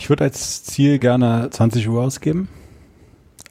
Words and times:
Ich 0.00 0.08
würde 0.08 0.24
als 0.24 0.64
Ziel 0.64 0.98
gerne 0.98 1.48
20 1.50 1.86
Uhr 1.86 2.02
ausgeben. 2.02 2.48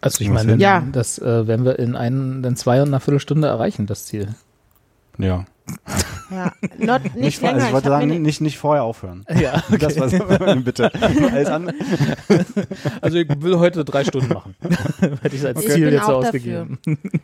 Also 0.01 0.21
ich 0.23 0.29
meine? 0.29 0.55
Ja. 0.55 0.83
das 0.91 1.19
äh, 1.19 1.45
werden 1.47 1.63
wir 1.63 1.77
in, 1.77 1.95
ein, 1.95 2.43
in 2.43 2.55
zwei 2.55 2.81
und 2.81 2.87
einer 2.87 2.99
Viertelstunde 2.99 3.47
erreichen, 3.47 3.85
das 3.85 4.05
Ziel. 4.07 4.29
Ja. 5.19 5.45
Ja, 6.31 6.51
not, 6.79 7.15
nicht, 7.15 7.37
vor- 7.39 7.49
länger. 7.49 7.55
also 7.57 7.67
ich 7.67 7.73
wollte 7.73 7.89
mir 7.89 7.95
sagen, 7.99 8.21
nicht, 8.23 8.41
nicht 8.41 8.57
vorher 8.57 8.81
aufhören. 8.83 9.25
Ja, 9.39 9.61
Das 9.79 9.99
war 9.99 10.39
meine 10.39 10.61
Bitte. 10.61 10.91
Alles 11.31 11.49
andere. 11.49 11.75
Also 13.01 13.17
ich 13.19 13.29
will 13.41 13.59
heute 13.59 13.85
drei 13.85 14.03
Stunden 14.03 14.33
machen. 14.33 14.55
Hätte 15.21 15.35
ich 15.35 15.45
als 15.45 15.63
Ich 15.63 15.69
Ziel 15.71 15.91
jetzt 15.91 16.07
so 16.07 16.13
auch 16.15 16.25
ausgegeben. 16.25 16.79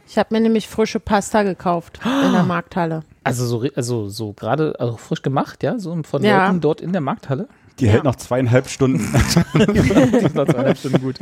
ich 0.07 0.18
habe 0.20 0.36
mir 0.36 0.42
nämlich 0.42 0.68
frische 0.68 1.00
Pasta 1.00 1.42
gekauft 1.42 2.00
in 2.04 2.32
der 2.34 2.44
Markthalle. 2.48 3.02
Also 3.23 3.48
so, 3.48 3.66
also 3.76 4.07
so 4.10 4.34
gerade 4.34 4.76
also 4.80 4.98
frisch 4.98 5.23
gemacht, 5.23 5.64
ja, 5.64 5.80
so 5.80 6.00
von 6.04 6.21
Ja. 6.23 6.46
Leuten 6.46 6.62
dort 6.62 6.82
in 6.82 6.92
der 6.92 7.02
Markthalle. 7.02 7.48
Die 7.80 7.89
hält 7.89 8.04
noch 8.05 8.16
zweieinhalb 8.16 8.70
Stunden. 8.70 9.12
Das 9.54 10.24
ist 10.24 10.36
noch 10.36 10.46
zweieinhalb 10.46 10.78
Stunden 10.78 11.02
gut. 11.02 11.18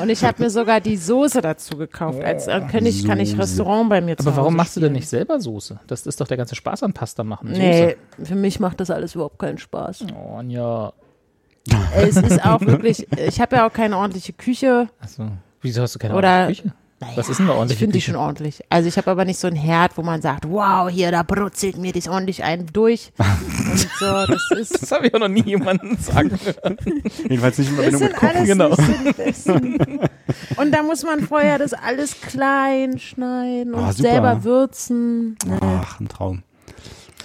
Und 0.00 0.08
ich 0.08 0.22
habe 0.24 0.42
mir 0.42 0.50
sogar 0.50 0.80
die 0.80 0.96
Soße 0.96 1.40
dazu 1.40 1.76
gekauft. 1.76 2.22
Als 2.22 2.46
äh, 2.46 2.60
kann 2.70 2.86
ich, 2.86 3.04
kann 3.06 3.18
ich 3.20 3.30
Soße. 3.30 3.42
Restaurant 3.42 3.88
bei 3.90 4.00
mir 4.00 4.16
zu 4.16 4.26
Aber 4.28 4.36
warum 4.36 4.48
Hause 4.52 4.56
machst 4.56 4.76
du 4.76 4.80
denn 4.80 4.86
spielen. 4.88 4.94
nicht 5.00 5.08
selber 5.08 5.40
Soße? 5.40 5.80
Das 5.86 6.06
ist 6.06 6.20
doch 6.20 6.28
der 6.28 6.36
ganze 6.36 6.54
Spaß 6.54 6.82
an 6.84 6.92
Pasta 6.92 7.24
machen. 7.24 7.50
Nee, 7.52 7.96
für 8.22 8.34
mich 8.36 8.60
macht 8.60 8.80
das 8.80 8.90
alles 8.90 9.14
überhaupt 9.14 9.38
keinen 9.38 9.58
Spaß. 9.58 9.98
Soße. 10.00 10.14
Oh, 10.14 10.40
ja. 10.46 10.92
es 11.96 12.16
ist 12.16 12.44
auch 12.44 12.60
wirklich, 12.60 13.06
ich 13.18 13.40
habe 13.40 13.56
ja 13.56 13.66
auch 13.68 13.72
keine 13.72 13.96
ordentliche 13.96 14.32
Küche. 14.32 14.88
Also, 15.00 15.28
wieso 15.62 15.82
hast 15.82 15.94
du 15.96 15.98
keine 15.98 16.14
Oder- 16.14 16.28
ordentliche 16.42 16.62
Küche? 16.62 16.74
Was 17.14 17.28
ist 17.28 17.38
denn 17.38 17.44
eine 17.46 17.52
Ich 17.52 17.58
ordentliche 17.58 17.78
finde 17.80 17.92
die 17.92 18.00
schon 18.00 18.16
ordentlich. 18.16 18.62
Also 18.70 18.88
ich 18.88 18.96
habe 18.96 19.10
aber 19.10 19.24
nicht 19.26 19.38
so 19.38 19.46
ein 19.46 19.54
Herd, 19.54 19.98
wo 19.98 20.02
man 20.02 20.22
sagt, 20.22 20.48
wow, 20.48 20.88
hier, 20.88 21.10
da 21.10 21.22
brutzelt 21.22 21.76
mir 21.76 21.92
das 21.92 22.08
ordentlich 22.08 22.42
ein 22.42 22.66
durch. 22.72 23.12
Und 23.18 23.78
so, 23.98 24.06
das 24.26 24.50
ist. 24.58 24.82
Das 24.82 24.92
habe 24.92 25.06
ich 25.08 25.14
auch 25.14 25.18
noch 25.18 25.28
nie 25.28 25.42
jemandem 25.44 25.96
sagen 25.98 26.30
hören. 26.42 26.78
Jedenfalls 27.28 27.58
nicht 27.58 27.68
in 27.70 27.76
Das 27.76 27.84
Verbindung 27.84 28.02
mit 28.02 28.16
Kochen. 28.16 28.36
alles 28.36 28.46
genau. 28.48 28.76
besten. 29.14 30.00
Und 30.56 30.72
da 30.72 30.82
muss 30.82 31.02
man 31.04 31.20
vorher 31.20 31.58
das 31.58 31.74
alles 31.74 32.18
klein 32.20 32.98
schneiden 32.98 33.74
und 33.74 33.84
Ah, 33.84 33.92
super. 33.92 34.08
selber 34.10 34.44
würzen. 34.44 35.36
Ach, 35.60 36.00
ein 36.00 36.08
Traum. 36.08 36.42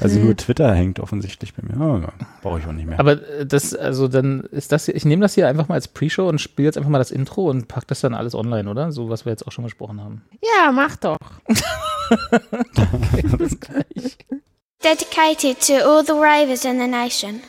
Also 0.01 0.19
nur 0.19 0.35
Twitter 0.35 0.73
hängt 0.73 0.99
offensichtlich 0.99 1.53
bei 1.53 1.63
mir. 1.63 1.79
Oh, 1.79 1.97
ja, 1.99 2.11
Brauche 2.41 2.59
ich 2.59 2.65
auch 2.65 2.71
nicht 2.71 2.87
mehr. 2.87 2.99
Aber 2.99 3.15
das, 3.15 3.75
also 3.75 4.07
dann 4.07 4.41
ist 4.51 4.71
das 4.71 4.85
hier, 4.85 4.95
ich 4.95 5.05
nehme 5.05 5.21
das 5.21 5.35
hier 5.35 5.47
einfach 5.47 5.67
mal 5.67 5.75
als 5.75 5.87
Pre-Show 5.87 6.27
und 6.27 6.39
spiele 6.39 6.67
jetzt 6.67 6.77
einfach 6.77 6.89
mal 6.89 6.97
das 6.97 7.11
Intro 7.11 7.49
und 7.49 7.67
pack 7.67 7.87
das 7.87 8.01
dann 8.01 8.13
alles 8.13 8.35
online, 8.35 8.69
oder? 8.69 8.91
So, 8.91 9.09
was 9.09 9.25
wir 9.25 9.31
jetzt 9.31 9.47
auch 9.47 9.51
schon 9.51 9.63
besprochen 9.63 10.01
haben. 10.01 10.23
Ja, 10.41 10.71
mach 10.71 10.95
doch. 10.97 11.17
Bis 13.37 13.59
gleich. 13.59 14.17
Dedicated 14.83 15.59
to 15.59 15.73
all 15.73 16.03
the 16.03 16.13
ravers 16.13 16.65
in 16.65 16.79
the 16.79 16.87
nation. 16.87 17.41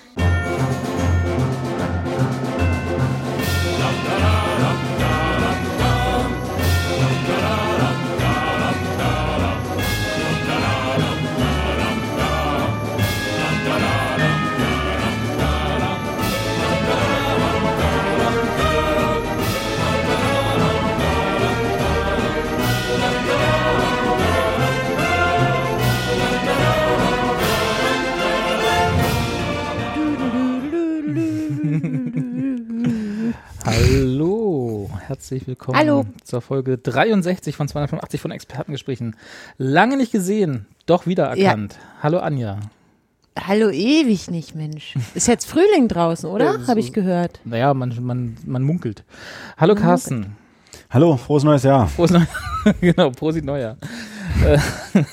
Herzlich 35.12 35.46
willkommen 35.46 35.76
Hallo. 35.78 36.06
zur 36.24 36.40
Folge 36.40 36.78
63 36.78 37.54
von 37.54 37.68
285 37.68 38.18
von 38.18 38.30
Expertengesprächen. 38.30 39.14
Lange 39.58 39.98
nicht 39.98 40.10
gesehen, 40.10 40.64
doch 40.86 41.06
wiedererkannt. 41.06 41.76
Hallo 42.02 42.18
Anja. 42.20 42.58
Hallo 43.38 43.68
ewig 43.68 44.30
nicht, 44.30 44.54
Mensch. 44.54 44.94
Ist 45.14 45.28
jetzt 45.28 45.44
Frühling 45.44 45.86
draußen, 45.88 46.26
Ja, 46.30 46.34
oder? 46.34 46.58
so- 46.60 46.66
Habe 46.66 46.80
ich 46.80 46.94
gehört. 46.94 47.40
Naja, 47.44 47.74
man, 47.74 47.94
man, 48.00 48.38
man 48.46 48.62
munkelt. 48.62 49.04
Hallo 49.58 49.74
Carsten. 49.74 50.34
Hallo, 50.88 51.18
frohes 51.18 51.44
neues 51.44 51.62
Jahr. 51.64 51.90
Prost 51.94 52.14
Neujahr. 52.14 52.28
genau, 52.80 53.10
Prosit 53.10 53.44
Neujahr. 53.44 53.76
Äh, 54.44 54.58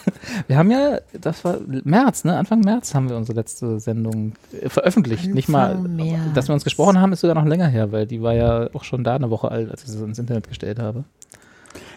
wir 0.47 0.57
haben 0.57 0.71
ja, 0.71 0.99
das 1.19 1.43
war 1.43 1.57
März, 1.83 2.23
ne? 2.23 2.37
Anfang 2.37 2.61
März 2.61 2.93
haben 2.95 3.09
wir 3.09 3.17
unsere 3.17 3.37
letzte 3.37 3.79
Sendung 3.79 4.33
äh, 4.59 4.69
veröffentlicht. 4.69 5.27
Nicht 5.33 5.49
mal, 5.49 5.71
Anfang 5.71 5.95
März. 5.95 6.19
dass 6.33 6.47
wir 6.47 6.53
uns 6.53 6.63
gesprochen 6.63 6.99
haben, 6.99 7.11
ist 7.13 7.21
sogar 7.21 7.35
noch 7.35 7.45
länger 7.45 7.67
her, 7.67 7.91
weil 7.91 8.05
die 8.07 8.21
war 8.21 8.33
ja 8.33 8.69
auch 8.73 8.83
schon 8.83 9.03
da 9.03 9.15
eine 9.15 9.29
Woche 9.29 9.49
alt, 9.51 9.69
als 9.71 9.83
ich 9.83 9.89
sie 9.89 10.03
ins 10.03 10.19
Internet 10.19 10.47
gestellt 10.47 10.79
habe. 10.79 11.03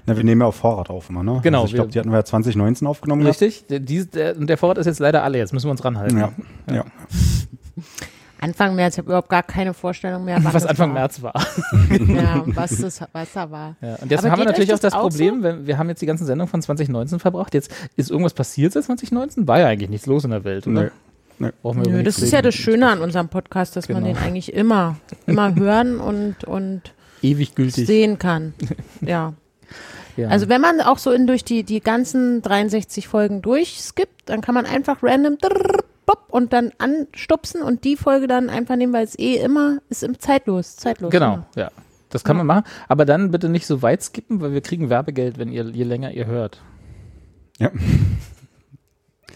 Na, 0.06 0.16
wir 0.16 0.25
nehmen 0.25 0.41
ja 0.41 0.49
auf 0.49 0.56
Vorrat 0.56 0.91
auf 0.91 1.09
immer, 1.10 1.22
ne? 1.22 1.41
Genau, 1.43 1.62
Also 1.62 1.69
ich 1.69 1.75
glaube, 1.75 1.91
die 1.91 1.99
hatten 1.99 2.10
wir 2.10 2.16
ja 2.16 2.25
2019 2.25 2.87
aufgenommen. 2.88 3.25
Richtig? 3.25 3.66
Der, 3.69 3.78
die, 3.78 4.04
der, 4.04 4.37
und 4.37 4.49
der 4.49 4.59
Vorrat 4.59 4.78
ist 4.78 4.87
jetzt 4.87 4.99
leider 4.99 5.22
alle, 5.22 5.39
jetzt 5.39 5.53
müssen 5.53 5.66
wir 5.66 5.71
uns 5.71 5.84
ranhalten. 5.84 6.16
gehabt. 6.16 6.34
Ja, 6.69 6.75
ja. 6.75 6.84
Anfang 8.42 8.75
März, 8.75 8.94
ich 8.94 8.98
habe 8.98 9.06
überhaupt 9.06 9.28
gar 9.28 9.42
keine 9.44 9.72
Vorstellung 9.72 10.25
mehr, 10.25 10.38
Was 10.42 10.66
Anfang 10.66 10.91
war. 10.91 11.00
März 11.00 11.22
war. 11.22 11.32
Ja, 12.08 12.42
was, 12.47 12.76
das, 12.78 13.00
was 13.12 13.32
da 13.32 13.50
war. 13.50 13.76
Ja. 13.80 13.94
Und 13.97 14.10
jetzt 14.10 14.20
Aber 14.20 14.32
haben 14.32 14.38
wir 14.41 14.47
natürlich 14.47 14.75
auch 14.75 14.78
das 14.78 14.92
auch 14.94 15.03
Problem, 15.03 15.42
wenn, 15.42 15.66
wir 15.66 15.78
haben 15.78 15.88
jetzt 15.88 16.03
die 16.03 16.06
ganze 16.06 16.25
Sendung 16.25 16.48
von 16.48 16.60
2019 16.60 17.20
verbracht. 17.20 17.54
Jetzt 17.54 17.70
ist 17.97 18.10
irgendwas 18.10 18.34
passiert 18.34 18.72
seit 18.72 18.84
2019? 18.84 19.47
War 19.47 19.60
ja 19.60 19.66
eigentlich 19.69 19.91
nichts 19.91 20.06
los 20.06 20.25
in 20.25 20.30
der 20.30 20.42
Welt, 20.44 20.66
oder? 20.66 20.91
Nee. 21.38 21.50
Über 21.62 21.75
Nö, 21.75 22.03
das 22.04 22.19
ist 22.19 22.30
ja 22.32 22.38
reden. 22.38 22.47
das 22.48 22.54
Schöne 22.54 22.88
an 22.88 23.00
unserem 23.00 23.28
Podcast, 23.28 23.75
dass 23.75 23.88
man 23.88 24.04
Genau. 24.04 24.14
den 24.16 24.22
eigentlich 24.22 24.53
immer, 24.53 24.97
immer 25.26 25.54
hören 25.56 25.98
und, 25.98 26.44
und 26.44 26.82
Ewig 27.22 27.54
gültig. 27.54 27.86
sehen 27.86 28.19
kann. 28.19 28.54
Ja. 29.00 29.32
Ja. 30.16 30.28
Also 30.28 30.48
wenn 30.48 30.60
man 30.60 30.80
auch 30.80 30.98
so 30.98 31.10
in 31.10 31.26
durch 31.26 31.42
die, 31.44 31.62
die 31.64 31.80
ganzen 31.80 32.42
63 32.42 33.09
Folgen 33.09 33.41
durchskippt, 33.41 34.22
dann 34.28 34.41
kann 34.41 34.54
man 34.54 34.66
einfach 34.66 34.98
random 35.03 35.38
drrrr, 35.38 35.84
pop 36.07 36.27
und 36.31 36.53
dann 36.53 36.73
anstupsen 36.79 37.63
und 37.63 37.85
die 37.85 37.97
Folge 37.97 38.27
dann 38.27 38.51
einfach 38.51 38.77
nehmen, 38.77 38.93
weil 38.93 39.05
es 39.05 39.19
eh 39.19 39.37
immer 39.37 39.79
ist 39.89 40.03
im 40.03 40.19
zeitlos, 40.19 40.77
zeitlos. 40.77 41.11
Genau, 41.11 41.35
immer. 41.35 41.47
ja. 41.57 41.71
Das 42.11 42.25
kann 42.25 42.37
man 42.37 42.47
machen. 42.47 42.65
Aber 42.89 43.05
dann 43.07 43.31
bitte 43.31 43.49
nicht 43.49 43.67
so 43.67 43.81
weit 43.81 44.03
skippen, 44.03 44.41
weil 44.43 44.53
wir 44.53 44.61
kriegen 44.61 44.91
Werbegeld, 44.91 45.39
wenn 45.39 45.51
ihr 45.51 45.65
je 45.71 45.85
länger 45.85 46.11
ihr 46.13 46.27
hört. 46.27 46.61
ja. 47.59 47.71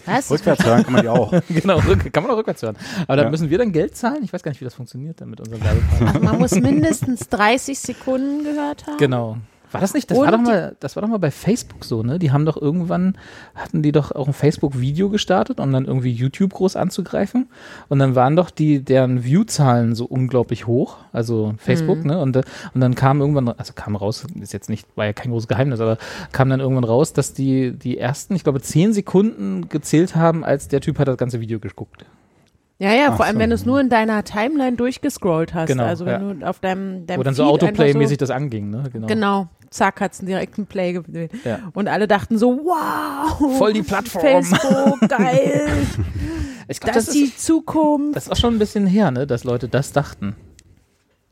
Was? 0.05 0.31
Rückwärts 0.31 0.65
hören 0.65 0.85
kann 0.85 0.93
man 0.93 1.03
die 1.03 1.09
auch. 1.09 1.33
genau, 1.49 1.79
rück, 1.81 2.13
kann 2.13 2.23
man 2.23 2.31
auch 2.31 2.37
rückwärts 2.37 2.63
hören. 2.63 2.77
Aber 3.09 3.17
dann 3.17 3.27
Ja. 3.27 3.31
müssen 3.33 3.51
wir 3.51 3.59
dann 3.59 3.73
Geld 3.73 3.97
zahlen? 3.97 4.23
Ich 4.23 4.33
weiß 4.33 4.43
gar 4.45 4.53
nicht, 4.53 4.61
wie 4.61 4.65
das 4.65 4.75
funktioniert 4.75 5.21
dann 5.21 5.31
mit 5.31 5.41
unserem 5.41 5.61
Werbepartner. 5.65 6.21
Man 6.21 6.39
muss 6.39 6.53
mindestens 6.53 7.29
30 7.29 7.77
Sekunden 7.79 8.45
gehört 8.45 8.87
haben. 8.87 8.99
genau. 8.99 9.39
War 9.77 9.81
das 9.81 9.95
nicht? 9.95 10.11
Das 10.11 10.19
war, 10.19 10.31
doch 10.31 10.41
mal, 10.41 10.77
das 10.81 10.97
war 10.97 11.03
doch 11.03 11.09
mal 11.09 11.19
bei 11.19 11.31
Facebook 11.31 11.85
so, 11.85 12.03
ne? 12.03 12.19
Die 12.19 12.33
haben 12.33 12.45
doch 12.45 12.57
irgendwann, 12.61 13.17
hatten 13.55 13.83
die 13.83 13.93
doch 13.93 14.13
auch 14.13 14.27
ein 14.27 14.33
Facebook-Video 14.33 15.09
gestartet, 15.09 15.61
um 15.61 15.73
dann 15.73 15.85
irgendwie 15.85 16.11
YouTube 16.11 16.53
groß 16.53 16.77
anzugreifen. 16.77 17.49
Und 17.89 17.99
dann 17.99 18.15
waren 18.15 18.37
doch 18.37 18.51
die, 18.51 18.83
deren 18.83 19.25
View-Zahlen 19.25 19.95
so 19.95 20.05
unglaublich 20.05 20.67
hoch, 20.67 20.97
also 21.13 21.55
Facebook, 21.59 21.99
Mhm. 21.99 22.07
ne? 22.07 22.19
Und, 22.19 22.37
und 22.37 22.81
dann 22.81 22.95
kam 22.95 23.21
irgendwann, 23.21 23.49
also 23.49 23.73
kam 23.75 23.97
raus, 23.97 24.27
ist 24.41 24.53
jetzt 24.53 24.69
nicht, 24.69 24.87
war 24.97 25.07
ja 25.07 25.13
kein 25.13 25.31
großes 25.31 25.49
Geheimnis, 25.49 25.81
aber 25.81 25.99
kam 26.33 26.49
dann 26.51 26.61
irgendwann 26.61 26.85
raus, 26.85 27.13
dass 27.13 27.33
die, 27.35 27.73
die 27.73 27.99
ersten, 27.99 28.35
ich 28.35 28.45
glaube, 28.45 28.61
zehn 28.61 28.93
Sekunden 28.93 29.69
gezählt 29.69 30.17
haben, 30.17 30.45
als 30.45 30.69
der 30.69 30.81
Typ 30.81 30.99
hat 30.99 31.09
das 31.09 31.17
ganze 31.17 31.41
Video 31.41 31.61
geguckt. 31.61 32.05
Ja, 32.79 32.93
ja, 32.93 33.09
Ach 33.11 33.17
vor 33.17 33.25
allem 33.25 33.37
so. 33.37 33.41
wenn 33.41 33.51
du 33.51 33.55
es 33.55 33.65
nur 33.65 33.81
in 33.81 33.89
deiner 33.89 34.23
Timeline 34.23 34.77
durchgescrollt 34.77 35.55
hast. 35.55 35.69
Genau, 35.69 35.85
also 35.85 36.05
wenn 36.05 36.13
ja. 36.13 36.35
du 36.35 36.47
auf 36.47 36.61
deinem, 36.61 37.07
deinem 37.07 37.19
Wo 37.21 37.23
dann 37.23 37.33
so 37.35 37.45
Feed 37.45 37.63
einfach 37.63 37.85
Autoplay-mäßig 37.85 38.19
das 38.19 38.31
anging, 38.31 38.69
ne? 38.69 38.85
Genau. 38.93 39.07
Genau, 39.07 39.49
zack, 39.71 40.01
hat's 40.01 40.21
einen 40.21 40.29
direkten 40.29 40.67
Play 40.67 40.93
gewählt. 40.93 41.33
Ja. 41.45 41.61
Und 41.75 41.89
alle 41.89 42.07
dachten 42.09 42.39
so, 42.39 42.59
wow. 42.65 43.59
Voll 43.59 43.73
die 43.73 43.83
Plattform. 43.83 44.23
Facebook, 44.23 45.01
geil. 45.09 45.69
Ich 46.69 46.81
glaub, 46.81 46.95
das, 46.95 47.09
ist 47.09 47.15
die 47.15 47.37
Zukunft. 47.37 48.17
Das 48.17 48.29
war 48.29 48.37
schon 48.37 48.55
ein 48.55 48.59
bisschen 48.59 48.87
her, 48.87 49.11
ne, 49.11 49.27
dass 49.27 49.45
Leute 49.45 49.69
das 49.69 49.93
dachten. 49.93 50.35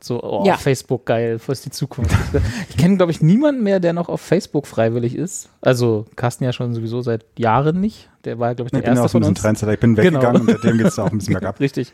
So, 0.05 0.21
oh, 0.21 0.43
Ja. 0.45 0.55
Facebook 0.55 1.07
geil, 1.07 1.39
wo 1.43 1.51
ist 1.51 1.65
die 1.65 1.71
Zukunft? 1.71 2.15
ich 2.69 2.77
kenne, 2.77 2.97
glaube 2.97 3.11
ich, 3.11 3.21
niemanden 3.21 3.63
mehr, 3.63 3.79
der 3.79 3.91
noch 3.93 4.07
auf 4.07 4.21
Facebook 4.21 4.67
freiwillig 4.67 5.15
ist. 5.15 5.49
Also 5.61 6.05
Carsten 6.15 6.43
ja 6.43 6.53
schon 6.53 6.75
sowieso 6.75 7.01
seit 7.01 7.25
Jahren 7.39 7.81
nicht. 7.81 8.07
Der 8.23 8.37
war, 8.37 8.53
glaube 8.53 8.67
ich, 8.67 8.71
der 8.71 8.81
Ich 8.81 8.85
bin 8.85 8.95
ja 8.95 9.01
erste 9.01 9.05
auch 9.05 9.09
so 9.09 9.17
ein 9.17 9.23
von 9.23 9.33
bisschen 9.33 9.35
uns. 9.35 9.41
Trendsetter. 9.41 9.73
Ich 9.73 9.79
bin 9.79 9.95
Genau. 9.95 10.19
weggegangen 10.19 10.41
und 10.41 10.49
seitdem 10.51 10.77
geht 10.77 10.87
es 10.87 10.99
auch 10.99 11.11
ein 11.11 11.17
bisschen 11.17 11.33
bergab. 11.39 11.59
Richtig. 11.59 11.91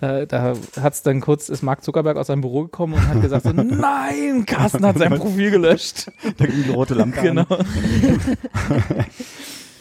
Da, 0.00 0.24
da 0.24 0.54
hat's 0.80 1.02
dann 1.02 1.20
kurz, 1.20 1.50
ist 1.50 1.62
Mark 1.62 1.82
Zuckerberg 1.84 2.16
aus 2.16 2.28
seinem 2.28 2.40
Büro 2.40 2.62
gekommen 2.62 2.94
und 2.94 3.06
hat 3.06 3.20
gesagt 3.20 3.44
so, 3.44 3.52
nein, 3.54 4.44
Carsten 4.46 4.86
hat 4.86 4.96
sein 4.96 5.14
Profil 5.18 5.50
gelöscht. 5.50 6.10
Da 6.38 6.46
ging 6.46 6.64
die 6.64 6.70
rote 6.70 6.94
Lampe 6.94 7.20
Genau. 7.20 7.44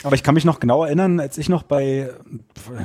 Aber 0.03 0.15
ich 0.15 0.23
kann 0.23 0.33
mich 0.33 0.45
noch 0.45 0.59
genau 0.59 0.83
erinnern, 0.83 1.19
als 1.19 1.37
ich 1.37 1.47
noch 1.47 1.63
bei 1.63 2.09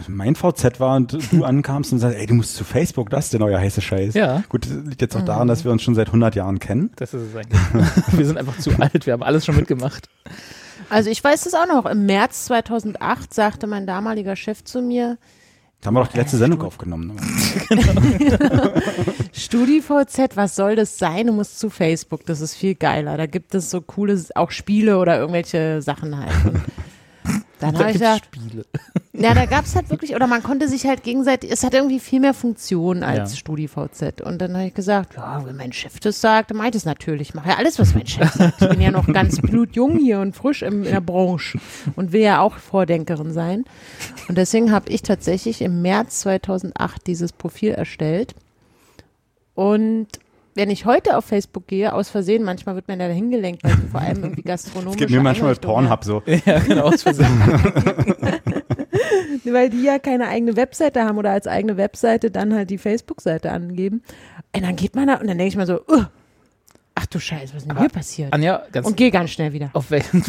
mein 0.08 0.34
VZ 0.34 0.80
war 0.80 0.96
und 0.96 1.16
du 1.32 1.44
ankamst 1.44 1.92
und 1.92 1.98
sagst, 1.98 2.18
ey, 2.18 2.26
du 2.26 2.34
musst 2.34 2.56
zu 2.56 2.64
Facebook, 2.64 3.10
das 3.10 3.26
ist 3.26 3.32
der 3.32 3.40
neue 3.40 3.58
heiße 3.58 3.80
Scheiß. 3.80 4.14
Ja. 4.14 4.42
Gut, 4.48 4.66
das 4.66 4.72
liegt 4.84 5.00
jetzt 5.00 5.16
auch 5.16 5.24
daran, 5.24 5.48
dass 5.48 5.64
wir 5.64 5.72
uns 5.72 5.82
schon 5.82 5.94
seit 5.94 6.08
100 6.08 6.34
Jahren 6.34 6.58
kennen. 6.58 6.90
Das 6.96 7.14
ist 7.14 7.22
es 7.22 7.36
eigentlich. 7.36 7.60
wir 8.12 8.26
sind 8.26 8.36
einfach 8.38 8.58
zu 8.58 8.70
alt, 8.78 9.06
wir 9.06 9.12
haben 9.14 9.22
alles 9.22 9.46
schon 9.46 9.56
mitgemacht. 9.56 10.08
Also 10.90 11.10
ich 11.10 11.22
weiß 11.22 11.46
es 11.46 11.54
auch 11.54 11.66
noch. 11.66 11.86
Im 11.86 12.06
März 12.06 12.44
2008 12.46 13.32
sagte 13.32 13.66
mein 13.66 13.86
damaliger 13.86 14.36
Chef 14.36 14.62
zu 14.62 14.82
mir, 14.82 15.18
Da 15.80 15.88
haben 15.88 15.94
wir 15.94 16.04
doch 16.04 16.12
die 16.12 16.18
letzte 16.18 16.36
Sendung 16.36 16.62
aufgenommen. 16.62 17.18
Ne? 17.70 17.82
StudiVZ, 19.32 20.36
was 20.36 20.54
soll 20.54 20.76
das 20.76 20.98
sein? 20.98 21.26
Du 21.26 21.32
musst 21.32 21.58
zu 21.58 21.70
Facebook, 21.70 22.24
das 22.26 22.40
ist 22.40 22.54
viel 22.54 22.74
geiler. 22.74 23.16
Da 23.16 23.26
gibt 23.26 23.54
es 23.54 23.70
so 23.70 23.80
coole, 23.80 24.22
auch 24.34 24.50
Spiele 24.50 24.98
oder 24.98 25.18
irgendwelche 25.18 25.82
Sachen 25.82 26.16
halt. 26.18 26.32
Dann 27.58 27.72
Da 27.72 27.80
habe 27.80 27.90
ich 27.90 27.98
gesagt, 27.98 28.26
Spiele. 28.26 28.66
ja, 29.14 29.32
da 29.32 29.46
gab 29.46 29.64
es 29.64 29.74
halt 29.74 29.88
wirklich, 29.88 30.14
oder 30.14 30.26
man 30.26 30.42
konnte 30.42 30.68
sich 30.68 30.86
halt 30.86 31.02
gegenseitig, 31.02 31.50
es 31.50 31.64
hat 31.64 31.72
irgendwie 31.72 32.00
viel 32.00 32.20
mehr 32.20 32.34
Funktionen 32.34 33.02
als 33.02 33.32
Ja. 33.32 33.36
StudiVZ. 33.38 34.20
Und 34.22 34.38
dann 34.42 34.54
habe 34.54 34.66
ich 34.66 34.74
gesagt, 34.74 35.14
ja, 35.16 35.44
wenn 35.46 35.56
mein 35.56 35.72
Chef 35.72 35.98
das 36.00 36.20
sagt, 36.20 36.50
dann 36.50 36.58
meint 36.58 36.74
es 36.74 36.84
natürlich. 36.84 37.30
Ich 37.30 37.34
mache 37.34 37.48
ja 37.48 37.56
alles, 37.56 37.78
was 37.78 37.94
mein 37.94 38.06
Chef 38.06 38.30
sagt. 38.32 38.60
Ich 38.60 38.68
bin 38.68 38.80
ja 38.82 38.90
noch 38.90 39.06
ganz 39.10 39.40
blutjung 39.40 39.96
hier 39.98 40.20
und 40.20 40.36
frisch 40.36 40.62
im, 40.62 40.84
in 40.84 40.90
der 40.90 41.00
Branche 41.00 41.58
und 41.96 42.12
will 42.12 42.20
ja 42.20 42.40
auch 42.40 42.56
Vordenkerin 42.56 43.32
sein. 43.32 43.64
Und 44.28 44.36
deswegen 44.36 44.70
habe 44.70 44.90
ich 44.90 45.02
tatsächlich 45.02 45.62
im 45.62 45.80
März 45.80 46.20
2008 46.20 47.06
dieses 47.06 47.32
Profil 47.32 47.70
erstellt. 47.72 48.34
Und 49.54 50.08
wenn 50.56 50.70
ich 50.70 50.86
heute 50.86 51.16
auf 51.16 51.26
Facebook 51.26 51.66
gehe, 51.66 51.92
aus 51.92 52.08
Versehen, 52.08 52.42
manchmal 52.42 52.74
wird 52.74 52.88
man 52.88 52.98
da 52.98 53.06
hingelenkt, 53.06 53.62
weil 53.62 53.76
vor 53.92 54.00
allem 54.00 54.24
irgendwie 54.24 54.42
gastronomische 54.42 54.94
Es 54.94 54.98
gibt 54.98 55.10
mir 55.10 55.20
manchmal 55.20 55.54
Pornhub 55.54 56.02
so. 56.02 56.22
Ja, 56.46 56.58
genau. 56.60 56.84
aus 56.84 57.02
Versehen. 57.02 57.26
weil 59.44 59.70
die 59.70 59.82
ja 59.82 59.98
keine 59.98 60.28
eigene 60.28 60.56
Webseite 60.56 61.04
haben 61.04 61.18
oder 61.18 61.30
als 61.30 61.46
eigene 61.46 61.76
Webseite 61.76 62.30
dann 62.30 62.54
halt 62.54 62.70
die 62.70 62.78
Facebook-Seite 62.78 63.52
angeben. 63.52 64.02
Und 64.54 64.64
dann 64.64 64.76
geht 64.76 64.96
man 64.96 65.08
da 65.08 65.14
und 65.14 65.28
dann 65.28 65.38
denke 65.38 65.48
ich 65.48 65.56
mir 65.56 65.66
so, 65.66 65.80
uh, 65.88 66.04
ach 66.94 67.06
du 67.06 67.18
Scheiße, 67.18 67.54
was 67.54 67.62
ist 67.62 67.70
denn 67.70 67.78
hier 67.78 67.88
passiert? 67.88 68.32
Anja, 68.32 68.62
ganz, 68.72 68.86
Und 68.86 68.96
gehe 68.96 69.10
ganz 69.10 69.30
schnell 69.30 69.52
wieder. 69.52 69.70
auf, 69.74 69.90
welchen, 69.90 70.24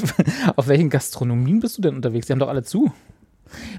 auf 0.55 0.67
welchen 0.67 0.89
Gastronomien 0.89 1.61
bist 1.61 1.77
du 1.77 1.81
denn 1.81 1.95
unterwegs? 1.95 2.27
Die 2.27 2.33
haben 2.33 2.39
doch 2.39 2.49
alle 2.49 2.63
zu. 2.63 2.91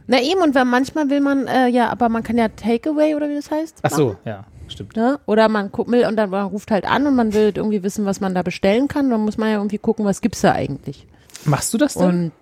Na 0.06 0.22
eben, 0.22 0.40
und 0.40 0.54
wenn 0.54 0.66
manchmal 0.66 1.10
will 1.10 1.20
man, 1.20 1.46
äh, 1.46 1.68
ja, 1.68 1.90
aber 1.90 2.08
man 2.08 2.22
kann 2.22 2.38
ja 2.38 2.48
Takeaway 2.48 3.14
oder 3.14 3.28
wie 3.28 3.34
das 3.34 3.50
heißt. 3.50 3.80
Ach 3.82 3.90
so, 3.90 4.08
machen, 4.08 4.18
ja, 4.24 4.44
stimmt. 4.70 4.96
Ne? 4.96 5.18
Oder 5.26 5.48
man 5.48 5.70
guckt 5.72 5.90
will 5.90 6.06
und 6.06 6.16
dann 6.16 6.30
man 6.30 6.46
ruft 6.46 6.70
halt 6.70 6.84
an 6.86 7.06
und 7.06 7.14
man 7.16 7.32
will 7.34 7.52
irgendwie 7.54 7.82
wissen, 7.82 8.04
was 8.06 8.20
man 8.20 8.34
da 8.34 8.42
bestellen 8.42 8.88
kann. 8.88 9.10
Dann 9.10 9.20
muss 9.22 9.38
man 9.38 9.48
ja 9.50 9.56
irgendwie 9.56 9.78
gucken, 9.78 10.04
was 10.04 10.20
gibt's 10.20 10.40
da 10.40 10.52
eigentlich. 10.52 11.06
Machst 11.44 11.72
du 11.74 11.78
das 11.78 11.94
denn? 11.94 12.06
Und 12.08 12.32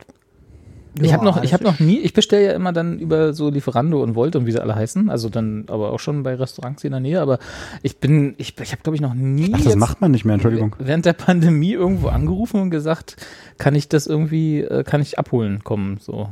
ich 0.98 1.12
habe 1.12 1.26
noch, 1.26 1.42
ich 1.42 1.52
habe 1.52 1.62
noch 1.62 1.74
ist- 1.74 1.80
nie, 1.80 1.98
ich 1.98 2.14
bestelle 2.14 2.46
ja 2.46 2.52
immer 2.54 2.72
dann 2.72 2.98
über 2.98 3.34
so 3.34 3.50
Lieferando 3.50 4.02
und 4.02 4.14
Volt 4.14 4.34
und 4.34 4.46
wie 4.46 4.52
sie 4.52 4.60
alle 4.62 4.74
heißen, 4.74 5.10
also 5.10 5.28
dann 5.28 5.66
aber 5.68 5.92
auch 5.92 6.00
schon 6.00 6.22
bei 6.22 6.34
Restaurants 6.34 6.80
hier 6.80 6.88
in 6.88 6.92
der 6.92 7.00
Nähe, 7.00 7.20
aber 7.20 7.38
ich 7.82 7.98
bin, 7.98 8.34
ich, 8.38 8.58
ich 8.58 8.72
habe 8.72 8.80
glaube 8.82 8.94
ich 8.96 9.02
noch 9.02 9.12
nie 9.12 9.50
Ach, 9.52 9.58
das 9.58 9.66
jetzt 9.66 9.76
macht 9.76 10.00
man 10.00 10.10
nicht 10.12 10.24
mehr, 10.24 10.34
Entschuldigung. 10.34 10.74
während 10.78 11.04
der 11.04 11.12
Pandemie 11.12 11.72
irgendwo 11.74 12.08
angerufen 12.08 12.62
und 12.62 12.70
gesagt, 12.70 13.16
kann 13.58 13.74
ich 13.74 13.90
das 13.90 14.06
irgendwie, 14.06 14.62
äh, 14.62 14.84
kann 14.84 15.02
ich 15.02 15.18
abholen 15.18 15.62
kommen, 15.64 15.98
so. 16.00 16.30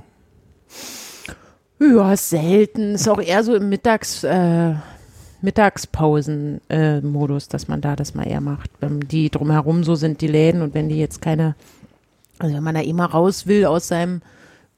Ja, 1.79 2.17
selten. 2.17 2.94
Ist 2.94 3.08
auch 3.08 3.20
eher 3.20 3.44
so 3.44 3.55
im 3.55 3.69
Mittags, 3.69 4.25
äh, 4.25 4.75
Mittagspausen-Modus, 5.44 7.49
dass 7.49 7.69
man 7.69 7.81
da 7.81 7.96
das 7.96 8.14
mal 8.14 8.26
eher 8.26 8.41
macht. 8.41 8.70
Wenn 8.81 9.00
die 9.00 9.31
drumherum 9.31 9.85
so 9.85 9.94
sind, 9.94 10.20
die 10.20 10.26
Läden, 10.26 10.62
und 10.62 10.75
wenn 10.75 10.88
die 10.88 10.99
jetzt 10.99 11.23
keine, 11.23 11.55
also 12.38 12.55
wenn 12.55 12.62
man 12.62 12.75
da 12.75 12.81
eh 12.81 12.93
mal 12.93 13.06
raus 13.06 13.46
will 13.46 13.67
aus 13.67 13.88
seinem 13.88 14.23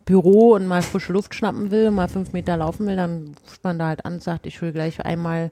Büro 0.04 0.54
und 0.54 0.66
mal 0.66 0.82
frische 0.82 1.12
Luft 1.12 1.34
schnappen 1.34 1.70
will, 1.70 1.90
mal 1.90 2.08
fünf 2.08 2.32
Meter 2.32 2.56
laufen 2.56 2.86
will, 2.86 2.96
dann 2.96 3.34
ruft 3.44 3.64
man 3.64 3.78
da 3.78 3.88
halt 3.88 4.04
an 4.04 4.14
und 4.14 4.22
sagt, 4.22 4.46
ich 4.46 4.60
will 4.62 4.72
gleich 4.72 5.04
einmal 5.04 5.50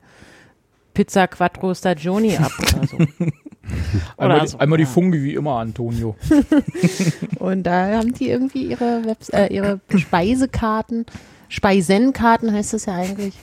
Pizza 0.95 1.27
Quattro 1.27 1.75
Stagioni 1.75 2.37
ab 2.37 2.53
oder 2.59 2.87
so. 2.87 2.99
Einmal, 4.19 4.39
Oder 4.39 4.47
so, 4.47 4.59
einmal 4.59 4.79
die. 4.79 4.85
Fungi 4.85 5.23
wie 5.23 5.35
immer, 5.35 5.59
Antonio. 5.59 6.17
Und 7.39 7.63
da 7.63 7.97
haben 7.97 8.13
die 8.13 8.29
irgendwie 8.29 8.67
ihre, 8.67 9.05
Webs 9.07 9.31
äh, 9.31 9.47
ihre 9.47 9.81
Speisekarten, 9.97 11.07
Speisenkarten 11.49 12.53
heißt 12.53 12.75
das 12.75 12.87
ja 12.87 12.95
eigentlich, 12.95 13.35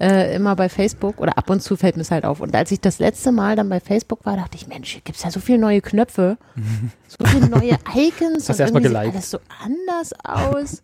äh, 0.00 0.34
immer 0.34 0.56
bei 0.56 0.68
Facebook 0.68 1.20
oder 1.20 1.38
ab 1.38 1.48
und 1.50 1.62
zu 1.62 1.76
fällt 1.76 1.96
mir 1.96 2.02
es 2.02 2.10
halt 2.10 2.24
auf. 2.24 2.40
Und 2.40 2.54
als 2.54 2.70
ich 2.70 2.80
das 2.80 2.98
letzte 2.98 3.32
Mal 3.32 3.56
dann 3.56 3.68
bei 3.68 3.80
Facebook 3.80 4.24
war, 4.24 4.36
dachte 4.36 4.56
ich, 4.56 4.68
Mensch, 4.68 4.92
hier 4.92 5.02
gibt 5.02 5.18
es 5.18 5.24
ja 5.24 5.30
so 5.30 5.40
viele 5.40 5.58
neue 5.58 5.80
Knöpfe, 5.80 6.38
so 7.08 7.24
viele 7.26 7.48
neue 7.48 7.78
Icons 7.94 8.48
Hast 8.48 8.60
und 8.60 8.66
irgendwie 8.66 8.88
sieht 8.88 8.96
alles 8.96 9.30
so 9.30 9.38
anders 9.64 10.12
aus. 10.24 10.82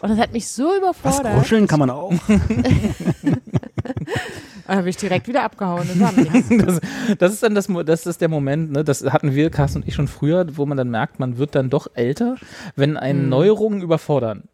Und 0.00 0.08
das 0.08 0.18
hat 0.18 0.32
mich 0.32 0.48
so 0.48 0.64
Was, 0.64 0.78
überfordert. 0.78 1.38
kuscheln 1.38 1.66
kann 1.66 1.78
man 1.78 1.90
auch? 1.90 2.12
Da 4.66 4.76
habe 4.76 4.88
ich 4.88 4.96
direkt 4.96 5.28
wieder 5.28 5.42
abgehauen. 5.42 5.86
Das. 5.98 6.48
Das, 6.48 6.80
das 7.18 7.32
ist 7.32 7.42
dann 7.42 7.54
das, 7.54 7.68
das 7.84 8.06
ist 8.06 8.20
der 8.20 8.28
Moment, 8.28 8.72
ne, 8.72 8.84
das 8.84 9.04
hatten 9.04 9.34
wir, 9.34 9.50
Carsten 9.50 9.82
und 9.82 9.88
ich 9.88 9.94
schon 9.94 10.08
früher, 10.08 10.46
wo 10.56 10.66
man 10.66 10.76
dann 10.76 10.90
merkt, 10.90 11.18
man 11.20 11.38
wird 11.38 11.54
dann 11.54 11.70
doch 11.70 11.88
älter, 11.94 12.36
wenn 12.76 12.96
einen 12.96 13.28
Neuerungen 13.28 13.82
überfordern. 13.82 14.44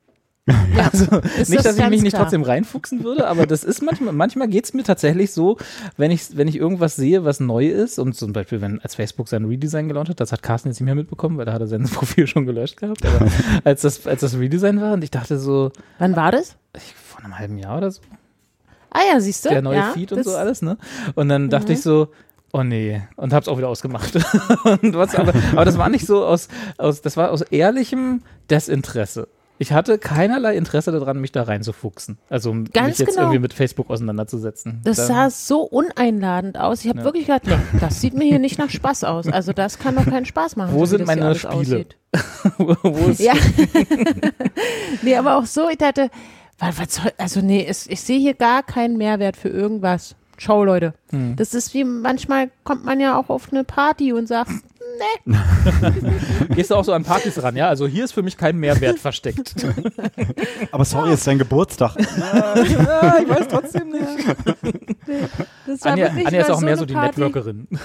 also 0.93 1.19
Ist 1.21 1.49
nicht, 1.51 1.59
das 1.65 1.77
dass 1.77 1.79
ich 1.79 1.89
mich 1.91 2.03
nicht 2.03 2.13
klar. 2.13 2.23
trotzdem 2.25 2.43
reinfuchsen 2.43 3.05
würde, 3.05 3.27
aber 3.29 3.47
das 3.47 3.65
ist 3.65 3.83
manchmal, 3.83 4.13
manchmal 4.13 4.49
geht's 4.49 4.75
mir 4.75 4.83
tatsächlich 4.85 5.33
so, 5.33 5.57
wenn 5.97 6.11
ich, 6.11 6.37
wenn 6.37 6.49
ich 6.49 6.57
irgendwas 6.57 6.97
sehe, 6.97 7.25
was 7.25 7.41
neu 7.41 7.67
ist, 7.69 7.99
und 7.99 8.15
zum 8.15 8.33
Beispiel, 8.33 8.61
wenn 8.61 8.81
als 8.81 8.95
Facebook 8.95 9.29
sein 9.29 9.45
Redesign 9.45 9.89
gelauncht 9.89 10.11
hat, 10.11 10.21
das 10.21 10.33
hat 10.33 10.43
Carsten 10.43 10.69
jetzt 10.69 10.81
nicht 10.81 10.87
mehr 10.87 10.95
mitbekommen, 10.95 11.37
weil 11.39 11.45
da 11.47 11.53
hat 11.53 11.61
er 11.61 11.67
sein 11.67 11.83
Profil 11.93 12.27
schon 12.27 12.47
gelöscht 12.47 12.79
gehabt, 12.79 13.05
aber 13.05 13.27
als 13.65 13.83
das, 13.83 14.07
als 14.07 14.21
das 14.21 14.37
Redesign 14.39 14.81
war 14.81 14.95
und 14.95 15.05
ich 15.05 15.11
dachte 15.11 15.39
so, 15.39 15.71
Wann 15.99 16.17
war 16.17 16.33
das? 16.33 16.57
ich, 16.77 16.95
vor 16.95 17.23
einem 17.25 17.39
halben 17.39 17.59
Jahr 17.59 17.79
oder 17.79 17.91
so, 17.91 18.01
Ah 18.91 19.01
ja, 19.13 19.21
siehst 19.21 19.45
du? 19.45 19.51
der 19.51 19.63
neue 19.63 19.77
ja, 19.77 19.91
Feed 19.93 20.13
und 20.13 20.25
so 20.25 20.35
alles, 20.35 20.63
ne? 20.63 20.79
Und 21.15 21.29
dann 21.29 21.51
dachte 21.51 21.67
Mhm. 21.67 21.73
ich 21.73 21.83
so, 21.83 22.09
oh 22.53 22.63
nee, 22.63 23.03
und 23.17 23.35
hab's 23.35 23.47
auch 23.47 23.59
wieder 23.59 23.69
ausgemacht. 23.69 24.15
was, 24.15 25.15
aber, 25.15 25.35
aber 25.53 25.65
das 25.67 25.77
war 25.77 25.91
nicht 25.91 26.07
so 26.07 26.25
aus, 26.25 26.49
aus, 26.79 27.03
das 27.03 27.19
war 27.19 27.31
aus 27.31 27.43
ehrlichem 27.43 28.23
Desinteresse. 28.49 29.29
Ich 29.61 29.73
hatte 29.73 29.99
keinerlei 29.99 30.57
Interesse 30.57 30.93
daran, 30.93 31.21
mich 31.21 31.33
da 31.33 31.43
reinzufuchsen. 31.43 32.19
Also 32.31 32.55
mich 32.55 32.73
Ganz 32.73 32.99
jetzt 32.99 33.09
genau. 33.11 33.23
irgendwie 33.23 33.41
mit 33.41 33.53
Facebook 33.53 33.91
auseinanderzusetzen. 33.91 34.81
Das 34.85 34.97
Da- 34.99 35.07
sah 35.07 35.31
so 35.31 35.63
uneinladend 35.63 36.59
aus. 36.59 36.83
Ich 36.85 36.89
habe 36.89 37.01
Ja. 37.01 37.05
wirklich 37.05 37.27
gedacht, 37.27 37.43
nee, 37.47 37.57
das 37.81 38.01
sieht 38.01 38.15
mir 38.15 38.25
hier 38.25 38.39
nicht 38.39 38.59
nach 38.59 38.71
Spaß 38.71 39.05
aus. 39.05 39.27
Also 39.27 39.53
das 39.53 39.79
kann 39.79 39.97
doch 39.97 40.05
keinen 40.07 40.27
Spaß 40.27 40.57
machen. 40.57 40.73
Wo 40.75 40.87
so 40.87 40.97
sind 40.97 41.07
meine 41.07 41.35
Spiele? 41.35 41.53
aussieht. 41.55 41.97
wo 42.59 43.11
ist, 43.11 43.21
Ja. 43.21 43.35
nee, 45.03 45.17
aber 45.17 45.37
auch 45.37 45.47
so, 45.47 45.69
ich 45.69 45.79
dachte, 45.79 46.11
was 46.59 46.95
soll, 46.95 47.13
also 47.19 47.41
nee, 47.41 47.65
es, 47.69 47.87
ich 47.87 48.01
sehe 48.01 48.19
hier 48.19 48.35
gar 48.35 48.63
keinen 48.63 48.97
Mehrwert 48.97 49.37
für 49.37 49.49
irgendwas. 49.49 50.15
Schau, 50.37 50.65
Leute. 50.65 50.95
Hm. 51.11 51.35
Das 51.37 51.53
ist 51.53 51.75
wie, 51.75 51.83
manchmal 51.85 52.51
kommt 52.63 52.85
man 52.85 53.01
ja 53.01 53.19
auch 53.19 53.29
auf 53.29 53.49
eine 53.51 53.65
Party 53.65 54.13
und 54.13 54.29
sagt, 54.29 54.51
nee, 54.99 56.55
Gehst 56.55 56.71
du 56.71 56.75
auch 56.75 56.85
so 56.85 56.93
an 56.93 57.05
Partys 57.05 57.43
ran, 57.43 57.57
ja? 57.57 57.69
Also 57.69 57.87
hier 57.87 58.05
ist 58.05 58.13
für 58.13 58.23
mich 58.23 58.37
kein 58.37 58.57
Mehrwert 58.57 58.99
versteckt. 58.99 59.55
Aber 60.71 60.85
sorry, 60.85 61.13
es 61.13 61.21
ist 61.21 61.27
dein 61.27 61.39
Geburtstag. 61.39 61.97
ja, 61.99 63.19
ich 63.21 63.29
weiß 63.29 63.49
trotzdem 63.49 63.91
nicht. 63.91 64.27
das 65.67 65.85
war 65.85 65.93
Anja, 65.93 66.09
Anja 66.09 66.41
ist 66.41 66.51
auch 66.51 66.61
mehr 66.61 66.71
eine 66.71 66.79
so 66.79 66.87
die 66.87 66.95
Party. 66.95 67.21
Networkerin. 67.21 67.69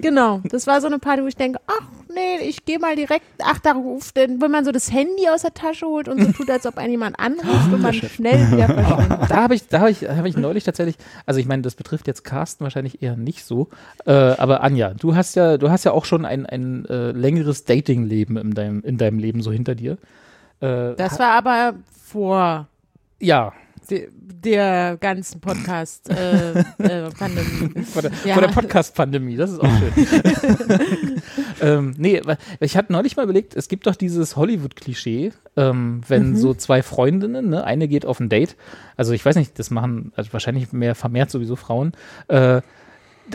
Genau, 0.00 0.40
das 0.44 0.66
war 0.66 0.80
so 0.80 0.86
eine 0.86 0.98
Party, 0.98 1.22
wo 1.22 1.26
ich 1.26 1.36
denke, 1.36 1.60
ach 1.66 1.82
nee, 2.14 2.46
ich 2.48 2.64
gehe 2.64 2.78
mal 2.78 2.94
direkt, 2.94 3.24
ach 3.42 3.58
da 3.58 3.72
ruft, 3.72 4.16
denn 4.16 4.40
wenn 4.40 4.50
man 4.50 4.64
so 4.64 4.70
das 4.70 4.92
Handy 4.92 5.28
aus 5.28 5.42
der 5.42 5.54
Tasche 5.54 5.86
holt 5.86 6.08
und 6.08 6.22
so 6.22 6.32
tut, 6.32 6.50
als 6.50 6.66
ob 6.66 6.78
einen 6.78 6.92
jemand 6.92 7.18
anruft 7.18 7.72
und 7.72 7.82
man 7.82 7.92
schnell 7.92 8.50
wieder 8.52 8.66
verschwindet. 8.66 9.30
Da 9.30 9.36
habe 9.36 9.54
ich, 9.54 9.66
da 9.66 9.80
habe 9.80 9.90
ich, 9.90 10.08
habe 10.08 10.28
ich 10.28 10.36
neulich 10.36 10.64
tatsächlich, 10.64 10.96
also 11.26 11.40
ich 11.40 11.46
meine, 11.46 11.62
das 11.62 11.74
betrifft 11.74 12.06
jetzt 12.06 12.22
Carsten 12.24 12.64
wahrscheinlich 12.64 13.02
eher 13.02 13.16
nicht 13.16 13.44
so, 13.44 13.68
äh, 14.06 14.12
aber 14.12 14.62
Anja, 14.62 14.94
du 14.94 15.16
hast 15.16 15.34
ja, 15.34 15.58
du 15.58 15.70
hast 15.70 15.84
ja 15.84 15.92
auch 15.92 16.04
schon 16.04 16.17
ein, 16.24 16.46
ein 16.46 16.84
äh, 16.86 17.12
längeres 17.12 17.64
Dating-Leben 17.64 18.36
in 18.36 18.52
deinem, 18.54 18.82
in 18.82 18.98
deinem 18.98 19.18
Leben 19.18 19.42
so 19.42 19.52
hinter 19.52 19.74
dir. 19.74 19.98
Äh, 20.60 20.94
Das 20.96 21.18
war 21.18 21.30
aber 21.32 21.74
vor 21.90 22.68
ja, 23.20 23.52
de, 23.90 24.08
der 24.14 24.96
ganzen 24.98 25.40
Podcast 25.40 26.08
äh, 26.10 26.60
äh, 26.78 27.10
vor 27.84 28.02
der, 28.02 28.12
Ja. 28.24 28.38
der 28.40 28.48
Podcast-Pandemie, 28.48 29.36
das 29.36 29.50
ist 29.52 29.60
auch 29.60 29.70
schön. 29.78 29.92
ähm, 31.60 31.94
nee, 31.98 32.20
ich 32.60 32.76
hatte 32.76 32.92
neulich 32.92 33.16
mal 33.16 33.24
überlegt, 33.24 33.56
es 33.56 33.68
gibt 33.68 33.86
doch 33.86 33.96
dieses 33.96 34.36
Hollywood-Klischee, 34.36 35.32
ähm, 35.56 36.02
wenn 36.06 36.36
so 36.36 36.54
zwei 36.54 36.82
Freundinnen, 36.82 37.48
ne, 37.48 37.64
eine 37.64 37.88
geht 37.88 38.06
auf 38.06 38.20
ein 38.20 38.28
Date, 38.28 38.56
also 38.96 39.12
ich 39.12 39.24
weiß 39.24 39.36
nicht, 39.36 39.58
das 39.58 39.70
machen 39.70 40.12
also 40.16 40.32
wahrscheinlich 40.32 40.72
mehr 40.72 40.94
vermehrt 40.94 41.30
sowieso 41.30 41.56
Frauen, 41.56 41.92
äh, 42.28 42.60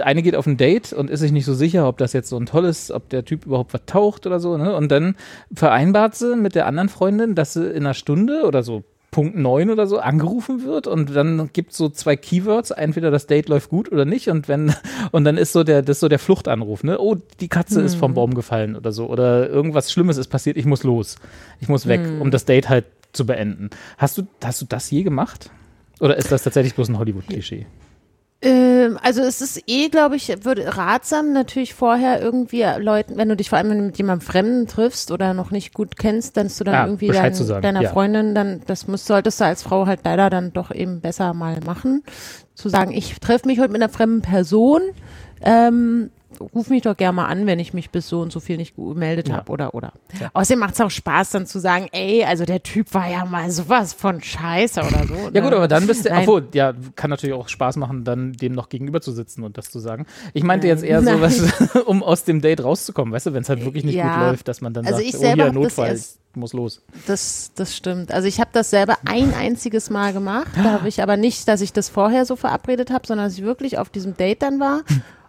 eine 0.02 0.22
geht 0.24 0.36
auf 0.36 0.48
ein 0.48 0.58
Date 0.58 0.94
und 0.94 1.10
ist 1.10 1.20
sich 1.20 1.32
nicht 1.32 1.46
so 1.46 1.54
sicher, 1.54 1.88
ob 1.88 1.98
das 1.98 2.14
jetzt 2.14 2.30
so 2.30 2.38
ein 2.38 2.46
tolles, 2.46 2.92
ob 2.92 3.10
der 3.10 3.26
Typ 3.26 3.46
überhaupt 3.46 3.74
was 3.74 3.82
taucht 3.86 4.26
oder 4.26 4.40
so, 4.40 4.58
ne? 4.58 4.76
Und 4.76 4.92
dann 4.92 5.16
vereinbart 5.54 6.16
sie 6.16 6.36
mit 6.36 6.56
der 6.56 6.66
anderen 6.66 6.90
Freundin, 6.90 7.36
dass 7.36 7.54
sie 7.54 7.68
in 7.68 7.86
einer 7.86 7.94
Stunde 7.94 8.44
oder 8.46 8.64
so 8.64 8.84
Punkt 9.14 9.38
9 9.38 9.70
oder 9.70 9.86
so 9.86 10.00
angerufen 10.00 10.64
wird 10.64 10.88
und 10.88 11.16
dann 11.16 11.52
gibt 11.54 11.74
so 11.74 11.88
zwei 11.88 12.16
Keywords, 12.16 12.72
entweder 12.72 13.12
das 13.12 13.28
Date 13.28 13.48
läuft 13.48 13.70
gut 13.70 13.92
oder 13.92 14.06
nicht 14.06 14.28
und 14.28 14.48
wenn 14.48 14.74
und 15.12 15.24
dann 15.24 15.38
ist 15.38 15.54
so 15.54 15.64
der 15.64 15.84
das 15.84 16.00
so 16.00 16.10
der 16.10 16.20
Fluchtanruf, 16.20 16.84
ne? 16.84 17.00
Oh, 17.00 17.16
die 17.40 17.48
Katze 17.48 17.82
ist 17.82 17.96
vom 17.96 18.16
Baum 18.16 18.34
gefallen 18.34 18.76
oder 18.76 18.92
so 18.92 19.08
oder 19.08 19.50
irgendwas 19.50 19.92
schlimmes 19.92 20.18
ist 20.18 20.28
passiert, 20.28 20.58
ich 20.58 20.66
muss 20.66 20.84
los. 20.84 21.18
Ich 21.62 21.70
muss 21.70 21.88
weg, 21.88 22.02
um 22.20 22.32
das 22.32 22.46
Date 22.46 22.68
halt 22.70 22.86
zu 23.14 23.26
beenden. 23.26 23.70
Hast 23.98 24.18
du 24.18 24.24
hast 24.44 24.62
du 24.62 24.66
das 24.66 24.90
je 24.90 25.04
gemacht? 25.04 25.52
Oder 26.00 26.18
ist 26.18 26.32
das 26.32 26.44
tatsächlich 26.44 26.74
bloß 26.76 26.90
ein 26.90 26.98
Hollywood 26.98 27.28
Klischee? 27.28 27.68
Ähm, 28.44 29.00
also 29.02 29.22
es 29.22 29.40
ist 29.42 29.64
eh, 29.68 29.88
glaube 29.88 30.18
ich, 30.18 30.28
würde 30.44 30.76
ratsam 30.78 31.32
natürlich 31.32 31.74
vorher 31.74 32.22
irgendwie 32.22 32.66
Leuten, 32.78 33.16
wenn 33.16 33.30
du 33.30 33.38
dich 33.38 33.50
vor 33.50 33.58
allem 33.58 33.86
mit 33.86 33.98
jemandem 33.98 34.28
Fremden 34.28 34.68
triffst 34.68 35.12
oder 35.12 35.34
noch 35.34 35.52
nicht 35.52 35.74
gut 35.74 35.96
kennst, 35.96 36.36
dass 36.36 36.58
du 36.58 36.66
dann 36.66 36.74
Ja, 36.74 36.86
irgendwie 36.86 37.08
dein, 37.08 37.34
sagen, 37.34 37.62
deiner 37.62 37.84
ja. 37.84 37.90
Freundin 37.90 38.36
dann, 38.36 38.62
das 38.68 38.88
muss, 38.88 39.06
solltest 39.06 39.40
du 39.40 39.46
als 39.46 39.64
Frau 39.64 39.88
halt 39.88 40.02
leider 40.04 40.30
dann 40.30 40.52
doch 40.52 40.72
eben 40.72 41.00
besser 41.00 41.34
mal 41.34 41.60
machen. 41.66 42.04
zu 42.54 42.68
sagen, 42.68 42.92
ich 42.92 43.18
treffe 43.20 43.48
mich 43.48 43.60
heute 43.60 43.72
mit 43.72 43.82
einer 43.82 43.92
fremden 43.92 44.22
Person, 44.22 44.82
ähm, 45.42 46.12
ruf 46.40 46.70
mich 46.70 46.82
doch 46.84 46.96
gerne 46.98 47.16
mal 47.16 47.26
an, 47.28 47.46
wenn 47.46 47.60
ich 47.60 47.74
mich 47.74 47.90
bis 47.90 48.08
so 48.08 48.22
und 48.22 48.32
so 48.32 48.40
viel 48.40 48.58
nicht 48.58 48.76
gemeldet 48.76 49.30
Ja. 49.30 49.36
habe 49.38 49.52
oder 49.52 49.74
oder. 49.74 49.94
Ja. 50.20 50.30
Außerdem 50.34 50.60
macht 50.60 50.74
es 50.76 50.82
auch 50.82 50.90
Spaß 50.92 51.32
dann 51.32 51.46
zu 51.46 51.60
sagen, 51.60 51.88
ey, 51.92 52.24
also 52.24 52.46
der 52.46 52.64
Typ 52.64 52.94
war 52.94 53.10
ja 53.10 53.26
mal 53.26 53.50
sowas 53.52 53.94
von 53.94 54.22
Scheiße 54.22 54.82
oder 54.82 55.06
so. 55.08 55.30
Ja 55.34 55.42
gut, 55.42 55.54
aber 55.54 55.68
dann 55.68 55.88
bist 55.88 56.06
du, 56.06 56.10
Nein. 56.10 56.22
obwohl, 56.22 56.48
ja, 56.54 56.74
kann 56.96 57.10
natürlich 57.10 57.36
auch 57.36 57.48
Spaß 57.50 57.78
machen, 57.78 58.04
dann 58.04 58.34
dem 58.34 58.54
noch 58.54 58.70
gegenüber 58.70 59.02
zu 59.02 59.12
sitzen 59.12 59.44
und 59.44 59.58
das 59.58 59.70
zu 59.70 59.80
sagen. 59.80 60.06
Ich 60.34 60.44
meinte 60.44 60.68
Nein. 60.68 60.78
jetzt 60.78 60.84
eher 60.86 61.02
so, 61.02 61.22
was, 61.22 61.76
um 61.86 62.04
aus 62.04 62.24
dem 62.24 62.42
Date 62.42 62.64
rauszukommen, 62.64 63.14
weißt 63.14 63.28
du, 63.28 63.34
wenn 63.34 63.44
es 63.44 63.50
halt 63.50 63.64
wirklich 63.64 63.84
nicht 63.84 63.96
Ja. 63.96 64.18
gut 64.20 64.28
läuft, 64.32 64.48
dass 64.48 64.62
man 64.62 64.74
dann 64.74 64.86
Also 64.86 64.98
sagt, 64.98 65.08
ich 65.10 65.16
oh 65.16 65.20
selber 65.20 65.36
hier, 65.36 65.46
hab 65.46 65.54
das 65.54 65.62
Notfall, 65.78 66.00
muss 66.36 66.54
los. 66.54 66.82
Das, 67.06 67.52
das 67.54 67.76
stimmt. 67.76 68.12
Also 68.12 68.28
ich 68.28 68.40
habe 68.40 68.50
das 68.54 68.72
selber 68.72 68.98
ein 69.06 69.36
einziges 69.36 69.92
Mal 69.92 70.14
gemacht. 70.14 70.48
Da 70.56 70.64
habe 70.72 70.88
ich 70.88 71.04
aber 71.04 71.16
nicht, 71.16 71.48
dass 71.48 71.62
ich 71.62 71.74
das 71.74 71.90
vorher 71.90 72.26
so 72.26 72.36
verabredet 72.36 72.90
habe, 72.90 73.06
sondern 73.06 73.28
dass 73.28 73.38
ich 73.38 73.44
wirklich 73.44 73.78
auf 73.78 73.90
diesem 73.90 74.18
Date 74.18 74.42
dann 74.42 74.60
war 74.60 74.82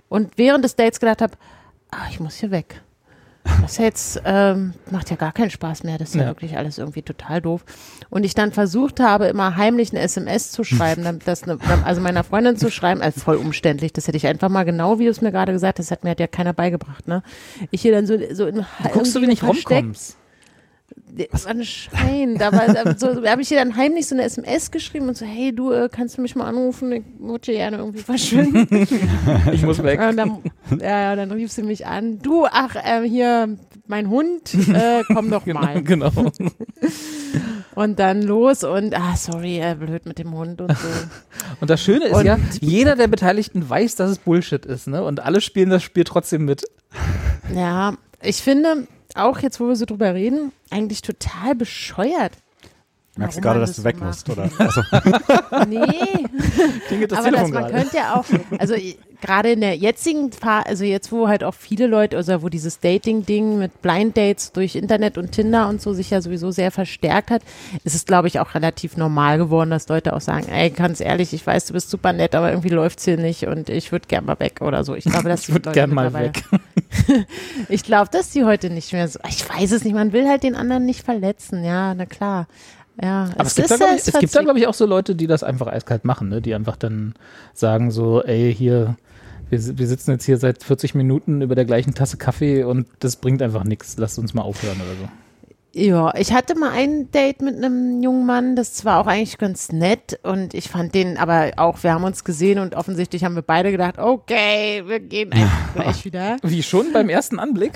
und 0.08 0.32
während 0.36 0.64
des 0.64 0.76
Dates 0.76 1.00
gedacht 1.00 1.22
habe, 1.22 1.34
ah, 1.90 2.06
ich 2.10 2.20
muss 2.20 2.36
hier 2.36 2.50
weg. 2.50 2.80
Das 3.60 3.76
jetzt 3.76 4.22
ähm, 4.24 4.72
macht 4.90 5.10
ja 5.10 5.16
gar 5.16 5.32
keinen 5.32 5.50
Spaß 5.50 5.82
mehr. 5.84 5.98
Das 5.98 6.08
ist 6.10 6.14
ja, 6.14 6.22
Ja. 6.22 6.26
wirklich 6.28 6.56
alles 6.56 6.78
irgendwie 6.78 7.02
total 7.02 7.42
doof. 7.42 7.62
Und 8.08 8.24
ich 8.24 8.34
dann 8.34 8.52
versucht 8.52 9.00
habe, 9.00 9.26
immer 9.26 9.56
heimlich 9.56 9.90
eine 9.90 10.00
SMS 10.00 10.50
zu 10.50 10.64
schreiben, 10.64 11.18
das 11.26 11.44
ne, 11.44 11.58
also 11.84 12.00
meiner 12.00 12.24
Freundin 12.24 12.56
zu 12.56 12.70
schreiben, 12.70 13.02
also 13.02 13.20
voll 13.20 13.36
umständlich. 13.36 13.92
Das 13.92 14.08
hätte 14.08 14.16
ich 14.16 14.26
einfach 14.26 14.48
mal 14.48 14.64
genau, 14.64 14.98
wie 14.98 15.04
du 15.04 15.10
es 15.10 15.20
mir 15.20 15.30
gerade 15.30 15.52
gesagt 15.52 15.78
hast, 15.78 15.86
das 15.88 15.90
hat 15.92 16.04
mir 16.04 16.10
hat 16.10 16.20
ja 16.20 16.26
keiner 16.26 16.54
beigebracht. 16.54 17.06
Ne? 17.06 17.22
Ich 17.70 17.82
hier 17.82 17.92
dann 17.92 18.06
so, 18.06 18.16
so 18.32 18.46
in, 18.46 18.64
Guckst 18.92 19.14
du, 19.14 19.20
wie 19.20 19.26
nicht 19.26 19.42
versteckt- 19.42 20.14
Romcoms? 21.18 21.46
Anscheinend, 21.46 22.42
aber 22.42 22.68
äh, 22.68 22.94
so 22.98 23.24
habe 23.26 23.42
ich 23.42 23.50
ihr 23.50 23.58
dann 23.58 23.76
heimlich 23.76 24.06
so 24.06 24.14
eine 24.14 24.24
SMS 24.24 24.70
geschrieben 24.70 25.08
und 25.08 25.16
so, 25.16 25.24
hey 25.24 25.54
du, 25.54 25.70
äh, 25.72 25.88
kannst 25.90 26.18
du 26.18 26.22
mich 26.22 26.34
mal 26.34 26.44
anrufen? 26.46 26.92
Ich 26.92 27.02
würde 27.18 27.52
gerne 27.52 27.76
irgendwie 27.78 28.00
verschwinden. 28.02 28.66
Ich 29.52 29.62
muss 29.62 29.82
weg. 29.82 30.00
und 30.00 30.16
dann, 30.16 30.38
ja, 30.80 31.14
dann 31.16 31.30
rief 31.30 31.52
sie 31.52 31.62
mich 31.62 31.86
an. 31.86 32.18
Du, 32.20 32.46
ach, 32.50 32.76
ähm, 32.84 33.04
hier, 33.04 33.56
mein 33.86 34.08
Hund, 34.10 34.54
äh, 34.54 35.02
komm 35.12 35.30
doch 35.30 35.46
mal. 35.46 35.82
genau. 35.82 36.10
Und 37.74 37.98
dann 37.98 38.22
los 38.22 38.62
und, 38.62 38.94
ah, 38.96 39.16
sorry, 39.16 39.58
äh, 39.58 39.74
blöd 39.74 40.06
mit 40.06 40.20
dem 40.20 40.32
Hund 40.32 40.60
und 40.60 40.70
so. 40.78 40.86
Und 41.60 41.70
das 41.70 41.82
Schöne 41.82 42.04
ist 42.06 42.14
Und- 42.16 42.24
ja, 42.24 42.38
jeder 42.60 42.94
der 42.94 43.08
Beteiligten 43.08 43.68
weiß, 43.68 43.96
dass 43.96 44.10
es 44.12 44.18
Bullshit 44.18 44.64
ist, 44.64 44.86
ne? 44.86 45.02
Und 45.02 45.18
alle 45.18 45.40
spielen 45.40 45.70
das 45.70 45.82
Spiel 45.82 46.04
trotzdem 46.04 46.44
mit. 46.44 46.62
Ja, 47.52 47.94
ich 48.22 48.36
finde, 48.36 48.86
auch 49.14 49.38
jetzt, 49.38 49.60
wo 49.60 49.68
wir 49.68 49.76
so 49.76 49.84
drüber 49.86 50.14
reden, 50.14 50.52
eigentlich 50.70 51.02
total 51.02 51.54
bescheuert. 51.54 52.32
Merkst 53.16 53.36
du 53.38 53.40
gerade, 53.42 53.58
man 53.60 53.66
dass 53.66 53.76
das 53.76 53.76
du 53.76 53.84
weg 53.84 53.96
so 53.98 54.04
musst, 54.04 54.28
macht. 54.28 54.38
oder? 54.38 54.50
Also, 54.58 54.82
Nee. 55.68 56.26
Klingelt 56.88 57.12
das 57.12 57.18
aber 57.20 57.30
dass 57.30 57.40
Telefon 57.44 57.50
man 57.52 57.62
gerade. 57.62 57.72
könnte 57.74 57.96
ja 57.96 58.14
auch, 58.16 58.24
also 58.58 58.74
gerade 59.20 59.52
in 59.52 59.60
der 59.60 59.76
jetzigen 59.76 60.32
Phase, 60.32 60.66
also 60.66 60.84
jetzt, 60.84 61.12
wo 61.12 61.28
halt 61.28 61.44
auch 61.44 61.54
viele 61.54 61.86
Leute, 61.86 62.16
also 62.16 62.42
wo 62.42 62.48
dieses 62.48 62.80
Dating-Ding 62.80 63.58
mit 63.58 63.80
Blind 63.82 64.16
Dates 64.16 64.52
durch 64.52 64.74
Internet 64.76 65.16
und 65.16 65.32
Tinder 65.32 65.68
und 65.68 65.80
so 65.80 65.92
sich 65.94 66.10
ja 66.10 66.20
sowieso 66.20 66.50
sehr 66.50 66.70
verstärkt 66.70 67.30
hat, 67.30 67.42
ist 67.84 67.94
es, 67.94 68.04
glaube 68.04 68.28
ich, 68.28 68.40
auch 68.40 68.54
relativ 68.54 68.96
normal 68.96 69.38
geworden, 69.38 69.70
dass 69.70 69.88
Leute 69.88 70.12
auch 70.14 70.20
sagen, 70.20 70.48
ey, 70.48 70.70
ganz 70.70 71.00
ehrlich, 71.00 71.32
ich 71.32 71.46
weiß, 71.46 71.66
du 71.66 71.72
bist 71.72 71.90
super 71.90 72.12
nett, 72.12 72.34
aber 72.34 72.50
irgendwie 72.50 72.68
läuft's 72.70 73.04
hier 73.04 73.16
nicht 73.16 73.46
und 73.46 73.68
ich 73.70 73.92
würde 73.92 74.08
gern 74.08 74.24
mal 74.26 74.38
weg 74.40 74.60
oder 74.60 74.84
so. 74.84 74.94
Ich 74.94 75.04
glaube, 75.04 75.28
dass 75.28 75.48
Ich 75.48 75.52
würde 75.54 75.70
gern 75.72 75.94
mal 75.94 76.12
weg. 76.12 76.42
Ich 77.68 77.82
glaube, 77.82 78.08
dass 78.10 78.30
die 78.30 78.44
heute 78.44 78.70
nicht 78.70 78.92
mehr 78.92 79.08
so, 79.08 79.18
ich 79.28 79.48
weiß 79.48 79.72
es 79.72 79.84
nicht, 79.84 79.94
man 79.94 80.12
will 80.12 80.28
halt 80.28 80.42
den 80.42 80.54
anderen 80.54 80.84
nicht 80.86 81.04
verletzen, 81.04 81.64
ja, 81.64 81.92
na 81.94 82.06
klar. 82.06 82.46
Ja, 83.02 83.30
Aber 83.36 83.46
es 83.46 83.54
gibt, 83.54 83.70
da, 83.70 83.74
ist 83.74 83.80
glaub 83.80 83.90
ich, 83.90 83.96
es 83.96 84.08
es 84.08 84.20
gibt 84.20 84.36
da, 84.36 84.42
glaube 84.42 84.58
ich, 84.58 84.66
auch 84.66 84.74
so 84.74 84.86
Leute, 84.86 85.14
die 85.14 85.26
das 85.26 85.42
einfach 85.42 85.66
eiskalt 85.66 86.04
machen, 86.04 86.28
ne? 86.28 86.40
Die 86.40 86.54
einfach 86.54 86.76
dann 86.76 87.14
sagen 87.52 87.90
so, 87.90 88.22
ey, 88.22 88.54
hier, 88.54 88.96
wir, 89.50 89.78
wir 89.78 89.86
sitzen 89.86 90.12
jetzt 90.12 90.24
hier 90.24 90.38
seit 90.38 90.62
40 90.62 90.94
Minuten 90.94 91.42
über 91.42 91.54
der 91.54 91.64
gleichen 91.64 91.94
Tasse 91.94 92.16
Kaffee 92.16 92.62
und 92.64 92.86
das 93.00 93.16
bringt 93.16 93.42
einfach 93.42 93.64
nichts. 93.64 93.96
Lasst 93.98 94.18
uns 94.18 94.34
mal 94.34 94.42
aufhören 94.42 94.76
oder 94.76 94.94
so. 95.00 95.08
Ja, 95.74 96.14
ich 96.14 96.32
hatte 96.32 96.56
mal 96.56 96.70
ein 96.70 97.10
Date 97.10 97.42
mit 97.42 97.56
einem 97.56 98.00
jungen 98.00 98.26
Mann, 98.26 98.54
das 98.54 98.84
war 98.84 99.00
auch 99.00 99.08
eigentlich 99.08 99.38
ganz 99.38 99.72
nett 99.72 100.20
und 100.22 100.54
ich 100.54 100.68
fand 100.68 100.94
den 100.94 101.18
aber 101.18 101.50
auch, 101.56 101.82
wir 101.82 101.92
haben 101.92 102.04
uns 102.04 102.22
gesehen 102.22 102.60
und 102.60 102.76
offensichtlich 102.76 103.24
haben 103.24 103.34
wir 103.34 103.42
beide 103.42 103.72
gedacht, 103.72 103.98
okay, 103.98 104.84
wir 104.86 105.00
gehen 105.00 105.32
einfach 105.32 105.74
gleich 105.74 106.04
wieder. 106.04 106.36
Wie 106.44 106.62
schon 106.62 106.92
beim 106.92 107.08
ersten 107.08 107.40
Anblick? 107.40 107.72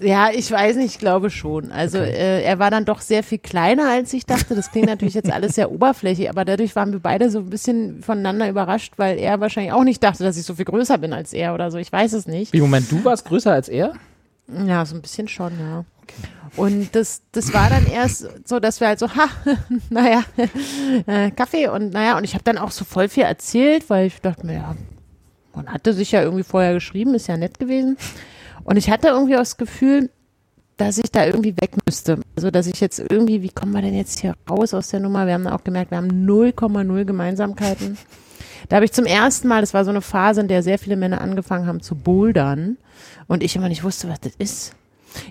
Ja, 0.00 0.30
ich 0.32 0.50
weiß 0.50 0.74
nicht, 0.74 0.86
ich 0.86 0.98
glaube 0.98 1.30
schon. 1.30 1.70
Also 1.70 1.98
äh, 1.98 2.42
er 2.42 2.58
war 2.58 2.72
dann 2.72 2.84
doch 2.84 3.00
sehr 3.00 3.22
viel 3.22 3.38
kleiner, 3.38 3.90
als 3.90 4.12
ich 4.12 4.26
dachte. 4.26 4.56
Das 4.56 4.72
klingt 4.72 4.88
natürlich 4.88 5.14
jetzt 5.14 5.30
alles 5.30 5.54
sehr 5.54 5.70
oberflächlich, 5.70 6.28
aber 6.28 6.44
dadurch 6.44 6.74
waren 6.74 6.90
wir 6.90 7.00
beide 7.00 7.30
so 7.30 7.38
ein 7.38 7.50
bisschen 7.50 8.02
voneinander 8.02 8.48
überrascht, 8.48 8.94
weil 8.96 9.18
er 9.18 9.40
wahrscheinlich 9.40 9.72
auch 9.72 9.84
nicht 9.84 10.02
dachte, 10.02 10.24
dass 10.24 10.36
ich 10.36 10.44
so 10.44 10.56
viel 10.56 10.64
größer 10.64 10.98
bin 10.98 11.12
als 11.12 11.32
er 11.32 11.54
oder 11.54 11.70
so. 11.70 11.78
Ich 11.78 11.92
weiß 11.92 12.12
es 12.14 12.26
nicht. 12.26 12.52
Wie, 12.52 12.60
Moment, 12.60 12.90
du 12.90 13.04
warst 13.04 13.24
größer 13.26 13.52
als 13.52 13.68
er? 13.68 13.92
Ja, 14.66 14.84
so 14.84 14.96
ein 14.96 15.02
bisschen 15.02 15.28
schon, 15.28 15.52
ja. 15.60 15.84
Und 16.56 16.94
das, 16.94 17.22
das 17.32 17.52
war 17.52 17.68
dann 17.68 17.86
erst 17.86 18.28
so, 18.48 18.60
dass 18.60 18.80
wir 18.80 18.88
halt 18.88 18.98
so, 18.98 19.08
ha, 19.10 19.28
naja, 19.90 20.22
äh, 21.06 21.30
Kaffee 21.30 21.68
und 21.68 21.92
naja, 21.92 22.16
und 22.16 22.24
ich 22.24 22.34
habe 22.34 22.44
dann 22.44 22.58
auch 22.58 22.70
so 22.70 22.84
voll 22.84 23.08
viel 23.08 23.24
erzählt, 23.24 23.90
weil 23.90 24.06
ich 24.06 24.20
dachte 24.20 24.46
mir, 24.46 24.54
ja, 24.54 24.76
man 25.54 25.68
hatte 25.68 25.92
sich 25.92 26.12
ja 26.12 26.22
irgendwie 26.22 26.44
vorher 26.44 26.74
geschrieben, 26.74 27.14
ist 27.14 27.26
ja 27.26 27.36
nett 27.36 27.58
gewesen. 27.58 27.96
Und 28.64 28.76
ich 28.76 28.90
hatte 28.90 29.08
irgendwie 29.08 29.36
auch 29.36 29.40
das 29.40 29.56
Gefühl, 29.56 30.10
dass 30.76 30.98
ich 30.98 31.10
da 31.10 31.24
irgendwie 31.24 31.56
weg 31.56 31.72
müsste. 31.86 32.20
Also, 32.36 32.50
dass 32.50 32.66
ich 32.66 32.80
jetzt 32.80 32.98
irgendwie, 32.98 33.42
wie 33.42 33.48
kommen 33.48 33.72
wir 33.72 33.82
denn 33.82 33.94
jetzt 33.94 34.20
hier 34.20 34.34
raus 34.48 34.74
aus 34.74 34.88
der 34.88 35.00
Nummer? 35.00 35.26
Wir 35.26 35.34
haben 35.34 35.46
auch 35.46 35.64
gemerkt, 35.64 35.90
wir 35.90 35.98
haben 35.98 36.26
0,0 36.26 37.04
Gemeinsamkeiten. 37.04 37.96
Da 38.68 38.76
habe 38.76 38.84
ich 38.84 38.92
zum 38.92 39.06
ersten 39.06 39.48
Mal, 39.48 39.60
das 39.60 39.74
war 39.74 39.84
so 39.84 39.90
eine 39.90 40.02
Phase, 40.02 40.40
in 40.40 40.48
der 40.48 40.62
sehr 40.62 40.78
viele 40.78 40.96
Männer 40.96 41.20
angefangen 41.20 41.66
haben 41.66 41.80
zu 41.80 41.94
bouldern 41.94 42.76
und 43.26 43.42
ich 43.42 43.56
immer 43.56 43.68
nicht 43.68 43.84
wusste, 43.84 44.08
was 44.08 44.20
das 44.20 44.32
ist. 44.38 44.74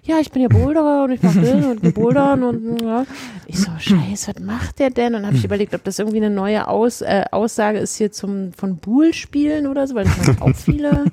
Ja, 0.04 0.20
ich 0.20 0.32
bin 0.32 0.42
ja 0.42 0.48
Boulderer 0.48 1.04
und 1.04 1.12
ich 1.12 1.22
mache 1.22 1.42
das 1.42 1.66
und 1.66 1.94
bouldern 1.94 2.44
und 2.44 2.82
ja. 2.82 3.06
Ich 3.48 3.60
so, 3.60 3.72
scheiße, 3.78 4.34
was 4.36 4.44
macht 4.44 4.80
der 4.80 4.90
denn? 4.90 5.08
Und 5.08 5.22
dann 5.22 5.28
habe 5.28 5.38
ich 5.38 5.46
überlegt, 5.46 5.74
ob 5.74 5.84
das 5.84 6.00
irgendwie 6.00 6.18
eine 6.18 6.30
neue 6.30 6.68
Aus, 6.68 7.02
äh, 7.02 7.26
Aussage 7.32 7.80
ist 7.80 7.96
hier 7.98 8.12
zum 8.12 8.54
von 8.54 8.78
Buhl 8.78 9.14
spielen 9.14 9.68
oder 9.68 9.88
so, 9.88 9.96
weil 9.96 10.06
das 10.06 10.18
machen 10.18 10.42
auch 10.42 10.56
viele. 10.56 11.06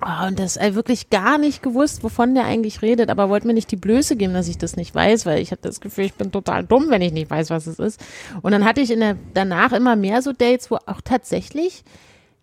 Oh, 0.00 0.26
und 0.26 0.38
das 0.38 0.56
äh, 0.56 0.74
wirklich 0.74 1.10
gar 1.10 1.38
nicht 1.38 1.62
gewusst, 1.62 2.02
wovon 2.02 2.34
der 2.34 2.44
eigentlich 2.44 2.82
redet, 2.82 3.10
aber 3.10 3.28
wollte 3.28 3.46
mir 3.46 3.54
nicht 3.54 3.70
die 3.70 3.76
Blöße 3.76 4.16
geben, 4.16 4.34
dass 4.34 4.48
ich 4.48 4.58
das 4.58 4.76
nicht 4.76 4.94
weiß, 4.94 5.26
weil 5.26 5.40
ich 5.40 5.50
hatte 5.50 5.62
das 5.62 5.80
Gefühl, 5.80 6.04
ich 6.04 6.14
bin 6.14 6.32
total 6.32 6.64
dumm, 6.64 6.86
wenn 6.88 7.02
ich 7.02 7.12
nicht 7.12 7.30
weiß, 7.30 7.50
was 7.50 7.66
es 7.66 7.78
ist. 7.78 8.00
Und 8.42 8.52
dann 8.52 8.64
hatte 8.64 8.80
ich 8.80 8.90
in 8.90 9.00
der, 9.00 9.16
danach 9.34 9.72
immer 9.72 9.96
mehr 9.96 10.22
so 10.22 10.32
Dates, 10.32 10.70
wo 10.70 10.76
auch 10.86 11.00
tatsächlich 11.02 11.84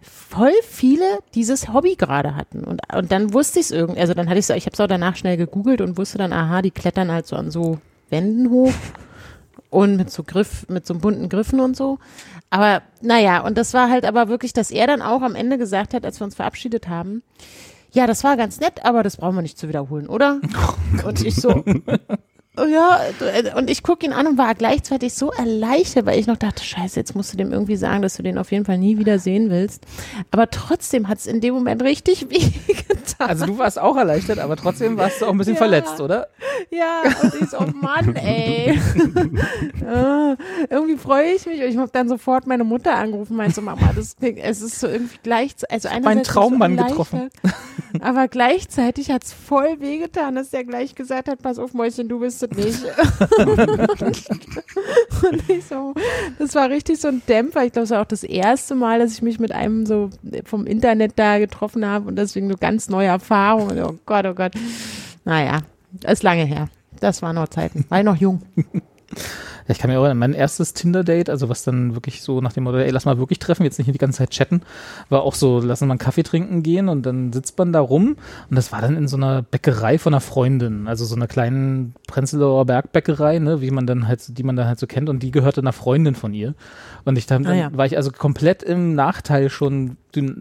voll 0.01 0.53
viele 0.67 1.19
dieses 1.35 1.71
Hobby 1.71 1.95
gerade 1.95 2.35
hatten. 2.35 2.63
Und, 2.63 2.81
und 2.93 3.11
dann 3.11 3.33
wusste 3.33 3.59
ich 3.59 3.65
es 3.65 3.71
irgendwie, 3.71 4.01
also 4.01 4.13
dann 4.13 4.27
hatte 4.27 4.39
ich 4.39 4.49
es, 4.49 4.55
ich 4.55 4.65
habe 4.65 4.73
es 4.73 4.79
auch 4.79 4.87
danach 4.87 5.15
schnell 5.15 5.37
gegoogelt 5.37 5.81
und 5.81 5.97
wusste 5.97 6.17
dann, 6.17 6.33
aha, 6.33 6.61
die 6.61 6.71
klettern 6.71 7.11
halt 7.11 7.27
so 7.27 7.35
an 7.35 7.51
so 7.51 7.79
Wänden 8.09 8.49
hoch 8.49 8.73
und 9.69 9.97
mit 9.97 10.09
so 10.09 10.23
Griff, 10.23 10.67
mit 10.69 10.85
so 10.85 10.95
bunten 10.95 11.29
Griffen 11.29 11.59
und 11.59 11.77
so. 11.77 11.99
Aber 12.49 12.81
naja, 13.01 13.41
und 13.45 13.57
das 13.57 13.73
war 13.73 13.89
halt 13.89 14.05
aber 14.05 14.27
wirklich, 14.27 14.53
dass 14.53 14.71
er 14.71 14.87
dann 14.87 15.01
auch 15.01 15.21
am 15.21 15.35
Ende 15.35 15.57
gesagt 15.57 15.93
hat, 15.93 16.03
als 16.03 16.19
wir 16.19 16.25
uns 16.25 16.35
verabschiedet 16.35 16.87
haben, 16.87 17.23
ja, 17.93 18.07
das 18.07 18.23
war 18.23 18.37
ganz 18.37 18.59
nett, 18.59 18.85
aber 18.85 19.03
das 19.03 19.17
brauchen 19.17 19.35
wir 19.35 19.41
nicht 19.41 19.57
zu 19.57 19.67
wiederholen, 19.67 20.07
oder? 20.07 20.39
und 21.05 21.23
ich 21.25 21.35
so, 21.35 21.63
oh 21.65 21.73
ja, 22.57 22.99
und 23.55 23.69
ich 23.69 23.81
gucke 23.81 24.05
ihn 24.05 24.11
an 24.11 24.27
und 24.27 24.37
war 24.37 24.53
gleichzeitig 24.55 25.13
so 25.13 25.31
erleichtert, 25.31 26.05
weil 26.05 26.19
ich 26.19 26.27
noch 26.27 26.35
dachte, 26.37 26.63
scheiße, 26.63 26.99
jetzt 26.99 27.15
musst 27.15 27.31
du 27.31 27.37
dem 27.37 27.53
irgendwie 27.53 27.77
sagen, 27.77 28.01
dass 28.01 28.15
du 28.15 28.23
den 28.23 28.37
auf 28.37 28.51
jeden 28.51 28.65
Fall 28.65 28.77
nie 28.77 28.97
wieder 28.97 29.19
sehen 29.19 29.49
willst. 29.49 29.85
Aber 30.31 30.49
trotzdem 30.49 31.07
hat 31.07 31.19
es 31.19 31.27
in 31.27 31.39
dem 31.39 31.53
Moment 31.53 31.81
richtig 31.81 32.29
weh 32.29 32.51
getan. 32.87 33.29
Also 33.29 33.45
du 33.45 33.57
warst 33.57 33.79
auch 33.79 33.95
erleichtert, 33.95 34.39
aber 34.39 34.57
trotzdem 34.57 34.97
warst 34.97 35.21
du 35.21 35.27
auch 35.27 35.31
ein 35.31 35.37
bisschen 35.37 35.53
Ja. 35.53 35.59
verletzt, 35.59 36.01
oder? 36.01 36.27
Ja, 36.69 37.01
und 37.23 37.33
ich 37.41 37.49
so, 37.49 37.59
oh 37.59 37.67
Mann, 37.81 38.15
ey. 38.15 38.77
Irgendwie 40.69 40.97
freue 40.97 41.31
ich 41.33 41.45
mich. 41.45 41.61
Und 41.61 41.67
ich 41.69 41.77
habe 41.77 41.91
dann 41.91 42.09
sofort 42.09 42.47
meine 42.47 42.63
Mutter 42.63 42.95
angerufen, 42.95 43.35
meinte 43.37 43.55
so, 43.55 43.61
Mama, 43.61 43.91
das 43.95 44.15
klingt, 44.15 44.39
es 44.39 44.61
ist 44.61 44.79
so 44.79 44.87
irgendwie 44.87 45.17
gleich, 45.23 45.55
also 45.69 45.89
es 45.89 46.27
Traummann 46.27 46.77
so 46.77 46.83
getroffen. 46.83 47.29
Aber 47.99 48.27
gleichzeitig 48.27 49.11
hat 49.11 49.23
es 49.23 49.33
voll 49.33 49.79
wehgetan, 49.79 50.35
dass 50.35 50.49
der 50.49 50.63
gleich 50.63 50.95
gesagt 50.95 51.27
hat, 51.27 51.41
pass 51.41 51.59
auf, 51.59 51.73
Mäuschen, 51.73 52.07
du 52.07 52.19
bist 52.19 52.40
es 52.43 52.57
nicht. 52.57 52.83
und 55.23 55.49
ich 55.49 55.65
so, 55.65 55.93
das 56.39 56.55
war 56.55 56.69
richtig 56.69 56.99
so 56.99 57.09
ein 57.09 57.21
Dämpfer. 57.27 57.65
Ich 57.65 57.73
glaube, 57.73 57.83
es 57.83 57.91
war 57.91 58.01
auch 58.01 58.05
das 58.05 58.23
erste 58.23 58.75
Mal, 58.75 58.99
dass 58.99 59.13
ich 59.13 59.21
mich 59.21 59.39
mit 59.39 59.51
einem 59.51 59.85
so 59.85 60.09
vom 60.45 60.65
Internet 60.65 61.13
da 61.17 61.39
getroffen 61.39 61.85
habe 61.85 62.07
und 62.07 62.15
deswegen 62.15 62.49
so 62.49 62.55
ganz 62.59 62.89
neue 62.89 63.07
Erfahrungen. 63.07 63.83
Oh 63.83 63.95
Gott, 64.05 64.25
oh 64.25 64.33
Gott. 64.33 64.53
Naja, 65.25 65.59
ist 66.05 66.23
lange 66.23 66.45
her. 66.45 66.69
Das 66.99 67.21
waren 67.21 67.35
noch 67.35 67.49
Zeiten. 67.49 67.85
War 67.89 67.99
ich 67.99 68.05
noch 68.05 68.17
jung. 68.17 68.41
ich 69.67 69.79
kann 69.79 69.89
mir 69.89 69.97
auch 69.99 70.03
erinnern, 70.03 70.17
mein 70.17 70.33
erstes 70.33 70.73
Tinder-Date, 70.73 71.29
also 71.29 71.49
was 71.49 71.63
dann 71.63 71.93
wirklich 71.95 72.21
so 72.23 72.41
nach 72.41 72.53
dem 72.53 72.63
Motto, 72.63 72.77
ey, 72.77 72.89
lass 72.91 73.05
mal 73.05 73.17
wirklich 73.17 73.39
treffen, 73.39 73.63
jetzt 73.63 73.77
nicht 73.77 73.93
die 73.93 73.97
ganze 73.97 74.19
Zeit 74.19 74.31
chatten, 74.31 74.61
war 75.09 75.23
auch 75.23 75.35
so, 75.35 75.59
lass 75.59 75.81
mal 75.81 75.89
einen 75.91 75.99
Kaffee 75.99 76.23
trinken 76.23 76.63
gehen 76.63 76.89
und 76.89 77.05
dann 77.05 77.31
sitzt 77.33 77.57
man 77.57 77.71
da 77.73 77.79
rum 77.79 78.15
und 78.49 78.55
das 78.55 78.71
war 78.71 78.81
dann 78.81 78.97
in 78.97 79.07
so 79.07 79.17
einer 79.17 79.41
Bäckerei 79.41 79.97
von 79.97 80.13
einer 80.13 80.21
Freundin, 80.21 80.87
also 80.87 81.05
so 81.05 81.15
einer 81.15 81.27
kleinen 81.27 81.93
Prenzlauer 82.07 82.65
Bergbäckerei, 82.65 83.39
ne, 83.39 83.61
wie 83.61 83.71
man 83.71 83.87
dann 83.87 84.07
halt, 84.07 84.37
die 84.37 84.43
man 84.43 84.55
dann 84.55 84.67
halt 84.67 84.79
so 84.79 84.87
kennt 84.87 85.09
und 85.09 85.23
die 85.23 85.31
gehörte 85.31 85.61
einer 85.61 85.73
Freundin 85.73 86.15
von 86.15 86.33
ihr 86.33 86.55
und 87.05 87.17
ich 87.17 87.25
dann, 87.25 87.45
Ah, 87.45 87.53
ja. 87.55 87.69
war 87.73 87.85
ich 87.85 87.97
also 87.97 88.11
komplett 88.11 88.63
im 88.63 88.95
Nachteil 88.95 89.49
schon 89.49 89.97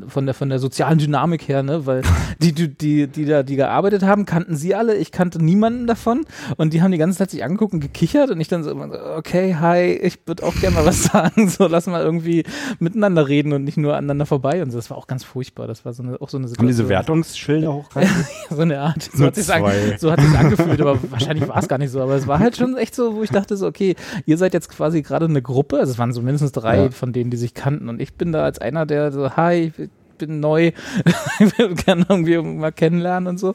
von 0.09 0.27
der 0.27 0.35
von 0.35 0.49
der 0.49 0.59
sozialen 0.59 0.99
Dynamik 0.99 1.49
her, 1.49 1.63
ne, 1.63 1.87
weil 1.87 2.03
die 2.41 2.53
die 2.53 2.69
die 2.77 3.07
die 3.07 3.25
da 3.25 3.43
die 3.43 3.57
gearbeitet 3.57 4.03
haben, 4.03 4.27
kannten 4.27 4.57
sie 4.57 4.75
alle, 4.75 4.97
ich 4.97 5.13
kannte 5.13 5.43
niemanden 5.43 5.87
davon 5.87 6.25
und 6.57 6.73
die 6.73 6.83
haben 6.83 6.93
die 6.93 6.99
ganze 6.99 7.19
Zeit 7.19 7.31
sich 7.31 7.45
angeguckt 7.45 7.73
und 7.75 7.81
gekichert 7.81 8.31
und 8.31 8.41
ich 8.41 8.49
dann 8.49 8.63
so, 8.65 8.75
okay, 9.17 9.57
hi, 9.59 9.93
ich 9.93 10.19
würde 10.27 10.43
auch 10.45 10.55
gerne 10.57 10.77
mal 10.77 10.87
was 10.87 11.03
sagen, 11.13 11.49
so 11.49 11.67
lass 11.67 11.87
mal 11.87 12.03
irgendwie 12.03 12.45
miteinander 12.79 13.29
reden 13.29 13.53
und 13.53 13.65
nicht 13.65 13.77
nur 13.77 13.97
aneinander 13.97 14.27
vorbei 14.27 14.63
und 14.63 14.71
so. 14.71 14.79
Das 14.79 14.91
war 14.91 14.97
auch 14.99 15.07
ganz 15.07 15.25
furchtbar. 15.25 15.67
Das 15.67 15.85
war 15.85 15.93
so 15.93 16.03
eine 16.03 16.21
auch 16.21 16.29
so 16.29 16.39
eine 16.39 16.47
Haben 16.47 16.67
diese 16.67 16.83
Situation. 16.83 16.89
Wertungsschilder 16.89 17.73
hochgehalten? 17.73 18.25
so 18.51 18.63
eine 18.63 18.81
Art. 18.81 19.03
So 19.13 19.27
hat 19.27 19.35
sich's 19.35 19.51
an, 19.51 19.63
so 19.99 20.11
hat 20.11 20.21
sich's 20.21 20.35
angefühlt, 20.37 20.81
aber 20.81 20.99
wahrscheinlich 21.11 21.49
war 21.49 21.57
es 21.59 21.69
gar 21.69 21.79
nicht 21.79 21.91
so. 21.91 22.01
Aber 22.01 22.15
es 22.15 22.27
war 22.27 22.39
halt 22.39 22.57
schon 22.57 22.77
echt 22.77 22.95
so, 22.95 23.15
wo 23.15 23.23
ich 23.23 23.31
dachte 23.31 23.57
so, 23.57 23.67
okay, 23.67 23.95
ihr 24.27 24.39
seid 24.39 24.55
jetzt 24.55 24.69
quasi 24.71 25.03
gerade 25.03 25.27
eine 25.27 25.43
Gruppe, 25.43 25.79
also 25.79 25.93
es 25.93 25.99
waren 25.99 26.13
so 26.13 26.23
mindestens 26.23 26.53
drei 26.53 26.85
Ja. 26.85 26.91
von 26.91 27.13
denen, 27.13 27.31
die 27.31 27.37
sich 27.37 27.55
kannten 27.55 27.89
und 27.89 28.01
ich 28.01 28.15
bin 28.15 28.33
da 28.33 28.45
als 28.45 28.59
einer, 28.59 28.87
der 28.87 29.13
so, 29.13 29.31
hi, 29.37 29.60
ich 29.67 29.91
bin 30.19 30.41
neu, 30.41 30.73
ich 31.41 31.59
will 31.59 31.75
gerne 31.75 32.07
irgendwie 32.09 32.39
mal 32.39 32.73
kennenlernen 32.73 33.29
und 33.29 33.39
so. 33.39 33.55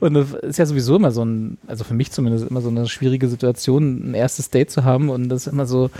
Und 0.00 0.14
das 0.14 0.32
ist 0.32 0.58
ja 0.58 0.66
sowieso 0.66 0.96
immer 0.96 1.10
so 1.10 1.24
ein, 1.24 1.58
also 1.66 1.84
für 1.84 1.94
mich 1.94 2.12
zumindest 2.12 2.48
immer 2.48 2.60
so 2.60 2.68
eine 2.68 2.86
schwierige 2.86 3.28
Situation, 3.28 4.10
ein 4.10 4.14
erstes 4.14 4.50
Date 4.50 4.70
zu 4.70 4.84
haben 4.84 5.10
und 5.10 5.28
das 5.28 5.46
ist 5.46 5.52
immer 5.52 5.66
so, 5.66 5.90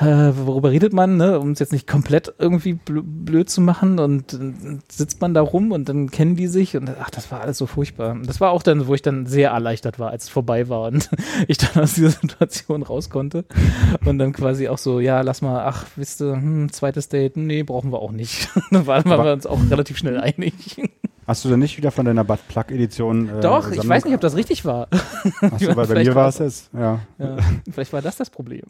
äh, 0.00 0.32
worüber 0.34 0.70
redet 0.70 0.92
man, 0.92 1.16
ne? 1.16 1.38
um 1.38 1.50
es 1.52 1.58
jetzt 1.58 1.72
nicht 1.72 1.86
komplett 1.86 2.32
irgendwie 2.38 2.72
blö- 2.72 3.02
blöd 3.04 3.50
zu 3.50 3.60
machen 3.60 3.98
und 3.98 4.32
äh, 4.32 4.78
sitzt 4.90 5.20
man 5.20 5.34
da 5.34 5.42
rum 5.42 5.72
und 5.72 5.88
dann 5.88 6.10
kennen 6.10 6.36
die 6.36 6.46
sich 6.46 6.76
und 6.76 6.90
ach, 7.00 7.10
das 7.10 7.30
war 7.30 7.40
alles 7.42 7.58
so 7.58 7.66
furchtbar. 7.66 8.12
Und 8.12 8.26
Das 8.28 8.40
war 8.40 8.50
auch 8.50 8.62
dann, 8.62 8.86
wo 8.86 8.94
ich 8.94 9.02
dann 9.02 9.26
sehr 9.26 9.50
erleichtert 9.50 9.98
war, 9.98 10.10
als 10.10 10.24
es 10.24 10.28
vorbei 10.30 10.68
war 10.68 10.88
und 10.88 11.10
ich 11.48 11.58
dann 11.58 11.82
aus 11.82 11.94
dieser 11.94 12.10
Situation 12.10 12.82
raus 12.82 13.10
konnte 13.10 13.44
und 14.04 14.18
dann 14.18 14.32
quasi 14.32 14.68
auch 14.68 14.78
so, 14.78 15.00
ja, 15.00 15.20
lass 15.20 15.42
mal, 15.42 15.64
ach, 15.66 15.84
wisst 15.96 16.20
ihr, 16.22 16.32
hm, 16.32 16.72
zweites 16.72 17.08
Date, 17.08 17.36
nee, 17.36 17.62
brauchen 17.62 17.92
wir 17.92 18.00
auch 18.00 18.12
nicht. 18.12 18.48
dann 18.70 18.86
waren 18.86 19.04
wir 19.08 19.32
uns 19.32 19.46
auch 19.46 19.58
relativ 19.70 19.98
schnell 19.98 20.18
einig. 20.18 20.80
Hast 21.30 21.44
du 21.44 21.48
denn 21.48 21.60
nicht 21.60 21.76
wieder 21.76 21.92
von 21.92 22.04
deiner 22.04 22.24
Butt 22.24 22.40
Plug 22.48 22.64
Edition? 22.70 23.28
Äh, 23.28 23.40
Doch, 23.40 23.70
ich 23.70 23.76
Sammlung- 23.76 23.88
weiß 23.88 24.04
nicht, 24.04 24.14
ob 24.16 24.20
das 24.20 24.34
richtig 24.34 24.64
war. 24.64 24.88
Achso, 24.90 25.36
weil 25.68 25.74
bei 25.76 25.86
Vielleicht 25.86 26.08
mir 26.08 26.14
war 26.16 26.26
es 26.28 26.40
es. 26.40 26.68
Ja. 26.76 26.98
Ja, 27.18 27.36
vielleicht 27.70 27.92
war 27.92 28.02
das 28.02 28.16
das 28.16 28.30
Problem. 28.30 28.62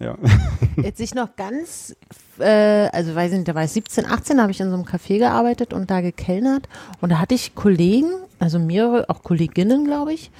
ja. 0.00 0.16
Jetzt 0.82 0.98
ich 0.98 1.14
noch 1.14 1.36
ganz, 1.36 1.94
äh, 2.40 2.88
also 2.92 3.14
weiß 3.14 3.30
ich 3.30 3.38
nicht, 3.38 3.46
da 3.46 3.54
war 3.54 3.62
ich 3.62 3.70
17, 3.70 4.04
18, 4.06 4.36
da 4.36 4.42
habe 4.42 4.50
ich 4.50 4.58
in 4.58 4.68
so 4.70 4.74
einem 4.74 4.82
Café 4.84 5.18
gearbeitet 5.18 5.72
und 5.72 5.92
da 5.92 6.00
gekellnert. 6.00 6.68
Und 7.00 7.10
da 7.12 7.20
hatte 7.20 7.36
ich 7.36 7.54
Kollegen, 7.54 8.10
also 8.40 8.58
mehrere, 8.58 9.08
auch 9.08 9.22
Kolleginnen, 9.22 9.84
glaube 9.84 10.12
ich, 10.12 10.32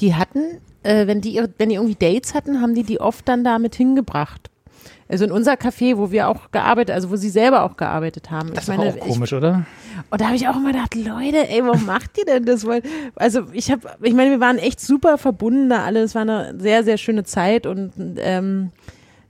die 0.00 0.14
hatten, 0.14 0.58
äh, 0.82 1.06
wenn 1.06 1.22
die 1.22 1.30
ihre, 1.30 1.48
wenn 1.56 1.70
die 1.70 1.76
irgendwie 1.76 1.94
Dates 1.94 2.34
hatten, 2.34 2.60
haben 2.60 2.74
die 2.74 2.82
die 2.82 3.00
oft 3.00 3.26
dann 3.26 3.44
damit 3.44 3.74
hingebracht. 3.74 4.50
Also 5.08 5.24
in 5.24 5.32
unser 5.32 5.54
Café, 5.54 5.96
wo 5.96 6.10
wir 6.10 6.28
auch 6.28 6.50
gearbeitet, 6.50 6.94
also 6.94 7.10
wo 7.10 7.16
sie 7.16 7.30
selber 7.30 7.62
auch 7.62 7.76
gearbeitet 7.76 8.30
haben. 8.30 8.52
Das 8.52 8.68
ich 8.68 8.76
meine, 8.76 8.90
auch 8.92 8.98
komisch, 8.98 9.32
oder? 9.32 9.64
ich, 9.90 10.12
und 10.12 10.20
da 10.20 10.26
habe 10.26 10.36
ich 10.36 10.48
auch 10.48 10.56
immer 10.56 10.72
gedacht, 10.72 10.94
Leute, 10.94 11.48
ey, 11.48 11.64
warum 11.64 11.86
macht 11.86 12.18
ihr 12.18 12.26
denn 12.26 12.44
das? 12.44 12.66
Also 13.16 13.46
ich 13.52 13.70
habe, 13.70 13.88
ich 14.02 14.12
meine, 14.12 14.32
wir 14.32 14.40
waren 14.40 14.58
echt 14.58 14.80
super 14.80 15.16
verbunden 15.16 15.70
da 15.70 15.84
alle. 15.84 16.02
Es 16.02 16.14
war 16.14 16.22
eine 16.22 16.54
sehr, 16.58 16.84
sehr 16.84 16.98
schöne 16.98 17.24
Zeit 17.24 17.66
und 17.66 17.92
ähm, 18.18 18.70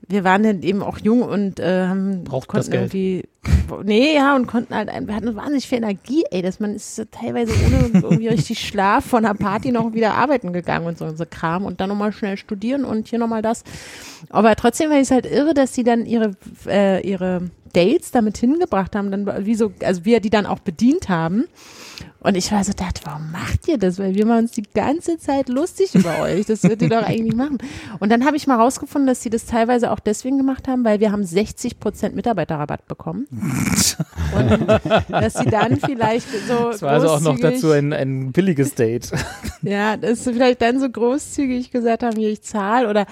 wir 0.09 0.25
waren 0.25 0.43
dann 0.43 0.63
eben 0.63 0.83
auch 0.83 0.99
jung 0.99 1.23
und 1.23 1.61
äh, 1.61 1.87
haben 1.87 2.25
Brauchten 2.25 2.57
das 2.57 2.71
konnten 2.71 2.73
irgendwie 2.73 3.25
nee 3.85 4.15
ja 4.15 4.35
und 4.35 4.47
konnten 4.47 4.75
halt 4.75 4.91
wir 5.07 5.15
hatten 5.15 5.37
wahnsinnig 5.37 5.69
viel 5.69 5.79
Energie 5.79 6.25
ey 6.31 6.43
dass 6.43 6.61
man 6.61 6.75
ist 6.75 7.03
teilweise 7.11 7.53
ohne 7.67 7.91
irgendwie 8.03 8.29
richtig 8.29 8.67
Schlaf 8.67 9.05
von 9.05 9.25
der 9.25 9.35
Party 9.35 9.71
noch 9.71 9.93
wieder 9.93 10.15
arbeiten 10.15 10.53
gegangen 10.53 10.87
und 10.87 10.99
so 10.99 11.05
und 11.05 11.19
so 11.19 11.25
Kram 11.29 11.65
und 11.65 11.81
dann 11.81 11.91
nochmal 11.91 12.13
schnell 12.13 12.37
studieren 12.37 12.85
und 12.85 13.09
hier 13.09 13.19
nochmal 13.19 13.43
das. 13.43 13.65
Aber 14.31 14.57
trotzdem 14.57 14.91
war 14.91 14.99
ich 14.99 15.11
halt 15.11 15.27
irre 15.27 15.55
dass 15.55 15.75
sie 15.75 15.85
dann 15.85 16.07
ihre 16.07 16.33
äh, 16.67 17.07
ihre 17.07 17.51
Dates 17.75 18.11
damit 18.11 18.39
hingebracht 18.39 18.97
haben 18.97 19.11
dann 19.11 19.47
wie 19.47 19.55
so 19.55 19.73
also 19.83 20.05
wir 20.05 20.21
die 20.21 20.31
dann 20.31 20.47
auch 20.47 20.61
bedient 20.61 21.09
haben 21.09 21.45
und 22.21 22.37
ich 22.37 22.51
war 22.51 22.65
so, 22.65 22.73
dachte, 22.73 23.03
warum 23.05 23.31
macht 23.31 23.69
ihr 23.69 23.79
das? 23.79 23.99
Weil 23.99 24.15
wir 24.17 24.27
machen 24.27 24.45
uns 24.45 24.53
die 24.53 24.65
ganze 24.75 25.19
Zeit 25.19 25.49
lustig 25.49 25.95
über 25.95 26.21
euch. 26.21 26.47
Das 26.47 26.65
würdet 26.65 26.83
ihr 26.83 26.89
doch 26.89 27.03
eigentlich 27.03 27.37
machen. 27.37 27.59
Und 28.01 28.11
dann 28.11 28.25
habe 28.25 28.37
ich 28.37 28.49
mal 28.49 28.57
rausgefunden, 28.57 29.07
dass 29.07 29.23
sie 29.23 29.31
das 29.31 29.47
teilweise 29.47 29.93
auch 29.93 30.01
deswegen 30.01 30.37
gemacht 30.37 30.67
haben, 30.67 30.85
weil 30.85 30.99
wir 30.99 31.13
haben 31.13 31.25
60 31.25 31.79
Prozent 31.79 32.17
Mitarbeiterrabatt 32.17 32.89
bekommen. 32.89 33.27
Und 34.35 34.67
dass 35.09 35.35
sie 35.35 35.47
dann 35.47 35.79
vielleicht 35.79 36.29
so 36.49 36.71
Das 36.73 36.83
war 36.83 36.91
also 36.91 37.09
auch 37.09 37.21
noch 37.21 37.39
dazu 37.39 37.71
ein, 37.71 37.93
ein 37.93 38.33
billiges 38.33 38.75
Date. 38.75 39.11
ja, 39.63 39.97
dass 39.97 40.25
sie 40.25 40.33
vielleicht 40.33 40.61
dann 40.61 40.81
so 40.81 40.91
großzügig 40.91 41.71
gesagt 41.71 42.03
haben, 42.03 42.17
hier, 42.17 42.31
ich 42.31 42.43
zahle 42.43 42.89
oder 42.91 43.07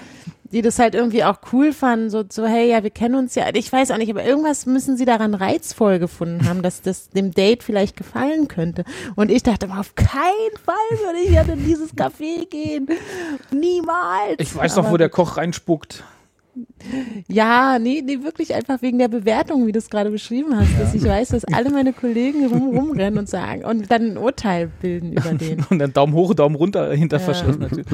die 0.51 0.61
das 0.61 0.79
halt 0.79 0.95
irgendwie 0.95 1.23
auch 1.23 1.39
cool 1.51 1.73
fanden, 1.73 2.09
so, 2.09 2.23
so, 2.29 2.45
hey, 2.45 2.69
ja, 2.69 2.83
wir 2.83 2.89
kennen 2.89 3.15
uns 3.15 3.35
ja, 3.35 3.45
ich 3.53 3.71
weiß 3.71 3.91
auch 3.91 3.97
nicht, 3.97 4.09
aber 4.09 4.23
irgendwas 4.23 4.65
müssen 4.65 4.97
sie 4.97 5.05
daran 5.05 5.33
reizvoll 5.33 5.99
gefunden 5.99 6.47
haben, 6.47 6.61
dass 6.61 6.81
das 6.81 7.09
dem 7.09 7.31
Date 7.31 7.63
vielleicht 7.63 7.97
gefallen 7.97 8.47
könnte. 8.47 8.83
Und 9.15 9.31
ich 9.31 9.43
dachte, 9.43 9.69
aber 9.69 9.79
auf 9.79 9.95
keinen 9.95 10.57
Fall 10.63 11.05
würde 11.05 11.19
ich 11.19 11.31
ja 11.31 11.41
in 11.41 11.65
dieses 11.65 11.95
Café 11.95 12.47
gehen. 12.49 12.87
Niemals. 13.51 14.35
Ich 14.39 14.55
weiß 14.55 14.75
doch, 14.75 14.83
aber, 14.83 14.93
wo 14.93 14.97
der 14.97 15.09
Koch 15.09 15.37
reinspuckt. 15.37 16.03
Ja, 17.27 17.79
nee, 17.79 18.01
nee, 18.05 18.23
wirklich 18.23 18.53
einfach 18.55 18.81
wegen 18.81 18.97
der 18.99 19.07
Bewertung, 19.07 19.67
wie 19.67 19.71
du 19.71 19.79
es 19.79 19.89
gerade 19.89 20.09
beschrieben 20.09 20.55
hast, 20.57 20.69
dass 20.79 20.93
ich 20.93 21.03
weiß, 21.03 21.29
dass 21.29 21.43
alle 21.45 21.69
meine 21.69 21.93
Kollegen 21.93 22.45
rum, 22.47 22.75
rumrennen 22.77 23.19
und 23.19 23.29
sagen 23.29 23.63
und 23.65 23.89
dann 23.91 24.11
ein 24.11 24.17
Urteil 24.17 24.69
bilden 24.81 25.13
über 25.13 25.33
den. 25.33 25.65
Und 25.69 25.79
dann 25.79 25.93
Daumen 25.93 26.13
hoch, 26.13 26.33
Daumen 26.33 26.55
runter 26.55 26.91
hinter 26.93 27.17
Ja. 27.17 27.23
Verschrift 27.23 27.59
natürlich. 27.59 27.85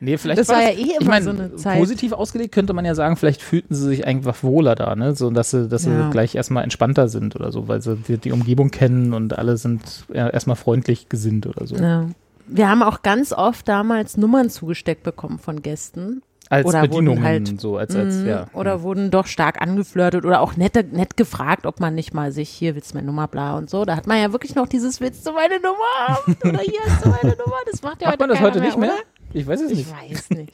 Nee, 0.00 0.16
vielleicht 0.16 0.40
Das 0.40 0.48
war 0.48 0.62
ja 0.62 0.70
eh 0.70 0.74
ich 0.82 1.00
immer 1.00 1.10
mein, 1.10 1.22
so 1.22 1.30
eine 1.30 1.54
Zeit. 1.56 1.78
Positiv 1.78 2.12
ausgelegt 2.12 2.52
könnte 2.54 2.72
man 2.72 2.84
ja 2.84 2.94
sagen, 2.94 3.16
vielleicht 3.16 3.42
fühlten 3.42 3.74
sie 3.74 3.84
sich 3.86 4.06
einfach 4.06 4.42
wohler 4.42 4.74
da, 4.74 4.94
ne? 4.96 5.14
So 5.14 5.30
dass 5.30 5.50
sie, 5.50 5.68
dass 5.68 5.84
Ja. 5.84 6.04
sie 6.06 6.10
gleich 6.10 6.34
erstmal 6.34 6.64
entspannter 6.64 7.08
sind 7.08 7.36
oder 7.36 7.52
so, 7.52 7.68
weil 7.68 7.82
sie 7.82 7.96
die, 7.96 8.18
die 8.18 8.32
Umgebung 8.32 8.70
kennen 8.70 9.12
und 9.14 9.36
alle 9.38 9.56
sind 9.56 10.06
ja, 10.12 10.28
erstmal 10.28 10.56
freundlich 10.56 11.08
gesinnt 11.08 11.46
oder 11.46 11.66
so. 11.66 11.76
Ja. 11.76 12.06
Wir 12.46 12.68
haben 12.70 12.82
auch 12.82 13.02
ganz 13.02 13.32
oft 13.34 13.68
damals 13.68 14.16
Nummern 14.16 14.48
zugesteckt 14.48 15.02
bekommen 15.02 15.38
von 15.38 15.60
Gästen. 15.60 16.22
Als 16.50 16.64
Oder 16.66 16.80
wurden 16.82 16.90
Bedienungen 16.90 17.24
halt- 17.24 17.60
so, 17.60 17.76
als, 17.76 17.94
als, 17.94 18.14
Mhm. 18.16 18.26
ja. 18.28 18.46
Oder 18.54 18.82
wurden 18.82 19.10
doch 19.10 19.26
stark 19.26 19.60
angeflirtet 19.60 20.24
oder 20.24 20.40
auch 20.40 20.56
nett, 20.56 20.92
nett 20.92 21.16
gefragt, 21.16 21.66
ob 21.66 21.78
man 21.80 21.94
nicht 21.94 22.14
mal 22.14 22.32
sich, 22.32 22.48
hier 22.48 22.74
willst 22.74 22.92
du 22.92 22.96
meine 22.96 23.06
Nummer, 23.06 23.28
bla 23.28 23.56
und 23.58 23.68
so. 23.68 23.84
Da 23.84 23.96
hat 23.96 24.06
man 24.06 24.18
ja 24.20 24.32
wirklich 24.32 24.54
noch 24.54 24.66
dieses, 24.66 25.00
willst 25.00 25.26
du 25.26 25.32
meine 25.32 25.56
Nummer 25.60 25.78
haben? 26.08 26.36
Oder 26.44 26.60
hier 26.60 26.80
hast 26.86 27.04
du 27.04 27.10
meine 27.10 27.36
Nummer. 27.36 27.56
Das 27.70 27.82
macht 27.82 28.00
ja 28.00 28.08
Macht 28.08 28.14
heute 28.14 28.18
man 28.20 28.28
das 28.30 28.40
heute 28.40 28.60
nicht 28.60 28.78
mehr? 28.78 28.90
Oder? 28.92 29.02
Ich 29.34 29.46
weiß 29.46 29.60
es 29.60 29.70
Ich 29.72 29.78
nicht. 29.78 29.90
weiß 29.92 30.30
nicht. 30.30 30.52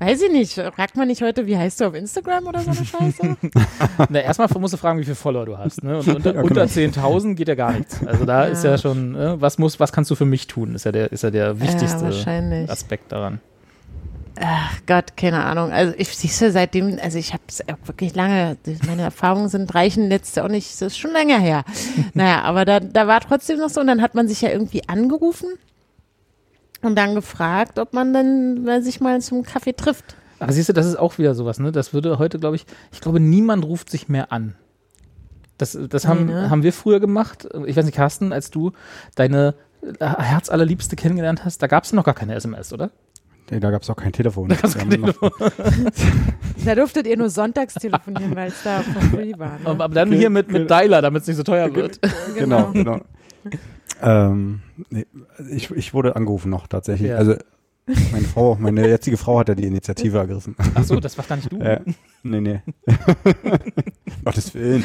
Weiß 0.00 0.22
ich 0.22 0.30
nicht. 0.30 0.52
Fragt 0.76 0.96
man 0.96 1.08
nicht 1.08 1.22
heute, 1.22 1.48
wie 1.48 1.56
heißt 1.58 1.80
du 1.80 1.86
auf 1.86 1.94
Instagram 1.94 2.46
oder 2.46 2.60
so 2.60 2.70
eine 2.70 2.84
Scheiße? 2.84 3.36
Na, 4.10 4.20
erstmal 4.20 4.48
musst 4.60 4.72
du 4.74 4.78
fragen, 4.78 5.00
wie 5.00 5.04
viele 5.04 5.16
Follower 5.16 5.44
du 5.44 5.58
hast. 5.58 5.82
Ne? 5.82 5.98
Und 5.98 6.06
unter, 6.06 6.34
Ja, 6.36 6.40
unter 6.42 6.66
genau. 6.68 7.08
10.000 7.08 7.34
geht 7.34 7.48
ja 7.48 7.56
gar 7.56 7.72
nichts. 7.72 8.06
Also 8.06 8.24
da 8.24 8.44
ist 8.44 8.62
ja 8.62 8.78
schon, 8.78 9.16
äh, 9.16 9.40
was 9.40 9.58
muss, 9.58 9.80
was 9.80 9.90
kannst 9.90 10.12
du 10.12 10.14
für 10.14 10.24
mich 10.24 10.46
tun? 10.46 10.76
Ist 10.76 10.84
ja 10.84 10.92
der, 10.92 11.10
ist 11.10 11.24
ja 11.24 11.32
der 11.32 11.46
ja, 11.48 11.60
wichtigste 11.60 12.02
wahrscheinlich. 12.02 12.70
Aspekt 12.70 13.10
daran. 13.10 13.40
Ach 14.40 14.78
Gott, 14.86 15.16
keine 15.16 15.44
Ahnung. 15.44 15.72
Also 15.72 15.94
ich 15.96 16.08
siehst 16.16 16.40
du 16.40 16.52
seitdem, 16.52 16.98
also 17.02 17.18
ich 17.18 17.32
habe 17.32 17.42
es 17.48 17.62
wirklich 17.84 18.14
lange, 18.14 18.56
meine 18.86 19.02
Erfahrungen 19.02 19.48
sind 19.48 19.74
reichen 19.74 20.10
jetzt 20.10 20.38
auch 20.38 20.48
nicht, 20.48 20.70
das 20.74 20.82
ist 20.92 20.98
schon 20.98 21.12
länger 21.12 21.38
her. 21.38 21.64
naja, 22.14 22.42
aber 22.42 22.64
da, 22.64 22.78
da 22.80 23.06
war 23.06 23.20
trotzdem 23.20 23.58
noch 23.58 23.70
so 23.70 23.80
und 23.80 23.88
dann 23.88 24.02
hat 24.02 24.14
man 24.14 24.28
sich 24.28 24.40
ja 24.40 24.50
irgendwie 24.50 24.88
angerufen 24.88 25.48
und 26.82 26.96
dann 26.96 27.14
gefragt, 27.14 27.78
ob 27.78 27.92
man 27.92 28.12
dann 28.12 28.66
äh, 28.68 28.80
sich 28.82 29.00
mal 29.00 29.20
zum 29.20 29.42
Kaffee 29.42 29.72
trifft. 29.72 30.16
Aber 30.38 30.52
siehst 30.52 30.68
du, 30.68 30.72
das 30.72 30.86
ist 30.86 30.96
auch 30.96 31.18
wieder 31.18 31.34
sowas, 31.34 31.58
ne? 31.58 31.72
Das 31.72 31.92
würde 31.92 32.18
heute, 32.18 32.38
glaube 32.38 32.54
ich, 32.54 32.66
ich 32.92 33.00
glaube, 33.00 33.18
niemand 33.18 33.64
ruft 33.64 33.90
sich 33.90 34.08
mehr 34.08 34.30
an. 34.30 34.54
Das, 35.56 35.76
das 35.90 36.06
haben, 36.06 36.26
Nee, 36.26 36.32
ne? 36.32 36.50
haben 36.50 36.62
wir 36.62 36.72
früher 36.72 37.00
gemacht. 37.00 37.48
Ich 37.66 37.76
weiß 37.76 37.84
nicht, 37.84 37.96
Carsten, 37.96 38.32
als 38.32 38.52
du 38.52 38.70
deine 39.16 39.56
äh, 39.98 40.06
Herzallerliebste 40.06 40.94
kennengelernt 40.94 41.44
hast, 41.44 41.60
da 41.60 41.66
gab 41.66 41.82
es 41.82 41.92
noch 41.92 42.04
gar 42.04 42.14
keine 42.14 42.36
SMS, 42.36 42.72
oder? 42.72 42.92
Nee, 43.50 43.60
da 43.60 43.70
gab 43.70 43.82
es 43.82 43.90
auch 43.90 43.96
kein 43.96 44.12
Telefon. 44.12 44.50
Wir 44.50 44.56
kein 44.56 44.88
noch- 45.00 45.14
Da 46.64 46.74
durftet 46.74 47.06
ihr 47.06 47.16
nur 47.16 47.30
sonntags 47.30 47.74
telefonieren, 47.74 48.34
weil 48.36 48.48
es 48.48 48.62
da 48.62 48.82
free 48.82 49.32
war. 49.38 49.52
Ne? 49.58 49.60
Aber, 49.64 49.84
aber 49.84 49.94
dann 49.94 50.12
hier 50.12 50.28
mit, 50.30 50.50
mit 50.52 50.68
Dialer, 50.68 51.00
damit 51.02 51.22
es 51.22 51.28
nicht 51.28 51.36
so 51.36 51.42
teuer 51.42 51.74
wird. 51.74 51.98
Genau, 52.36 52.70
genau. 52.72 53.00
ähm, 54.02 54.60
nee, 54.90 55.06
ich, 55.50 55.70
ich 55.70 55.94
wurde 55.94 56.14
angerufen 56.16 56.50
noch 56.50 56.66
tatsächlich. 56.66 57.10
Ja. 57.10 57.16
Also 57.16 57.36
meine 58.12 58.26
Frau, 58.26 58.54
meine 58.60 58.86
jetzige 58.86 59.16
Frau 59.16 59.38
hat 59.38 59.48
ja 59.48 59.54
die 59.54 59.64
Initiative 59.64 60.18
ergriffen. 60.18 60.54
Ach 60.74 60.84
so, 60.84 61.00
das 61.00 61.16
war 61.16 61.24
gar 61.24 61.36
nicht 61.36 61.50
du. 61.50 61.58
äh, 61.58 61.80
nee, 62.22 62.40
nee. 62.42 62.60
Gottes 64.24 64.52
Willen. 64.54 64.84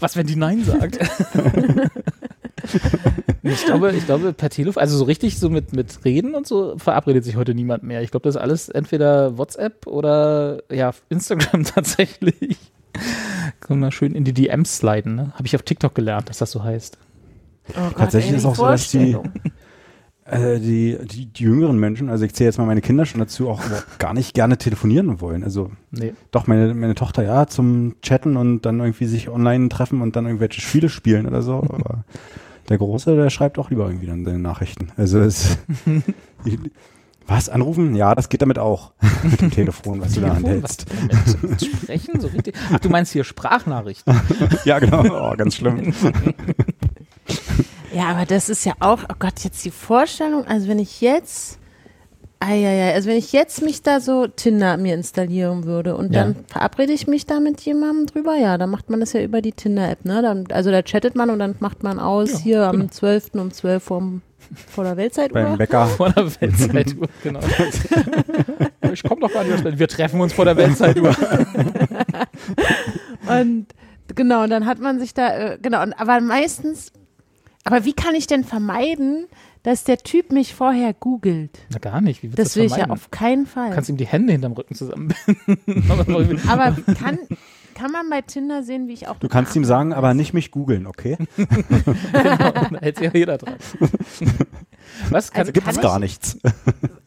Was, 0.00 0.16
wenn 0.16 0.26
die 0.26 0.36
Nein 0.36 0.62
sagt? 0.64 0.98
Ich 3.42 3.64
glaube, 3.64 3.92
ich 3.92 4.04
glaube, 4.06 4.32
per 4.32 4.50
Telefon, 4.50 4.80
also 4.80 4.96
so 4.98 5.04
richtig 5.04 5.38
so 5.38 5.48
mit, 5.50 5.72
mit 5.72 6.04
Reden 6.04 6.34
und 6.34 6.48
so 6.48 6.76
verabredet 6.78 7.24
sich 7.24 7.36
heute 7.36 7.54
niemand 7.54 7.84
mehr. 7.84 8.02
Ich 8.02 8.10
glaube, 8.10 8.24
das 8.24 8.34
ist 8.34 8.40
alles 8.40 8.68
entweder 8.68 9.38
WhatsApp 9.38 9.86
oder 9.86 10.62
ja, 10.72 10.90
Instagram 11.10 11.62
tatsächlich. 11.74 12.58
Kann 13.60 13.78
man 13.78 13.92
schön 13.92 14.16
in 14.16 14.24
die 14.24 14.32
DMs 14.32 14.78
sliden, 14.78 15.14
ne? 15.14 15.32
Habe 15.34 15.46
ich 15.46 15.54
auf 15.54 15.62
TikTok 15.62 15.94
gelernt, 15.94 16.28
dass 16.28 16.38
das 16.38 16.50
so 16.50 16.64
heißt. 16.64 16.98
Oh 17.70 17.72
Gott, 17.90 17.96
Tatsächlich 17.98 18.32
ey, 18.32 18.38
ist 18.38 18.46
auch 18.46 18.56
so, 18.56 18.64
dass 18.66 18.90
die- 18.90 19.16
äh, 20.24 20.58
die, 20.58 20.98
die, 21.04 21.26
die 21.26 21.42
jüngeren 21.44 21.78
Menschen, 21.78 22.08
also 22.08 22.24
ich 22.24 22.34
zähle 22.34 22.48
jetzt 22.48 22.58
mal 22.58 22.64
meine 22.66 22.80
Kinder 22.80 23.06
schon 23.06 23.20
dazu, 23.20 23.48
auch 23.48 23.60
gar 23.98 24.12
nicht 24.12 24.34
gerne 24.34 24.58
telefonieren 24.58 25.20
wollen. 25.20 25.44
Also 25.44 25.70
Nee. 25.92 26.14
doch, 26.32 26.48
meine, 26.48 26.74
meine 26.74 26.96
Tochter 26.96 27.22
ja 27.22 27.46
zum 27.46 27.94
Chatten 28.02 28.36
und 28.36 28.62
dann 28.62 28.80
irgendwie 28.80 29.06
sich 29.06 29.28
online 29.28 29.68
treffen 29.68 30.00
und 30.02 30.16
dann 30.16 30.26
irgendwelche 30.26 30.60
Spiele 30.60 30.88
spielen 30.88 31.26
oder 31.26 31.42
so. 31.42 31.54
Aber 31.58 32.04
der 32.68 32.78
Große, 32.78 33.16
der 33.16 33.30
schreibt 33.30 33.58
auch 33.58 33.70
lieber 33.70 33.86
irgendwie 33.86 34.06
dann 34.06 34.24
seine 34.24 34.38
Nachrichten. 34.38 34.92
Also 34.96 35.20
es, 35.20 35.58
ich, 36.44 36.58
was, 37.26 37.48
anrufen? 37.48 37.96
Ja, 37.96 38.14
das 38.14 38.28
geht 38.28 38.42
damit 38.42 38.58
auch. 38.58 38.92
Mit 39.22 39.40
dem 39.40 39.50
Telefon, 39.50 40.00
was 40.00 40.14
du 40.14 40.20
da 40.20 40.34
Telefon, 40.34 40.62
was 40.62 40.86
anhältst. 40.86 40.86
damit 41.42 41.64
sprechen, 41.64 42.20
so 42.20 42.28
richtig. 42.28 42.54
Ach, 42.72 42.78
du 42.78 42.88
meinst 42.88 43.12
hier 43.12 43.24
Sprachnachrichten. 43.24 44.20
Ja, 44.64 44.78
genau. 44.78 45.04
Oh, 45.04 45.36
ganz 45.36 45.56
schlimm. 45.56 45.92
Ja, 47.92 48.08
aber 48.08 48.26
das 48.26 48.48
ist 48.48 48.64
ja 48.64 48.74
auch, 48.80 49.00
oh 49.08 49.14
Gott, 49.18 49.40
jetzt 49.44 49.64
die 49.64 49.70
Vorstellung, 49.70 50.44
also 50.46 50.68
wenn 50.68 50.78
ich 50.78 51.00
jetzt, 51.00 51.58
eieiei, 52.40 52.92
also 52.94 53.08
wenn 53.08 53.16
ich 53.16 53.32
jetzt 53.32 53.62
mich 53.62 53.82
da 53.82 54.00
so 54.00 54.26
Tinder 54.26 54.76
mir 54.76 54.94
installieren 54.94 55.64
würde 55.64 55.96
und 55.96 56.12
Ja. 56.14 56.24
dann 56.24 56.36
verabrede 56.46 56.92
ich 56.92 57.06
mich 57.06 57.24
da 57.26 57.40
mit 57.40 57.60
jemandem 57.62 58.06
drüber, 58.06 58.36
ja, 58.36 58.58
dann 58.58 58.70
macht 58.70 58.90
man 58.90 59.00
das 59.00 59.12
ja 59.14 59.22
über 59.22 59.40
die 59.42 59.52
Tinder-App, 59.52 60.04
ne? 60.04 60.20
Dann, 60.22 60.44
also 60.52 60.70
da 60.70 60.82
chattet 60.82 61.14
man 61.16 61.30
und 61.30 61.38
dann 61.38 61.56
macht 61.60 61.82
man 61.82 61.98
aus, 61.98 62.32
Ja, 62.32 62.38
hier 62.40 62.58
genau. 62.70 62.84
am 62.84 62.90
12. 62.90 63.30
um 63.34 63.50
12 63.50 63.82
vom, 63.82 64.22
vor 64.68 64.84
der 64.84 64.90
Beim 64.90 64.98
Weltzeituhr. 64.98 65.56
Bäcker. 65.56 65.86
Vor 65.96 66.10
der 66.10 66.24
Weltzeituhr, 66.40 67.08
genau. 67.22 67.40
Ich 68.92 69.02
komme 69.02 69.20
doch 69.22 69.32
gar 69.32 69.42
nicht. 69.42 69.78
Wir 69.78 69.88
treffen 69.88 70.20
uns 70.20 70.32
vor 70.32 70.44
der 70.44 70.56
Weltzeituhr. 70.56 71.10
Und 73.28 73.66
genau, 74.14 74.44
und 74.44 74.50
dann 74.50 74.66
hat 74.66 74.78
man 74.78 75.00
sich 75.00 75.14
da, 75.14 75.36
äh, 75.36 75.58
genau, 75.60 75.82
und, 75.82 75.94
aber 75.94 76.20
meistens, 76.20 76.92
aber 77.64 77.84
wie 77.84 77.92
kann 77.92 78.14
ich 78.14 78.28
denn 78.28 78.44
vermeiden, 78.44 79.26
dass 79.66 79.82
der 79.82 79.98
Typ 79.98 80.30
mich 80.30 80.54
vorher 80.54 80.94
googelt? 80.94 81.58
Na 81.70 81.78
gar 81.78 82.00
nicht. 82.00 82.22
Wie 82.22 82.28
willst 82.28 82.38
Das 82.38 82.52
du 82.54 82.60
will 82.60 82.66
das 82.68 82.72
ich 82.74 82.78
ja 82.78 82.84
vermeiden? 82.84 83.02
auf 83.04 83.10
keinen 83.10 83.46
Fall. 83.46 83.70
Du 83.70 83.74
kannst 83.74 83.90
ihm 83.90 83.96
die 83.96 84.06
Hände 84.06 84.32
hinterm 84.32 84.52
Rücken 84.52 84.76
zusammenbinden. 84.76 86.40
Aber 86.48 86.70
kann, 86.94 87.18
kann 87.74 87.90
man 87.90 88.08
bei 88.08 88.22
Tinder 88.22 88.62
sehen, 88.62 88.86
wie 88.86 88.92
ich 88.92 89.08
auch. 89.08 89.16
Du 89.18 89.28
kannst 89.28 89.56
ihm 89.56 89.64
sagen, 89.64 89.92
aber 89.92 90.14
nicht 90.14 90.32
mich 90.34 90.52
googeln, 90.52 90.86
okay? 90.86 91.16
genau, 91.36 91.48
da 92.12 92.70
hält 92.80 92.96
sich 92.98 93.06
ja 93.06 93.10
jeder 93.12 93.38
dran. 93.38 93.56
Was? 95.10 95.32
Kann, 95.32 95.40
Also 95.40 95.52
Gibt 95.52 95.66
es 95.66 95.80
gar 95.80 95.98
nichts. 95.98 96.38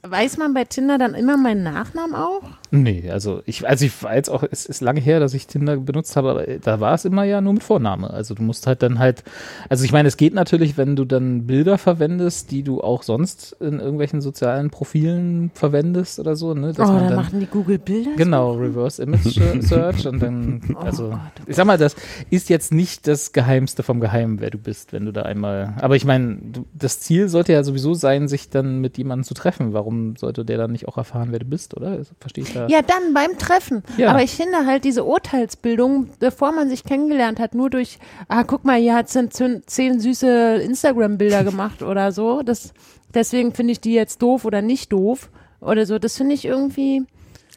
Weiß 0.10 0.38
man 0.38 0.54
bei 0.54 0.64
Tinder 0.64 0.98
dann 0.98 1.14
immer 1.14 1.38
meinen 1.38 1.62
Nachnamen 1.62 2.16
auch? 2.16 2.42
Nee, 2.72 3.10
also 3.12 3.42
ich, 3.46 3.68
also 3.68 3.86
ich 3.86 4.04
war 4.04 4.16
jetzt 4.16 4.30
auch, 4.30 4.44
es 4.50 4.66
ist 4.66 4.82
lange 4.82 5.00
her, 5.00 5.20
dass 5.20 5.34
ich 5.34 5.46
Tinder 5.46 5.78
benutzt 5.78 6.16
habe, 6.16 6.32
aber 6.32 6.46
da 6.46 6.80
war 6.80 6.94
es 6.94 7.06
immer 7.06 7.24
ja 7.24 7.42
nur 7.42 7.54
mit 7.54 7.64
Vorname. 7.64 8.10
Also 8.10 8.34
du 8.34 8.42
musst 8.42 8.66
halt 8.66 8.82
dann 8.82 8.98
halt, 8.98 9.24
also 9.70 9.86
ich 9.86 9.92
meine, 9.92 10.08
es 10.08 10.18
geht 10.18 10.34
natürlich, 10.34 10.78
wenn 10.78 10.96
du 10.96 11.06
dann 11.06 11.46
Bilder 11.46 11.78
verwendest, 11.78 12.50
die 12.50 12.64
du 12.64 12.82
auch 12.82 13.04
sonst 13.04 13.56
in 13.60 13.80
irgendwelchen 13.80 14.22
sozialen 14.22 14.72
Profilen 14.72 15.52
verwendest 15.54 16.20
oder 16.20 16.36
so, 16.36 16.54
ne? 16.54 16.70
Oh, 16.72 16.74
dann 16.78 17.08
dann, 17.08 17.16
machen 17.16 17.40
die 17.40 17.48
Google-Bilder. 17.48 18.12
Genau, 18.16 18.54
Reverse 18.54 19.04
Image 19.04 19.40
Search 19.62 20.08
und 20.08 20.22
dann, 20.22 20.62
Oh 20.76 20.80
also, 20.80 21.10
Gott, 21.10 21.20
oh 21.40 21.44
ich 21.48 21.56
sag 21.56 21.66
mal, 21.66 21.78
das 21.78 21.96
ist 22.30 22.50
jetzt 22.50 22.72
nicht 22.72 23.08
das 23.08 23.32
Geheimste 23.32 23.84
vom 23.84 24.00
Geheimen, 24.00 24.40
wer 24.40 24.50
du 24.50 24.58
bist, 24.58 24.94
wenn 24.94 25.06
du 25.06 25.12
da 25.12 25.24
einmal, 25.24 25.76
aber 25.82 25.96
ich 25.96 26.06
meine, 26.06 26.40
das 26.74 27.00
Ziel 27.00 27.30
sollte 27.30 27.54
ja 27.54 27.64
sowieso 27.64 27.94
sein, 27.94 28.28
sich 28.28 28.50
dann 28.50 28.80
mit 28.80 28.98
jemandem 28.98 29.24
zu 29.24 29.34
treffen. 29.34 29.74
Warum 29.74 29.99
sollte 30.18 30.46
der 30.46 30.58
dann 30.58 30.72
nicht 30.72 30.88
auch 30.88 30.98
erfahren, 30.98 31.30
wer 31.32 31.40
du 31.40 31.46
bist, 31.46 31.76
oder? 31.76 32.00
Verstehe 32.20 32.44
ich 32.44 32.54
da? 32.54 32.68
Ja, 32.68 32.82
dann 32.82 33.14
beim 33.14 33.38
Treffen. 33.38 33.84
Ja. 33.98 34.10
Aber 34.10 34.24
ich 34.24 34.32
finde 34.32 34.66
halt 34.66 34.84
diese 34.84 35.04
Urteilsbildung, 35.04 36.10
bevor 36.20 36.52
man 36.52 36.70
sich 36.70 36.84
kennengelernt 36.84 37.40
hat, 37.40 37.56
nur 37.56 37.70
durch, 37.70 38.00
ah, 38.28 38.44
guck 38.44 38.66
mal, 38.66 38.80
hier 38.80 38.96
hat 38.96 39.10
zehn, 39.10 39.30
zehn 39.66 40.00
süße 40.00 40.56
Instagram-Bilder 40.64 41.44
gemacht 41.44 41.82
oder 41.82 42.12
so. 42.12 42.42
Das, 42.42 42.74
deswegen 43.14 43.54
finde 43.54 43.74
ich 43.74 43.82
die 43.82 43.94
jetzt 43.94 44.22
doof 44.22 44.46
oder 44.46 44.62
nicht 44.62 44.92
doof 44.92 45.30
oder 45.62 45.86
so. 45.86 46.00
Das 46.00 46.18
finde 46.18 46.36
ich 46.36 46.46
irgendwie. 46.46 47.04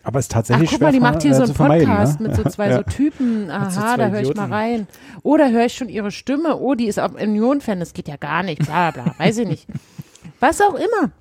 Aber 0.04 0.18
es 0.18 0.26
ist 0.26 0.32
Ach, 0.32 0.36
tatsächlich 0.36 0.70
guck 0.70 0.80
mal, 0.80 0.92
die 0.92 1.00
macht 1.00 1.22
hier 1.22 1.30
äh, 1.30 1.34
so 1.34 1.44
einen 1.44 1.54
Podcast 1.54 2.20
ne? 2.20 2.28
mit 2.28 2.36
so 2.36 2.42
zwei 2.44 2.68
ja. 2.70 2.76
so 2.76 2.82
Typen. 2.82 3.46
so 3.46 3.52
Aha, 3.52 3.70
zwei 3.70 3.96
da 3.96 4.08
höre 4.08 4.22
ich 4.22 4.34
mal 4.34 4.52
rein. 4.52 4.86
Oder 5.22 5.50
höre 5.50 5.66
ich 5.66 5.74
schon 5.74 5.88
ihre 5.88 6.10
Stimme. 6.10 6.58
Oh, 6.58 6.74
die 6.74 6.86
ist 6.86 6.98
auch 6.98 7.14
ein 7.14 7.30
Union-Fan. 7.30 7.78
Das 7.78 7.94
geht 7.94 8.08
ja 8.08 8.16
gar 8.16 8.42
nicht. 8.42 8.64
Bla, 8.64 8.90
bla, 8.90 9.14
weiß 9.18 9.38
ich 9.38 9.48
nicht. 9.48 9.66
Was 10.40 10.60
auch 10.60 10.74
immer. 10.74 11.12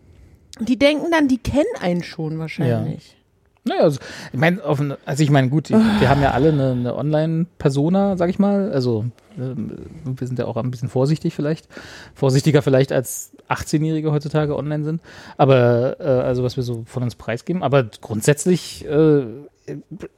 Die 0.59 0.77
denken 0.77 1.11
dann, 1.11 1.27
die 1.27 1.37
kennen 1.37 1.65
einen 1.79 2.03
schon 2.03 2.37
wahrscheinlich. 2.39 3.15
Naja, 3.63 3.81
also, 3.81 3.99
ich 4.33 4.39
meine, 4.39 4.59
also 5.05 5.23
ich 5.23 5.29
meine, 5.29 5.49
gut, 5.49 5.69
wir 5.69 6.09
haben 6.09 6.21
ja 6.23 6.31
alle 6.31 6.49
eine, 6.49 6.71
eine 6.71 6.95
Online-Persona, 6.95 8.17
sag 8.17 8.31
ich 8.31 8.39
mal. 8.39 8.71
Also 8.71 9.05
ähm, 9.37 9.77
wir 10.03 10.27
sind 10.27 10.39
ja 10.39 10.45
auch 10.45 10.57
ein 10.57 10.71
bisschen 10.71 10.89
vorsichtig 10.89 11.35
vielleicht. 11.35 11.67
Vorsichtiger 12.15 12.63
vielleicht 12.63 12.91
als 12.91 13.33
18-Jährige 13.49 14.11
heutzutage 14.11 14.55
online 14.55 14.83
sind. 14.83 15.01
Aber 15.37 15.99
äh, 15.99 16.03
also 16.03 16.43
was 16.43 16.55
wir 16.55 16.63
so 16.63 16.83
von 16.87 17.03
uns 17.03 17.13
preisgeben. 17.13 17.61
Aber 17.61 17.83
grundsätzlich 17.83 18.83
äh, 18.85 19.25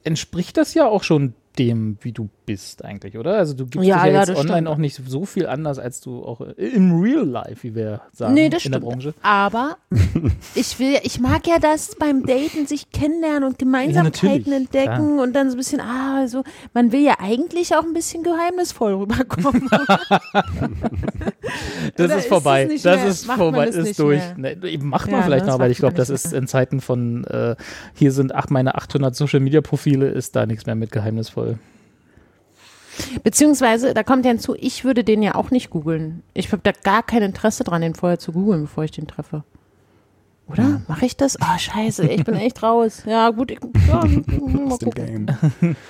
entspricht 0.04 0.56
das 0.56 0.72
ja 0.72 0.86
auch 0.86 1.02
schon 1.02 1.34
dem, 1.58 1.98
wie 2.00 2.12
du 2.12 2.28
bist 2.46 2.84
eigentlich, 2.84 3.16
oder? 3.16 3.36
Also 3.38 3.54
du 3.54 3.64
gibst 3.66 3.86
Ja, 3.86 4.02
dich 4.04 4.06
ja, 4.06 4.12
ja, 4.12 4.20
jetzt 4.20 4.30
online 4.36 4.52
stimmt. 4.56 4.68
auch 4.68 4.76
nicht 4.76 5.00
so 5.06 5.24
viel 5.24 5.46
anders, 5.46 5.78
als 5.78 6.00
du 6.00 6.24
auch 6.24 6.40
im 6.40 7.00
Real 7.00 7.24
Life, 7.26 7.62
wie 7.62 7.74
wir 7.74 8.00
sagen, 8.12 8.34
Nee, 8.34 8.48
das 8.48 8.64
in 8.64 8.72
der 8.72 8.80
stimmt. 8.80 8.92
Branche. 8.92 9.14
Aber 9.22 9.76
ich 10.54 10.78
will, 10.78 10.98
ich 11.02 11.20
mag 11.20 11.46
ja 11.46 11.58
das 11.58 11.94
beim 11.98 12.26
Daten 12.26 12.66
sich 12.66 12.90
kennenlernen 12.90 13.44
und 13.44 13.58
Gemeinsamkeiten 13.58 14.28
natürlich, 14.28 14.52
entdecken 14.52 15.18
und 15.20 15.32
dann 15.34 15.48
so 15.50 15.54
ein 15.56 15.58
bisschen, 15.58 15.80
ah, 15.80 16.26
so, 16.28 16.42
man 16.74 16.92
will 16.92 17.02
ja 17.02 17.14
eigentlich 17.20 17.74
auch 17.76 17.84
ein 17.84 17.94
bisschen 17.94 18.22
geheimnisvoll 18.22 18.94
rüberkommen. 18.94 19.68
Das 21.96 22.10
ist 22.10 22.16
ist 22.16 22.26
vorbei. 22.28 22.64
nicht 22.64 22.84
das 22.84 22.96
mehr? 23.00 23.06
ist 23.08 23.26
Macht 23.26 23.38
vorbei, 23.38 23.66
das 23.66 23.76
ist 23.76 23.98
durch. 23.98 24.20
Ne, 24.36 24.56
macht 24.80 25.08
man 25.10 25.20
Ja, 25.20 25.26
vielleicht 25.26 25.46
noch, 25.46 25.58
macht 25.58 25.70
ich 25.70 25.78
glaube, 25.78 25.94
das 25.94 26.10
ist 26.10 26.32
in 26.32 26.46
Zeiten 26.46 26.80
von 26.80 27.24
äh, 27.24 27.54
hier 27.94 28.12
sind 28.12 28.34
ach 28.34 28.48
meine 28.48 28.74
800 28.74 29.14
Social 29.14 29.40
Media 29.40 29.60
Profile, 29.60 30.08
ist 30.08 30.34
da 30.36 30.46
nichts 30.46 30.66
mehr 30.66 30.74
mit 30.74 30.90
geheimnisvoll. 30.90 31.43
Beziehungsweise, 33.22 33.94
da 33.94 34.02
kommt 34.02 34.24
ja 34.24 34.30
hinzu, 34.30 34.54
ich 34.58 34.84
würde 34.84 35.04
den 35.04 35.22
ja 35.22 35.34
auch 35.34 35.50
nicht 35.50 35.70
googeln. 35.70 36.22
Ich 36.32 36.52
habe 36.52 36.62
da 36.62 36.72
gar 36.72 37.02
kein 37.02 37.22
Interesse 37.22 37.64
dran, 37.64 37.82
den 37.82 37.94
vorher 37.94 38.18
zu 38.18 38.32
googeln, 38.32 38.62
bevor 38.62 38.84
ich 38.84 38.92
den 38.92 39.06
treffe. 39.06 39.42
Oder? 40.46 40.82
Mache 40.88 41.06
ich 41.06 41.16
das? 41.16 41.40
Ah, 41.40 41.58
scheiße, 41.58 42.06
ich 42.06 42.24
bin 42.24 42.34
echt 42.34 42.62
raus. 42.62 43.02
Ja, 43.06 43.30
gut, 43.30 43.50
ich, 43.50 43.58
ja, 43.88 44.04
mal 44.04 44.78
gucken. 44.78 45.26
Game. 45.26 45.76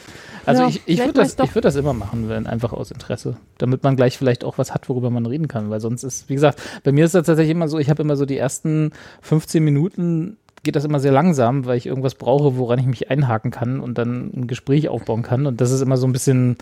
Also 0.47 0.64
Ja, 0.64 0.69
ich, 0.69 0.83
ich 0.85 0.99
würde 0.99 1.14
das, 1.14 1.38
ich 1.43 1.55
würd 1.55 1.64
das 1.64 1.77
immer 1.77 1.95
machen, 1.95 2.29
wenn 2.29 2.47
einfach 2.47 2.75
aus 2.75 2.90
Interesse. 2.90 3.37
Damit 3.57 3.83
man 3.83 3.97
gleich 3.97 4.19
vielleicht 4.19 4.45
auch 4.45 4.59
was 4.59 4.75
hat, 4.75 4.90
worüber 4.90 5.09
man 5.09 5.25
reden 5.25 5.49
kann. 5.49 5.71
Weil 5.71 5.81
sonst 5.81 6.03
ist, 6.03 6.29
wie 6.29 6.35
gesagt, 6.35 6.61
bei 6.83 6.93
mir 6.93 7.07
ist 7.07 7.14
das 7.14 7.27
tatsächlich 7.27 7.53
immer 7.53 7.69
so, 7.69 7.79
ich 7.79 7.88
habe 7.88 8.03
immer 8.03 8.17
so 8.17 8.27
die 8.27 8.37
ersten 8.37 8.93
15 9.23 9.64
Minuten 9.64 10.37
geht 10.64 10.74
das 10.77 10.85
immer 10.85 10.98
sehr 11.00 11.12
langsam, 11.12 11.64
weil 11.66 11.77
ich 11.77 11.87
irgendwas 11.87 12.14
brauche, 12.16 12.57
woran 12.57 12.79
ich 12.81 12.87
mich 12.87 13.11
einhaken 13.11 13.50
kann 13.50 13.81
und 13.81 13.96
dann 13.98 14.31
ein 14.35 14.46
Gespräch 14.48 14.88
aufbauen 14.88 15.22
kann. 15.22 15.46
Und 15.46 15.61
das 15.61 15.70
ist 15.70 15.81
immer 15.81 15.96
so 15.96 16.07
ein 16.07 16.12
bisschen, 16.12 16.57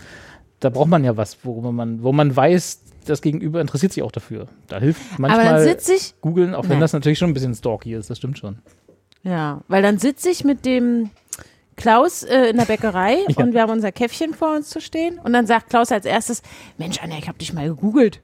da 0.59 0.69
braucht 0.69 0.89
man 0.89 1.03
ja 1.03 1.17
was, 1.17 1.43
worüber 1.43 1.71
man, 1.71 2.03
wo 2.03 2.11
man 2.11 2.35
weiß, 2.35 2.81
das 3.05 3.21
Gegenüber 3.21 3.59
interessiert 3.59 3.91
sich 3.93 4.03
auch 4.03 4.11
dafür. 4.11 4.47
Da 4.67 4.79
hilft 4.79 5.01
manchmal 5.19 5.75
googeln, 6.21 6.53
auch 6.55 6.63
wenn 6.69 6.77
Nee. 6.77 6.81
das 6.81 6.93
natürlich 6.93 7.17
schon 7.19 7.31
ein 7.31 7.33
bisschen 7.33 7.55
stalky 7.55 7.93
ist, 7.95 8.09
das 8.09 8.17
stimmt 8.19 8.37
schon. 8.37 8.59
ja, 9.23 9.61
weil 9.67 9.81
dann 9.81 9.97
sitze 9.97 10.29
ich 10.29 10.43
mit 10.43 10.65
dem 10.65 11.09
Klaus 11.75 12.23
äh, 12.23 12.49
in 12.49 12.57
der 12.57 12.65
Bäckerei 12.65 13.17
Ja. 13.29 13.43
und 13.43 13.53
wir 13.53 13.61
haben 13.63 13.71
unser 13.71 13.91
Käffchen 13.91 14.33
vor 14.33 14.55
uns 14.55 14.69
zu 14.69 14.79
stehen 14.79 15.17
und 15.19 15.33
dann 15.33 15.47
sagt 15.47 15.69
Klaus 15.69 15.91
als 15.91 16.05
erstes, 16.05 16.41
Mensch 16.77 17.01
Anja, 17.01 17.17
ich 17.17 17.27
habe 17.27 17.37
dich 17.39 17.51
mal 17.53 17.67
gegoogelt. 17.67 18.21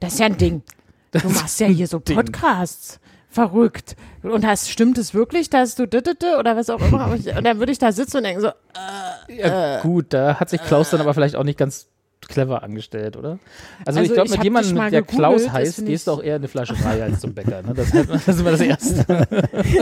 Das 0.00 0.14
ist 0.14 0.18
ja 0.20 0.26
ein 0.26 0.36
Ding. 0.38 0.62
Du 1.10 1.28
machst 1.28 1.60
ja 1.60 1.66
hier 1.66 1.86
so. 1.86 2.00
Podcasts. 2.00 3.00
Verrückt. 3.32 3.96
Und 4.22 4.46
hast, 4.46 4.70
stimmt 4.70 4.98
es 4.98 5.14
wirklich, 5.14 5.48
dass 5.48 5.74
du 5.74 5.88
dittete 5.88 6.36
oder 6.38 6.54
was 6.54 6.68
auch 6.68 6.80
immer? 6.80 7.10
Und 7.10 7.44
dann 7.44 7.58
würde 7.58 7.72
ich 7.72 7.78
da 7.78 7.90
sitzen 7.90 8.18
und 8.18 8.24
denken 8.24 8.42
so, 8.42 8.50
Ja, 9.28 9.80
gut, 9.80 10.06
da 10.10 10.38
hat 10.38 10.50
sich 10.50 10.62
Klaus 10.62 10.90
dann 10.90 11.00
aber 11.00 11.14
vielleicht 11.14 11.36
auch 11.36 11.44
nicht 11.44 11.58
ganz 11.58 11.86
clever 12.28 12.62
angestellt, 12.62 13.16
oder? 13.16 13.38
Also, 13.84 14.00
Also 14.00 14.00
ich 14.02 14.12
glaube, 14.12 14.30
mit 14.30 14.44
jemandem, 14.44 14.76
der 14.76 15.02
gegoogelt, 15.02 15.08
Klaus 15.16 15.50
heißt, 15.50 15.86
gehst 15.86 16.06
du 16.06 16.12
auch 16.12 16.22
eher 16.22 16.36
in 16.36 16.42
eine 16.42 16.48
Fleischerei 16.48 17.02
als 17.02 17.20
zum 17.20 17.34
Bäcker. 17.34 17.62
Ne? 17.62 17.74
Das, 17.74 17.92
ist 17.92 18.10
das 18.10 18.28
ist 18.28 18.40
immer 18.40 18.50
das 18.52 18.60
Erste. 18.60 19.06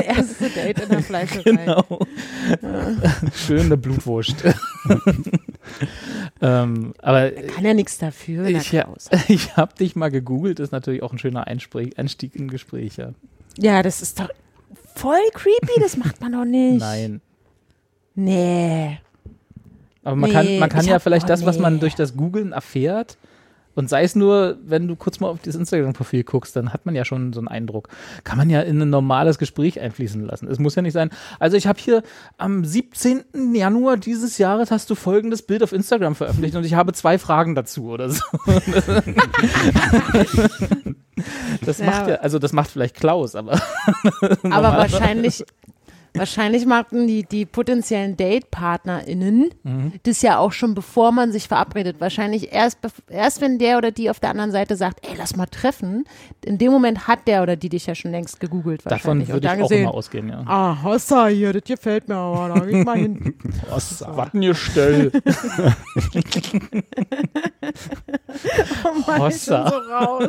erste 0.05 0.51
Date 0.51 0.81
in 0.81 0.89
der 0.89 1.03
Fleischerei. 1.03 1.43
genau. 1.43 1.85
Schön 3.35 3.67
eine 3.67 3.77
Blutwurst. 3.77 4.37
ähm, 6.41 6.95
aber 7.03 7.31
Kann 7.31 7.65
ja 7.65 7.75
nichts 7.75 7.99
dafür, 7.99 8.47
ich, 8.47 8.73
ich 9.29 9.57
habe 9.57 9.75
dich 9.75 9.97
mal 9.97 10.11
gegoogelt, 10.11 10.61
ist 10.61 10.73
natürlich 10.73 11.03
auch 11.03 11.13
ein 11.13 11.19
schöner 11.19 11.47
Einstieg 11.47 12.35
in 12.35 12.49
Gespräch, 12.49 12.97
ja. 12.97 13.13
Ja, 13.61 13.83
das 13.83 14.03
ist 14.03 14.19
doch 14.21 14.29
voll 14.95 15.21
creepy, 15.33 15.81
das 15.81 15.97
macht 15.97 16.21
man 16.21 16.33
doch 16.33 16.45
nicht. 16.45 16.81
Nein. 16.81 17.21
Nee. 18.15 18.99
Aber 20.03 20.17
man 20.17 20.31
Nee, 20.31 20.35
kann, 20.35 20.59
man 20.59 20.69
kann 20.69 20.87
ja 20.87 20.95
hab- 20.95 21.03
vielleicht 21.03 21.27
oh, 21.27 21.29
das, 21.29 21.45
was 21.45 21.59
man 21.59 21.79
durch 21.81 21.95
das 21.95 22.17
Googlen 22.17 22.53
erfährt 22.53 23.17
Und 23.81 23.89
sei 23.89 24.03
es 24.03 24.15
nur, 24.15 24.59
wenn 24.63 24.87
du 24.87 24.95
kurz 24.95 25.21
mal 25.21 25.29
auf 25.29 25.39
das 25.43 25.55
Instagram-Profil 25.55 26.23
guckst, 26.23 26.55
dann 26.55 26.75
hat 26.75 26.85
man 26.85 26.95
ja 26.95 27.07
schon 27.07 27.33
so 27.33 27.41
einen 27.41 27.49
Eindruck. 27.49 27.89
Kann 28.25 28.37
man 28.37 28.51
ja 28.51 28.61
in 28.61 28.81
ein 28.81 28.91
normales 28.91 29.39
Gespräch 29.39 29.81
einfließen 29.81 30.23
lassen. 30.23 30.49
Es 30.49 30.59
muss 30.59 30.75
ja 30.75 30.83
nicht 30.83 30.93
sein. 30.93 31.09
Also 31.39 31.57
ich 31.57 31.67
habe 31.67 31.81
hier 31.81 32.03
am 32.37 32.63
17. 32.63 33.55
Januar 33.55 33.97
dieses 33.97 34.37
Jahres 34.37 34.71
hast 34.71 34.91
du 34.91 34.95
folgendes 34.95 35.41
Bild 35.41 35.63
auf 35.63 35.73
Instagram 35.73 36.15
veröffentlicht 36.15 36.57
und 36.57 36.67
ich 36.67 36.75
habe 36.75 36.93
zwei 36.93 37.17
Fragen 37.17 37.55
dazu 37.55 37.87
oder 37.87 38.11
so. 38.11 38.23
Das 41.67 41.81
macht 41.81 42.09
ja, 42.09 42.15
also 42.17 42.39
das 42.39 42.55
macht 42.55 42.71
vielleicht 42.71 42.97
Klaus, 42.97 43.35
aber 43.35 43.61
Aber 44.23 44.43
wahrscheinlich, 44.79 45.45
wahrscheinlich 46.15 46.67
machten 46.67 47.07
die, 47.07 47.25
die 47.25 47.47
potenziellen 47.47 48.17
Date-PartnerInnen 48.17 49.51
Mhm. 49.63 49.93
das 50.05 50.23
ja 50.23 50.39
auch 50.39 50.53
schon 50.53 50.75
bevor 50.75 51.13
man 51.13 51.33
sich 51.33 51.49
verabredet. 51.49 51.97
Wahrscheinlich 52.01 52.53
erst, 52.53 52.79
erst 53.09 53.41
wenn 53.41 53.59
der 53.59 53.79
oder 53.79 53.91
die 53.91 54.11
auf 54.11 54.21
der 54.21 54.31
anderen 54.31 54.51
Seite 54.53 54.77
sagt, 54.77 55.07
ey, 55.07 55.15
lass 55.17 55.37
mal 55.37 55.47
treffen. 55.47 56.05
In 56.45 56.59
dem 56.59 56.73
Moment 56.73 57.07
hat 57.09 57.27
der 57.27 57.43
oder 57.43 57.57
die 57.57 57.69
dich 57.69 57.87
ja 57.87 57.95
schon 57.95 58.11
längst 58.11 58.41
gegoogelt 58.41 58.83
davon 58.85 59.27
würde 59.29 59.47
ich 59.47 59.53
auch 59.53 59.59
gesehen, 59.69 59.83
immer 59.83 59.95
ausgehen, 59.95 60.29
ja. 60.29 60.43
ah, 60.47 60.83
Hossa 60.83 61.27
hier, 61.29 61.53
das 61.53 61.65
gefällt 61.65 62.09
mir 62.09 62.17
aber, 62.17 62.55
da 62.55 62.65
geh 62.67 62.79
ich 62.81 62.85
mal 62.85 62.97
hin. 62.97 63.35
Was 63.71 64.01
Wattengestell. 64.07 65.13
Oh 68.85 68.89
Mann, 69.07 69.31
ich 69.31 69.47
bin 69.47 69.57
Hossa. 69.59 69.69
so 69.71 69.77
raus. 69.93 70.29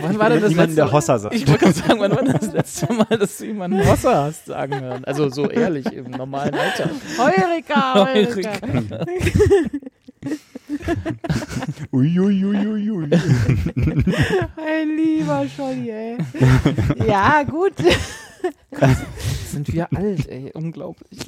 Wann 0.00 0.18
war 0.18 0.30
denn 0.30 0.42
das 0.42 0.54
letzte 0.54 0.76
der 0.76 0.92
Hossa 0.92 1.18
sagt. 1.18 1.34
Ich 1.34 1.46
wollte 1.46 1.66
gerade 1.66 1.78
sagen, 1.78 2.00
wann 2.00 2.16
war 2.16 2.22
das 2.22 2.52
letzte 2.52 2.92
Mal, 2.92 3.04
dass 3.18 3.38
du 3.38 3.46
jemanden 3.46 3.86
Hossa 3.86 4.24
hast 4.24 4.46
sagen 4.46 4.80
hören? 4.80 5.04
Also 5.04 5.28
so 5.30 5.48
ehrlich, 5.48 5.86
im 5.86 6.10
normalen 6.10 6.54
Alter. 6.54 6.90
Heureka, 7.18 7.94
Heureka. 7.94 9.06
Uiuiuiui. 11.92 13.10
Ein 14.56 14.96
lieber 14.96 15.46
Scholli, 15.54 15.90
ey. 15.90 16.18
Ja, 17.06 17.42
gut. 17.42 17.74
Sind 19.50 19.72
wir 19.72 19.88
alt, 19.94 20.28
ey, 20.28 20.50
unglaublich. 20.54 21.20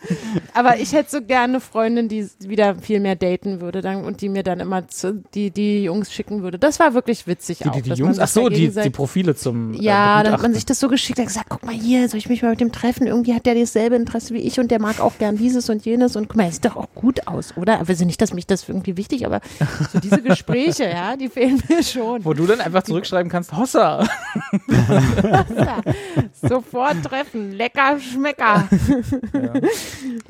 Aber 0.54 0.78
ich 0.78 0.92
hätte 0.92 1.10
so 1.10 1.22
gerne 1.22 1.54
eine 1.54 1.60
Freundin, 1.60 2.08
die 2.08 2.28
wieder 2.40 2.74
viel 2.74 3.00
mehr 3.00 3.14
daten 3.16 3.60
würde 3.60 3.80
dann, 3.80 4.04
und 4.04 4.20
die 4.20 4.28
mir 4.28 4.42
dann 4.42 4.60
immer 4.60 4.88
zu, 4.88 5.22
die, 5.34 5.50
die 5.50 5.84
Jungs 5.84 6.12
schicken 6.12 6.42
würde. 6.42 6.58
Das 6.58 6.80
war 6.80 6.94
wirklich 6.94 7.26
witzig 7.26 7.58
Die, 7.58 7.68
auch. 7.68 7.72
die, 7.72 7.82
die 7.82 7.92
Jungs, 7.92 8.18
ach 8.18 8.28
so, 8.28 8.48
die, 8.48 8.70
die 8.70 8.90
Profile 8.90 9.34
zum 9.36 9.74
äh, 9.74 9.82
Ja, 9.82 10.22
dann 10.22 10.32
hat 10.32 10.42
man 10.42 10.54
sich 10.54 10.66
das 10.66 10.80
so 10.80 10.88
geschickt, 10.88 11.18
hat 11.18 11.26
gesagt, 11.26 11.46
guck 11.48 11.64
mal 11.64 11.74
hier, 11.74 12.08
soll 12.08 12.18
ich 12.18 12.28
mich 12.28 12.42
mal 12.42 12.50
mit 12.50 12.60
dem 12.60 12.72
treffen? 12.72 13.06
Irgendwie 13.06 13.34
hat 13.34 13.46
der 13.46 13.54
dasselbe 13.54 13.96
Interesse 13.96 14.34
wie 14.34 14.38
ich 14.38 14.58
und 14.58 14.70
der 14.70 14.80
mag 14.80 15.00
auch 15.00 15.18
gern 15.18 15.36
dieses 15.36 15.70
und 15.70 15.84
jenes 15.84 16.16
und 16.16 16.28
guck 16.28 16.36
mal, 16.36 16.44
er 16.44 16.52
sieht 16.52 16.64
doch 16.64 16.76
auch 16.76 16.88
gut 16.94 17.26
aus, 17.28 17.56
oder? 17.56 17.78
Also 17.78 18.04
nicht, 18.04 18.20
dass 18.20 18.34
mich 18.34 18.46
das 18.46 18.68
irgendwie 18.68 18.96
wichtig, 18.96 19.24
aber 19.24 19.40
so 19.92 20.00
diese 20.00 20.20
Gespräche, 20.22 20.84
ja, 20.90 21.16
die 21.16 21.28
fehlen 21.28 21.62
mir 21.68 21.82
schon. 21.82 22.24
Wo 22.24 22.34
du 22.34 22.46
dann 22.46 22.60
einfach 22.60 22.82
zurückschreiben 22.82 23.30
kannst, 23.30 23.56
Hossa. 23.56 24.06
Ja, 25.56 25.80
sofort 26.58 27.02
treffen, 27.04 27.52
lecker 27.52 27.98
Schmecker. 28.00 28.68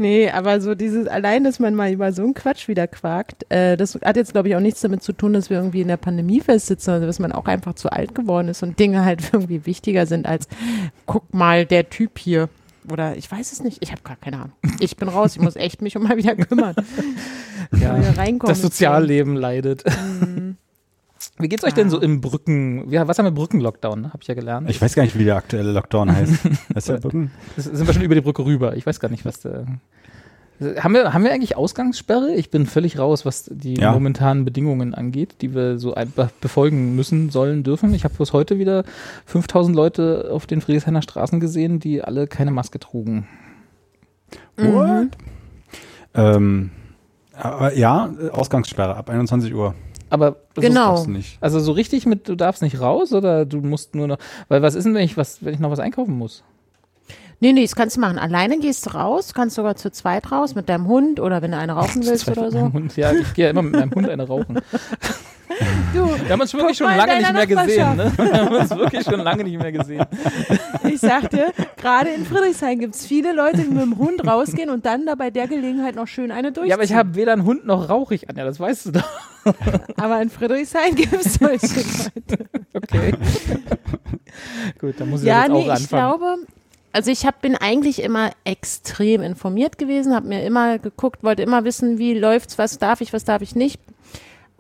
Nee, 0.01 0.31
aber 0.31 0.61
so 0.61 0.77
dieses, 0.77 1.09
allein, 1.09 1.43
dass 1.43 1.59
man 1.59 1.75
mal 1.75 1.93
über 1.93 2.13
so 2.13 2.23
einen 2.23 2.33
Quatsch 2.33 2.69
wieder 2.69 2.87
quakt, 2.87 3.45
äh, 3.49 3.77
das 3.77 3.97
hat 3.97 4.17
jetzt, 4.17 4.33
glaube 4.33 4.49
ich, 4.49 4.55
auch 4.55 4.61
nichts 4.61 4.81
damit 4.81 5.03
zu 5.03 5.13
tun, 5.13 5.33
dass 5.33 5.51
wir 5.51 5.57
irgendwie 5.57 5.81
in 5.81 5.89
der 5.89 5.97
Pandemie 5.97 6.41
festsitzen, 6.41 6.95
also 6.95 7.07
dass 7.07 7.19
man 7.19 7.33
auch 7.33 7.47
einfach 7.47 7.75
zu 7.75 7.91
alt 7.91 8.15
geworden 8.15 8.47
ist 8.49 8.63
und 8.63 8.79
Dinge 8.79 9.05
halt 9.05 9.23
irgendwie 9.33 9.67
wichtiger 9.67 10.07
sind 10.07 10.27
als, 10.27 10.47
guck 11.07 11.35
mal, 11.35 11.67
der 11.67 11.91
Typ 11.91 12.19
hier. 12.19 12.49
Oder 12.93 13.17
ich 13.17 13.31
weiß 13.31 13.53
es 13.53 13.63
nicht, 13.63 13.79
ich 13.81 13.91
habe 13.91 14.03
gar 14.03 14.17
keine 14.17 14.37
Ahnung. 14.37 14.53
Ich 14.79 14.97
bin 14.97 15.09
raus, 15.09 15.35
ich 15.35 15.43
muss 15.43 15.57
echt 15.57 15.83
mich 15.83 15.97
um 15.97 16.05
mal 16.05 16.17
wieder 16.17 16.37
kümmern. 16.37 16.77
Ja, 17.73 17.99
wieder 17.99 18.39
das 18.47 18.63
Sozialleben 18.63 19.35
leidet. 19.35 19.85
Mhm. 19.85 20.48
Wie 21.41 21.49
geht's 21.49 21.65
euch 21.65 21.75
denn 21.75 21.91
so 21.91 22.01
im 22.01 22.21
Brücken, 22.21 22.91
ja, 22.91 23.07
was 23.09 23.19
haben 23.19 23.27
wir 23.27 23.31
Brücken-Lockdown, 23.33 24.01
ne? 24.01 24.13
Hab 24.13 24.23
ich 24.23 24.29
ja 24.29 24.35
gelernt. 24.35 24.69
Ich 24.71 24.81
weiß 24.81 24.95
gar 24.95 25.03
nicht, 25.05 25.19
wie 25.19 25.25
der 25.25 25.37
aktuelle 25.37 25.73
Lockdown 25.73 26.15
heißt. 26.15 26.35
Heißt 26.75 26.89
der 26.89 26.99
Brücken? 26.99 27.31
Das 27.57 27.65
sind 27.67 27.87
wir 27.87 27.95
schon 27.95 28.03
über 28.03 28.15
die 28.15 28.21
Brücke 28.21 28.45
rüber. 28.45 28.77
Ich 28.77 28.87
weiß 28.87 28.99
gar 29.01 29.09
nicht, 29.11 29.25
was 29.25 29.41
da. 29.41 29.65
Haben 30.81 30.95
wir, 30.95 31.13
haben 31.15 31.23
wir 31.23 31.31
eigentlich 31.33 31.57
Ausgangssperre? 31.57 32.35
Ich 32.35 32.51
bin 32.51 32.67
völlig 32.67 32.99
raus, 32.99 33.25
was 33.25 33.45
die 33.45 33.75
Ja. 33.75 33.93
momentanen 33.93 34.45
Bedingungen 34.45 34.93
angeht, 34.93 35.37
die 35.41 35.55
wir 35.55 35.79
so 35.79 35.95
einfach 35.95 36.33
befolgen 36.41 36.97
müssen, 36.97 37.31
sollen, 37.31 37.63
dürfen. 37.63 37.95
Ich 37.95 38.03
habe 38.03 38.15
bloß 38.15 38.33
heute 38.33 38.59
wieder 38.59 38.83
5000 39.27 39.77
Leute 39.77 40.31
auf 40.33 40.47
den 40.49 40.61
Friedrichshainer 40.61 41.03
Straßen 41.03 41.39
gesehen, 41.39 41.79
die 41.79 42.03
alle 42.03 42.27
keine 42.27 42.51
Maske 42.51 42.81
trugen. 42.81 43.29
What? 44.57 45.09
Ähm, 46.15 46.71
aber 47.35 47.75
ja, 47.77 48.11
äh, 48.21 48.31
Ausgangssperre 48.31 48.97
ab 48.97 49.11
21 49.11 49.55
Uhr. 49.55 49.77
Aber 50.11 50.37
Das 50.55 50.65
Genau. 50.65 51.05
nicht. 51.07 51.39
also 51.41 51.61
so 51.61 51.73
richtig 51.73 52.07
mit, 52.07 52.29
du 52.29 52.35
darfst 52.35 52.63
nicht 52.63 52.81
raus 52.81 53.13
oder 53.13 53.45
du 53.45 53.59
musst 53.61 53.95
nur 53.95 54.07
noch, 54.09 54.19
weil 54.49 54.63
was 54.63 54.75
ist 54.75 54.85
denn, 54.85 54.95
wenn 54.95 55.03
ich 55.05 55.17
was, 55.17 55.45
wenn 55.45 55.55
ich 55.55 55.61
noch 55.61 55.71
was 55.71 55.79
einkaufen 55.81 56.17
muss? 56.17 56.43
Nee, 57.41 57.53
nee, 57.53 57.63
das 57.63 57.77
kannst 57.77 57.97
du 57.97 58.01
machen. 58.01 58.19
Alleine 58.19 58.59
gehst 58.59 58.87
du 58.87 58.91
raus, 58.91 59.33
kannst 59.33 59.55
sogar 59.55 59.77
zu 59.77 59.93
zweit 59.93 60.33
raus 60.33 60.57
mit 60.57 60.69
deinem 60.69 60.89
Hund 60.89 61.21
oder 61.21 61.41
wenn 61.41 61.53
du 61.53 61.57
eine 61.59 61.73
rauchen 61.73 62.03
willst 62.07 62.29
oder 62.29 62.51
so. 62.51 62.73
Hund. 62.73 62.97
Ja, 62.97 63.13
ich 63.13 63.33
gehe 63.35 63.45
ja 63.45 63.51
immer 63.51 63.63
mit 63.63 63.75
meinem 63.75 63.93
Hund 63.93 64.09
eine 64.09 64.27
rauchen. 64.27 64.59
Du, 65.95 66.05
Wir 66.07 66.29
haben 66.31 66.41
uns 66.43 66.53
wirklich 66.53 66.77
schon 66.77 66.87
lange 66.95 67.17
nicht 67.17 67.33
mehr 67.33 67.47
gesehen, 67.47 67.97
ne? 67.97 68.13
Wir 68.17 68.33
haben 68.45 68.55
uns 68.55 68.71
wirklich 68.71 69.03
schon 69.03 69.19
lange 69.21 69.43
nicht 69.45 69.59
mehr 69.59 69.73
gesehen. 69.73 70.05
Ich 70.85 71.01
sag 71.01 71.31
dir, 71.31 71.53
gerade 71.77 72.11
in 72.11 72.27
Friedrichshain 72.27 72.79
gibt 72.79 72.95
es 72.95 73.07
viele 73.07 73.33
Leute, 73.33 73.63
die 73.63 73.69
mit 73.71 73.83
dem 73.83 73.97
Hund 73.97 74.25
rausgehen 74.27 74.69
und 74.71 74.85
dann 74.85 75.07
da 75.07 75.15
bei 75.15 75.31
der 75.31 75.49
Gelegenheit 75.49 75.97
noch 75.97 76.07
schön 76.07 76.31
eine 76.31 76.53
durchziehen. 76.53 76.69
Ja, 76.69 76.77
aber 76.77 76.85
ich 76.85 76.93
habe 76.93 77.15
weder 77.15 77.33
einen 77.33 77.45
Hund 77.45 77.67
noch 77.67 77.89
rauche 77.89 78.15
ich, 78.15 78.29
Anja, 78.29 78.45
das 78.45 78.61
weißt 78.61 78.87
du 78.87 78.93
doch. 78.93 79.09
aber 79.97 80.23
in 80.23 80.31
Friedrichshain 80.31 80.95
gibt 80.95 81.13
es 81.13 81.35
solche 81.35 81.67
Leute. 81.67 82.47
Okay. 82.75 83.13
Gut, 84.81 84.95
dann 84.99 85.11
muss 85.11 85.21
ich 85.23 85.27
Ja, 85.27 85.43
jetzt 85.43 85.51
nee, 85.53 85.59
auch 85.59 85.65
ich 85.65 85.71
anfangen. 85.71 85.89
glaube, 86.19 86.37
also 86.93 87.11
ich 87.11 87.27
hab, 87.27 87.41
bin 87.43 87.55
eigentlich 87.57 88.03
immer 88.03 88.31
extrem 88.45 89.23
informiert 89.23 89.79
gewesen, 89.79 90.15
habe 90.15 90.29
mir 90.29 90.45
immer 90.45 90.79
geguckt, 90.79 91.23
wollte 91.23 91.43
immer 91.43 91.65
wissen, 91.65 91.99
wie 91.99 92.15
läuft's, 92.15 92.59
was 92.59 92.79
darf 92.79 93.01
ich, 93.01 93.13
was 93.13 93.25
darf 93.25 93.43
ich 93.43 93.55
nicht. 93.55 93.81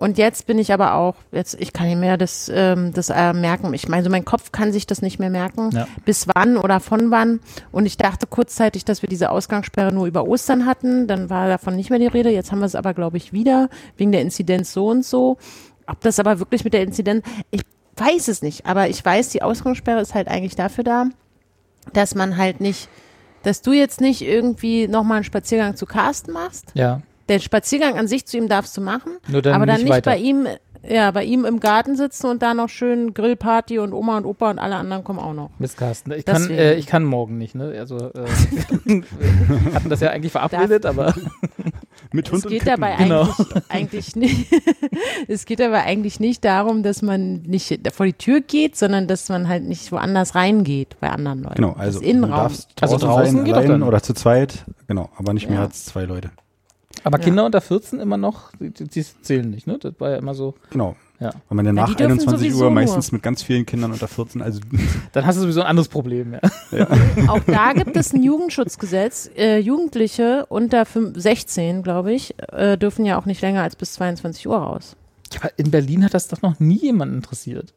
Und 0.01 0.17
jetzt 0.17 0.47
bin 0.47 0.59
ich 0.61 0.73
aber 0.73 0.95
auch, 0.95 1.17
jetzt 1.33 1.57
ich 1.61 1.73
kann 1.73 1.89
nicht 1.89 1.99
mehr 1.99 2.17
das, 2.17 2.49
ähm, 2.55 2.93
das 2.95 3.11
äh, 3.11 3.33
merken. 3.33 3.75
Ich 3.75 3.89
meine, 3.89 4.05
so 4.05 4.11
mein 4.11 4.25
Kopf 4.25 4.53
kann 4.53 4.73
sich 4.73 4.87
das 4.87 5.03
nicht 5.03 5.19
mehr 5.19 5.29
merken, 5.29 5.71
Ja. 5.73 5.89
bis 6.05 6.29
wann 6.33 6.57
oder 6.57 6.79
von 6.79 7.11
wann. 7.11 7.41
Und 7.73 7.85
ich 7.85 7.97
dachte 7.97 8.29
kurzzeitig, 8.29 8.85
dass 8.85 9.03
wir 9.03 9.09
diese 9.09 9.31
Ausgangssperre 9.33 9.93
nur 9.93 10.07
über 10.07 10.25
Ostern 10.29 10.67
hatten. 10.67 11.09
Dann 11.09 11.31
war 11.31 11.49
davon 11.49 11.75
nicht 11.75 11.91
mehr 11.91 11.99
die 11.99 12.07
Rede. 12.07 12.31
Jetzt 12.31 12.53
haben 12.53 12.61
wir 12.61 12.67
es 12.67 12.77
aber, 12.77 12.95
glaube 12.95 13.17
ich, 13.17 13.33
wieder 13.33 13.69
wegen 13.97 14.13
der 14.13 14.21
Inzidenz 14.21 14.73
so 14.73 14.87
und 14.87 15.05
so. 15.05 15.37
Ob 15.89 16.01
das 16.03 16.21
aber 16.21 16.39
wirklich 16.39 16.63
mit 16.63 16.75
der 16.75 16.83
Inzidenz, 16.83 17.27
ich 17.51 17.63
weiß 17.97 18.29
es 18.29 18.41
nicht. 18.41 18.67
Aber 18.67 18.89
ich 18.89 19.05
weiß, 19.05 19.31
die 19.31 19.43
Ausgangssperre 19.43 20.01
ist 20.01 20.15
halt 20.15 20.29
eigentlich 20.29 20.55
dafür 20.55 20.85
da, 20.85 21.07
dass 21.93 22.15
man 22.15 22.37
halt 22.37 22.61
nicht, 22.61 22.89
dass 23.43 23.63
du 23.63 23.73
jetzt 23.73 24.01
nicht 24.01 24.23
irgendwie 24.23 24.87
nochmal 24.87 25.17
einen 25.17 25.25
Spaziergang 25.25 25.75
zu 25.75 25.87
Carsten 25.87 26.31
machst. 26.33 26.67
Ja, 26.75 27.01
Den 27.29 27.41
Spaziergang 27.41 27.99
an 27.99 28.09
sich 28.09 28.27
zu 28.27 28.37
ihm 28.38 28.49
darfst 28.49 28.77
du 28.77 28.81
machen, 28.81 29.12
nur 29.29 29.43
dann 29.43 29.55
aber 29.55 29.67
dann 29.67 29.83
nicht, 29.83 29.93
nicht 29.93 30.05
bei 30.05 30.17
ihm, 30.17 30.47
ja, 30.88 31.11
bei 31.11 31.25
ihm 31.25 31.45
im 31.45 31.61
Garten 31.61 31.97
sitzen 31.97 32.27
und 32.29 32.41
da 32.43 32.55
noch 32.55 32.69
schön 32.69 33.12
Grillparty 33.12 33.79
und 33.81 33.93
Oma 33.93 34.17
und 34.17 34.25
Opa 34.25 34.51
und 34.51 34.59
alle 34.59 34.77
anderen 34.77 35.05
kommen 35.05 35.19
auch 35.19 35.35
noch. 35.35 35.51
Mist, 35.59 35.77
Carsten. 35.77 36.12
Ich 36.12 36.25
kann, 36.25 36.49
äh, 36.51 36.75
ich 36.75 36.87
kann 36.87 37.05
morgen 37.05 37.37
nicht, 37.37 37.55
ne? 37.55 37.75
Also, 37.79 37.97
äh, 37.97 38.25
wir 38.85 39.75
hatten 39.75 39.91
das 39.91 40.01
ja 40.01 40.11
eigentlich 40.11 40.33
verabredet, 40.33 40.87
aber 40.87 41.14
Mit 42.12 42.29
Es 42.29 42.33
Hund 42.33 42.47
und 42.47 42.51
geht 42.53 42.67
dabei 42.67 42.95
Genau. 42.97 43.23
eigentlich, 43.23 43.62
eigentlich 43.69 44.17
nicht. 44.17 44.47
es 45.29 45.45
geht 45.45 45.61
aber 45.61 45.83
eigentlich 45.83 46.21
nicht 46.21 46.43
darum, 46.45 46.83
dass 46.83 47.03
man 47.03 47.43
nicht 47.43 47.81
vor 47.93 48.07
die 48.07 48.12
Tür 48.14 48.41
geht, 48.41 48.77
sondern 48.77 49.09
dass 49.09 49.29
man 49.29 49.47
halt 49.49 49.64
nicht 49.64 49.93
woanders 49.93 50.35
reingeht 50.35 50.97
bei 51.01 51.11
anderen 51.11 51.43
Leuten. 51.43 51.57
Genau, 51.57 51.73
also 51.73 51.99
das 51.99 52.07
du 52.07 52.11
Innenraum. 52.11 52.31
darfst 52.31 52.71
Also 52.81 52.97
draußen, 52.97 53.09
draußen 53.09 53.37
sein, 53.38 53.45
geht 53.45 53.55
allein 53.55 53.83
oder 53.83 54.03
zu 54.03 54.14
zweit. 54.14 54.64
Genau, 54.87 55.11
aber 55.19 55.35
nicht 55.35 55.49
mehr 55.51 55.59
Ja. 55.59 55.64
als 55.67 55.85
zwei 55.85 56.05
Leute. 56.05 56.31
Aber 57.09 57.18
Ja. 57.18 57.25
Kinder 57.25 57.44
unter 57.47 57.61
14 57.61 58.01
immer 58.01 58.16
noch, 58.16 58.53
die, 58.61 58.71
die, 58.71 59.03
zählen 59.23 59.49
nicht, 59.51 59.66
ne? 59.66 59.79
Das 59.79 59.94
war 59.99 60.11
ja 60.11 60.16
immer 60.18 60.35
so. 60.35 60.55
Genau. 60.71 60.94
Ja. 61.21 61.31
Weil 61.49 61.57
man 61.57 61.66
ja 61.66 61.73
Na, 61.73 61.81
nach 61.83 61.88
die 61.88 61.97
dürfen 61.97 62.12
21 62.12 62.51
sowieso 62.51 62.64
Uhr 62.66 62.71
meistens 62.71 63.11
mit 63.11 63.23
ganz 63.23 63.42
vielen 63.42 63.66
Kindern 63.66 63.90
unter 63.92 64.07
14, 64.07 64.40
also 64.42 64.61
Dann 65.12 65.27
hast 65.27 65.37
du 65.37 65.40
sowieso 65.42 65.62
ein 65.62 65.66
anderes 65.66 65.88
Problem, 65.88 66.35
ja. 66.71 66.87
Auch 67.29 67.40
da 67.47 67.73
gibt 67.73 67.97
es 67.97 68.12
ein 68.12 68.23
Jugendschutzgesetz. 68.23 69.29
Äh, 69.37 69.59
Jugendliche 69.59 70.47
unter 70.49 70.85
fünf- 70.87 71.18
16, 71.21 71.83
glaube 71.83 72.12
ich, 72.12 72.35
äh, 72.53 72.77
dürfen 72.79 73.05
ja 73.05 73.18
auch 73.18 73.25
nicht 73.27 73.40
länger 73.42 73.62
als 73.62 73.75
bis 73.75 73.94
22 73.94 74.47
Uhr 74.47 74.59
raus. 74.59 74.94
Ja, 75.33 75.40
Aber 75.42 75.51
in 75.59 75.71
Berlin 75.73 76.05
hat 76.05 76.14
das 76.14 76.29
doch 76.29 76.42
noch 76.42 76.61
nie 76.61 76.79
jemand 76.79 77.12
interessiert. 77.14 77.75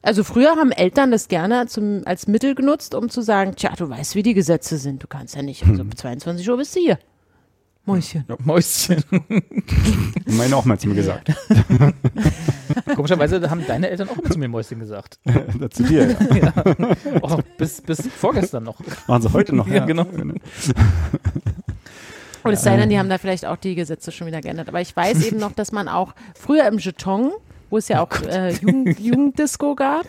Also 0.00 0.22
früher 0.22 0.50
haben 0.50 0.70
Eltern 0.70 1.10
das 1.10 1.26
gerne 1.26 1.66
zum, 1.66 2.02
als 2.04 2.28
Mittel 2.28 2.54
genutzt, 2.54 2.94
um 2.94 3.08
zu 3.10 3.20
sagen, 3.22 3.56
tja, 3.56 3.72
du 3.76 3.90
weißt, 3.90 4.14
wie 4.14 4.22
die 4.22 4.34
Gesetze 4.34 4.78
sind. 4.78 5.02
Du 5.02 5.08
kannst 5.08 5.34
ja 5.34 5.42
nicht, 5.42 5.62
also 5.64 5.80
Hm. 5.80 5.88
um 5.88 5.96
22 5.96 6.48
Uhr 6.48 6.56
bist 6.56 6.76
du 6.76 6.80
hier. 6.80 6.98
Mäuschen. 7.88 8.24
Mäuschen. 8.44 9.02
meine 10.26 10.54
auch 10.54 10.66
mal 10.66 10.78
zu 10.78 10.88
mir 10.88 10.94
gesagt. 10.94 11.32
Komischerweise 12.94 13.48
haben 13.48 13.66
deine 13.66 13.88
Eltern 13.88 14.10
auch 14.10 14.18
immer 14.18 14.30
zu 14.30 14.38
mir 14.38 14.46
Mäuschen 14.46 14.78
gesagt. 14.78 15.18
zu 15.70 15.84
dir, 15.84 16.14
ja. 16.34 16.52
Oh, 17.22 17.38
bis, 17.56 17.80
bis 17.80 18.06
vorgestern 18.08 18.64
noch. 18.64 18.78
Machen 19.06 19.22
sie 19.22 19.32
heute 19.32 19.56
noch. 19.56 19.66
Ja, 19.66 19.86
genau. 19.86 20.04
Und 22.42 22.52
es 22.52 22.62
sei 22.62 22.76
denn, 22.76 22.90
die 22.90 22.98
haben 22.98 23.08
da 23.08 23.16
vielleicht 23.16 23.46
auch 23.46 23.56
die 23.56 23.74
Gesetze 23.74 24.12
schon 24.12 24.26
wieder 24.26 24.42
geändert. 24.42 24.68
Aber 24.68 24.82
ich 24.82 24.94
weiß 24.94 25.24
eben 25.24 25.38
noch, 25.38 25.52
dass 25.52 25.72
man 25.72 25.88
auch 25.88 26.14
früher 26.38 26.66
im 26.66 26.76
Jeton, 26.76 27.32
wo 27.70 27.78
es 27.78 27.88
ja 27.88 28.02
auch 28.02 28.12
äh, 28.20 28.50
Jugend, 28.52 29.00
Jugenddisco 29.00 29.74
gab, 29.74 30.04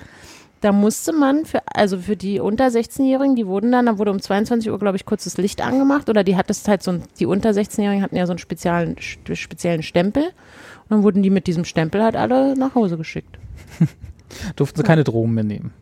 da 0.62 0.72
musste 0.72 1.14
man 1.14 1.46
für, 1.46 1.62
also 1.74 1.98
für 1.98 2.16
die 2.16 2.40
unter 2.40 2.68
16-Jährigen, 2.68 3.36
die 3.36 3.48
wurden 3.48 3.72
dann, 3.72 3.86
da 3.86 3.98
wurde 3.98 4.12
um 4.12 4.22
22 4.22 4.70
Uhr, 4.70 4.80
glaube 4.80 4.98
ich, 4.98 5.06
kurz 5.06 5.24
das 5.24 5.38
Licht 5.38 5.62
angemacht 5.62 6.10
oder 6.10 6.24
die 6.24 6.36
hat 6.36 6.50
das 6.50 6.68
halt 6.68 6.84
so, 6.84 6.92
ein, 6.92 7.04
die 7.20 7.26
unter 7.26 7.52
16-Jährigen 7.52 8.02
hatten 8.02 8.16
ja 8.16 8.26
so 8.26 8.34
einen 8.34 8.40
speziellen, 8.40 8.98
speziellen 9.00 9.84
Stempel 9.84 10.24
und 10.24 10.90
dann 10.90 11.04
wurden 11.04 11.24
die 11.24 11.30
mit 11.30 11.48
diesem 11.48 11.66
Stempel 11.66 12.04
halt 12.04 12.16
alle 12.16 12.58
nach 12.58 12.76
Hause 12.76 12.98
geschickt. 12.98 13.38
Durften 14.56 14.78
sie 14.78 14.84
keine 14.84 15.04
Drogen 15.04 15.34
mehr 15.34 15.44
nehmen. 15.44 15.74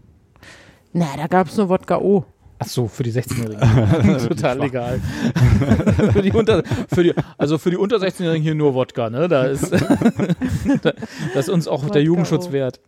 Na, 0.93 1.07
da 1.17 1.27
gab 1.27 1.47
es 1.47 1.57
nur 1.57 1.69
Wodka 1.69 1.97
O. 1.97 2.25
Ach 2.59 2.67
so, 2.67 2.87
für 2.87 3.03
die 3.03 3.11
16-Jährigen. 3.11 4.17
Total 4.27 4.59
legal. 4.59 4.99
für 6.13 6.21
die 6.21 6.31
unter, 6.31 6.63
für 6.91 7.03
die, 7.03 7.13
also 7.37 7.57
für 7.57 7.69
die 7.69 7.77
unter 7.77 7.97
16-Jährigen 7.97 8.41
hier 8.41 8.55
nur 8.55 8.73
Wodka, 8.73 9.09
ne? 9.09 9.27
Da 9.27 9.45
ist, 9.45 9.71
da, 9.71 10.93
das 11.33 11.47
ist 11.47 11.49
uns 11.49 11.67
auch 11.67 11.83
Wodka 11.83 11.93
der 11.93 12.03
Jugendschutz 12.03 12.47
O. 12.47 12.51
wert. 12.53 12.79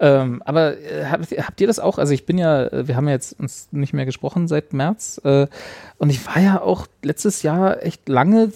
Ähm, 0.00 0.42
aber 0.46 0.78
äh, 0.78 1.04
habt, 1.10 1.30
ihr- 1.30 1.46
habt 1.46 1.60
ihr 1.60 1.66
das 1.66 1.78
auch? 1.78 1.98
Also 1.98 2.14
ich 2.14 2.24
bin 2.24 2.38
ja, 2.38 2.64
äh, 2.66 2.88
wir 2.88 2.96
haben 2.96 3.06
ja 3.06 3.14
jetzt 3.14 3.38
uns 3.38 3.68
nicht 3.70 3.92
mehr 3.92 4.06
gesprochen 4.06 4.48
seit 4.48 4.72
März 4.72 5.20
äh, 5.24 5.46
und 5.98 6.08
ich 6.10 6.26
war 6.26 6.40
ja 6.40 6.60
auch 6.62 6.86
letztes 7.02 7.42
Jahr 7.42 7.82
echt 7.84 8.08
lange 8.08 8.50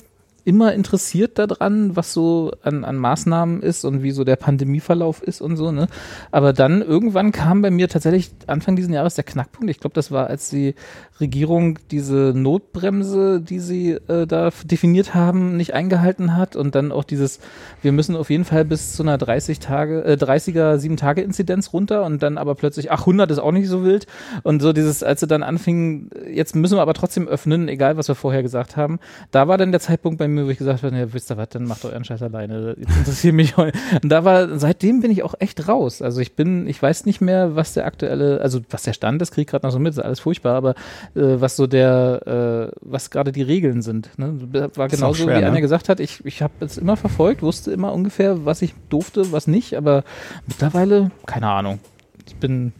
immer 0.46 0.74
interessiert 0.74 1.38
daran, 1.38 1.96
was 1.96 2.12
so 2.12 2.52
an, 2.62 2.84
an 2.84 2.96
Maßnahmen 2.96 3.62
ist 3.62 3.84
und 3.86 4.02
wie 4.02 4.10
so 4.10 4.24
der 4.24 4.36
Pandemieverlauf 4.36 5.22
ist 5.22 5.40
und 5.40 5.56
so, 5.56 5.72
ne? 5.72 5.86
Aber 6.30 6.52
dann 6.52 6.82
irgendwann 6.82 7.32
kam 7.32 7.62
bei 7.62 7.70
mir 7.70 7.88
tatsächlich 7.88 8.30
Anfang 8.46 8.76
diesen 8.76 8.92
Jahres 8.92 9.14
der 9.14 9.24
Knackpunkt. 9.24 9.70
Ich 9.70 9.80
glaube, 9.80 9.94
das 9.94 10.10
war, 10.10 10.26
als 10.26 10.50
die 10.50 10.74
Regierung 11.20 11.78
diese 11.90 12.32
Notbremse, 12.34 13.40
die 13.40 13.60
sie 13.60 13.92
äh, 13.92 14.26
da 14.26 14.50
definiert 14.64 15.14
haben, 15.14 15.56
nicht 15.56 15.72
eingehalten 15.72 16.36
hat 16.36 16.56
und 16.56 16.74
dann 16.74 16.90
auch 16.90 17.04
dieses, 17.04 17.38
wir 17.82 17.92
müssen 17.92 18.16
auf 18.16 18.30
jeden 18.30 18.44
Fall 18.44 18.64
bis 18.64 18.94
zu 18.94 19.04
einer 19.04 19.16
30 19.16 19.60
Tage, 19.60 20.04
äh, 20.04 20.14
30er 20.14 20.78
7 20.78 20.96
Tage 20.96 21.22
Inzidenz 21.22 21.72
runter 21.72 22.04
und 22.04 22.22
dann 22.22 22.36
aber 22.36 22.56
plötzlich, 22.56 22.90
ach 22.90 23.00
100 23.00 23.30
ist 23.30 23.38
auch 23.38 23.52
nicht 23.52 23.68
so 23.68 23.84
wild. 23.84 24.06
Und 24.42 24.60
so 24.60 24.72
dieses, 24.72 25.04
als 25.04 25.20
sie 25.20 25.28
dann 25.28 25.44
anfingen, 25.44 26.10
jetzt 26.32 26.56
müssen 26.56 26.76
wir 26.76 26.82
aber 26.82 26.94
trotzdem 26.94 27.28
öffnen, 27.28 27.68
egal 27.68 27.96
was 27.96 28.08
wir 28.08 28.16
vorher 28.16 28.42
gesagt 28.42 28.76
haben, 28.76 28.98
da 29.30 29.46
war 29.46 29.56
dann 29.56 29.70
der 29.70 29.80
Zeitpunkt 29.80 30.18
bei 30.18 30.26
mir, 30.26 30.46
wo 30.46 30.50
ich 30.50 30.58
gesagt 30.58 30.82
habe, 30.82 30.96
ja, 30.96 31.12
wisst 31.12 31.30
ihr 31.30 31.36
was, 31.36 31.48
dann 31.50 31.64
macht 31.64 31.84
euren 31.84 32.04
Scheiß 32.04 32.22
alleine, 32.22 32.74
jetzt 32.78 32.96
interessiert 32.96 33.34
mich 33.34 33.56
und 33.56 33.72
da 34.02 34.24
war, 34.24 34.58
seitdem 34.58 35.00
bin 35.00 35.10
ich 35.10 35.22
auch 35.22 35.34
echt 35.38 35.68
raus, 35.68 36.02
also 36.02 36.20
ich 36.20 36.34
bin, 36.34 36.66
ich 36.66 36.82
weiß 36.82 37.06
nicht 37.06 37.20
mehr, 37.20 37.54
was 37.54 37.74
der 37.74 37.86
aktuelle, 37.86 38.40
also 38.40 38.60
was 38.70 38.82
der 38.82 38.92
Stand 38.92 39.22
ist, 39.22 39.32
krieg 39.32 39.48
gerade 39.48 39.64
noch 39.64 39.72
so 39.72 39.78
mit, 39.78 39.92
ist 39.92 39.98
alles 39.98 40.20
furchtbar, 40.20 40.56
aber 40.56 40.74
äh, 41.14 41.40
was 41.40 41.56
so 41.56 41.66
der, 41.66 42.70
äh, 42.72 42.76
was 42.80 43.10
gerade 43.10 43.32
die 43.32 43.42
Regeln 43.42 43.82
sind, 43.82 44.10
ne? 44.18 44.34
war 44.74 44.88
genauso, 44.88 45.24
schwer, 45.24 45.36
wie 45.36 45.40
ne? 45.40 45.46
Anja 45.48 45.60
gesagt 45.60 45.88
hat, 45.88 46.00
ich, 46.00 46.24
ich 46.24 46.42
habe 46.42 46.52
es 46.60 46.78
immer 46.78 46.96
verfolgt, 46.96 47.42
wusste 47.42 47.72
immer 47.72 47.92
ungefähr, 47.92 48.44
was 48.44 48.62
ich 48.62 48.74
durfte, 48.88 49.32
was 49.32 49.46
nicht, 49.46 49.76
aber 49.76 50.04
mittlerweile, 50.46 51.10
keine 51.26 51.48
Ahnung, 51.48 51.80
ich 52.26 52.36
bin 52.36 52.72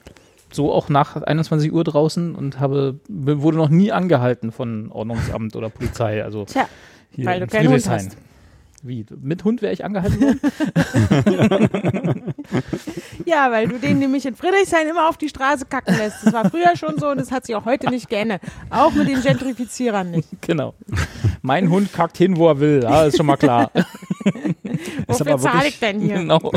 so 0.53 0.73
auch 0.73 0.89
nach 0.89 1.17
21 1.23 1.73
Uhr 1.73 1.85
draußen 1.85 2.35
und 2.35 2.61
habe, 2.61 3.01
wurde 3.09 3.57
noch 3.57 3.71
nie 3.71 3.93
angehalten 3.93 4.53
von 4.53 4.91
Ordnungsamt 4.91 5.57
oder 5.57 5.71
Polizei, 5.71 6.23
also 6.23 6.45
Tja, 6.45 6.69
hier 7.11 7.27
weil 7.27 7.41
du 7.41 7.45
in 7.45 7.51
keinen 7.51 7.69
Hund 7.69 7.89
hast. 7.89 8.17
Wie? 8.83 9.07
Mit 9.21 9.45
Hund 9.45 9.63
wäre 9.63 9.73
ich 9.73 9.85
angehalten 9.85 10.21
worden? 10.21 10.41
Ja, 13.27 13.51
weil 13.51 13.69
du 13.69 13.79
den 13.79 13.99
nämlich 13.99 14.27
in 14.27 14.35
Friedrichshain 14.35 14.87
immer 14.89 15.09
auf 15.09 15.17
die 15.17 15.29
Straße 15.29 15.65
kacken 15.67 15.97
lässt. 15.97 16.25
Das 16.25 16.33
war 16.33 16.51
früher 16.51 16.77
schon 16.77 16.99
so 16.99 17.09
und 17.09 17.19
das 17.19 17.31
hat 17.31 17.47
sich 17.47 17.55
auch 17.55 17.65
heute 17.65 17.89
nicht 17.89 18.09
geändert. 18.09 18.43
Auch 18.71 18.93
mit 18.93 19.09
den 19.09 19.23
Gentrifizierern 19.23 20.11
nicht. 20.11 20.29
genau. 20.41 20.75
Mein 21.43 21.71
Hund 21.71 21.93
kackt 21.93 22.19
hin, 22.19 22.37
wo 22.37 22.49
er 22.49 22.61
will, 22.61 22.81
ja, 22.83 23.05
ist 23.05 23.17
schon 23.17 23.27
mal 23.27 23.37
klar. 23.37 23.71
Wofür 25.07 25.39
zahle 25.39 25.69
ich 25.69 25.79
denn 25.79 26.01
hier? 26.01 26.17
genau. 26.17 26.53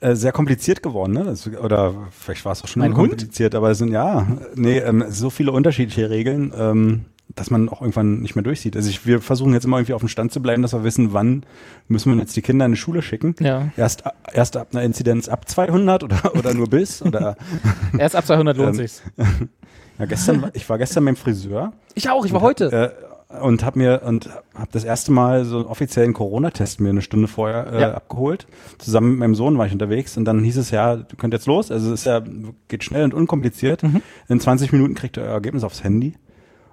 äh, 0.00 0.14
sehr 0.14 0.32
kompliziert 0.32 0.82
geworden, 0.82 1.12
ne? 1.12 1.24
Das, 1.24 1.46
oder 1.48 1.94
vielleicht 2.18 2.44
war 2.44 2.52
es 2.52 2.62
auch 2.62 2.68
schon 2.68 2.80
Mein 2.80 2.94
kompliziert, 2.94 3.54
aber 3.54 3.70
es 3.70 3.78
sind 3.78 3.92
ja, 3.92 4.26
nee, 4.54 4.78
ähm, 4.78 5.04
so 5.08 5.30
viele 5.30 5.52
unterschiedliche 5.52 6.10
Regeln, 6.10 6.52
ähm, 6.56 7.04
dass 7.36 7.50
man 7.50 7.68
auch 7.68 7.80
irgendwann 7.80 8.20
nicht 8.20 8.34
mehr 8.34 8.42
durchsieht. 8.42 8.76
Also 8.76 8.88
ich, 8.90 9.06
wir 9.06 9.20
versuchen 9.20 9.52
jetzt 9.52 9.64
immer 9.64 9.78
irgendwie 9.78 9.92
auf 9.94 10.00
dem 10.02 10.08
Stand 10.08 10.32
zu 10.32 10.40
bleiben, 10.42 10.62
dass 10.62 10.72
wir 10.72 10.82
wissen, 10.84 11.12
wann 11.12 11.44
müssen 11.88 12.12
wir 12.12 12.18
jetzt 12.20 12.34
die 12.36 12.42
Kinder 12.42 12.66
in 12.66 12.72
die 12.72 12.78
Schule 12.78 13.02
schicken. 13.02 13.34
Ja. 13.40 13.68
Erst, 13.76 14.04
erst 14.32 14.56
ab 14.56 14.68
einer 14.72 14.82
Inzidenz 14.82 15.28
ab 15.28 15.48
200 15.48 16.02
oder, 16.02 16.34
oder 16.38 16.54
nur 16.54 16.68
bis 16.68 17.02
oder 17.02 17.36
Erst 17.98 18.16
ab 18.16 18.26
200 18.26 18.56
lohnt 18.56 18.70
Ähm, 18.70 18.74
sich's. 18.74 19.02
ja, 19.98 20.06
gestern, 20.06 20.42
war- 20.42 20.50
ich 20.54 20.68
war 20.68 20.78
gestern 20.78 21.04
beim 21.04 21.16
Friseur 21.16 21.72
Ich 21.94 22.08
auch, 22.10 22.24
ich 22.24 22.32
war 22.32 22.40
heute. 22.40 22.72
äh, 22.72 23.40
und 23.40 23.64
habe 23.64 23.78
mir 23.78 24.02
und 24.04 24.28
habe 24.54 24.68
das 24.72 24.82
erste 24.82 25.12
Mal 25.12 25.44
so 25.44 25.58
einen 25.58 25.66
offiziellen 25.66 26.14
Corona-Test 26.14 26.80
mir 26.80 26.88
eine 26.88 27.00
Stunde 27.00 27.28
vorher 27.28 27.72
äh, 27.72 27.80
Ja. 27.80 27.94
abgeholt. 27.94 28.48
Zusammen 28.78 29.10
mit 29.10 29.18
meinem 29.20 29.34
Sohn 29.36 29.56
war 29.56 29.66
ich 29.66 29.72
unterwegs 29.72 30.16
und 30.16 30.24
dann 30.24 30.42
hieß 30.42 30.56
es 30.56 30.72
ja, 30.72 30.96
du 30.96 31.14
könnt 31.16 31.32
jetzt 31.32 31.46
los. 31.46 31.70
Also 31.70 31.92
es 31.92 32.00
ist 32.00 32.06
ja 32.06 32.22
geht 32.66 32.82
schnell 32.82 33.04
und 33.04 33.14
unkompliziert. 33.14 33.84
Mhm. 33.84 34.02
In 34.28 34.40
20 34.40 34.72
Minuten 34.72 34.94
kriegt 34.96 35.16
ihr 35.16 35.22
euer 35.22 35.34
Ergebnis 35.34 35.62
aufs 35.62 35.84
Handy. 35.84 36.14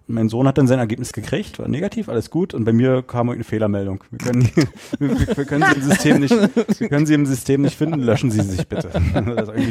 Mein 0.08 0.30
Sohn 0.30 0.48
hat 0.48 0.58
dann 0.58 0.68
sein 0.68 0.80
Ergebnis 0.80 1.12
gekriegt, 1.12 1.60
war 1.60 1.68
negativ, 1.68 2.08
alles 2.08 2.30
gut. 2.30 2.54
Und 2.54 2.64
bei 2.64 2.72
mir 2.72 3.04
kam 3.04 3.28
irgendeine 3.28 3.44
Fehlermeldung. 3.44 4.04
Wir 4.10 4.20
können, 4.20 4.50
wir, 5.00 5.38
wir 5.38 5.46
können 5.46 5.66
sie 5.70 5.76
im 5.76 5.82
System 5.82 6.20
nicht, 6.20 6.80
wir 6.80 6.90
können 6.90 7.06
sie 7.06 7.14
im 7.14 7.26
System 7.26 7.62
nicht 7.62 7.78
finden. 7.78 8.02
Löschen 8.02 8.32
Sie 8.32 8.42
sich 8.42 8.68
bitte. 8.68 8.90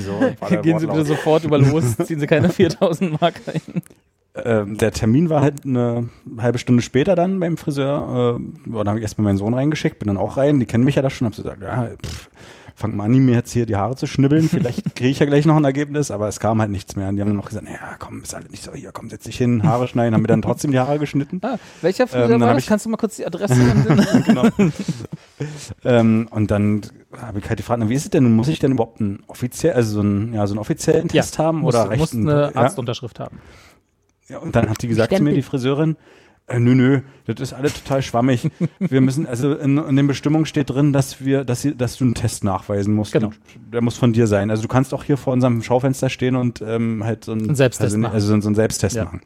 So. 0.06 0.20
Gehen 0.62 0.78
Sie 0.78 0.86
bitte 0.86 1.04
sofort 1.04 1.44
über 1.44 1.58
los, 1.58 1.96
ziehen 1.96 2.20
Sie 2.20 2.26
keine 2.26 2.48
4000 2.50 3.20
Mark 3.20 3.40
ein. 3.46 3.82
Ähm, 4.34 4.76
der 4.76 4.92
Termin 4.92 5.30
war 5.30 5.40
halt 5.40 5.64
eine 5.64 6.08
halbe 6.38 6.58
Stunde 6.58 6.82
später 6.82 7.14
dann 7.14 7.40
beim 7.40 7.56
Friseur. 7.56 8.38
Äh, 8.38 8.70
dann 8.70 8.88
habe 8.88 8.98
ich 8.98 9.02
erstmal 9.02 9.24
meinen 9.24 9.38
Sohn 9.38 9.54
reingeschickt, 9.54 9.98
bin 9.98 10.08
dann 10.08 10.18
auch 10.18 10.36
rein. 10.36 10.60
Die 10.60 10.66
kennen 10.66 10.84
mich 10.84 10.96
ja 10.96 11.02
da 11.02 11.10
schon. 11.10 11.26
Hab 11.26 11.34
so 11.34 11.42
gesagt, 11.42 11.62
ja, 11.62 11.88
pff, 12.04 12.28
fang 12.78 12.94
mal 12.94 13.04
an, 13.04 13.12
mir 13.12 13.34
jetzt 13.34 13.52
hier 13.52 13.64
die 13.66 13.74
Haare 13.74 13.96
zu 13.96 14.06
schnibbeln. 14.06 14.48
Vielleicht 14.50 14.94
kriege 14.94 15.08
ich 15.10 15.18
ja 15.18 15.24
gleich 15.26 15.46
noch 15.46 15.56
ein 15.56 15.64
Ergebnis, 15.64 16.10
aber 16.10 16.28
es 16.28 16.38
kam 16.38 16.60
halt 16.60 16.70
nichts 16.70 16.94
mehr. 16.94 17.08
Und 17.08 17.16
die 17.16 17.22
haben 17.22 17.28
dann 17.28 17.36
noch 17.38 17.46
gesagt, 17.48 17.66
ja, 17.66 17.96
komm, 17.98 18.22
ist 18.22 18.34
halt 18.34 18.50
nicht 18.50 18.62
so, 18.62 18.72
hier, 18.74 18.92
komm, 18.92 19.08
setz 19.08 19.24
dich 19.24 19.38
hin, 19.38 19.62
Haare 19.62 19.88
schneiden. 19.88 20.14
Haben 20.14 20.20
mir 20.22 20.28
dann 20.28 20.42
trotzdem 20.42 20.70
die 20.72 20.78
Haare 20.78 20.98
geschnitten. 20.98 21.40
Ah, 21.42 21.56
welcher 21.80 22.06
Friseur 22.06 22.30
Ähm, 22.30 22.40
war 22.42 22.52
das? 22.54 22.62
ich- 22.64 22.68
Kannst 22.68 22.84
du 22.84 22.90
mal 22.90 22.98
kurz 22.98 23.16
die 23.16 23.26
Adresse 23.26 23.54
genau. 24.26 24.44
ähm, 25.84 26.28
und 26.30 26.50
dann 26.50 26.82
habe 27.20 27.38
ich 27.38 27.48
halt 27.48 27.56
gefragt, 27.58 27.80
na, 27.82 27.88
wie 27.88 27.94
ist 27.94 28.04
es 28.04 28.10
denn? 28.10 28.30
Muss 28.34 28.48
ich 28.48 28.58
denn 28.58 28.72
überhaupt 28.72 29.00
einen 29.00 29.22
offiziell, 29.26 29.72
also 29.74 29.94
so 29.94 30.00
einen, 30.00 30.34
ja, 30.34 30.46
so 30.46 30.52
einen 30.54 30.58
offiziellen 30.60 31.08
Ja, 31.08 31.22
Test 31.22 31.38
haben? 31.38 31.60
musst, 31.60 31.78
oder 31.78 31.96
musst 31.96 32.14
ein- 32.14 32.28
eine 32.28 32.52
ja? 32.54 32.56
Arztunterschrift 32.56 33.20
haben. 33.20 33.38
Ja, 34.28 34.38
und 34.38 34.56
dann 34.56 34.68
hat 34.68 34.82
die 34.82 34.88
gesagt 34.88 35.10
zu 35.10 35.14
mir, 35.14 35.30
Stempel. 35.30 35.34
die 35.34 35.42
Friseurin, 35.42 35.96
nö, 36.48 36.74
nö, 36.74 37.00
das 37.26 37.40
ist 37.40 37.52
alles 37.52 37.74
total 37.74 38.02
schwammig. 38.02 38.48
Wir 38.78 39.00
müssen, 39.00 39.26
also 39.26 39.54
in, 39.54 39.78
in 39.78 39.96
den 39.96 40.06
Bestimmungen 40.06 40.46
steht 40.46 40.70
drin, 40.70 40.92
dass 40.92 41.24
wir, 41.24 41.44
dass, 41.44 41.62
sie, 41.62 41.74
dass 41.74 41.96
du 41.96 42.04
einen 42.04 42.14
Test 42.14 42.44
nachweisen 42.44 42.94
musst. 42.94 43.12
Genau. 43.12 43.32
Der 43.72 43.80
muss 43.80 43.96
von 43.96 44.12
dir 44.12 44.26
sein. 44.26 44.50
Also 44.50 44.62
du 44.62 44.68
kannst 44.68 44.94
auch 44.94 45.04
hier 45.04 45.16
vor 45.16 45.32
unserem 45.32 45.62
Schaufenster 45.62 46.08
stehen 46.08 46.36
und 46.36 46.62
ähm, 46.62 47.02
halt 47.04 47.24
so 47.24 47.32
einen, 47.32 47.54
Selbsttest 47.54 47.82
also, 47.86 47.98
machen. 47.98 48.14
Also 48.14 48.28
so, 48.28 48.40
so 48.40 48.48
einen 48.48 48.54
Selbsttest 48.54 48.96
Ja. 48.96 49.04
machen. 49.04 49.22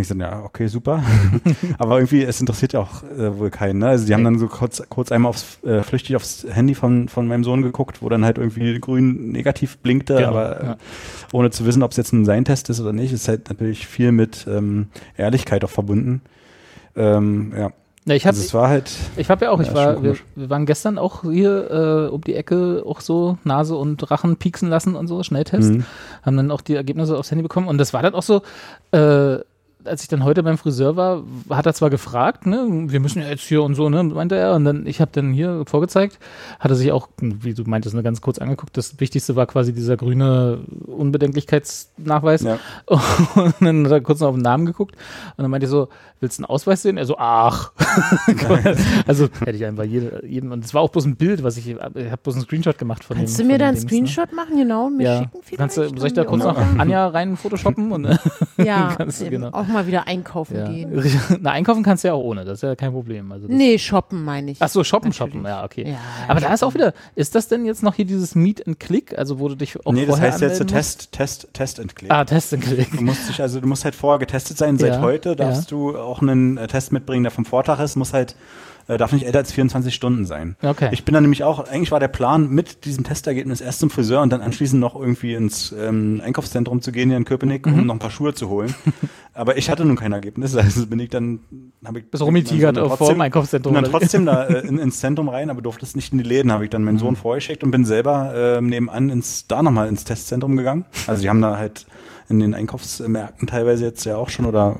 Und 0.00 0.04
ich 0.04 0.08
so, 0.08 0.14
ja, 0.14 0.42
okay, 0.44 0.66
super. 0.66 1.02
Aber 1.78 1.96
irgendwie, 1.98 2.22
es 2.22 2.40
interessiert 2.40 2.72
ja 2.72 2.80
auch 2.80 3.02
äh, 3.02 3.38
wohl 3.38 3.50
keinen. 3.50 3.80
Ne? 3.80 3.88
Also 3.88 4.06
die 4.06 4.14
haben 4.14 4.24
dann 4.24 4.38
so 4.38 4.46
kurz, 4.48 4.82
kurz 4.88 5.12
einmal 5.12 5.28
aufs, 5.28 5.62
äh, 5.62 5.82
flüchtig 5.82 6.16
aufs 6.16 6.46
Handy 6.50 6.74
von, 6.74 7.08
von 7.10 7.28
meinem 7.28 7.44
Sohn 7.44 7.60
geguckt, 7.60 8.00
wo 8.00 8.08
dann 8.08 8.24
halt 8.24 8.38
irgendwie 8.38 8.80
grün 8.80 9.30
negativ 9.30 9.76
blinkte, 9.78 10.14
Genau, 10.16 10.28
aber 10.28 10.60
äh, 10.60 10.64
ja. 10.64 10.76
ohne 11.32 11.50
zu 11.50 11.66
wissen, 11.66 11.82
ob 11.82 11.90
es 11.90 11.98
jetzt 11.98 12.12
ein 12.14 12.24
Sein-Test 12.24 12.70
ist 12.70 12.80
oder 12.80 12.94
nicht, 12.94 13.12
ist 13.12 13.28
halt 13.28 13.50
natürlich 13.50 13.86
viel 13.86 14.10
mit 14.10 14.46
ähm, 14.48 14.86
Ehrlichkeit 15.18 15.64
auch 15.64 15.70
verbunden. 15.70 16.22
Ähm, 16.96 17.52
ja, 17.54 17.70
Ja, 18.06 18.14
ich 18.14 18.24
habe 18.24 18.36
also 18.36 18.46
es 18.46 18.54
war 18.54 18.68
halt, 18.68 18.90
ich 19.18 19.28
hab 19.28 19.42
ja 19.42 19.50
auch, 19.50 19.60
ich 19.60 19.68
Ja, 19.68 19.74
war, 19.74 20.02
wir, 20.02 20.16
wir 20.34 20.50
waren 20.50 20.64
gestern 20.64 20.98
auch 20.98 21.22
hier 21.22 21.70
äh, 21.70 22.12
um 22.12 22.22
die 22.22 22.34
Ecke 22.34 22.82
auch 22.86 23.00
so 23.00 23.36
Nase 23.44 23.76
und 23.76 24.10
Rachen 24.10 24.36
pieksen 24.36 24.70
lassen 24.70 24.96
und 24.96 25.06
so, 25.06 25.22
Schnelltest. 25.22 25.70
Mhm. 25.70 25.84
Haben 26.22 26.36
dann 26.38 26.50
auch 26.50 26.62
die 26.62 26.74
Ergebnisse 26.74 27.16
aufs 27.18 27.30
Handy 27.30 27.42
bekommen 27.42 27.68
und 27.68 27.76
das 27.78 27.92
war 27.92 28.02
dann 28.02 28.14
auch 28.14 28.22
so, 28.22 28.42
äh, 28.92 29.38
als 29.84 30.02
ich 30.02 30.08
dann 30.08 30.24
heute 30.24 30.42
beim 30.42 30.58
Friseur 30.58 30.96
war, 30.96 31.22
hat 31.50 31.66
er 31.66 31.74
zwar 31.74 31.90
gefragt, 31.90 32.46
ne, 32.46 32.66
wir 32.86 33.00
müssen 33.00 33.20
ja 33.22 33.28
jetzt 33.28 33.42
hier 33.42 33.62
und 33.62 33.74
so, 33.74 33.88
ne, 33.88 34.02
meinte 34.02 34.36
er, 34.36 34.54
und 34.54 34.64
dann, 34.64 34.86
ich 34.86 35.00
habe 35.00 35.10
dann 35.12 35.32
hier 35.32 35.64
vorgezeigt, 35.66 36.18
hat 36.58 36.70
er 36.70 36.74
sich 36.76 36.92
auch, 36.92 37.08
wie 37.20 37.54
du 37.54 37.64
meintest, 37.64 37.94
ne, 37.94 38.02
ganz 38.02 38.20
kurz 38.20 38.38
angeguckt, 38.38 38.76
das 38.76 39.00
Wichtigste 39.00 39.36
war 39.36 39.46
quasi 39.46 39.72
dieser 39.72 39.96
grüne 39.96 40.60
Unbedenklichkeitsnachweis 40.86 42.42
ja, 42.42 42.58
und 42.86 43.54
dann 43.60 43.84
hat 43.84 43.92
er 43.92 44.00
kurz 44.00 44.20
noch 44.20 44.28
auf 44.28 44.34
den 44.34 44.42
Namen 44.42 44.66
geguckt 44.66 44.94
und 45.36 45.42
dann 45.42 45.50
meinte 45.50 45.64
ich 45.64 45.70
so, 45.70 45.88
willst 46.20 46.38
du 46.38 46.42
einen 46.42 46.50
Ausweis 46.50 46.82
sehen? 46.82 46.96
Er 46.98 47.06
so, 47.06 47.16
ach. 47.18 47.72
also 49.06 49.28
hätte 49.44 49.56
ich 49.56 49.64
einfach 49.64 49.84
jede, 49.84 50.24
jedem, 50.26 50.52
und 50.52 50.64
es 50.64 50.74
war 50.74 50.82
auch 50.82 50.90
bloß 50.90 51.06
ein 51.06 51.16
Bild, 51.16 51.42
was 51.42 51.56
ich, 51.56 51.68
ich 51.70 51.76
habe 51.80 52.16
bloß 52.22 52.34
einen 52.34 52.44
Screenshot 52.44 52.78
gemacht 52.78 53.04
von 53.04 53.16
Kannst 53.16 53.38
dem. 53.38 53.46
du 53.46 53.52
mir 53.52 53.58
da 53.58 53.68
einen 53.68 53.76
ne? 53.76 53.80
Screenshot 53.80 54.32
machen? 54.32 54.56
Genau, 54.56 54.86
und 54.86 54.96
mir 54.98 55.04
Ja. 55.04 55.18
schicken 55.20 55.38
vielleicht? 55.42 55.58
Kannst 55.58 55.76
du, 55.76 55.88
soll 55.98 56.06
ich 56.08 56.12
da 56.12 56.24
kurz 56.24 56.44
noch? 56.44 56.56
Anja 56.78 57.06
rein 57.08 57.36
photoshoppen? 57.36 57.92
Und, 57.92 58.18
Ja, 58.58 58.94
kannst 58.96 59.20
du, 59.22 59.30
genau. 59.30 59.48
auch 59.48 59.66
mal 59.72 59.86
wieder 59.86 60.06
einkaufen 60.06 60.56
Ja. 60.56 60.68
gehen. 60.68 61.02
Na, 61.40 61.50
einkaufen 61.52 61.82
kannst 61.82 62.04
du 62.04 62.08
ja 62.08 62.14
auch 62.14 62.22
ohne, 62.22 62.44
das 62.44 62.58
ist 62.58 62.62
ja 62.62 62.74
kein 62.76 62.92
Problem. 62.92 63.30
Also 63.32 63.46
Nee, 63.48 63.78
shoppen 63.78 64.24
meine 64.24 64.50
ich. 64.50 64.58
Ach 64.60 64.68
so, 64.68 64.84
shoppen, 64.84 65.10
Natürlich. 65.10 65.32
shoppen, 65.34 65.46
ja, 65.46 65.64
okay. 65.64 65.90
Ja, 65.92 65.98
Aber 66.28 66.40
da 66.40 66.52
ist 66.52 66.62
auch 66.62 66.68
shoppen. 66.72 66.80
wieder, 66.88 66.94
ist 67.14 67.34
das 67.34 67.48
denn 67.48 67.64
jetzt 67.64 67.82
noch 67.82 67.94
hier 67.94 68.04
dieses 68.04 68.34
Meet 68.34 68.66
and 68.66 68.78
Click, 68.80 69.16
also 69.18 69.38
wo 69.38 69.48
du 69.48 69.54
dich 69.54 69.84
auch 69.86 69.92
nee, 69.92 70.06
das 70.06 70.20
heißt 70.20 70.40
jetzt 70.40 70.58
so? 70.58 70.64
Test, 70.64 71.12
Test, 71.12 71.48
Test 71.52 71.80
and 71.80 71.94
Click. 71.96 72.10
Ah, 72.10 72.24
Test 72.24 72.54
and 72.54 72.62
Click. 72.62 72.90
Du 72.90 73.02
musst 73.02 73.28
dich, 73.28 73.40
also 73.40 73.60
du 73.60 73.66
musst 73.66 73.84
halt 73.84 73.94
vorher 73.94 74.18
getestet 74.18 74.58
sein. 74.58 74.78
Seit 74.78 74.94
Ja, 74.94 75.00
heute 75.00 75.36
darfst 75.36 75.70
du 75.70 75.96
auch 75.98 76.22
einen 76.22 76.56
äh, 76.56 76.66
Test 76.66 76.92
mitbringen, 76.92 77.22
der 77.24 77.30
vom 77.32 77.44
Vortag 77.44 77.80
ist. 77.80 77.96
Muss 77.96 78.12
halt, 78.12 78.36
äh, 78.90 78.98
darf 78.98 79.12
nicht 79.12 79.24
älter 79.24 79.38
als 79.38 79.52
24 79.52 79.94
Stunden 79.94 80.24
sein. 80.24 80.56
Okay. 80.62 80.88
Ich 80.92 81.04
bin 81.04 81.14
dann 81.14 81.22
nämlich 81.22 81.44
auch, 81.44 81.60
eigentlich 81.68 81.90
war 81.92 82.00
der 82.00 82.08
Plan, 82.08 82.48
mit 82.50 82.84
diesem 82.84 83.04
Testergebnis 83.04 83.60
erst 83.60 83.80
zum 83.80 83.90
Friseur 83.90 84.20
und 84.22 84.30
dann 84.32 84.40
anschließend 84.40 84.80
noch 84.80 84.96
irgendwie 84.96 85.34
ins 85.34 85.72
ähm, 85.78 86.20
Einkaufszentrum 86.24 86.82
zu 86.82 86.90
gehen 86.92 87.08
hier 87.08 87.16
in 87.16 87.24
Köpenick, 87.24 87.66
Mhm. 87.66 87.74
um 87.80 87.86
noch 87.86 87.94
ein 87.94 87.98
paar 88.00 88.10
Schuhe 88.10 88.34
zu 88.34 88.48
holen. 88.48 88.74
Aber 89.32 89.56
ich 89.56 89.70
hatte 89.70 89.84
nun 89.84 89.96
kein 89.96 90.12
Ergebnis, 90.12 90.56
also 90.56 90.86
bin 90.86 90.98
ich 90.98 91.08
dann, 91.08 91.38
habe 91.84 92.00
ich 92.00 92.10
Bist 92.10 92.22
rumgetigert 92.22 92.76
vor 92.76 93.08
dem 93.08 93.20
Einkaufszentrum, 93.20 93.72
Bin 93.74 93.82
dann 93.84 93.90
trotzdem 93.92 94.26
da 94.26 94.44
äh, 94.48 94.66
in, 94.66 94.78
ins 94.78 94.98
Zentrum 95.00 95.28
rein, 95.28 95.50
aber 95.50 95.62
durfte 95.62 95.84
es 95.86 95.94
nicht 95.94 96.12
in 96.12 96.18
die 96.18 96.24
Läden, 96.24 96.50
habe 96.52 96.64
ich 96.64 96.70
dann 96.70 96.82
meinen 96.82 96.96
Mhm. 96.96 96.98
Sohn 97.00 97.16
vorgeschickt 97.16 97.62
und 97.62 97.70
bin 97.70 97.84
selber 97.84 98.32
ähm, 98.34 98.66
nebenan 98.66 99.08
ins, 99.08 99.46
da 99.46 99.62
nochmal 99.62 99.88
ins 99.88 100.04
Testzentrum 100.04 100.56
gegangen. 100.56 100.84
Also 101.06 101.22
die 101.22 101.28
haben 101.30 101.40
da 101.40 101.56
halt 101.56 101.86
in 102.28 102.38
den 102.40 102.54
Einkaufsmärkten 102.54 103.46
teilweise 103.48 103.84
jetzt 103.84 104.04
ja 104.04 104.16
auch 104.16 104.28
schon 104.28 104.46
oder 104.46 104.76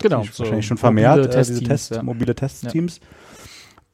Genau, 0.00 0.18
wahrscheinlich 0.18 0.64
so 0.66 0.68
schon 0.68 0.76
vermehrt 0.78 1.18
mobile 1.18 1.34
äh, 1.34 1.44
diese 1.44 1.62
Test, 1.62 1.90
ja. 1.94 2.02
mobile 2.02 2.34
Testteams. 2.34 3.00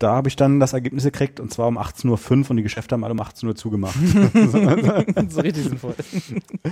Da 0.02 0.16
habe 0.16 0.28
ich 0.28 0.34
dann 0.34 0.58
das 0.58 0.72
Ergebnis 0.72 1.04
gekriegt 1.04 1.38
und 1.38 1.52
zwar 1.52 1.68
um 1.68 1.78
18.05 1.78 2.08
Uhr 2.44 2.50
und 2.50 2.56
die 2.56 2.64
Geschäfte 2.64 2.94
haben 2.94 3.04
alle 3.04 3.12
um 3.12 3.20
18 3.20 3.48
Uhr 3.48 3.54
zugemacht. 3.54 3.94
so 5.28 5.40
richtig 5.40 5.64
sinnvoll. 5.64 5.94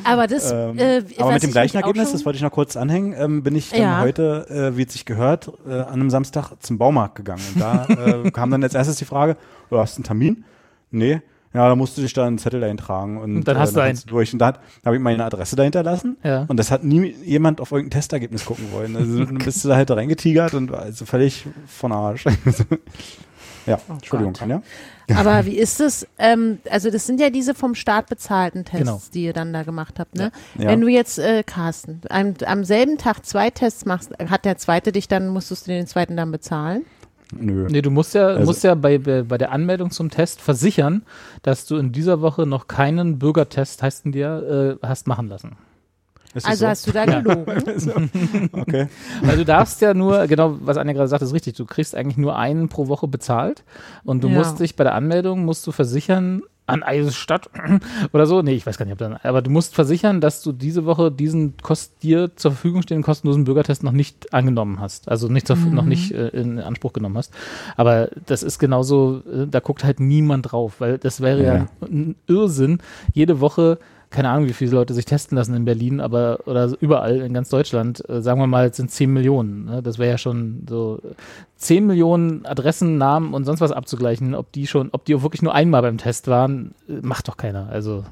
Aber 0.02 0.26
das, 0.26 0.50
ähm, 0.50 0.76
äh, 0.76 1.04
aber 1.16 1.34
mit 1.34 1.42
dem 1.44 1.50
ich 1.50 1.52
gleichen 1.52 1.76
Ergebnis, 1.76 2.10
das 2.10 2.24
wollte 2.24 2.38
ich 2.38 2.42
noch 2.42 2.50
kurz 2.50 2.76
anhängen, 2.76 3.14
ähm, 3.16 3.44
bin 3.44 3.54
ich 3.54 3.70
dann 3.70 3.80
Ja. 3.80 4.00
heute, 4.00 4.46
äh, 4.50 4.76
wie 4.76 4.82
es 4.82 4.92
sich 4.92 5.04
gehört, 5.04 5.52
äh, 5.64 5.74
an 5.74 6.00
einem 6.00 6.10
Samstag 6.10 6.54
zum 6.58 6.78
Baumarkt 6.78 7.14
gegangen. 7.14 7.42
Und 7.54 7.60
da 7.60 7.86
äh, 7.86 8.30
kam 8.32 8.50
dann 8.50 8.64
als 8.64 8.74
erstes 8.74 8.96
die 8.96 9.04
Frage, 9.04 9.36
du 9.68 9.78
hast 9.78 9.96
einen 9.96 10.04
Termin? 10.04 10.44
Nee. 10.90 11.22
Ja, 11.52 11.68
da 11.68 11.74
musst 11.74 11.98
du 11.98 12.02
dich 12.02 12.12
da 12.12 12.26
einen 12.26 12.38
Zettel 12.38 12.62
eintragen 12.62 13.16
und, 13.18 13.36
Und 13.38 13.48
dann 13.48 13.58
hast 13.58 13.74
du 13.74 13.80
einen. 13.80 13.98
durch. 14.06 14.32
Und 14.32 14.38
da 14.38 14.58
habe 14.84 14.96
ich 14.96 15.02
meine 15.02 15.24
Adresse 15.24 15.56
dahinter 15.56 15.82
lassen. 15.82 16.16
Ja. 16.22 16.44
Und 16.46 16.56
das 16.58 16.70
hat 16.70 16.84
nie 16.84 17.12
jemand 17.24 17.60
auf 17.60 17.72
irgendein 17.72 17.98
Testergebnis 17.98 18.44
gucken 18.44 18.70
wollen. 18.70 18.94
Also 18.94 19.24
dann 19.24 19.38
bist 19.38 19.64
du 19.64 19.68
da 19.68 19.74
halt 19.76 19.90
reingetigert 19.90 20.54
und 20.54 20.70
war 20.70 20.80
also 20.82 21.04
völlig 21.06 21.46
von 21.66 21.90
Arsch. 21.90 22.24
ja, 23.66 23.78
Entschuldigung, 23.88 24.34
Gott. 24.34 24.48
ja. 24.48 24.62
Aber 25.16 25.44
wie 25.46 25.58
ist 25.58 25.80
es? 25.80 26.06
Ähm, 26.18 26.58
also 26.70 26.90
das 26.90 27.06
sind 27.06 27.20
ja 27.20 27.30
diese 27.30 27.54
vom 27.54 27.74
Staat 27.74 28.08
bezahlten 28.08 28.64
Tests, 28.64 28.78
Genau. 28.78 29.00
die 29.12 29.24
ihr 29.24 29.32
dann 29.32 29.52
da 29.52 29.64
gemacht 29.64 29.98
habt, 29.98 30.14
ne? 30.14 30.30
Ja. 30.56 30.68
Wenn 30.68 30.80
du 30.80 30.86
jetzt, 30.88 31.18
äh, 31.18 31.42
Carsten, 31.44 32.00
am, 32.10 32.34
am 32.46 32.64
selben 32.64 32.96
Tag 32.96 33.26
zwei 33.26 33.50
Tests 33.50 33.84
machst, 33.86 34.12
hat 34.30 34.44
der 34.44 34.56
zweite 34.56 34.92
dich 34.92 35.08
dann, 35.08 35.28
musstest 35.28 35.66
du 35.66 35.72
den 35.72 35.88
zweiten 35.88 36.16
dann 36.16 36.30
bezahlen? 36.30 36.84
Nö. 37.32 37.66
Nee, 37.70 37.82
du 37.82 37.90
musst 37.90 38.14
ja, 38.14 38.26
Also- 38.28 38.44
musst 38.44 38.64
ja 38.64 38.74
bei, 38.74 38.98
bei, 38.98 39.38
der 39.38 39.52
Anmeldung 39.52 39.90
zum 39.90 40.10
Test 40.10 40.40
versichern, 40.40 41.02
dass 41.42 41.66
du 41.66 41.76
in 41.76 41.92
dieser 41.92 42.20
Woche 42.20 42.46
noch 42.46 42.66
keinen 42.68 43.18
Bürgertest, 43.18 43.82
heißt 43.82 44.04
denn 44.04 44.12
der, 44.12 44.78
äh, 44.82 44.86
hast 44.86 45.06
machen 45.06 45.28
lassen. 45.28 45.52
Also 46.44 46.68
hast 46.68 46.86
du 46.86 46.92
da 46.92 47.06
gelogen? 47.06 47.44
so? 47.76 47.92
Okay. 48.52 48.86
Weil 49.22 49.36
du 49.36 49.44
darfst 49.44 49.80
ja 49.80 49.94
nur, 49.94 50.26
genau, 50.28 50.56
was 50.60 50.76
Anja 50.76 50.92
gerade 50.92 51.08
sagt, 51.08 51.22
ist 51.22 51.32
richtig, 51.34 51.54
du 51.56 51.64
kriegst 51.66 51.94
eigentlich 51.96 52.16
nur 52.18 52.36
einen 52.36 52.68
pro 52.68 52.86
Woche 52.86 53.08
bezahlt 53.08 53.64
und 54.04 54.22
du 54.22 54.28
Ja. 54.28 54.34
musst 54.38 54.60
dich 54.60 54.76
bei 54.76 54.84
der 54.84 54.94
Anmeldung, 54.94 55.44
musst 55.44 55.66
du 55.66 55.72
versichern, 55.72 56.42
an 56.70 56.82
Eisestadt 56.82 57.50
oder 58.12 58.26
so, 58.26 58.42
nee, 58.42 58.54
ich 58.54 58.66
weiß 58.66 58.78
gar 58.78 58.84
nicht, 58.86 58.92
ob 58.92 58.98
dann, 58.98 59.14
aber 59.22 59.42
du 59.42 59.50
musst 59.50 59.74
versichern, 59.74 60.20
dass 60.20 60.42
du 60.42 60.52
diese 60.52 60.84
Woche 60.86 61.10
diesen 61.12 61.54
kost, 61.62 62.02
dir 62.02 62.34
zur 62.36 62.52
Verfügung 62.52 62.82
stehenden 62.82 63.04
kostenlosen 63.04 63.44
Bürgertest 63.44 63.82
noch 63.82 63.92
nicht 63.92 64.32
angenommen 64.32 64.80
hast, 64.80 65.08
also 65.08 65.28
nicht 65.28 65.46
zur, 65.46 65.56
noch 65.56 65.84
nicht 65.84 66.12
äh, 66.12 66.28
in 66.28 66.58
Anspruch 66.58 66.92
genommen 66.92 67.16
hast. 67.18 67.32
Aber 67.76 68.08
das 68.26 68.42
ist 68.42 68.58
genauso, 68.58 69.22
äh, 69.30 69.46
da 69.46 69.60
guckt 69.60 69.84
halt 69.84 70.00
niemand 70.00 70.52
drauf, 70.52 70.76
weil 70.80 70.98
das 70.98 71.20
wäre 71.20 71.42
ja, 71.42 71.54
Ja. 71.56 71.66
ein 71.82 72.16
Irrsinn, 72.26 72.78
jede 73.12 73.40
Woche 73.40 73.78
keine 74.10 74.28
Ahnung, 74.28 74.48
wie 74.48 74.52
viele 74.52 74.72
Leute 74.72 74.92
sich 74.92 75.04
testen 75.04 75.38
lassen 75.38 75.54
in 75.54 75.64
Berlin, 75.64 76.00
aber 76.00 76.40
oder 76.46 76.72
überall 76.80 77.20
in 77.20 77.32
ganz 77.32 77.48
Deutschland, 77.48 78.06
äh, 78.08 78.20
sagen 78.20 78.40
wir 78.40 78.48
mal, 78.48 78.68
es 78.68 78.76
sind 78.76 78.90
10 78.90 79.12
Millionen. 79.12 79.66
Ne? 79.66 79.82
Das 79.82 79.98
wäre 79.98 80.10
ja 80.10 80.18
schon 80.18 80.66
so 80.68 81.00
10 81.60 81.86
Millionen 81.86 82.44
Adressen, 82.46 82.98
Namen 82.98 83.34
und 83.34 83.44
sonst 83.44 83.60
was 83.60 83.70
abzugleichen, 83.70 84.34
ob 84.34 84.50
die 84.50 84.66
schon, 84.66 84.88
ob 84.92 85.04
die 85.04 85.14
auch 85.14 85.22
wirklich 85.22 85.42
nur 85.42 85.54
einmal 85.54 85.82
beim 85.82 85.98
Test 85.98 86.26
waren, 86.26 86.74
äh, 86.88 86.94
macht 87.02 87.28
doch 87.28 87.36
keiner. 87.36 87.68
Also 87.70 88.04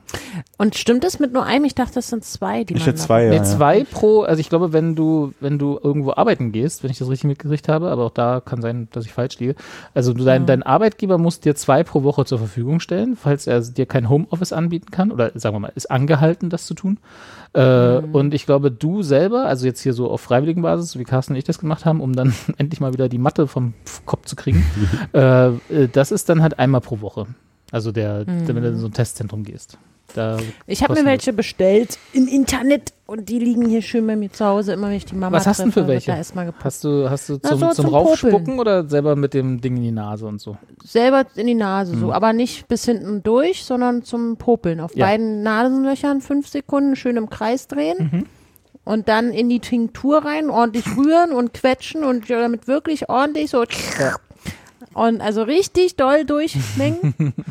Und 0.57 0.77
stimmt 0.77 1.03
das 1.03 1.19
mit 1.19 1.33
nur 1.33 1.45
einem? 1.45 1.65
Ich 1.65 1.75
dachte, 1.75 1.95
das 1.95 2.09
sind 2.09 2.25
zwei, 2.25 2.63
die 2.63 2.75
Ich 2.75 2.81
man 2.81 2.87
hätte 2.89 2.99
zwei, 2.99 3.25
ja. 3.25 3.31
nee, 3.31 3.37
ja. 3.37 3.43
zwei 3.43 3.85
pro, 3.85 4.23
also 4.23 4.39
ich 4.39 4.51
glaube, 4.51 4.73
wenn 4.73 4.95
du, 4.95 5.33
wenn 5.41 5.59
du 5.59 5.81
irgendwo 5.83 6.13
arbeiten 6.13 6.53
gehst, 6.53 6.85
wenn 6.85 6.91
ich 6.91 6.99
das 6.99 7.09
richtig 7.09 7.27
mitgekriegt 7.29 7.69
habe, 7.69 7.91
aber 7.91 8.05
auch 8.05 8.13
da 8.13 8.41
kann 8.41 8.63
sein, 8.63 8.87
dass 8.93 9.05
ich 9.05 9.13
falsch 9.13 9.39
liege. 9.41 9.57
Also 9.95 10.13
du, 10.13 10.25
dein, 10.25 10.47
dein 10.47 10.63
Arbeitgeber 10.63 11.19
muss 11.19 11.41
dir 11.41 11.57
zwei 11.57 11.83
pro 11.83 12.05
Woche 12.05 12.25
zur 12.25 12.39
Verfügung 12.39 12.79
stellen, 12.79 13.17
falls 13.17 13.49
er 13.49 13.63
dir 13.63 13.87
kein 13.87 14.09
Homeoffice 14.09 14.53
anbieten 14.53 14.93
kann 14.93 15.11
oder 15.11 15.33
sagen 15.35 15.57
wir 15.57 15.61
mal, 15.61 15.73
ist 15.75 15.88
angehalten, 15.91 16.51
das 16.51 16.67
zu 16.67 16.75
tun. 16.75 16.99
Äh, 17.55 17.61
Und 17.99 18.35
ich 18.35 18.47
glaube, 18.47 18.71
du 18.71 19.03
selber, 19.03 19.47
also 19.47 19.67
jetzt 19.67 19.81
hier 19.81 19.93
so 19.95 20.11
auf 20.11 20.21
freiwilligen 20.21 20.63
Basis, 20.63 20.99
wie 20.99 21.05
Carsten 21.05 21.33
und 21.33 21.39
ich 21.39 21.45
das 21.45 21.59
gemacht 21.59 21.85
haben, 21.85 22.01
um 22.01 22.15
dann 22.15 22.35
endlich 22.59 22.81
mal 22.81 22.93
wieder 22.93 23.09
die 23.09 23.19
Matte 23.19 23.47
vom 23.47 23.75
Kopf 24.05 24.27
zu 24.27 24.37
kriegen, 24.37 24.65
äh, 25.15 25.49
äh, 25.49 25.89
das 25.93 26.13
ist 26.13 26.29
dann 26.29 26.43
halt 26.43 26.59
einmal 26.59 26.81
pro 26.81 27.01
Woche. 27.01 27.27
Also 27.71 27.93
der, 27.93 28.25
der 28.25 28.55
wenn 28.55 28.63
du 28.63 28.69
in 28.69 28.79
so 28.79 28.87
ein 28.87 28.93
Testzentrum 28.93 29.45
gehst. 29.45 29.79
Da 30.15 30.39
Ich 30.67 30.83
habe 30.83 30.95
mir 30.95 31.05
welche 31.05 31.33
bestellt 31.33 31.99
im 32.13 32.27
Internet 32.29 32.93
und 33.07 33.29
die 33.29 33.39
liegen 33.39 33.67
hier 33.69 33.83
schön 33.83 34.07
bei 34.07 34.17
mir 34.17 34.33
zu 34.33 34.45
Hause. 34.45 34.73
Immer 34.73 34.89
wenn 34.89 34.97
ich 34.97 35.05
die 35.05 35.15
Mama 35.15 35.37
Was 35.37 35.47
hast 35.47 35.59
du 35.61 35.65
denn 35.65 35.73
für 35.73 35.87
welche? 35.87 36.13
Hast 36.17 36.85
du, 36.85 37.11
hast 37.11 37.29
du 37.29 37.39
Na, 37.43 37.51
zum, 37.51 37.59
so 37.61 37.67
zum 37.67 37.75
zum 37.85 37.95
Raufspucken 37.95 38.39
Popeln. 38.45 38.59
oder 38.61 38.89
selber 38.89 39.17
mit 39.17 39.35
dem 39.35 39.61
Ding 39.61 39.77
in 39.77 39.83
die 39.83 39.93
Nase 39.93 40.27
und 40.27 40.41
so? 40.41 40.57
Selber 40.85 41.25
in 41.37 41.47
die 41.47 41.55
Nase, 41.55 41.93
Hm. 41.93 42.01
so, 42.01 42.13
aber 42.13 42.33
nicht 42.33 42.69
bis 42.69 42.85
hinten 42.87 43.23
durch, 43.23 43.65
sondern 43.65 44.03
zum 44.03 44.37
Popeln. 44.39 44.81
Auf 44.81 44.97
Ja. 44.97 45.07
beiden 45.07 45.43
Nasenlöchern 45.43 46.21
fünf 46.23 46.49
Sekunden 46.49 46.97
schön 46.97 47.17
im 47.17 47.29
Kreis 47.29 47.67
drehen. 47.69 48.11
Mhm. 48.13 48.27
Und 48.85 49.09
dann 49.09 49.33
in 49.33 49.51
die 49.51 49.61
Tinktur 49.61 50.25
rein, 50.25 50.49
ordentlich 50.49 50.87
rühren 50.97 51.33
und 51.33 51.53
quetschen 51.53 52.05
und 52.05 52.27
ja, 52.31 52.41
damit 52.41 52.67
wirklich 52.67 53.11
ordentlich 53.11 53.51
so. 53.51 53.63
Und 54.95 55.21
also 55.21 55.43
richtig 55.43 55.97
doll 55.97 56.25
durchmengen. 56.25 57.35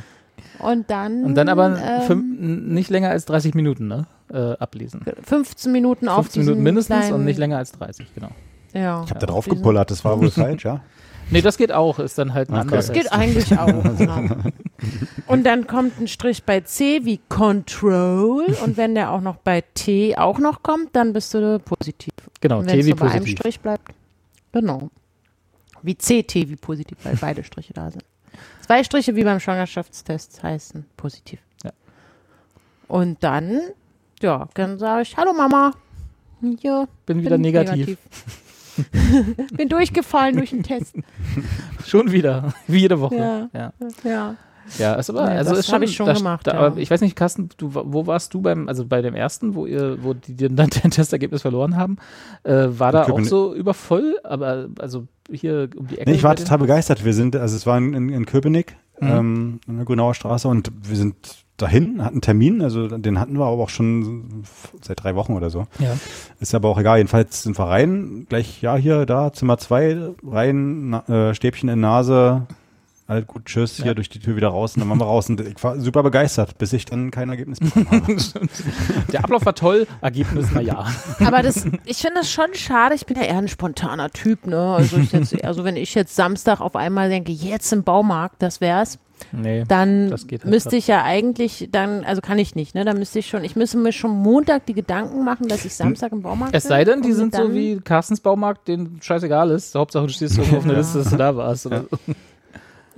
und 0.60 0.90
dann. 0.90 1.24
Und 1.24 1.36
dann 1.36 1.50
aber 1.50 1.78
ähm, 1.78 2.02
fünf, 2.04 2.40
nicht 2.40 2.90
länger 2.90 3.10
als 3.10 3.26
30 3.26 3.54
Minuten, 3.54 3.88
ne? 3.88 4.08
Äh, 4.32 4.54
ablesen. 4.58 5.06
15 5.24 5.72
Minuten 5.72 6.08
auf 6.10 6.26
15 6.26 6.44
Minuten 6.44 6.64
mindestens 6.64 6.98
kleinen, 6.98 7.14
und 7.14 7.26
nicht 7.26 7.38
länger 7.38 7.58
als 7.58 7.72
30, 7.72 8.14
genau. 8.14 8.30
Ja. 8.74 9.04
Ich 9.06 9.10
habe 9.10 9.20
da 9.26 9.28
auf 9.28 9.46
drauf 9.46 9.56
gepullert, 9.56 9.90
das 9.90 10.04
war 10.04 10.20
wohl 10.20 10.32
falsch, 10.32 10.66
ja. 10.66 10.82
Nee, 11.30 11.42
das 11.42 11.58
geht 11.58 11.72
auch, 11.72 12.00
ist 12.00 12.18
dann 12.18 12.34
halt 12.34 12.50
ein 12.50 12.54
Okay. 12.54 12.62
anderer 12.62 12.78
Das 12.78 12.92
geht 12.92 13.12
eigentlich 13.12 13.58
auch. 13.58 13.84
genau. 13.98 14.36
Und 15.28 15.46
dann 15.46 15.68
kommt 15.68 16.00
ein 16.00 16.08
Strich 16.08 16.44
bei 16.44 16.62
C 16.62 17.02
wie 17.04 17.20
Control. 17.30 18.46
Und 18.64 18.78
wenn 18.78 18.96
der 18.96 19.12
auch 19.12 19.22
noch 19.22 19.36
bei 19.38 19.64
T 19.74 20.18
auch 20.18 20.40
noch 20.40 20.64
kommt, 20.64 20.96
dann 20.96 21.12
bist 21.14 21.34
du 21.34 21.60
positiv. 21.60 22.14
Genau, 22.40 22.60
wenn 22.62 22.68
T 22.68 22.80
es 22.80 22.86
wie 22.86 22.90
nur 22.92 23.00
bei 23.00 23.08
einem 23.08 23.20
positiv. 23.20 23.40
Strich 23.40 23.60
bleibt, 23.60 23.94
genau. 24.54 24.90
Wie 25.82 25.96
CT 25.96 26.36
wie 26.36 26.56
positiv, 26.56 26.98
weil 27.04 27.18
beide 27.20 27.44
Striche 27.44 27.74
da 27.74 27.92
sind. 27.92 28.04
Zwei 28.68 28.84
Striche 28.84 29.16
wie 29.16 29.24
beim 29.24 29.40
Schwangerschaftstest 29.40 30.44
heißen 30.44 30.86
positiv. 30.98 31.40
Ja. 31.64 31.72
Und 32.90 33.24
dann, 33.24 33.62
ja, 34.22 34.50
dann 34.56 34.78
sage 34.78 35.04
ich, 35.04 35.16
hallo 35.16 35.32
Mama. 35.32 35.72
Ja, 36.60 36.86
Bin 37.06 37.22
wieder 37.22 37.38
negativ. 37.38 37.98
bin 39.52 39.70
durchgefallen 39.70 40.36
durch 40.36 40.50
den 40.50 40.64
Test. 40.64 40.96
Schon 41.86 42.12
wieder, 42.12 42.54
wie 42.68 42.80
jede 42.80 43.00
Woche. 43.00 43.16
Ja. 43.16 43.50
ja. 43.54 43.74
Ja. 44.04 44.36
Ja, 44.78 44.94
ist 44.96 45.10
aber, 45.10 45.26
Nee, 45.30 45.38
also 45.38 45.52
das 45.52 45.60
ist 45.60 45.66
schon, 45.68 45.76
hab 45.76 45.82
ich 45.84 45.96
schon 45.96 46.06
da- 46.08 46.14
gemacht, 46.14 46.48
Da, 46.48 46.54
ja. 46.54 46.60
aber 46.60 46.78
ich 46.78 46.90
weiß 46.92 47.02
nicht, 47.02 47.16
Carsten, 47.16 47.50
du, 47.58 47.70
wo 47.74 48.06
warst 48.08 48.34
du 48.34 48.42
beim, 48.42 48.68
also 48.68 48.86
bei 48.86 49.02
dem 49.02 49.16
ersten, 49.16 49.56
wo 49.56 49.66
ihr, 49.66 50.04
wo 50.04 50.14
die 50.14 50.34
dir 50.36 50.50
dann 50.50 50.70
dein 50.84 50.92
Testergebnis 50.92 51.42
verloren 51.42 51.76
haben? 51.78 51.98
Äh, 52.44 52.68
war 52.70 52.92
da 52.92 53.04
auch 53.08 53.22
so 53.22 53.54
übervoll? 53.56 54.18
Aber 54.24 54.68
also 54.80 55.08
hier 55.32 55.70
um 55.76 55.88
die 55.88 55.98
Ecke. 56.00 56.10
Nee, 56.10 56.16
ich 56.18 56.24
war 56.24 56.36
total 56.36 56.58
begeistert. 56.60 57.04
Wir 57.06 57.14
sind, 57.14 57.36
also 57.36 57.56
es 57.56 57.66
war 57.66 57.78
in, 57.78 57.94
in, 57.94 58.10
in 58.10 58.26
Köpenick, 58.26 58.76
Mhm. 59.00 59.08
ähm, 59.10 59.60
in 59.68 59.76
der 59.76 59.86
Grünauer 59.86 60.16
Straße 60.16 60.48
und 60.48 60.72
wir 60.82 60.96
sind 60.96 61.16
dahin, 61.58 62.04
hatten 62.04 62.16
einen 62.16 62.22
Termin, 62.22 62.64
also 62.64 62.88
den 62.88 63.20
hatten 63.20 63.34
wir 63.38 63.46
aber 63.46 63.62
auch 63.62 63.70
schon 63.70 64.44
seit 64.82 65.04
drei 65.04 65.14
Wochen 65.14 65.34
oder 65.34 65.52
so. 65.52 65.68
Ja. 65.78 65.96
Ist 66.40 66.56
aber 66.56 66.68
auch 66.70 66.80
egal. 66.80 66.98
Jedenfalls 66.98 67.44
sind 67.44 67.60
wir 67.60 67.66
rein, 67.66 68.26
gleich, 68.28 68.60
ja, 68.64 68.76
hier, 68.76 69.06
da, 69.06 69.32
Zimmer 69.34 69.60
zwei, 69.60 69.98
rein, 70.24 70.90
na, 70.90 71.30
äh, 71.30 71.36
Stäbchen 71.36 71.70
in 71.70 71.80
Nase, 71.80 72.48
alles 73.08 73.26
gut, 73.26 73.46
tschüss, 73.46 73.78
Ja. 73.78 73.86
hier 73.86 73.96
durch 73.96 74.10
die 74.10 74.20
Tür 74.20 74.36
wieder 74.36 74.50
raus 74.50 74.76
und 74.76 74.82
dann 74.82 74.90
waren 74.90 75.00
wir 75.00 75.06
raus. 75.06 75.30
Und 75.30 75.40
ich 75.42 75.64
war 75.64 75.80
super 75.80 76.04
begeistert, 76.04 76.58
bis 76.58 76.74
ich 76.74 76.86
dann 76.86 77.10
kein 77.10 77.30
Ergebnis 77.30 77.60
bekommen 77.60 77.90
habe. 77.92 78.18
Der 79.12 79.24
Ablauf 79.24 79.46
war 79.46 79.56
toll, 79.56 79.88
Ergebnis, 80.02 80.48
na 80.54 80.62
ja. 80.62 80.86
Aber 81.26 81.42
das, 81.42 81.66
ich 81.86 81.98
finde 81.98 82.16
das 82.20 82.30
schon 82.32 82.54
schade. 82.54 82.96
Ich 82.96 83.06
bin 83.06 83.16
ja 83.18 83.24
eher 83.24 83.38
ein 83.38 83.48
spontaner 83.48 84.10
Typ, 84.12 84.46
ne? 84.46 84.60
Also, 84.76 84.98
ich 84.98 85.12
jetzt, 85.14 85.44
also 85.46 85.64
wenn 85.64 85.78
ich 85.78 85.96
jetzt 85.96 86.16
Samstag 86.16 86.60
auf 86.60 86.76
einmal 86.76 87.10
denke, 87.10 87.32
jetzt 87.32 87.72
im 87.72 87.84
Baumarkt, 87.84 88.42
das 88.42 88.60
wär's, 88.62 89.00
Nee. 89.32 89.64
dann 89.68 90.12
das 90.12 90.28
geht 90.28 90.44
halt 90.44 90.52
müsste 90.52 90.76
ich 90.76 90.86
ja 90.86 91.04
eigentlich 91.04 91.70
dann, 91.72 92.04
also 92.04 92.22
kann 92.22 92.38
ich 92.38 92.54
nicht, 92.54 92.76
ne? 92.76 92.86
Dann 92.86 93.00
müsste 93.00 93.18
ich 93.18 93.28
schon, 93.28 93.44
ich 93.44 93.56
müsste 93.56 93.78
mir 93.78 93.92
schon 93.92 94.12
Montag 94.12 94.68
die 94.68 94.74
Gedanken 94.76 95.24
machen, 95.24 95.48
dass 95.48 95.66
ich 95.66 95.74
Samstag 95.74 96.12
im 96.12 96.22
Baumarkt 96.22 96.54
Es 96.56 96.64
bin 96.66 96.70
sei 96.70 96.84
denn, 96.84 97.02
die 97.02 97.14
sind 97.14 97.34
so 97.36 97.52
wie 97.52 97.78
Carstens 97.80 98.20
Baumarkt, 98.20 98.68
denen 98.68 99.00
scheißegal 99.02 99.50
ist. 99.50 99.74
Hauptsache, 99.74 100.06
du 100.06 100.14
stehst 100.14 100.38
irgendwo 100.38 100.58
auf 100.58 100.64
einer 100.66 100.76
Liste, 100.76 101.00
dass 101.00 101.10
du 101.10 101.16
da 101.18 101.36
warst. 101.36 101.66
Oder 101.66 101.86
so. 101.90 101.98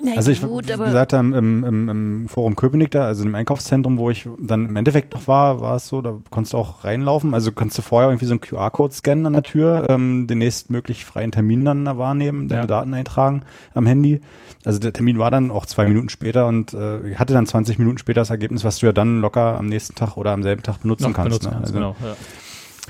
Na 0.02 0.14
Also 0.16 0.32
ich, 0.32 0.42
gut, 0.42 0.68
wie 0.68 0.78
gesagt, 0.78 1.14
im, 1.14 1.34
im, 1.34 1.90
im, 1.90 2.30
Forum 2.30 2.56
Köpenick 2.56 2.92
da, 2.92 3.06
also 3.06 3.24
im 3.24 3.36
Einkaufszentrum, 3.36 3.98
wo 3.98 4.10
ich 4.10 4.28
dann 4.40 4.70
im 4.70 4.76
Endeffekt 4.76 5.14
noch 5.14 5.28
war, 5.28 5.62
war 5.62 5.76
es 5.76 5.88
so, 5.88 6.02
da 6.02 6.18
konntest 6.30 6.54
du 6.54 6.58
auch 6.58 6.84
reinlaufen. 6.84 7.34
Also 7.34 7.52
kannst 7.52 7.78
du 7.78 7.82
vorher 7.82 8.10
irgendwie 8.10 8.26
so 8.26 8.34
einen 8.34 8.42
QR-Code 8.42 8.94
scannen 8.94 9.26
an 9.26 9.34
der 9.34 9.44
Tür, 9.44 9.88
ähm, 9.90 10.28
den 10.28 10.38
nächstmöglich 10.38 11.06
freien 11.06 11.32
Termin 11.32 11.66
dann 11.66 11.86
da 11.86 11.98
wahrnehmen, 11.98 12.48
deine 12.48 12.62
Ja. 12.62 12.68
Daten 12.68 12.94
eintragen 12.94 13.42
am 13.74 13.86
Handy. 13.86 14.22
Also 14.66 14.80
der 14.80 14.94
Termin 14.94 15.20
war 15.20 15.32
dann 15.32 15.52
auch 15.52 15.66
zwei 15.66 15.86
Minuten 15.88 16.10
später 16.10 16.48
und 16.48 16.74
äh, 16.74 17.08
ich 17.10 17.20
hatte 17.20 17.34
dann 17.34 17.46
20 17.46 17.80
Minuten 17.80 17.98
später 17.98 18.22
das 18.22 18.30
Ergebnis, 18.30 18.64
was 18.64 18.80
du 18.80 18.88
ja 18.88 18.92
dann 18.92 19.22
locker 19.22 19.58
am 19.58 19.68
nächsten 19.68 19.96
Tag 19.96 20.18
oder 20.18 20.32
am 20.32 20.44
selben 20.44 20.64
Tag 20.64 20.82
benutzen 20.82 21.04
Noch 21.04 21.14
kannst. 21.14 21.30
benutzen 21.30 21.46
ne? 21.46 21.52
kannst, 21.52 21.68
also, 21.68 21.74
genau. 21.74 21.96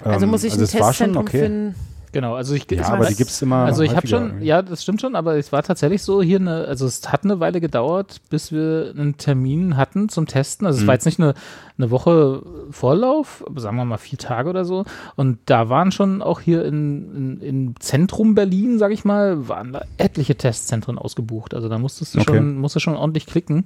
Ja. 0.05 0.11
also 0.11 0.25
ähm, 0.25 0.31
muss 0.31 0.43
ich 0.43 0.53
also 0.53 0.63
ein 0.63 0.65
es 0.65 0.73
war 0.75 0.93
schon 0.93 1.13
Testzentrum 1.13 1.25
okay. 1.25 1.39
finden. 1.39 1.75
Genau, 2.11 2.33
also 2.33 2.55
ich 2.55 2.65
Ja, 2.71 2.87
aber 2.89 3.05
die 3.05 3.15
gibt's 3.15 3.39
immer 3.41 3.57
Also 3.65 3.83
ich 3.83 3.95
habe 3.95 4.07
schon, 4.07 4.41
ja, 4.41 4.61
das 4.63 4.81
stimmt 4.81 4.99
schon, 5.01 5.15
aber 5.15 5.37
es 5.37 5.51
war 5.51 5.61
tatsächlich 5.61 6.01
so 6.01 6.21
hier 6.23 6.39
eine, 6.39 6.65
also 6.65 6.87
es 6.87 7.11
hat 7.11 7.23
eine 7.23 7.39
Weile 7.39 7.61
gedauert, 7.61 8.21
bis 8.29 8.51
wir 8.51 8.93
einen 8.97 9.17
Termin 9.17 9.77
hatten 9.77 10.09
zum 10.09 10.25
Testen. 10.25 10.65
Also 10.65 10.77
es 10.77 10.83
Mhm. 10.83 10.87
war 10.87 10.93
jetzt 10.95 11.05
nicht 11.05 11.19
eine, 11.19 11.35
eine 11.77 11.91
Woche 11.91 12.41
Vorlauf, 12.71 13.43
aber 13.47 13.61
sagen 13.61 13.77
wir 13.77 13.85
mal 13.85 13.97
vier 13.97 14.17
Tage 14.17 14.49
oder 14.49 14.65
so. 14.65 14.85
Und 15.15 15.37
da 15.45 15.69
waren 15.69 15.91
schon 15.91 16.21
auch 16.23 16.39
hier 16.39 16.65
in, 16.65 17.15
in, 17.15 17.41
im 17.41 17.79
Zentrum 17.79 18.33
Berlin, 18.33 18.79
sag 18.79 18.91
ich 18.91 19.05
mal, 19.05 19.47
waren 19.47 19.73
da 19.73 19.83
etliche 19.97 20.35
Testzentren 20.35 20.97
ausgebucht. 20.97 21.53
Also 21.53 21.69
da 21.69 21.77
musstest 21.77 22.15
du 22.15 22.19
Okay. 22.21 22.37
schon, 22.37 22.57
musst 22.57 22.75
du 22.75 22.79
schon 22.79 22.95
ordentlich 22.95 23.27
klicken, 23.27 23.65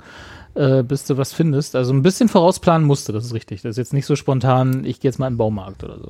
äh, 0.56 0.84
bis 0.84 1.06
du 1.06 1.18
was 1.18 1.32
findest. 1.34 1.76
Also 1.78 1.94
ein 1.94 2.02
bisschen 2.02 2.28
vorausplanen 2.30 2.86
musste, 2.86 3.14
das 3.14 3.24
ist 3.26 3.34
richtig. 3.34 3.62
Das 3.62 3.72
ist 3.72 3.78
jetzt 3.78 3.94
nicht 3.94 4.06
so 4.06 4.16
spontan, 4.18 4.84
ich 4.86 5.00
gehe 5.00 5.10
jetzt 5.10 5.18
mal 5.18 5.28
in 5.28 5.34
den 5.34 5.38
Baumarkt 5.38 5.84
oder 5.84 5.98
so. 6.00 6.10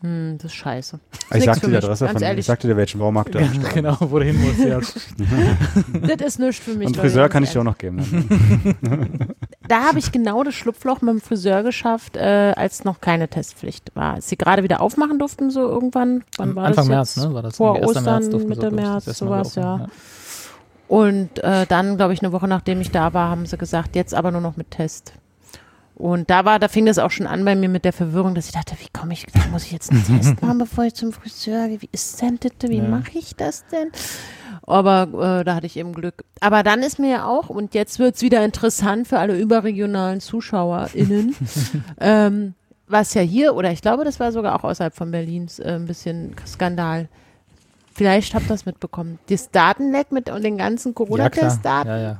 Hm, 0.00 0.38
das 0.38 0.52
ist 0.52 0.54
scheiße. 0.54 1.00
Ich 1.12 1.30
nix 1.34 1.44
sagte 1.44 1.60
für 1.62 1.70
die 1.70 1.76
Adresse 1.76 2.06
von, 2.06 2.16
ich 2.16 2.22
ehrlich. 2.22 2.46
sagte 2.46 2.68
dir, 2.68 2.76
welchen 2.76 3.00
Baumarkt 3.00 3.34
da 3.34 3.44
steht. 3.44 3.74
genau, 3.74 3.96
wo 3.98 4.18
du 4.18 4.24
hin 4.24 4.40
musst, 4.40 4.60
ja. 4.60 4.78
Das 6.16 6.26
ist 6.26 6.38
nichts 6.38 6.64
für 6.64 6.74
mich. 6.74 6.86
Und 6.88 6.96
Friseur 6.96 7.28
kann 7.28 7.42
ich 7.42 7.50
dir 7.50 7.60
auch 7.60 7.64
noch 7.64 7.78
geben. 7.78 7.96
ne? 7.96 9.08
Da 9.68 9.82
habe 9.84 9.98
ich 9.98 10.12
genau 10.12 10.44
das 10.44 10.54
Schlupfloch 10.54 11.02
mit 11.02 11.10
dem 11.12 11.20
Friseur 11.20 11.62
geschafft, 11.62 12.16
äh, 12.16 12.54
als 12.56 12.84
noch 12.84 13.02
keine 13.02 13.28
Testpflicht 13.28 13.94
war. 13.94 14.14
Als 14.14 14.28
sie 14.28 14.38
gerade 14.38 14.62
wieder 14.62 14.80
aufmachen 14.80 15.18
durften, 15.18 15.50
so 15.50 15.60
irgendwann. 15.60 16.24
Wann 16.38 16.56
war 16.56 16.64
Anfang 16.64 16.88
das 16.88 17.16
März, 17.16 17.16
ne? 17.18 17.34
War 17.34 17.42
das 17.42 17.56
Vor 17.56 17.76
irgendwie 17.76 17.88
1. 17.88 17.98
Ostern, 17.98 18.22
sie, 18.22 18.44
Mitte 18.46 18.68
ich, 18.68 18.76
das 18.76 19.04
März, 19.06 19.18
sowas, 19.18 19.54
ja. 19.56 19.74
aufmachen, 19.74 19.90
Und 20.88 21.38
äh, 21.44 21.66
dann, 21.66 21.96
glaube 21.98 22.14
ich, 22.14 22.22
eine 22.22 22.32
Woche 22.32 22.48
nachdem 22.48 22.80
ich 22.80 22.90
da 22.90 23.12
war, 23.12 23.28
haben 23.28 23.44
sie 23.44 23.58
gesagt, 23.58 23.94
jetzt 23.94 24.14
aber 24.14 24.30
nur 24.30 24.40
noch 24.40 24.56
mit 24.56 24.70
Test. 24.70 25.12
Und 25.98 26.30
da 26.30 26.44
war, 26.44 26.60
da 26.60 26.68
fing 26.68 26.86
das 26.86 26.98
auch 27.00 27.10
schon 27.10 27.26
an 27.26 27.44
bei 27.44 27.56
mir 27.56 27.68
mit 27.68 27.84
der 27.84 27.92
Verwirrung, 27.92 28.36
dass 28.36 28.46
ich 28.46 28.52
dachte, 28.52 28.76
wie 28.78 28.86
komme 28.96 29.14
ich, 29.14 29.26
da 29.26 29.40
muss 29.50 29.64
ich 29.64 29.72
jetzt 29.72 29.90
einen 29.90 30.04
Test 30.06 30.40
machen, 30.42 30.58
bevor 30.58 30.84
ich 30.84 30.94
zum 30.94 31.12
Friseur 31.12 31.66
gehe? 31.66 31.82
Wie 31.82 31.88
ist 31.90 32.22
denn 32.22 32.38
das? 32.40 32.70
Wie 32.70 32.76
Ja. 32.76 32.84
mache 32.84 33.18
ich 33.18 33.34
das 33.34 33.66
denn? 33.66 33.90
Aber 34.62 35.40
äh, 35.40 35.44
da 35.44 35.56
hatte 35.56 35.66
ich 35.66 35.76
eben 35.76 35.92
Glück. 35.92 36.24
Aber 36.40 36.62
dann 36.62 36.84
ist 36.84 37.00
mir 37.00 37.10
ja 37.10 37.26
auch, 37.26 37.48
und 37.48 37.74
jetzt 37.74 37.98
wird's 37.98 38.22
wieder 38.22 38.44
interessant 38.44 39.08
für 39.08 39.18
alle 39.18 39.36
überregionalen 39.40 40.20
ZuschauerInnen, 40.20 41.34
ähm, 42.00 42.54
was 42.86 43.14
ja 43.14 43.22
hier, 43.22 43.56
oder 43.56 43.72
ich 43.72 43.82
glaube, 43.82 44.04
das 44.04 44.20
war 44.20 44.30
sogar 44.30 44.54
auch 44.54 44.62
außerhalb 44.62 44.94
von 44.94 45.10
Berlins 45.10 45.58
äh, 45.58 45.72
ein 45.72 45.86
bisschen 45.86 46.36
Skandal. 46.46 47.08
Vielleicht 47.92 48.34
habt 48.34 48.44
ihr 48.46 48.50
das 48.50 48.66
mitbekommen. 48.66 49.18
Das 49.28 49.50
Datenleck 49.50 50.12
mit 50.12 50.30
und 50.30 50.44
den 50.44 50.58
ganzen. 50.58 50.94
Corona-Testdaten. 50.94 51.90
Ja, 51.90 51.98
ja. 51.98 52.18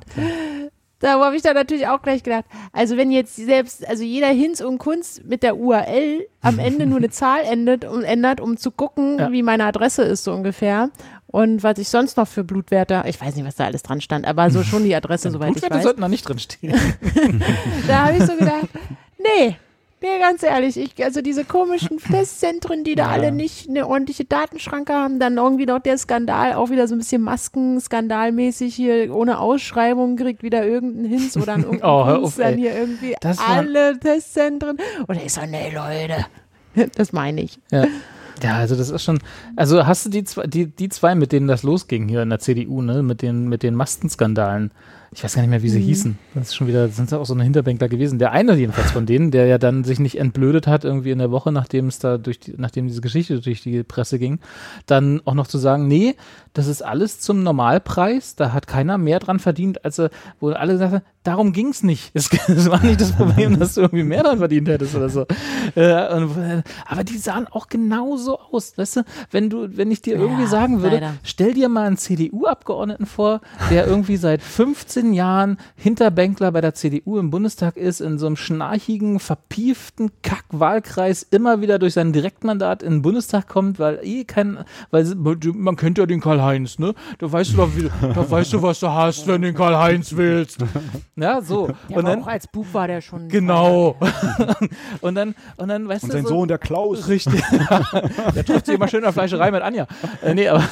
Da 1.01 1.21
habe 1.21 1.37
ich 1.37 1.43
dann 1.43 1.55
natürlich 1.55 1.87
auch 1.87 2.03
gleich 2.03 2.23
gedacht, 2.25 2.45
also 2.73 2.97
wenn 2.97 3.13
jetzt 3.13 3.37
selbst, 3.37 3.87
also 3.89 4.03
jeder 4.03 4.29
Hinz 4.29 4.61
und 4.61 4.79
Kunst 4.79 5.25
mit 5.25 5.43
der 5.45 5.57
URL 5.57 6.27
am 6.41 6.59
Ende 6.59 6.87
nur 6.87 6.99
eine 6.99 7.11
Zahl 7.11 7.43
endet 7.45 7.85
und 7.85 8.03
ändert, 8.03 8.41
um 8.41 8.57
zu 8.57 8.71
gucken, 8.73 9.19
Ja. 9.19 9.31
wie 9.31 9.43
meine 9.43 9.65
Adresse 9.65 10.03
ist, 10.03 10.25
so 10.25 10.33
ungefähr. 10.33 10.91
Und 11.29 11.63
was 11.63 11.79
ich 11.79 11.89
sonst 11.89 12.17
noch 12.17 12.27
für 12.27 12.43
Blutwerte, 12.43 13.05
ich 13.07 13.21
weiß 13.21 13.37
nicht, 13.37 13.47
was 13.47 13.55
da 13.57 13.67
alles 13.67 13.83
dran 13.83 14.01
stand, 14.01 14.27
aber 14.27 14.51
so 14.51 14.63
schon 14.65 14.83
die 14.85 14.95
Adresse, 14.95 15.31
soweit 15.33 15.49
ich 15.51 15.53
Blutwerte 15.61 15.77
weiß. 15.77 15.83
sollten 15.85 16.01
da 16.03 16.09
nicht 16.09 16.27
drin 16.29 16.39
stehen. 16.39 16.75
Da 17.87 18.07
habe 18.07 18.17
ich 18.17 18.25
so 18.25 18.35
gedacht, 18.35 18.69
nee, 19.19 19.57
nee, 20.01 20.19
ganz 20.21 20.43
ehrlich, 20.43 20.77
ich, 20.77 21.05
also 21.05 21.21
diese 21.23 21.45
komischen 21.45 21.99
Testzentren, 22.11 22.85
die 22.85 22.95
da 22.95 23.05
Ja. 23.05 23.11
alle 23.11 23.33
nicht 23.33 23.69
eine 23.69 23.87
ordentliche 23.87 24.25
Datenschranke 24.25 24.93
haben, 24.93 25.19
dann 25.21 25.37
irgendwie 25.37 25.67
noch 25.67 25.81
der 25.81 25.99
Skandal, 25.99 26.55
auch 26.55 26.71
wieder 26.71 26.87
so 26.89 26.95
ein 26.95 26.99
bisschen 26.99 27.23
Masken-skandalmäßig 27.23 28.75
hier 28.75 29.15
ohne 29.15 29.39
Ausschreibung 29.39 30.17
kriegt 30.17 30.43
wieder 30.43 30.67
irgendein 30.67 31.05
Hinz 31.07 31.37
oder 31.37 31.55
ein 31.55 31.63
irgendein 31.65 31.89
Oh, 31.89 32.25
auf, 32.25 32.37
dann 32.37 32.57
hier 32.57 32.77
irgendwie 32.77 33.15
Das 33.21 33.39
alle 33.39 33.99
Testzentren. 33.99 34.79
Und 35.07 35.17
ich 35.23 35.33
so, 35.33 35.41
nee, 35.47 35.73
Leute, 35.75 36.27
das 36.97 37.13
meine 37.13 37.43
ich. 37.43 37.59
Ja. 37.71 37.87
Ja, 38.41 38.57
also 38.59 38.77
das 38.77 38.91
ist 38.91 39.03
schon, 39.03 39.19
also 39.57 39.85
hast 39.85 40.07
du 40.07 40.11
die 40.11 40.23
zwei, 40.23 40.47
die, 40.47 40.67
die 40.67 40.89
zwei, 40.91 41.17
mit 41.17 41.33
denen 41.33 41.49
das 41.49 41.65
losging 41.65 42.07
hier 42.09 42.23
in 42.23 42.31
der 42.31 42.39
CDU, 42.39 42.83
ne, 42.83 43.03
mit 43.03 43.21
den, 43.21 43.49
mit 43.49 43.65
den 43.65 43.75
Mastenskandalen. 43.75 44.71
Ich 45.11 45.25
weiß 45.25 45.35
gar 45.35 45.41
nicht 45.43 45.51
mehr, 45.51 45.63
wie 45.63 45.71
sie 45.71 45.81
hießen. 45.81 46.19
Das 46.35 46.49
ist 46.49 46.55
schon 46.55 46.67
wieder, 46.67 46.89
sind 46.89 47.13
auch 47.15 47.25
so 47.25 47.33
eine 47.33 47.43
Hinterbänkler 47.43 47.89
gewesen. 47.89 48.19
Der 48.19 48.33
eine 48.33 48.55
jedenfalls 48.55 48.91
von 48.91 49.07
denen, 49.07 49.31
der 49.31 49.47
ja 49.47 49.57
dann 49.57 49.83
sich 49.85 49.99
nicht 50.01 50.19
entblödet 50.19 50.67
hat, 50.67 50.85
irgendwie 50.85 51.11
in 51.13 51.19
der 51.19 51.31
Woche, 51.31 51.51
nachdem 51.51 51.87
es 51.89 51.99
da 51.99 52.19
durch 52.19 52.39
die, 52.41 52.55
nachdem 52.59 52.87
diese 52.89 53.01
Geschichte 53.01 53.41
durch 53.41 53.63
die 53.63 53.83
Presse 53.85 54.19
ging, 54.19 54.39
dann 54.87 55.23
auch 55.25 55.35
noch 55.35 55.47
zu 55.47 55.57
sagen, 55.57 55.89
nee, 55.89 56.15
das 56.53 56.67
ist 56.67 56.83
alles 56.83 57.21
zum 57.21 57.43
Normalpreis, 57.43 58.35
da 58.37 58.53
hat 58.53 58.67
keiner 58.67 58.99
mehr 58.99 59.19
dran 59.19 59.39
verdient, 59.39 59.85
als 59.85 59.99
er, 59.99 60.11
wo 60.41 60.51
alle 60.51 60.73
gesagt 60.75 60.93
haben, 60.93 61.03
darum 61.23 61.53
ging's 61.53 61.83
nicht. 61.83 62.11
Es, 62.19 62.31
es 62.49 62.69
war 62.71 62.83
nicht 62.83 63.01
das 63.01 63.13
Problem, 63.13 63.59
dass 63.59 63.75
du 63.75 63.83
irgendwie 63.83 64.03
mehr 64.05 64.25
dran 64.25 64.39
verdient 64.39 64.69
hättest 64.69 64.95
oder 64.95 65.09
so. 65.09 65.27
Äh, 65.75 66.15
und, 66.17 66.37
äh, 66.37 66.63
aber 66.87 67.05
die 67.05 67.17
sahen 67.19 67.47
auch 67.47 67.69
genauso 67.69 68.39
aus. 68.41 68.77
Weißt 68.77 68.97
du, 68.97 69.03
wenn 69.31 69.49
du, 69.51 69.77
wenn 69.77 69.91
ich 69.91 70.03
dir 70.03 70.17
irgendwie 70.17 70.43
Ja, 70.43 70.49
sagen 70.49 70.83
würde, 70.83 70.97
leider. 70.97 71.15
stell 71.23 71.55
dir 71.55 71.69
mal 71.69 71.87
einen 71.87 71.97
CDU-Abgeordneten 71.97 73.07
vor, 73.07 73.41
der 73.71 73.87
irgendwie 73.87 74.17
seit 74.17 74.43
15 74.43 74.98
Jahren 75.07 75.59
Hinterbänkler 75.77 76.53
bei 76.53 76.61
der 76.61 76.75
CDU 76.75 77.19
im 77.19 77.31
Bundestag 77.31 77.77
ist, 77.77 78.01
in 78.01 78.19
so 78.19 78.27
einem 78.27 78.37
schnarchigen, 78.37 79.21
verpieften 79.21 80.11
Kack-Wahlkreis 80.23 81.23
immer 81.23 81.61
wieder 81.61 81.79
durch 81.79 81.95
sein 81.95 82.13
Direktmandat 82.13 82.83
in 82.83 82.95
den 82.95 83.03
Bundestag 83.03 83.49
kommt, 83.49 83.79
weil 83.79 84.01
eh 84.03 84.25
kein, 84.25 84.59
weil 84.91 85.05
man 85.15 85.77
kennt 85.77 85.99
ja 85.99 86.07
den 86.07 86.21
Karl-Heinz, 86.21 86.79
ne? 86.79 86.95
Da 87.19 87.31
weißt 87.31 87.53
du 87.53 87.57
doch, 87.57 87.71
wie, 87.77 87.91
da 88.01 88.31
weißt 88.31 88.53
du, 88.53 88.63
was 88.63 88.81
du 88.81 88.89
hast, 88.89 89.27
wenn 89.27 89.43
du 89.43 89.49
den 89.49 89.55
Karl-Heinz 89.55 90.17
willst. 90.17 90.59
Ja, 91.17 91.41
so. 91.41 91.69
Ja, 91.89 91.97
und 91.97 92.05
dann, 92.05 92.23
auch 92.23 92.27
als 92.27 92.47
Bub 92.47 92.67
war 92.73 92.89
der 92.89 93.01
schon. 93.01 93.29
genau. 93.29 93.97
und 95.01 95.15
dann, 95.15 95.35
und 95.57 95.69
dann, 95.69 95.89
weißt 95.89 96.05
Und 96.05 96.11
du, 96.11 96.17
sein 96.17 96.25
so, 96.25 96.31
Sohn, 96.31 96.49
der 96.49 96.59
Klaus. 96.59 97.09
Richtig. 97.09 97.41
der 98.35 98.45
trifft 98.45 98.67
sich 98.67 98.75
immer 98.75 98.89
schön 98.89 98.99
in 98.99 99.05
der 99.05 99.13
Fleischerei 99.13 99.51
mit 99.51 99.63
Anja. 99.63 99.87
Äh, 100.23 100.35
nee, 100.35 100.49
aber, 100.49 100.65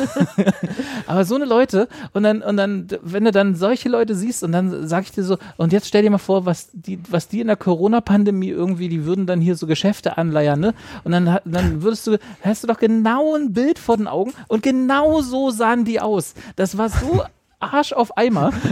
aber 1.07 1.25
so 1.25 1.35
eine 1.35 1.45
Leute 1.45 1.89
und 2.13 2.23
dann, 2.23 2.43
und 2.43 2.57
dann, 2.57 2.89
wenn 3.03 3.25
du 3.25 3.33
dann 3.33 3.55
solche 3.55 3.89
Leute 3.89 4.15
siehst 4.17 4.43
und 4.43 4.53
dann 4.53 4.89
sag 4.89 5.05
ich 5.05 5.13
dir 5.13 5.23
so, 5.23 5.39
und 5.57 5.73
jetzt 5.73 5.89
stell 5.89 6.03
dir 6.03 6.11
mal 6.11 6.19
vor, 6.19 6.47
was 6.47 6.69
die, 6.73 6.99
was 7.11 7.29
die 7.29 7.41
in 7.41 7.47
der 7.47 7.57
Corona-Pandemie 7.57 8.49
irgendwie, 8.49 8.89
die 8.89 9.05
würden 9.05 9.27
dann 9.27 9.41
hier 9.41 9.57
so 9.57 9.67
Geschäfte 9.67 10.19
anleiern, 10.19 10.61
ne? 10.61 10.75
Und 11.05 11.13
dann, 11.13 11.39
dann 11.45 11.83
würdest 11.83 12.07
du, 12.07 12.19
hast 12.43 12.63
du 12.63 12.67
doch 12.67 12.79
genau 12.79 13.37
ein 13.37 13.53
Bild 13.53 13.79
vor 13.79 13.97
den 13.97 14.09
Augen 14.09 14.33
und 14.49 14.63
genau 14.63 15.21
so 15.21 15.51
sahen 15.51 15.85
die 15.85 16.01
aus. 16.01 16.35
Das 16.57 16.79
war 16.79 16.89
so 16.89 17.23
Arsch 17.59 17.93
auf 17.93 18.17
Eimer. 18.17 18.53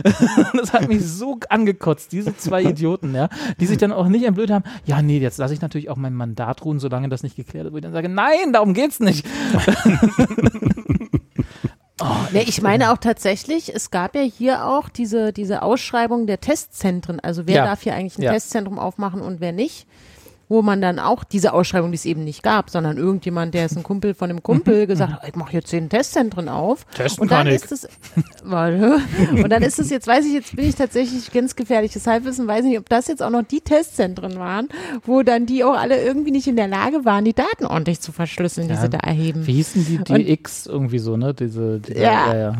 Das 0.54 0.72
hat 0.72 0.88
mich 0.88 1.04
so 1.04 1.38
angekotzt, 1.48 2.12
diese 2.12 2.36
zwei 2.36 2.62
Idioten, 2.62 3.14
ja, 3.14 3.28
die 3.60 3.66
sich 3.66 3.76
dann 3.76 3.92
auch 3.92 4.08
nicht 4.08 4.24
entblöd 4.24 4.50
haben. 4.50 4.64
Ja, 4.86 5.02
nee, 5.02 5.18
jetzt 5.18 5.38
lasse 5.38 5.52
ich 5.52 5.60
natürlich 5.60 5.90
auch 5.90 5.96
mein 5.96 6.14
Mandat 6.14 6.64
ruhen, 6.64 6.78
solange 6.78 7.08
das 7.08 7.22
nicht 7.22 7.36
geklärt 7.36 7.70
wo 7.72 7.76
ich 7.76 7.82
dann 7.82 7.92
sage, 7.92 8.08
nein, 8.08 8.52
darum 8.52 8.72
geht's 8.72 9.00
nicht. 9.00 9.26
Nee, 12.32 12.44
ich 12.46 12.60
meine 12.62 12.92
auch 12.92 12.98
tatsächlich, 12.98 13.74
es 13.74 13.90
gab 13.90 14.14
ja 14.14 14.22
hier 14.22 14.66
auch 14.66 14.88
diese, 14.88 15.32
diese 15.32 15.62
Ausschreibung 15.62 16.26
der 16.26 16.40
Testzentren. 16.40 17.20
Also 17.20 17.46
wer 17.46 17.56
Ja. 17.56 17.64
darf 17.64 17.82
hier 17.82 17.94
eigentlich 17.94 18.18
ein 18.18 18.22
Ja. 18.22 18.32
Testzentrum 18.32 18.78
aufmachen 18.78 19.20
und 19.20 19.40
wer 19.40 19.52
nicht. 19.52 19.86
Wo 20.48 20.60
man 20.60 20.82
dann 20.82 20.98
auch 20.98 21.24
diese 21.24 21.54
Ausschreibung, 21.54 21.90
die 21.90 21.96
es 21.96 22.04
eben 22.04 22.22
nicht 22.22 22.42
gab, 22.42 22.68
sondern 22.68 22.98
irgendjemand, 22.98 23.54
der 23.54 23.64
ist 23.64 23.76
ein 23.76 23.82
Kumpel 23.82 24.12
von 24.12 24.28
einem 24.28 24.42
Kumpel, 24.42 24.86
gesagt 24.86 25.12
hat, 25.14 25.28
ich 25.28 25.34
mache 25.36 25.54
jetzt 25.54 25.68
zehn 25.68 25.88
Testzentren 25.88 26.48
auf. 26.50 26.84
Testen 26.94 27.22
und 27.22 27.30
dann 27.30 27.46
ist 27.46 27.72
es, 27.72 27.88
warte, 28.44 28.98
und 29.32 29.48
dann 29.48 29.62
ist 29.62 29.78
es 29.78 29.88
jetzt, 29.90 30.06
weiß 30.06 30.24
ich, 30.26 30.34
jetzt 30.34 30.54
bin 30.54 30.68
ich 30.68 30.74
tatsächlich 30.74 31.32
ganz 31.32 31.56
gefährliches 31.56 32.06
Halbwissen, 32.06 32.46
weiß 32.46 32.64
nicht, 32.64 32.78
ob 32.78 32.88
das 32.90 33.08
jetzt 33.08 33.22
auch 33.22 33.30
noch 33.30 33.42
die 33.42 33.62
Testzentren 33.62 34.38
waren, 34.38 34.68
wo 35.04 35.22
dann 35.22 35.46
die 35.46 35.64
auch 35.64 35.76
alle 35.78 36.02
irgendwie 36.02 36.30
nicht 36.30 36.46
in 36.46 36.56
der 36.56 36.68
Lage 36.68 37.04
waren, 37.06 37.24
die 37.24 37.32
Daten 37.34 37.64
ordentlich 37.64 38.00
zu 38.00 38.12
verschlüsseln, 38.12 38.68
die 38.68 38.74
Ja. 38.74 38.80
sie 38.82 38.90
da 38.90 38.98
erheben. 38.98 39.46
Wie 39.46 39.54
hießen 39.54 39.84
die, 39.86 39.98
die 40.04 40.12
Und- 40.12 40.28
X 40.28 40.66
irgendwie 40.66 40.98
so, 40.98 41.16
ne? 41.16 41.32
Diese, 41.32 41.80
diese 41.80 41.98
Ja. 42.00 42.34
ja, 42.34 42.36
ja. 42.38 42.54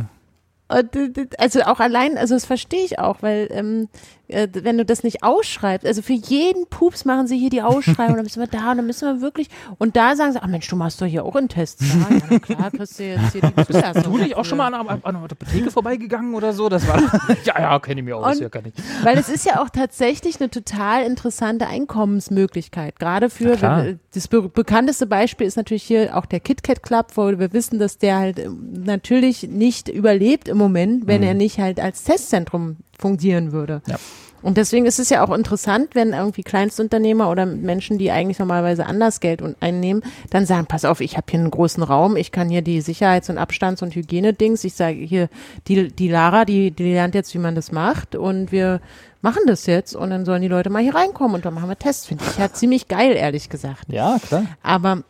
Und, 0.67 0.97
äh, 0.97 1.27
also 1.37 1.61
auch 1.65 1.79
allein, 1.79 2.17
also 2.17 2.35
das 2.35 2.47
verstehe 2.47 2.85
ich 2.85 2.99
auch, 2.99 3.19
weil 3.21 3.49
ähm, 3.51 3.89
äh, 4.29 4.49
wenn 4.53 4.79
du 4.79 4.85
das 4.85 5.03
nicht 5.03 5.23
ausschreibst, 5.23 5.87
also 5.87 6.03
für 6.03 6.13
jeden 6.15 6.67
Pups 6.69 7.05
machen 7.05 7.27
sie 7.27 7.39
hier 7.39 7.51
die 7.51 7.63
Ausschreibung, 7.63 8.17
dann 8.17 8.25
müssen 8.25 8.41
wir 8.41 8.47
da 8.47 8.71
und 8.71 8.79
dann 8.79 8.87
müssen 8.87 9.07
wir 9.07 9.21
wirklich, 9.21 9.49
und 9.79 9.97
da 9.97 10.17
sagen 10.17 10.33
sie, 10.33 10.43
ach 10.43 10.47
Mensch, 10.47 10.67
du 10.69 10.77
machst 10.77 11.01
doch 11.01 11.07
hier 11.07 11.25
auch 11.25 11.37
einen 11.37 11.49
Test. 11.49 11.83
Ja, 11.83 12.17
ja 12.31 12.39
klar, 12.39 12.71
kriegst 12.71 12.99
du 12.99 13.05
jetzt 13.05 13.33
hier 13.33 13.43
die 13.43 13.65
Zulassung. 13.67 14.03
Du 14.05 14.19
nicht 14.19 14.37
auch 14.37 14.45
schon 14.45 14.59
mal 14.59 14.73
an, 14.73 14.75
an, 14.75 15.01
an 15.03 15.17
einer 15.17 15.25
Apotheke 15.25 15.71
vorbeigegangen 15.71 16.35
oder 16.35 16.53
so? 16.53 16.69
Das 16.69 16.87
war 16.89 17.01
ja, 17.45 17.61
ja, 17.61 17.79
kenne 17.79 18.01
ich 18.01 18.05
mir 18.05 18.17
aus, 18.17 18.37
Und- 18.37 18.43
ja, 18.43 18.49
kann 18.49 18.65
ich. 18.67 18.75
Weil 19.03 19.19
es 19.19 19.29
ist 19.29 19.45
ja 19.45 19.63
auch 19.63 19.71
tatsächlich 19.71 20.41
eine 20.41 20.51
total 20.51 21.05
interessante 21.05 21.67
Einkommensmöglichkeit. 21.67 22.99
Gerade 22.99 23.31
für 23.31 23.57
klar. 23.57 23.87
das 24.13 24.29
be 24.29 24.49
bekannteste 24.49 25.07
Beispiel 25.07 25.47
ist 25.47 25.57
natürlich 25.57 25.83
hier 25.83 26.17
auch 26.17 26.27
der 26.27 26.41
KitKat 26.41 26.83
Club, 26.83 27.07
wo 27.15 27.27
wir 27.39 27.53
wissen, 27.53 27.79
dass 27.79 27.99
der 27.99 28.17
halt 28.17 28.39
ähm, 28.39 28.83
natürlich 28.85 29.45
nicht 29.49 29.89
überlebt 29.89 30.49
im 30.49 30.59
Moment, 30.59 31.07
wenn 31.07 31.23
er 31.23 31.35
nicht 31.35 31.59
halt 31.59 31.81
als 31.81 32.05
Testzentrum 32.05 32.77
fungieren 32.99 33.53
würde. 33.53 33.83
Ja. 33.87 33.97
Und 34.45 34.59
deswegen 34.59 34.85
ist 34.85 34.99
es 34.99 35.09
ja 35.09 35.25
auch 35.25 35.35
interessant, 35.35 35.95
wenn 35.95 36.13
irgendwie 36.13 36.43
Kleinstunternehmer 36.43 37.31
oder 37.31 37.47
Menschen, 37.47 37.97
die 37.97 38.11
eigentlich 38.11 38.39
normalerweise 38.39 38.85
anders 38.85 39.21
Geld 39.21 39.43
einnehmen, 39.61 40.03
dann 40.29 40.45
sagen, 40.45 40.67
pass 40.67 40.85
auf, 40.85 41.01
ich 41.01 41.17
habe 41.17 41.25
hier 41.31 41.41
einen 41.41 41.51
großen 41.51 41.83
Raum, 41.83 42.17
ich 42.17 42.31
kann 42.31 42.51
hier 42.51 42.61
die 42.61 42.83
Sicherheits- 42.83 43.31
und 43.31 43.39
Abstands- 43.39 43.81
und 43.81 43.95
Hygienedings, 43.95 44.63
ich 44.65 44.75
sage 44.75 44.99
hier, 44.99 45.31
die, 45.67 45.89
die 45.89 46.09
Lara, 46.09 46.45
die, 46.45 46.73
die 46.73 46.93
lernt 46.93 47.15
jetzt, 47.15 47.33
wie 47.33 47.39
man 47.39 47.55
das 47.55 47.73
macht 47.73 48.17
und 48.17 48.53
wir 48.53 48.83
machen 49.23 49.45
das 49.47 49.65
jetzt 49.65 49.97
und 49.97 50.11
dann 50.11 50.27
sollen 50.27 50.43
die 50.43 50.49
Leute 50.49 50.69
mal 50.69 50.83
hier 50.83 50.95
reinkommen 50.95 51.37
und 51.37 51.47
dann 51.47 51.55
machen 51.55 51.71
wir 51.71 51.79
Tests, 51.79 52.05
finde 52.05 52.25
ich 52.31 52.37
ja 52.37 52.53
ziemlich 52.53 52.87
geil, 52.89 53.17
ehrlich 53.17 53.49
gesagt. 53.49 53.87
Ja, 53.89 54.19
klar. 54.19 54.45
Aber 54.63 55.05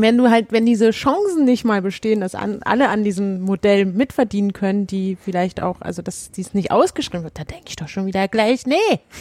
wenn 0.00 0.16
du 0.18 0.30
halt, 0.30 0.52
wenn 0.52 0.64
diese 0.66 0.90
Chancen 0.90 1.44
nicht 1.44 1.64
mal 1.64 1.82
bestehen, 1.82 2.20
dass 2.20 2.34
an, 2.34 2.60
alle 2.64 2.88
an 2.88 3.04
diesem 3.04 3.40
Modell 3.40 3.84
mitverdienen 3.84 4.52
können, 4.52 4.86
die 4.86 5.16
vielleicht 5.20 5.62
auch, 5.62 5.80
also 5.80 6.02
dass 6.02 6.30
dies 6.30 6.54
nicht 6.54 6.70
ausgeschrieben 6.70 7.24
wird, 7.24 7.38
da 7.38 7.44
denke 7.44 7.64
ich 7.68 7.76
doch 7.76 7.88
schon 7.88 8.06
wieder 8.06 8.28
gleich, 8.28 8.64
nee, 8.66 8.76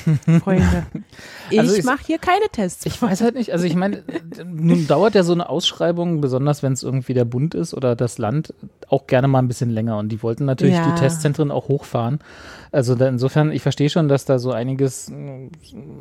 Freunde, 0.39 0.85
ich 1.49 1.59
Also 1.59 1.75
ich- 1.75 1.83
mache 1.85 2.03
hier 2.05 2.17
keine 2.19 2.45
Tests. 2.51 2.85
Ich 2.85 3.01
weiß 3.01 3.21
halt 3.21 3.35
nicht, 3.35 3.51
also 3.53 3.65
ich 3.65 3.75
meine, 3.75 4.03
nun 4.45 4.87
dauert 4.87 5.15
ja 5.15 5.23
so 5.23 5.33
eine 5.33 5.49
Ausschreibung, 5.49 6.21
besonders 6.21 6.63
wenn 6.63 6.73
es 6.73 6.83
irgendwie 6.83 7.13
der 7.13 7.25
Bund 7.25 7.55
ist 7.55 7.73
oder 7.73 7.95
das 7.95 8.17
Land, 8.17 8.53
auch 8.89 9.07
gerne 9.07 9.27
mal 9.27 9.39
ein 9.39 9.47
bisschen 9.47 9.69
länger. 9.69 9.97
Und 9.97 10.09
die 10.09 10.23
wollten 10.23 10.45
natürlich 10.45 10.75
Ja. 10.75 10.91
die 10.93 10.99
Testzentren 10.99 11.51
auch 11.51 11.67
hochfahren. 11.67 12.19
Also 12.71 12.95
da 12.95 13.07
insofern, 13.07 13.51
ich 13.51 13.61
verstehe 13.61 13.89
schon, 13.89 14.07
dass 14.07 14.25
da 14.25 14.39
so 14.39 14.51
einiges 14.51 15.11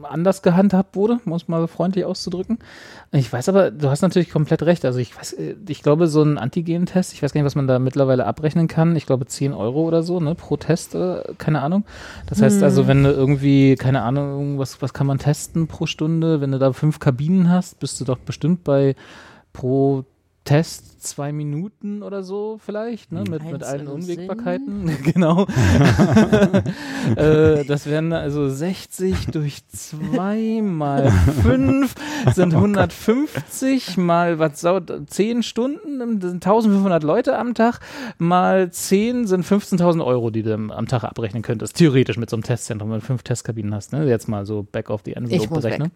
anders 0.03 0.43
gehandhabt 0.43 0.97
wurde, 0.97 1.21
es 1.35 1.49
mal 1.49 1.67
freundlich 1.69 2.05
auszudrücken. 2.05 2.59
Ich 3.13 3.33
weiß 3.33 3.49
aber, 3.49 3.71
du 3.71 3.89
hast 3.89 4.03
natürlich 4.03 4.31
komplett 4.31 4.63
recht. 4.67 4.85
Also 4.85 4.99
ich 4.99 5.17
weiß, 5.17 5.33
äh, 5.35 5.57
ich 5.69 5.83
glaube, 5.83 6.07
so 6.09 6.23
ein 6.23 6.39
Antigen-Test, 6.39 7.13
ich 7.13 7.23
weiß 7.23 7.33
gar 7.33 7.41
nicht, 7.41 7.47
was 7.47 7.55
man 7.55 7.67
da 7.67 7.79
mittlerweile 7.79 8.27
abrechnen 8.27 8.69
kann. 8.69 8.97
Ich 8.97 9.07
glaube 9.07 9.27
10 9.27 9.53
Euro 9.53 9.83
oder 9.83 10.03
so, 10.03 10.21
ne, 10.21 10.35
pro 10.35 10.57
Test, 10.57 10.95
oder, 10.95 11.25
keine 11.39 11.63
Ahnung. 11.63 11.85
Das 12.27 12.43
heißt 12.43 12.63
also, 12.63 12.87
wenn 12.87 13.03
du 13.03 13.11
irgendwie, 13.11 13.77
keine 13.77 14.03
Ahnung, 14.03 14.59
was, 14.59 14.83
was 14.83 14.93
kann 14.93 15.07
man 15.07 15.19
testen 15.19 15.67
pro 15.67 15.87
Stunde? 15.87 16.41
Wenn 16.41 16.53
du 16.53 16.59
da 16.59 16.73
fünf 16.73 16.99
Kabinen 16.99 17.51
hast, 17.51 17.81
bist 17.81 18.01
du 18.01 18.05
doch 18.05 18.19
bestimmt 18.19 18.65
bei 18.65 18.95
pro 19.53 20.05
Test 20.45 20.96
zwei 21.07 21.33
Minuten 21.33 22.03
oder 22.03 22.23
so 22.23 22.59
vielleicht, 22.65 23.13
ne? 23.13 23.21
Mit, 23.21 23.45
mit 23.45 23.63
Eins 23.63 23.63
allen 23.65 23.89
Unwägbarkeiten. 23.89 24.91
genau. 25.05 25.47
äh, 27.17 27.65
das 27.65 27.87
wären 27.87 28.13
also 28.13 28.49
60 28.49 29.27
durch 29.29 29.67
2 29.69 30.61
mal 30.63 31.11
5 31.11 31.95
sind 32.35 32.55
150 32.55 33.97
mal 33.97 34.39
was 34.39 34.61
sau 34.61 34.81
10 34.81 35.43
Stunden, 35.43 35.99
das 36.21 36.31
sind 36.31 36.45
1500 36.45 37.03
Leute 37.03 37.39
am 37.39 37.55
Tag, 37.55 37.81
mal 38.19 38.71
10 38.71 39.27
sind 39.27 39.45
15.000 39.45 40.05
Euro, 40.05 40.31
die 40.31 40.43
du 40.43 40.55
am 40.55 40.87
Tag 40.87 41.05
abrechnen 41.05 41.43
könntest. 41.43 41.77
Theoretisch 41.77 42.17
mit 42.17 42.31
so 42.31 42.37
einem 42.37 42.43
Testzentrum, 42.43 42.91
wenn 42.91 43.01
du 43.01 43.07
fünf 43.07 43.23
Testkabinen 43.23 43.75
hast. 43.75 43.93
Ne? 43.93 44.07
Jetzt 44.07 44.29
mal 44.29 44.47
so 44.47 44.67
back 44.71 44.91
of 44.91 45.03
the 45.05 45.13
envelope 45.13 45.49
berechnen. 45.49 45.93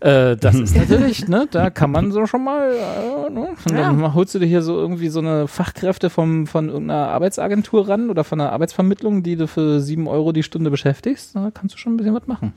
Äh, 0.00 0.36
das 0.36 0.54
ist 0.56 0.76
natürlich, 0.90 1.28
ne, 1.28 1.46
da 1.50 1.70
kann 1.70 1.90
man 1.90 2.12
so 2.12 2.26
schon 2.26 2.44
mal, 2.44 2.70
äh, 2.70 3.30
ne? 3.30 3.48
Dann 3.66 4.00
Ja. 4.00 4.14
holst 4.14 4.34
du 4.36 4.40
dir 4.40 4.46
hier 4.46 4.62
so 4.62 4.76
irgendwie 4.76 5.08
so 5.08 5.18
eine 5.18 5.48
Fachkräfte 5.48 6.10
vom, 6.10 6.46
von 6.46 6.68
irgendeiner 6.68 7.08
Arbeitsagentur 7.08 7.88
ran 7.88 8.10
oder 8.10 8.24
von 8.24 8.40
einer 8.40 8.52
Arbeitsvermittlung, 8.52 9.22
die 9.22 9.36
du 9.36 9.48
für 9.48 9.80
sieben 9.80 10.06
Euro 10.06 10.32
die 10.32 10.42
Stunde 10.42 10.70
beschäftigst. 10.70 11.34
Da 11.34 11.50
kannst 11.52 11.74
du 11.74 11.78
schon 11.78 11.94
ein 11.94 11.96
bisschen 11.96 12.14
was 12.14 12.26
machen. 12.26 12.52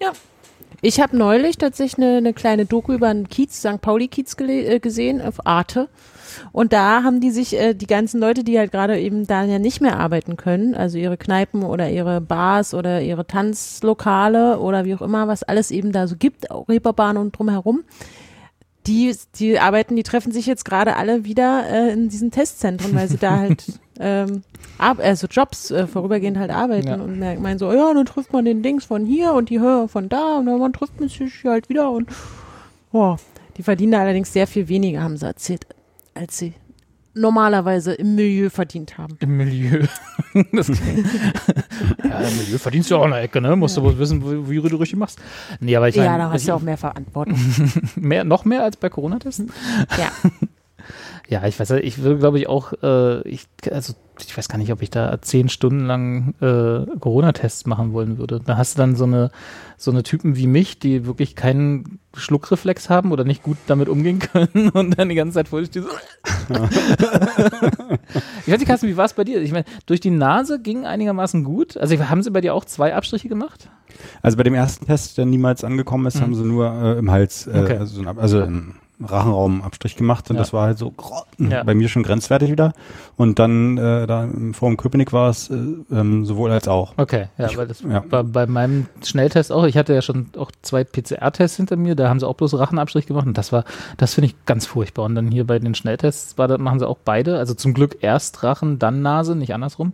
Ja. 0.00 0.12
Ich 0.84 1.00
habe 1.00 1.16
neulich 1.16 1.58
tatsächlich 1.58 2.04
eine, 2.04 2.16
eine 2.16 2.32
kleine 2.32 2.66
Doku 2.66 2.92
über 2.92 3.08
einen 3.08 3.28
Kiez, 3.28 3.60
St. 3.60 3.80
Pauli-Kiez 3.80 4.36
äh, 4.40 4.80
gesehen 4.80 5.20
auf 5.20 5.46
Arte. 5.46 5.88
Und 6.50 6.72
da 6.72 7.04
haben 7.04 7.20
die 7.20 7.30
sich, 7.30 7.56
äh, 7.56 7.74
die 7.74 7.86
ganzen 7.86 8.20
Leute, 8.20 8.42
die 8.42 8.58
halt 8.58 8.72
gerade 8.72 8.98
eben 8.98 9.26
da 9.26 9.44
ja 9.44 9.60
nicht 9.60 9.80
mehr 9.80 10.00
arbeiten 10.00 10.36
können, 10.36 10.74
also 10.74 10.98
ihre 10.98 11.16
Kneipen 11.16 11.62
oder 11.62 11.90
ihre 11.90 12.20
Bars 12.20 12.74
oder 12.74 13.00
ihre 13.00 13.26
Tanzlokale 13.26 14.58
oder 14.58 14.84
wie 14.84 14.94
auch 14.94 15.02
immer, 15.02 15.28
was 15.28 15.42
alles 15.42 15.70
eben 15.70 15.92
da 15.92 16.08
so 16.08 16.16
gibt, 16.16 16.50
auch 16.50 16.68
Reeperbahn 16.68 17.16
und 17.16 17.38
drumherum, 17.38 17.84
die, 18.86 19.14
die 19.36 19.58
arbeiten, 19.58 19.94
die 19.96 20.02
treffen 20.02 20.32
sich 20.32 20.46
jetzt 20.46 20.64
gerade 20.64 20.96
alle 20.96 21.24
wieder 21.24 21.64
äh, 21.68 21.92
in 21.92 22.08
diesen 22.08 22.30
Testzentren, 22.30 22.94
weil 22.94 23.08
sie 23.08 23.16
da 23.18 23.36
halt 23.38 23.64
ähm, 24.00 24.42
ab, 24.78 24.98
also 25.00 25.26
Jobs 25.28 25.70
äh, 25.70 25.86
vorübergehend 25.86 26.36
halt 26.38 26.50
arbeiten 26.50 26.88
Ja. 26.88 26.94
und 26.96 27.18
merken, 27.18 27.42
meinen 27.42 27.58
so, 27.58 27.72
ja, 27.72 27.94
dann 27.94 28.06
trifft 28.06 28.32
man 28.32 28.44
den 28.44 28.62
Dings 28.62 28.84
von 28.84 29.04
hier 29.06 29.34
und 29.34 29.50
die 29.50 29.60
Höhe 29.60 29.86
von 29.88 30.08
da 30.08 30.38
und 30.38 30.46
dann 30.46 30.58
man 30.58 30.72
trifft 30.72 30.98
man 30.98 31.08
sich 31.08 31.32
hier 31.40 31.50
halt 31.52 31.68
wieder 31.68 31.90
und 31.90 32.08
boah, 32.90 33.18
die 33.56 33.62
verdienen 33.62 33.92
da 33.92 34.00
allerdings 34.00 34.32
sehr 34.32 34.46
viel 34.46 34.68
weniger, 34.68 35.02
haben 35.02 35.16
sie 35.16 35.26
erzählt, 35.26 35.66
als 36.14 36.38
sie 36.38 36.54
normalerweise 37.14 37.92
im 37.92 38.14
Milieu 38.14 38.50
verdient 38.50 38.98
haben. 38.98 39.16
Im 39.20 39.36
Milieu. 39.36 39.86
das, 40.52 40.68
ja, 42.04 42.20
im 42.20 42.36
Milieu 42.38 42.58
verdienst 42.58 42.90
du 42.90 42.96
auch 42.96 43.04
eine 43.04 43.18
Ecke, 43.20 43.40
ne? 43.40 43.56
Musst 43.56 43.76
du 43.76 43.82
wohl 43.82 43.98
wissen, 43.98 44.48
wie, 44.48 44.62
wie 44.62 44.68
du 44.68 44.76
richtig 44.76 44.98
machst. 44.98 45.20
Nee, 45.60 45.76
aber 45.76 45.88
ich 45.88 45.96
ja, 45.96 46.04
meine, 46.04 46.18
da 46.24 46.30
hast 46.30 46.48
du 46.48 46.54
auch 46.54 46.62
mehr 46.62 46.78
Verantwortung. 46.78 47.38
mehr, 47.96 48.24
noch 48.24 48.44
mehr 48.44 48.62
als 48.64 48.76
bei 48.76 48.88
Corona-Tests? 48.88 49.44
ja. 49.98 50.10
Ja, 51.32 51.46
ich 51.46 51.58
weiß, 51.58 51.70
ja, 51.70 51.76
ich 51.78 52.02
will, 52.02 52.18
glaube 52.18 52.38
ich, 52.38 52.46
auch, 52.46 52.74
äh, 52.82 53.26
ich, 53.26 53.46
also 53.70 53.94
ich 54.20 54.36
weiß 54.36 54.48
gar 54.50 54.58
nicht, 54.58 54.70
ob 54.70 54.82
ich 54.82 54.90
da 54.90 55.20
zehn 55.22 55.48
Stunden 55.48 55.86
lang 55.86 56.34
äh, 56.42 56.84
Corona-Tests 57.00 57.64
machen 57.64 57.94
wollen 57.94 58.18
würde. 58.18 58.38
Da 58.44 58.58
hast 58.58 58.74
du 58.76 58.82
dann 58.82 58.96
so 58.96 59.04
eine, 59.04 59.30
so 59.78 59.90
eine 59.90 60.02
Typen 60.02 60.36
wie 60.36 60.46
mich, 60.46 60.78
die 60.78 61.06
wirklich 61.06 61.34
keinen 61.34 62.00
Schluckreflex 62.14 62.90
haben 62.90 63.12
oder 63.12 63.24
nicht 63.24 63.42
gut 63.42 63.56
damit 63.66 63.88
umgehen 63.88 64.18
können 64.18 64.68
und 64.74 64.98
dann 64.98 65.08
die 65.08 65.14
ganze 65.14 65.32
Zeit 65.36 65.48
vor 65.48 65.60
dir 65.60 65.66
stehen. 65.68 65.84
So 65.84 66.54
ich 68.46 68.52
weiß 68.52 68.58
nicht, 68.58 68.66
Carsten, 68.66 68.88
wie 68.88 68.96
war 68.96 69.04
es 69.06 69.14
bei 69.14 69.24
dir? 69.24 69.40
Ich 69.40 69.52
meine, 69.52 69.64
durch 69.86 70.00
die 70.00 70.10
Nase 70.10 70.60
ging 70.60 70.84
einigermaßen 70.84 71.44
gut. 71.44 71.76
Also 71.78 71.98
haben 72.08 72.22
sie 72.22 72.30
bei 72.30 72.40
dir 72.42 72.54
auch 72.54 72.64
zwei 72.64 72.94
Abstriche 72.94 73.28
gemacht? 73.28 73.70
Also 74.22 74.36
bei 74.36 74.42
dem 74.42 74.54
ersten 74.54 74.86
Test, 74.86 75.18
der 75.18 75.26
niemals 75.26 75.64
angekommen 75.64 76.06
ist, 76.06 76.16
Mhm. 76.16 76.20
haben 76.20 76.34
sie 76.34 76.44
nur 76.44 76.70
äh, 76.72 76.98
im 76.98 77.10
Hals, 77.10 77.46
äh, 77.46 77.60
Okay. 77.62 77.76
also, 77.78 78.02
also 78.16 78.48
Rachenraumabstrich 79.04 79.96
gemacht 79.96 80.28
und 80.30 80.36
Ja. 80.36 80.42
das 80.42 80.52
war 80.52 80.66
halt 80.66 80.78
so 80.78 80.92
Ja. 81.38 81.62
bei 81.64 81.74
mir 81.74 81.88
schon 81.88 82.02
grenzwertig 82.02 82.50
wieder. 82.50 82.72
Und 83.16 83.38
dann 83.38 83.78
äh, 83.78 84.06
da 84.06 84.24
im 84.24 84.54
Forum 84.54 84.76
Köpenick 84.76 85.12
war 85.12 85.30
es 85.30 85.50
äh, 85.50 85.54
ähm, 85.90 86.24
sowohl 86.24 86.50
als 86.50 86.68
auch. 86.68 86.94
Okay, 86.96 87.26
ja, 87.38 87.46
Ich- 87.46 87.56
weil 87.56 87.66
das 87.66 87.82
ja. 87.82 88.02
war 88.10 88.24
bei 88.24 88.46
meinem 88.46 88.86
Schnelltest 89.04 89.52
auch. 89.52 89.64
Ich 89.64 89.76
hatte 89.76 89.94
ja 89.94 90.02
schon 90.02 90.26
auch 90.36 90.50
zwei 90.62 90.84
PCR-Tests 90.84 91.56
hinter 91.56 91.76
mir, 91.76 91.94
da 91.94 92.08
haben 92.08 92.20
sie 92.20 92.26
auch 92.26 92.34
bloß 92.34 92.58
Rachenabstrich 92.58 93.06
gemacht 93.06 93.26
und 93.26 93.36
das 93.38 93.52
war, 93.52 93.64
das 93.96 94.14
finde 94.14 94.26
ich 94.28 94.46
ganz 94.46 94.66
furchtbar. 94.66 95.04
Und 95.04 95.14
dann 95.14 95.30
hier 95.30 95.46
bei 95.46 95.58
den 95.58 95.74
Schnelltests 95.74 96.38
war, 96.38 96.48
da 96.48 96.58
machen 96.58 96.78
sie 96.78 96.88
auch 96.88 96.98
beide. 97.04 97.38
Also 97.38 97.54
zum 97.54 97.74
Glück 97.74 97.98
erst 98.00 98.42
Rachen, 98.42 98.78
dann 98.78 99.02
Nase, 99.02 99.36
nicht 99.36 99.54
andersrum. 99.54 99.92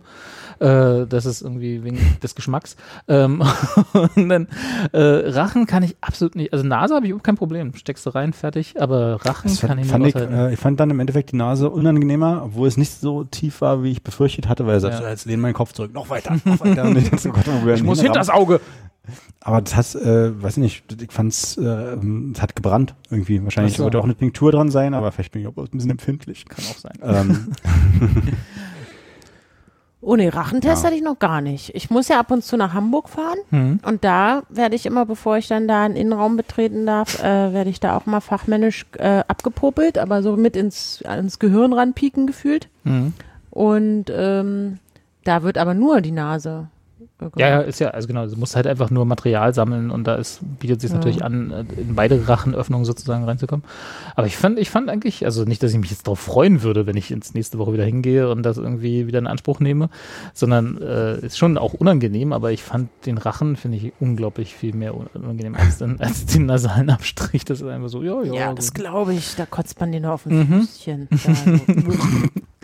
Äh, 0.59 1.07
das 1.07 1.25
ist 1.25 1.41
irgendwie 1.41 1.83
wegen 1.83 1.99
des 2.21 2.35
Geschmacks. 2.35 2.75
Ähm, 3.07 3.43
und 4.15 4.29
dann 4.29 4.47
äh, 4.91 4.99
Rachen 4.99 5.65
kann 5.65 5.83
ich 5.83 5.97
absolut 6.01 6.35
nicht. 6.35 6.53
Also 6.53 6.65
Nase 6.65 6.95
habe 6.95 7.05
ich 7.05 7.11
überhaupt 7.11 7.25
kein 7.25 7.35
Problem. 7.35 7.73
Steckst 7.75 8.05
du 8.05 8.09
rein, 8.11 8.33
fertig. 8.33 8.75
Aber 8.79 9.25
Rachen 9.25 9.49
Das 9.49 9.61
kann 9.61 9.77
ich 9.79 9.91
nicht 9.91 10.15
ich, 10.15 10.21
äh, 10.21 10.53
ich 10.53 10.59
fand 10.59 10.79
dann 10.79 10.89
im 10.89 10.99
Endeffekt 10.99 11.31
die 11.31 11.35
Nase 11.35 11.69
unangenehmer, 11.69 12.43
obwohl 12.45 12.67
es 12.67 12.77
nicht 12.77 12.91
so 12.99 13.23
tief 13.23 13.61
war, 13.61 13.83
wie 13.83 13.91
ich 13.91 14.03
befürchtet 14.03 14.47
hatte, 14.47 14.65
weil 14.65 14.75
er 14.75 14.79
sagte, 14.79 15.03
Ja. 15.03 15.09
jetzt 15.09 15.25
lehn 15.25 15.39
meinen 15.39 15.53
Kopf 15.53 15.73
zurück, 15.73 15.93
noch 15.93 16.09
weiter, 16.09 16.37
noch 16.45 16.59
weiter. 16.59 16.83
Und 16.83 16.97
ich 16.97 17.19
so, 17.19 17.29
Gott, 17.31 17.45
ich 17.75 17.83
muss 17.83 18.01
hinter 18.01 18.19
das 18.19 18.29
Auge. 18.29 18.59
Aber 19.41 19.61
das 19.61 19.75
hat, 19.75 19.95
äh, 19.95 20.41
weiß 20.41 20.57
nicht, 20.57 20.83
ich 21.01 21.11
fand's, 21.11 21.57
äh, 21.57 21.63
es 22.33 22.41
hat 22.41 22.55
gebrannt 22.55 22.95
irgendwie. 23.09 23.43
Wahrscheinlich 23.43 23.77
so. 23.77 23.85
wird 23.85 23.95
auch 23.95 24.03
eine 24.03 24.15
Tinktur 24.15 24.51
dran 24.51 24.69
sein, 24.69 24.93
aber 24.93 25.11
vielleicht 25.11 25.31
bin 25.31 25.41
ich 25.41 25.47
auch 25.47 25.57
ein 25.57 25.67
bisschen 25.71 25.91
empfindlich. 25.91 26.45
Kann 26.45 26.65
auch 26.65 26.77
sein. 26.77 26.93
ähm, 27.01 27.47
Oh 30.01 30.15
nee, 30.15 30.29
Rachentest 30.29 30.83
Ja. 30.83 30.87
hatte 30.87 30.95
ich 30.95 31.01
noch 31.03 31.19
gar 31.19 31.41
nicht. 31.41 31.75
Ich 31.75 31.89
muss 31.89 32.07
ja 32.07 32.19
ab 32.19 32.31
und 32.31 32.43
zu 32.43 32.55
nach 32.55 32.73
Hamburg 32.73 33.09
fahren 33.09 33.37
Hm. 33.49 33.79
und 33.85 34.03
da 34.05 34.43
werde 34.49 34.75
ich 34.75 34.85
immer, 34.85 35.05
bevor 35.05 35.37
ich 35.37 35.47
dann 35.49 35.67
da 35.67 35.83
einen 35.83 35.97
Innenraum 35.97 36.37
betreten 36.37 36.85
darf, 36.85 37.19
äh, 37.21 37.51
werde 37.53 37.69
ich 37.69 37.81
da 37.81 37.97
auch 37.97 38.05
mal 38.05 38.21
fachmännisch 38.21 38.85
äh, 38.97 39.23
abgepopelt, 39.27 39.97
aber 39.97 40.23
so 40.23 40.37
mit 40.37 40.55
ins, 40.55 41.01
ins 41.01 41.37
Gehirn 41.39 41.73
ranpieken 41.73 42.27
gefühlt. 42.27 42.69
Hm. 42.85 43.13
Und 43.51 44.05
ähm, 44.09 44.79
da 45.25 45.43
wird 45.43 45.57
aber 45.57 45.73
nur 45.73 45.99
die 45.99 46.11
Nase 46.11 46.67
Ja, 47.37 47.49
ja, 47.49 47.59
ist 47.59 47.79
ja, 47.79 47.89
also 47.89 48.07
genau, 48.07 48.25
du 48.25 48.35
musst 48.37 48.55
halt 48.55 48.65
einfach 48.65 48.89
nur 48.91 49.05
Material 49.05 49.53
sammeln 49.53 49.91
und 49.91 50.05
da 50.05 50.15
ist, 50.15 50.39
bietet 50.59 50.79
sich 50.81 50.89
Ja. 50.91 50.97
natürlich 50.97 51.23
an, 51.23 51.51
äh, 51.51 51.65
in 51.81 51.95
beide 51.95 52.27
Rachenöffnungen 52.27 52.85
sozusagen 52.85 53.25
reinzukommen. 53.25 53.65
Aber 54.15 54.25
ich 54.27 54.37
fand, 54.37 54.57
ich 54.57 54.69
fand 54.69 54.89
eigentlich, 54.89 55.25
also 55.25 55.43
nicht, 55.43 55.61
dass 55.61 55.71
ich 55.73 55.77
mich 55.79 55.89
jetzt 55.91 56.07
darauf 56.07 56.19
freuen 56.19 56.63
würde, 56.63 56.87
wenn 56.87 56.95
ich 56.95 57.11
ins 57.11 57.33
nächste 57.33 57.57
Woche 57.59 57.73
wieder 57.73 57.83
hingehe 57.83 58.29
und 58.29 58.43
das 58.43 58.57
irgendwie 58.57 59.07
wieder 59.07 59.19
in 59.19 59.27
Anspruch 59.27 59.59
nehme, 59.59 59.89
sondern 60.33 60.81
äh, 60.81 61.19
ist 61.19 61.37
schon 61.37 61.57
auch 61.57 61.73
unangenehm, 61.73 62.31
aber 62.31 62.51
ich 62.51 62.63
fand 62.63 62.89
den 63.05 63.17
Rachen, 63.17 63.55
finde 63.57 63.77
ich, 63.77 63.91
unglaublich 63.99 64.55
viel 64.55 64.73
mehr 64.73 64.95
un- 64.95 65.07
unangenehm 65.13 65.55
als, 65.55 65.79
den, 65.79 65.99
als 65.99 66.25
den 66.25 66.45
nasalen 66.45 66.89
Abstrich. 66.89 67.43
Das 67.43 67.59
ist 67.61 67.67
einfach 67.67 67.89
so, 67.89 68.01
ja, 68.01 68.23
ja. 68.23 68.33
Ja, 68.33 68.53
das 68.53 68.73
glaube 68.73 69.13
ich. 69.13 69.35
Da 69.35 69.45
kotzt 69.45 69.79
man 69.79 69.91
den 69.91 70.05
auf 70.05 70.25
ein 70.25 70.39
Mhm. 70.39 70.61
Füßchen. 70.61 71.07
Da, 71.11 71.17
so. 71.17 71.41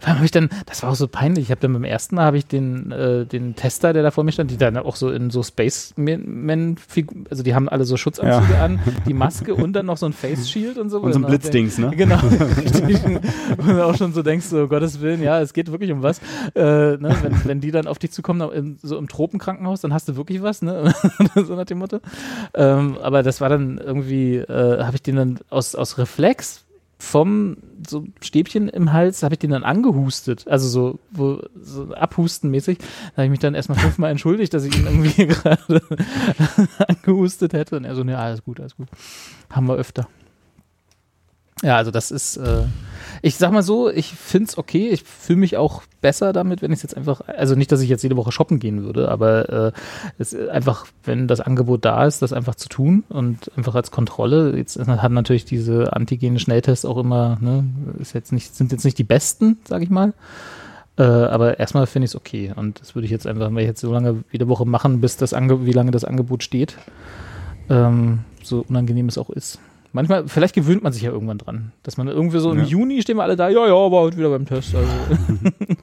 Vor 0.00 0.08
allem 0.08 0.16
habe 0.16 0.24
ich 0.24 0.30
dann, 0.30 0.48
das 0.66 0.82
war 0.82 0.90
auch 0.90 0.94
so 0.96 1.06
peinlich, 1.06 1.44
ich 1.44 1.50
habe 1.50 1.60
dann 1.60 1.72
beim 1.72 1.84
ersten 1.84 2.16
Mal 2.16 2.24
habe 2.24 2.38
ich 2.38 2.46
den, 2.46 2.90
äh, 2.90 3.26
den 3.26 3.54
Tester, 3.54 3.92
der 3.92 4.02
da 4.02 4.10
vor 4.10 4.24
mir 4.24 4.32
stand, 4.32 4.50
die 4.50 4.56
dann 4.56 4.76
auch 4.76 4.96
so 4.96 5.10
in 5.10 5.30
so 5.30 5.42
Spaceman, 5.42 6.76
also 7.30 7.42
die 7.42 7.54
haben 7.54 7.68
alle 7.68 7.84
so 7.84 7.96
Schutzanzüge 7.96 8.58
an, 8.58 8.80
die 9.06 9.14
Maske 9.14 9.54
und 9.54 9.74
dann 9.74 9.86
noch 9.86 9.96
so 9.96 10.06
ein 10.06 10.12
Face 10.12 10.50
Shield 10.50 10.78
und 10.78 10.90
so. 10.90 11.00
Und 11.00 11.12
so 11.12 11.18
ein 11.18 11.22
dann- 11.22 11.30
Blitzdings, 11.30 11.78
ne? 11.78 11.90
Genau. 11.94 12.18
Und 13.56 13.68
du 13.68 13.84
auch 13.84 13.96
schon 13.96 14.12
so 14.12 14.22
denkst, 14.22 14.46
so 14.46 14.68
Gottes 14.68 15.00
Willen, 15.00 15.22
ja, 15.22 15.40
es 15.40 15.52
geht 15.52 15.70
wirklich 15.70 15.92
um 15.92 16.02
was. 16.02 16.18
Äh, 16.54 16.60
ne, 16.62 17.16
wenn, 17.22 17.44
wenn 17.44 17.60
die 17.60 17.70
dann 17.70 17.86
auf 17.86 17.98
dich 17.98 18.10
zukommen, 18.12 18.76
so 18.82 18.98
im 18.98 19.08
Tropenkrankenhaus, 19.08 19.80
dann 19.80 19.92
hast 19.92 20.08
du 20.08 20.16
wirklich 20.16 20.42
was, 20.42 20.62
ne? 20.62 20.94
so 21.34 21.54
nach 21.54 21.64
dem 21.64 21.78
Motto. 21.78 22.00
Ähm, 22.54 22.98
aber 23.02 23.22
das 23.22 23.40
war 23.40 23.48
dann 23.48 23.78
irgendwie, 23.78 24.36
äh, 24.36 24.82
habe 24.82 24.96
ich 24.96 25.02
den 25.02 25.16
dann 25.16 25.38
aus, 25.50 25.74
aus 25.74 25.98
Reflex 25.98 26.63
vom 27.04 27.56
so 27.86 28.06
Stäbchen 28.20 28.68
im 28.68 28.92
Hals, 28.92 29.22
habe 29.22 29.34
ich 29.34 29.38
den 29.38 29.50
dann 29.50 29.62
angehustet. 29.62 30.46
Also 30.48 30.68
so, 30.68 30.98
wo, 31.10 31.40
so 31.60 31.92
abhustenmäßig. 31.92 32.78
Da 32.78 33.16
habe 33.16 33.24
ich 33.24 33.30
mich 33.30 33.40
dann 33.40 33.54
erstmal 33.54 33.78
fünfmal 33.78 34.10
entschuldigt, 34.10 34.54
dass 34.54 34.64
ich 34.64 34.76
ihn 34.76 34.86
irgendwie 34.86 35.26
gerade 35.26 35.82
angehustet 36.88 37.52
hätte. 37.52 37.76
Und 37.76 37.84
er 37.84 37.94
so, 37.94 38.04
ne, 38.04 38.18
alles 38.18 38.42
gut, 38.42 38.60
alles 38.60 38.76
gut. 38.76 38.88
Haben 39.50 39.66
wir 39.66 39.74
öfter. 39.74 40.08
Ja, 41.62 41.76
also 41.76 41.90
das 41.90 42.10
ist, 42.10 42.36
äh, 42.36 42.64
ich 43.24 43.38
sag 43.38 43.52
mal 43.52 43.62
so, 43.62 43.88
ich 43.88 44.12
find's 44.12 44.58
okay. 44.58 44.90
Ich 44.90 45.02
fühle 45.02 45.38
mich 45.38 45.56
auch 45.56 45.82
besser 46.02 46.34
damit, 46.34 46.60
wenn 46.60 46.72
ich 46.72 46.82
jetzt 46.82 46.94
einfach, 46.94 47.22
also 47.22 47.54
nicht, 47.54 47.72
dass 47.72 47.80
ich 47.80 47.88
jetzt 47.88 48.02
jede 48.02 48.18
Woche 48.18 48.32
shoppen 48.32 48.58
gehen 48.58 48.82
würde, 48.82 49.08
aber 49.08 49.48
äh, 49.48 49.72
es 50.18 50.36
einfach, 50.36 50.86
wenn 51.04 51.26
das 51.26 51.40
Angebot 51.40 51.86
da 51.86 52.04
ist, 52.04 52.20
das 52.20 52.34
einfach 52.34 52.54
zu 52.54 52.68
tun 52.68 53.02
und 53.08 53.50
einfach 53.56 53.74
als 53.74 53.90
Kontrolle. 53.90 54.54
Jetzt 54.58 54.78
hat 54.78 55.10
natürlich 55.10 55.46
diese 55.46 55.94
Antigen-Schnelltests 55.94 56.84
auch 56.84 56.98
immer, 56.98 57.38
ne, 57.40 57.64
ist 57.98 58.12
jetzt 58.12 58.30
nicht, 58.30 58.54
sind 58.54 58.72
jetzt 58.72 58.84
nicht 58.84 58.98
die 58.98 59.04
besten, 59.04 59.56
sag 59.66 59.82
ich 59.82 59.88
mal. 59.88 60.12
Äh, 60.98 61.04
aber 61.04 61.58
erstmal 61.58 61.86
finde 61.86 62.04
ich 62.04 62.10
es 62.10 62.16
okay. 62.16 62.52
Und 62.54 62.82
das 62.82 62.94
würde 62.94 63.06
ich 63.06 63.10
jetzt 63.10 63.26
einfach 63.26 63.48
mal 63.48 63.62
jetzt 63.62 63.80
so 63.80 63.90
lange 63.90 64.22
jede 64.32 64.48
Woche 64.48 64.66
machen, 64.66 65.00
bis 65.00 65.16
das 65.16 65.32
Ange 65.32 65.64
wie 65.64 65.72
lange 65.72 65.92
das 65.92 66.04
Angebot 66.04 66.42
steht. 66.42 66.76
Ähm, 67.70 68.18
so 68.42 68.66
unangenehm 68.68 69.08
es 69.08 69.16
auch 69.16 69.30
ist. 69.30 69.60
Manchmal, 69.94 70.26
vielleicht 70.26 70.56
gewöhnt 70.56 70.82
man 70.82 70.92
sich 70.92 71.02
ja 71.02 71.10
irgendwann 71.12 71.38
dran, 71.38 71.70
dass 71.84 71.96
man 71.96 72.08
irgendwie 72.08 72.40
so 72.40 72.50
im 72.50 72.58
Ja. 72.58 72.64
Juni 72.64 73.00
stehen 73.00 73.16
wir 73.16 73.22
alle 73.22 73.36
da, 73.36 73.48
ja, 73.48 73.64
ja, 73.66 73.74
aber 73.74 74.00
heute 74.00 74.16
wieder 74.18 74.28
beim 74.28 74.44
Test. 74.44 74.74
Also, 74.74 74.90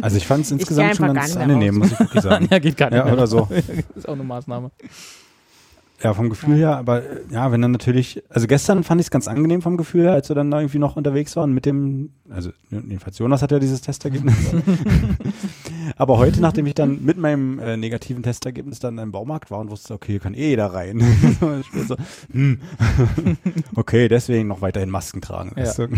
Also 0.00 0.16
ich 0.16 0.26
fand 0.26 0.44
es 0.44 0.50
insgesamt 0.50 0.96
schon 0.96 1.14
ganz 1.14 1.36
angenehm, 1.36 1.76
muss 1.78 1.92
ich 1.92 2.00
wirklich 2.00 2.22
sagen. 2.22 2.48
ja, 2.50 2.58
geht 2.58 2.76
gar 2.76 2.90
nicht. 2.90 2.98
Ja, 2.98 3.04
mehr. 3.04 3.12
oder 3.14 3.26
so. 3.26 3.48
ist 3.96 4.08
auch 4.08 4.14
eine 4.14 4.24
Maßnahme. 4.24 4.70
Ja, 6.00 6.14
vom 6.14 6.30
Gefühl 6.30 6.56
her, 6.56 6.76
aber 6.76 7.02
äh, 7.02 7.20
ja, 7.30 7.50
wenn 7.50 7.60
dann 7.60 7.72
natürlich, 7.72 8.22
also 8.28 8.46
gestern 8.46 8.84
fand 8.84 9.00
ich 9.00 9.08
es 9.08 9.10
ganz 9.10 9.26
angenehm 9.26 9.62
vom 9.62 9.76
Gefühl 9.76 10.04
her, 10.04 10.12
als 10.12 10.28
wir 10.28 10.36
dann 10.36 10.48
da 10.48 10.60
irgendwie 10.60 10.78
noch 10.78 10.94
unterwegs 10.94 11.34
waren 11.34 11.52
mit 11.52 11.66
dem, 11.66 12.10
also 12.30 12.50
jedenfalls 12.70 13.18
Jonas 13.18 13.42
hat 13.42 13.50
ja 13.50 13.58
dieses 13.58 13.80
Testergebnis. 13.80 14.34
aber 15.96 16.18
heute, 16.18 16.40
nachdem 16.40 16.66
ich 16.66 16.74
dann 16.74 17.04
mit 17.04 17.18
meinem 17.18 17.58
äh, 17.58 17.76
negativen 17.76 18.22
Testergebnis 18.22 18.78
dann 18.78 18.96
im 18.98 19.10
Baumarkt 19.10 19.50
war 19.50 19.58
und 19.58 19.70
wusste, 19.70 19.94
okay, 19.94 20.12
hier 20.12 20.20
kann 20.20 20.34
eh 20.34 20.50
jeder 20.50 20.66
rein. 20.66 21.00
So, 21.40 21.52
ich 21.60 21.70
bin 21.72 21.86
so, 21.88 21.96
hm. 22.30 22.60
okay, 23.74 24.06
deswegen 24.06 24.46
noch 24.46 24.60
weiterhin 24.60 24.90
Masken 24.90 25.20
tragen. 25.20 25.52
Ja. 25.56 25.64
weißt 25.64 25.78
du? 25.80 25.88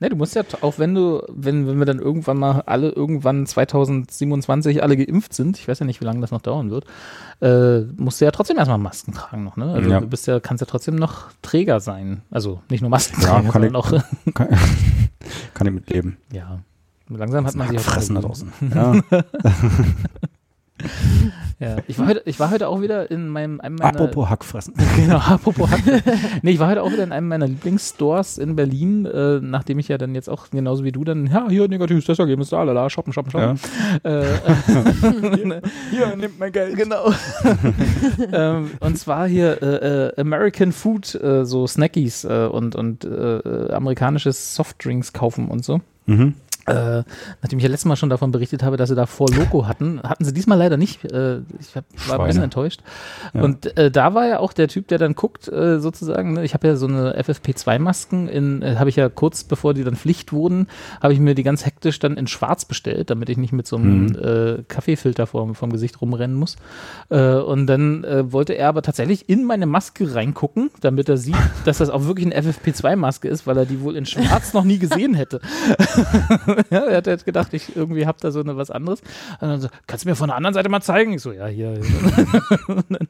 Ne, 0.00 0.10
du 0.10 0.16
musst 0.16 0.34
ja, 0.34 0.42
auch 0.60 0.78
wenn 0.78 0.94
du, 0.94 1.22
wenn, 1.28 1.66
wenn 1.66 1.78
wir 1.78 1.86
dann 1.86 1.98
irgendwann 1.98 2.36
mal 2.36 2.60
alle 2.66 2.90
irgendwann 2.90 3.46
2027 3.46 4.82
alle 4.82 4.98
geimpft 4.98 5.32
sind, 5.32 5.58
ich 5.58 5.66
weiß 5.66 5.78
ja 5.78 5.86
nicht, 5.86 6.02
wie 6.02 6.04
lange 6.04 6.20
das 6.20 6.30
noch 6.30 6.42
dauern 6.42 6.70
wird, 6.70 6.84
äh, 7.40 7.80
musst 7.96 8.20
du 8.20 8.24
ja 8.24 8.30
trotzdem 8.30 8.56
erstmal 8.58 8.78
Masken 8.78 9.12
tragen 9.12 9.44
noch, 9.44 9.56
ne? 9.56 9.72
Also 9.72 9.90
Ja. 9.90 10.00
du 10.00 10.06
bist 10.06 10.26
ja, 10.26 10.40
kannst 10.40 10.60
ja 10.60 10.66
trotzdem 10.66 10.96
noch 10.96 11.28
Träger 11.42 11.80
sein. 11.80 12.22
Also 12.30 12.60
nicht 12.70 12.80
nur 12.80 12.88
Ja, 12.88 12.90
Maskenträger, 12.90 13.42
kann 13.42 13.62
sondern 13.62 13.76
auch, 13.76 13.90
kann, 14.34 14.48
kann 15.54 15.66
ich 15.66 15.72
mitleben. 15.72 16.16
ja. 16.32 16.60
Langsam 17.10 17.46
hat 17.46 17.54
man 17.54 17.68
sich 17.68 17.78
auch 17.78 17.82
Fressen 17.82 18.14
da 18.14 18.22
draußen. 18.22 18.50
Ja. 18.74 18.94
Ja. 21.60 21.76
Ich 21.86 21.98
war 21.98 22.08
heute, 22.08 22.22
ich 22.24 22.40
war 22.40 22.50
heute 22.50 22.68
auch 22.68 22.80
wieder 22.80 23.10
in 23.10 23.28
meinem, 23.28 23.60
einem 23.60 23.76
meiner, 23.76 23.90
Apropos 23.90 24.28
Hackfressen. 24.28 24.74
Genau, 24.96 25.18
apropos 25.18 25.70
Hack. 25.70 26.02
nee, 26.42 26.50
ich 26.52 26.58
war 26.58 26.68
heute 26.68 26.82
auch 26.82 26.90
wieder 26.90 27.04
in 27.04 27.12
einem 27.12 27.28
meiner 27.28 27.46
Lieblingsstores 27.46 28.38
in 28.38 28.56
Berlin, 28.56 29.06
äh, 29.06 29.40
nachdem 29.40 29.78
ich 29.78 29.88
ja 29.88 29.98
dann 29.98 30.14
jetzt 30.14 30.28
auch 30.28 30.50
genauso 30.50 30.84
wie 30.84 30.92
du 30.92 31.04
dann, 31.04 31.26
ja, 31.26 31.48
hier 31.48 31.68
negatives 31.68 32.04
Testergebnis, 32.04 32.50
da, 32.50 32.62
lala, 32.62 32.90
shoppen, 32.90 33.12
shoppen, 33.12 33.30
shoppen. 33.30 33.58
Äh, 34.02 34.24
Hier, 35.90 36.16
nimmt 36.16 36.38
mein 36.38 36.52
Geld. 36.52 36.76
genau. 36.76 37.12
ähm, 38.32 38.72
und 38.80 38.98
zwar 38.98 39.26
hier 39.28 39.62
äh, 39.62 40.08
äh, 40.08 40.20
American 40.20 40.72
Food, 40.72 41.14
äh, 41.14 41.44
so 41.44 41.66
Snackies 41.66 42.24
äh, 42.24 42.48
und, 42.50 42.74
und 42.74 43.04
amerikanisches 43.04 44.54
Softdrinks 44.54 45.12
kaufen 45.12 45.48
und 45.48 45.64
so. 45.64 45.80
Mhm. 46.06 46.34
Äh, 46.66 47.02
nachdem 47.42 47.58
ich 47.58 47.62
ja 47.62 47.68
letztes 47.70 47.84
Mal 47.86 47.96
schon 47.96 48.08
davon 48.10 48.30
berichtet 48.32 48.62
habe, 48.62 48.76
dass 48.76 48.88
sie 48.88 48.94
da 48.94 49.06
vor 49.06 49.28
Loco 49.30 49.66
hatten, 49.66 50.00
hatten 50.02 50.24
sie 50.24 50.32
diesmal 50.32 50.56
leider 50.58 50.76
nicht. 50.76 51.04
Äh, 51.04 51.38
ich 51.60 51.74
hab, 51.76 51.84
war 51.84 51.92
ein 51.92 51.98
Schweine. 51.98 52.26
bisschen 52.28 52.42
enttäuscht. 52.44 52.80
Ja. 53.34 53.42
Und 53.42 53.76
äh, 53.76 53.90
da 53.90 54.14
war 54.14 54.26
ja 54.26 54.38
auch 54.38 54.52
der 54.52 54.68
Typ, 54.68 54.88
der 54.88 54.98
dann 54.98 55.14
guckt, 55.14 55.48
äh, 55.48 55.78
sozusagen. 55.80 56.34
Ne? 56.34 56.44
Ich 56.44 56.54
habe 56.54 56.66
ja 56.66 56.76
so 56.76 56.86
eine 56.86 57.18
FFP2-Masken, 57.20 58.28
in, 58.28 58.62
äh, 58.62 58.76
habe 58.76 58.88
ich 58.88 58.96
ja 58.96 59.08
kurz 59.08 59.44
bevor 59.44 59.74
die 59.74 59.84
dann 59.84 59.96
Pflicht 59.96 60.32
wurden, 60.32 60.68
habe 61.02 61.12
ich 61.12 61.20
mir 61.20 61.34
die 61.34 61.42
ganz 61.42 61.66
hektisch 61.66 61.98
dann 61.98 62.16
in 62.16 62.26
Schwarz 62.26 62.64
bestellt, 62.64 63.10
damit 63.10 63.28
ich 63.28 63.36
nicht 63.36 63.52
mit 63.52 63.66
so 63.66 63.76
einem 63.76 64.06
Mhm. 64.06 64.16
äh, 64.16 64.62
Kaffeefilter 64.68 65.26
vorm, 65.26 65.54
vorm 65.54 65.72
Gesicht 65.72 66.00
rumrennen 66.00 66.36
muss. 66.36 66.56
Und 67.08 67.66
dann 67.66 68.04
wollte 68.32 68.54
er 68.54 68.68
aber 68.68 68.82
tatsächlich 68.82 69.28
in 69.28 69.44
meine 69.44 69.66
Maske 69.66 70.14
reingucken, 70.14 70.70
damit 70.80 71.08
er 71.08 71.16
sieht, 71.16 71.36
dass 71.64 71.78
das 71.78 71.90
auch 71.90 72.04
wirklich 72.06 72.26
eine 72.26 72.36
FFP2-Maske 72.40 73.28
ist, 73.28 73.46
weil 73.46 73.56
er 73.56 73.66
die 73.66 73.80
wohl 73.80 73.96
in 73.96 74.06
Schwarz 74.06 74.52
noch 74.54 74.64
nie 74.64 74.78
gesehen 74.78 75.14
hätte. 75.14 75.40
ja, 76.70 76.84
er 76.84 76.96
hat 76.96 77.06
jetzt 77.06 77.24
gedacht, 77.24 77.54
ich 77.54 77.76
irgendwie 77.76 78.06
hab 78.06 78.20
da 78.20 78.30
so 78.30 78.40
eine 78.40 78.56
was 78.56 78.70
anderes. 78.70 79.00
Und 79.40 79.48
dann 79.48 79.60
so, 79.60 79.68
kannst 79.86 80.04
du 80.04 80.08
mir 80.08 80.16
von 80.16 80.28
der 80.28 80.36
anderen 80.36 80.54
Seite 80.54 80.68
mal 80.68 80.80
zeigen? 80.80 81.12
Ich 81.12 81.22
so, 81.22 81.32
ja, 81.32 81.46
hier. 81.46 81.74
Dann 82.88 83.08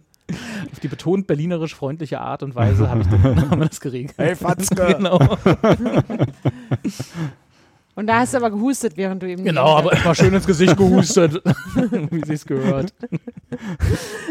auf 0.72 0.80
die 0.80 0.88
betont 0.88 1.26
berlinerisch 1.26 1.74
freundliche 1.74 2.20
Art 2.20 2.42
und 2.42 2.54
Weise 2.54 2.88
habe 2.88 3.02
ich 3.02 3.06
dann, 3.22 3.50
haben 3.50 3.60
wir 3.60 3.68
das 3.68 3.80
geregelt. 3.80 4.14
Hey, 4.16 4.34
Fatzke. 4.34 4.94
Genau, 4.96 5.18
Und 7.96 8.08
da 8.08 8.20
hast 8.20 8.34
du 8.34 8.38
aber 8.38 8.50
gehustet, 8.50 8.96
während 8.96 9.22
du 9.22 9.28
eben. 9.28 9.44
genau, 9.44 9.76
aber 9.76 9.92
immer 9.92 10.14
schön 10.14 10.34
ins 10.34 10.46
Gesicht 10.46 10.76
gehustet, 10.76 11.40
wie 12.10 12.26
sich's 12.26 12.44
gehört. 12.44 12.92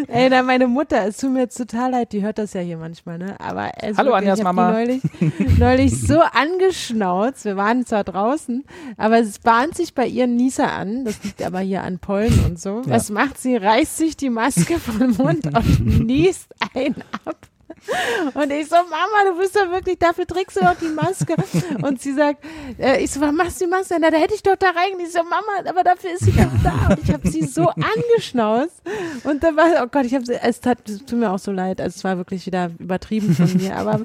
Ey, 0.08 0.30
na, 0.30 0.44
meine 0.44 0.68
Mutter, 0.68 1.08
es 1.08 1.18
tut 1.18 1.32
mir 1.32 1.42
jetzt 1.42 1.58
total 1.58 1.92
leid, 1.92 2.12
die 2.12 2.22
hört 2.22 2.38
das 2.38 2.54
ja 2.54 2.62
hier 2.62 2.78
manchmal, 2.78 3.18
ne? 3.18 3.40
Aber 3.40 3.72
es 3.78 3.98
Hallo, 3.98 4.12
wirklich, 4.12 4.32
Anjas 4.32 4.40
ich 4.40 4.46
hab 4.46 4.56
Mama. 4.56 4.72
Neulich, 4.74 5.02
neulich 5.60 6.02
so 6.02 6.20
angeschnauzt. 6.20 7.46
Wir 7.46 7.56
waren 7.56 7.86
zwar 7.86 8.04
draußen, 8.04 8.66
aber 8.98 9.20
es 9.20 9.40
bahnt 9.40 9.78
sich 9.78 9.94
bei 9.94 10.08
ihr 10.08 10.28
Nieser 10.28 10.72
an. 10.72 11.06
Das 11.06 11.24
liegt 11.24 11.42
aber 11.42 11.60
hier 11.60 11.84
an 11.84 12.00
Pollen 12.00 12.44
und 12.46 12.60
so. 12.60 12.82
Ja. 12.86 12.96
Was 12.96 13.10
macht 13.12 13.40
sie? 13.40 13.56
Reißt 13.56 13.98
sich 13.98 14.18
die 14.18 14.30
Maske 14.30 14.78
vom 14.78 15.12
Mund 15.16 15.46
und 15.46 16.06
niest 16.06 16.54
ein 16.74 16.96
ab. 17.26 17.38
Und 18.34 18.52
ich 18.52 18.68
so, 18.68 18.76
Mama, 18.76 19.32
du 19.32 19.38
bist 19.38 19.56
doch 19.56 19.70
wirklich, 19.70 19.98
dafür 19.98 20.26
trägst 20.26 20.58
du 20.58 20.62
doch 20.62 20.76
die 20.76 20.88
Maske. 20.88 21.36
Und 21.82 22.02
sie 22.02 22.14
sagt, 22.14 22.44
äh, 22.80 23.04
ich 23.04 23.12
so, 23.12 23.22
warum 23.22 23.36
machst 23.36 23.60
du 23.60 23.66
die 23.66 23.72
Maske? 23.72 23.96
Na, 24.00 24.10
da 24.10 24.18
hätte 24.18 24.36
ich 24.36 24.44
doch 24.44 24.56
da 24.56 24.68
rein. 24.68 25.00
Ich 25.00 25.12
so, 25.12 25.24
Mama, 25.24 25.70
aber 25.70 25.84
dafür 25.84 26.12
ist 26.14 26.26
sie 26.26 26.32
doch 26.32 26.52
da. 26.64 26.94
Und 26.94 27.04
ich 27.04 27.12
habe 27.12 27.28
sie 27.28 27.44
so 27.46 27.68
angeschnauzt. 27.70 28.82
Und 29.24 29.44
dann 29.44 29.56
war, 29.56 29.84
oh 29.84 29.88
Gott, 29.92 30.06
ich 30.06 30.14
habe 30.14 30.26
es 30.32 30.60
tat, 30.62 30.80
tut 30.86 31.14
mir 31.14 31.32
auch 31.32 31.40
so 31.40 31.52
leid. 31.52 31.82
Also 31.82 31.98
es 31.98 32.04
war 32.04 32.18
wirklich 32.18 32.46
wieder 32.46 32.72
übertrieben 32.80 33.36
von 33.36 33.52
mir. 33.58 33.76
Aber 33.76 34.02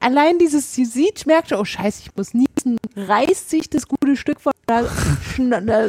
allein 0.00 0.38
dieses, 0.38 0.74
sie 0.74 0.84
sieht, 0.84 1.26
merkt 1.26 1.50
schon, 1.50 1.58
oh 1.58 1.64
Scheiße, 1.64 2.02
ich 2.04 2.16
muss 2.16 2.34
niesen, 2.34 2.78
reißt 2.96 3.50
sich 3.50 3.70
das 3.70 3.86
gute 3.86 4.16
Stück 4.16 4.40
von 4.40 4.52
da, 4.66 4.84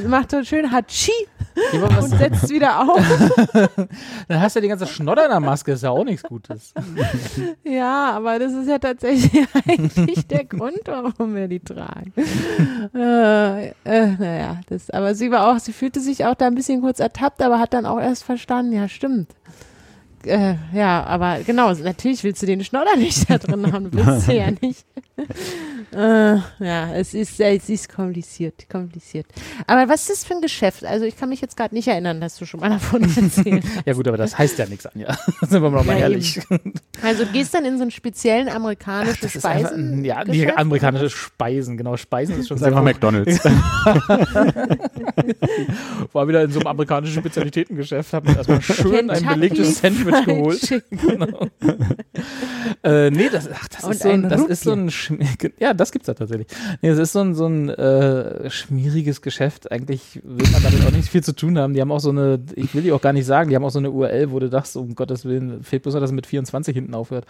macht 0.08 0.32
so 0.32 0.44
schön 0.44 0.72
Hatschi 0.72 1.12
und 1.74 2.10
setzt 2.18 2.50
wieder 2.50 2.82
auf. 2.82 3.00
dann 4.28 4.42
hast 4.42 4.56
du 4.56 4.60
ja 4.60 4.62
die 4.62 4.68
ganze 4.68 4.88
Schnodder 4.88 5.26
in 5.26 5.32
der 5.32 5.40
Maske, 5.40 5.74
ist 5.74 5.84
ja 5.84 5.90
auch 5.90 6.04
nichts 6.04 6.24
Gutes. 6.24 6.74
Ja, 7.64 8.12
aber 8.12 8.40
das 8.40 8.54
ist 8.54 8.68
ja 8.68 8.78
tatsächlich 8.78 9.48
eigentlich 9.68 10.28
der 10.28 10.46
Grund, 10.46 10.82
warum 10.86 11.36
wir 11.36 11.48
die 11.48 11.60
tragen. 11.60 12.14
Äh, 12.94 13.68
äh, 13.70 13.74
naja, 13.84 14.62
das, 14.68 14.90
aber 14.90 15.16
sie 15.16 15.32
war 15.32 15.52
auch, 15.52 15.60
sie 15.60 15.74
fühlte 15.74 16.00
sich 16.00 16.26
auch 16.26 16.36
da 16.36 16.48
ein 16.48 16.56
bisschen 16.56 16.82
kurz 16.82 17.00
ertappt, 17.00 17.42
aber 17.42 17.60
hat 17.60 17.74
dann 17.74 17.86
auch 17.86 18.00
erst 18.00 18.24
verstanden, 18.24 18.74
ja, 18.74 18.88
stimmt. 18.88 19.30
Äh, 20.26 20.56
ja, 20.74 21.04
aber 21.04 21.40
genau, 21.46 21.74
natürlich 21.74 22.24
willst 22.24 22.42
du 22.42 22.46
den 22.46 22.64
Schnodder 22.64 22.96
nicht 22.96 23.30
da 23.30 23.38
drin 23.38 23.72
haben, 23.74 23.90
willst 23.92 24.28
du 24.28 24.34
ja 24.36 24.52
nicht. 24.62 24.86
äh, 25.94 26.38
ja, 26.60 26.94
es 26.96 27.14
ist, 27.14 27.40
es 27.40 27.70
ist 27.70 27.88
kompliziert, 27.94 28.68
kompliziert. 28.68 29.28
Aber 29.68 29.88
was 29.88 30.02
ist 30.02 30.10
das 30.10 30.24
für 30.24 30.34
ein 30.34 30.42
Geschäft? 30.42 30.84
Also 30.84 31.06
ich 31.06 31.16
kann 31.16 31.30
mich 31.30 31.40
jetzt 31.40 31.56
gerade 31.56 31.76
nicht 31.76 31.88
erinnern, 31.88 32.20
dass 32.20 32.38
du 32.38 32.46
schon 32.46 32.62
mal 32.62 32.70
davon 32.70 33.04
erzählt 33.16 33.64
hast. 33.76 33.86
Ja 33.86 33.94
gut, 33.94 34.08
aber 34.08 34.18
das 34.18 34.36
heißt 34.38 34.58
ja 34.58 34.66
nichts, 34.66 34.88
Anja. 34.88 35.16
Sind 35.42 35.62
wir 35.62 35.70
mal 35.70 35.86
Ja, 35.86 35.94
ehrlich. 35.98 36.40
Also 37.04 37.26
du 37.26 37.32
gehst 37.32 37.54
dann 37.54 37.64
in 37.66 37.78
so 37.78 37.84
einen 37.84 37.92
speziellen 37.92 38.50
amerikanischen 38.50 39.20
Das 39.22 39.36
ist 39.36 39.46
einfach, 39.46 39.70
Speisen. 39.70 40.04
ja, 40.04 40.24
die 40.24 40.52
amerikanische 40.52 41.12
Speisen, 41.12 41.78
genau, 41.78 41.96
Speisen 41.96 42.40
ist 42.40 42.48
schon 42.48 42.58
Das 42.58 42.62
ist 42.68 42.68
einfach 42.68 42.84
McDonalds. 42.84 43.44
War 46.12 46.28
wieder 46.28 46.44
in 46.44 46.52
so 46.52 46.60
einem 46.60 46.68
amerikanischen 46.68 47.20
Spezialitätengeschäft, 47.20 48.14
hab 48.14 48.26
mir 48.26 48.36
erstmal 48.36 48.62
schön 48.62 49.10
ein 49.12 49.18
Kentucky 49.20 49.34
belegtes 49.36 49.80
Sandwich 49.80 50.13
Fried 50.14 50.26
geholt. 50.26 50.84
Genau. 51.04 51.48
äh, 52.84 53.10
nee, 53.10 53.30
das, 53.32 53.50
ach, 53.52 53.68
das, 53.68 53.84
ist 53.90 54.04
so 54.04 54.10
ein, 54.10 54.30
das 54.30 54.44
ist 54.44 54.64
so 54.64 54.74
ein, 54.74 54.92
ja, 55.60 55.74
das 55.74 55.92
gibt's 55.92 56.06
da 56.06 56.14
tatsächlich. 56.14 56.48
Nee, 56.82 56.90
das 56.90 57.00
ist 57.00 57.14
so 57.14 57.22
ein, 57.22 57.34
so 57.36 57.46
ein 57.48 57.70
äh, 57.70 58.50
schmieriges 58.50 59.22
Geschäft. 59.22 59.72
Eigentlich 59.72 60.22
will 60.24 60.48
man 60.52 60.64
damit 60.64 60.86
auch 60.86 60.92
nicht 60.92 61.10
viel 61.10 61.24
zu 61.24 61.36
tun 61.36 61.58
haben. 61.58 61.74
Die 61.74 61.82
haben 61.82 61.92
auch 61.92 62.00
so 62.00 62.10
eine, 62.10 62.40
ich 62.56 62.74
will 62.76 62.84
die 62.84 62.92
auch 62.92 63.02
gar 63.02 63.14
nicht 63.14 63.26
sagen, 63.26 63.50
die 63.50 63.56
haben 63.56 63.66
auch 63.66 63.72
so 63.72 63.80
eine 63.80 63.92
URL, 63.92 64.32
wo 64.32 64.40
du 64.40 64.50
dachtest, 64.50 64.78
um 64.78 64.96
Gottes 64.96 65.26
Willen, 65.26 65.64
fehlt 65.64 65.84
bloß 65.84 65.96
noch, 65.96 66.02
dass 66.02 66.12
es 66.12 66.16
mit 66.16 66.28
24 66.28 66.74
hinten 66.74 66.94
aufhört. 66.94 67.26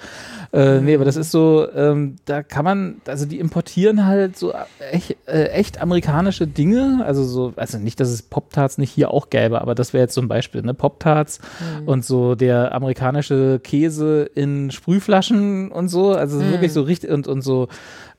Äh, 0.51 0.81
nee, 0.81 0.95
aber 0.95 1.05
das 1.05 1.15
ist 1.15 1.31
so, 1.31 1.67
ähm, 1.73 2.17
da 2.25 2.43
kann 2.43 2.65
man, 2.65 3.01
also 3.07 3.25
die 3.25 3.39
importieren 3.39 4.05
halt 4.05 4.37
so 4.37 4.53
echt, 4.91 5.17
äh, 5.25 5.45
echt 5.49 5.81
amerikanische 5.81 6.47
Dinge. 6.47 7.03
Also 7.05 7.23
so, 7.23 7.53
also 7.55 7.77
nicht, 7.77 7.99
dass 7.99 8.09
es 8.09 8.21
Pop-Tarts 8.21 8.77
nicht 8.77 8.91
hier 8.91 9.11
auch 9.11 9.29
gäbe, 9.29 9.61
aber 9.61 9.75
das 9.75 9.93
wäre 9.93 10.03
jetzt 10.03 10.13
so 10.13 10.21
ein 10.21 10.27
Beispiel, 10.27 10.61
ne? 10.61 10.73
Pop-Tarts 10.73 11.39
und 11.85 12.05
so 12.05 12.35
der 12.35 12.72
amerikanische 12.73 13.59
Käse 13.63 14.23
in 14.35 14.71
Sprühflaschen 14.71 15.71
und 15.71 15.89
so. 15.89 16.13
Also 16.13 16.41
wirklich 16.41 16.73
so 16.73 16.81
richtig 16.81 17.09
und, 17.11 17.27
und 17.27 17.41
so 17.41 17.67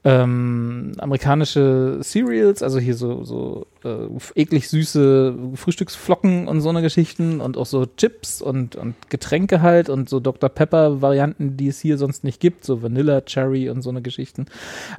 ähm, 0.07 0.93
amerikanische 0.99 2.01
Cereals, 2.03 2.63
also 2.63 2.79
hier 2.79 2.95
so, 2.95 3.25
so 3.25 3.67
äh, 3.85 4.09
eklig 4.35 4.69
süße 4.69 5.35
Frühstücksflocken 5.55 6.47
und 6.47 6.61
so 6.61 6.69
eine 6.69 6.83
Geschichten 6.83 7.41
und 7.41 7.57
auch 7.57 7.65
so 7.65 7.87
Chips 7.87 8.43
und, 8.43 8.77
und 8.77 8.95
Getränke 9.09 9.63
halt 9.63 9.89
und 9.89 10.11
so 10.11 10.21
Dr. 10.21 10.51
Pepper 10.51 11.01
Varianten, 11.01 11.57
die 11.57 11.69
es 11.69 11.81
hier 11.81 11.97
sonst 11.97 12.23
nicht 12.23 12.39
gibt, 12.39 12.67
so 12.67 12.83
Vanilla, 12.83 13.23
Cherry 13.23 13.71
und 13.71 13.81
so 13.81 13.89
eine 13.89 14.03
Geschichten. 14.03 14.45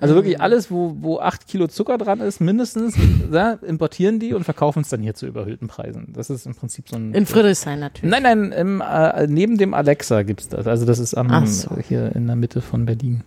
Also 0.01 0.15
wirklich 0.15 0.41
alles, 0.41 0.71
wo, 0.71 0.95
wo 0.99 1.19
acht 1.19 1.47
Kilo 1.47 1.67
Zucker 1.67 1.99
dran 1.99 2.19
ist, 2.19 2.41
mindestens, 2.41 2.95
da 3.31 3.53
importieren 3.53 4.19
die 4.19 4.33
und 4.33 4.43
verkaufen 4.43 4.81
es 4.81 4.89
dann 4.89 5.01
hier 5.01 5.13
zu 5.13 5.27
überhöhten 5.27 5.67
Preisen. 5.67 6.13
Das 6.13 6.31
ist 6.31 6.47
im 6.47 6.55
Prinzip 6.55 6.89
so 6.89 6.95
ein 6.95 7.13
In 7.13 7.27
Friedrichshain 7.27 7.79
natürlich. 7.79 8.09
Nein, 8.09 8.23
nein, 8.23 8.51
im, 8.51 8.81
äh, 8.81 9.27
neben 9.27 9.59
dem 9.59 9.75
Alexa 9.75 10.23
gibt's 10.23 10.49
das. 10.49 10.65
Also 10.65 10.87
das 10.87 10.97
ist 10.97 11.13
am, 11.13 11.29
Ach 11.29 11.45
so. 11.45 11.77
hier 11.87 12.15
in 12.15 12.25
der 12.25 12.35
Mitte 12.35 12.61
von 12.61 12.87
Berlin. 12.87 13.21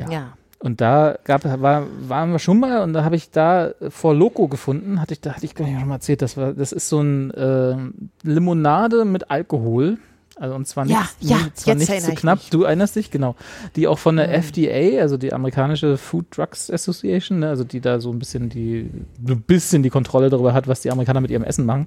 Ja. 0.00 0.10
Ja. 0.10 0.32
Und 0.62 0.82
da 0.82 1.16
gab, 1.24 1.44
war, 1.62 1.86
waren 2.06 2.32
wir 2.32 2.38
schon 2.38 2.60
mal 2.60 2.82
und 2.82 2.92
da 2.92 3.02
habe 3.02 3.16
ich 3.16 3.30
da 3.30 3.70
vor 3.88 4.14
Loco 4.14 4.46
gefunden, 4.46 5.00
hatte 5.00 5.14
ich, 5.14 5.20
da 5.22 5.32
hatte 5.32 5.46
ich 5.46 5.54
gar 5.54 5.64
nicht 5.64 5.78
schon 5.78 5.88
mal 5.88 5.94
erzählt, 5.94 6.20
das 6.20 6.36
war, 6.36 6.52
das 6.52 6.72
ist 6.72 6.88
so 6.90 7.00
ein 7.00 7.30
äh, 7.30 7.76
Limonade 8.22 9.04
mit 9.06 9.30
Alkohol. 9.30 9.98
Also 10.36 10.54
und 10.54 10.66
zwar 10.66 10.86
Ja, 10.86 11.00
nicht, 11.20 11.30
ja, 11.30 11.38
zwar 11.54 11.74
nicht 11.74 12.02
zu 12.02 12.12
knapp, 12.14 12.38
mich. 12.38 12.50
du 12.50 12.62
erinnerst 12.62 12.96
dich, 12.96 13.10
genau. 13.10 13.36
Die 13.76 13.86
auch 13.86 13.98
von 13.98 14.16
der 14.16 14.28
Mhm. 14.28 14.34
FDA, 14.34 15.00
also 15.00 15.16
die 15.18 15.32
amerikanische 15.34 15.96
Food 15.98 16.26
Drugs 16.36 16.70
Association, 16.70 17.40
ne, 17.40 17.48
also 17.48 17.64
die 17.64 17.80
da 17.80 18.00
so 18.00 18.10
ein 18.10 18.18
bisschen 18.18 18.48
die, 18.48 18.90
so 19.26 19.34
ein 19.34 19.42
bisschen 19.42 19.82
die 19.82 19.90
Kontrolle 19.90 20.30
darüber 20.30 20.52
hat, 20.54 20.66
was 20.68 20.80
die 20.80 20.90
Amerikaner 20.90 21.20
mit 21.20 21.30
ihrem 21.30 21.44
Essen 21.44 21.66
machen. 21.66 21.86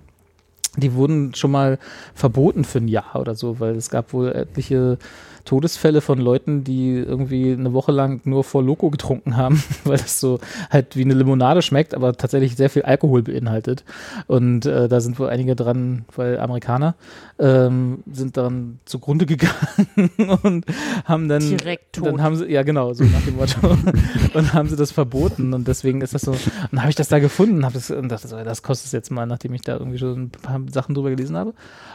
Die 0.78 0.94
wurden 0.96 1.36
schon 1.36 1.52
mal 1.52 1.78
verboten 2.16 2.64
für 2.64 2.80
ein 2.80 2.88
Jahr 2.88 3.16
oder 3.16 3.36
so, 3.36 3.60
weil 3.60 3.76
es 3.76 3.90
gab 3.92 4.14
wohl 4.14 4.32
etliche 4.32 4.98
Todesfälle 5.46 6.02
von 6.02 6.20
Leuten, 6.20 6.64
die 6.64 6.94
irgendwie 6.94 7.52
eine 7.52 7.74
Woche 7.74 7.92
lang 7.92 8.22
nur 8.24 8.44
vor 8.44 8.64
Loco 8.64 8.90
getrunken 8.90 9.36
haben, 9.38 9.62
weil 9.84 9.98
das 9.98 10.20
so 10.20 10.40
halt 10.70 10.96
wie 10.96 11.04
eine 11.04 11.14
Limonade 11.14 11.62
schmeckt, 11.62 11.94
aber 11.94 12.14
tatsächlich 12.14 12.56
sehr 12.56 12.70
viel 12.70 12.84
Alkohol 12.84 13.24
beinhaltet. 13.24 13.84
Und 14.28 14.66
äh, 14.66 14.88
da 14.88 15.02
sind 15.02 15.20
wohl 15.20 15.30
einige 15.30 15.56
dran, 15.56 16.06
weil 16.16 16.40
Amerikaner 16.40 16.96
ähm, 17.40 18.04
sind 18.12 18.38
dann 18.38 18.80
zugrunde 18.86 19.26
gegangen 19.26 20.10
und 20.44 20.66
haben 21.06 21.28
dann 21.28 21.42
Direkt 21.42 21.94
tot. 21.98 22.06
dann 22.06 22.22
haben 22.22 22.36
sie 22.36 22.46
ja 22.52 22.64
genau 22.64 22.94
so 22.94 23.04
nach 23.04 23.22
dem 23.24 23.36
Motto 23.36 23.78
und 24.34 24.54
haben 24.54 24.70
sie 24.70 24.76
das 24.76 24.92
verboten 24.92 25.54
und 25.54 25.68
deswegen 25.68 26.02
ist 26.02 26.14
das 26.14 26.22
so. 26.22 26.32
Und 26.32 26.40
dann 26.72 26.82
habe 26.82 26.90
ich 26.90 26.96
das 26.96 27.08
da 27.10 27.20
gefunden, 27.20 27.66
habe 27.66 27.74
das 27.74 27.92
und 27.92 28.10
dachte 28.10 28.28
so, 28.28 28.38
das 28.44 28.64
kostet 28.64 28.88
es 28.88 28.92
jetzt 28.92 29.12
mal, 29.12 29.26
nachdem 29.26 29.54
ich 29.54 29.62
da 29.62 29.78
irgendwie 29.78 29.98
schon 29.98 30.24
ein 30.24 30.30
paar 30.30 30.62
Sachen 30.72 30.96
drüber 30.96 31.10
gelesen 31.10 31.36
habe. 31.36 31.54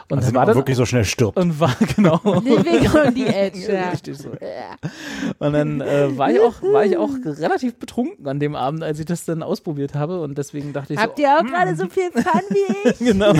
Und 0.09 0.17
Also 0.19 0.31
dann 0.31 0.35
war 0.35 0.45
das 0.45 0.55
wirklich 0.55 0.77
so 0.77 0.85
schnell 0.85 1.05
stirbt. 1.05 1.37
und 1.37 1.59
war 1.59 1.75
genau 1.95 2.19
Living 2.43 2.87
on 2.95 3.13
the 3.15 3.25
Edge, 3.47 3.59
ja. 3.73 3.89
Richtig 3.89 4.17
so. 4.17 4.29
Und 5.39 5.53
dann 5.53 5.81
äh, 5.81 6.17
war, 6.17 6.31
ich 6.31 6.39
auch, 6.39 6.61
war 6.61 6.85
ich 6.85 6.97
auch 6.97 7.11
relativ 7.25 7.75
betrunken 7.75 8.27
an 8.27 8.39
dem 8.39 8.55
Abend, 8.55 8.83
als 8.83 8.99
ich 8.99 9.05
das 9.05 9.25
dann 9.25 9.43
ausprobiert 9.43 9.95
habe. 9.95 10.21
Und 10.21 10.37
deswegen 10.37 10.73
dachte 10.73 10.93
ich 10.93 10.99
Habt 10.99 11.17
so, 11.17 11.23
ihr 11.23 11.37
auch 11.37 11.43
gerade 11.43 11.75
so 11.75 11.87
viel 11.87 12.11
Fun 12.11 12.41
wie 12.49 12.89
ich? 12.89 12.99
genau, 12.99 13.33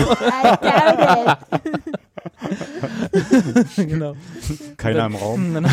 genau. 3.76 4.14
Keiner 4.76 5.06
im 5.06 5.14
Raum. 5.14 5.66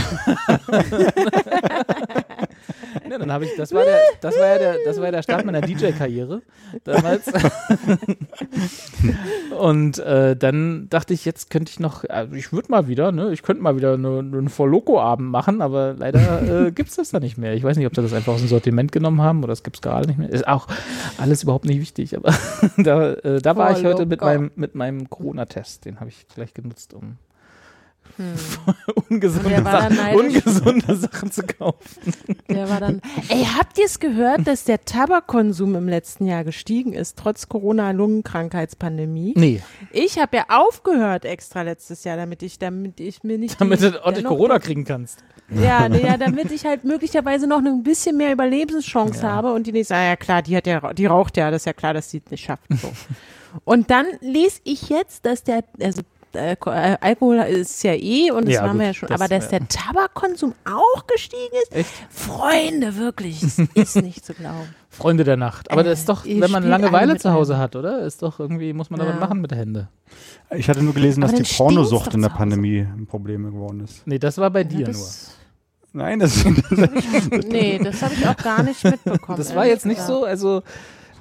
Ja, 3.10 3.18
dann 3.18 3.32
habe 3.32 3.46
ich, 3.46 3.56
das 3.56 3.72
war 3.74 3.84
der, 3.84 4.00
das 4.22 4.38
war 4.38 4.48
ja 4.48 4.58
der, 4.58 4.76
das 4.86 5.00
war 5.00 5.12
der 5.12 5.22
Start 5.24 5.46
meiner 5.46 5.62
DJ-Karriere 5.62 6.42
damals. 6.84 7.26
Und 9.58 10.00
äh, 10.00 10.36
dann 10.36 10.88
dachte 10.90 11.14
ich, 11.14 11.26
jetzt 11.26 11.50
könnte 11.50 11.72
ich 11.72 11.80
noch, 11.80 12.04
also 12.10 12.36
ich 12.36 12.52
würde 12.52 12.70
mal 12.72 12.88
wieder, 12.88 13.12
ne, 13.12 13.32
ich 13.32 13.42
könnte 13.44 13.62
mal 13.64 13.76
wieder 13.78 13.94
eine- 13.94 14.20
einen 14.20 14.50
Vor-Loco-Abend 14.50 15.30
machen, 15.30 15.62
aber 15.62 15.96
leider 15.98 16.66
äh, 16.68 16.72
gibt 16.76 16.90
es 16.90 16.96
das 16.96 17.10
da 17.12 17.20
nicht 17.20 17.38
mehr. 17.38 17.54
Ich 17.54 17.64
weiß 17.64 17.78
nicht, 17.78 17.88
ob 17.88 17.96
sie 17.96 18.02
das 18.02 18.14
einfach 18.14 18.34
aus 18.34 18.40
dem 18.42 18.48
Sortiment 18.50 18.92
genommen 18.92 19.22
haben 19.22 19.44
oder 19.44 19.54
es 19.54 19.64
gibt 19.64 19.78
es 19.78 19.82
gerade 19.82 20.08
nicht 20.08 20.18
mehr. 20.20 20.30
Ist 20.30 20.48
auch 20.48 20.68
alles 21.18 21.44
überhaupt 21.44 21.66
nicht 21.66 21.80
wichtig, 21.80 22.16
aber 22.16 22.34
da, 22.78 23.14
äh, 23.14 23.42
da 23.42 23.56
war 23.56 23.72
ich 23.78 23.84
heute 23.86 24.06
mit 24.06 24.22
meinem, 24.22 24.52
mit 24.56 24.76
meinem 24.76 25.10
Corona-Test. 25.10 25.86
Den 25.86 26.00
habe 26.00 26.10
ich 26.10 26.28
gleich 26.34 26.54
genutzt, 26.54 26.94
um 26.94 27.18
ungesunde, 29.10 29.64
war 29.64 29.82
dann 29.82 29.96
Sachen, 29.96 30.16
ungesunde 30.16 30.96
Sachen 30.96 31.32
zu 31.32 31.44
kaufen. 31.44 32.14
Der 32.50 32.70
war 32.70 32.80
dann. 32.80 33.02
Ey, 33.30 33.46
habt 33.58 33.78
ihr 33.78 33.86
es 33.86 34.00
gehört, 34.00 34.48
dass 34.48 34.64
der 34.64 34.84
Tabakkonsum 34.86 35.76
im 35.76 35.88
letzten 35.88 36.26
Jahr 36.26 36.44
gestiegen 36.44 36.94
ist, 36.94 37.18
trotz 37.18 37.48
Corona-Lungenkrankheitspandemie? 37.48 39.34
Nee, 39.36 39.62
Ich 39.92 40.18
habe 40.20 40.38
ja 40.38 40.46
aufgehört 40.50 41.26
extra 41.26 41.62
letztes 41.62 42.04
Jahr, 42.04 42.18
damit 42.18 42.44
ich, 42.44 42.60
damit 42.60 43.00
ich 43.00 43.24
mir 43.24 43.38
nicht. 43.38 43.60
damit 43.60 43.82
die, 43.82 43.92
du 43.92 44.04
ordentlich 44.04 44.26
Corona 44.26 44.60
kriegen 44.60 44.84
kannst. 44.84 45.24
Ja, 45.50 45.88
nee, 45.90 46.04
ja, 46.04 46.18
damit 46.18 46.52
ich 46.52 46.66
halt 46.66 46.84
möglicherweise 46.84 47.48
noch 47.48 47.60
ein 47.60 47.84
bisschen 47.84 48.18
mehr 48.18 48.32
Überlebenschance 48.34 49.22
Ja. 49.24 49.32
habe 49.32 49.54
und 49.54 49.68
die 49.68 49.72
nächste, 49.72 49.96
ah 49.96 50.04
ja 50.04 50.16
klar, 50.16 50.42
die 50.42 50.56
hat 50.58 50.68
ja, 50.68 50.94
die 50.94 51.06
raucht 51.06 51.38
ja, 51.38 51.52
das 51.52 51.62
ist 51.62 51.66
ja 51.66 51.74
klar, 51.74 51.94
dass 51.94 52.10
sie 52.12 52.22
es 52.26 52.32
nicht 52.32 52.44
schafft. 52.46 52.64
So. 52.82 52.92
und 53.64 53.90
dann 53.90 54.06
lese 54.22 54.60
ich 54.66 54.90
jetzt, 54.90 55.26
dass 55.26 55.44
der, 55.44 55.64
also 55.82 56.02
äh, 56.36 56.54
äh, 56.54 56.98
Alkohol 57.02 57.38
ist 57.38 57.84
ja 57.84 57.94
eh 57.94 58.32
und 58.32 58.46
das 58.46 58.56
Ja, 58.56 58.62
haben 58.64 58.72
gut, 58.74 58.80
wir 58.80 58.88
ja 58.88 58.94
schon, 58.94 59.10
das, 59.10 59.20
aber 59.22 59.28
dass 59.28 59.52
ja. 59.52 59.60
der 59.60 59.68
Tabakkonsum 59.68 60.54
auch 60.66 61.08
gestiegen 61.08 61.42
ist, 61.64 61.72
Echt? 61.76 61.90
Freunde, 62.10 62.96
wirklich, 62.98 63.44
ist 63.76 63.96
nicht 64.02 64.26
zu 64.26 64.34
glauben. 64.34 64.74
Freunde 64.90 65.24
der 65.24 65.38
Nacht. 65.38 65.70
Aber 65.72 65.82
Äh, 65.82 65.86
das 65.86 66.00
ist 66.00 66.10
doch, 66.10 66.26
ihr 66.26 66.42
wenn 66.42 66.52
man 66.52 66.64
Langeweile 66.64 67.18
zu 67.18 67.32
Hause 67.32 67.58
hat, 67.58 67.76
oder? 67.76 68.00
Ist 68.02 68.22
doch 68.24 68.40
irgendwie, 68.40 68.74
muss 68.74 68.90
man 68.90 69.00
Ja. 69.00 69.06
damit 69.06 69.20
machen 69.22 69.42
mit 69.42 69.52
der 69.52 69.58
Hände. 69.60 69.90
Ich 70.56 70.70
hatte 70.70 70.82
nur 70.84 70.94
gelesen, 70.94 71.24
Aber 71.24 71.34
dass 71.34 71.42
die 71.42 71.56
Pornosucht 71.56 72.14
in 72.14 72.22
der. 72.22 72.30
Pandemie 72.30 72.80
ein 72.80 73.06
Problem 73.08 73.44
geworden 73.46 73.82
ist. 73.82 74.06
Nee, 74.08 74.20
das 74.20 74.38
war 74.38 74.50
bei 74.50 74.62
Ja, 74.62 74.66
dir 74.66 74.90
nur. 74.90 75.08
Nein, 75.94 76.20
das 76.20 76.44
nee, 77.50 77.80
das 77.84 78.02
habe 78.02 78.14
ich 78.14 78.28
auch 78.28 78.38
gar 78.38 78.64
nicht 78.64 78.84
mitbekommen. 78.84 79.38
Das 79.38 79.56
war 79.56 79.66
jetzt 79.66 79.86
nicht 79.86 80.02
so, 80.02 80.24
also 80.26 80.62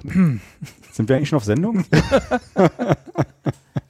sind 0.03 1.09
wir 1.09 1.15
eigentlich 1.15 1.29
schon 1.29 1.37
auf 1.37 1.43
Sendung? 1.43 1.83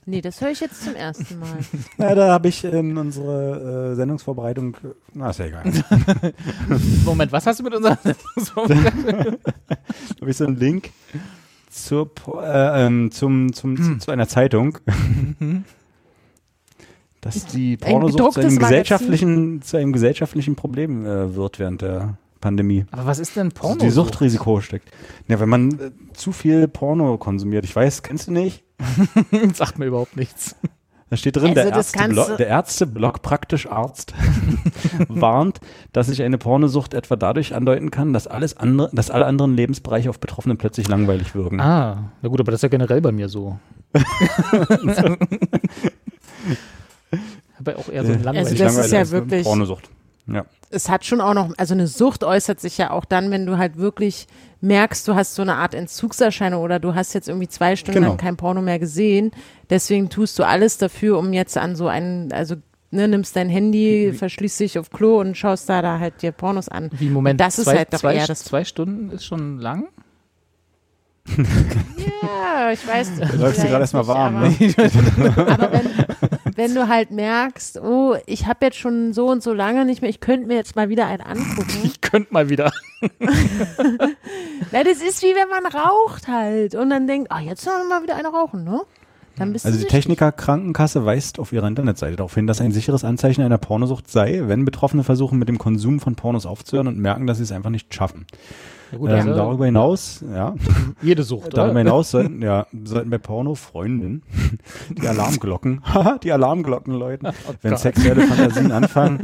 Nee, 0.10 0.22
das 0.22 0.39
höre 0.39 0.51
ich 0.51 0.62
jetzt 0.62 0.86
zum 0.86 0.95
ersten 0.95 1.38
Mal. 1.38 1.58
Na, 1.97 2.16
da 2.16 2.32
habe 2.32 2.47
ich 2.47 2.64
in 2.64 2.97
unsere 2.97 3.91
äh, 3.91 3.95
Sendungsvorbereitung, 3.95 4.78
na 5.14 5.32
ist 5.32 5.39
ja 5.39 5.47
egal, 5.47 5.66
Moment, 7.05 7.34
was 7.34 7.45
hast 7.45 7.60
du 7.60 7.64
mit 7.64 7.76
unserer 7.76 7.97
habe 8.05 9.38
ich 10.26 10.38
so 10.38 10.45
einen 10.45 10.55
Link 10.55 10.91
zur, 11.70 12.10
äh, 12.41 12.86
ähm, 12.86 13.12
zum, 13.12 13.51
zum, 13.51 13.76
zu, 13.76 13.97
zu 13.97 14.12
einer 14.12 14.30
Zeitung, 14.30 14.78
dass 17.20 17.45
die 17.47 17.76
Pornosucht 17.76 18.36
zu 18.36 18.39
einem, 18.39 18.60
gesellschaftlichen, 18.60 19.62
zu 19.62 19.76
einem 19.76 19.91
gesellschaftlichen 19.91 20.55
Problem 20.55 21.05
äh, 21.05 21.36
wird 21.36 21.60
während 21.60 21.82
der 21.82 22.18
Pandemie. 22.39 22.86
Aber 22.91 23.08
was 23.08 23.20
ist 23.20 23.36
denn 23.36 23.47
Also 23.47 23.60
Porno? 23.60 23.84
die 23.84 23.89
Suchtrisiko 23.89 24.62
steckt. 24.62 24.89
Ja, 25.28 25.41
wenn 25.41 25.49
man 25.49 25.72
äh, 25.72 25.91
zu 26.14 26.32
viel 26.32 26.70
Porno 26.70 27.18
konsumiert, 27.18 27.66
ich 27.66 27.76
weiß, 27.76 28.03
kennst 28.03 28.28
du 28.28 28.32
nicht? 28.32 28.64
Sagt 29.54 29.80
mir 29.80 29.86
überhaupt 29.86 30.16
nichts. 30.18 30.56
Da 31.10 31.16
steht 31.16 31.38
drin, 31.38 31.58
Also 31.58 31.72
der, 31.94 32.08
du- 32.10 32.36
der 32.36 32.48
Ärzteblog 32.48 33.22
praktisch 33.22 33.66
Arzt 33.68 34.14
warnt, 35.08 35.62
dass 35.94 36.08
sich 36.08 36.22
eine 36.22 36.38
Pornosucht 36.38 36.94
etwa 36.94 37.16
dadurch 37.16 37.56
andeuten 37.56 37.92
kann, 37.92 38.12
dass 38.12 38.28
alles 38.28 38.58
andere, 38.58 38.90
dass 38.92 39.10
alle 39.10 39.26
anderen 39.26 39.56
Lebensbereiche 39.56 40.10
auf 40.10 40.20
Betroffene 40.20 40.56
plötzlich 40.56 40.90
langweilig 40.90 41.34
wirken. 41.34 41.62
Ah, 41.62 42.12
na 42.22 42.28
gut, 42.30 42.42
aber 42.42 42.52
das 42.52 42.58
ist 42.60 42.64
ja 42.64 42.70
generell 42.70 43.00
bei 43.00 43.14
mir 43.14 43.30
so. 43.30 43.58
aber 47.60 47.78
auch 47.78 47.90
eher 47.90 48.06
so 48.06 48.12
ein 48.12 48.24
langweiliges. 48.24 48.62
Also 48.62 48.64
das 48.64 48.86
ist 48.86 48.92
ja 48.92 49.00
Langweilig 49.00 49.12
wirklich- 49.12 49.44
Pornosucht. 49.46 49.90
Ja. 50.30 50.46
es 50.70 50.90
hat 50.90 51.06
schon 51.06 51.22
auch 51.22 51.34
noch, 51.34 51.54
also 51.58 51.74
eine 51.74 51.88
Sucht 51.88 52.24
äußert 52.24 52.60
sich 52.60 52.78
ja 52.78 52.92
auch 52.92 53.06
dann, 53.06 53.32
wenn 53.32 53.46
du 53.46 53.58
halt 53.58 53.78
wirklich 53.78 54.28
merkst, 54.60 55.08
du 55.08 55.16
hast 55.16 55.36
so 55.36 55.42
eine 55.42 55.56
Art 55.56 55.74
Entzugserscheinung 55.74 56.62
oder 56.62 56.80
du 56.80 56.96
hast 56.96 57.14
jetzt 57.14 57.30
irgendwie 57.30 57.48
zwei 57.48 57.76
Stunden 57.76 58.00
Genau. 58.00 58.10
lang 58.10 58.18
kein 58.18 58.36
Porno 58.38 58.62
mehr 58.62 58.80
gesehen. 58.80 59.32
Deswegen 59.70 60.10
tust 60.10 60.38
du 60.40 60.44
alles 60.44 60.78
dafür, 60.78 61.18
um 61.18 61.32
jetzt 61.32 61.58
an 61.58 61.76
so 61.76 61.88
einen, 61.88 62.32
also 62.34 62.56
ne, 62.92 63.08
nimmst 63.08 63.36
dein 63.36 63.50
Handy, 63.50 64.12
verschließt 64.14 64.60
dich 64.60 64.80
auf 64.80 64.90
Klo 64.90 65.20
und 65.22 65.38
schaust 65.38 65.70
da, 65.70 65.82
da 65.82 66.00
halt 66.00 66.22
dir 66.22 66.32
Pornos 66.32 66.68
an. 66.70 66.90
Wie 66.94 67.10
Moment, 67.10 67.40
Das 67.40 67.58
ist 67.60 67.66
zwei, 67.66 67.78
halt 67.78 67.94
doch 67.94 68.00
zwei, 68.00 68.16
eher 68.16 68.28
das- 68.28 68.44
zwei 68.44 68.64
Stunden 68.66 69.12
ist 69.12 69.26
schon 69.26 69.60
lang? 69.60 69.88
Ja, 71.38 72.72
ich 72.72 72.88
weiß. 72.88 73.12
Da 73.20 73.34
läuft 73.36 73.58
sie 73.60 73.68
gerade 73.68 73.82
erstmal 73.82 74.08
warm. 74.08 74.36
Aber, 74.38 74.48
Ne? 74.60 75.34
aber 75.48 75.72
wenn, 75.72 75.90
wenn 76.58 76.74
du 76.74 76.88
halt 76.88 77.12
merkst, 77.12 77.80
oh, 77.80 78.18
ich 78.26 78.47
habe 78.47 78.66
jetzt 78.66 78.78
schon 78.78 79.14
so 79.14 79.28
und 79.28 79.43
so 79.43 79.53
lange 79.53 79.86
nicht 79.86 80.01
mehr, 80.01 80.10
ich 80.10 80.20
könnte 80.20 80.47
mir 80.47 80.55
jetzt 80.55 80.76
mal 80.76 80.89
wieder 80.89 81.08
einen 81.08 81.22
angucken. 81.22 81.68
Ich 81.84 82.01
könnte 82.01 82.34
mal 82.34 82.49
wieder. 82.49 82.72
Na, 84.72 84.84
das 84.84 85.01
ist 85.01 85.22
wie 85.22 85.36
wenn 85.36 85.49
man 85.49 85.66
raucht 85.72 86.28
halt 86.28 86.74
und 86.76 86.89
dann 86.89 87.05
denkt, 87.08 87.32
ah, 87.32 87.39
jetzt 87.39 87.64
sollen 87.64 87.84
wir 87.84 87.89
mal 87.97 88.03
wieder 88.03 88.16
eine 88.16 88.30
rauchen, 88.30 88.64
ne? 88.64 88.82
Dann 89.38 89.53
bist 89.53 89.66
Also 89.66 89.78
du 89.78 89.84
die. 89.86 89.89
Techniker 89.89 90.32
Krankenkasse 90.32 91.05
weist 91.05 91.38
auf 91.38 91.53
ihrer 91.53 91.68
Internetseite 91.68 92.16
darauf 92.16 92.34
hin, 92.34 92.47
dass 92.47 92.60
ein 92.60 92.72
sicheres 92.72 93.03
Anzeichen 93.03 93.43
einer 93.43 93.58
Pornosucht 93.58 94.10
sei, 94.10 94.43
wenn 94.45 94.66
Betroffene 94.66 95.03
versuchen, 95.03 95.38
mit 95.38 95.47
dem 95.47 95.60
Konsum 95.60 95.99
von 95.99 96.16
Pornos 96.16 96.45
aufzuhören 96.45 96.88
und 96.88 96.97
merken, 96.97 97.28
dass 97.28 97.38
sie 97.38 97.43
es 97.43 97.51
einfach 97.51 97.70
nicht 97.70 97.93
schaffen. 97.93 98.26
Ja, 98.92 98.98
gut, 98.98 99.10
Ähm, 99.10 99.16
also 99.20 99.34
darüber 99.36 99.66
hinaus, 99.66 100.24
ja, 100.34 100.56
jede 101.02 101.24
Sucht, 101.24 101.58
darüber 101.58 101.72
oder? 101.72 101.80
hinaus 101.80 102.12
sollten, 102.12 102.42
ja, 102.42 102.68
sollten 102.84 103.10
bei 103.10 103.18
Porno-Freundinnen 103.18 104.24
die 105.02 105.08
Alarmglocken, 105.08 105.82
die 106.24 106.32
Alarmglocken 106.32 106.94
läuten, 106.94 107.28
wenn 107.62 107.72
Gott. 107.72 107.80
sexuelle 107.80 108.22
Fantasien 108.28 108.72
anfangen, 108.72 109.20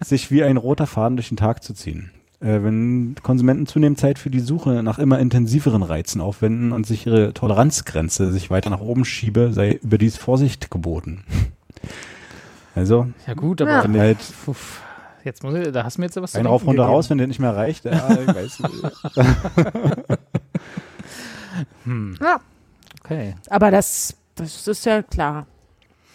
sich 0.00 0.30
wie 0.30 0.42
ein 0.44 0.56
roter 0.56 0.86
Faden 0.86 1.16
durch 1.16 1.28
den 1.28 1.36
Tag 1.36 1.62
zu 1.62 1.74
ziehen. 1.74 2.10
Äh, 2.40 2.62
wenn 2.64 3.14
Konsumenten 3.22 3.66
zunehmend 3.66 4.00
Zeit 4.00 4.18
für 4.18 4.30
die 4.30 4.40
Suche 4.40 4.82
nach 4.82 4.98
immer 4.98 5.18
intensiveren 5.20 5.82
Reizen 5.82 6.20
aufwenden 6.20 6.72
und 6.72 6.86
sich 6.86 7.06
ihre 7.06 7.32
Toleranzgrenze 7.34 8.32
sich 8.32 8.50
weiter 8.50 8.70
nach 8.70 8.80
oben 8.80 9.04
schiebe, 9.04 9.52
sei 9.52 9.78
überdies 9.82 10.16
Vorsicht 10.16 10.70
geboten. 10.70 11.22
Also, 12.74 13.08
Ja 13.26 13.34
gut, 13.34 13.60
aber 13.60 13.70
Ja. 13.70 13.84
wenn 13.84 13.98
halt 14.00 14.18
jetzt 15.24 15.42
muss 15.42 15.54
ich, 15.54 15.72
da 15.72 15.84
hast 15.84 15.96
du 15.96 16.00
mir 16.00 16.06
jetzt 16.06 16.16
was 16.20 16.32
zu 16.32 16.38
ein 16.38 16.46
rauf, 16.46 16.66
runter, 16.66 16.84
raus, 16.84 17.10
wenn 17.10 17.18
der 17.18 17.26
nicht 17.26 17.40
mehr 17.40 17.54
reicht, 17.56 17.84
ja, 17.84 18.10
ich 18.20 18.26
weiß 18.28 18.60
nicht. 18.60 18.92
Hm. 21.84 22.16
Ja, 22.20 22.40
Okay. 23.04 23.34
aber 23.50 23.70
das, 23.70 24.14
das 24.36 24.66
ist 24.68 24.84
ja 24.86 25.02
klar. 25.02 25.46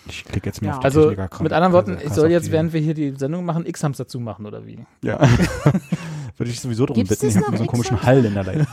Ich 0.08 0.24
klicke 0.24 0.48
jetzt 0.48 0.62
mal 0.62 0.70
Ja. 0.70 0.74
auf 0.76 0.80
die 0.80 0.86
Also 0.86 1.10
Techniker 1.10 1.44
mit 1.44 1.52
anderen 1.54 1.74
Worten, 1.74 1.92
also 1.96 2.06
ich 2.08 2.14
soll 2.14 2.32
jetzt, 2.32 2.50
während 2.52 2.72
wir 2.74 2.80
hier 2.82 2.94
die 2.94 3.12
Sendung 3.12 3.44
machen, 3.46 3.66
X-Hams 3.66 3.98
dazu 3.98 4.20
machen, 4.20 4.46
oder 4.46 4.66
wie? 4.66 4.80
Ja. 5.04 5.20
Würde 6.38 6.52
ich 6.52 6.60
sowieso 6.62 6.86
drum 6.86 6.96
Gibt's 6.96 7.20
bitten. 7.20 7.28
Ich 7.28 7.36
habe 7.46 7.58
so 7.58 7.64
einen 7.64 7.68
komischen? 7.68 8.02
Hall 8.02 8.24
in 8.24 8.34
der 8.34 8.44
Leitung. 8.46 8.68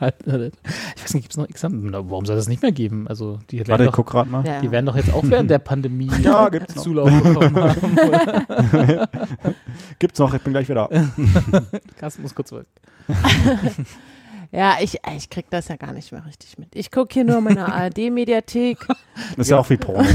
Ich 0.00 1.04
weiß 1.04 1.14
nicht, 1.14 1.30
gibt 1.30 1.56
es 1.56 1.62
noch? 1.62 1.70
Na, 1.72 2.10
Warum 2.10 2.26
soll 2.26 2.36
das 2.36 2.48
nicht 2.48 2.62
mehr 2.62 2.72
geben? 2.72 3.06
Also 3.08 3.38
die 3.50 3.58
Warte, 3.60 3.70
werden, 3.70 3.82
ich 3.82 3.86
doch, 3.88 3.96
guck 3.96 4.10
gerade 4.10 4.30
mal. 4.30 4.44
Ja. 4.46 4.60
die 4.60 4.70
werden 4.70 4.86
doch 4.86 4.96
jetzt 4.96 5.12
auch 5.12 5.22
während 5.24 5.50
der 5.50 5.58
Pandemie 5.58 6.10
Ja, 6.22 6.48
gibt's 6.48 6.74
noch. 6.74 6.82
Zulauf 6.82 7.10
bekommen 7.22 7.56
haben. 7.56 9.06
Gibt's 9.98 10.18
noch, 10.18 10.34
ich 10.34 10.42
bin 10.42 10.52
gleich 10.52 10.68
wieder. 10.68 10.88
Carsten 11.96 12.22
muss 12.22 12.34
kurz 12.34 12.48
zurück. 12.48 12.66
Ja, 14.50 14.76
ich, 14.80 14.98
ich 15.16 15.28
krieg 15.30 15.46
das 15.50 15.68
ja 15.68 15.76
gar 15.76 15.92
nicht 15.92 16.10
mehr 16.10 16.24
richtig 16.24 16.58
mit. 16.58 16.74
Ich 16.74 16.90
gucke 16.90 17.12
hier 17.12 17.24
nur 17.24 17.40
meine 17.40 17.72
ARD-Mediathek. 17.72 18.78
Das 18.88 19.46
ist 19.46 19.50
ja 19.50 19.58
auch 19.58 19.68
wie 19.70 19.76
Porno. 19.76 20.08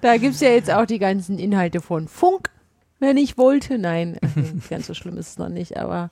Da 0.00 0.16
gibt's 0.18 0.40
ja 0.40 0.50
jetzt 0.50 0.70
auch 0.70 0.84
die 0.86 0.98
ganzen 0.98 1.38
Inhalte 1.38 1.80
von 1.80 2.06
Funk, 2.06 2.50
wenn 3.00 3.16
ich 3.16 3.38
wollte. 3.38 3.78
Nein, 3.78 4.18
ganz 4.70 4.86
so 4.86 4.94
schlimm 4.94 5.16
ist 5.16 5.28
es 5.28 5.38
noch 5.38 5.48
nicht, 5.48 5.76
aber 5.78 6.10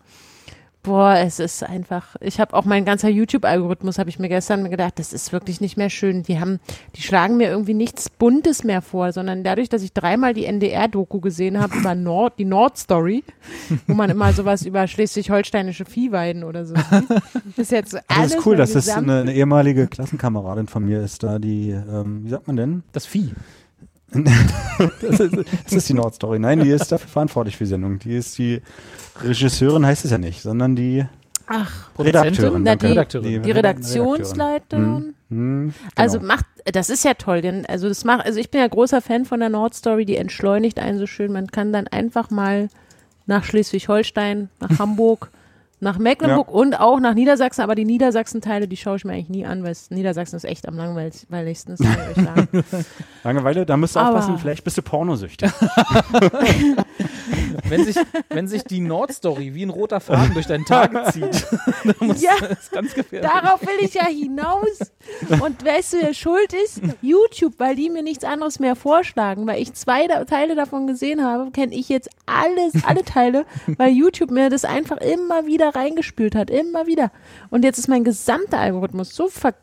boah, 0.87 1.17
es 1.17 1.41
ist 1.41 1.65
einfach, 1.65 2.15
ich 2.21 2.39
habe 2.39 2.55
auch 2.55 2.65
mein 2.65 2.85
ganzer 2.85 3.09
YouTube-Algorithmus, 3.09 3.99
habe 3.99 4.09
ich 4.09 4.21
mir 4.21 4.29
gestern 4.29 4.71
gedacht, 4.71 5.01
das 5.01 5.13
ist 5.13 5.33
wirklich 5.33 5.61
nicht 5.61 5.77
mehr 5.77 5.91
schön. 5.91 6.23
Die 6.23 6.39
haben, 6.39 6.61
die 6.95 7.03
schlagen 7.03 7.37
mir 7.37 7.49
irgendwie 7.49 7.75
nichts 7.75 8.09
Buntes 8.09 8.63
mehr 8.63 8.83
vor, 8.83 9.13
sondern 9.13 9.43
dadurch, 9.43 9.69
dass 9.69 9.83
ich 9.83 9.93
dreimal 9.93 10.33
die 10.33 10.45
NDR-Doku 10.45 11.21
gesehen 11.21 11.61
habe 11.61 11.77
über 11.77 11.97
Nord, 11.97 12.39
die 12.39 12.45
Nord-Story, 12.45 13.25
wo 13.89 13.95
man 13.95 14.11
immer 14.11 14.33
sowas 14.33 14.65
über 14.65 14.87
schleswig-holsteinische 14.87 15.85
Viehweiden 15.85 16.45
oder 16.45 16.65
so 16.65 16.77
sieht, 16.77 17.57
ist 17.57 17.73
jetzt 17.73 17.95
alles 18.09 18.31
Das 18.31 18.39
ist 18.39 18.47
cool, 18.47 18.57
dass 18.57 18.73
das 18.73 18.89
eine, 18.89 19.23
eine 19.23 19.35
ehemalige 19.35 19.89
Klassenkameradin 19.89 20.69
von 20.69 20.85
mir 20.85 21.03
ist, 21.03 21.25
da 21.25 21.41
die, 21.41 21.71
ähm, 21.71 22.25
wie 22.25 22.31
sagt 22.31 22.47
man 22.47 22.57
denn? 22.57 22.83
Das 22.93 23.07
Vieh. 23.07 23.33
Das 25.01 25.21
ist, 25.21 25.35
das 25.65 25.73
ist 25.73 25.89
die 25.89 25.95
Nordstory. 25.95 26.39
Nein, 26.39 26.61
die 26.61 26.71
ist 26.71 26.93
dafür 26.93 27.09
verantwortlich 27.09 27.57
für 27.57 27.65
die 27.65 27.71
Sendung. 27.71 27.99
Die 27.99 28.15
ist 28.15 28.37
die 28.39 28.61
Regisseurin, 29.23 29.85
heißt 29.87 30.05
es 30.05 30.11
ja 30.11 30.19
nicht, 30.19 30.43
sondern 30.43 30.77
die 30.77 31.05
Ach, 31.47 31.71
Redakteurin. 31.99 32.63
Na, 32.63 32.75
die- 32.77 32.87
Redakteurin. 32.87 33.43
die 33.43 33.51
Redaktionsleiterin. 33.51 35.15
Hm, 35.31 35.73
genau. 35.75 35.91
Also 35.97 36.21
macht, 36.21 36.45
das 36.65 36.89
ist 36.91 37.05
ja 37.05 37.15
toll, 37.15 37.41
denn 37.41 37.67
also 37.67 37.89
das 37.89 38.05
macht, 38.05 38.25
also 38.27 38.39
ich 38.39 38.51
bin 38.51 38.61
ja 38.61 38.67
großer 38.69 39.01
Fan 39.01 39.25
von 39.25 39.41
der 39.41 39.49
Nordstory, 39.49 40.05
die 40.05 40.17
entschleunigt 40.17 40.79
einen 40.79 40.99
so 40.99 41.07
schön. 41.07 41.33
Man 41.33 41.49
kann 41.49 41.73
dann 41.73 41.89
einfach 41.89 42.31
mal 42.31 42.69
nach 43.27 43.45
Schleswig-Holstein, 43.45 44.51
nach 44.61 44.71
Hamburg, 44.79 45.31
nach 45.79 45.99
Mecklenburg 45.99 46.51
und 46.51 46.81
auch 46.81 47.01
nach 47.01 47.15
Niedersachsen, 47.15 47.61
aber 47.63 47.75
die 47.75 47.85
Niedersachsen-Teile, 47.85 48.67
die 48.67 48.77
schaue 48.77 48.97
ich 48.97 49.05
mir 49.05 49.13
eigentlich 49.13 49.29
nie 49.29 49.45
an, 49.47 49.63
weil 49.63 49.77
Niedersachsen 49.91 50.37
ist 50.37 50.45
echt 50.45 50.67
am 50.67 50.77
langweiligsten, 50.77 51.77
das 51.77 51.81
kann 51.81 51.97
ich 52.13 52.19
euch 52.19 52.25
sagen. 52.25 52.65
Langeweile, 53.25 53.67
da 53.67 53.77
musst 53.77 53.95
du 53.97 54.01
Aber- 54.01 54.09
aufpassen, 54.19 54.39
vielleicht 54.39 54.65
bist 54.65 54.79
du 54.79 54.83
pornosüchtig. 54.83 55.51
Wenn 57.69 57.85
sich, 57.85 57.97
wenn 58.29 58.47
sich 58.47 58.63
die 58.65 58.81
Nordstory 58.81 59.55
wie 59.55 59.65
ein 59.65 59.71
roter 59.71 59.99
Faden 60.01 60.35
durch 60.35 60.47
deinen 60.47 60.65
Tag 60.65 60.93
zieht, 61.13 61.47
dann 61.85 61.95
muss 62.09 62.23
Ja. 62.23 62.33
das 62.41 62.61
ist 62.61 62.73
ganz 62.73 62.95
gefährlich. 62.95 63.29
Darauf 63.29 63.61
will 63.63 63.81
ich 63.85 63.95
ja 63.95 64.07
hinaus. 64.07 64.79
Und 65.41 65.65
weißt 65.65 65.95
du, 65.95 65.97
wer 66.03 66.15
schuld 66.15 66.53
ist? 66.53 66.81
YouTube, 67.03 67.55
weil 67.59 67.75
die 67.75 67.91
mir 67.91 68.03
nichts 68.03 68.25
anderes 68.25 68.61
mehr 68.61 68.77
vorschlagen. 68.77 69.47
Weil 69.47 69.61
ich 69.61 69.73
zwei 69.75 70.07
da 70.07 70.25
Teile 70.25 70.55
davon 70.55 70.87
gesehen 70.87 71.25
habe, 71.25 71.51
kenne 71.51 71.75
ich 71.75 71.89
jetzt 71.89 72.09
alles, 72.27 72.85
alle 72.85 73.05
Teile, 73.05 73.47
weil 73.79 73.91
YouTube 73.93 74.31
mir 74.31 74.49
das 74.51 74.65
einfach 74.65 74.99
immer 74.99 75.47
wieder 75.47 75.66
reingespült 75.75 76.35
hat. 76.35 76.51
Immer 76.51 76.87
wieder. 76.87 77.11
Und 77.51 77.65
jetzt 77.65 77.79
ist 77.79 77.89
mein 77.89 78.05
gesamter 78.05 78.59
Algorithmus 78.59 79.15
so 79.15 79.29
ver... 79.29 79.55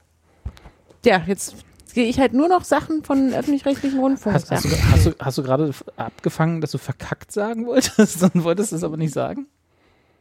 Ja, 1.06 1.22
jetzt 1.28 1.56
sehe 1.86 2.06
ich 2.06 2.20
halt 2.20 2.34
nur 2.34 2.48
noch 2.48 2.64
Sachen 2.64 3.04
von 3.04 3.34
öffentlich-rechtlichen 3.34 4.00
Rundfunk. 4.00 4.36
Hast, 4.36 4.52
hast, 4.52 4.66
du, 4.66 4.70
hast, 4.70 5.06
du, 5.06 5.12
hast 5.20 5.38
du 5.38 5.44
gerade 5.44 5.72
abgefangen, 5.96 6.62
dass 6.62 6.72
du 6.72 6.78
verkackt 6.78 7.32
sagen 7.32 7.66
wolltest 7.66 8.24
und 8.34 8.44
wolltest 8.44 8.74
es 8.74 8.84
aber 8.84 8.98
nicht 8.98 9.14
sagen? 9.14 9.48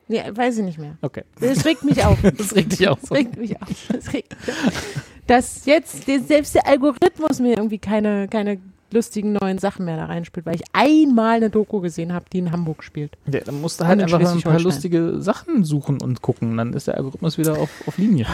Nee, 0.09 0.23
weiß 0.31 0.59
ich 0.59 0.65
nicht 0.65 0.79
mehr. 0.79 0.99
Okay. 1.01 1.23
Das 1.41 1.65
regt 1.65 1.85
mich 1.85 2.05
auf. 2.05 2.19
Das 2.37 2.55
regt 2.55 2.73
dich 2.73 2.89
auch 2.89 2.99
Das 2.99 3.13
regt 3.13 3.37
mich 3.37 3.61
auf. 3.61 3.69
Das 3.89 4.13
regt 4.13 4.37
mich 4.47 4.57
auf. 4.67 4.73
Dass 5.27 5.65
jetzt 5.65 6.05
selbst 6.05 6.55
der 6.55 6.67
Algorithmus 6.67 7.39
mir 7.41 7.57
irgendwie 7.57 7.79
keine, 7.79 8.29
keine 8.29 8.61
lustigen 8.93 9.33
neuen 9.33 9.59
Sachen 9.59 9.85
mehr 9.85 9.97
da 9.97 10.07
reinspielt, 10.07 10.47
weil 10.47 10.57
ich 10.57 10.63
einmal 10.73 11.37
eine 11.37 11.51
Doku 11.51 11.81
gesehen 11.81 12.13
habe, 12.13 12.27
die 12.33 12.39
in 12.39 12.53
Hamburg 12.53 12.83
spielt. 12.85 13.17
Ja, 13.27 13.41
dann 13.41 13.61
musst 13.61 13.81
du 13.81 13.87
halt 13.87 14.03
einfach 14.03 14.21
mal 14.21 14.33
ein 14.33 14.43
paar 14.43 14.61
lustige 14.61 15.21
Sachen 15.21 15.65
suchen 15.65 16.01
und 16.01 16.23
gucken. 16.23 16.57
Dann 16.57 16.73
ist 16.73 16.87
der 16.87 16.97
Algorithmus 16.97 17.39
wieder 17.39 17.59
auf, 17.59 17.71
auf 17.87 17.99
Linie. 17.99 18.27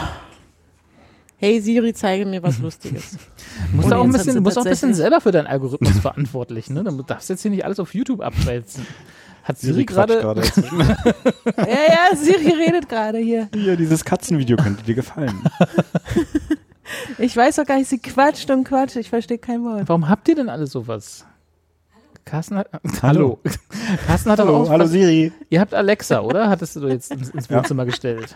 Hey 1.37 1.61
Siri, 1.61 1.93
zeige 1.93 2.25
mir 2.25 2.43
was 2.43 2.59
Lustiges. 2.61 3.17
Du 3.71 3.77
musst 3.77 3.93
auch 3.93 4.03
ein 4.03 4.11
bisschen, 4.11 4.35
du 4.35 4.41
musst 4.41 4.57
auch 4.57 4.65
ein 4.65 4.69
bisschen 4.69 4.93
selber 4.93 5.21
für 5.21 5.31
deinen 5.31 5.47
Algorithmus 5.47 5.97
verantwortlich. 5.99 6.69
Ne? 6.69 6.83
Du 6.83 7.01
darfst 7.01 7.29
jetzt 7.29 7.41
hier 7.41 7.51
nicht 7.51 7.63
alles 7.63 7.79
auf 7.79 7.93
YouTube 7.93 8.19
abwälzen. 8.21 8.85
Hat 9.43 9.57
Siri 9.57 9.85
quatscht 9.85 10.19
gerade. 10.19 10.41
ja, 11.57 11.63
ja, 11.65 12.15
Siri 12.15 12.51
redet 12.51 12.89
gerade 12.89 13.19
hier. 13.19 13.49
Hier, 13.53 13.77
dieses 13.77 14.03
Katzenvideo 14.03 14.57
könnte 14.57 14.83
dir 14.83 14.95
gefallen. 14.95 15.41
Ich 17.17 17.35
weiß 17.35 17.57
doch 17.57 17.65
gar 17.65 17.77
nicht, 17.77 17.89
sie 17.89 17.99
quatscht 17.99 18.49
und 18.51 18.63
quatscht. 18.63 18.95
Ich 18.95 19.09
verstehe 19.09 19.37
kein 19.37 19.63
Wort. 19.63 19.83
Warum 19.87 20.07
habt 20.09 20.27
ihr 20.27 20.35
denn 20.35 20.49
alle 20.49 20.67
sowas? 20.67 21.25
Carsten 22.25 22.57
hat. 22.57 22.69
Hallo. 23.01 23.39
Hallo. 23.43 23.51
Carsten 24.05 24.31
hat 24.31 24.39
aber 24.39 24.51
Hallo, 24.53 24.63
auch. 24.65 24.69
hallo 24.69 24.85
Siri. 24.85 25.31
Ihr 25.49 25.59
habt 25.61 25.73
Alexa, 25.73 26.19
oder? 26.21 26.47
Hattest 26.49 26.75
du 26.75 26.87
jetzt 26.87 27.11
ins, 27.11 27.29
ins 27.29 27.47
Ja. 27.49 27.57
Wohnzimmer 27.57 27.85
gestellt? 27.85 28.35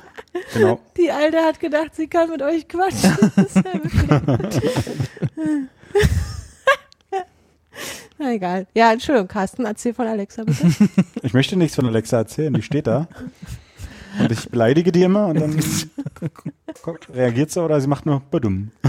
Genau. 0.53 0.79
Die 0.97 1.11
Alte 1.11 1.37
hat 1.37 1.59
gedacht, 1.59 1.93
sie 1.95 2.07
kann 2.07 2.29
mit 2.29 2.41
euch 2.41 2.67
quatschen. 2.67 3.15
Das 3.35 3.45
ist 3.47 3.55
ja 3.57 3.73
wirklich- 3.73 4.71
Na 8.19 8.31
egal. 8.33 8.67
Ja, 8.75 8.91
Entschuldigung, 8.93 9.27
Carsten, 9.27 9.65
erzähl 9.65 9.93
von 9.93 10.07
Alexa 10.07 10.43
bitte. 10.43 10.67
Ich 11.23 11.33
möchte 11.33 11.55
nichts 11.55 11.75
von 11.75 11.85
Alexa 11.87 12.17
erzählen, 12.17 12.53
die 12.53 12.61
steht 12.61 12.87
da. 12.87 13.07
Und 14.19 14.31
ich 14.31 14.49
beleidige 14.49 14.91
die 14.91 15.03
immer 15.03 15.27
und 15.27 15.39
dann 15.39 15.57
reagiert 17.13 17.51
sie 17.51 17.61
oder 17.63 17.79
sie 17.81 17.87
macht 17.87 18.05
nur 18.05 18.21
badum. 18.31 18.71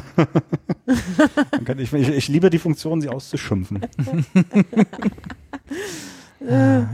Ich, 1.79 1.93
ich, 1.93 2.09
ich 2.09 2.29
liebe 2.29 2.51
die 2.51 2.59
Funktion, 2.59 3.01
sie 3.01 3.09
auszuschimpfen. 3.09 3.81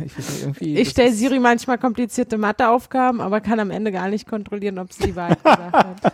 Ich, 0.06 0.12
irgendwie, 0.42 0.76
Ich 0.76 0.84
das 0.84 0.92
stelle 0.92 1.12
Siri 1.12 1.40
manchmal 1.40 1.76
komplizierte 1.76 2.38
Matheaufgaben, 2.38 3.20
aber 3.20 3.40
kann 3.40 3.58
am 3.58 3.72
Ende 3.72 3.90
gar 3.90 4.08
nicht 4.08 4.28
kontrollieren, 4.28 4.78
ob 4.78 4.92
sie 4.92 5.06
die 5.06 5.16
Wahrheit 5.16 5.42
gesagt 5.42 5.74
hat. 5.74 6.12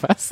Was? 0.00 0.30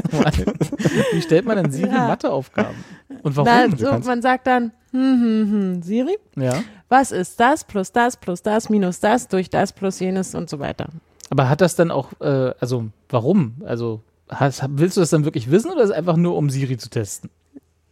Wie 1.12 1.22
stellt 1.22 1.44
man 1.46 1.58
denn 1.62 1.70
Siri 1.70 1.90
Ja. 1.90 2.08
Matheaufgaben? 2.08 2.74
Und 3.22 3.36
Na, 3.36 3.46
warum? 3.68 3.76
so, 3.76 4.08
man 4.08 4.20
sagt 4.20 4.48
dann, 4.48 4.72
hm, 4.92 5.20
hm, 5.22 5.50
hm, 5.50 5.82
Siri, 5.82 6.18
ja. 6.36 6.62
was 6.88 7.12
ist 7.12 7.38
das 7.38 7.64
plus 7.64 7.92
das 7.92 8.16
plus 8.16 8.42
das 8.42 8.68
minus 8.68 9.00
das 9.00 9.28
durch 9.28 9.50
das 9.50 9.72
plus 9.72 10.00
jenes 10.00 10.34
und 10.34 10.50
so 10.50 10.58
weiter. 10.58 10.88
Aber 11.30 11.48
hat 11.48 11.60
das 11.60 11.76
dann 11.76 11.90
auch, 11.90 12.08
äh, 12.20 12.52
also 12.58 12.86
warum? 13.08 13.56
Also 13.64 14.02
hast, 14.28 14.64
willst 14.70 14.96
du 14.96 15.00
das 15.00 15.10
dann 15.10 15.24
wirklich 15.24 15.50
wissen 15.50 15.70
oder 15.70 15.82
ist 15.82 15.90
es 15.90 15.96
einfach 15.96 16.16
nur, 16.16 16.36
um 16.36 16.50
Siri 16.50 16.76
zu 16.76 16.90
testen? 16.90 17.30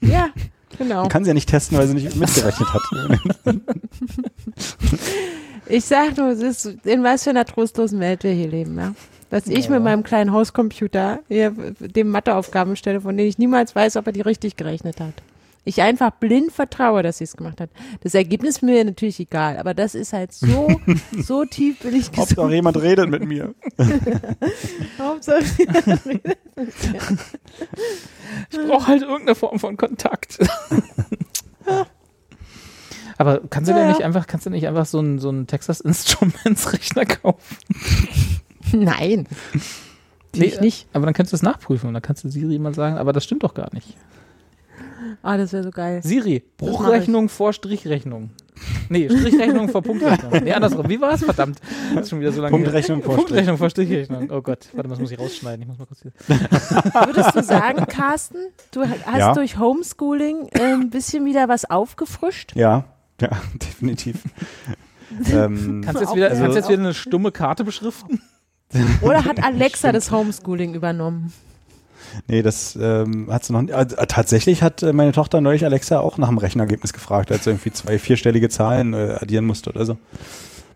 Ja, 0.01 0.31
genau. 0.77 1.03
Man 1.03 1.09
kann 1.09 1.25
sie 1.25 1.31
ja 1.31 1.35
nicht 1.35 1.49
testen, 1.49 1.79
weil 1.79 1.87
sie 1.87 1.95
nicht 1.95 2.17
mitgerechnet 2.17 2.69
hat. 2.75 2.83
Ich 5.71 5.85
sag 5.85 6.17
nur, 6.17 6.29
es 6.29 6.41
ist, 6.41 6.65
in 6.85 7.05
was 7.05 7.25
für 7.25 7.31
einer 7.31 7.45
trostlosen 7.45 8.01
Welt 8.01 8.25
wir 8.25 8.33
hier 8.33 8.49
leben, 8.49 8.79
ja. 8.79 8.95
Dass 9.31 9.47
ich 9.47 9.69
mit 9.69 9.83
meinem 9.83 10.03
kleinen 10.03 10.33
Hauscomputer 10.33 11.19
hier 11.29 11.51
dem 11.51 12.09
Matheaufgaben 12.09 12.77
stelle, 12.77 13.03
von 13.03 13.15
denen 13.15 13.29
ich 13.29 13.37
niemals 13.37 13.77
weiß, 13.77 13.97
ob 13.97 14.07
er 14.07 14.13
die 14.15 14.23
richtig 14.23 14.57
gerechnet 14.57 15.01
hat. 15.01 15.13
Ich 15.69 15.83
einfach 15.83 16.13
blind 16.13 16.51
vertraue, 16.51 17.03
dass 17.03 17.19
sie 17.19 17.25
es 17.25 17.37
gemacht 17.37 17.61
hat. 17.61 17.69
Das 18.01 18.15
Ergebnis 18.15 18.57
ist 18.57 18.63
mir 18.63 18.83
natürlich 18.83 19.21
egal, 19.21 19.59
aber 19.59 19.75
das 19.75 19.95
ist 19.95 20.15
halt 20.15 20.33
so, 20.33 20.67
so 21.19 21.45
tief 21.45 21.81
bin 21.81 21.95
ich 21.95 22.07
Hauptsache 22.07 22.29
gesunken. 22.37 22.55
jemand 22.55 22.81
redet 22.81 23.11
mit 23.11 23.23
mir. 23.27 23.55
Hauptsache, 24.99 25.45
Ich 28.51 28.59
brauche 28.67 28.87
halt 28.87 29.03
irgendeine 29.03 29.35
Form 29.35 29.59
von 29.59 29.77
Kontakt. 29.77 30.39
Aber 33.19 33.43
kannst 33.51 33.69
du 33.69 33.75
Ja, 33.75 33.81
denn 33.81 33.89
nicht 33.89 34.03
einfach, 34.05 34.27
kannst 34.27 34.47
du 34.47 34.51
nicht 34.51 34.67
einfach 34.67 34.87
so 34.87 35.01
einen 35.01 35.19
so 35.19 35.29
einen 35.29 35.47
Texas 35.47 35.81
Instruments 35.83 36.73
Rechner 36.73 37.05
kaufen? 37.05 37.57
Nein. 38.73 39.27
Ich 40.33 40.61
nicht. 40.63 40.89
Aber 40.95 41.05
dann 41.05 41.13
kannst 41.15 41.33
du 41.33 41.37
es 41.37 41.43
nachprüfen 41.43 41.89
und 41.89 41.95
dann 41.95 42.03
kannst 42.03 42.25
du 42.25 42.31
Siri 42.31 42.55
immer 42.55 42.73
sagen, 42.73 42.97
aber 42.97 43.13
das 43.13 43.25
stimmt 43.25 43.43
doch 43.43 43.53
gar 43.53 43.69
nicht. 43.75 43.99
Ah, 45.23 45.37
das 45.37 45.53
wäre 45.53 45.63
so 45.65 45.71
geil. 45.71 46.01
Siri, 46.03 46.43
Bruchrechnung 46.57 47.29
vor 47.29 47.53
Strichrechnung. 47.53 48.31
Nee, 48.89 49.09
Strichrechnung 49.09 49.69
vor 49.69 49.83
Punktrechnung. 49.83 50.33
Nee, 50.43 50.53
andersrum. 50.53 50.89
Wie 50.89 51.01
war 51.01 51.13
es? 51.13 51.23
Verdammt. 51.25 51.61
Das 51.95 52.05
ist 52.05 52.11
schon 52.11 52.21
wieder 52.21 52.33
so 52.33 52.41
lange. 52.43 52.51
Punktrechnung 52.57 53.03
vor 53.03 53.15
Punktrechnung 53.15 53.57
vor 53.57 53.71
Strichrechnung. 53.71 54.29
Oh 54.33 54.41
Gott. 54.43 54.67
Warte 54.73 54.89
mal, 54.89 54.95
das 54.95 55.01
muss 55.01 55.11
ich 55.13 55.19
rausschneiden. 55.19 55.63
Ich 55.63 55.69
muss 55.69 55.79
mal 55.79 55.87
kurz 55.87 56.03
hier. 56.03 56.13
Würdest 56.29 57.35
du 57.37 57.43
sagen, 57.45 57.87
Carsten, 57.87 58.39
du 58.73 58.83
hast 58.83 59.19
Ja. 59.19 59.33
durch 59.35 59.59
Homeschooling 59.59 60.49
äh, 60.53 60.73
ein 60.75 60.91
bisschen 60.91 61.25
wieder 61.25 61.49
was 61.49 61.71
aufgefrischt? 61.71 62.57
Ja, 62.57 62.85
ja, 63.21 63.29
definitiv. 63.55 64.23
ähm, 65.33 65.83
Kannst 65.85 66.01
du 66.01 66.05
jetzt 66.05 66.17
wieder, 66.17 66.31
also- 66.31 66.43
kannst 66.43 66.55
du 66.57 66.59
jetzt 66.61 66.69
wieder 66.69 66.79
eine 66.83 66.95
stumme 66.95 67.31
Karte 67.33 67.65
beschriften? 67.65 68.21
Oder 69.03 69.25
hat 69.25 69.43
Alexa 69.43 69.93
das 69.93 70.11
Homeschooling 70.11 70.75
übernommen? 70.75 71.33
Nee, 72.27 72.43
das 72.43 72.77
ähm, 72.81 73.33
hat 73.33 73.45
sie 73.45 73.53
noch 73.53 73.63
nicht. 73.63 73.73
Äh, 73.75 73.87
tatsächlich 74.07 74.63
hat 74.63 74.83
äh, 74.83 74.93
meine 74.93 75.13
Tochter 75.13 75.41
neulich 75.41 75.65
Alexa 75.65 76.01
auch 76.01 76.19
nach 76.19 76.29
dem 76.29 76.39
Rechenergebnis 76.39 76.93
gefragt, 76.93 77.33
als 77.33 77.45
sie 77.45 77.51
irgendwie 77.51 77.73
zwei 77.73 77.99
vierstellige 77.99 78.49
Zahlen 78.49 78.95
äh, 78.95 79.19
addieren 79.21 79.47
musste 79.47 79.71
oder 79.71 79.85
so. 79.87 79.99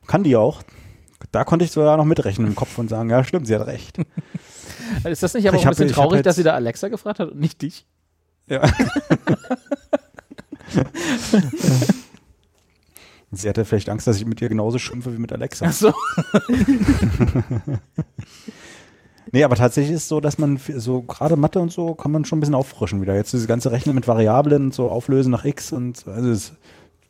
Kann 0.06 0.24
die 0.24 0.36
auch. 0.36 0.62
Da 1.30 1.44
konnte 1.44 1.64
ich 1.64 1.70
sogar 1.70 1.96
noch 1.96 2.04
mitrechnen 2.04 2.46
im 2.46 2.54
Kopf 2.54 2.76
und 2.78 2.88
sagen, 2.88 3.10
ja, 3.10 3.22
stimmt, 3.24 3.46
sie 3.46 3.54
hat 3.54 3.66
recht. 3.66 3.98
Ist 5.04 5.22
das 5.22 5.34
nicht 5.34 5.48
aber 5.48 5.56
Ich 5.56 5.62
auch 5.62 5.66
ein 5.66 5.70
bisschen 5.70 5.88
hab 5.88 5.94
traurig, 5.94 6.22
dass 6.22 6.36
sie 6.36 6.42
da 6.42 6.54
Alexa 6.54 6.88
gefragt 6.88 7.20
hat 7.20 7.30
und 7.30 7.40
nicht 7.40 7.62
dich? 7.62 7.86
Ja. 8.46 8.62
Sie 13.34 13.48
hatte 13.48 13.64
vielleicht 13.64 13.88
Angst, 13.88 14.06
dass 14.06 14.18
ich 14.18 14.26
mit 14.26 14.42
ihr 14.42 14.50
genauso 14.50 14.78
schimpfe 14.78 15.14
wie 15.14 15.18
mit 15.18 15.32
Alexa. 15.32 15.66
Ach 15.66 15.72
so. 15.72 15.94
Nee, 19.32 19.44
aber 19.44 19.56
tatsächlich 19.56 19.94
ist 19.94 20.02
es 20.02 20.08
so, 20.08 20.20
dass 20.20 20.36
man 20.36 20.58
so 20.58 21.02
gerade 21.02 21.36
Mathe 21.36 21.58
und 21.58 21.72
so 21.72 21.94
kann 21.94 22.12
man 22.12 22.26
schon 22.26 22.36
ein 22.36 22.40
bisschen 22.40 22.54
auffrischen 22.54 23.00
wieder. 23.00 23.14
Jetzt 23.14 23.32
diese 23.32 23.46
ganze 23.46 23.72
Rechnen 23.72 23.94
mit 23.94 24.06
Variablen 24.06 24.64
und 24.66 24.74
so 24.74 24.90
auflösen 24.90 25.30
nach 25.30 25.46
x 25.46 25.72
und 25.72 26.06
also 26.06 26.30
es 26.30 26.52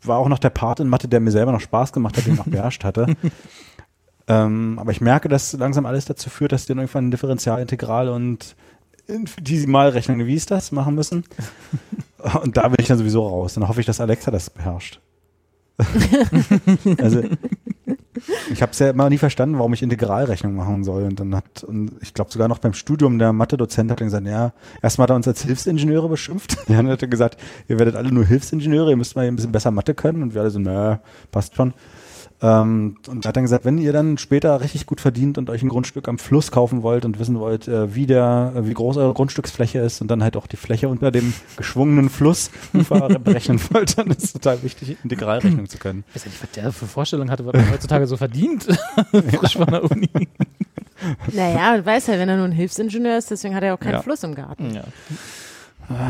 war 0.04 0.18
auch 0.18 0.28
noch 0.28 0.38
der 0.38 0.50
Part 0.50 0.80
in 0.80 0.88
Mathe, 0.88 1.08
der 1.08 1.20
mir 1.20 1.32
selber 1.32 1.52
noch 1.52 1.60
Spaß 1.60 1.92
gemacht 1.92 2.16
hat, 2.16 2.26
den 2.26 2.34
ich 2.34 2.38
noch 2.38 2.46
beherrscht 2.46 2.84
hatte. 2.84 3.06
ähm, 4.28 4.78
aber 4.78 4.92
ich 4.92 5.00
merke, 5.00 5.28
dass 5.28 5.52
langsam 5.52 5.84
alles 5.84 6.04
dazu 6.04 6.30
führt, 6.30 6.52
dass 6.52 6.62
die 6.62 6.68
dann 6.68 6.78
irgendwann 6.78 7.10
Differentialintegral 7.10 8.08
und 8.08 8.54
Infinitesimalrechnung, 9.08 10.24
wie 10.26 10.34
ist 10.34 10.50
das, 10.52 10.70
machen 10.70 10.94
müssen. 10.94 11.24
Und 12.42 12.56
da 12.56 12.68
bin 12.68 12.76
ich 12.78 12.86
dann 12.86 12.98
sowieso 12.98 13.26
raus. 13.26 13.54
Dann 13.54 13.66
hoffe 13.66 13.80
ich, 13.80 13.86
dass 13.86 14.00
Alexa 14.00 14.30
das 14.30 14.48
beherrscht. 14.48 15.00
also 16.98 17.24
ich 18.50 18.62
habe 18.62 18.72
es 18.72 18.78
ja 18.78 18.90
immer 18.90 19.08
nie 19.08 19.18
verstanden, 19.18 19.58
warum 19.58 19.72
ich 19.72 19.82
Integralrechnung 19.82 20.54
machen 20.54 20.84
soll. 20.84 21.04
Und 21.04 21.18
dann 21.20 21.34
hat, 21.34 21.64
und 21.64 21.92
ich 22.00 22.14
glaube 22.14 22.30
sogar 22.30 22.48
noch 22.48 22.58
beim 22.58 22.74
Studium, 22.74 23.18
der 23.18 23.32
Mathe-Dozent 23.32 23.90
hat 23.90 24.00
dann 24.00 24.08
gesagt, 24.08 24.26
ja, 24.26 24.52
erstmal 24.80 25.04
hat 25.04 25.10
er 25.10 25.16
uns 25.16 25.28
als 25.28 25.42
Hilfsingenieure 25.42 26.08
beschimpft. 26.08 26.56
Dann 26.68 26.88
hat 26.88 27.02
er 27.02 27.08
gesagt, 27.08 27.36
ihr 27.68 27.78
werdet 27.78 27.96
alle 27.96 28.12
nur 28.12 28.24
Hilfsingenieure, 28.24 28.90
ihr 28.90 28.96
müsst 28.96 29.16
mal 29.16 29.26
ein 29.26 29.36
bisschen 29.36 29.52
besser 29.52 29.70
Mathe 29.70 29.94
können. 29.94 30.22
Und 30.22 30.34
wir 30.34 30.40
alle 30.40 30.50
so, 30.50 30.58
naja, 30.58 31.00
passt 31.30 31.56
schon. 31.56 31.74
Ähm, 32.42 32.96
und 33.06 33.24
er 33.24 33.28
hat 33.28 33.36
dann 33.36 33.44
gesagt, 33.44 33.64
wenn 33.64 33.78
ihr 33.78 33.92
dann 33.92 34.18
später 34.18 34.60
richtig 34.60 34.86
gut 34.86 35.00
verdient 35.00 35.38
und 35.38 35.48
euch 35.48 35.62
ein 35.62 35.68
Grundstück 35.68 36.08
am 36.08 36.18
Fluss 36.18 36.50
kaufen 36.50 36.82
wollt 36.82 37.04
und 37.04 37.20
wissen 37.20 37.38
wollt, 37.38 37.68
äh, 37.68 37.94
wie 37.94 38.06
der, 38.06 38.52
äh, 38.56 38.66
wie 38.66 38.74
groß 38.74 38.96
eure 38.96 39.14
Grundstücksfläche 39.14 39.78
ist 39.78 40.00
und 40.00 40.10
dann 40.10 40.24
halt 40.24 40.36
auch 40.36 40.48
die 40.48 40.56
Fläche 40.56 40.88
unter 40.88 41.12
dem 41.12 41.32
geschwungenen 41.56 42.10
Flussufer 42.10 43.08
berechnen 43.20 43.60
wollt, 43.70 43.96
dann 43.96 44.08
ist 44.08 44.24
es 44.24 44.32
total 44.32 44.60
wichtig, 44.64 44.96
Integralrechnung 45.04 45.68
zu 45.68 45.78
können. 45.78 46.02
Ich 46.08 46.16
weiß 46.16 46.24
ja 46.24 46.30
nicht, 46.30 46.42
was 46.42 46.50
der 46.50 46.72
für 46.72 46.86
Vorstellung 46.86 47.30
hatte, 47.30 47.46
was 47.46 47.52
man 47.52 47.70
heutzutage 47.70 48.08
so 48.08 48.16
verdient. 48.16 48.64
Frisch 49.38 49.56
von 49.56 49.66
der 49.66 49.88
Uni. 49.88 50.10
Naja, 51.32 51.76
du 51.76 51.86
weißt 51.86 52.08
ja, 52.08 52.18
wenn 52.18 52.28
er 52.28 52.36
nur 52.36 52.46
ein 52.46 52.52
Hilfsingenieur 52.52 53.18
ist, 53.18 53.30
deswegen 53.30 53.54
hat 53.54 53.62
er 53.62 53.74
auch 53.74 53.80
keinen 53.80 53.94
Ja. 53.94 54.02
Fluss 54.02 54.22
im 54.24 54.34
Garten. 54.34 54.74
Ja. 54.74 54.84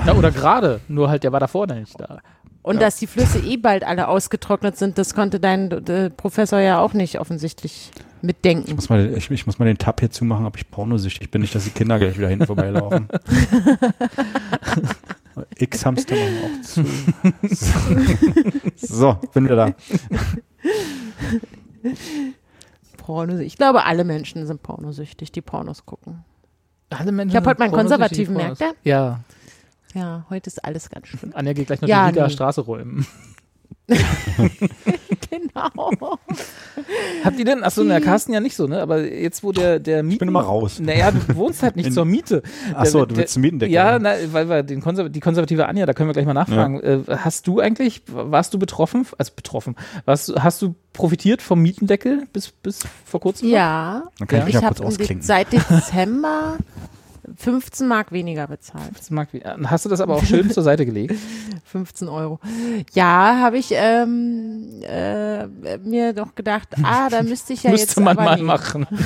ja 0.07 0.15
oder 0.15 0.31
gerade, 0.31 0.81
nur 0.89 1.11
halt 1.11 1.25
der 1.25 1.33
war 1.33 1.41
davor 1.41 1.67
nicht 1.67 1.99
da. 2.01 2.21
Und 2.63 2.81
dass 2.81 2.97
die 2.97 3.07
Flüsse 3.09 3.39
eh 3.41 3.57
bald 3.57 3.83
alle 3.85 4.07
ausgetrocknet 4.09 4.77
sind, 4.77 4.97
das 4.99 5.15
konnte 5.15 5.41
dein 5.41 5.71
äh, 5.89 6.11
Professor 6.11 6.61
ja 6.61 6.79
auch 6.81 6.93
nicht 6.93 7.19
offensichtlich 7.19 7.91
mitdenken. 8.21 8.65
Ich 8.69 8.75
muss 8.77 8.89
mal, 8.89 9.13
ich, 9.17 9.31
ich 9.31 9.47
muss 9.47 9.59
mal 9.59 9.65
den 9.65 9.79
Tab 9.79 9.99
hier 10.01 10.11
zumachen, 10.11 10.47
ob 10.47 10.57
ich 10.57 10.71
pornosüchtig 10.71 11.31
bin, 11.33 11.41
nicht, 11.41 11.55
dass 11.55 11.65
die 11.65 11.71
Kinder 11.71 11.99
gleich 11.99 12.17
wieder 12.17 12.29
hinten 12.29 12.47
vorbeilaufen. 12.47 13.09
X-Hamster 15.59 16.15
machen 16.15 16.37
auch 16.45 16.61
zu. 16.63 16.85
So, 18.77 19.17
bin 19.35 19.45
wieder 19.45 19.57
da. 19.57 19.75
Porno. 22.99 23.39
Ich 23.39 23.57
glaube, 23.57 23.85
alle 23.85 24.05
Menschen 24.05 24.47
sind 24.47 24.63
pornosüchtig, 24.63 25.33
die 25.33 25.41
Pornos 25.41 25.85
gucken. 25.87 26.25
Alle 26.91 27.11
Menschen 27.13 27.31
Ich 27.31 27.37
hab 27.37 27.45
sind 27.45 27.51
heute 27.51 27.61
meinen 27.61 27.73
Konservativen, 27.73 28.37
merkt 28.37 28.61
Pornos- 28.61 28.75
Ja, 28.85 29.21
Ja, 29.95 30.25
heute 30.31 30.49
ist 30.49 30.65
alles 30.65 30.89
ganz 30.91 31.07
schlimm. 31.09 31.33
Anja 31.35 31.53
geht 31.53 31.67
gleich 31.67 31.81
noch 31.81 31.89
Ja, 31.89 32.07
die 32.11 32.15
Riga 32.19 32.27
nee. 32.29 32.33
Straße 32.33 32.61
räumen. 32.63 33.07
genau. 35.31 36.19
Habt 37.25 37.39
ihr 37.39 37.45
denn, 37.45 37.63
achso, 37.63 37.83
na, 37.85 38.01
Carsten 38.01 38.33
ja 38.33 38.41
nicht 38.41 38.57
so, 38.57 38.67
ne? 38.67 38.81
Aber 38.81 39.01
jetzt, 39.03 39.43
wo 39.45 39.53
der, 39.53 39.79
der 39.81 40.03
Mieten... 40.03 40.13
Ich 40.15 40.19
bin 40.21 40.29
immer 40.29 40.41
raus. 40.43 40.79
Naja, 40.81 41.11
du 41.11 41.35
wohnst 41.37 41.63
halt 41.63 41.77
nicht 41.77 41.87
In- 41.89 41.93
zur 41.93 42.05
Miete. 42.05 42.43
Achso, 42.75 43.05
du 43.05 43.17
willst 43.17 43.35
zum 43.35 43.43
Mietendeckel. 43.43 43.75
Ja, 43.75 43.99
na, 43.99 44.15
weil 44.33 44.49
wir 44.49 44.63
den 44.63 44.81
Konser 44.81 45.09
die 45.09 45.21
konservative 45.21 45.67
Anja, 45.67 45.85
da 45.87 45.93
können 45.95 46.09
wir 46.09 46.15
gleich 46.15 46.27
mal 46.27 46.35
nachfragen. 46.35 46.81
Äh, 46.81 47.01
hast 47.09 47.47
du 47.47 47.61
eigentlich, 47.61 48.03
warst 48.07 48.55
du 48.55 48.59
betroffen, 48.59 49.07
also 49.19 49.33
betroffen, 49.35 49.77
warst, 50.05 50.33
hast 50.39 50.63
du 50.63 50.75
profitiert 50.93 51.43
vom 51.43 51.61
Mietendeckel 51.61 52.27
bis, 52.33 52.51
bis 52.51 52.81
vor 53.05 53.21
kurzem? 53.21 53.49
Ja, 53.49 54.05
Dann 54.19 54.29
kann 54.29 54.39
Ja. 54.39 54.43
ich 54.43 54.47
mich 54.47 54.55
ich 54.57 54.61
ja 54.63 54.69
kurz 54.69 54.79
habe 54.81 54.89
ausklinken. 54.89 55.23
seit 55.23 55.53
Dezember 55.53 56.57
15 57.37 57.87
Mark 57.87 58.13
weniger 58.13 58.47
bezahlt. 58.47 58.91
Das 58.99 59.11
mag, 59.11 59.29
hast 59.65 59.85
du 59.85 59.89
das 59.89 60.01
aber 60.01 60.15
auch 60.17 60.25
schön 60.25 60.51
zur 60.51 60.63
Seite 60.63 60.85
gelegt? 60.85 61.15
15 61.65 62.09
Euro. 62.09 62.41
Ja, 62.93 63.39
habe 63.41 63.59
ich 63.59 63.71
ähm, 63.73 64.83
äh, 64.83 65.47
mir 65.79 66.13
doch 66.13 66.35
gedacht, 66.35 66.69
ah, 66.83 67.09
da 67.09 67.23
müsste 67.23 67.53
ich 67.53 67.63
ja 67.63 67.71
Müsste 67.73 67.87
jetzt 67.87 68.01
man 68.01 68.19
aber 68.19 68.31
mal 68.31 68.37
nee. 68.37 68.43
machen. 68.43 68.87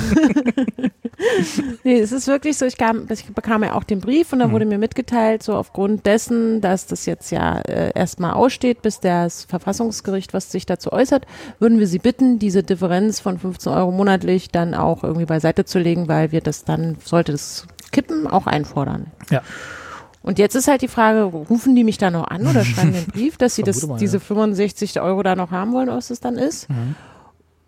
Nee, 1.83 1.99
es 1.99 2.11
ist 2.11 2.27
wirklich 2.27 2.57
so, 2.57 2.65
ich, 2.65 2.77
kam, 2.77 3.07
ich 3.09 3.25
bekam 3.25 3.63
ja 3.63 3.73
auch 3.73 3.83
den 3.83 4.01
Brief 4.01 4.33
und 4.33 4.39
da 4.39 4.51
wurde 4.51 4.65
mir 4.65 4.77
mitgeteilt, 4.77 5.41
so 5.41 5.55
aufgrund 5.55 6.05
dessen, 6.05 6.61
dass 6.61 6.85
das 6.85 7.05
jetzt 7.05 7.31
ja 7.31 7.59
äh, 7.61 7.91
erstmal 7.95 8.33
aussteht, 8.33 8.81
bis 8.81 8.99
das 8.99 9.45
Verfassungsgericht 9.45 10.33
was 10.33 10.51
sich 10.51 10.65
dazu 10.65 10.91
äußert, 10.91 11.25
würden 11.59 11.79
wir 11.79 11.87
Sie 11.87 11.99
bitten, 11.99 12.37
diese 12.37 12.61
Differenz 12.61 13.19
von 13.19 13.39
15 13.39 13.71
Euro 13.71 13.91
monatlich 13.91 14.49
dann 14.49 14.75
auch 14.75 15.03
irgendwie 15.03 15.25
beiseite 15.25 15.65
zu 15.65 15.79
legen, 15.79 16.07
weil 16.07 16.31
wir 16.31 16.41
das 16.41 16.65
dann, 16.65 16.97
sollte 17.03 17.31
das 17.31 17.65
kippen, 17.91 18.27
auch 18.27 18.47
einfordern. 18.47 19.07
Ja. 19.29 19.41
Und 20.23 20.39
jetzt 20.39 20.55
ist 20.55 20.67
halt 20.67 20.81
die 20.81 20.89
Frage, 20.89 21.23
rufen 21.23 21.75
die 21.75 21.85
mich 21.85 21.97
da 21.97 22.11
noch 22.11 22.27
an 22.27 22.45
oder 22.47 22.65
schreiben 22.65 22.93
einen 22.93 23.05
Brief, 23.13 23.37
dass 23.37 23.55
sie 23.55 23.63
das, 23.63 23.85
mal, 23.87 23.97
diese 23.97 24.17
ja. 24.17 24.23
65 24.23 24.99
Euro 24.99 25.23
da 25.23 25.35
noch 25.35 25.51
haben 25.51 25.71
wollen, 25.71 25.87
was 25.87 26.09
es 26.09 26.19
dann 26.19 26.35
ist? 26.35 26.69
Mhm. 26.69 26.95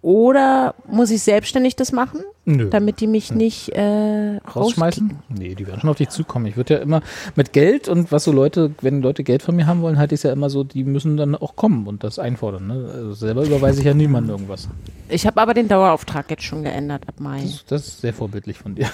Oder 0.02 0.76
muss 0.90 1.12
ich 1.12 1.22
selbstständig 1.22 1.76
das 1.76 1.92
machen, 1.92 2.22
Nö. 2.46 2.70
damit 2.70 3.02
die 3.02 3.08
mich 3.08 3.34
nicht 3.34 3.70
äh, 3.70 4.38
Rausschmeißen? 4.38 5.20
Nee, 5.28 5.56
die 5.56 5.68
werden 5.68 5.82
schon 5.82 5.90
auf 5.90 5.98
dich 5.98 6.08
zukommen. 6.08 6.46
Ich 6.46 6.56
würde 6.56 6.76
ja 6.76 6.80
immer 6.80 7.02
mit 7.36 7.52
Geld 7.52 7.90
und 7.90 8.10
was 8.10 8.24
so 8.24 8.32
Leute, 8.32 8.72
wenn 8.82 9.02
Leute 9.02 9.26
Geld 9.26 9.42
von 9.42 9.58
mir 9.58 9.68
haben 9.68 9.82
wollen, 9.82 9.98
halte 9.98 10.16
ich 10.16 10.20
es 10.20 10.24
ja 10.24 10.32
immer 10.32 10.50
so, 10.50 10.64
die 10.64 10.86
müssen 10.86 11.18
dann 11.18 11.36
auch 11.36 11.58
kommen 11.58 11.86
und 11.86 12.06
das 12.06 12.18
einfordern. 12.18 12.68
Ne? 12.68 12.92
Also 12.94 13.14
selber 13.14 13.46
überweise 13.46 13.80
ich 13.80 13.86
ja 13.86 13.94
niemandem 13.94 14.32
irgendwas. 14.32 14.70
Ich 15.10 15.28
habe 15.28 15.42
aber 15.42 15.54
den 15.54 15.68
Dauerauftrag 15.68 16.30
jetzt 16.32 16.44
schon 16.44 16.64
geändert 16.64 17.04
ab 17.08 17.16
Mai. 17.20 17.42
Das, 17.42 17.66
das 17.66 17.88
ist 17.88 18.02
sehr 18.02 18.14
vorbildlich 18.14 18.58
von 18.58 18.76
dir. 18.76 18.88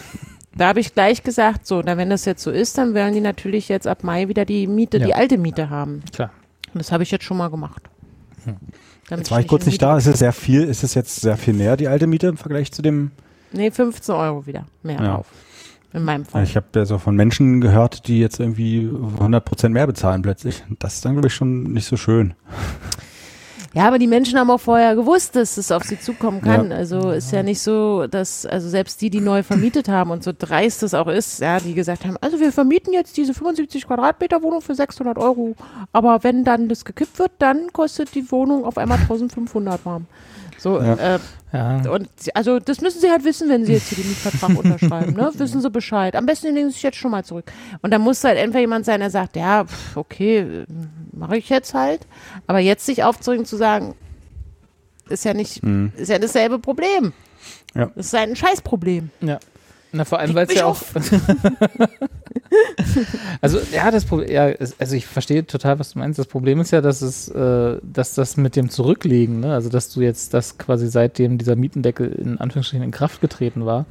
Da 0.58 0.68
habe 0.70 0.80
ich 0.80 0.94
gleich 0.94 1.22
gesagt, 1.24 1.68
so, 1.68 1.82
na, 1.86 1.98
wenn 1.98 2.10
das 2.10 2.24
jetzt 2.26 2.42
so 2.44 2.50
ist, 2.52 2.78
dann 2.78 2.94
werden 2.94 3.14
die 3.14 3.22
natürlich 3.22 3.68
jetzt 3.68 3.88
ab 3.88 4.04
Mai 4.04 4.28
wieder 4.30 4.46
die 4.46 4.68
Miete, 4.68 4.98
Ja. 5.00 5.06
die 5.08 5.14
alte 5.14 5.38
Miete 5.38 5.70
haben. 5.70 6.02
Klar. 6.14 6.32
Und 6.74 6.80
das 6.80 6.92
habe 6.92 7.04
ich 7.04 7.12
jetzt 7.12 7.26
schon 7.26 7.38
mal 7.38 7.50
gemacht. 7.50 7.84
Damit 8.46 9.26
Jetzt 9.28 9.32
war 9.32 9.40
ich 9.40 9.48
kurz 9.48 9.64
in 9.66 9.70
nicht 9.70 9.82
da. 9.82 9.98
Ist 9.98 10.06
es 10.08 10.20
sehr 10.20 10.32
viel? 10.34 10.64
Ist 10.64 10.84
es 10.84 10.94
jetzt 10.94 11.20
sehr 11.22 11.38
viel 11.38 11.54
näher, 11.54 11.78
die 11.78 11.88
alte 11.88 12.08
Miete 12.08 12.28
im 12.28 12.38
Vergleich 12.38 12.72
zu 12.72 12.82
dem? 12.82 13.12
Nee, 13.52 13.70
15 13.72 14.16
Euro 14.16 14.46
wieder 14.46 14.66
mehr 14.84 14.96
Ja. 15.02 15.16
drauf. 15.16 15.28
In 15.94 16.04
meinem 16.04 16.26
Fall. 16.26 16.44
Ich 16.44 16.56
habe 16.58 16.66
ja 16.76 16.86
so 16.86 16.98
von 16.98 17.16
Menschen 17.16 17.62
gehört, 17.62 18.08
die 18.08 18.20
jetzt 18.20 18.40
irgendwie 18.40 18.90
100 19.20 19.46
Prozent 19.46 19.74
mehr 19.74 19.88
bezahlen 19.88 20.22
plötzlich. 20.22 20.64
Das 20.80 20.96
ist 20.96 21.06
dann, 21.06 21.14
glaube 21.14 21.28
ich, 21.30 21.34
schon 21.34 21.72
nicht 21.72 21.86
so 21.88 21.96
schön. 21.98 22.34
Ja, 23.76 23.88
aber 23.90 24.00
die 24.00 24.08
Menschen 24.08 24.40
haben 24.40 24.50
auch 24.50 24.60
vorher 24.60 24.96
gewusst, 24.96 25.36
dass 25.36 25.58
es 25.58 25.70
auf 25.70 25.84
sie 25.84 26.00
zukommen 26.00 26.40
kann. 26.42 26.72
Ja. 26.72 26.78
Also 26.78 27.10
ist 27.12 27.32
ja 27.34 27.44
nicht 27.44 27.60
so, 27.62 28.08
dass, 28.08 28.46
also 28.46 28.70
selbst 28.70 29.02
die, 29.02 29.10
die 29.10 29.20
neu 29.20 29.44
vermietet 29.44 29.90
haben 29.90 30.12
und 30.12 30.24
so 30.24 30.32
dreist 30.38 30.82
es 30.82 30.94
auch 30.94 31.08
ist, 31.08 31.42
ja, 31.42 31.60
die 31.60 31.74
gesagt 31.74 32.06
haben, 32.06 32.16
also 32.22 32.40
wir 32.40 32.54
vermieten 32.54 32.94
jetzt 32.94 33.18
diese 33.18 33.34
75 33.34 33.86
Quadratmeter 33.86 34.42
Wohnung 34.42 34.62
für 34.62 34.76
600 34.76 35.18
Euro. 35.18 35.56
Aber 35.92 36.24
wenn 36.24 36.46
dann 36.46 36.70
das 36.70 36.86
gekippt 36.86 37.20
wird, 37.20 37.32
dann 37.40 37.74
kostet 37.74 38.16
die 38.16 38.32
Wohnung 38.32 38.64
auf 38.64 38.78
einmal 38.78 38.98
1500 38.98 39.86
warm. 39.86 40.06
So, 40.58 40.80
Ja. 40.80 40.94
äh, 41.16 41.20
Ja. 41.56 41.92
und 41.92 42.10
also 42.34 42.60
das 42.60 42.82
müssen 42.82 43.00
sie 43.02 43.10
halt 43.10 43.24
wissen, 43.24 43.50
wenn 43.50 43.66
sie 43.66 43.74
jetzt 43.74 43.90
hier 43.90 44.04
den 44.04 44.10
Mietvertrag 44.10 44.58
unterschreiben. 44.64 45.14
Ne? 45.14 45.32
Wissen 45.36 45.62
sie 45.62 45.70
Bescheid. 45.70 46.16
Am 46.16 46.26
besten 46.26 46.54
legen 46.54 46.68
sie 46.70 46.74
sich 46.74 46.84
jetzt 46.84 46.98
schon 46.98 47.12
mal 47.12 47.24
zurück. 47.24 47.52
Und 47.82 47.92
da 47.92 48.00
muss 48.00 48.24
halt 48.24 48.38
entweder 48.38 48.62
jemand 48.62 48.86
sein, 48.86 49.00
der 49.00 49.10
sagt, 49.10 49.36
ja, 49.36 49.66
pf, 49.66 49.98
okay, 49.98 50.66
mache 51.12 51.38
ich 51.38 51.50
jetzt 51.50 51.74
halt. 51.74 52.06
Aber 52.48 52.60
jetzt 52.60 52.86
sich 52.86 53.04
aufzuregen 53.04 53.46
zu 53.46 53.56
sagen, 53.58 53.96
ist 55.10 55.24
ja 55.26 55.34
nicht, 55.34 55.64
Mhm. 55.64 55.92
ist 55.98 56.10
ja 56.10 56.20
dasselbe 56.20 56.60
Problem. 56.60 57.14
Ja. 57.76 57.92
Das 57.96 58.08
ist 58.08 58.16
ein 58.16 58.36
Scheißproblem. 58.36 59.10
Ja. 59.22 59.40
Na, 59.96 60.04
vor 60.04 60.20
allem, 60.20 60.36
weil 60.36 60.46
es 60.46 60.54
ja 60.54 60.66
auch. 60.66 60.82
also, 63.42 63.60
ja, 63.74 63.90
das 63.92 64.04
Problem, 64.04 64.30
ja, 64.30 64.52
also 64.78 64.96
ich 64.96 65.06
verstehe 65.08 65.48
total, 65.48 65.80
was 65.80 65.94
du 65.94 66.00
meinst. 66.00 66.20
Das 66.20 66.28
Problem 66.28 66.60
ist 66.60 66.72
ja, 66.72 66.82
dass 66.82 67.02
es, 67.02 67.30
äh, 67.30 67.78
dass 67.82 68.14
das 68.14 68.36
mit 68.36 68.58
dem 68.58 68.70
Zurücklegen, 68.70 69.40
ne, 69.40 69.54
also 69.54 69.70
dass 69.70 69.90
du 69.90 70.02
jetzt 70.02 70.34
das 70.34 70.58
quasi 70.58 70.90
seitdem 70.90 71.38
dieser 71.38 71.56
Mietendeckel 71.56 72.12
in 72.12 72.40
Anführungsstrichen 72.40 72.84
in 72.84 72.92
Kraft 72.92 73.22
getreten 73.22 73.66
war, 73.66 73.86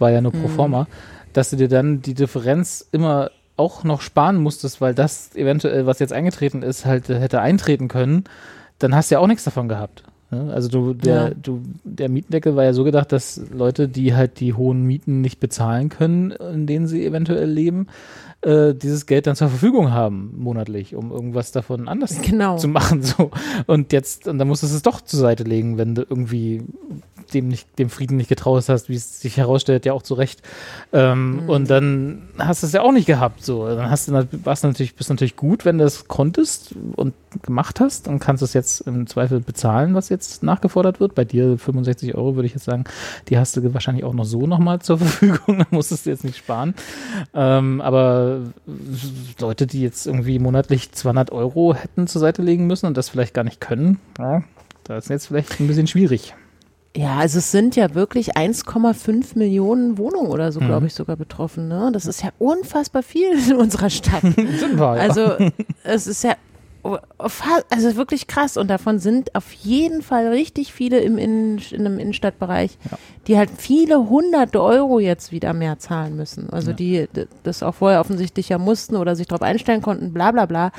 war 0.00 0.10
ja 0.10 0.20
nur 0.20 0.32
pro 0.32 0.48
forma, 0.48 0.88
dass 1.32 1.50
du 1.50 1.56
dir 1.56 1.68
dann 1.68 2.02
die 2.02 2.14
Differenz 2.14 2.84
immer 2.90 3.30
auch 3.56 3.84
noch 3.84 4.00
sparen 4.00 4.36
musstest, 4.36 4.80
weil 4.80 4.94
das 4.94 5.34
eventuell, 5.36 5.86
was 5.86 6.00
jetzt 6.00 6.12
eingetreten 6.12 6.62
ist, 6.62 6.84
halt 6.84 7.08
hätte 7.08 7.40
eintreten 7.40 7.86
können, 7.86 8.24
dann 8.80 8.94
hast 8.94 9.10
du 9.10 9.14
ja 9.14 9.20
auch 9.20 9.26
nichts 9.28 9.44
davon 9.44 9.68
gehabt. 9.68 10.02
Also 10.30 10.68
du, 10.68 10.92
der, 10.92 11.28
Ja. 11.28 11.30
du, 11.30 11.62
der 11.84 12.08
Mietendeckel 12.08 12.56
war 12.56 12.64
ja 12.64 12.72
so 12.72 12.82
gedacht, 12.82 13.12
dass 13.12 13.40
Leute, 13.52 13.88
die 13.88 14.14
halt 14.14 14.40
die 14.40 14.54
hohen 14.54 14.82
Mieten 14.82 15.20
nicht 15.20 15.38
bezahlen 15.38 15.88
können, 15.88 16.32
in 16.32 16.66
denen 16.66 16.88
sie 16.88 17.06
eventuell 17.06 17.48
leben, 17.48 17.86
äh, 18.42 18.74
dieses 18.74 19.06
Geld 19.06 19.26
dann 19.28 19.36
zur 19.36 19.48
Verfügung 19.48 19.92
haben, 19.92 20.34
monatlich, 20.36 20.96
um 20.96 21.12
irgendwas 21.12 21.52
davon 21.52 21.86
anders 21.88 22.20
Genau. 22.22 22.56
zu 22.56 22.66
machen. 22.68 23.02
So. 23.02 23.30
Und 23.66 23.92
jetzt, 23.92 24.26
und 24.26 24.38
dann 24.38 24.48
musstest 24.48 24.72
du 24.72 24.76
es 24.76 24.82
doch 24.82 25.00
zur 25.00 25.20
Seite 25.20 25.44
legen, 25.44 25.78
wenn 25.78 25.94
du 25.94 26.02
irgendwie 26.02 26.62
dem, 27.34 27.48
nicht, 27.48 27.78
dem 27.78 27.90
Frieden 27.90 28.16
nicht 28.16 28.28
getraut 28.28 28.68
hast, 28.68 28.88
wie 28.88 28.94
es 28.94 29.20
sich 29.20 29.36
herausstellt, 29.36 29.86
ja 29.86 29.92
auch 29.92 30.02
zu 30.02 30.14
Recht. 30.14 30.42
Ähm, 30.92 31.36
Mhm. 31.36 31.48
Und 31.48 31.70
dann 31.70 32.22
hast 32.38 32.62
du 32.62 32.66
es 32.66 32.72
ja 32.72 32.82
auch 32.82 32.92
nicht 32.92 33.06
gehabt. 33.06 33.44
So. 33.44 33.66
Dann 33.66 33.90
hast 33.90 34.08
du 34.08 34.28
warst 34.44 34.64
du 34.64 34.68
natürlich, 34.68 34.94
bist 34.94 35.10
natürlich 35.10 35.36
gut, 35.36 35.64
wenn 35.64 35.78
du 35.78 35.84
das 35.84 36.08
konntest 36.08 36.74
und 36.96 37.14
gemacht 37.42 37.80
hast 37.80 38.08
und 38.08 38.18
kannst 38.18 38.42
es 38.42 38.54
jetzt 38.54 38.80
im 38.82 39.06
Zweifel 39.06 39.40
bezahlen, 39.40 39.94
was 39.94 40.08
jetzt 40.08 40.42
nachgefordert 40.42 41.00
wird. 41.00 41.14
Bei 41.14 41.24
dir 41.24 41.58
65 41.58 42.14
Euro 42.14 42.36
würde 42.36 42.46
ich 42.46 42.54
jetzt 42.54 42.64
sagen, 42.64 42.84
die 43.28 43.38
hast 43.38 43.56
du 43.56 43.74
wahrscheinlich 43.74 44.04
auch 44.04 44.14
noch 44.14 44.24
so 44.24 44.46
nochmal 44.46 44.80
zur 44.80 44.98
Verfügung, 45.06 45.58
da 45.58 45.66
musstest 45.70 46.06
du 46.06 46.10
jetzt 46.10 46.24
nicht 46.24 46.36
sparen. 46.36 46.74
Ähm, 47.34 47.80
aber 47.80 48.40
Leute, 49.40 49.66
die 49.66 49.82
jetzt 49.82 50.06
irgendwie 50.06 50.38
monatlich 50.38 50.92
200 50.92 51.32
Euro 51.32 51.74
hätten 51.74 52.06
zur 52.06 52.20
Seite 52.20 52.42
legen 52.42 52.66
müssen 52.66 52.86
und 52.86 52.96
das 52.96 53.08
vielleicht 53.08 53.34
gar 53.34 53.44
nicht 53.44 53.60
können, 53.60 53.98
ja, 54.18 54.42
da 54.84 54.96
ist 54.96 55.10
jetzt 55.10 55.26
vielleicht 55.26 55.60
ein 55.60 55.66
bisschen 55.66 55.86
schwierig. 55.86 56.34
Ja, 56.96 57.16
also 57.18 57.38
es 57.38 57.50
sind 57.50 57.76
ja 57.76 57.94
wirklich 57.94 58.36
1,5 58.36 59.36
Millionen 59.38 59.98
Wohnungen 59.98 60.28
oder 60.30 60.50
so, 60.52 60.60
Mhm. 60.60 60.66
glaube 60.66 60.86
ich, 60.86 60.94
sogar 60.94 61.16
betroffen. 61.16 61.68
Ne? 61.68 61.90
Das 61.92 62.06
ist 62.06 62.22
ja 62.22 62.30
unfassbar 62.38 63.02
viel 63.02 63.28
in 63.50 63.56
unserer 63.56 63.90
Stadt. 63.90 64.22
Sind 64.58 64.78
wir, 64.78 64.96
ja. 64.96 65.02
Also 65.02 65.32
es 65.84 66.06
ist 66.06 66.24
ja 66.24 66.34
also 67.68 67.96
wirklich 67.96 68.28
krass 68.28 68.56
und 68.56 68.68
davon 68.68 69.00
sind 69.00 69.34
auf 69.34 69.50
jeden 69.52 70.02
Fall 70.02 70.28
richtig 70.28 70.72
viele 70.72 71.00
im 71.00 71.18
Innen, 71.18 71.60
in 71.72 71.80
einem 71.80 71.98
Innenstadtbereich, 71.98 72.78
Ja. 72.88 72.98
die 73.26 73.36
halt 73.36 73.50
viele 73.56 74.08
hunderte 74.08 74.62
Euro 74.62 75.00
jetzt 75.00 75.32
wieder 75.32 75.52
mehr 75.52 75.80
zahlen 75.80 76.14
müssen. 76.16 76.48
Also 76.50 76.70
Ja. 76.70 76.76
die 76.76 77.08
das 77.42 77.64
auch 77.64 77.74
vorher 77.74 77.98
offensichtlich 78.00 78.48
ja 78.50 78.58
mussten 78.58 78.94
oder 78.94 79.16
sich 79.16 79.26
darauf 79.26 79.42
einstellen 79.42 79.82
konnten, 79.82 80.12
bla 80.12 80.30
bla 80.30 80.46
bla. 80.46 80.70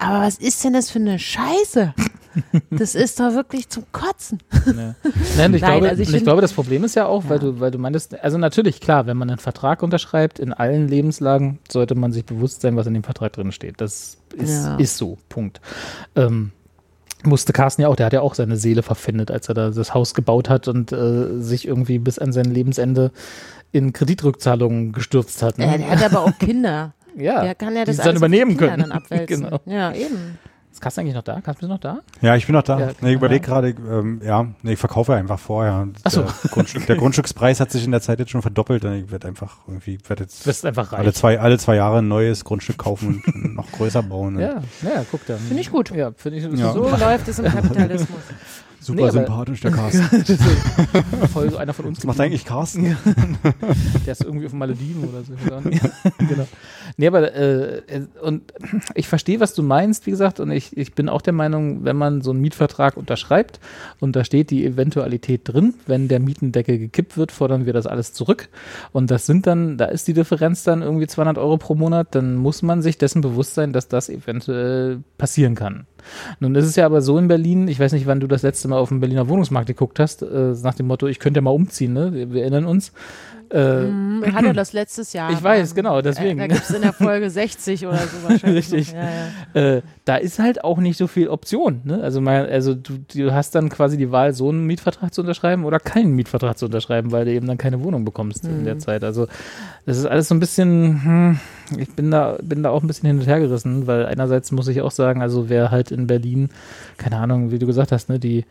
Aber 0.00 0.20
was 0.26 0.38
ist 0.38 0.64
denn 0.64 0.72
das 0.72 0.90
für 0.90 0.98
eine 0.98 1.18
Scheiße? 1.18 1.94
Das 2.70 2.94
ist 2.94 3.18
doch 3.18 3.34
wirklich 3.34 3.68
zum 3.70 3.82
Kotzen. 3.90 4.38
Nee. 4.64 4.72
Nein, 4.72 4.94
ich, 4.94 5.36
Nein, 5.36 5.58
glaube, 5.60 5.88
also 5.88 6.00
ich 6.00 6.14
ich 6.14 6.22
glaube, 6.22 6.40
das 6.40 6.52
Problem 6.52 6.84
ist 6.84 6.94
ja 6.94 7.06
auch, 7.06 7.24
weil 7.26 7.38
Ja. 7.38 7.50
du, 7.50 7.58
weil 7.58 7.72
du 7.72 7.78
meintest, 7.78 8.22
also 8.22 8.38
natürlich, 8.38 8.80
klar, 8.80 9.06
wenn 9.06 9.16
man 9.16 9.28
einen 9.30 9.40
Vertrag 9.40 9.82
unterschreibt, 9.82 10.38
in 10.38 10.52
allen 10.52 10.86
Lebenslagen 10.86 11.58
sollte 11.68 11.96
man 11.96 12.12
sich 12.12 12.24
bewusst 12.24 12.60
sein, 12.60 12.76
was 12.76 12.86
in 12.86 12.94
dem 12.94 13.02
Vertrag 13.02 13.32
drin 13.32 13.50
steht. 13.50 13.80
Das 13.80 14.18
ist, 14.36 14.64
Ja. 14.64 14.76
ist 14.76 14.96
so. 14.96 15.18
Punkt. 15.28 15.60
Ähm, 16.14 16.52
musste 17.24 17.52
Carsten 17.52 17.82
ja 17.82 17.88
auch, 17.88 17.96
der 17.96 18.06
hat 18.06 18.12
ja 18.12 18.20
auch 18.20 18.34
seine 18.36 18.56
Seele 18.56 18.84
verpfändet, 18.84 19.32
als 19.32 19.48
er 19.48 19.54
da 19.56 19.70
das 19.70 19.92
Haus 19.92 20.14
gebaut 20.14 20.48
hat 20.48 20.68
und 20.68 20.92
äh, 20.92 21.36
sich 21.40 21.66
irgendwie 21.66 21.98
bis 21.98 22.20
an 22.20 22.32
sein 22.32 22.46
Lebensende 22.46 23.10
in 23.72 23.92
Kreditrückzahlungen 23.92 24.92
gestürzt 24.92 25.42
hat. 25.42 25.58
Ne? 25.58 25.66
Ja, 25.66 25.76
der 25.78 25.90
hat 25.90 26.04
aber 26.04 26.20
auch 26.24 26.38
Kinder. 26.38 26.94
Ja, 27.16 27.42
Der 27.42 27.54
kann 27.54 27.74
ja 27.76 27.84
das 27.84 27.96
dann 27.98 28.16
übernehmen 28.16 28.56
können. 28.56 28.80
Dann 28.80 28.92
abwälzen. 28.92 29.44
Genau. 29.44 29.60
Ja, 29.66 29.92
eben. 29.92 30.38
Ist 30.72 30.80
Carsten 30.80 31.00
eigentlich 31.00 31.16
noch 31.16 31.22
da? 31.24 31.40
Carsten, 31.40 31.52
bist 31.52 31.62
du 31.62 31.66
noch 31.68 31.80
da? 31.80 31.98
Ja, 32.20 32.36
ich 32.36 32.46
bin 32.46 32.54
noch 32.54 32.62
da. 32.62 32.78
Ja, 32.78 32.90
nee, 33.00 33.10
ich 33.10 33.14
überlege 33.16 33.44
ja. 33.44 33.52
gerade, 33.52 33.68
ähm, 33.70 34.20
ja, 34.24 34.46
nee, 34.62 34.74
ich 34.74 34.78
verkaufe 34.78 35.14
einfach 35.14 35.38
vorher. 35.38 35.88
Ach 36.04 36.10
so. 36.12 36.22
Der, 36.22 36.32
Grundstück, 36.50 36.86
der 36.86 36.94
Grundstückspreis 36.96 37.58
hat 37.58 37.72
sich 37.72 37.84
in 37.84 37.90
der 37.90 38.00
Zeit 38.00 38.20
jetzt 38.20 38.30
schon 38.30 38.40
verdoppelt. 38.40 38.84
und 38.84 38.94
Ich 38.94 39.10
werde 39.10 39.26
einfach 39.26 39.56
irgendwie, 39.66 39.96
ich 39.96 40.08
werd 40.08 40.20
Du 40.20 40.24
jetzt 40.24 40.46
wirst 40.46 40.64
einfach 40.64 40.92
reich. 40.92 41.00
alle 41.00 41.12
zwei, 41.12 41.40
alle 41.40 41.58
zwei 41.58 41.74
Jahre 41.74 41.98
ein 41.98 42.08
neues 42.08 42.44
Grundstück 42.44 42.78
kaufen 42.78 43.20
und 43.26 43.54
noch 43.56 43.70
größer 43.72 44.04
bauen. 44.04 44.38
ja, 44.38 44.62
ja, 44.82 45.04
guck 45.10 45.26
da. 45.26 45.36
Finde 45.38 45.60
ich 45.60 45.72
gut. 45.72 45.90
Ja, 45.90 46.12
finde 46.16 46.38
ich 46.38 46.44
Ja. 46.58 46.72
So 46.72 46.88
läuft 46.96 47.26
es 47.26 47.40
im 47.40 47.46
Kapitalismus. 47.46 48.20
Super 48.80 49.04
Nee, 49.04 49.10
sympathisch, 49.10 49.60
der 49.60 49.70
Carsten. 49.72 50.24
Voll 51.32 51.50
so 51.50 51.58
einer 51.58 51.74
von 51.74 51.84
uns. 51.86 51.98
Was 51.98 52.04
macht 52.04 52.20
eigentlich 52.20 52.46
Carsten? 52.46 52.84
Der 54.06 54.12
ist 54.12 54.24
irgendwie 54.24 54.46
auf 54.46 54.52
den 54.52 54.58
Malediven 54.58 55.04
oder 55.04 55.22
so. 55.22 55.34
genau. 56.18 56.46
Nee, 56.96 57.06
aber 57.06 57.34
äh, 57.34 57.78
äh, 57.86 58.06
und 58.22 58.52
ich 58.94 59.06
verstehe, 59.06 59.38
was 59.38 59.52
du 59.54 59.62
meinst, 59.62 60.06
wie 60.06 60.10
gesagt, 60.10 60.40
und 60.40 60.50
ich, 60.50 60.76
ich 60.76 60.94
bin 60.94 61.08
auch 61.08 61.20
der 61.20 61.34
Meinung, 61.34 61.84
wenn 61.84 61.96
man 61.96 62.22
so 62.22 62.30
einen 62.30 62.40
Mietvertrag 62.40 62.96
unterschreibt 62.96 63.60
und 64.00 64.16
da 64.16 64.24
steht 64.24 64.50
die 64.50 64.64
Eventualität 64.64 65.42
drin, 65.44 65.74
wenn 65.86 66.08
der 66.08 66.20
Mietendeckel 66.20 66.78
gekippt 66.78 67.16
wird, 67.16 67.32
fordern 67.32 67.66
wir 67.66 67.74
das 67.74 67.86
alles 67.86 68.12
zurück. 68.14 68.48
Und 68.92 69.10
das 69.10 69.26
sind 69.26 69.46
dann, 69.46 69.76
da 69.76 69.86
ist 69.86 70.08
die 70.08 70.14
Differenz 70.14 70.64
dann 70.64 70.80
irgendwie 70.82 71.06
200 71.06 71.36
Euro 71.38 71.58
pro 71.58 71.74
Monat, 71.74 72.14
dann 72.14 72.36
muss 72.36 72.62
man 72.62 72.80
sich 72.82 72.96
dessen 72.96 73.20
bewusst 73.20 73.54
sein, 73.54 73.72
dass 73.72 73.88
das 73.88 74.08
eventuell 74.08 75.02
passieren 75.18 75.54
kann. 75.54 75.86
Nun 76.38 76.54
ist 76.54 76.66
es 76.66 76.76
ja 76.76 76.86
aber 76.86 77.02
so 77.02 77.18
in 77.18 77.28
Berlin, 77.28 77.68
ich 77.68 77.80
weiß 77.80 77.92
nicht, 77.92 78.06
wann 78.06 78.20
du 78.20 78.26
das 78.26 78.42
letzte 78.42 78.68
Mal 78.68 78.78
auf 78.78 78.88
dem 78.88 79.00
Berliner 79.00 79.28
Wohnungsmarkt 79.28 79.66
geguckt 79.66 79.98
hast, 79.98 80.22
äh, 80.22 80.54
nach 80.62 80.74
dem 80.74 80.86
Motto, 80.86 81.06
ich 81.06 81.18
könnte 81.18 81.38
ja 81.38 81.42
mal 81.42 81.50
umziehen, 81.50 81.92
ne? 81.92 82.12
Wir, 82.12 82.32
wir 82.32 82.42
erinnern 82.42 82.66
uns. 82.66 82.92
Äh, 83.50 83.84
Mhm, 83.84 84.54
das 84.54 84.72
letztes 84.72 85.12
Jahr. 85.12 85.30
Ich 85.32 85.42
weiß, 85.42 85.74
genau, 85.74 86.02
deswegen. 86.02 86.38
Äh, 86.38 86.48
da 86.48 86.54
gibt 86.54 86.68
es 86.68 86.74
in 86.74 86.82
der 86.82 86.92
Folge 86.92 87.30
60 87.30 87.86
oder 87.86 87.98
so 87.98 88.28
wahrscheinlich. 88.28 88.72
Richtig. 88.72 88.92
Ja, 88.92 89.08
ja. 89.54 89.76
äh, 89.76 89.82
da 90.04 90.16
ist 90.16 90.38
halt 90.38 90.62
auch 90.64 90.78
nicht 90.78 90.96
so 90.96 91.06
viel 91.06 91.28
Option. 91.28 91.80
Ne? 91.84 92.00
Also, 92.02 92.20
mal, 92.20 92.46
also 92.48 92.74
du, 92.74 92.98
du 93.14 93.32
hast 93.32 93.54
dann 93.54 93.68
quasi 93.68 93.96
die 93.96 94.10
Wahl, 94.12 94.32
so 94.34 94.48
einen 94.48 94.66
Mietvertrag 94.66 95.12
zu 95.14 95.22
unterschreiben 95.22 95.64
oder 95.64 95.78
keinen 95.78 96.14
Mietvertrag 96.14 96.58
zu 96.58 96.66
unterschreiben, 96.66 97.12
weil 97.12 97.24
du 97.24 97.32
eben 97.32 97.46
dann 97.46 97.58
keine 97.58 97.82
Wohnung 97.82 98.04
bekommst 98.04 98.44
in 98.44 98.64
der 98.64 98.78
Zeit. 98.78 99.04
Also 99.04 99.26
das 99.86 99.98
ist 99.98 100.06
alles 100.06 100.28
so 100.28 100.34
ein 100.34 100.40
bisschen, 100.40 101.02
hm, 101.02 101.40
ich 101.78 101.90
bin 101.94 102.10
da, 102.10 102.36
bin 102.42 102.62
da 102.62 102.70
auch 102.70 102.82
ein 102.82 102.86
bisschen 102.86 103.06
hin 103.06 103.18
und 103.18 103.26
her 103.26 103.40
gerissen, 103.40 103.86
weil 103.86 104.06
einerseits 104.06 104.52
muss 104.52 104.68
ich 104.68 104.80
auch 104.82 104.90
sagen, 104.90 105.22
also 105.22 105.48
wer 105.48 105.70
halt 105.70 105.90
in 105.90 106.06
Berlin, 106.06 106.50
keine 106.98 107.16
Ahnung, 107.16 107.50
wie 107.50 107.58
du 107.58 107.66
gesagt 107.66 107.92
hast, 107.92 108.08
ne, 108.08 108.18
die 108.18 108.44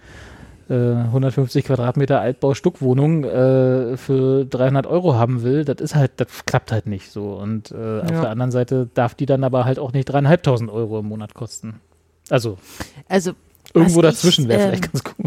äh, 0.69 0.73
150 0.73 1.65
Quadratmeter 1.65 2.19
Altbau-Stuckwohnung 2.21 3.23
äh, 3.23 3.97
für 3.97 4.45
300 4.45 4.85
Euro 4.87 5.15
haben 5.15 5.41
will, 5.43 5.65
das 5.65 5.77
ist 5.81 5.95
halt, 5.95 6.11
das 6.17 6.27
klappt 6.45 6.71
halt 6.71 6.85
nicht 6.85 7.11
so. 7.11 7.33
Und 7.33 7.71
äh, 7.71 7.75
auf 8.01 8.11
Ja. 8.11 8.21
der 8.21 8.29
anderen 8.29 8.51
Seite 8.51 8.87
darf 8.93 9.15
die 9.15 9.25
dann 9.25 9.43
aber 9.43 9.65
halt 9.65 9.79
auch 9.79 9.91
nicht 9.93 10.05
dreieinhalbtausend 10.05 10.69
Euro 10.69 10.99
im 10.99 11.07
Monat 11.07 11.33
kosten. 11.33 11.81
Also 12.29 12.57
Also 13.07 13.31
irgendwo 13.73 14.01
dazwischen 14.01 14.47
wäre 14.47 14.61
ähm, 14.61 14.67
vielleicht 14.69 14.91
ganz 14.93 15.03
gut. 15.03 15.25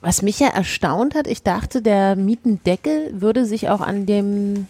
Was 0.00 0.22
mich 0.22 0.38
ja 0.40 0.48
erstaunt 0.48 1.14
hat, 1.14 1.26
ich 1.26 1.42
dachte, 1.42 1.82
der 1.82 2.14
Mietendeckel 2.16 3.20
würde 3.20 3.44
sich 3.44 3.68
auch 3.68 3.80
an 3.80 4.06
dem 4.06 4.66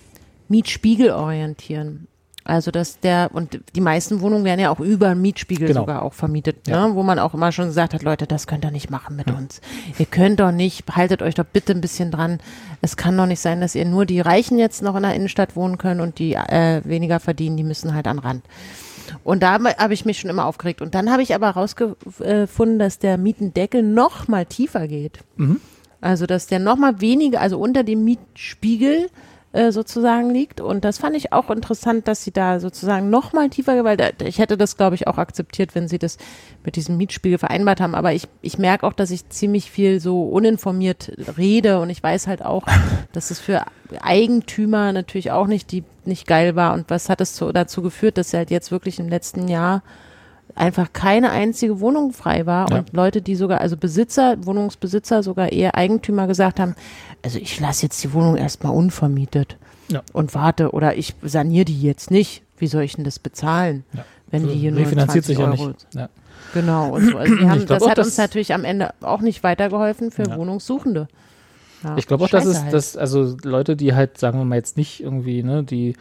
Mietspiegel 0.48 1.10
orientieren. 1.10 2.08
Also 2.48 2.70
dass 2.70 2.98
der, 3.00 3.30
und 3.34 3.60
die 3.76 3.80
meisten 3.82 4.20
Wohnungen 4.22 4.44
werden 4.44 4.58
ja 4.58 4.70
auch 4.70 4.80
über 4.80 5.08
einen 5.10 5.20
Mietspiegel 5.20 5.68
Genau. 5.68 5.80
sogar 5.80 6.02
auch 6.02 6.14
vermietet, 6.14 6.66
Ja. 6.66 6.88
ne? 6.88 6.94
wo 6.94 7.02
man 7.02 7.18
auch 7.18 7.34
immer 7.34 7.52
schon 7.52 7.66
gesagt 7.66 7.92
hat, 7.92 8.02
Leute, 8.02 8.26
das 8.26 8.46
könnt 8.46 8.64
ihr 8.64 8.70
nicht 8.70 8.90
machen 8.90 9.16
mit 9.16 9.30
uns. 9.30 9.60
Ihr 9.98 10.06
könnt 10.06 10.40
doch 10.40 10.50
nicht, 10.50 10.84
haltet 10.96 11.20
euch 11.22 11.34
doch 11.34 11.44
bitte 11.44 11.72
ein 11.74 11.82
bisschen 11.82 12.10
dran. 12.10 12.40
Es 12.80 12.96
kann 12.96 13.16
doch 13.16 13.26
nicht 13.26 13.40
sein, 13.40 13.60
dass 13.60 13.74
ihr 13.74 13.84
nur 13.84 14.06
die 14.06 14.20
Reichen 14.20 14.58
jetzt 14.58 14.82
noch 14.82 14.96
in 14.96 15.02
der 15.02 15.14
Innenstadt 15.14 15.56
wohnen 15.56 15.76
können 15.76 16.00
und 16.00 16.18
die 16.18 16.34
äh, 16.34 16.80
weniger 16.84 17.20
verdienen, 17.20 17.58
die 17.58 17.64
müssen 17.64 17.94
halt 17.94 18.06
an 18.06 18.18
Rand. 18.18 18.42
Und 19.24 19.42
da 19.42 19.58
habe 19.78 19.92
ich 19.94 20.04
mich 20.06 20.18
schon 20.18 20.30
immer 20.30 20.46
aufgeregt. 20.46 20.80
Und 20.82 20.94
dann 20.94 21.10
habe 21.10 21.22
ich 21.22 21.34
aber 21.34 21.54
herausgefunden, 21.54 22.78
dass 22.78 22.98
der 22.98 23.18
Mietendeckel 23.18 23.82
noch 23.82 24.26
mal 24.28 24.46
tiefer 24.46 24.88
geht. 24.88 25.20
Mhm. 25.36 25.60
Also, 26.00 26.26
dass 26.26 26.46
der 26.46 26.60
noch 26.60 26.76
mal 26.76 27.00
weniger, 27.00 27.40
also 27.40 27.58
unter 27.58 27.82
dem 27.84 28.04
Mietspiegel 28.04 29.08
äh, 29.58 29.72
sozusagen 29.72 30.30
liegt. 30.30 30.60
Und 30.60 30.84
das 30.84 30.98
fand 30.98 31.16
ich 31.16 31.32
auch 31.32 31.50
interessant, 31.50 32.06
dass 32.06 32.22
sie 32.22 32.30
da 32.30 32.60
sozusagen 32.60 33.10
noch 33.10 33.32
mal 33.32 33.50
tiefer, 33.50 33.82
weil 33.82 33.98
ich 34.24 34.38
hätte 34.38 34.56
das, 34.56 34.76
glaube 34.76 34.94
ich, 34.94 35.08
auch 35.08 35.18
akzeptiert, 35.18 35.74
wenn 35.74 35.88
sie 35.88 35.98
das 35.98 36.16
mit 36.64 36.76
diesem 36.76 36.96
Mietspiegel 36.96 37.38
vereinbart 37.38 37.80
haben. 37.80 37.96
Aber 37.96 38.12
ich, 38.12 38.28
ich 38.40 38.58
merke 38.58 38.86
auch, 38.86 38.92
dass 38.92 39.10
ich 39.10 39.28
ziemlich 39.30 39.70
viel 39.70 39.98
so 39.98 40.22
uninformiert 40.22 41.10
rede 41.36 41.80
und 41.80 41.90
ich 41.90 42.00
weiß 42.00 42.28
halt 42.28 42.44
auch, 42.44 42.66
dass 43.12 43.32
es 43.32 43.40
für 43.40 43.64
Eigentümer 44.00 44.92
natürlich 44.92 45.32
auch 45.32 45.48
nicht 45.48 45.72
die 45.72 45.82
nicht 46.04 46.26
geil 46.26 46.54
war. 46.54 46.72
Und 46.72 46.88
was 46.88 47.08
hat 47.08 47.20
es 47.20 47.34
zu, 47.34 47.50
dazu 47.52 47.82
geführt, 47.82 48.16
dass 48.16 48.32
halt 48.32 48.50
jetzt 48.50 48.70
wirklich 48.70 49.00
im 49.00 49.08
letzten 49.08 49.48
Jahr 49.48 49.82
einfach 50.58 50.92
keine 50.92 51.30
einzige 51.30 51.80
Wohnung 51.80 52.12
frei 52.12 52.46
war 52.46 52.70
Ja. 52.70 52.78
und 52.78 52.92
Leute, 52.92 53.22
die 53.22 53.34
sogar, 53.36 53.60
also 53.60 53.76
Besitzer, 53.76 54.36
Wohnungsbesitzer, 54.44 55.22
sogar 55.22 55.52
eher 55.52 55.74
Eigentümer 55.76 56.26
gesagt 56.26 56.60
haben, 56.60 56.74
also 57.24 57.38
ich 57.38 57.58
lasse 57.60 57.82
jetzt 57.86 58.02
die 58.04 58.12
Wohnung 58.12 58.36
erstmal 58.36 58.72
unvermietet 58.74 59.56
Ja. 59.90 60.02
und 60.12 60.34
warte 60.34 60.70
oder 60.72 60.96
ich 60.96 61.14
saniere 61.22 61.64
die 61.64 61.80
jetzt 61.82 62.10
nicht. 62.10 62.42
Wie 62.58 62.66
soll 62.66 62.82
ich 62.82 62.96
denn 62.96 63.04
das 63.04 63.18
bezahlen, 63.18 63.84
Ja. 63.92 64.04
wenn 64.30 64.48
die 64.48 64.54
hier 64.54 64.72
nur 64.72 64.80
Refinanziert 64.80 65.24
20 65.24 65.36
sich 65.36 65.38
ja 65.38 65.50
Euro 65.50 65.68
nicht. 65.68 65.86
Ja. 65.94 66.08
Genau, 66.54 66.94
und 66.94 67.10
so. 67.10 67.16
Also 67.18 67.34
haben, 67.48 67.66
glaub 67.66 67.78
das 67.80 67.88
hat 67.88 67.98
uns 67.98 68.08
dass- 68.08 68.18
natürlich 68.18 68.52
am 68.54 68.64
Ende 68.64 68.90
auch 69.00 69.20
nicht 69.20 69.42
weitergeholfen 69.42 70.10
für 70.10 70.24
Ja. 70.24 70.36
Wohnungssuchende. 70.36 71.08
Ja, 71.84 71.96
Ich 71.96 72.08
glaube 72.08 72.24
auch, 72.24 72.28
dass 72.28 72.44
es, 72.44 72.60
halt. 72.60 72.72
dass, 72.72 72.96
also 72.96 73.36
Leute, 73.44 73.76
die 73.76 73.94
halt, 73.94 74.18
sagen 74.18 74.38
wir 74.38 74.44
mal 74.44 74.56
jetzt 74.56 74.76
nicht 74.76 75.00
irgendwie, 75.00 75.44
ne, 75.44 75.62
die 75.62 75.94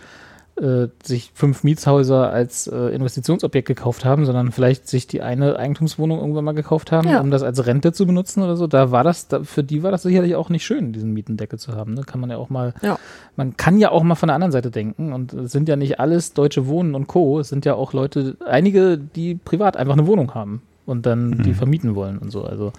äh, 0.62 0.88
sich 1.04 1.32
fünf 1.34 1.64
Mietshäuser 1.64 2.32
als 2.32 2.68
äh, 2.68 2.76
Investitionsobjekt 2.96 3.68
gekauft 3.68 4.06
haben, 4.06 4.26
sondern 4.26 4.52
vielleicht 4.52 4.88
sich 4.88 5.06
die 5.08 5.22
eine 5.22 5.58
Eigentumswohnung 5.58 6.20
irgendwann 6.20 6.46
mal 6.46 6.54
gekauft 6.54 6.92
haben, 6.92 7.08
Ja. 7.10 7.22
um 7.22 7.30
das 7.32 7.44
als 7.44 7.66
Rente 7.68 7.94
zu 7.94 8.06
benutzen 8.08 8.42
oder 8.42 8.58
so. 8.58 8.66
Da 8.68 8.92
war 8.92 9.04
das, 9.04 9.28
da, 9.28 9.44
für 9.44 9.64
die 9.64 9.84
war 9.84 9.92
das 9.92 10.04
sicherlich 10.04 10.36
auch 10.36 10.50
nicht 10.50 10.66
schön, 10.66 10.94
diesen 10.94 11.14
Mietendeckel 11.14 11.60
zu 11.60 11.74
haben. 11.76 11.94
Ne? 11.94 12.02
Kann 12.02 12.20
man 12.20 12.30
ja 12.30 12.38
auch 12.38 12.50
mal, 12.50 12.74
Ja. 12.82 12.98
man 13.36 13.56
kann 13.58 13.78
ja 13.78 13.92
auch 13.92 14.04
mal 14.04 14.16
von 14.16 14.28
der 14.28 14.36
anderen 14.36 14.52
Seite 14.52 14.72
denken 14.72 15.14
und 15.14 15.34
es 15.34 15.52
sind 15.52 15.70
ja 15.70 15.76
nicht 15.76 16.00
alles 16.00 16.34
Deutsche 16.34 16.68
Wohnen 16.68 16.96
und 16.96 17.08
Co. 17.08 17.40
Es 17.40 17.50
sind 17.50 17.66
ja 17.66 17.76
auch 17.76 17.94
Leute, 17.94 18.36
einige, 18.46 18.98
die 18.98 19.36
privat 19.36 19.78
einfach 19.78 19.94
eine 19.94 20.08
Wohnung 20.08 20.34
haben 20.34 20.62
und 20.88 21.06
dann 21.06 21.44
die 21.44 21.54
vermieten 21.54 21.96
wollen 21.96 22.18
und 22.18 22.32
so. 22.32 22.44
Also 22.44 22.72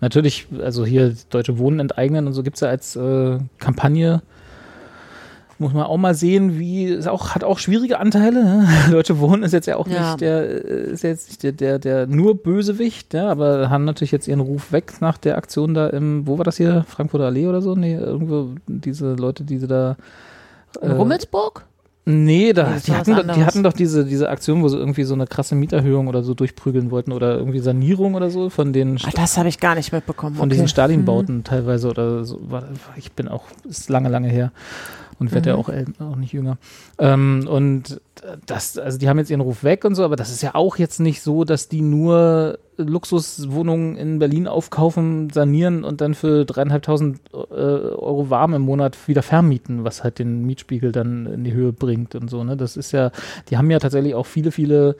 natürlich, 0.00 0.46
also 0.62 0.84
hier 0.84 1.14
Deutsche 1.30 1.58
Wohnen 1.58 1.80
enteignen 1.80 2.26
und 2.26 2.34
so 2.34 2.42
gibt's 2.42 2.60
ja 2.60 2.68
als 2.68 2.96
äh, 2.96 3.38
Kampagne. 3.58 4.22
Muss 5.58 5.72
man 5.72 5.84
auch 5.84 5.96
mal 5.96 6.14
sehen, 6.14 6.58
wie 6.58 6.86
es 6.88 7.06
auch 7.06 7.30
hat 7.34 7.42
auch 7.42 7.58
schwierige 7.58 7.98
Anteile. 7.98 8.44
Ne? 8.44 8.68
Deutsche 8.90 9.18
Wohnen 9.20 9.42
ist 9.42 9.52
jetzt 9.52 9.66
ja 9.66 9.76
auch 9.76 9.86
Ja. 9.88 10.10
nicht 10.10 10.20
der 10.20 10.64
äh, 10.64 10.90
ist 10.92 11.02
jetzt 11.02 11.28
nicht 11.28 11.42
der, 11.42 11.52
der 11.52 11.78
der 11.78 12.06
nur 12.06 12.34
Bösewicht, 12.42 13.14
ja, 13.14 13.28
aber 13.30 13.70
haben 13.70 13.84
natürlich 13.86 14.12
jetzt 14.12 14.28
ihren 14.28 14.40
Ruf 14.40 14.70
weg 14.72 14.94
nach 15.00 15.16
der 15.16 15.38
Aktion 15.38 15.72
da 15.72 15.86
im 15.88 16.26
wo 16.26 16.36
war 16.36 16.44
das 16.44 16.58
hier 16.58 16.84
Frankfurter 16.88 17.24
Allee 17.26 17.46
oder 17.46 17.62
so? 17.62 17.74
Nee, 17.74 17.94
irgendwo 17.96 18.50
diese 18.66 19.14
Leute, 19.14 19.44
die 19.44 19.56
sie 19.58 19.66
da 19.66 19.96
In 20.82 20.90
Rummelsburg? 20.90 21.64
Nee, 22.08 22.52
da, 22.52 22.70
Nee, 22.70 22.80
die, 22.86 22.92
hatten 22.92 23.16
doch, 23.16 23.34
die 23.34 23.44
hatten 23.44 23.62
doch 23.64 23.72
diese, 23.72 24.04
diese 24.04 24.28
Aktion, 24.28 24.62
wo 24.62 24.68
sie 24.68 24.76
irgendwie 24.76 25.02
so 25.02 25.14
eine 25.14 25.26
krasse 25.26 25.56
Mieterhöhung 25.56 26.06
oder 26.06 26.22
so 26.22 26.34
durchprügeln 26.34 26.92
wollten 26.92 27.10
oder 27.10 27.36
irgendwie 27.36 27.58
Sanierung 27.58 28.14
oder 28.14 28.30
so 28.30 28.48
von 28.48 28.72
den 28.72 28.96
Ah, 29.04 29.10
das 29.12 29.36
habe 29.38 29.48
ich 29.48 29.58
gar 29.58 29.74
nicht 29.74 29.90
mitbekommen. 29.90 30.36
von 30.36 30.44
okay. 30.44 30.50
diesen 30.50 30.64
Mhm. 30.66 30.68
Stalin-Bauten 30.68 31.42
teilweise 31.42 31.88
oder 31.88 32.24
so. 32.24 32.38
Ich 32.94 33.10
bin 33.10 33.26
auch, 33.26 33.42
ist 33.68 33.88
lange, 33.90 34.08
lange 34.08 34.28
her 34.28 34.52
und 35.18 35.32
ja 35.46 35.54
Mhm. 35.54 35.60
auch, 35.60 35.68
äl- 35.68 36.00
auch 36.00 36.16
nicht 36.16 36.32
jünger. 36.32 36.58
Ähm, 36.98 37.46
und 37.50 38.00
das, 38.46 38.78
also 38.78 38.98
die 38.98 39.08
haben 39.08 39.18
jetzt 39.18 39.30
ihren 39.30 39.40
Ruf 39.40 39.62
weg 39.64 39.84
und 39.84 39.94
so, 39.94 40.04
aber 40.04 40.16
das 40.16 40.30
ist 40.30 40.42
ja 40.42 40.54
auch 40.54 40.76
jetzt 40.76 41.00
nicht 41.00 41.22
so, 41.22 41.44
dass 41.44 41.68
die 41.68 41.80
nur 41.82 42.58
Luxuswohnungen 42.78 43.96
in 43.96 44.18
Berlin 44.18 44.46
aufkaufen, 44.48 45.30
sanieren 45.30 45.84
und 45.84 46.00
dann 46.00 46.14
für 46.14 46.44
dreieinhalbtausend 46.44 47.20
äh, 47.32 47.36
Euro 47.56 48.30
warm 48.30 48.54
im 48.54 48.62
Monat 48.62 48.96
wieder 49.08 49.22
vermieten, 49.22 49.84
was 49.84 50.02
halt 50.04 50.18
den 50.18 50.44
Mietspiegel 50.44 50.92
dann 50.92 51.26
in 51.26 51.44
die 51.44 51.52
Höhe 51.52 51.72
bringt 51.72 52.14
und 52.14 52.28
so. 52.28 52.42
Ne? 52.44 52.56
Das 52.56 52.76
ist 52.76 52.92
ja, 52.92 53.10
die 53.48 53.56
haben 53.56 53.70
ja 53.70 53.78
tatsächlich 53.78 54.14
auch 54.14 54.26
viele, 54.26 54.50
viele 54.50 54.96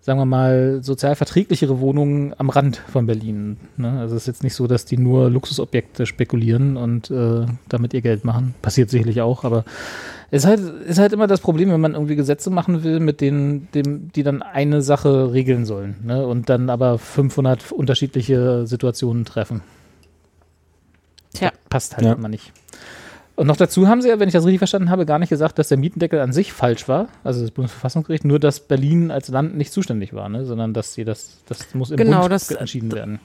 sagen 0.00 0.18
wir 0.18 0.24
mal, 0.26 0.78
sozial 0.82 1.16
verträglichere 1.16 1.80
Wohnungen 1.80 2.34
am 2.38 2.48
Rand 2.50 2.76
von 2.90 3.06
Berlin. 3.06 3.58
Ne? 3.76 3.98
Also 3.98 4.16
es 4.16 4.22
ist 4.22 4.26
jetzt 4.26 4.42
nicht 4.42 4.54
so, 4.54 4.66
dass 4.66 4.84
die 4.84 4.96
nur 4.96 5.28
Luxusobjekte 5.28 6.06
spekulieren 6.06 6.76
und 6.76 7.10
äh, 7.10 7.44
damit 7.68 7.92
ihr 7.94 8.00
Geld 8.00 8.24
machen. 8.24 8.54
Passiert 8.62 8.90
sicherlich 8.90 9.20
auch, 9.20 9.44
aber 9.44 9.64
es 10.30 10.44
ist 10.44 10.48
halt, 10.48 10.60
ist 10.60 10.98
halt 10.98 11.12
immer 11.12 11.26
das 11.26 11.40
Problem, 11.40 11.70
wenn 11.70 11.80
man 11.80 11.94
irgendwie 11.94 12.16
Gesetze 12.16 12.48
machen 12.50 12.84
will, 12.84 13.00
mit 13.00 13.20
denen, 13.20 13.68
dem, 13.74 14.10
die 14.12 14.22
dann 14.22 14.40
eine 14.42 14.82
Sache 14.82 15.32
regeln 15.32 15.66
sollen 15.66 15.96
ne? 16.04 16.26
und 16.26 16.48
dann 16.48 16.70
aber 16.70 16.98
500 16.98 17.72
unterschiedliche 17.72 18.66
Situationen 18.66 19.24
treffen. 19.24 19.62
Tja. 21.34 21.52
Passt 21.68 21.96
halt 21.96 22.06
Ja. 22.06 22.12
immer 22.14 22.28
nicht. 22.28 22.52
Und 23.38 23.46
noch 23.46 23.56
dazu 23.56 23.86
haben 23.86 24.02
sie 24.02 24.08
ja, 24.08 24.18
wenn 24.18 24.26
ich 24.26 24.32
das 24.32 24.44
richtig 24.44 24.58
verstanden 24.58 24.90
habe, 24.90 25.06
gar 25.06 25.20
nicht 25.20 25.28
gesagt, 25.28 25.60
dass 25.60 25.68
der 25.68 25.78
Mietendeckel 25.78 26.18
an 26.18 26.32
sich 26.32 26.52
falsch 26.52 26.88
war, 26.88 27.06
also 27.22 27.40
das 27.42 27.52
Bundesverfassungsgericht, 27.52 28.24
nur 28.24 28.40
dass 28.40 28.58
Berlin 28.58 29.12
als 29.12 29.28
Land 29.28 29.56
nicht 29.56 29.72
zuständig 29.72 30.12
war, 30.12 30.28
ne? 30.28 30.44
sondern 30.44 30.74
dass 30.74 30.94
sie 30.94 31.04
das, 31.04 31.38
das 31.46 31.72
muss 31.72 31.92
im 31.92 31.96
Genau, 31.98 32.22
Bund 32.22 32.32
das- 32.32 32.50
entschieden 32.50 32.90
werden. 32.90 33.20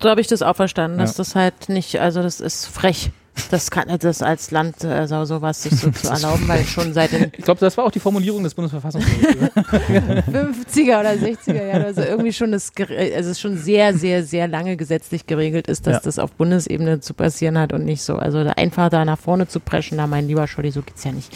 So 0.00 0.08
habe 0.08 0.20
ich 0.20 0.28
das 0.28 0.42
auch 0.42 0.54
verstanden, 0.54 0.98
dass 0.98 1.14
Ja. 1.14 1.16
das 1.18 1.34
halt 1.34 1.68
nicht, 1.68 2.00
also 2.00 2.22
das 2.22 2.40
ist 2.40 2.66
frech. 2.66 3.10
Das 3.50 3.70
kann 3.70 3.86
das 3.98 4.22
als 4.22 4.50
Land 4.50 4.84
äh, 4.84 5.06
so 5.06 5.24
sowas 5.24 5.62
sich 5.62 5.72
so 5.76 5.90
zu 5.90 6.08
erlauben, 6.08 6.46
weil 6.48 6.64
schon 6.64 6.92
seit 6.92 7.12
den 7.12 7.32
Ich 7.36 7.44
glaube, 7.44 7.60
das 7.60 7.76
war 7.76 7.84
auch 7.84 7.90
die 7.90 8.00
Formulierung 8.00 8.42
des 8.44 8.54
Bundesverfassungsgerichts. 8.54 9.54
50er 9.54 11.00
oder 11.00 11.10
60er 11.12 11.66
Jahren, 11.66 11.84
also 11.84 12.02
irgendwie 12.02 12.32
schon 12.32 12.52
das, 12.52 12.72
also 12.78 13.30
es 13.30 13.40
schon 13.40 13.56
sehr, 13.56 13.94
sehr, 13.96 14.24
sehr 14.24 14.48
lange 14.48 14.76
gesetzlich 14.76 15.26
geregelt 15.26 15.68
ist, 15.68 15.86
dass 15.86 15.94
Ja. 15.96 16.00
das 16.04 16.18
auf 16.18 16.32
Bundesebene 16.32 17.00
zu 17.00 17.14
passieren 17.14 17.58
hat 17.58 17.72
und 17.72 17.84
nicht 17.84 18.02
so. 18.02 18.16
Also 18.16 18.38
einfach 18.38 18.88
da 18.90 19.04
nach 19.04 19.18
vorne 19.18 19.48
zu 19.48 19.60
preschen, 19.60 19.98
da 19.98 20.06
mein 20.06 20.26
lieber 20.28 20.46
Scholli, 20.46 20.70
so 20.70 20.82
geht's 20.82 21.04
ja 21.04 21.12
nicht. 21.12 21.30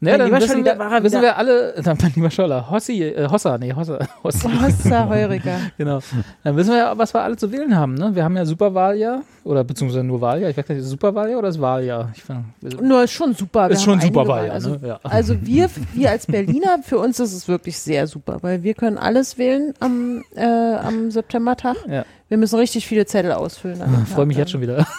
Mein 0.00 0.18
dann 0.18 0.32
wissen, 0.32 0.64
wir, 0.64 0.78
war 0.78 1.02
wissen 1.02 1.22
wir 1.22 1.36
alle, 1.36 1.74
dann 1.82 1.98
mein 2.00 2.12
lieber 2.14 2.30
Scholler, 2.30 2.70
Hossi, 2.70 3.02
äh, 3.02 3.28
Hossa, 3.28 3.58
nee, 3.58 3.72
Hossa, 3.72 3.98
Hossa, 4.22 4.50
Hossa 4.62 5.08
Heuriger. 5.08 5.58
genau. 5.78 6.00
Dann 6.42 6.56
wissen 6.56 6.70
wir 6.70 6.78
ja, 6.78 6.98
was 6.98 7.14
wir 7.14 7.22
alle 7.22 7.36
zu 7.36 7.50
wählen 7.52 7.76
haben. 7.76 7.94
Ne? 7.94 8.14
Wir 8.14 8.24
haben 8.24 8.36
ja 8.36 8.44
Superwahljahr, 8.44 9.22
oder 9.44 9.62
beziehungsweise 9.64 10.04
nur 10.04 10.20
Wahljahr, 10.20 10.50
ich 10.50 10.56
weiß 10.56 10.68
nicht, 10.68 10.78
ist 10.78 10.88
Superwahljahr 10.88 11.38
oder 11.38 11.48
ist 11.48 11.60
Wahljahr? 11.60 12.10
Ich 12.14 12.22
fand, 12.22 12.44
Nur 12.82 13.04
ist 13.04 13.12
schon 13.12 13.34
super. 13.34 13.68
Wir 13.68 13.74
ist 13.74 13.82
schon 13.82 14.00
Superwahljahr. 14.00 14.54
Also, 14.54 14.70
ne? 14.70 14.80
Ja. 14.82 15.00
also 15.02 15.36
wir, 15.40 15.68
wir 15.92 16.10
als 16.10 16.26
Berliner, 16.26 16.78
für 16.82 16.98
uns 16.98 17.20
ist 17.20 17.32
es 17.32 17.46
wirklich 17.46 17.78
sehr 17.78 18.06
super, 18.06 18.38
weil 18.42 18.62
wir 18.62 18.74
können 18.74 18.98
alles 18.98 19.38
wählen 19.38 19.74
am, 19.80 20.24
äh, 20.34 20.44
am 20.44 21.10
Septembertag. 21.10 21.76
Ja. 21.88 22.04
Wir 22.28 22.38
müssen 22.38 22.58
richtig 22.58 22.86
viele 22.86 23.04
Zettel 23.04 23.32
ausfüllen. 23.32 23.80
Ich 24.04 24.12
freue 24.14 24.26
mich 24.26 24.36
jetzt 24.36 24.50
schon 24.50 24.60
wieder. 24.60 24.86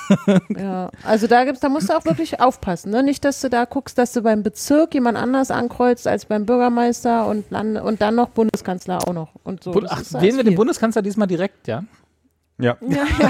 Ja. 0.57 0.89
Also 1.03 1.27
da 1.27 1.43
gibt's, 1.43 1.59
da 1.59 1.69
musst 1.69 1.89
du 1.89 1.93
auch 1.93 2.05
wirklich 2.05 2.39
aufpassen, 2.39 2.91
ne? 2.91 3.03
Nicht, 3.03 3.25
dass 3.25 3.41
du 3.41 3.49
da 3.49 3.65
guckst, 3.65 3.97
dass 3.97 4.13
du 4.13 4.21
beim 4.21 4.43
Bezirk 4.43 4.93
jemand 4.93 5.17
anders 5.17 5.51
ankreuzt 5.51 6.07
als 6.07 6.25
beim 6.25 6.45
Bürgermeister 6.45 7.27
und 7.27 7.45
dann, 7.51 7.77
und 7.77 8.01
dann 8.01 8.15
noch 8.15 8.29
Bundeskanzler 8.29 8.99
auch 9.07 9.13
noch. 9.13 9.29
Und 9.43 9.63
so. 9.63 9.73
Ach, 9.89 10.01
wählen 10.21 10.37
wir 10.37 10.43
den. 10.43 10.55
Bundeskanzler 10.55 11.01
diesmal 11.01 11.27
direkt, 11.27 11.67
ja? 11.67 11.83
Ja. 12.57 12.77
Ja, 12.87 13.03
ja. 13.19 13.29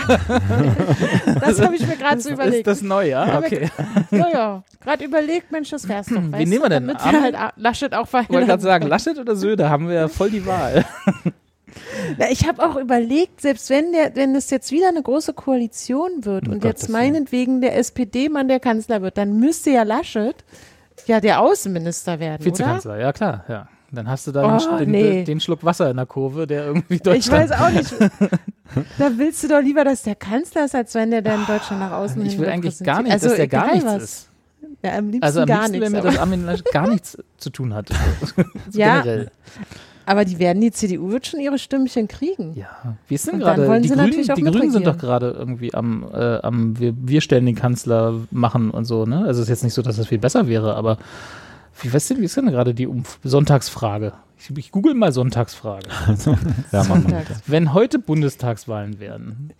Das 1.40 1.60
habe 1.60 1.76
ich 1.76 1.88
mir 1.88 1.96
gerade 1.96 2.22
so 2.22 2.30
überlegt. 2.30 2.68
Ist 2.68 2.82
das 2.82 2.88
neu, 2.88 3.10
ja? 3.10 3.40
Okay. 3.40 3.70
Ja, 4.12 4.30
ja. 4.32 4.64
Gerade 4.82 5.04
überlegt, 5.04 5.52
Mensch, 5.52 5.70
das 5.72 5.88
wär's 5.88 6.08
doch. 6.08 6.16
weißt 6.32 6.48
nehmen 6.48 6.62
wir 6.64 6.70
denn? 6.70 6.88
Damit 6.88 7.04
wir 7.04 7.22
halt 7.22 7.36
Laschet 7.56 7.94
auch 7.96 8.06
Ich 8.06 8.14
wollte 8.14 8.26
verhindern. 8.28 8.48
gerade 8.48 8.62
sagen, 8.64 8.88
Laschet 8.88 9.18
oder 9.18 9.36
Söder, 9.36 9.70
haben 9.70 9.88
wir 9.88 9.96
ja 9.96 10.08
voll 10.08 10.30
die 10.30 10.46
Wahl. 10.46 10.86
Na, 12.18 12.30
ich 12.30 12.48
habe 12.48 12.64
auch 12.68 12.76
überlegt, 12.76 13.42
selbst 13.42 13.70
wenn 13.70 13.92
der, 13.92 14.16
wenn 14.16 14.36
es 14.36 14.50
jetzt 14.50 14.72
wieder 14.72 14.90
eine 14.90 15.02
große 15.02 15.34
Koalition 15.34 16.26
wird 16.26 16.48
Um 16.48 16.54
und 16.56 16.62
Gottes 16.62 16.84
jetzt 16.84 16.90
meinetwegen 16.90 17.62
der 17.62 17.78
SPD-Mann 17.78 18.48
der 18.48 18.60
Kanzler 18.60 19.02
wird, 19.02 19.18
dann 19.18 19.38
müsste 19.40 19.72
ja 19.72 19.84
Laschet 19.84 20.36
ja 21.08 21.20
der 21.20 21.42
Außenminister 21.42 22.20
werden, 22.20 22.42
oder? 22.42 22.46
Vizekanzler, 22.52 22.98
ja 23.00 23.14
klar, 23.14 23.44
ja. 23.48 23.68
Dann 23.92 24.10
hast 24.10 24.28
du 24.28 24.32
da 24.32 24.58
Oh, 24.58 24.78
den, 24.78 24.92
nee. 24.92 25.24
den 25.24 25.40
Schluck 25.40 25.64
Wasser 25.64 25.90
in 25.90 25.96
der 25.98 26.06
Kurve, 26.06 26.48
der 26.48 26.66
irgendwie 26.66 26.96
Ich 26.96 27.02
Deutschland... 27.02 27.50
weiß 27.50 27.60
auch 27.62 27.70
nicht. 27.70 27.94
da 28.98 29.12
willst 29.18 29.44
du 29.44 29.48
doch 29.48 29.62
lieber, 29.62 29.84
dass 29.86 30.02
der 30.04 30.16
Kanzler 30.16 30.66
ist, 30.66 30.76
als 30.76 30.94
wenn 30.96 31.12
der 31.12 31.22
dann 31.22 31.46
Deutschland 31.46 31.80
nach 31.80 31.92
außen 31.92 32.26
Ich 32.26 32.38
will 32.38 32.50
eigentlich 32.50 32.80
gar 32.80 33.04
nicht, 33.04 33.14
repräsentiert. 33.14 33.32
dass 33.32 33.36
der 33.38 33.48
gar 33.48 33.72
nichts 33.74 33.86
was. 33.86 34.04
ist. 34.04 34.30
Ja, 34.84 34.98
am 34.98 35.06
liebsten 35.06 35.24
Also 35.24 35.42
am 35.42 35.48
gar 35.48 35.68
liebsten 35.70 35.80
nichts. 35.80 35.94
wäre 35.94 36.04
mir, 36.04 36.10
dass 36.12 36.20
Armin 36.20 36.50
gar 36.74 36.88
nichts 36.90 37.18
zu 37.38 37.50
tun 37.52 37.74
hat. 37.74 37.90
So 38.72 38.80
Ja. 38.80 39.02
Generell. 39.02 39.32
Aber 40.06 40.26
die 40.26 40.40
werden, 40.40 40.62
die 40.62 40.72
CDU 40.72 41.12
wird 41.12 41.28
schon 41.28 41.40
ihre 41.40 41.58
Stimmchen 41.58 42.08
kriegen. 42.08 42.54
Ja. 42.56 42.96
Wie 43.08 43.16
ist 43.16 43.28
denn 43.28 43.36
Und 43.36 43.42
dann 43.42 43.56
gerade? 43.58 43.82
Die 43.82 43.88
sie 43.88 43.96
Grünen, 43.96 44.36
die 44.36 44.42
Grünen 44.44 44.72
sind 44.72 44.86
doch 44.88 44.98
gerade 44.98 45.32
irgendwie 45.32 45.74
am, 45.74 46.06
äh, 46.14 46.38
am 46.42 46.80
wir, 46.80 46.94
wir 46.98 47.22
stellen 47.22 47.46
den 47.46 47.56
Kanzler 47.56 48.14
machen 48.32 48.72
und 48.72 48.86
so, 48.86 49.06
ne? 49.06 49.20
Also 49.20 49.42
es 49.42 49.46
ist 49.46 49.50
jetzt 49.50 49.64
nicht 49.64 49.74
so, 49.74 49.82
dass 49.82 49.98
das 49.98 50.08
viel 50.08 50.20
besser 50.20 50.48
wäre, 50.48 50.76
aber 50.76 50.98
Wie, 51.82 51.94
was 51.94 52.08
denn, 52.08 52.20
wie 52.22 52.26
ist 52.26 52.38
denn 52.38 52.46
gerade 52.48 52.74
die 52.74 52.88
Umf 52.88 53.20
Sonntagsfrage? 53.24 54.14
Ich, 54.38 54.58
ich 54.58 54.72
google 54.72 54.94
mal 54.94 55.12
Sonntagsfrage. 55.12 55.88
Ja. 56.72 56.84
Sonntags. 56.84 57.42
Wenn 57.48 57.74
heute 57.74 58.00
Bundestagswahlen 58.00 59.00
wären. 59.00 59.52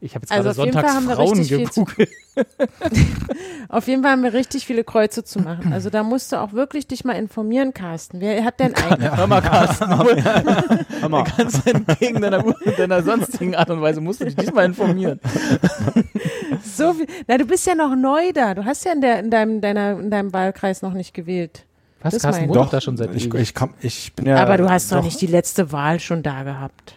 Ich 0.00 0.14
habe 0.14 0.24
jetzt 0.24 0.32
Also 0.32 0.50
gerade 0.50 0.60
auf 0.60 0.66
jeden 0.66 0.80
Fall 0.80 0.94
haben 0.94 1.08
wir 1.08 1.16
Sonntagsfrauen 1.16 1.38
richtig 1.38 1.56
viel 1.56 1.70
zu- 1.70 1.84
gegoogelt. 1.84 2.10
Auf 3.68 3.88
jeden 3.88 4.02
Fall 4.02 4.12
haben 4.12 4.22
wir 4.22 4.32
richtig 4.34 4.66
viele 4.66 4.84
Kreuze 4.84 5.24
zu 5.24 5.40
machen. 5.40 5.72
Also 5.72 5.90
da 5.90 6.02
musst 6.02 6.32
du 6.32 6.36
auch 6.36 6.52
wirklich 6.52 6.86
dich 6.86 7.04
mal 7.04 7.14
informieren, 7.14 7.72
Carsten. 7.72 8.20
Wer 8.20 8.44
hat 8.44 8.60
denn 8.60 8.74
eigentlich? 8.74 9.10
Hör 9.10 9.26
mal, 9.26 9.40
Carsten, 9.40 9.88
Hör 11.00 11.08
mal. 11.08 11.24
ganz 11.36 11.66
entgegen 11.66 12.20
deiner, 12.20 12.44
deiner 12.76 13.02
sonstigen 13.02 13.54
Art 13.56 13.70
und 13.70 13.80
Weise 13.80 14.00
musst 14.00 14.20
du 14.20 14.26
dich 14.26 14.36
diesmal 14.36 14.66
informieren. 14.66 15.18
So 16.62 16.92
viel. 16.94 17.06
Na, 17.26 17.38
du 17.38 17.44
bist 17.44 17.66
ja 17.66 17.74
noch 17.74 17.94
neu 17.96 18.32
da. 18.32 18.54
Du 18.54 18.64
hast 18.64 18.84
ja 18.84 18.92
in, 18.92 19.00
der, 19.00 19.18
in, 19.20 19.30
deinem, 19.30 19.60
deiner, 19.60 19.98
in 19.98 20.10
deinem 20.10 20.32
Wahlkreis 20.32 20.82
noch 20.82 20.92
nicht 20.92 21.14
gewählt. 21.14 21.64
Was, 22.00 22.14
Das 22.14 22.22
Carsten 22.22 22.52
Doch, 22.52 22.70
da 22.70 22.80
schon 22.80 22.96
seit 22.96 23.14
ich, 23.14 23.32
ich, 23.32 23.54
komm, 23.54 23.74
ich 23.80 24.12
bin 24.14 24.26
ja. 24.26 24.36
Aber 24.36 24.56
du 24.56 24.68
hast 24.68 24.92
doch 24.92 24.98
doch, 24.98 25.04
nicht 25.04 25.20
die 25.20 25.26
letzte 25.26 25.72
Wahl 25.72 26.00
schon 26.00 26.22
da 26.22 26.42
gehabt. 26.42 26.94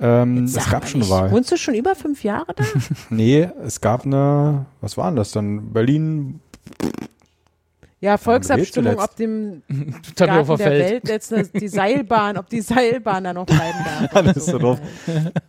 Ähm, 0.00 0.44
es 0.44 0.70
gab 0.70 0.88
schon 0.88 1.02
eine. 1.02 1.10
Wahl. 1.10 1.30
Wohnst 1.32 1.50
du 1.50 1.56
schon 1.56 1.74
über 1.74 1.94
fünf 1.94 2.22
Jahre 2.22 2.54
da? 2.54 2.64
Nee, 3.10 3.48
es 3.64 3.80
gab 3.80 4.06
eine, 4.06 4.66
was 4.80 4.96
war 4.96 5.10
denn 5.10 5.16
das 5.16 5.32
dann? 5.32 5.72
Berlin, 5.72 6.40
Ja, 8.00 8.16
Volksabstimmung, 8.16 8.96
ob 9.00 9.16
dem 9.16 9.62
Garten 10.16 10.46
der 10.46 10.56
Feld. 10.56 10.90
Welt 10.90 11.08
jetzt 11.08 11.32
eine, 11.32 11.44
die 11.48 11.66
Seilbahn, 11.66 12.36
ob 12.36 12.48
die 12.48 12.60
Seilbahn 12.60 13.24
da 13.24 13.34
noch 13.34 13.46
bleiben 13.46 13.78
darf. 14.12 14.26
Ist 14.36 14.46
so 14.46 14.58
doof. 14.58 14.78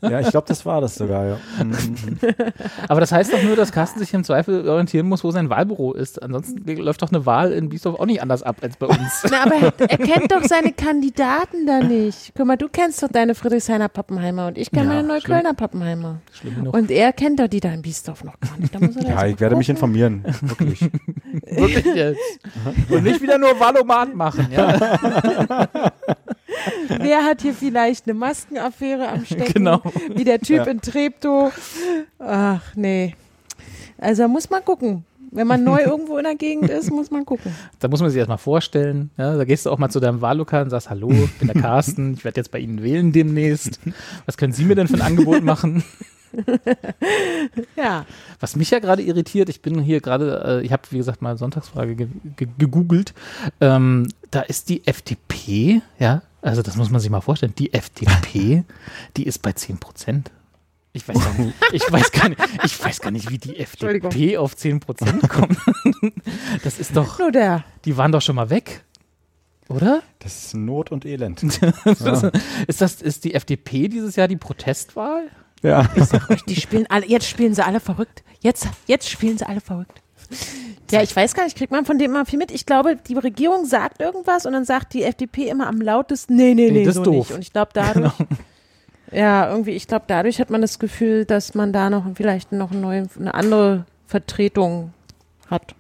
ja, 0.01 0.19
ich 0.19 0.29
glaube, 0.31 0.47
das 0.47 0.65
war 0.65 0.81
das 0.81 0.95
sogar, 0.95 1.25
ja. 1.27 1.37
Mhm. 1.63 2.17
Aber 2.87 3.01
das 3.01 3.11
heißt 3.11 3.31
doch 3.31 3.43
nur, 3.43 3.55
dass 3.55 3.71
Carsten 3.71 3.99
sich 3.99 4.11
im 4.15 4.23
Zweifel 4.23 4.67
orientieren 4.67 5.07
muss, 5.07 5.23
wo 5.23 5.29
sein 5.29 5.51
Wahlbüro 5.51 5.93
ist. 5.93 6.23
Ansonsten 6.23 6.65
läuft 6.77 7.03
doch 7.03 7.11
eine 7.11 7.27
Wahl 7.27 7.51
in 7.51 7.69
Biesdorf 7.69 7.99
auch 7.99 8.07
nicht 8.07 8.23
anders 8.23 8.41
ab 8.41 8.57
als 8.63 8.77
bei 8.77 8.87
uns. 8.87 9.23
Na, 9.29 9.43
aber 9.43 9.55
er, 9.55 9.89
er 9.91 9.97
kennt 9.99 10.31
doch 10.31 10.43
seine 10.43 10.71
Kandidaten 10.73 11.67
da 11.67 11.81
nicht. 11.81 12.31
Guck 12.35 12.47
mal, 12.47 12.57
du 12.57 12.67
kennst 12.67 13.03
doch 13.03 13.09
deine 13.09 13.35
Friedrichshainer 13.35 13.89
Pappenheimer 13.89 14.47
und 14.47 14.57
ich 14.57 14.71
kenne 14.71 14.85
Ja, 14.85 14.95
meine 14.95 15.07
Neuköllner 15.07 15.53
Pappenheimer. 15.53 16.21
Schlimm 16.31 16.55
genug. 16.55 16.73
Und 16.73 16.89
er 16.89 17.13
kennt 17.13 17.39
doch 17.39 17.47
die 17.47 17.59
da 17.59 17.69
in 17.71 17.83
Biesdorf 17.83 18.23
noch 18.23 18.39
gar 18.39 18.57
nicht. 18.57 18.73
Da 18.73 18.79
muss 18.79 18.95
er 18.95 19.03
da 19.03 19.09
Ja, 19.09 19.25
ich 19.27 19.39
werde 19.39 19.55
mich 19.55 19.69
informieren, 19.69 20.23
wirklich. 20.41 20.81
Wirklich 21.45 21.85
jetzt. 21.85 22.38
Und 22.89 23.03
nicht 23.03 23.21
wieder 23.21 23.37
nur 23.37 23.59
Valomat 23.59 24.13
machen, 24.15 24.47
ja. 24.51 24.79
Wer 26.87 27.23
hat 27.23 27.41
hier 27.41 27.53
vielleicht 27.53 28.05
eine 28.05 28.13
Maskenaffäre 28.13 29.07
am 29.09 29.25
Stecken? 29.25 29.53
Genau. 29.53 29.81
Wie 30.15 30.23
der 30.23 30.39
Typ 30.39 30.57
Ja. 30.57 30.63
in 30.65 30.81
Treptow. 30.81 31.51
Ach, 32.19 32.61
nee. 32.75 33.15
Also 33.97 34.27
muss 34.27 34.49
man 34.49 34.63
gucken. 34.63 35.05
Wenn 35.31 35.47
man 35.47 35.63
neu 35.63 35.79
irgendwo 35.85 36.17
in 36.17 36.23
der 36.23 36.35
Gegend 36.35 36.69
ist, 36.69 36.91
muss 36.91 37.11
man 37.11 37.25
gucken. 37.25 37.53
Da 37.79 37.87
muss 37.87 38.01
man 38.01 38.09
sich 38.09 38.17
erstmal 38.17 38.37
vorstellen. 38.37 39.11
Ja, 39.17 39.35
da 39.37 39.45
gehst 39.45 39.65
du 39.65 39.71
auch 39.71 39.77
mal 39.77 39.89
zu 39.89 39.99
deinem 39.99 40.21
Wahllokal 40.21 40.63
und 40.63 40.69
sagst, 40.69 40.89
hallo, 40.89 41.11
ich 41.11 41.37
bin 41.37 41.47
der 41.47 41.61
Carsten, 41.61 42.13
ich 42.13 42.23
werde 42.23 42.39
jetzt 42.39 42.51
bei 42.51 42.59
Ihnen 42.59 42.83
wählen 42.83 43.11
demnächst. 43.11 43.79
Was 44.25 44.37
können 44.37 44.53
Sie 44.53 44.65
mir 44.65 44.75
denn 44.75 44.87
für 44.87 44.95
ein 44.95 45.01
Angebot 45.01 45.43
machen? 45.43 45.83
Ja. 47.75 48.05
Was 48.39 48.55
mich 48.55 48.69
ja 48.69 48.77
gerade 48.77 49.01
irritiert, 49.01 49.49
ich 49.49 49.63
bin 49.63 49.79
hier 49.79 49.99
gerade, 49.99 50.59
äh, 50.61 50.65
ich 50.65 50.71
habe 50.71 50.83
wie 50.91 50.97
gesagt 50.97 51.23
mal 51.23 51.37
Sonntagsfrage 51.37 51.95
ge 51.95 52.07
ge 52.35 52.47
gegoogelt. 52.57 53.13
Ähm, 53.59 54.07
da 54.29 54.41
ist 54.41 54.69
die 54.69 54.85
FDP, 54.85 55.81
ja, 55.97 56.21
also 56.41 56.61
das 56.61 56.77
muss 56.77 56.89
man 56.89 57.01
sich 57.01 57.09
mal 57.09 57.21
vorstellen, 57.21 57.53
die 57.57 57.73
FDP, 57.73 58.63
die 59.17 59.25
ist 59.25 59.41
bei 59.41 59.51
10 59.53 59.77
Prozent. 59.79 60.31
Ich 60.91 61.07
weiß, 61.07 61.19
gar 61.19 61.33
nicht, 61.37 61.53
ich, 61.71 61.91
weiß 61.91 62.11
gar 62.11 62.29
nicht, 62.29 62.41
ich 62.65 62.83
weiß 62.83 62.99
gar 63.01 63.11
nicht, 63.11 63.29
wie 63.29 63.37
die 63.37 63.57
FDP 63.59 64.37
auf 64.37 64.55
10 64.55 64.79
Prozent 64.79 65.29
kommt. 65.29 65.55
Das 66.63 66.79
ist 66.79 66.95
doch, 66.95 67.19
Nur 67.19 67.31
der. 67.31 67.63
die 67.85 67.95
waren 67.95 68.11
doch 68.11 68.21
schon 68.23 68.35
mal 68.35 68.49
weg, 68.49 68.83
oder? 69.69 70.01
Das 70.17 70.45
ist 70.45 70.55
Not 70.55 70.91
und 70.91 71.05
Elend. 71.05 71.43
Ist 72.67 72.81
das, 72.81 73.01
ist 73.01 73.23
die 73.23 73.35
FDP 73.35 73.87
dieses 73.87 74.15
Jahr 74.15 74.27
die 74.27 74.35
Protestwahl? 74.37 75.27
Ja. 75.61 75.87
Die 76.47 76.55
spielen 76.55 76.87
alle, 76.89 77.05
jetzt 77.05 77.27
spielen 77.27 77.53
sie 77.53 77.63
alle 77.63 77.79
verrückt. 77.79 78.23
Jetzt, 78.41 78.67
jetzt 78.87 79.07
spielen 79.09 79.37
sie 79.37 79.45
alle 79.47 79.61
verrückt. 79.61 80.01
Ja, 80.91 81.03
ich 81.03 81.15
weiß 81.15 81.35
gar 81.35 81.43
nicht, 81.43 81.55
kriegt 81.57 81.71
man 81.71 81.85
von 81.85 81.99
dem 81.99 82.11
immer 82.11 82.25
viel 82.25 82.39
mit. 82.39 82.49
Ich 82.51 82.65
glaube, 82.65 82.95
die 82.95 83.13
Regierung 83.15 83.65
sagt 83.65 84.01
irgendwas 84.01 84.45
und 84.47 84.53
dann 84.53 84.65
sagt 84.65 84.93
die 84.95 85.03
FDP 85.03 85.49
immer 85.49 85.67
am 85.67 85.81
lautesten, 85.81 86.35
nee, 86.35 86.55
nee, 86.55 86.71
Nee, 86.71 86.79
nee, 86.79 86.85
das 86.85 86.95
so 86.95 87.01
ist 87.01 87.05
doof. 87.07 87.15
nicht. 87.29 87.35
Und 87.35 87.41
ich 87.41 87.53
glaube, 87.53 87.71
dadurch, 87.73 88.13
ja, 89.11 89.49
irgendwie, 89.49 89.71
ich 89.71 89.87
glaube, 89.87 90.05
dadurch 90.07 90.39
hat 90.39 90.49
man 90.49 90.61
das 90.61 90.79
Gefühl, 90.79 91.25
dass 91.25 91.53
man 91.55 91.73
da 91.73 91.89
noch 91.89 92.05
vielleicht 92.15 92.51
noch 92.51 92.71
eine, 92.71 92.79
neue, 92.81 93.07
eine 93.19 93.33
andere 93.33 93.85
Vertretung 94.07 94.93
hat. 95.49 95.75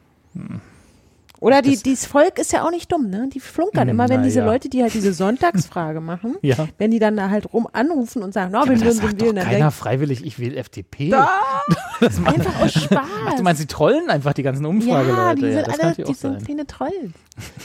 Oder 1.41 1.61
die, 1.61 1.69
Hm. 1.69 1.73
Das- 1.75 1.83
dieses 1.83 2.05
Volk 2.05 2.37
ist 2.37 2.51
ja 2.51 2.65
auch 2.65 2.71
nicht 2.71 2.91
dumm, 2.91 3.09
ne? 3.09 3.29
Die 3.33 3.39
flunkern 3.39 3.83
Hm, 3.83 3.89
immer, 3.89 4.09
wenn 4.09 4.23
diese 4.23 4.39
ja. 4.39 4.45
Leute, 4.45 4.67
die 4.69 4.81
halt 4.81 4.93
diese 4.93 5.13
Sonntagsfrage 5.13 6.01
machen, 6.01 6.35
Ja. 6.41 6.67
wenn 6.77 6.91
die 6.91 6.99
dann 6.99 7.15
da 7.15 7.29
halt 7.29 7.53
rum 7.53 7.67
anrufen 7.71 8.23
und 8.23 8.33
sagen, 8.33 8.51
no, 8.51 8.59
Aber 8.59 8.69
wir 8.69 8.75
das 8.75 8.83
würden 8.83 8.97
sagt 8.97 9.11
den 9.13 9.17
doch 9.19 9.25
wählen, 9.25 9.35
dann 9.37 9.45
keiner 9.45 9.57
denkt, 9.59 9.73
freiwillig, 9.73 10.25
ich 10.25 10.37
will 10.39 10.57
FDP. 10.57 11.13
einfach 12.25 12.61
aus 12.61 12.73
Spaß. 12.73 13.07
Ach, 13.27 13.33
du 13.35 13.43
meinst, 13.43 13.61
die 13.61 13.67
trollen 13.67 14.09
einfach 14.09 14.33
die 14.33 14.43
ganzen 14.43 14.63
Ja, 14.63 14.69
Umfrageleute. 14.69 15.35
die 15.41 15.45
Ja, 15.47 15.51
sind 15.53 15.67
das 15.67 15.77
kann 15.77 15.85
alle, 15.97 16.03
die 16.05 16.13
sind 16.13 16.45
kleine 16.45 16.67
Trollen. 16.67 17.13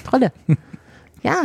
Trolle. 0.08 0.32
Ja. 1.22 1.44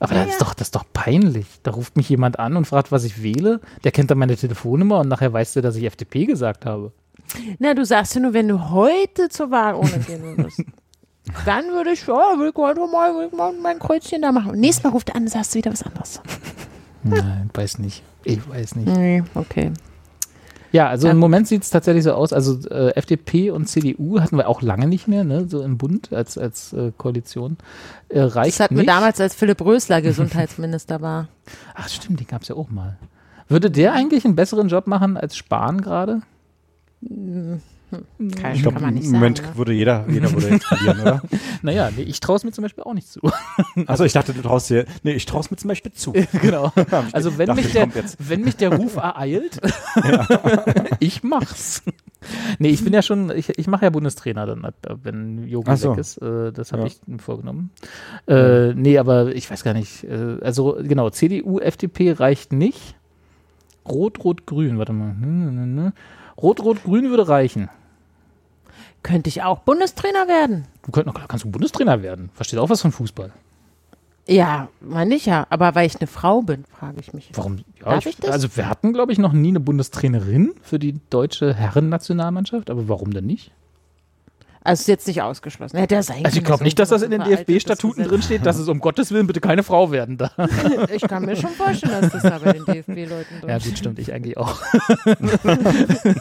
Aber 0.00 0.14
Ja, 0.14 0.24
das, 0.24 0.32
ist 0.32 0.40
doch, 0.40 0.54
das 0.54 0.68
ist 0.68 0.74
doch 0.74 0.84
peinlich. 0.92 1.46
Da 1.62 1.70
ruft 1.70 1.96
mich 1.96 2.08
jemand 2.08 2.38
an 2.38 2.56
und 2.56 2.64
fragt, 2.66 2.90
was 2.90 3.04
ich 3.04 3.22
wähle. 3.22 3.60
Der 3.84 3.92
kennt 3.92 4.10
dann 4.10 4.18
meine 4.18 4.34
Telefonnummer 4.36 5.00
und 5.00 5.08
nachher 5.08 5.32
weiß 5.32 5.52
der, 5.52 5.62
dass 5.62 5.76
ich 5.76 5.84
FDP 5.84 6.24
gesagt 6.24 6.66
habe. 6.66 6.92
Na, 7.58 7.74
du 7.74 7.84
sagst 7.84 8.14
ja 8.14 8.20
nur, 8.20 8.32
wenn 8.32 8.48
du 8.48 8.70
heute 8.70 9.28
zur 9.28 9.50
Wahl 9.50 9.74
ohne 9.74 9.90
gehen 10.06 10.22
würdest. 10.22 10.62
Dann 11.44 11.66
würde 11.66 11.90
ich, 11.92 12.06
ja, 12.06 12.14
will 12.38 12.48
ich 12.48 12.56
heute 12.56 12.80
mal, 12.86 13.14
will 13.14 13.28
ich 13.30 13.32
mal 13.36 13.52
mein 13.52 13.78
Kreuzchen 13.78 14.22
da 14.22 14.32
machen. 14.32 14.52
Und 14.52 14.60
nächstes 14.60 14.82
Mal 14.82 14.90
ruft 14.90 15.10
er 15.10 15.16
an, 15.16 15.28
sagst 15.28 15.54
du 15.54 15.58
wieder 15.58 15.70
was 15.70 15.82
anderes. 15.82 16.20
Nein, 17.04 17.50
weiß 17.52 17.78
nicht. 17.78 18.02
Ich 18.24 18.48
weiß 18.48 18.76
nicht. 18.76 18.88
Nee, 18.88 19.22
okay. 19.34 19.70
Ja, 20.72 20.88
also 20.88 21.06
Ja. 21.08 21.12
im 21.12 21.18
Moment 21.18 21.48
sieht 21.48 21.62
es 21.62 21.70
tatsächlich 21.70 22.04
so 22.04 22.12
aus. 22.12 22.32
Also 22.32 22.58
äh, 22.68 22.90
FDP 22.94 23.50
und 23.50 23.66
CDU 23.66 24.20
hatten 24.20 24.36
wir 24.36 24.48
auch 24.48 24.62
lange 24.62 24.86
nicht 24.86 25.08
mehr, 25.08 25.24
ne? 25.24 25.46
so 25.48 25.62
im 25.62 25.78
Bund 25.78 26.12
als, 26.12 26.38
als 26.38 26.72
äh, 26.72 26.92
Koalition. 26.96 27.56
Äh, 28.08 28.20
reicht 28.20 28.54
Das 28.58 28.60
hatten 28.64 28.76
wir 28.76 28.82
nicht. 28.82 28.88
damals, 28.88 29.20
als 29.20 29.34
Philipp 29.34 29.60
Rösler 29.64 30.00
Gesundheitsminister 30.02 31.00
war. 31.00 31.28
Ach 31.74 31.88
stimmt, 31.88 32.20
den 32.20 32.26
gab 32.26 32.42
es 32.42 32.48
ja 32.48 32.54
auch 32.54 32.70
mal. 32.70 32.96
Würde 33.48 33.70
der 33.70 33.94
eigentlich 33.94 34.24
einen 34.24 34.36
besseren 34.36 34.68
Job 34.68 34.86
machen 34.86 35.16
als 35.16 35.36
Spahn 35.36 35.80
gerade? 35.80 36.22
Kann, 37.90 38.54
Ich 38.54 38.62
glaube, 38.62 38.74
kann 38.74 38.82
man 38.82 38.96
im 38.96 39.00
nicht 39.02 39.10
Moment 39.12 39.38
sagen. 39.38 39.50
Ne? 39.50 39.56
würde 39.56 39.72
jeder, 39.72 40.04
jeder 40.08 40.32
würde 40.32 40.48
jetzt 40.50 40.64
verlieren, 40.66 41.00
oder? 41.00 41.22
Naja, 41.62 41.90
nee, 41.96 42.02
ich 42.02 42.20
traue 42.20 42.36
es 42.36 42.44
mir 42.44 42.52
zum 42.52 42.62
Beispiel 42.62 42.84
auch 42.84 42.94
nicht 42.94 43.08
zu. 43.08 43.20
Also 43.86 44.04
ich 44.04 44.12
dachte, 44.12 44.32
du 44.32 44.42
traust 44.42 44.70
dir, 44.70 44.84
nee, 45.02 45.12
ich 45.12 45.26
traue 45.26 45.40
es 45.40 45.50
mir 45.50 45.56
zum 45.56 45.68
Beispiel 45.68 45.92
zu. 45.92 46.12
genau. 46.42 46.72
Also 47.12 47.38
wenn 47.38 47.46
dachte, 47.46 47.60
mich, 47.62 47.66
ich 47.66 47.72
der, 47.72 47.88
wenn 48.18 48.42
mich 48.42 48.56
der 48.56 48.74
Ruf 48.76 48.96
ereilt, 48.96 49.60
ich 51.00 51.22
mach's. 51.22 51.82
Nee, 52.58 52.68
ich 52.68 52.84
bin 52.84 52.92
ja 52.92 53.02
schon, 53.02 53.30
ich, 53.34 53.58
ich 53.58 53.66
mache 53.66 53.84
ja 53.86 53.90
Bundestrainer 53.90 54.46
dann, 54.46 54.66
wenn 55.02 55.48
Yogi 55.48 55.74
so. 55.76 55.92
weg 55.92 55.98
ist. 55.98 56.18
Äh, 56.18 56.52
das 56.52 56.72
habe 56.72 56.82
Ja. 56.82 56.88
ich 56.88 57.00
mir 57.06 57.18
vorgenommen. 57.18 57.70
Äh, 58.28 58.74
nee, 58.74 58.98
aber 58.98 59.34
ich 59.34 59.50
weiß 59.50 59.64
gar 59.64 59.72
nicht. 59.74 60.04
Äh, 60.04 60.36
also 60.42 60.76
genau, 60.82 61.08
CDU, 61.10 61.58
FDP 61.58 62.12
reicht 62.12 62.52
nicht. 62.52 62.94
Rot, 63.88 64.22
Rot, 64.22 64.46
Grün, 64.46 64.78
warte 64.78 64.92
mal. 64.92 65.10
Hm, 65.12 65.22
hm, 65.22 65.46
hm, 65.48 65.84
hm. 65.84 65.92
Rot, 66.40 66.60
Rot, 66.60 66.84
Grün 66.84 67.08
würde 67.10 67.28
reichen. 67.28 67.68
Könnte 69.02 69.28
ich 69.28 69.42
auch 69.42 69.60
Bundestrainer 69.60 70.28
werden? 70.28 70.66
Du 70.84 70.92
könnt, 70.92 71.12
kannst 71.28 71.44
du 71.44 71.50
Bundestrainer 71.50 72.02
werden. 72.02 72.30
Versteht 72.34 72.58
auch 72.58 72.68
was 72.68 72.82
von 72.82 72.92
Fußball. 72.92 73.32
Ja, 74.26 74.68
meine 74.80 75.14
ich 75.14 75.26
ja. 75.26 75.46
Aber 75.50 75.74
weil 75.74 75.86
ich 75.86 75.96
eine 75.96 76.06
Frau 76.06 76.42
bin, 76.42 76.64
frage 76.78 77.00
ich 77.00 77.12
mich. 77.12 77.30
Warum? 77.34 77.64
Ja, 77.80 77.90
Darf 77.94 78.06
ich 78.06 78.16
das? 78.16 78.30
Also 78.30 78.48
wir 78.56 78.68
hatten, 78.68 78.92
glaube 78.92 79.12
ich, 79.12 79.18
noch 79.18 79.32
nie 79.32 79.48
eine 79.48 79.60
Bundestrainerin 79.60 80.52
für 80.62 80.78
die 80.78 81.00
deutsche 81.10 81.54
Herrennationalmannschaft, 81.54 82.70
aber 82.70 82.88
warum 82.88 83.12
denn 83.12 83.26
nicht? 83.26 83.52
Also 84.62 84.82
ist 84.82 84.88
jetzt 84.88 85.06
nicht 85.06 85.22
ausgeschlossen. 85.22 85.78
Hätte 85.78 85.94
er 85.94 86.02
sein 86.02 86.24
Also 86.24 86.38
ich 86.38 86.44
glaube 86.44 86.64
nicht, 86.64 86.78
dass 86.78 86.90
das 86.90 87.00
in 87.02 87.10
den 87.10 87.22
DFB-Statuten 87.22 87.96
Gesetz. 87.96 88.08
drin 88.10 88.22
steht, 88.22 88.44
dass 88.46 88.58
es 88.58 88.68
um 88.68 88.78
Gottes 88.78 89.10
Willen 89.10 89.26
bitte 89.26 89.40
keine 89.40 89.62
Frau 89.62 89.90
werden 89.90 90.18
darf. 90.18 90.32
Ich 90.94 91.02
kann 91.02 91.24
mir 91.24 91.34
schon 91.36 91.50
vorstellen, 91.50 92.02
dass 92.02 92.12
das 92.12 92.22
da 92.22 92.38
bei 92.38 92.52
den 92.52 92.64
DFB-Leuten 92.66 93.40
drin 93.40 93.48
Ja 93.48 93.58
gut, 93.58 93.78
stimmt, 93.78 93.98
ich 93.98 94.12
eigentlich 94.12 94.36
auch. 94.36 94.60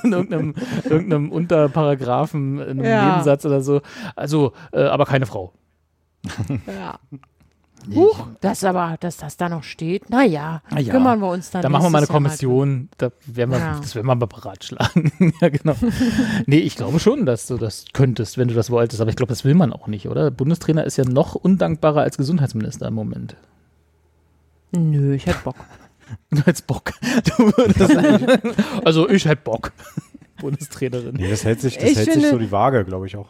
in 0.04 0.12
irgendeinem, 0.14 0.56
irgendeinem 0.86 1.32
Unterparagraphen, 1.32 2.60
in 2.60 2.70
einem 2.80 2.86
Ja. 2.86 3.10
Nebensatz 3.10 3.46
oder 3.46 3.62
so. 3.62 3.82
Also, 4.16 4.54
äh, 4.72 4.84
aber 4.84 5.06
keine 5.06 5.26
Frau. 5.26 5.52
Ja. 6.68 6.98
Huch, 7.96 8.28
das 8.42 8.64
aber, 8.64 8.98
dass 9.00 9.18
das 9.18 9.38
da 9.38 9.50
noch 9.50 9.64
steht. 9.64 10.10
Naja, 10.10 10.62
Na 10.70 10.80
ja. 10.80 10.92
kümmern 10.92 11.20
wir 11.20 11.28
uns 11.30 11.50
dann. 11.52 11.62
Da 11.62 11.70
machen 11.70 11.84
wir 11.86 11.90
mal 11.90 11.98
eine 12.00 12.08
Kommission, 12.08 12.90
da 12.98 13.10
werden 13.26 13.52
wir, 13.52 13.58
Ja. 13.60 13.78
das 13.82 13.96
werden 13.96 14.08
wir 14.08 14.16
mal 14.16 14.26
beratschlagen. 14.28 15.12
ja, 15.42 15.50
genau. 15.50 15.76
nee, 16.46 16.60
ich 16.60 16.76
glaube 16.76 17.00
schon, 17.00 17.26
dass 17.26 17.48
du 17.48 17.58
das 17.58 17.86
könntest, 17.94 18.38
wenn 18.38 18.48
du 18.48 18.54
das 18.54 18.70
wolltest, 18.70 19.02
aber 19.02 19.10
ich 19.10 19.16
glaube, 19.16 19.30
das 19.32 19.46
will 19.46 19.56
man 19.56 19.74
auch 19.74 19.88
nicht, 19.88 20.08
oder? 20.08 20.32
Bundestrainer 20.32 20.84
ist 20.84 20.98
ja 20.98 21.06
noch 21.06 21.36
undankbarer 21.36 22.02
als 22.02 22.18
Gesundheitsminister 22.18 22.88
im 22.88 22.94
Moment. 22.94 23.36
Nö, 24.72 25.14
ich 25.16 25.26
hätte 25.26 25.40
Bock. 25.44 25.56
Du 26.32 26.38
hättest 26.44 26.66
Bock. 26.66 26.92
Du 27.38 27.52
würdest, 27.56 28.56
also 28.84 29.08
ich 29.10 29.26
hätte 29.26 29.44
Bock. 29.44 29.72
Bundestrainerin. 30.42 31.16
Nee, 31.16 31.30
das 31.30 31.44
hält 31.44 31.62
sich, 31.62 31.76
das 31.76 31.84
Ich 31.84 31.98
hält 31.98 32.06
sich 32.06 32.14
finde- 32.14 32.30
so 32.32 32.38
die 32.40 32.52
Waage, 32.52 32.84
glaube 32.84 33.06
ich 33.06 33.16
auch. 33.16 33.30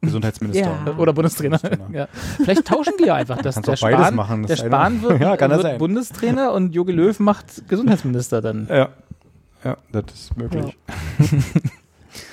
Gesundheitsminister. 0.00 0.78
Ja. 0.86 0.96
Oder 0.96 1.12
Bundestrainer. 1.12 1.58
Bundestrainer. 1.58 1.98
ja. 1.98 2.08
Vielleicht 2.36 2.64
tauschen 2.66 2.92
die 3.00 3.06
ja 3.06 3.14
einfach, 3.16 3.40
dass 3.42 3.54
Kannst 3.56 3.68
der 3.68 3.74
auch 3.74 3.80
beides 3.80 3.98
Spahn, 4.00 4.14
machen, 4.14 4.42
der 4.46 4.56
das 4.56 4.60
eine- 4.64 4.70
Spahn 4.70 5.02
wird, 5.02 5.20
Ja, 5.20 5.36
kann 5.36 5.50
das 5.50 5.58
wird 5.58 5.66
sein. 5.72 5.78
Bundestrainer 5.78 6.52
und 6.52 6.74
Jogi 6.74 6.92
Löw 6.92 7.18
macht 7.20 7.68
Gesundheitsminister 7.68 8.40
dann. 8.40 8.66
Ja. 8.70 8.88
Ja, 9.64 9.76
das 9.90 10.04
ist 10.14 10.36
möglich. 10.36 10.76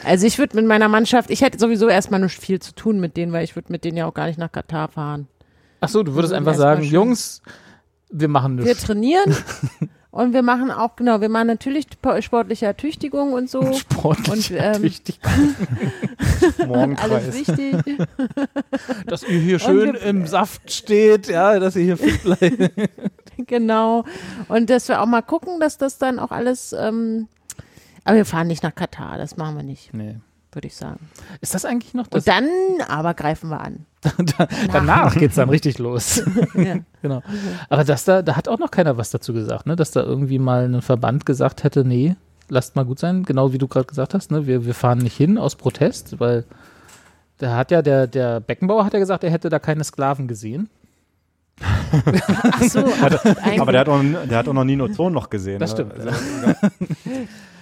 Also 0.03 0.28
ich 0.28 0.38
würde 0.38 0.56
mit 0.56 0.66
meiner 0.68 0.88
Mannschaft, 0.90 1.32
ich 1.32 1.41
hätte 1.41 1.57
sowieso 1.60 1.88
erstmal 1.88 2.20
nicht 2.20 2.40
viel 2.40 2.60
zu 2.60 2.74
tun 2.76 2.99
mit 2.99 3.18
denen, 3.18 3.32
weil 3.34 3.44
ich 3.44 3.56
würde 3.56 3.72
mit 3.72 3.84
denen 3.84 3.98
ja 3.98 4.06
auch 4.06 4.14
gar 4.14 4.28
nicht 4.28 4.38
nach 4.38 4.52
Katar 4.52 4.88
fahren. 4.90 5.28
Ach 5.82 5.90
so, 5.90 6.03
du 6.03 6.14
würdest 6.14 6.32
Wir 6.34 6.38
einfach 6.38 6.53
sagen, 6.56 6.84
Jungs, 6.84 7.41
wir 8.12 8.28
machen 8.28 8.57
Wir 8.60 8.66
nichts. 8.66 8.84
trainieren 8.84 9.36
und 10.15 10.33
wir 10.33 10.41
machen 10.41 10.71
auch, 10.71 10.95
genau, 10.95 11.19
wir 11.21 11.27
machen 11.29 11.47
natürlich 11.47 11.87
po- 12.01 12.19
sportliche 12.21 12.65
Ertüchtigung 12.65 13.33
und 13.33 13.49
so. 13.49 13.73
Sportlich 13.73 14.51
Und, 14.51 14.57
ähm, 14.59 14.81
wichtig, 14.81 15.19
Alles 17.01 17.33
wichtig. 17.33 17.75
dass 19.05 19.23
ihr 19.23 19.39
hier 19.39 19.59
schön 19.59 19.93
wir- 19.93 20.01
im 20.01 20.25
Saft 20.25 20.71
steht, 20.71 21.27
ja, 21.27 21.59
dass 21.59 21.75
ihr 21.75 21.83
hier 21.83 21.97
fit 21.97 22.23
bleibt. 22.23 22.71
genau. 23.47 24.05
Und 24.47 24.69
dass 24.69 24.87
wir 24.87 25.01
auch 25.01 25.05
mal 25.05 25.21
gucken, 25.21 25.59
dass 25.59 25.77
das 25.77 25.97
dann 25.97 26.19
auch 26.19 26.31
alles, 26.31 26.73
ähm, 26.73 27.27
aber 28.03 28.17
wir 28.17 28.25
fahren 28.25 28.47
nicht 28.47 28.63
nach 28.63 28.73
Katar, 28.75 29.17
das 29.17 29.37
machen 29.37 29.57
wir 29.57 29.63
nicht, 29.63 29.93
Nee. 29.93 30.15
würde 30.51 30.67
ich 30.67 30.75
sagen. 30.75 30.99
Ist 31.41 31.53
das 31.55 31.65
eigentlich 31.65 31.93
noch 31.93 32.07
das? 32.07 32.23
Und 32.23 32.27
dann 32.27 32.47
aber 32.87 33.13
greifen 33.13 33.49
wir 33.49 33.59
an. 33.61 33.85
Da, 34.38 34.48
danach 34.72 35.15
geht's 35.15 35.36
dann 35.36 35.49
richtig 35.49 35.77
los. 35.80 36.23
Ja. 36.56 36.76
genau. 37.02 37.22
Aber 37.69 37.84
das 37.84 38.06
da, 38.06 38.22
da 38.22 38.36
hat 38.36 38.48
auch 38.48 38.60
noch 38.60 38.72
keiner 38.72 38.98
was 38.98 39.10
dazu 39.11 39.34
gesagt, 39.34 39.65
ne? 39.65 39.76
Dass 39.76 39.91
da 39.91 40.02
irgendwie 40.03 40.40
mal 40.40 40.65
ein 40.65 40.82
Verband 40.82 41.26
gesagt 41.26 41.64
hätte, 41.64 41.84
nee, 41.86 42.15
lasst 42.49 42.76
mal 42.76 42.86
gut 42.86 42.99
sein, 42.99 43.23
genau 43.23 43.52
wie 43.53 43.57
du 43.57 43.68
gerade 43.68 43.88
gesagt 43.88 44.14
hast, 44.14 44.32
ne? 44.32 44.48
Wir, 44.48 44.65
wir 44.65 44.73
fahren 44.73 44.99
nicht 44.99 45.15
hin 45.18 45.38
aus 45.38 45.56
Protest, 45.56 46.19
weil 46.19 46.45
da 47.38 47.56
hat 47.57 47.72
ja 47.72 47.82
der, 47.82 48.07
der 48.07 48.40
Beckenbauer 48.40 48.86
hat 48.86 48.94
ja 48.94 48.99
gesagt, 48.99 49.23
er 49.23 49.32
hätte 49.32 49.49
da 49.49 49.60
keine 49.60 49.84
Sklaven 49.84 50.27
gesehen. 50.27 50.69
Ach 51.61 52.61
so, 52.64 52.80
eigentlich- 53.44 53.61
Aber 53.61 53.72
der 53.72 53.82
hat, 53.82 53.90
auch, 53.90 54.02
der 54.30 54.38
hat 54.38 54.48
auch 54.48 54.53
noch 54.53 54.64
nie 54.64 54.76
ein 54.76 54.82
Ozonloch 54.82 55.30
gesehen. 55.30 55.60
Das 55.60 55.77
ne? 55.77 55.86
stimmt. 55.86 56.07
Also, 56.07 56.68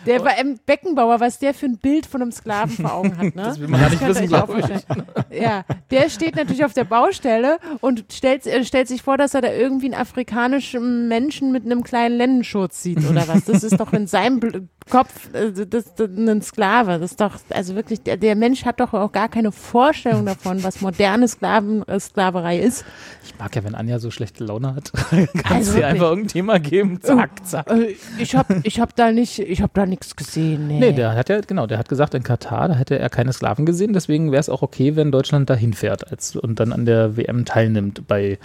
Der 0.06 0.24
war 0.24 0.38
im 0.40 0.60
Beckenbauer, 0.66 1.20
was 1.20 1.40
der 1.40 1.54
für 1.54 1.66
ein 1.66 1.78
Bild 1.78 2.06
von 2.06 2.22
einem 2.22 2.32
Sklaven 2.32 2.76
vor 2.76 2.94
Augen 2.94 3.18
hat, 3.18 3.24
ne? 3.24 3.32
Das 3.36 3.60
will 3.60 3.68
man 3.68 3.82
gar 3.82 3.90
nicht 3.90 4.06
wissen, 4.08 4.28
glaube 4.28 4.60
ich. 4.60 5.40
Ja, 5.42 5.64
der 5.92 6.10
steht 6.10 6.36
natürlich 6.36 6.66
auf 6.66 6.74
der 6.74 6.84
Baustelle 6.84 7.58
und 7.82 8.06
stellt, 8.12 8.46
äh, 8.46 8.64
stellt 8.66 8.88
sich 8.88 9.02
vor, 9.02 9.18
dass 9.18 9.34
er 9.34 9.42
da 9.42 9.52
irgendwie 9.52 9.88
einen 9.88 10.02
afrikanischen 10.02 11.08
Menschen 11.08 11.52
mit 11.52 11.66
einem 11.66 11.84
kleinen 11.84 12.18
Lendenschurz 12.18 12.82
sieht 12.84 13.00
oder 13.10 13.28
was. 13.28 13.46
Das 13.46 13.64
ist 13.64 13.80
doch 13.80 13.94
in 13.94 14.08
seinem 14.08 14.40
Bl 14.40 14.68
Kopf 14.90 15.34
äh, 15.34 15.52
das, 15.66 15.96
das, 15.96 16.10
ein 16.10 16.42
Sklave. 16.42 17.00
Das 17.00 17.12
ist 17.12 17.22
doch, 17.22 17.38
also 17.52 17.74
wirklich, 17.76 18.02
der, 18.02 18.18
der 18.18 18.36
Mensch 18.36 18.66
hat 18.66 18.82
doch 18.82 18.94
auch 18.94 19.14
gar 19.14 19.30
keine 19.30 19.54
Vorstellung 19.54 20.26
davon, 20.26 20.62
was 20.62 20.82
moderne 20.82 21.28
Sklaven, 21.28 21.88
äh, 21.88 22.00
Sklaverei 22.00 22.60
ist. 22.60 22.84
Ich 23.24 23.38
mag 23.40 23.56
ja, 23.56 23.64
wenn 23.64 23.76
Anja 23.76 24.00
so 24.00 24.12
schlechte 24.12 24.44
Laune 24.44 24.76
hat. 24.76 24.92
Kannst 25.14 25.36
Also 25.46 25.74
wirklich. 25.76 25.86
einfach 25.86 26.10
irgendein 26.10 26.28
Thema 26.28 26.60
geben. 26.60 27.00
Zack, 27.02 27.48
zack. 27.48 27.70
Äh, 27.72 27.96
Ich 28.18 28.36
hab, 28.36 28.48
ich 28.66 28.80
hab 28.82 28.94
da 28.96 29.12
nicht, 29.14 29.40
ich 29.40 29.62
hab 29.62 29.74
da 29.74 29.86
nichts 29.94 30.16
gesehen. 30.16 30.68
Nee. 30.68 30.80
Nee, 30.80 30.92
der 30.92 31.16
hat 31.16 31.30
ja, 31.30 31.40
genau, 31.42 31.68
der 31.68 31.78
hat 31.78 31.88
gesagt, 31.88 32.14
in 32.16 32.24
Katar, 32.24 32.68
da 32.68 32.74
hätte 32.76 32.98
er 33.00 33.10
keine 33.10 33.32
Sklaven 33.32 33.66
gesehen, 33.66 33.94
deswegen 33.94 34.32
wäre 34.32 34.40
es 34.40 34.50
auch 34.50 34.62
okay, 34.62 34.96
wenn 34.96 35.12
Deutschland 35.12 35.50
da 35.50 35.56
hinfährt 35.56 36.36
und 36.36 36.60
dann 36.60 36.74
an 36.74 36.86
der 36.86 37.16
WM 37.16 37.46
teilnimmt 37.46 38.08
bei 38.08 38.38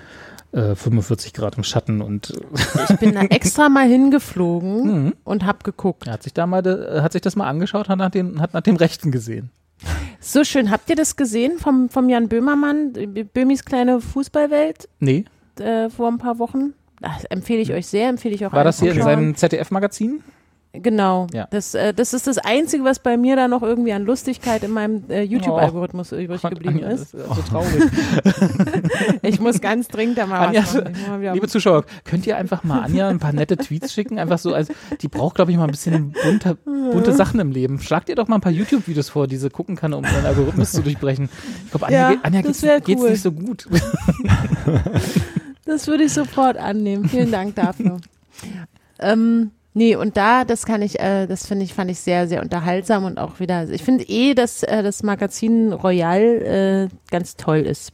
äh, 0.53 0.75
45 0.75 1.33
Grad 1.33 1.57
im 1.57 1.65
Schatten 1.65 2.01
und 2.01 2.33
Ich 2.91 2.97
bin 2.99 3.15
da 3.15 3.23
extra 3.23 3.69
mal 3.69 3.89
hingeflogen 3.89 4.69
Mhm. 5.05 5.15
und 5.25 5.45
hab 5.47 5.65
geguckt. 5.65 6.07
er 6.07 6.13
hat 6.15 6.23
sich 6.23 6.35
da 6.35 6.47
mal, 6.47 6.63
de, 6.63 7.01
hat 7.01 7.13
sich 7.13 7.23
das 7.23 7.37
mal 7.37 7.49
angeschaut, 7.49 7.89
hat 7.89 7.99
nach 7.99 8.13
hat 8.41 8.55
nach 8.55 8.63
dem 8.63 8.77
Rechten 8.77 9.11
gesehen. 9.11 9.51
So 10.21 10.45
schön. 10.45 10.71
Habt 10.71 10.91
ihr 10.91 10.97
das 10.97 11.17
gesehen 11.17 11.59
vom, 11.59 11.89
vom 11.89 12.09
Jan 12.09 12.29
Böhmermann, 12.29 12.93
Böhmis 13.33 13.65
kleine 13.65 14.01
Fußballwelt 14.01 14.89
Nee, 14.99 15.25
äh, 15.61 15.89
vor 15.89 16.09
ein 16.09 16.19
paar 16.19 16.39
Wochen? 16.39 16.75
Das 17.01 17.25
empfehle 17.27 17.61
ich 17.61 17.73
euch 17.73 17.87
sehr, 17.87 18.09
empfehle 18.09 18.35
ich 18.35 18.45
auch 18.45 18.53
war 18.53 18.65
das 18.65 18.81
hier 18.81 18.93
in 18.93 19.03
seinem 19.03 19.37
ZDF-Magazin? 19.37 20.23
Genau. 20.83 21.27
Ja. 21.33 21.47
Das, 21.51 21.75
äh, 21.75 21.93
das 21.93 22.15
ist 22.15 22.27
das 22.27 22.39
Einzige, 22.39 22.85
was 22.85 22.99
bei 22.99 23.17
mir 23.17 23.37
da 23.37 23.49
noch 23.49 23.63
irgendwie 23.63 23.93
an 23.93 24.05
Lustigkeit 24.05 24.63
in 24.63 24.71
meinem 24.73 25.05
äh, 25.09 25.23
YouTube-Algorithmus 25.23 26.13
übrig 26.13 26.43
geblieben 26.43 26.85
Anja, 26.85 26.89
ist. 26.89 27.15
das 27.15 27.23
ist 27.23 27.37
so 27.37 27.43
traurig. 27.43 27.85
Ich 29.23 29.41
muss 29.41 29.61
ganz 29.61 29.89
dringend 29.89 30.19
da 30.19 30.27
mal 30.27 30.47
Anja, 30.47 30.63
was 30.63 30.75
machen. 30.75 30.97
Mal 31.09 31.35
Liebe 31.35 31.49
Zuschauer, 31.49 31.85
könnt 32.05 32.27
ihr 32.27 32.37
einfach 32.37 32.65
mal 32.65 32.83
Anja 32.83 33.09
ein 33.09 33.19
paar 33.19 33.33
nette 33.33 33.57
Tweets 33.57 33.93
schicken? 33.93 34.19
Einfach 34.19 34.39
so, 34.39 34.55
als 34.55 34.69
die 35.01 35.09
braucht, 35.09 35.35
glaube 35.35 35.51
ich, 35.51 35.57
mal 35.57 35.65
ein 35.65 35.71
bisschen 35.71 36.13
bunte, 36.23 36.55
bunte 36.65 37.13
Sachen 37.13 37.41
im 37.41 37.51
Leben. 37.51 37.81
Schlagt 37.81 38.09
ihr 38.09 38.15
doch 38.15 38.29
mal 38.29 38.37
ein 38.37 38.41
paar 38.41 38.53
YouTube-Videos 38.53 39.09
vor, 39.09 39.27
die 39.27 39.37
sie 39.37 39.51
gucken 39.51 39.77
kann, 39.77 39.93
um 39.93 40.05
ihren 40.05 40.25
Algorithmus 40.25 40.73
zu 40.73 40.83
durchbrechen. 40.83 41.29
Ich 41.65 41.71
glaube, 41.71 41.87
Anja, 41.87 41.99
Ja, 41.99 42.11
geht, 42.15 42.25
Anja 42.25 42.41
geht's, 42.43 42.63
wär 42.63 42.81
geht's 42.81 43.03
cool. 43.03 43.11
nicht 43.11 43.23
so 43.23 43.33
gut. 43.33 43.67
Das 45.65 45.87
würde 45.87 46.05
ich 46.05 46.15
sofort 46.15 46.57
annehmen. 46.57 47.09
Vielen 47.11 47.31
Dank 47.31 47.55
dafür. 47.55 47.99
ähm, 49.01 49.51
nee, 49.79 49.97
und 49.97 50.17
da, 50.17 50.45
das 50.45 50.67
kann 50.67 50.83
ich, 50.83 50.99
äh, 51.01 51.27
das 51.27 51.47
finde 51.47 51.65
ich, 51.65 51.73
fand 51.73 51.91
ich 51.91 52.01
sehr, 52.01 52.29
sehr 52.29 52.43
unterhaltsam 52.43 53.05
und 53.05 53.19
auch 53.19 53.41
wieder, 53.41 53.69
ich 53.71 53.83
finde 53.83 54.05
eh, 54.09 54.35
dass 54.35 54.63
äh, 54.63 54.83
das 54.83 55.03
Magazin 55.03 55.73
Royal 55.73 56.89
äh, 56.91 56.95
ganz 57.11 57.37
toll 57.37 57.59
ist. 57.61 57.93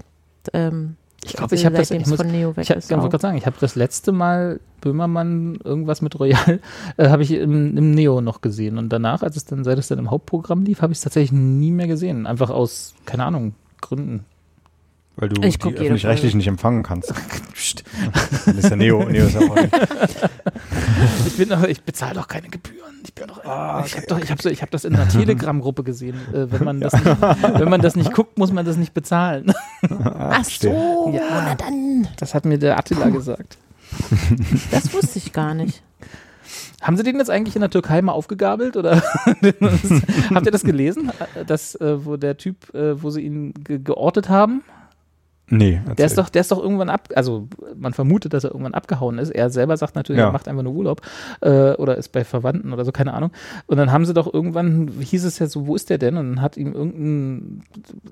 Ähm, 0.52 0.96
Ich 1.24 1.34
glaube, 1.34 1.54
ich 1.54 1.64
habe 1.64 1.76
das, 1.76 1.90
ich 1.90 2.02
es 2.02 2.08
muss, 2.08 2.16
von 2.18 2.30
Neo 2.30 2.56
weg 2.56 2.64
ich 2.64 2.70
hab- 2.70 2.78
ist. 2.78 2.92
auch. 2.92 3.00
gerade 3.08 3.18
sagen, 3.18 3.38
ich 3.38 3.46
habe 3.46 3.56
das 3.60 3.76
letzte 3.76 4.12
Mal 4.12 4.60
Böhmermann 4.82 5.56
irgendwas 5.64 6.02
mit 6.02 6.18
Royal, 6.20 6.60
äh, 6.98 7.08
habe 7.08 7.22
ich 7.22 7.30
im, 7.32 7.76
im 7.78 7.90
Neo 7.92 8.20
noch 8.20 8.40
gesehen. 8.42 8.76
Und 8.76 8.90
danach, 8.90 9.22
als 9.22 9.36
es 9.36 9.44
dann, 9.46 9.64
seit 9.64 9.78
es 9.78 9.88
dann 9.88 9.98
im 9.98 10.10
Hauptprogramm 10.10 10.64
lief, 10.64 10.82
habe 10.82 10.92
ich 10.92 10.98
es 10.98 11.02
tatsächlich 11.04 11.32
nie 11.32 11.70
mehr 11.70 11.86
gesehen. 11.86 12.26
Einfach 12.26 12.50
aus, 12.50 12.94
keine 13.06 13.24
Ahnung, 13.24 13.54
Gründen. 13.80 14.24
weil 15.16 15.30
du 15.30 15.40
Ich 15.42 15.58
die 15.58 15.68
öffentlich-rechtlich 15.74 16.34
nicht 16.34 16.48
empfangen 16.48 16.82
kannst. 16.82 17.14
Das 18.44 18.46
ist 18.56 18.68
ja 18.70 18.76
Neo. 18.76 19.02
Neo 19.08 19.24
ist 19.26 19.34
ja 19.34 19.40
auch 19.40 19.54
nicht. 19.56 19.72
Ich 21.26 21.36
bin 21.36 21.48
doch, 21.48 21.62
ich 21.64 21.82
bezahle 21.82 22.14
doch 22.14 22.28
keine 22.28 22.48
Gebühren. 22.48 23.00
Ich 23.04 23.14
bin 23.14 23.26
doch, 23.26 23.38
ich 23.84 23.96
habe 23.96 24.06
doch, 24.08 24.18
ich 24.20 24.30
habe 24.30 24.42
so, 24.42 24.48
ich 24.48 24.62
habe 24.62 24.70
das 24.70 24.84
in 24.84 24.94
einer 24.94 25.08
Telegram-Gruppe 25.08 25.82
gesehen. 25.84 26.16
Äh, 26.32 26.50
wenn 26.52 26.64
man 26.64 26.80
das, 26.80 26.92
nicht, 26.92 27.04
wenn 27.42 27.68
man 27.68 27.80
das 27.80 27.96
nicht 27.96 28.12
guckt, 28.12 28.38
muss 28.38 28.52
man 28.52 28.64
das 28.64 28.76
nicht 28.76 28.94
bezahlen. 28.94 29.52
Ach 29.90 30.44
so, 30.44 31.10
Ja. 31.14 31.22
na 31.44 31.54
dann. 31.54 32.08
Das 32.18 32.34
hat 32.34 32.44
mir 32.44 32.58
der 32.58 32.78
Attila 32.78 33.08
gesagt. 33.10 33.58
Das 34.70 34.92
wusste 34.92 35.18
ich 35.18 35.32
gar 35.32 35.54
nicht. 35.54 35.82
Haben 36.80 36.96
Sie 36.98 37.02
den 37.02 37.16
jetzt 37.16 37.30
eigentlich 37.30 37.54
in 37.56 37.60
der 37.62 37.70
Türkei 37.70 38.02
mal 38.02 38.12
aufgegabelt 38.12 38.76
oder 38.76 39.02
habt 40.34 40.46
ihr 40.46 40.52
das 40.52 40.62
gelesen, 40.64 41.10
dass 41.46 41.74
äh, 41.76 42.04
wo 42.04 42.16
der 42.16 42.36
Typ, 42.36 42.74
äh, 42.74 43.02
wo 43.02 43.08
sie 43.10 43.22
ihn 43.22 43.54
ge 43.54 43.78
geortet 43.78 44.28
haben? 44.28 44.62
Nee, 45.50 45.82
Der 45.98 46.06
ist 46.06 46.16
doch, 46.16 46.30
der 46.30 46.40
ist 46.40 46.50
doch 46.52 46.58
irgendwann 46.62 46.88
ab, 46.88 47.10
also 47.14 47.48
man 47.76 47.92
vermutet, 47.92 48.32
dass 48.32 48.44
er 48.44 48.50
irgendwann 48.52 48.72
abgehauen 48.72 49.18
ist. 49.18 49.28
Er 49.28 49.50
selber 49.50 49.76
sagt 49.76 49.94
natürlich, 49.94 50.18
Ja. 50.20 50.26
er 50.28 50.32
macht 50.32 50.48
einfach 50.48 50.62
nur 50.62 50.72
Urlaub 50.72 51.02
äh, 51.42 51.72
oder 51.72 51.96
ist 51.98 52.12
bei 52.12 52.24
Verwandten 52.24 52.72
oder 52.72 52.84
so, 52.86 52.92
keine 52.92 53.12
Ahnung. 53.12 53.30
Und 53.66 53.76
dann 53.76 53.92
haben 53.92 54.06
sie 54.06 54.14
doch 54.14 54.32
irgendwann, 54.32 54.90
hieß 55.00 55.22
es 55.24 55.38
ja 55.38 55.46
so, 55.46 55.66
wo 55.66 55.76
ist 55.76 55.90
der 55.90 55.98
denn? 55.98 56.16
Und 56.16 56.30
dann 56.36 56.40
hat 56.42 56.56
ihm 56.56 56.72
irgendein, 56.72 57.62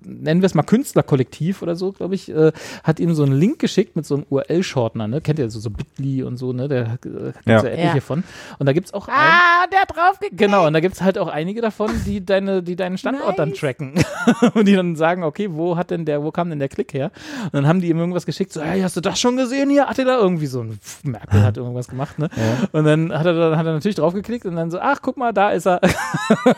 nennen 0.04 0.42
wir 0.42 0.46
es 0.46 0.54
mal 0.54 0.62
Künstlerkollektiv 0.62 1.62
oder 1.62 1.74
so, 1.74 1.92
glaube 1.92 2.14
ich, 2.14 2.30
äh, 2.34 2.52
hat 2.84 3.00
ihm 3.00 3.14
so 3.14 3.22
einen 3.22 3.32
Link 3.32 3.58
geschickt 3.58 3.96
mit 3.96 4.04
so 4.04 4.16
einem 4.16 4.26
URL-Shortener, 4.28 5.08
ne? 5.08 5.20
Kennt 5.22 5.38
ihr 5.38 5.48
so, 5.48 5.58
so 5.58 5.70
Bitly 5.70 6.22
und 6.24 6.36
so, 6.36 6.52
ne? 6.52 6.68
Da 6.68 6.76
äh, 6.82 6.86
gibt's 7.00 7.40
ja. 7.46 7.62
Ja. 7.62 7.64
etliche 7.64 7.94
Ja. 7.94 8.00
von. 8.00 8.24
Und 8.58 8.66
da 8.66 8.72
gibt's 8.74 8.92
auch 8.92 9.08
ein, 9.08 9.14
Ah, 9.16 9.66
der 9.72 9.80
hat 9.80 9.96
draufgeklickt. 9.96 10.36
Genau, 10.36 10.66
und 10.66 10.74
da 10.74 10.80
gibt 10.80 10.94
es 10.96 11.02
halt 11.02 11.16
auch 11.18 11.28
einige 11.28 11.62
davon, 11.62 11.90
die 12.04 12.24
deine, 12.24 12.62
die 12.62 12.76
deinen 12.76 12.98
Standort 12.98 13.38
dann 13.38 13.50
Nice. 13.50 13.58
tracken. 13.60 13.94
und 14.54 14.68
die 14.68 14.74
dann 14.76 14.96
sagen, 14.96 15.22
okay, 15.24 15.48
wo 15.52 15.76
hat 15.78 15.90
denn 15.90 16.04
der, 16.04 16.22
wo 16.22 16.30
kam 16.30 16.50
denn 16.50 16.58
der 16.58 16.68
Klick 16.68 16.92
her? 16.92 17.10
Und 17.44 17.54
dann 17.54 17.66
haben 17.66 17.80
die 17.80 17.88
ihm 17.88 17.98
irgendwas 17.98 18.26
geschickt, 18.26 18.52
so, 18.52 18.60
hey, 18.62 18.80
hast 18.82 18.96
du 18.96 19.00
das 19.00 19.18
schon 19.20 19.36
gesehen 19.36 19.70
hier? 19.70 19.86
Hat 19.86 19.98
er 19.98 20.04
da 20.04 20.18
irgendwie 20.18 20.46
so 20.46 20.60
ein 20.62 20.78
Pff, 20.78 21.04
Merkel 21.04 21.42
hat 21.42 21.56
irgendwas 21.56 21.88
gemacht, 21.88 22.18
ne? 22.18 22.28
Und 22.72 22.84
dann 22.84 23.12
hat 23.12 23.26
er 23.26 23.34
dann 23.34 23.56
hat 23.58 23.66
er 23.66 23.72
natürlich 23.72 23.96
draufgeklickt 23.96 24.46
und 24.46 24.56
dann 24.56 24.70
so, 24.70 24.78
ach, 24.80 24.98
guck 25.02 25.16
mal, 25.16 25.32
da 25.32 25.50
ist 25.50 25.66
er. 25.66 25.80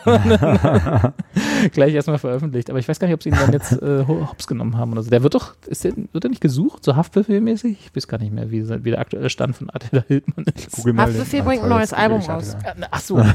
Dann 0.05 1.13
Gleich 1.71 1.93
erstmal 1.93 2.17
veröffentlicht. 2.17 2.69
Aber 2.69 2.79
ich 2.79 2.87
weiß 2.87 2.99
gar 2.99 3.07
nicht, 3.07 3.15
ob 3.15 3.23
sie 3.23 3.29
ihn 3.29 3.35
dann 3.35 3.51
jetzt 3.51 3.71
äh, 3.73 4.05
ho- 4.07 4.27
hops 4.29 4.47
genommen 4.47 4.77
haben 4.77 4.91
oder 4.91 5.03
so. 5.03 5.09
Der 5.09 5.23
wird 5.23 5.35
doch, 5.35 5.55
ist 5.67 5.83
der, 5.83 5.93
wird 6.11 6.23
er 6.23 6.29
nicht 6.29 6.41
gesucht, 6.41 6.83
so 6.83 6.95
Haftbefehlmäßig? 6.95 7.77
Ich 7.85 7.95
weiß 7.95 8.07
gar 8.07 8.17
nicht 8.19 8.31
mehr, 8.33 8.51
wie, 8.51 8.67
wie 8.83 8.91
der 8.91 8.99
aktuelle 8.99 9.29
Stand 9.29 9.55
von 9.55 9.69
Attila 9.71 10.03
Hildmann 10.07 10.45
ist. 10.55 10.85
Haftbefehl 10.97 11.43
bringt 11.43 11.63
ein 11.63 11.69
neues 11.69 11.93
Album 11.93 12.21
raus. 12.21 12.55
Ach 12.91 12.99
so. 13.01 13.21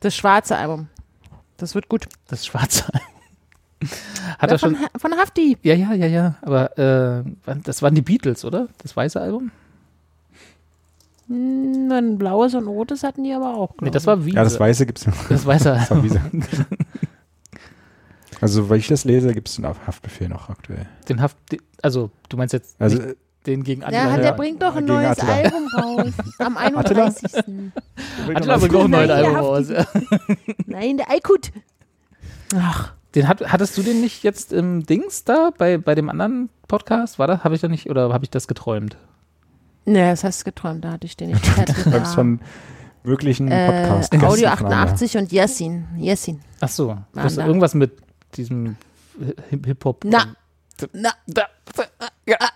Das 0.00 0.16
schwarze 0.16 0.56
Album. 0.56 0.88
Das 1.58 1.74
wird 1.76 1.88
gut. 1.88 2.06
Das 2.26 2.44
schwarze 2.44 2.86
Album. 2.92 3.06
Hat 4.38 4.50
Ja, 4.50 4.54
er 4.56 4.58
schon. 4.58 4.76
von, 4.76 4.88
von 4.98 5.12
Hafti. 5.18 5.58
Ja, 5.62 5.74
ja, 5.74 5.92
ja, 5.94 6.06
ja. 6.06 6.34
Aber 6.42 6.78
äh, 6.78 7.22
das 7.64 7.82
waren 7.82 7.94
die 7.94 8.02
Beatles, 8.02 8.44
oder? 8.44 8.68
Das 8.82 8.96
weiße 8.96 9.20
Album? 9.20 9.50
Hm, 11.28 11.90
Ein 11.92 12.18
blaues 12.18 12.54
und 12.54 12.66
rotes 12.66 13.02
hatten 13.02 13.24
die 13.24 13.32
aber 13.32 13.54
auch. 13.54 13.74
Nee, 13.80 13.90
das 13.90 14.06
war 14.06 14.24
Wiese. 14.24 14.36
Ja, 14.36 14.44
das 14.44 14.58
Weiße 14.58 14.86
gibt 14.86 14.98
es 14.98 15.06
noch. 15.06 15.28
Das 15.28 15.46
weiße 15.46 15.64
Das 15.70 15.90
war. 15.90 16.02
Wiese. 16.02 16.20
Also, 18.40 18.68
weil 18.68 18.78
ich 18.78 18.88
das 18.88 19.04
lese, 19.04 19.32
gibt 19.34 19.48
es 19.48 19.54
den 19.54 19.66
Haftbefehl 19.68 20.28
noch 20.28 20.48
aktuell. 20.48 20.86
Den 21.08 21.22
Haft, 21.22 21.36
also 21.80 22.10
du 22.28 22.36
meinst 22.36 22.52
jetzt 22.52 22.74
Also, 22.80 22.98
nicht 23.00 23.16
den 23.46 23.62
gegen 23.62 23.84
Attila? 23.84 24.10
ja. 24.10 24.16
der 24.16 24.32
bringt 24.32 24.60
doch 24.60 24.74
ein 24.74 24.84
neues 24.84 25.10
Attila. 25.20 25.32
Album 25.32 25.68
raus. 25.76 26.12
Am 26.40 26.56
31. 26.56 27.34
Attila 28.34 28.56
bringt 28.58 28.74
auch 28.74 28.84
ein 28.86 28.90
neues 28.90 29.08
Nein, 29.08 29.10
Album 29.12 29.32
der 29.32 29.40
raus. 29.40 29.66
Nein, 30.66 30.96
der 30.96 31.08
Aykut. 31.10 31.52
Ach, 32.56 32.92
Den 33.14 33.28
hat, 33.28 33.40
hattest 33.52 33.76
du 33.76 33.82
den 33.82 34.00
nicht 34.00 34.22
jetzt 34.22 34.52
im 34.52 34.84
Dings 34.86 35.24
da 35.24 35.50
bei, 35.58 35.76
bei 35.78 35.94
dem 35.94 36.08
anderen 36.08 36.48
Podcast? 36.66 37.18
War 37.18 37.26
das? 37.26 37.44
Habe 37.44 37.54
ich 37.54 37.60
da 37.60 37.68
nicht 37.68 37.90
oder 37.90 38.12
habe 38.12 38.24
ich 38.24 38.30
das 38.30 38.48
geträumt? 38.48 38.96
ne, 39.84 40.10
das 40.10 40.24
hast 40.24 40.40
du 40.40 40.44
geträumt, 40.44 40.84
da 40.84 40.92
hatte 40.92 41.06
ich 41.06 41.16
den 41.16 41.30
nicht. 41.30 41.44
Ich 41.44 41.56
hatte 41.56 41.74
Träumst 41.74 42.14
von 42.14 42.40
wirklichen 43.02 43.50
äh, 43.50 43.66
Podcast. 43.66 44.14
Audio 44.22 44.48
88 44.48 45.16
und 45.16 45.32
Yassin. 45.32 45.86
Yassin. 45.98 46.40
Ach 46.60 46.68
so, 46.68 46.96
das 47.14 47.34
da. 47.34 47.46
irgendwas 47.46 47.74
mit 47.74 47.92
diesem 48.36 48.76
Hip- 49.50 49.66
Hip-Hop. 49.66 50.04
Na. 50.04 50.24
Na, 50.92 51.10
Da, 51.26 51.42
ah, 52.38 52.48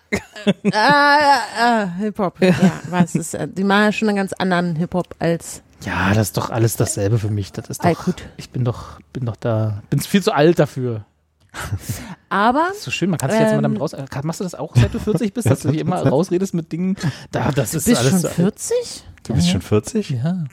ah, 0.73 1.41
ah, 1.59 1.87
Hip-Hop. 1.99 2.41
Ja, 2.41 2.55
was 2.91 3.15
ist, 3.15 3.35
äh, 3.35 3.47
die 3.49 3.65
machen 3.65 3.83
ja 3.85 3.93
schon 3.93 4.09
einen 4.09 4.17
ganz 4.17 4.33
anderen 4.33 4.77
Hip-Hop 4.77 5.15
als 5.19 5.63
ja, 5.85 6.15
das 6.15 6.29
ist 6.29 6.37
doch 6.37 6.51
alles 6.51 6.77
dasselbe 6.77 7.19
für 7.19 7.31
mich. 7.31 7.53
Das 7.53 7.69
ist 7.69 7.81
doch, 7.83 7.87
Alkut. 7.89 8.23
ich 8.37 8.51
bin 8.51 8.65
doch, 8.65 8.99
bin 9.13 9.25
doch 9.27 9.37
da, 9.37 9.83
bin 9.91 10.01
viel 10.01 10.23
zu 10.23 10.33
alt 10.33 10.59
dafür. 10.59 11.05
Aber 12.29 12.67
Das 12.69 12.79
ist 12.79 12.83
so 12.85 12.91
schön, 12.91 13.11
man 13.11 13.19
kann 13.19 13.31
sich 13.31 13.39
jetzt 13.41 13.51
mal 13.51 13.57
Ähm, 13.57 13.63
damit 13.63 13.81
raus. 13.81 13.93
äh, 13.93 14.05
Machst 14.25 14.41
du 14.41 14.45
das 14.45 14.55
auch, 14.55 14.75
seit 14.77 14.93
du 14.93 14.99
40 14.99 15.33
bist, 15.33 15.47
dass 15.51 15.61
du 15.61 15.71
dich 15.71 15.81
immer 15.81 16.07
rausredest 16.07 16.55
mit 16.55 16.71
Dingen? 16.73 16.97
Da, 17.31 17.51
das 17.51 17.75
ist 17.75 17.87
bist 17.87 17.99
alles 17.99 18.11
schon 18.11 18.21
so- 18.21 18.29
40? 18.29 19.05
Du 19.23 19.35
bist 19.35 19.47
Ja. 19.47 19.53
schon 19.53 19.63
40? 19.63 20.11
Ja. 20.11 20.45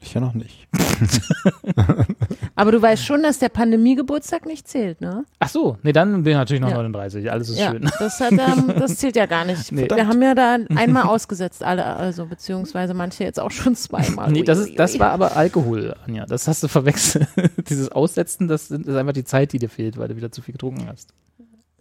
Ich 0.00 0.14
ja 0.14 0.20
noch 0.20 0.34
nicht. 0.34 0.68
Aber 2.54 2.72
du 2.72 2.80
weißt 2.80 3.04
schon, 3.04 3.22
dass 3.22 3.38
der 3.38 3.48
Pandemiegeburtstag 3.48 4.46
nicht 4.46 4.68
zählt, 4.68 5.00
ne? 5.00 5.24
Ach 5.38 5.48
so, 5.48 5.78
nee, 5.82 5.92
dann 5.92 6.22
bin 6.22 6.32
ich 6.32 6.36
natürlich 6.36 6.60
noch 6.60 6.68
Ja. 6.70 6.76
39. 6.76 7.30
Alles 7.30 7.48
ist 7.48 7.58
ja, 7.58 7.70
schön. 7.72 7.90
das, 7.98 8.20
hat, 8.20 8.32
ähm, 8.32 8.72
das 8.78 8.96
zählt 8.96 9.16
ja 9.16 9.26
gar 9.26 9.44
nicht. 9.44 9.72
Nee. 9.72 9.88
Wir 9.92 10.06
haben 10.06 10.22
ja 10.22 10.34
da 10.34 10.58
einmal 10.74 11.02
ausgesetzt, 11.08 11.62
alle, 11.64 11.84
also 11.84 12.26
beziehungsweise 12.26 12.94
manche 12.94 13.24
jetzt 13.24 13.40
auch 13.40 13.50
schon 13.50 13.74
zweimal. 13.74 14.30
Nee, 14.30 14.42
das, 14.42 14.58
ist, 14.60 14.78
das 14.78 14.98
war 14.98 15.10
aber 15.10 15.36
Alkohol, 15.36 15.94
Anja. 16.06 16.24
Das 16.26 16.46
hast 16.48 16.62
du 16.62 16.68
verwechselt. 16.68 17.26
Dieses 17.68 17.90
Aussetzen, 17.90 18.48
das 18.48 18.68
sind- 18.68 18.86
ist 18.86 18.94
einfach 18.96 19.12
die 19.14 19.24
Zeit, 19.24 19.52
die 19.52 19.58
dir 19.58 19.68
fehlt, 19.68 19.96
weil 19.98 20.08
du 20.08 20.16
wieder 20.16 20.30
zu 20.30 20.40
viel 20.42 20.52
getrunken 20.52 20.86
hast. 20.88 21.12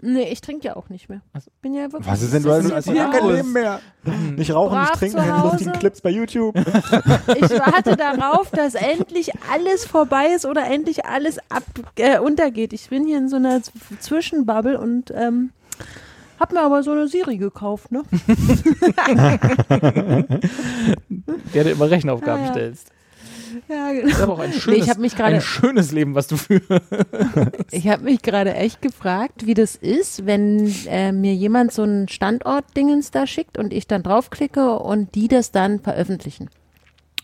Nee, 0.01 0.27
ich 0.29 0.41
trinke 0.41 0.67
ja 0.67 0.75
auch 0.75 0.89
nicht 0.89 1.07
mehr. 1.09 1.21
Also- 1.33 1.49
Bin 1.61 1.73
ja 1.73 1.91
wirklich. 1.91 2.11
Was 2.11 2.21
ist 2.21 2.33
denn, 2.33 2.43
du 2.43 2.51
hast 2.51 2.71
also, 2.71 2.93
kein. 2.93 3.27
Leben 3.27 3.53
mehr. 3.53 3.79
Nicht 4.35 4.53
rauchen, 4.53 4.73
Brav 4.75 4.89
nicht 4.89 4.99
trinken, 4.99 5.17
keine 5.17 5.43
lustigen 5.49 5.71
Clips 5.73 6.01
bei 6.01 6.09
YouTube. 6.09 6.55
Ich 7.37 7.49
warte 7.51 7.95
darauf, 7.95 8.49
dass 8.51 8.75
endlich 8.75 9.31
alles 9.51 9.85
vorbei 9.85 10.27
ist 10.35 10.45
oder 10.45 10.65
endlich 10.65 11.05
alles 11.05 11.39
ab, 11.49 11.63
äh, 11.97 12.19
untergeht. 12.19 12.73
Ich 12.73 12.89
bin 12.89 13.05
hier 13.05 13.17
in 13.17 13.29
so 13.29 13.37
einer 13.37 13.61
Zwischenbubble 13.99 14.79
und 14.79 15.11
ähm, 15.15 15.51
hab 16.39 16.51
mir 16.51 16.61
aber 16.61 16.83
so 16.83 16.91
eine 16.91 17.07
Siri 17.07 17.37
gekauft, 17.37 17.91
ne? 17.91 18.03
Der 21.53 21.63
dir 21.63 21.71
immer 21.71 21.89
Rechenaufgaben 21.89 22.41
Ja, 22.41 22.47
ja. 22.47 22.53
stellst. 22.53 22.91
Ja, 23.69 23.93
Das 23.93 23.95
genau. 24.01 24.07
ist 24.07 24.21
aber 24.21 24.33
auch 24.33 24.39
ein 24.39 24.49
Nee, 24.51 24.59
schönes, 24.59 24.83
ich 24.83 24.89
habe 24.89 25.01
mich 25.01 25.15
gerade 25.15 25.35
ein 25.35 25.41
schönes 25.41 25.91
Leben, 25.91 26.15
was 26.15 26.27
du 26.27 26.37
führst. 26.37 26.69
Ich 27.71 27.87
habe 27.87 28.03
mich 28.03 28.21
gerade 28.21 28.53
echt 28.53 28.81
gefragt, 28.81 29.45
wie 29.45 29.53
das 29.53 29.75
ist, 29.75 30.25
wenn 30.25 30.73
äh, 30.87 31.11
mir 31.11 31.33
jemand 31.33 31.71
so 31.73 31.83
einen 31.83 32.07
Standort-Dingens 32.07 33.11
da 33.11 33.27
schickt 33.27 33.57
und 33.57 33.73
ich 33.73 33.87
dann 33.87 34.03
draufklicke 34.03 34.79
und 34.79 35.13
die 35.15 35.27
das 35.27 35.51
dann 35.51 35.79
veröffentlichen. 35.79 36.49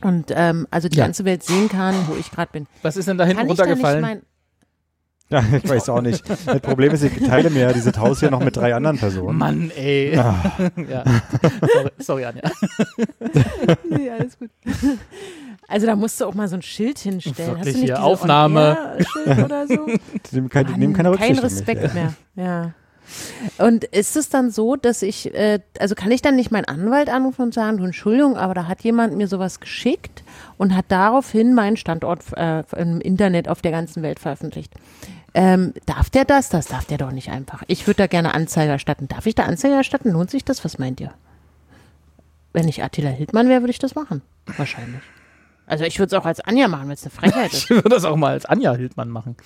Und 0.02 0.32
ähm, 0.36 0.68
also 0.72 0.90
die 0.90 0.98
Ja. 0.98 1.06
ganze 1.06 1.26
Welt 1.26 1.44
sehen 1.44 1.70
kann, 1.70 1.96
wo 2.08 2.16
ich 2.20 2.32
gerade 2.32 2.52
bin. 2.52 2.68
Was 2.82 2.98
ist 2.98 3.08
denn 3.08 3.18
da 3.18 3.26
hinten 3.26 3.48
runtergefallen? 3.48 4.22
Ja, 5.30 5.44
ich 5.64 5.70
weiß 5.70 5.88
auch 5.90 6.02
nicht. 6.02 6.28
Das 6.30 6.60
Problem 6.60 6.92
ist, 6.92 7.04
ich 7.04 7.14
teile 7.26 7.50
mir 7.50 7.62
ja 7.62 7.72
dieses 7.74 7.98
Haus 7.98 8.20
hier 8.20 8.30
noch 8.32 8.44
mit 8.44 8.58
drei 8.58 8.76
anderen 8.76 8.98
Personen. 8.98 9.38
Mann, 9.38 9.72
ey. 9.78 10.18
Ah, 10.18 10.52
Ja. 10.90 11.04
Sorry, 11.62 11.90
sorry, 12.00 12.26
Anja. 12.26 12.42
Nee, 13.90 14.10
alles 14.10 14.38
gut. 14.38 14.50
Also 15.72 15.88
da 15.88 15.96
musst 15.96 16.20
du 16.20 16.26
auch 16.26 16.34
mal 16.34 16.48
so 16.48 16.56
ein 16.56 16.62
Schild 16.62 17.00
hinstellen. 17.00 17.58
Hast 17.58 17.66
Wirklich 17.66 17.76
du 17.76 17.82
nicht 17.82 17.90
hier, 17.90 18.04
Aufnahme. 18.04 18.98
Oder 19.26 19.68
so? 19.68 19.86
die 19.86 20.36
nehmen 20.36 20.50
keine, 20.50 20.74
die 20.74 20.80
nehmen 20.80 20.94
keine 20.94 21.12
kein 21.16 21.40
Respekt 21.40 21.94
mehr. 21.94 22.14
Ja. 22.36 22.74
Und 23.58 23.86
ist 23.86 24.16
es 24.16 24.30
dann 24.30 24.52
so, 24.52 24.76
dass 24.76 25.02
ich, 25.02 25.34
äh, 25.34 25.60
also 25.80 25.96
kann 25.96 26.12
ich 26.12 26.22
dann 26.22 26.36
nicht 26.36 26.52
meinen 26.52 26.66
Anwalt 26.66 27.10
anrufen 27.10 27.44
und 27.44 27.54
sagen, 27.54 27.78
du 27.78 27.86
Entschuldigung, 27.86 28.38
aber 28.38 28.54
da 28.54 28.68
hat 28.68 28.82
jemand 28.82 29.16
mir 29.16 29.28
sowas 29.28 29.60
geschickt 29.60 30.24
und 30.58 30.76
hat 30.76 30.86
daraufhin 30.90 31.54
meinen 31.54 31.78
Standort 31.78 32.22
äh, 32.36 32.64
im 32.78 33.02
Internet 33.02 33.48
auf 33.48 33.62
der 33.62 33.72
ganzen 33.72 34.04
Welt 34.04 34.20
veröffentlicht. 34.20 34.74
Ähm, 35.34 35.74
darf 35.86 36.10
der 36.10 36.26
das? 36.26 36.50
Das 36.50 36.68
darf 36.68 36.86
der 36.86 36.98
doch 36.98 37.12
nicht 37.12 37.30
einfach. 37.30 37.64
Ich 37.68 37.88
würde 37.88 38.00
da 38.00 38.08
gerne 38.08 38.34
Anzeige 38.34 38.72
erstatten. 38.72 39.08
Darf 39.08 39.26
ich 39.26 39.36
da 39.36 39.44
Anzeige 39.44 39.76
erstatten? 39.76 40.12
Lohnt 40.12 40.30
sich 40.30 40.44
das? 40.44 40.64
Was 40.66 40.78
meint 40.78 41.00
ihr? 41.00 41.14
Wenn 42.54 42.68
ich 42.68 42.84
Attila 42.84 43.10
Hildmann 43.10 43.48
wäre, 43.48 43.62
würde 43.62 43.72
ich 43.72 43.80
das 43.80 43.96
machen. 43.96 44.22
Wahrscheinlich. 44.58 45.02
Also 45.72 45.86
ich 45.86 45.98
würde 46.00 46.14
es 46.16 46.22
auch 46.22 46.26
als 46.26 46.42
Anja 46.42 46.68
machen, 46.68 46.88
wenn 46.90 46.96
es 46.96 47.04
eine 47.04 47.12
Frechheit 47.12 47.54
ist. 47.54 47.64
Ich 47.64 47.70
würde 47.70 47.88
das 47.88 48.04
auch 48.04 48.18
mal 48.18 48.34
als 48.34 48.46
Anja 48.46 48.74
Hildmann 48.74 49.10
machen. 49.10 49.38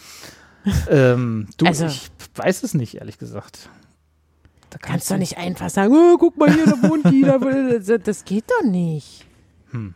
ähm, 0.89 1.47
du, 1.57 1.68
Also- 1.68 1.85
ich 1.85 2.10
weiß 2.34 2.64
es 2.64 2.73
nicht, 2.73 2.95
ehrlich 2.95 3.19
gesagt. 3.19 3.69
Da 4.72 4.80
Kannst 4.80 5.10
doch 5.11 5.18
nicht 5.18 5.38
einfach 5.38 5.69
sagen, 5.69 5.93
oh, 5.95 6.18
guck 6.18 6.35
mal 6.38 6.52
hier, 6.52 6.65
da 6.65 6.81
wohnt 6.89 7.06
die, 7.10 7.22
da 7.22 7.97
das 7.97 8.26
geht 8.26 8.45
doch 8.49 8.68
nicht. 8.68 9.26
Hm. 9.69 9.93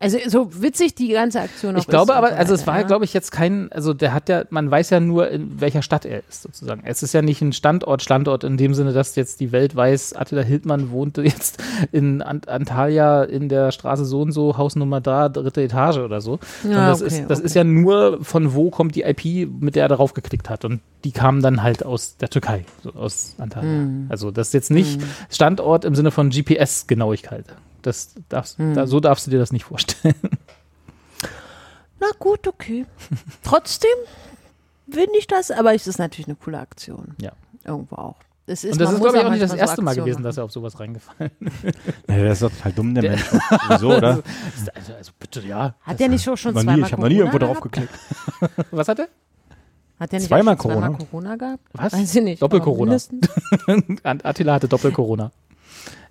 Also 0.00 0.18
so 0.26 0.60
witzig 0.60 0.94
die 0.96 1.08
ganze 1.08 1.40
Aktion 1.40 1.76
auch 1.76 1.80
Ich 1.80 1.86
glaube 1.86 2.12
ist 2.12 2.18
aber, 2.18 2.28
so 2.28 2.34
also 2.34 2.54
es 2.54 2.66
war, 2.66 2.80
ja. 2.80 2.82
glaube 2.82 3.04
ich, 3.04 3.14
jetzt 3.14 3.30
kein, 3.30 3.72
also 3.72 3.94
der 3.94 4.12
hat 4.12 4.28
ja, 4.28 4.44
man 4.50 4.70
weiß 4.70 4.90
ja 4.90 5.00
nur, 5.00 5.30
in 5.30 5.60
welcher 5.60 5.82
Stadt 5.82 6.04
er 6.04 6.22
ist, 6.28 6.42
sozusagen. 6.42 6.82
Es 6.84 7.02
ist 7.02 7.14
ja 7.14 7.22
nicht 7.22 7.40
ein 7.40 7.52
Standort, 7.52 8.02
Standort 8.02 8.44
in 8.44 8.56
dem 8.56 8.74
Sinne, 8.74 8.92
dass 8.92 9.14
jetzt 9.14 9.40
die 9.40 9.52
Welt 9.52 9.74
weiß, 9.74 10.14
Attila 10.14 10.42
Hildmann 10.42 10.90
wohnte 10.90 11.22
jetzt 11.22 11.62
in 11.92 12.22
Ant 12.22 12.48
Antalya 12.48 13.22
in 13.22 13.48
der 13.48 13.70
Straße 13.70 14.04
so 14.04 14.20
und 14.20 14.32
so, 14.32 14.58
Hausnummer 14.58 15.00
da, 15.00 15.28
dritte 15.28 15.62
Etage 15.62 15.98
oder 15.98 16.20
so. 16.20 16.38
Ja, 16.68 16.88
das 16.88 17.00
okay, 17.00 17.20
ist, 17.20 17.30
das 17.30 17.38
okay. 17.38 17.46
ist 17.46 17.54
ja 17.54 17.64
nur, 17.64 18.22
von 18.22 18.52
wo 18.52 18.70
kommt 18.70 18.96
die 18.96 19.02
IP, 19.02 19.48
mit 19.60 19.76
der 19.76 19.84
er 19.84 19.88
darauf 19.88 20.12
geklickt 20.12 20.50
hat. 20.50 20.64
Und 20.64 20.80
die 21.04 21.12
kamen 21.12 21.40
dann 21.40 21.62
halt 21.62 21.84
aus 21.84 22.16
der 22.16 22.28
Türkei, 22.28 22.64
so 22.82 22.90
aus 22.90 23.36
Antalya. 23.38 23.70
Hm. 23.70 24.06
Also 24.08 24.30
das 24.30 24.48
ist 24.48 24.54
jetzt 24.54 24.70
nicht 24.70 25.00
Standort 25.30 25.84
im 25.84 25.94
Sinne 25.94 26.10
von 26.10 26.30
GPS-Genauigkeit. 26.30 27.46
Das 27.84 28.14
darfst, 28.30 28.56
Hm. 28.58 28.74
da, 28.74 28.86
so 28.86 28.98
darfst 28.98 29.26
du 29.26 29.30
dir 29.30 29.38
das 29.38 29.52
nicht 29.52 29.64
vorstellen. 29.64 30.14
Na 32.00 32.06
gut, 32.18 32.46
okay. 32.48 32.86
Trotzdem 33.42 33.90
finde 34.90 35.16
ich 35.18 35.26
das, 35.26 35.50
aber 35.50 35.74
es 35.74 35.86
ist 35.86 35.98
natürlich 35.98 36.26
eine 36.26 36.36
coole 36.36 36.58
Aktion. 36.58 37.14
Ja. 37.20 37.32
Irgendwo 37.64 37.96
auch. 37.96 38.16
Es 38.46 38.62
ist, 38.64 38.72
Und 38.72 38.80
das 38.80 38.92
ist, 38.92 39.00
glaube 39.00 39.16
ich, 39.18 39.24
auch 39.24 39.30
nicht 39.30 39.42
das 39.42 39.50
manchmal 39.50 39.66
so 39.66 39.70
erste 39.70 39.82
Mal 39.82 39.94
gewesen, 39.94 40.14
machen. 40.16 40.22
dass 40.24 40.36
er 40.36 40.44
auf 40.44 40.52
sowas 40.52 40.78
reingefallen 40.78 41.30
Ja, 42.08 42.14
der 42.16 42.32
ist 42.32 42.42
doch 42.42 42.50
total 42.50 42.72
dumm, 42.72 42.94
der, 42.94 43.02
Der- 43.02 43.10
Mensch. 43.12 43.24
Wieso, 43.68 43.96
oder? 43.96 44.22
ist. 44.54 44.76
Also, 44.76 44.92
also 44.94 45.12
bitte, 45.18 45.40
ja. 45.46 45.74
Hat 45.82 46.00
der 46.00 46.08
nicht 46.08 46.24
schon, 46.24 46.36
schon 46.36 46.52
Noch 46.54 46.60
zweimal 46.62 46.76
nie, 46.76 46.82
ich 46.86 46.92
habe 46.92 47.02
noch 47.02 47.08
nie 47.08 47.16
Corona 47.16 47.32
irgendwo 47.32 47.46
drauf 47.46 47.60
geklickt. 47.62 47.94
Was 48.70 48.88
hat 48.88 48.98
er? 48.98 49.08
Hat 50.00 50.12
der 50.12 50.18
nicht 50.20 50.28
Zweimal 50.28 50.56
schon 50.60 50.70
zweimal 50.72 50.90
Corona? 50.90 51.04
Corona 51.10 51.36
gehabt? 51.36 51.62
Was? 51.72 51.92
Weiß 51.94 52.14
ich 52.14 52.22
nicht. 52.22 52.42
Doppel-Corona. 52.42 52.96
Attila 54.02 54.54
hatte 54.54 54.68
Doppel-Corona. 54.68 55.30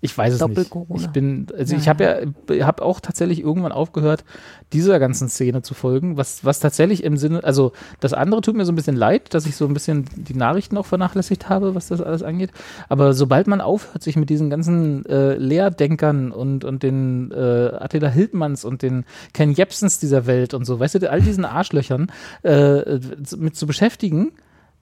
Ich 0.04 0.18
weiß 0.18 0.34
es 0.34 0.42
nicht. 0.42 0.50
Doppel-Corona. 0.58 1.00
Ich 1.02 1.08
bin, 1.08 1.48
also 1.58 1.76
ich 1.76 1.86
Naja. 1.88 2.26
habe 2.46 2.56
ja, 2.58 2.68
habe 2.68 2.84
auch 2.84 3.00
tatsächlich 3.00 3.40
irgendwann 3.40 3.72
aufgehört, 3.72 4.26
dieser 4.74 5.00
ganzen 5.00 5.30
Szene 5.30 5.62
zu 5.62 5.74
folgen, 5.74 6.18
was, 6.18 6.44
was 6.44 6.60
tatsächlich 6.60 7.06
im 7.06 7.16
Sinne, 7.16 7.42
also 7.44 7.72
das 8.02 8.12
andere 8.12 8.42
tut 8.42 8.56
mir 8.56 8.66
so 8.66 8.74
ein 8.74 8.76
bisschen 8.76 8.98
leid, 8.98 9.34
dass 9.34 9.46
ich 9.46 9.56
so 9.56 9.66
ein 9.66 9.74
bisschen 9.74 10.06
die 10.16 10.34
Nachrichten 10.34 10.78
auch 10.78 10.86
vernachlässigt 10.86 11.48
habe, 11.48 11.74
was 11.74 11.88
das 11.88 12.02
alles 12.02 12.22
angeht. 12.22 12.52
Aber 12.90 13.14
sobald 13.14 13.48
man 13.48 13.62
aufhört, 13.62 14.04
sich 14.04 14.18
mit 14.18 14.30
diesen 14.30 14.50
ganzen 14.50 15.06
äh, 15.06 15.36
Lehrdenkern 15.36 16.34
und, 16.34 16.66
und 16.66 16.84
den 16.84 17.32
äh, 17.32 17.72
Attila 17.80 18.10
Hildmanns 18.10 18.66
und 18.66 18.82
den 18.82 19.06
Ken 19.34 19.54
Jepsens 19.54 20.00
dieser 20.00 20.26
Welt 20.26 20.54
und 20.54 20.66
so, 20.66 20.82
weißt 20.82 20.96
du, 20.96 21.10
all 21.10 21.22
diesen 21.22 21.46
Arschlöchern 21.46 22.12
äh, 22.44 23.00
mit 23.38 23.56
zu 23.56 23.66
beschäftigen, 23.68 24.34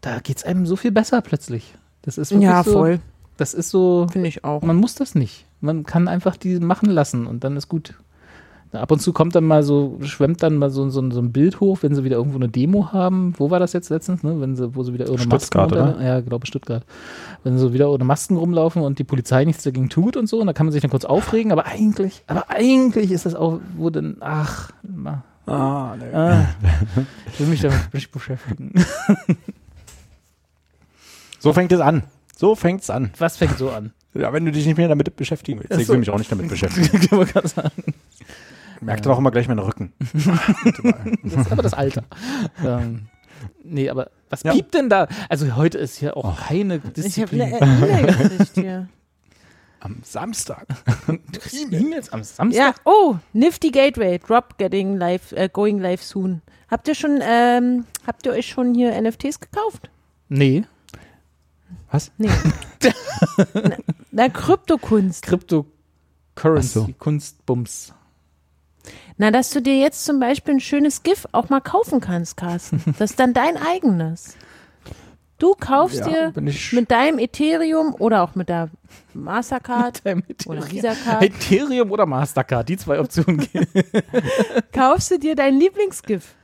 da 0.02 0.18
geht's 0.20 0.44
einem 0.44 0.66
so 0.66 0.76
viel 0.76 0.92
besser 0.92 1.22
plötzlich. 1.22 1.76
Das 2.02 2.18
ist 2.18 2.32
wirklich 2.32 2.50
Ja, 2.50 2.64
so, 2.64 2.72
voll. 2.72 3.00
Das 3.42 3.54
ist 3.56 3.70
so, 3.72 4.08
Finde 4.12 4.28
ich 4.28 4.44
auch. 4.44 4.62
man 4.62 4.76
muss 4.78 4.94
das 4.96 5.16
nicht. 5.16 5.46
Man 5.62 5.84
kann 5.84 6.08
einfach 6.08 6.38
die 6.38 6.60
machen 6.60 6.90
lassen 6.90 7.26
und 7.26 7.44
dann 7.44 7.58
ist 7.58 7.68
gut. 7.70 7.96
Ab 8.72 8.90
und 8.92 9.00
zu 9.02 9.12
kommt 9.12 9.36
dann 9.36 9.44
mal 9.44 9.64
so, 9.64 9.98
schwemmt 10.04 10.42
dann 10.44 10.56
mal 10.58 10.70
so, 10.70 10.88
so, 10.90 11.10
so 11.12 11.20
ein 11.20 11.32
Bild 11.34 11.60
hoch, 11.60 11.80
wenn 11.82 11.94
sie 11.94 12.04
wieder 12.06 12.16
irgendwo 12.18 12.38
eine 12.38 12.48
Demo 12.48 12.94
haben. 12.94 13.34
Wo 13.38 13.50
war 13.50 13.60
das 13.60 13.74
jetzt 13.74 13.90
letztens, 13.90 14.24
ne? 14.24 14.40
Wenn 14.40 14.56
sie, 14.56 14.74
wo 14.76 14.84
sie 14.84 14.94
wieder 14.94 15.10
ohne 15.10 15.18
Stuttgart, 15.18 15.42
Masken 15.72 15.78
runter- 15.80 15.96
oder? 15.98 16.06
Ja, 16.06 16.20
ich 16.20 16.26
glaube 16.26 16.46
Stuttgart. 16.48 16.86
Wenn 17.44 17.54
sie 17.58 17.60
so 17.60 17.74
wieder 17.74 17.90
ohne 17.92 18.04
Masken 18.06 18.38
rumlaufen 18.38 18.82
und 18.84 18.98
die 19.00 19.04
Polizei 19.04 19.44
nichts 19.44 19.64
dagegen 19.64 19.90
tut 19.90 20.16
und 20.16 20.30
so, 20.30 20.40
und 20.40 20.48
da 20.48 20.54
kann 20.54 20.68
man 20.68 20.72
sich 20.72 20.82
dann 20.82 20.92
kurz 20.92 21.04
aufregen, 21.04 21.52
aber 21.52 21.66
eigentlich, 21.66 22.24
aber 22.28 22.50
eigentlich 22.50 23.12
ist 23.12 23.26
das 23.26 23.36
auch, 23.36 23.60
wo 23.76 23.90
denn, 23.90 24.18
ach, 24.22 24.72
ma, 24.84 25.24
Ah, 25.48 25.96
nee. 26.00 26.16
ah, 26.16 26.46
ich 27.34 27.40
will 27.42 27.48
mich 27.48 27.62
damit 27.62 27.94
nicht 27.94 28.12
beschäftigen. 28.12 28.72
So 31.40 31.54
fängt 31.54 31.72
es 31.72 31.80
an. 31.82 32.04
So 32.42 32.56
fängt 32.56 32.82
es 32.82 32.90
an. 32.90 33.12
Was 33.20 33.38
fängt 33.38 33.60
so 33.60 33.70
an? 33.70 33.94
Ja, 34.16 34.34
wenn 34.34 34.44
du 34.46 34.52
dich 34.52 34.66
nicht 34.66 34.76
mehr 34.76 34.88
damit 34.88 35.16
beschäftigen 35.16 35.60
willst. 35.60 35.80
Ich 35.80 35.86
so. 35.86 35.94
will 35.94 36.00
mich 36.00 36.10
auch 36.10 36.18
nicht 36.18 36.32
damit 36.32 36.48
beschäftigen. 36.50 36.90
Merkt 38.82 39.06
aber 39.06 39.14
auch 39.14 39.20
immer 39.20 39.30
gleich 39.30 39.48
meinen 39.48 39.60
Rücken. 39.60 39.94
Das 41.24 41.46
ist 41.46 41.52
aber 41.52 41.62
das 41.62 41.76
Alter. 41.76 42.04
ähm, 42.66 43.06
nee, 43.64 43.92
aber 43.92 44.10
was 44.32 44.42
Ja. 44.42 44.54
piept 44.54 44.74
denn 44.74 44.90
da? 44.90 45.08
Also 45.30 45.56
heute 45.56 45.78
ist 45.78 45.98
hier 46.00 46.18
auch 46.18 46.48
keine 46.48 46.78
Ich 46.78 46.82
habe 46.82 46.94
Disziplin. 46.94 47.42
eine 47.54 47.58
E-Mail 47.60 48.06
gekriegt 48.08 48.52
hier. 48.56 48.90
Am 49.82 49.98
Samstag. 50.04 50.66
E-Mails 51.72 52.12
am 52.12 52.24
Samstag? 52.24 52.60
Ja, 52.60 52.74
oh, 52.86 53.18
Nifty 53.34 53.70
Gateway, 53.70 54.18
Drop 54.18 54.58
Getting 54.58 54.98
Live, 54.98 55.32
äh, 55.32 55.48
Going 55.48 55.78
Live 55.78 56.02
Soon. 56.02 56.42
Habt 56.72 56.88
ihr 56.88 56.96
schon, 56.96 57.20
ähm, 57.24 57.86
habt 58.08 58.26
ihr 58.26 58.32
euch 58.32 58.48
schon 58.48 58.74
hier 58.74 59.00
NFTs 59.00 59.40
gekauft? 59.40 59.92
Nee. 60.28 60.64
Was? 61.92 62.12
Nee. 62.18 62.30
na, 63.54 63.78
na, 64.12 64.30
Kryptokunst. 64.30 65.24
Cryptocurrency, 65.26 66.80
Ach 66.80 66.88
so. 66.88 66.90
Kunstbums. 66.98 67.94
Na, 69.18 69.30
dass 69.30 69.52
du 69.52 69.62
dir 69.62 69.78
jetzt 69.78 70.06
zum 70.06 70.20
Beispiel 70.20 70.56
ein 70.56 70.60
schönes 70.60 71.04
GIF 71.04 71.28
auch 71.34 71.50
mal 71.50 71.60
kaufen 71.62 72.00
kannst, 72.02 72.38
Carsten. 72.38 72.82
Das 72.98 73.12
ist 73.12 73.20
dann 73.20 73.34
dein 73.34 73.58
eigenes. 73.58 74.36
Du 75.38 75.56
kaufst 75.56 76.00
Ja, 76.00 76.32
dir 76.32 76.42
mit 76.72 76.92
deinem 76.92 77.18
Ethereum 77.20 77.96
oder 77.98 78.22
auch 78.24 78.36
mit 78.36 78.48
der 78.50 78.70
Mastercard 79.14 80.06
Deinem 80.06 80.24
oder 80.46 80.60
Ethereum. 80.60 80.72
Visa-Card, 80.72 81.24
Ethereum 81.24 81.92
oder 81.92 82.06
Mastercard, 82.06 82.70
die 82.70 82.78
zwei 82.78 83.00
Optionen 83.00 83.38
gehen. 83.40 83.68
kaufst 84.72 85.12
du 85.12 85.18
dir 85.20 85.36
dein 85.36 85.60
Lieblingsgif. 85.60 86.36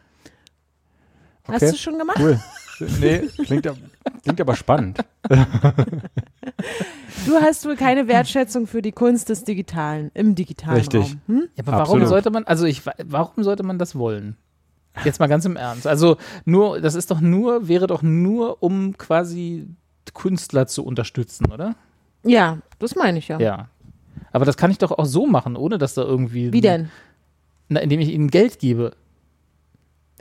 Hast 1.47 1.55
Okay. 1.63 1.71
du 1.71 1.77
schon 1.77 1.97
gemacht? 1.97 2.17
Cool. 2.19 2.39
Nee, 2.79 3.27
klingt, 3.43 3.67
klingt 4.23 4.41
aber 4.41 4.55
spannend. 4.55 4.99
Du 7.25 7.35
hast 7.41 7.65
wohl 7.65 7.75
keine 7.75 8.07
Wertschätzung 8.07 8.67
für 8.67 8.81
die 8.81 8.91
Kunst 8.91 9.29
des 9.29 9.43
Digitalen, 9.43 10.11
im 10.13 10.35
digitalen 10.35 10.77
Richtig. 10.77 11.01
Raum. 11.01 11.21
Hm? 11.27 11.49
Ja, 11.55 11.63
aber 11.63 11.71
warum 11.73 11.81
Absolut. 11.81 12.07
sollte 12.07 12.29
man, 12.29 12.43
also 12.45 12.65
ich, 12.65 12.83
warum 13.03 13.43
sollte 13.43 13.63
man 13.63 13.79
das 13.79 13.95
wollen? 13.95 14.37
Jetzt 15.03 15.19
mal 15.19 15.27
ganz 15.27 15.45
im 15.45 15.55
Ernst. 15.55 15.85
Also 15.87 16.17
nur, 16.45 16.81
das 16.81 16.95
ist 16.95 17.11
doch 17.11 17.19
nur, 17.21 17.67
wäre 17.67 17.87
doch 17.87 18.01
nur, 18.01 18.63
um 18.63 18.97
quasi 18.97 19.67
Künstler 20.13 20.67
zu 20.67 20.83
unterstützen, 20.83 21.51
oder? 21.51 21.75
Ja, 22.23 22.59
das 22.79 22.95
meine 22.95 23.19
ich 23.19 23.27
ja. 23.27 23.39
Ja. 23.39 23.69
Aber 24.31 24.45
das 24.45 24.57
kann 24.57 24.71
ich 24.71 24.77
doch 24.77 24.91
auch 24.91 25.05
so 25.05 25.27
machen, 25.27 25.55
ohne 25.55 25.77
dass 25.77 25.93
da 25.93 26.01
irgendwie. 26.01 26.51
Wie 26.51 26.61
denn? 26.61 26.89
Na, 27.69 27.79
indem 27.79 27.99
ich 27.99 28.09
ihnen 28.09 28.29
Geld 28.29 28.59
gebe. 28.59 28.93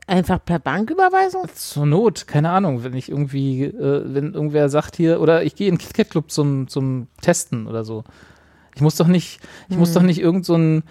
Einfach 0.09 0.45
per 0.45 0.61
Banküberweisung? 0.61 1.49
Zur 1.55 1.85
Not, 1.85 2.29
keine 2.29 2.51
Ahnung, 2.51 2.85
wenn 2.85 2.95
ich 2.95 3.09
irgendwie, 3.09 3.65
äh, 3.65 4.03
wenn 4.07 4.35
irgendwer 4.35 4.69
sagt 4.69 4.97
hier, 4.97 5.21
oder 5.21 5.43
ich 5.43 5.57
gehe 5.57 5.69
in 5.69 5.75
den 5.75 5.79
KitKat 5.79 6.11
Club 6.11 6.31
zum, 6.31 6.69
zum 6.69 7.09
Testen 7.21 7.67
oder 7.67 7.85
so. 7.85 8.05
Ich 8.77 8.83
muss 8.83 8.97
doch 8.97 9.09
nicht, 9.09 9.41
ich 9.69 9.77
muss 9.77 9.93
doch 9.95 10.03
nicht 10.03 10.21
irgend 10.21 10.45
so 10.45 10.55
ein, 10.55 10.85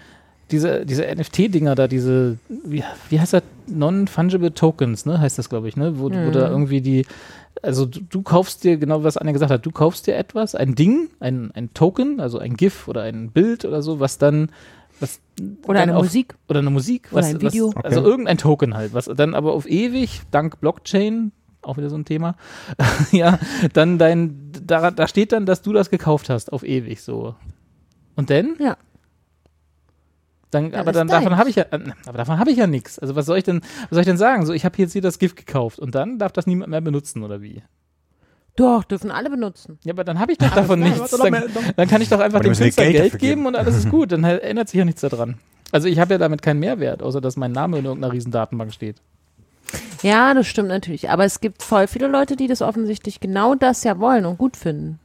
diese, 0.50 0.84
diese 0.84 1.04
NFT-Dinger 1.04 1.74
da, 1.74 1.88
diese, 1.88 2.38
wie, 2.48 2.84
wie 3.08 3.20
heißt 3.20 3.32
das? 3.32 3.42
Non-Fungible 3.68 4.54
Tokens, 4.54 5.06
ne? 5.06 5.18
Heißt 5.18 5.38
das, 5.38 5.48
glaube 5.48 5.68
ich, 5.68 5.76
ne? 5.76 5.98
Wo, 5.98 6.04
wo 6.04 6.30
da 6.30 6.48
irgendwie 6.48 6.80
die, 6.80 7.06
also 7.62 7.86
du, 7.86 8.00
du 8.00 8.22
kaufst 8.22 8.64
dir, 8.64 8.76
genau 8.76 9.02
was 9.02 9.16
Anja 9.16 9.32
gesagt 9.32 9.50
hat, 9.50 9.66
du 9.66 9.70
kaufst 9.70 10.06
dir 10.06 10.16
etwas, 10.16 10.54
ein 10.54 10.74
Ding, 10.74 11.08
ein, 11.20 11.50
ein 11.54 11.72
Token, 11.74 12.20
also 12.20 12.38
ein 12.38 12.56
GIF 12.56 12.86
oder 12.86 13.02
ein 13.02 13.30
Bild 13.30 13.64
oder 13.64 13.82
so, 13.82 13.98
was 13.98 14.18
dann, 14.18 14.50
was 15.00 15.20
Oder 15.66 15.80
dann 15.80 15.88
eine 15.90 15.96
auf, 15.98 16.04
Musik? 16.04 16.34
oder 16.48 16.60
eine 16.60 16.70
Musik, 16.70 17.08
Oder 17.10 17.20
was, 17.22 17.26
ein 17.26 17.40
Video. 17.40 17.72
Was, 17.74 17.84
also 17.84 18.00
Okay. 18.00 18.08
irgendein 18.08 18.38
Token 18.38 18.74
halt, 18.74 18.94
was 18.94 19.06
dann 19.06 19.34
aber 19.34 19.52
auf 19.52 19.68
ewig, 19.68 20.22
dank 20.30 20.60
Blockchain, 20.60 21.32
auch 21.62 21.76
wieder 21.76 21.90
so 21.90 21.96
ein 21.96 22.04
Thema, 22.04 22.36
ja, 23.12 23.38
dann 23.72 23.98
dein, 23.98 24.52
da, 24.64 24.90
da 24.90 25.08
steht 25.08 25.32
dann, 25.32 25.46
dass 25.46 25.62
du 25.62 25.72
das 25.72 25.90
gekauft 25.90 26.30
hast, 26.30 26.52
auf 26.52 26.62
ewig 26.62 27.02
so. 27.02 27.34
Und 28.14 28.30
dann? 28.30 28.56
Ja. 28.58 28.76
Dann, 30.50 30.70
Dann 30.70 30.80
aber 30.80 30.92
dann 30.92 31.08
davon 31.08 31.36
habe 31.36 31.50
ich 31.50 31.56
ja, 31.56 31.64
äh, 31.70 31.80
aber 32.06 32.18
davon 32.18 32.38
habe 32.38 32.50
ich 32.50 32.56
ja 32.56 32.66
nichts. 32.66 32.98
Also 32.98 33.16
was 33.16 33.26
soll 33.26 33.36
ich 33.36 33.44
denn, 33.44 33.60
was 33.62 33.90
soll 33.90 34.00
ich 34.00 34.06
denn 34.06 34.16
sagen? 34.16 34.46
So, 34.46 34.52
ich 34.52 34.64
habe 34.64 34.78
jetzt 34.78 34.92
hier 34.92 35.02
das 35.02 35.18
Gift 35.18 35.36
gekauft 35.36 35.78
und 35.78 35.94
dann 35.94 36.18
darf 36.18 36.32
das 36.32 36.46
niemand 36.46 36.70
mehr 36.70 36.80
benutzen 36.80 37.24
oder 37.24 37.42
wie? 37.42 37.62
Doch, 38.56 38.84
dürfen 38.84 39.10
alle 39.10 39.30
benutzen. 39.30 39.78
Ja, 39.84 39.92
aber 39.92 40.04
dann 40.04 40.18
habe 40.18 40.32
ich 40.32 40.38
doch 40.38 40.50
davon 40.54 40.80
Ja, 40.80 40.88
nichts. 40.88 41.10
Dann, 41.10 41.44
dann 41.76 41.88
kann 41.88 42.02
ich 42.02 42.08
doch 42.08 42.20
einfach 42.20 42.40
dem 42.40 42.52
Künstler 42.52 42.84
Geld 42.84 42.96
Geld, 42.96 43.18
geben 43.18 43.46
und 43.46 43.54
alles 43.54 43.76
ist 43.76 43.90
gut. 43.90 44.12
Dann 44.12 44.24
ändert 44.24 44.68
sich 44.68 44.78
ja 44.78 44.84
nichts 44.84 45.02
daran. 45.02 45.38
Also 45.72 45.88
ich 45.88 45.98
habe 45.98 46.14
ja 46.14 46.18
damit 46.18 46.42
keinen 46.42 46.60
Mehrwert, 46.60 47.02
außer 47.02 47.20
dass 47.20 47.36
mein 47.36 47.52
Name 47.52 47.78
in 47.78 47.84
irgendeiner 47.84 48.12
riesen 48.12 48.32
Datenbank 48.32 48.72
steht. 48.72 48.96
Ja, 50.02 50.32
das 50.32 50.46
stimmt 50.46 50.68
natürlich. 50.68 51.10
Aber 51.10 51.24
es 51.24 51.40
gibt 51.40 51.62
voll 51.62 51.86
viele 51.86 52.06
Leute, 52.06 52.36
die 52.36 52.46
das 52.46 52.62
offensichtlich 52.62 53.20
genau 53.20 53.54
das 53.54 53.84
ja 53.84 53.98
wollen 53.98 54.24
und 54.26 54.38
gut 54.38 54.56
finden. 54.56 54.98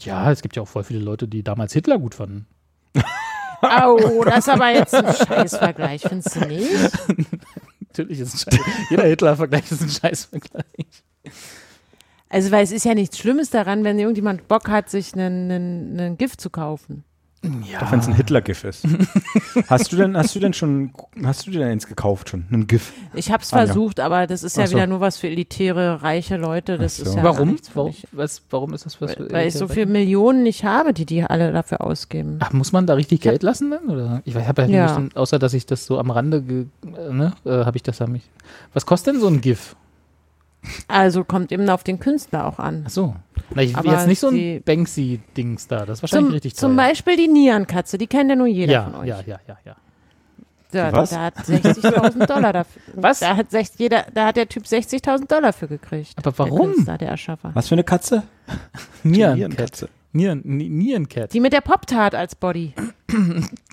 Ja, 0.00 0.30
es 0.30 0.42
gibt 0.42 0.56
ja 0.56 0.62
auch 0.62 0.68
voll 0.68 0.84
viele 0.84 0.98
Leute, 0.98 1.28
die 1.28 1.42
damals 1.42 1.72
Hitler 1.72 1.98
gut 1.98 2.14
fanden. 2.16 2.46
Au, 3.62 4.24
das 4.24 4.38
ist 4.38 4.48
aber 4.48 4.70
jetzt 4.70 4.94
ein 4.94 5.14
Scheißvergleich, 5.14 6.02
findest 6.02 6.36
du 6.36 6.40
nicht? 6.40 6.70
Natürlich 7.80 8.20
ist 8.20 8.34
es 8.34 8.42
scheiße. 8.42 8.60
Jeder 8.90 9.04
Hitler-Vergleich 9.04 9.70
ist 9.70 9.82
ein 9.82 9.88
Scheißvergleich. 9.88 10.64
Also, 12.34 12.50
weil 12.50 12.64
es 12.64 12.72
ist 12.72 12.84
ja 12.84 12.94
nichts 12.94 13.18
Schlimmes 13.18 13.50
daran, 13.50 13.84
wenn 13.84 13.98
irgendjemand 13.98 14.48
Bock 14.48 14.68
hat, 14.68 14.90
sich 14.90 15.14
einen, 15.14 15.50
einen, 15.50 16.00
einen 16.00 16.18
Gift 16.18 16.40
zu 16.40 16.50
kaufen. 16.50 17.04
Ja, 17.70 17.78
Doch 17.80 17.92
wenn 17.92 17.98
es 17.98 18.06
ein 18.08 18.14
Hitler-GIF 18.14 18.64
ist. 18.64 18.86
hast 19.68 19.92
du 19.92 19.96
denn, 19.96 20.16
hast 20.16 20.34
du 20.34 20.40
denn 20.40 20.54
schon, 20.54 20.92
hast 21.22 21.46
du 21.46 21.50
dir 21.50 21.58
denn 21.58 21.68
eins 21.72 21.86
gekauft 21.86 22.30
schon? 22.30 22.46
Ein 22.50 22.66
GIF? 22.66 22.92
Ich 23.12 23.30
habe 23.30 23.42
es 23.42 23.52
Ah, 23.52 23.58
ja. 23.60 23.66
versucht, 23.66 24.00
aber 24.00 24.26
das 24.26 24.42
ist 24.42 24.56
ja 24.56 24.66
so. 24.66 24.74
wieder 24.76 24.86
nur 24.86 25.00
was 25.00 25.18
für 25.18 25.28
elitäre, 25.28 26.02
reiche 26.02 26.38
Leute. 26.38 26.78
Das 26.78 26.96
so. 26.96 27.02
ist 27.04 27.14
ja 27.16 27.22
warum? 27.22 27.56
Warum, 27.74 27.94
was, 28.12 28.40
warum 28.48 28.72
ist 28.72 28.86
das 28.86 28.98
was? 29.02 29.12
für- 29.14 29.30
Weil 29.30 29.46
ich 29.48 29.54
so 29.54 29.68
viele 29.68 29.84
Millionen 29.86 30.42
nicht 30.42 30.64
habe, 30.64 30.94
die 30.94 31.04
die 31.04 31.22
alle 31.22 31.52
dafür 31.52 31.82
ausgeben. 31.82 32.38
Ach, 32.40 32.52
muss 32.54 32.72
man 32.72 32.86
da 32.86 32.94
richtig 32.94 33.20
Geld 33.20 33.42
lassen 33.42 33.70
dann? 33.70 33.90
Oder? 33.90 34.22
Ich 34.24 34.34
habe 34.34 34.62
ja, 34.62 34.68
Ja. 34.68 34.86
bestimmt- 34.86 35.14
außer 35.16 35.38
dass 35.38 35.52
ich 35.52 35.66
das 35.66 35.84
so 35.84 35.98
am 35.98 36.10
Rande, 36.10 36.40
ge, 36.40 36.64
ne, 36.82 37.34
äh, 37.44 37.50
habe 37.50 37.76
ich 37.76 37.82
das 37.82 38.00
an 38.00 38.10
mich. 38.12 38.22
Was 38.72 38.86
kostet 38.86 39.14
denn 39.14 39.20
so 39.20 39.28
ein 39.28 39.42
GIF? 39.42 39.76
Also 40.88 41.24
kommt 41.24 41.52
eben 41.52 41.68
auf 41.68 41.84
den 41.84 41.98
Künstler 42.00 42.46
auch 42.46 42.58
an. 42.58 42.84
Ach 42.86 42.90
so. 42.90 43.16
Na, 43.54 43.62
ich, 43.62 43.76
Aber 43.76 43.92
jetzt 43.92 44.06
nicht 44.06 44.20
so 44.20 44.30
die- 44.30 44.56
ein 44.56 44.62
Banksy-Dings 44.62 45.68
da. 45.68 45.84
Das 45.86 45.98
ist 45.98 46.02
wahrscheinlich 46.02 46.26
Zum, 46.28 46.32
richtig 46.34 46.52
teuer. 46.54 46.60
zum 46.60 46.76
Beispiel 46.76 47.16
die 47.16 47.28
Nierenkatze, 47.28 47.98
die 47.98 48.06
kennt 48.06 48.30
ja 48.30 48.36
nur 48.36 48.46
jeder 48.46 48.72
ja, 48.72 48.84
von 48.84 48.94
euch. 48.96 49.08
ja, 49.08 49.20
ja, 49.26 49.38
ja, 49.46 49.56
ja. 49.64 49.76
Ja, 50.72 50.92
Was? 50.92 51.10
Da 51.10 51.20
hat 51.26 51.36
60.000 51.38 52.26
Dollar 52.26 52.52
dafür. 52.52 52.82
Was? 52.94 53.20
Da 53.20 53.36
hat, 53.36 53.50
sech, 53.52 53.68
jeder, 53.78 54.06
da 54.12 54.26
hat 54.26 54.36
der 54.36 54.48
Typ 54.48 54.64
60.000 54.64 55.28
Dollar 55.28 55.52
für 55.52 55.68
gekriegt. 55.68 56.14
Aber 56.18 56.32
Der 56.32 56.38
warum? 56.38 56.72
Künstler, 56.72 56.98
der 56.98 57.08
Erschaffer. 57.10 57.50
Was 57.54 57.68
für 57.68 57.76
eine 57.76 57.84
Katze? 57.84 58.24
Nierencat. 59.04 59.36
Nierenkatze. 59.36 59.88
Nieren, 60.12 60.40
Ni- 60.44 60.68
Nierencat. 60.68 61.32
Die 61.32 61.38
mit 61.40 61.52
der 61.52 61.60
Pop-Tart 61.60 62.14
als 62.16 62.34
Body. 62.34 62.72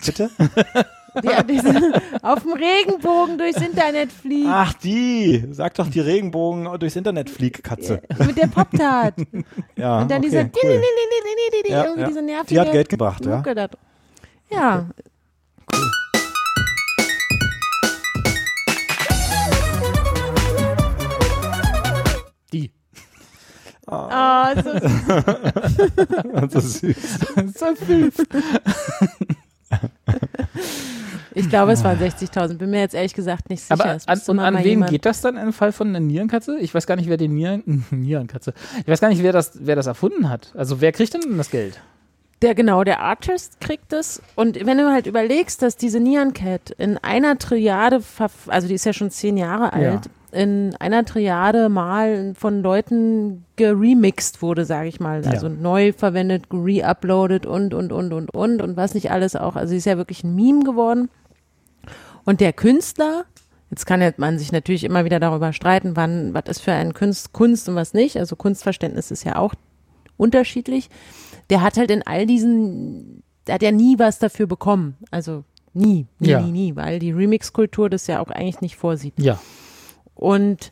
Bitte? 0.05 0.29
Die, 1.15 1.47
die 1.47 1.59
auf 2.21 2.43
dem 2.43 2.53
Regenbogen 2.53 3.37
durchs 3.37 3.61
Internet 3.61 4.11
fliegt. 4.11 4.47
Ach, 4.49 4.73
die. 4.73 5.45
Sag 5.51 5.73
doch 5.75 5.87
die 5.87 5.99
Regenbogen 5.99 6.79
durchs 6.79 6.95
Internet 6.95 7.29
fliegt 7.29 7.63
Katze. 7.63 8.01
Mit 8.25 8.37
der 8.37 8.47
Pop-Tart. 8.47 9.15
Ja, 9.75 10.01
Und 10.01 10.11
dann 10.11 10.19
okay, 10.19 10.29
diese, 10.29 10.51
cool. 10.63 10.81
Ja, 11.67 11.83
irgendwie 11.83 12.01
ja. 12.01 12.07
diese 12.07 12.21
nervige 12.21 12.53
Die 12.53 12.59
hat 12.59 12.71
Geld 12.71 12.89
gebracht, 12.89 13.25
ja. 13.25 13.37
Mucke 13.37 13.53
dr- 13.55 13.69
Ja. 14.49 14.87
Die. 22.53 22.71
Oh, 23.87 24.07
so, 24.55 24.71
Das 26.47 26.55
ist 26.65 26.79
süß. 26.79 26.95
so 27.57 27.75
süß. 27.85 28.13
ich 31.35 31.49
glaube, 31.49 31.71
es 31.71 31.83
waren 31.83 31.97
60.000. 31.97 32.57
Bin 32.57 32.69
mir 32.69 32.79
jetzt 32.79 32.95
ehrlich 32.95 33.13
gesagt 33.13 33.49
nicht 33.49 33.61
sicher. 33.61 33.73
Aber 33.73 33.97
an, 34.05 34.21
und 34.27 34.39
an 34.39 34.63
wen 34.63 34.85
geht 34.85 35.05
das 35.05 35.21
dann 35.21 35.37
im 35.37 35.53
Fall 35.53 35.71
von 35.71 35.89
einer 35.89 35.99
Nierenkatze? 35.99 36.57
Ich 36.59 36.73
weiß 36.73 36.87
gar 36.87 36.95
nicht, 36.95 37.09
wer 37.09 37.17
die 37.17 37.27
Nieren, 37.27 37.85
Nierenkatze. 37.91 38.53
Ich 38.79 38.87
weiß 38.87 39.01
gar 39.01 39.09
nicht, 39.09 39.23
wer 39.23 39.33
das, 39.33 39.51
wer 39.61 39.75
das 39.75 39.87
erfunden 39.87 40.29
hat. 40.29 40.53
Also 40.55 40.81
wer 40.81 40.91
kriegt 40.91 41.13
denn 41.13 41.37
das 41.37 41.49
Geld? 41.49 41.81
Der, 42.41 42.55
genau, 42.55 42.83
der 42.83 43.01
Artist 43.01 43.59
kriegt 43.59 43.93
es. 43.93 44.19
Und 44.35 44.65
wenn 44.65 44.77
du 44.77 44.91
halt 44.91 45.05
überlegst, 45.05 45.61
dass 45.61 45.77
diese 45.77 45.99
Neon 45.99 46.33
Cat 46.33 46.71
in 46.71 46.97
einer 46.97 47.37
Triade, 47.37 48.01
also 48.47 48.67
die 48.67 48.73
ist 48.73 48.85
ja 48.85 48.93
schon 48.93 49.11
zehn 49.11 49.37
Jahre 49.37 49.73
alt, 49.73 50.09
in 50.31 50.75
einer 50.79 51.03
Triade 51.05 51.69
mal 51.69 52.33
von 52.35 52.61
Leuten 52.63 53.45
geremixed 53.57 54.41
wurde, 54.41 54.65
sage 54.65 54.87
ich 54.87 54.99
mal. 54.99 55.23
Also 55.25 55.47
Ja. 55.47 55.53
neu 55.53 55.93
verwendet, 55.93 56.45
re-uploadet 56.51 57.45
und, 57.45 57.73
und, 57.73 57.91
und, 57.91 58.13
und, 58.13 58.33
und 58.33 58.61
und 58.61 58.77
was 58.77 58.93
nicht 58.93 59.11
alles 59.11 59.35
auch. 59.35 59.55
Also 59.55 59.71
sie 59.71 59.77
ist 59.77 59.85
ja 59.85 59.97
wirklich 59.97 60.23
ein 60.23 60.35
Meme 60.35 60.63
geworden. 60.63 61.09
Und 62.23 62.39
der 62.39 62.53
Künstler, 62.53 63.25
jetzt 63.71 63.85
kann 63.85 64.13
man 64.17 64.37
sich 64.39 64.51
natürlich 64.51 64.83
immer 64.83 65.05
wieder 65.05 65.19
darüber 65.19 65.53
streiten, 65.53 65.95
wann, 65.95 66.33
was 66.33 66.43
ist 66.47 66.61
für 66.61 66.71
ein 66.71 66.93
Kunst, 66.93 67.33
Kunst 67.33 67.67
und 67.67 67.75
was 67.75 67.93
nicht. 67.93 68.17
Also 68.17 68.35
Kunstverständnis 68.35 69.11
ist 69.11 69.23
ja 69.23 69.35
auch 69.37 69.53
unterschiedlich. 70.17 70.89
Der 71.49 71.61
hat 71.61 71.77
halt 71.77 71.91
in 71.91 72.05
all 72.05 72.25
diesen, 72.25 73.23
der 73.47 73.55
hat 73.55 73.63
ja 73.63 73.71
nie 73.71 73.97
was 73.99 74.19
dafür 74.19 74.45
bekommen. 74.47 74.95
Also 75.09 75.43
nie, 75.73 76.05
nie, 76.19 76.27
Ja. 76.29 76.41
nie, 76.41 76.51
nie, 76.51 76.75
weil 76.75 76.99
die 76.99 77.11
Remix-Kultur 77.11 77.89
das 77.89 78.07
ja 78.07 78.19
auch 78.19 78.29
eigentlich 78.29 78.61
nicht 78.61 78.75
vorsieht. 78.75 79.13
Ja. 79.17 79.39
Und 80.15 80.71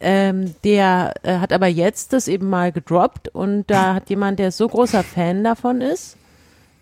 ähm, 0.00 0.54
der 0.64 1.14
äh, 1.22 1.38
hat 1.38 1.52
aber 1.52 1.66
jetzt 1.66 2.12
das 2.12 2.28
eben 2.28 2.50
mal 2.50 2.72
gedroppt 2.72 3.28
und 3.28 3.64
da 3.68 3.94
hat 3.94 4.10
jemand, 4.10 4.38
der 4.38 4.52
so 4.52 4.68
großer 4.68 5.02
Fan 5.02 5.42
davon 5.42 5.80
ist, 5.80 6.16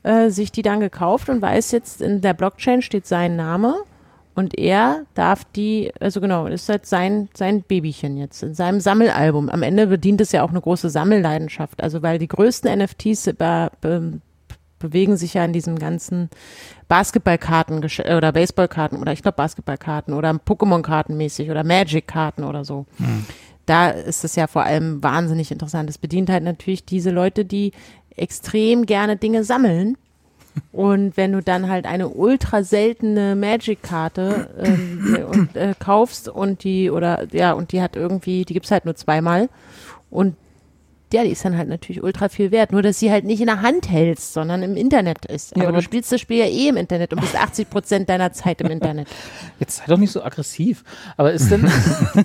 äh, 0.02 0.31
sich 0.31 0.51
die 0.51 0.62
dann 0.62 0.81
gekauft 0.81 1.28
und 1.28 1.40
weiß 1.40 1.70
jetzt, 1.70 2.01
in 2.01 2.20
der 2.20 2.35
Blockchain 2.35 2.82
steht 2.82 3.06
sein 3.06 3.36
Name 3.36 3.77
und 4.35 4.59
er 4.59 5.05
darf 5.14 5.44
die, 5.44 5.93
also 6.01 6.20
genau, 6.20 6.47
ist 6.47 6.69
halt 6.69 6.86
sein, 6.86 7.28
sein 7.35 7.62
Babychen 7.62 8.16
jetzt, 8.16 8.43
in 8.43 8.55
seinem 8.55 8.81
Sammelalbum. 8.81 9.51
Am 9.51 9.62
Ende 9.62 9.86
bedient 9.86 10.20
es 10.20 10.32
ja 10.32 10.43
auch 10.43 10.51
eine 10.51 10.60
große 10.60 10.90
Sammelleidenschaft, 10.90 11.82
also 11.82 12.02
weil 12.02 12.19
die 12.19 12.28
größten 12.28 12.78
NFTs 12.78 13.35
be, 13.36 13.70
be, 13.81 14.20
bewegen 14.82 15.16
sich 15.16 15.34
ja 15.34 15.44
in 15.44 15.52
diesem 15.54 15.78
ganzen 15.78 16.28
Basketballkarten 16.88 17.80
gesch- 17.82 18.16
oder 18.16 18.32
Baseballkarten 18.32 18.98
oder 18.98 19.12
ich 19.12 19.22
glaube 19.22 19.36
Basketballkarten 19.36 20.12
oder 20.12 20.30
Pokémon-Karten 20.32 21.16
mäßig 21.16 21.50
oder 21.50 21.64
Magic-Karten 21.64 22.44
oder 22.44 22.64
so. 22.64 22.84
Da 23.64 23.88
ist 23.88 24.24
es 24.24 24.36
ja 24.36 24.46
vor 24.46 24.64
allem 24.64 25.02
wahnsinnig 25.02 25.50
interessant. 25.50 25.88
Es 25.88 25.96
bedient 25.96 26.28
halt 26.28 26.44
natürlich 26.44 26.84
diese 26.84 27.10
Leute, 27.10 27.44
die 27.44 27.72
extrem 28.16 28.84
gerne 28.84 29.16
Dinge 29.16 29.44
sammeln. 29.44 29.96
Und 30.70 31.16
wenn 31.16 31.32
du 31.32 31.40
dann 31.40 31.70
halt 31.70 31.86
eine 31.86 32.10
ultra 32.10 32.62
seltene 32.62 33.36
Magic-Karte 33.36 34.50
ähm, 34.62 35.16
äh, 35.16 35.22
und, 35.22 35.56
äh, 35.56 35.74
kaufst 35.78 36.28
und 36.28 36.62
die 36.64 36.90
oder 36.90 37.26
ja 37.32 37.52
und 37.52 37.72
die 37.72 37.80
hat 37.80 37.96
irgendwie, 37.96 38.44
die 38.44 38.52
gibt's 38.52 38.70
halt 38.70 38.84
nur 38.84 38.94
zweimal 38.94 39.48
und 40.10 40.36
ja, 41.12 41.24
die 41.24 41.30
ist 41.30 41.44
dann 41.44 41.56
halt 41.56 41.68
natürlich 41.68 42.02
ultra 42.02 42.28
viel 42.28 42.51
wert. 42.51 42.72
Nur, 42.72 42.82
dass 42.82 42.98
sie 42.98 43.10
halt 43.10 43.24
nicht 43.24 43.40
in 43.40 43.47
der 43.47 43.62
Hand 43.62 43.90
hältst, 43.90 44.32
sondern 44.32 44.62
im 44.62 44.76
Internet 44.76 45.24
ist. 45.26 45.55
Aber, 45.56 45.68
aber- 45.68 45.76
du 45.78 45.82
spielst 45.82 46.10
das 46.12 46.20
Spiel 46.20 46.39
ja 46.39 46.47
eh 46.47 46.68
im 46.68 46.76
Internet 46.76 47.12
und 47.12 47.20
bist 47.20 47.36
80 47.36 47.68
Prozent 47.70 48.09
deiner 48.09 48.32
Zeit 48.32 48.60
im 48.60 48.68
Internet. 48.70 49.09
Jetzt 49.60 49.76
sei 49.78 49.84
doch 49.86 49.98
nicht 49.98 50.12
so 50.12 50.22
aggressiv. 50.22 50.84
Aber 51.16 51.32
ist 51.32 51.51
denn, 51.51 51.70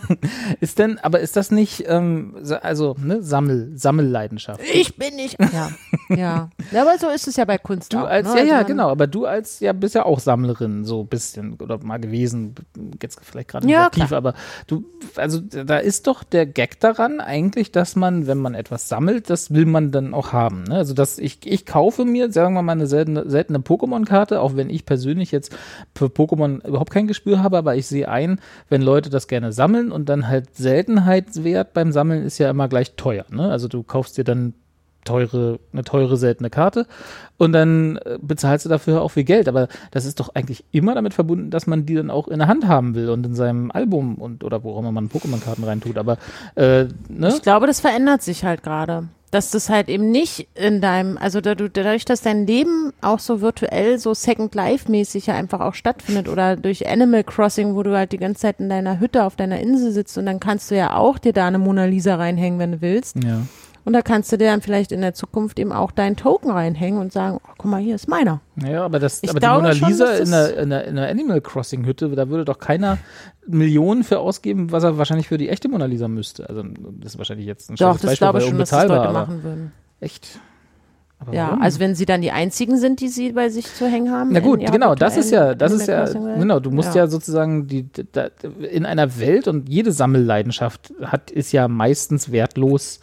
ist 0.59 0.79
denn, 0.79 0.99
aber 0.99 1.19
ist 1.19 1.35
das 1.35 1.51
nicht, 1.51 1.83
ähm, 1.87 2.35
so- 2.41 2.55
also, 2.55 2.95
ne, 2.99 3.21
Sammel, 3.21 3.71
Sammelleidenschaft? 3.75 4.61
Ich 4.73 4.95
bin 4.95 5.15
nicht. 5.15 5.37
Ja, 5.39 5.69
ja. 6.09 6.49
ja 6.71 6.81
aber 6.81 6.97
so 6.97 7.09
ist 7.09 7.27
es 7.27 7.35
ja 7.35 7.45
bei 7.45 7.57
Kunst 7.57 7.93
Du 7.93 7.97
auch. 7.99 8.03
als, 8.05 8.27
ne? 8.27 8.33
ja, 8.33 8.39
Also 8.39 8.49
ja, 8.51 8.57
man- 8.57 8.65
genau, 8.67 8.89
aber 8.89 9.07
du 9.07 9.25
als, 9.25 9.59
ja, 9.59 9.73
bist 9.73 9.95
ja 9.95 10.05
auch 10.05 10.19
Sammlerin, 10.19 10.85
so 10.85 11.01
ein 11.01 11.07
bisschen, 11.07 11.53
oder 11.55 11.77
mal 11.83 11.97
gewesen, 11.97 12.55
jetzt 13.01 13.19
vielleicht 13.23 13.49
gerade 13.49 13.67
Ja, 13.69 13.87
aktiv, 13.87 14.11
aber 14.11 14.33
du, 14.67 14.85
also 15.15 15.39
da 15.39 15.77
ist 15.77 16.07
doch 16.07 16.23
der 16.23 16.45
Gag 16.45 16.79
daran 16.79 17.19
eigentlich, 17.19 17.71
dass 17.71 17.95
man, 17.95 18.27
wenn 18.27 18.37
man 18.37 18.53
etwas 18.55 18.76
sammelt, 18.77 19.29
das 19.29 19.53
will 19.53 19.65
man 19.65 19.91
dann 19.91 20.13
auch 20.13 20.33
haben, 20.33 20.63
ne? 20.63 20.75
Also, 20.75 20.93
dass 20.93 21.17
ich, 21.17 21.39
ich 21.45 21.65
kaufe 21.65 22.05
mir, 22.05 22.31
sagen 22.31 22.53
wir 22.53 22.61
mal, 22.61 22.73
eine 22.73 22.87
seltene, 22.87 23.29
seltene 23.29 23.59
Pokémon-Karte, 23.59 24.41
auch 24.41 24.55
wenn 24.55 24.69
ich 24.69 24.85
persönlich 24.85 25.31
jetzt 25.31 25.55
für 25.95 26.05
Pokémon 26.05 26.65
überhaupt 26.67 26.91
kein 26.91 27.07
Gespür 27.07 27.41
habe, 27.41 27.57
aber 27.57 27.75
ich 27.75 27.87
sehe 27.87 28.09
ein, 28.09 28.39
wenn 28.69 28.81
Leute 28.81 29.09
das 29.09 29.27
gerne 29.27 29.51
sammeln 29.51 29.91
und 29.91 30.09
dann 30.09 30.27
halt 30.27 30.55
Seltenheitswert 30.55 31.73
beim 31.73 31.91
Sammeln 31.91 32.23
ist 32.23 32.37
ja 32.37 32.49
immer 32.49 32.67
gleich 32.67 32.95
teuer, 32.95 33.25
ne? 33.29 33.49
Also 33.49 33.67
du 33.67 33.83
kaufst 33.83 34.17
dir 34.17 34.23
dann 34.23 34.53
teure, 35.07 35.59
eine 35.73 35.83
teure 35.83 36.17
seltene 36.17 36.49
Karte 36.49 36.85
und 37.37 37.53
dann 37.53 37.97
äh, 37.97 38.17
bezahlst 38.21 38.65
du 38.65 38.69
dafür 38.69 39.01
auch 39.01 39.09
viel 39.09 39.23
Geld. 39.23 39.47
Aber 39.47 39.67
das 39.91 40.05
ist 40.05 40.19
doch 40.19 40.35
eigentlich 40.35 40.65
immer 40.71 40.95
damit 40.95 41.13
verbunden, 41.13 41.49
dass 41.49 41.67
man 41.67 41.85
die 41.85 41.95
dann 41.95 42.11
auch 42.11 42.27
in 42.27 42.39
der 42.39 42.47
Hand 42.47 42.67
haben 42.67 42.95
will 42.95 43.09
und 43.09 43.25
in 43.25 43.35
seinem 43.35 43.71
Album 43.71 44.15
und 44.15 44.43
oder 44.43 44.63
wo 44.63 44.73
auch 44.73 44.79
immer 44.79 44.91
man 44.91 45.09
Pokémon-Karten 45.09 45.63
reintut. 45.63 45.97
Aber 45.97 46.17
äh, 46.55 46.85
ne? 47.09 47.29
Ich 47.29 47.41
glaube, 47.41 47.67
das 47.67 47.79
verändert 47.79 48.21
sich 48.21 48.43
halt 48.43 48.63
gerade. 48.63 49.07
Dass 49.29 49.51
das 49.51 49.69
halt 49.69 49.89
eben 49.89 50.09
nicht 50.09 50.47
in 50.55 50.79
deinem, 50.79 51.17
also 51.17 51.41
da, 51.41 51.53
du, 51.53 51.69
dadurch, 51.69 52.05
dass 52.05 52.21
dein 52.21 52.47
Leben 52.47 52.93
auch 53.01 53.19
so 53.19 53.41
virtuell, 53.41 53.99
so 53.99 54.13
Second 54.13 54.55
Life-mäßig 54.55 55.25
ja 55.25 55.35
einfach 55.35 55.59
auch 55.59 55.73
stattfindet 55.73 56.29
oder 56.29 56.55
durch 56.55 56.87
Animal 56.87 57.25
Crossing, 57.25 57.75
wo 57.75 57.83
du 57.83 57.93
halt 57.95 58.13
die 58.13 58.19
ganze 58.19 58.43
Zeit 58.43 58.61
in 58.61 58.69
deiner 58.69 59.01
Hütte 59.01 59.25
auf 59.25 59.35
deiner 59.35 59.59
Insel 59.59 59.91
sitzt 59.91 60.17
und 60.17 60.25
dann 60.27 60.39
kannst 60.39 60.71
du 60.71 60.77
ja 60.77 60.95
auch 60.95 61.17
dir 61.17 61.33
da 61.33 61.45
eine 61.45 61.57
Mona 61.59 61.83
Lisa 61.83 62.15
reinhängen, 62.15 62.57
wenn 62.57 62.71
du 62.71 62.81
willst. 62.81 63.21
Ja. 63.21 63.41
Und 63.87 63.93
da 63.93 64.01
kannst 64.01 64.29
du 64.33 64.37
dir 64.37 64.47
dann 64.47 64.59
vielleicht 64.59 64.91
in 64.91 64.99
der 64.99 65.13
Zukunft 65.13 65.57
eben 65.59 65.71
auch 65.71 65.91
deinen 65.91 66.17
Token 66.17 66.51
reinhängen 66.51 66.99
und 66.99 67.13
sagen, 67.13 67.39
oh, 67.41 67.49
guck 67.57 67.71
mal, 67.71 67.79
hier 67.81 67.95
ist 67.95 68.09
meiner. 68.09 68.41
Ja, 68.61 68.83
aber 68.83 68.99
das, 68.99 69.23
Ich 69.23 69.29
aber 69.29 69.39
die 69.39 69.47
Mona 69.47 69.73
schon, 69.73 69.87
Lisa 69.87 70.05
dass 70.07 70.19
in 70.19 70.31
der, 70.31 70.57
in, 70.57 70.69
der, 70.71 70.85
in 70.87 70.95
der 70.97 71.09
Animal 71.09 71.39
Crossing 71.39 71.85
Hütte, 71.85 72.09
da 72.09 72.27
würde 72.27 72.43
doch 72.43 72.59
keiner 72.59 72.97
Millionen 73.47 74.03
für 74.03 74.19
ausgeben, 74.19 74.73
was 74.73 74.83
er 74.83 74.97
wahrscheinlich 74.97 75.29
für 75.29 75.37
die 75.37 75.47
echte 75.47 75.69
Mona 75.69 75.85
Lisa 75.85 76.09
müsste. 76.09 76.49
Also 76.49 76.63
das 76.99 77.13
ist 77.13 77.17
wahrscheinlich 77.17 77.45
jetzt 77.45 77.69
ein 77.69 77.77
Doch, 77.77 77.93
das 77.93 78.01
Beispiel, 78.01 78.17
glaube 78.17 78.39
ich 78.39 78.45
schon, 78.49 78.57
dass 78.57 78.71
das 78.71 78.89
Leute 78.89 79.13
machen 79.13 79.43
würden. 79.43 79.71
Echt? 80.01 80.37
Aber 81.19 81.33
Ja, 81.33 81.47
warum? 81.47 81.61
also 81.61 81.79
wenn 81.79 81.95
sie 81.95 82.05
dann 82.05 82.21
die 82.21 82.31
einzigen 82.31 82.77
sind, 82.77 82.99
die 82.99 83.07
sie 83.07 83.31
bei 83.31 83.47
sich 83.47 83.73
zu 83.73 83.87
hängen 83.87 84.11
haben. 84.11 84.33
Na 84.33 84.41
gut, 84.41 84.69
genau, 84.69 84.95
das 84.95 85.15
ist 85.15 85.31
ja, 85.31 85.55
das 85.55 85.71
ist 85.71 85.87
ja, 85.87 86.03
genau, 86.11 86.59
du 86.59 86.71
musst 86.71 86.93
ja, 86.93 87.07
sozusagen 87.07 87.67
die, 87.67 87.87
da, 88.11 88.31
in 88.69 88.85
einer 88.85 89.17
Welt 89.17 89.47
und 89.47 89.69
jede 89.69 89.93
Sammelleidenschaft 89.93 90.93
hat, 91.01 91.31
ist 91.31 91.53
ja 91.53 91.69
meistens 91.69 92.33
wertlos 92.33 92.99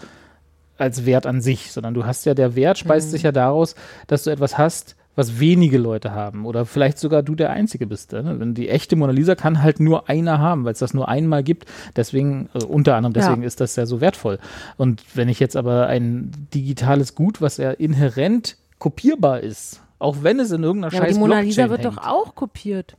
als 0.78 1.06
Wert 1.06 1.26
an 1.26 1.40
sich, 1.40 1.70
sondern 1.72 1.94
du 1.94 2.04
hast 2.06 2.24
ja, 2.26 2.34
der 2.34 2.56
Wert 2.56 2.78
speist 2.78 3.08
Mhm. 3.08 3.10
sich 3.12 3.22
ja 3.22 3.32
daraus, 3.32 3.74
dass 4.06 4.24
du 4.24 4.30
etwas 4.30 4.58
hast, 4.58 4.96
was 5.16 5.38
wenige 5.38 5.78
Leute 5.78 6.10
haben 6.10 6.44
oder 6.44 6.66
vielleicht 6.66 6.98
sogar 6.98 7.22
du 7.22 7.36
der 7.36 7.50
Einzige 7.50 7.86
bist. 7.86 8.12
Ne? 8.12 8.36
Denn 8.36 8.54
die 8.54 8.68
echte 8.68 8.96
Mona 8.96 9.12
Lisa 9.12 9.36
kann 9.36 9.62
halt 9.62 9.78
nur 9.78 10.08
einer 10.08 10.40
haben, 10.40 10.64
weil 10.64 10.72
es 10.72 10.80
das 10.80 10.92
nur 10.92 11.08
einmal 11.08 11.44
gibt. 11.44 11.66
Deswegen, 11.94 12.48
also 12.52 12.66
unter 12.66 12.96
anderem 12.96 13.12
deswegen 13.12 13.42
Ja. 13.42 13.46
ist 13.46 13.60
das 13.60 13.76
ja 13.76 13.86
so 13.86 14.00
wertvoll. 14.00 14.40
Und 14.76 15.04
wenn 15.14 15.28
ich 15.28 15.38
jetzt 15.38 15.56
aber 15.56 15.86
ein 15.86 16.32
digitales 16.52 17.14
Gut, 17.14 17.40
was 17.40 17.58
ja 17.58 17.70
inhärent 17.70 18.56
kopierbar 18.80 19.38
ist, 19.40 19.80
auch 20.00 20.16
wenn 20.22 20.40
es 20.40 20.50
in 20.50 20.64
irgendeiner 20.64 20.92
Ja, 20.92 20.98
aber 20.98 21.06
scheiß 21.06 21.14
die 21.14 21.20
Mona 21.20 21.40
Lisa 21.40 21.70
wird 21.70 21.84
hängt. 21.84 21.96
doch 21.96 22.04
auch 22.04 22.34
kopiert. 22.34 22.96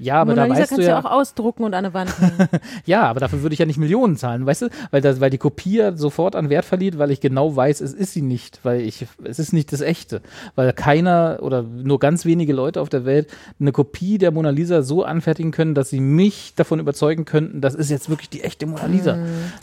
Ja, 0.00 0.20
aber 0.22 0.32
Mona 0.32 0.42
da 0.42 0.46
Lisa 0.46 0.60
weißt 0.62 0.70
kannst 0.70 0.78
du 0.82 0.88
ja, 0.88 0.98
ja 0.98 0.98
auch 0.98 1.10
ausdrucken 1.10 1.64
und 1.64 1.74
an 1.74 1.84
eine 1.84 1.94
Wand 1.94 2.18
hängen. 2.20 2.48
ja, 2.86 3.02
aber 3.02 3.20
dafür 3.20 3.42
würde 3.42 3.52
ich 3.52 3.58
ja 3.58 3.66
nicht 3.66 3.78
Millionen 3.78 4.16
zahlen, 4.16 4.46
weißt 4.46 4.62
du? 4.62 4.68
Weil, 4.90 5.00
das, 5.00 5.20
weil 5.20 5.30
die 5.30 5.38
Kopie 5.38 5.76
ja 5.76 5.96
sofort 5.96 6.34
an 6.36 6.48
Wert 6.50 6.64
verliert, 6.64 6.98
weil 6.98 7.10
ich 7.10 7.20
genau 7.20 7.54
weiß, 7.54 7.80
es 7.80 7.92
ist 7.92 8.12
sie 8.14 8.22
nicht, 8.22 8.60
weil 8.62 8.80
ich, 8.80 9.06
es 9.24 9.38
ist 9.38 9.52
nicht 9.52 9.72
das 9.72 9.80
echte. 9.80 10.20
Weil 10.54 10.72
keiner 10.72 11.38
oder 11.42 11.62
nur 11.62 11.98
ganz 11.98 12.24
wenige 12.24 12.52
Leute 12.52 12.80
auf 12.80 12.88
der 12.88 13.04
Welt 13.04 13.28
eine 13.60 13.72
Kopie 13.72 14.18
der 14.18 14.30
Mona 14.30 14.50
Lisa 14.50 14.82
so 14.82 15.04
anfertigen 15.04 15.50
können, 15.50 15.74
dass 15.74 15.90
sie 15.90 16.00
mich 16.00 16.54
davon 16.56 16.80
überzeugen 16.80 17.24
könnten, 17.24 17.60
das 17.60 17.74
ist 17.74 17.90
jetzt 17.90 18.08
wirklich 18.08 18.30
die 18.30 18.42
echte 18.42 18.66
Mona 18.66 18.86
Lisa. 18.86 19.18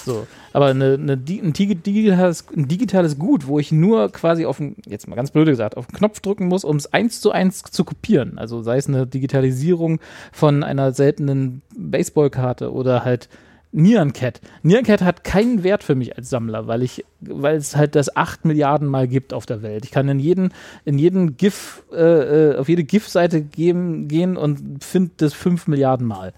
So. 0.06 0.28
Aber 0.54 0.68
eine, 0.68 0.94
eine, 0.96 1.14
ein, 1.14 1.54
digi- 1.54 1.76
digitales, 1.82 2.46
ein 2.56 2.68
digitales 2.68 3.18
Gut, 3.20 3.48
wo 3.48 3.60
ich 3.60 3.72
nur 3.72 4.12
quasi 4.12 4.46
auf 4.46 4.58
den, 4.58 4.76
jetzt 4.86 5.08
mal 5.08 5.16
ganz 5.16 5.32
blöde 5.32 5.52
gesagt, 5.52 5.78
auf 5.78 5.88
den 5.88 5.96
Knopf 5.98 6.20
drücken 6.20 6.48
muss, 6.48 6.64
um 6.64 6.76
es 6.78 6.92
eins 6.94 7.22
zu 7.22 7.32
eins 7.32 7.64
zu 7.64 7.84
kopieren. 7.84 8.38
Also 8.38 8.62
sei 8.62 8.78
es 8.78 8.88
eine 8.88 9.06
Digitalisierung 9.06 10.00
von 10.32 10.64
einer 10.64 10.92
seltenen 10.92 11.62
Baseballkarte 11.76 12.72
oder 12.72 13.06
halt 13.06 13.30
Nyan 13.72 14.14
Cat. 14.14 14.42
Nyan 14.64 14.84
Cat 14.84 15.02
hat 15.02 15.24
keinen 15.24 15.64
Wert 15.64 15.84
für 15.84 15.96
mich 15.96 16.18
als 16.18 16.30
Sammler, 16.30 16.68
weil 16.68 16.84
ich, 16.84 17.06
weil 17.20 17.58
es 17.58 17.76
halt 17.76 17.96
das 17.96 18.16
acht 18.16 18.46
Milliarden 18.46 18.88
Mal 18.88 19.08
gibt 19.08 19.34
auf 19.34 19.46
der 19.46 19.62
Welt. 19.62 19.86
Ich 19.86 19.92
kann 19.92 20.08
in 20.08 20.20
jeden, 20.20 20.54
in 20.86 20.98
jeden 20.98 21.38
GIF, 21.38 21.84
äh, 21.92 22.52
äh, 22.52 22.58
auf 22.58 22.70
jede 22.70 22.84
GIF-Seite 22.84 23.42
gehen, 23.42 24.08
gehen 24.08 24.38
und 24.38 24.84
finde 24.84 25.12
das 25.18 25.34
fünf 25.34 25.68
Milliarden 25.68 26.08
Mal. 26.08 26.34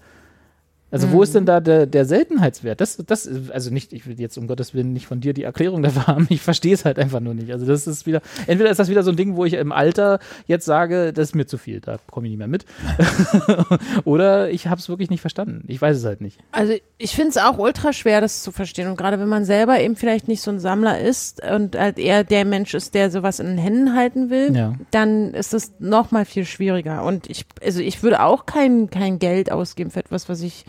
Also 0.92 1.12
wo 1.12 1.22
ist 1.22 1.34
denn 1.34 1.46
da 1.46 1.60
der, 1.60 1.86
der 1.86 2.04
Seltenheitswert? 2.04 2.80
Das, 2.80 2.96
das, 3.06 3.26
ist- 3.26 3.50
also 3.50 3.70
nicht, 3.70 3.92
ich 3.92 4.06
will 4.06 4.18
jetzt 4.20 4.36
um 4.38 4.46
Gottes 4.46 4.74
Willen 4.74 4.92
nicht 4.92 5.06
von 5.06 5.20
dir 5.20 5.32
die 5.32 5.44
Erklärung 5.44 5.82
dafür 5.82 6.06
haben, 6.06 6.26
ich 6.30 6.40
verstehe 6.42 6.74
es 6.74 6.84
halt 6.84 6.98
einfach 6.98 7.20
nur 7.20 7.34
nicht. 7.34 7.50
Also 7.52 7.64
das 7.66 7.86
ist 7.86 8.06
wieder, 8.06 8.20
entweder 8.46 8.70
ist 8.70 8.78
das 8.78 8.88
wieder 8.88 9.02
so 9.02 9.10
ein 9.10 9.16
Ding, 9.16 9.36
wo 9.36 9.44
ich 9.44 9.54
im 9.54 9.72
Alter 9.72 10.18
jetzt 10.46 10.64
sage, 10.66 11.12
das 11.12 11.28
ist 11.30 11.34
mir 11.34 11.46
zu 11.46 11.58
viel, 11.58 11.80
da 11.80 11.98
komme 12.10 12.26
ich 12.26 12.30
nicht 12.30 12.38
mehr 12.38 12.48
mit. 12.48 12.64
Oder 14.04 14.50
ich 14.50 14.66
habe 14.66 14.80
es 14.80 14.88
wirklich 14.88 15.10
nicht 15.10 15.20
verstanden. 15.20 15.64
Ich 15.68 15.80
weiß 15.80 15.96
es 15.96 16.04
halt 16.04 16.20
nicht. 16.20 16.38
Also 16.52 16.74
ich 16.98 17.14
finde 17.14 17.30
es 17.30 17.36
auch 17.38 17.58
ultra 17.58 17.92
schwer, 17.92 18.20
das 18.20 18.42
zu 18.42 18.52
verstehen. 18.52 18.88
Und 18.88 18.96
gerade 18.96 19.18
wenn 19.20 19.28
man 19.28 19.44
selber 19.44 19.80
eben 19.80 19.96
vielleicht 19.96 20.28
nicht 20.28 20.42
so 20.42 20.50
ein 20.50 20.58
Sammler 20.60 21.00
ist 21.00 21.42
und 21.44 21.76
halt 21.78 21.98
eher 21.98 22.24
der 22.24 22.44
Mensch 22.44 22.74
ist, 22.74 22.94
der 22.94 23.10
sowas 23.10 23.40
in 23.40 23.46
den 23.46 23.58
Händen 23.58 23.94
halten 23.96 24.30
will, 24.30 24.54
Ja. 24.56 24.74
dann 24.90 25.34
ist 25.34 25.54
es 25.54 25.72
noch 25.78 26.10
mal 26.10 26.24
viel 26.24 26.44
schwieriger. 26.44 27.04
Und 27.04 27.28
ich, 27.28 27.44
also 27.62 27.80
ich 27.80 28.02
würde 28.02 28.22
auch 28.22 28.46
kein, 28.46 28.90
kein 28.90 29.18
Geld 29.18 29.50
ausgeben 29.52 29.90
für 29.90 30.00
etwas, 30.00 30.28
was 30.28 30.40
ich 30.42 30.64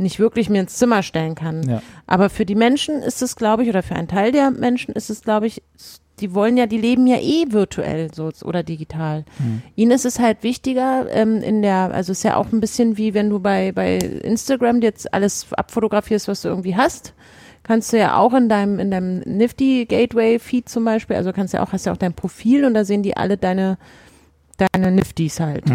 nicht 0.00 0.18
wirklich 0.18 0.50
mir 0.50 0.60
ins 0.60 0.76
Zimmer 0.76 1.02
stellen 1.02 1.34
kann. 1.34 1.68
Ja. 1.68 1.82
Aber 2.06 2.30
für 2.30 2.44
die 2.44 2.54
Menschen 2.54 3.02
ist 3.02 3.22
es, 3.22 3.36
glaube 3.36 3.62
ich, 3.62 3.68
oder 3.68 3.82
für 3.82 3.94
einen 3.94 4.08
Teil 4.08 4.32
der 4.32 4.50
Menschen 4.50 4.94
ist 4.94 5.10
es, 5.10 5.22
glaube 5.22 5.46
ich, 5.46 5.62
die 6.20 6.34
wollen 6.34 6.56
ja, 6.56 6.66
die 6.66 6.78
leben 6.78 7.06
ja 7.06 7.16
eh 7.16 7.46
virtuell 7.48 8.12
so 8.14 8.30
oder 8.44 8.62
digital. 8.62 9.24
Ihnen 9.76 9.90
ist 9.90 10.04
es 10.04 10.18
halt 10.18 10.42
wichtiger 10.42 11.06
ähm, 11.10 11.42
in 11.42 11.62
der, 11.62 11.92
also 11.92 12.12
es 12.12 12.18
ist 12.18 12.24
ja 12.24 12.36
auch 12.36 12.52
ein 12.52 12.60
bisschen 12.60 12.96
wie 12.96 13.14
wenn 13.14 13.30
du 13.30 13.40
bei 13.40 13.72
bei 13.72 13.96
Instagram 13.96 14.82
jetzt 14.82 15.12
alles 15.14 15.46
abfotografierst, 15.52 16.28
was 16.28 16.42
du 16.42 16.48
irgendwie 16.48 16.76
hast, 16.76 17.14
kannst 17.62 17.92
du 17.92 17.98
ja 17.98 18.16
auch 18.16 18.34
in 18.34 18.48
deinem 18.48 18.78
in 18.78 18.90
deinem 18.90 19.20
Nifty 19.20 19.86
Gateway 19.86 20.38
Feed 20.38 20.68
zum 20.68 20.84
Beispiel, 20.84 21.16
also 21.16 21.32
kannst 21.32 21.54
ja 21.54 21.62
auch 21.62 21.72
hast 21.72 21.86
ja 21.86 21.92
auch 21.92 21.96
dein 21.96 22.14
Profil 22.14 22.64
und 22.64 22.74
da 22.74 22.84
sehen 22.84 23.02
die 23.02 23.16
alle 23.16 23.36
deine 23.36 23.78
deine 24.58 24.90
Nifties 24.90 25.40
halt 25.40 25.68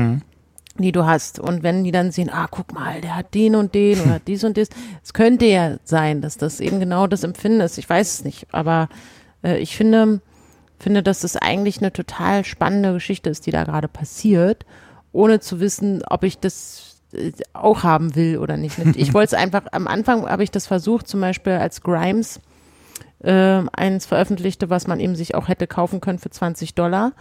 die 0.77 0.91
du 0.91 1.05
hast. 1.05 1.39
Und 1.39 1.63
wenn 1.63 1.83
die 1.83 1.91
dann 1.91 2.11
sehen, 2.11 2.29
ah, 2.29 2.47
guck 2.49 2.73
mal, 2.73 3.01
der 3.01 3.15
hat 3.15 3.33
den 3.33 3.55
und 3.55 3.73
den 3.73 3.99
oder 4.01 4.19
dies 4.25 4.43
und 4.43 4.57
das, 4.57 4.69
es 5.03 5.13
könnte 5.13 5.45
ja 5.45 5.77
sein, 5.83 6.21
dass 6.21 6.37
das 6.37 6.59
eben 6.59 6.79
genau 6.79 7.07
das 7.07 7.23
Empfinden 7.23 7.61
ist. 7.61 7.77
Ich 7.77 7.89
weiß 7.89 8.13
es 8.13 8.23
nicht, 8.25 8.47
aber 8.51 8.89
äh, 9.43 9.57
ich 9.57 9.77
finde, 9.77 10.21
finde, 10.79 11.01
dass 11.01 11.21
das 11.21 11.37
eigentlich 11.37 11.79
eine 11.79 11.93
total 11.93 12.43
spannende 12.43 12.93
Geschichte 12.93 13.29
ist, 13.29 13.45
die 13.45 13.51
da 13.51 13.63
gerade 13.63 13.87
passiert, 13.87 14.65
ohne 15.13 15.39
zu 15.39 15.59
wissen, 15.59 16.03
ob 16.09 16.23
ich 16.23 16.39
das 16.39 17.01
äh, 17.13 17.31
auch 17.53 17.83
haben 17.83 18.15
will 18.15 18.37
oder 18.37 18.57
nicht. 18.57 18.77
Ich 18.95 19.13
wollte 19.13 19.35
es 19.35 19.41
einfach, 19.41 19.63
am 19.71 19.87
Anfang 19.87 20.27
habe 20.27 20.43
ich 20.43 20.51
das 20.51 20.67
versucht, 20.67 21.07
zum 21.07 21.21
Beispiel 21.21 21.53
als 21.53 21.81
Grimes 21.81 22.41
äh, 23.23 23.61
eins 23.73 24.05
veröffentlichte, 24.05 24.69
was 24.69 24.87
man 24.87 24.99
eben 24.99 25.15
sich 25.15 25.35
auch 25.35 25.47
hätte 25.47 25.67
kaufen 25.67 26.01
können 26.01 26.19
für 26.19 26.29
20 26.29 26.75
Dollar. 26.75 27.13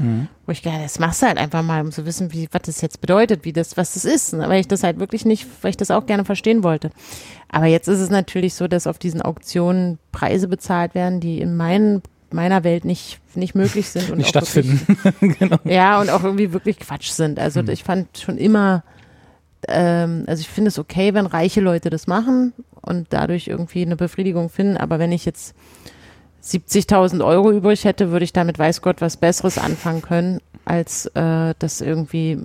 Wo 0.47 0.53
ich 0.53 0.63
gedacht, 0.63 0.81
das 0.85 0.99
machst 0.99 1.23
du 1.23 1.27
halt 1.27 1.39
einfach 1.39 1.63
mal, 1.63 1.81
um 1.81 1.93
zu 1.93 2.05
wissen, 2.05 2.33
wie, 2.33 2.49
was 2.53 2.63
das 2.63 2.81
jetzt 2.81 3.01
bedeutet, 3.01 3.45
wie 3.45 3.53
das, 3.53 3.77
was 3.77 3.95
das 3.95 4.05
ist. 4.05 4.33
ne? 4.35 4.49
Weil 4.49 4.61
ich 4.61 4.69
das 4.69 4.83
halt 4.83 4.99
wirklich 4.99 5.25
nicht, 5.25 5.47
weil 5.63 5.71
ich 5.71 5.77
das 5.77 5.91
auch 5.91 6.07
gerne 6.07 6.25
verstehen 6.25 6.63
wollte. 6.65 6.91
Aber 7.49 7.67
jetzt 7.67 7.89
ist 7.89 8.01
es 8.01 8.11
natürlich 8.11 8.55
so, 8.55 8.67
dass 8.69 8.87
auf 8.87 8.99
diesen 8.99 9.23
Auktionen 9.23 9.99
Preise 10.13 10.49
bezahlt 10.49 10.95
werden, 10.95 11.21
die 11.21 11.41
in 11.41 11.57
meinen 11.57 12.03
meiner 12.31 12.65
Welt 12.65 12.85
nicht, 12.85 13.21
nicht 13.37 13.55
möglich 13.55 13.89
sind 13.91 14.11
und 14.11 14.19
Nicht 14.19 14.37
auch 14.37 14.43
wirklich- 14.55 14.81
stattfinden. 14.81 15.37
genau. 15.39 15.57
ja, 15.63 16.01
und 16.01 16.11
auch 16.11 16.25
irgendwie 16.25 16.53
wirklich 16.53 16.81
Quatsch 16.81 17.11
sind. 17.11 17.39
Also 17.39 17.61
Hm. 17.61 17.69
ich 17.69 17.85
fand 17.85 18.19
schon 18.19 18.39
immer, 18.39 18.83
ähm, 19.69 20.25
also 20.27 20.41
ich 20.41 20.49
finde 20.49 20.69
es 20.69 20.79
okay, 20.81 21.15
wenn 21.15 21.27
reiche 21.27 21.61
Leute 21.61 21.91
das 21.91 22.09
machen 22.09 22.53
und 22.85 23.09
dadurch 23.11 23.49
irgendwie 23.49 23.83
eine 23.83 23.97
Befriedigung 23.97 24.49
finden. 24.49 24.77
Aber 24.77 24.99
wenn 24.99 25.13
ich 25.13 25.25
jetzt 25.25 25.55
70.000 26.43 27.25
Euro 27.25 27.51
übrig 27.51 27.85
hätte, 27.85 28.11
würde 28.11 28.25
ich 28.25 28.33
damit 28.33 28.59
weiß 28.59 28.83
Gott 28.83 29.01
was 29.01 29.17
Besseres 29.17 29.59
anfangen 29.59 30.03
können, 30.03 30.41
als 30.65 31.07
äh, 31.15 31.55
das 31.59 31.81
irgendwie 31.81 32.39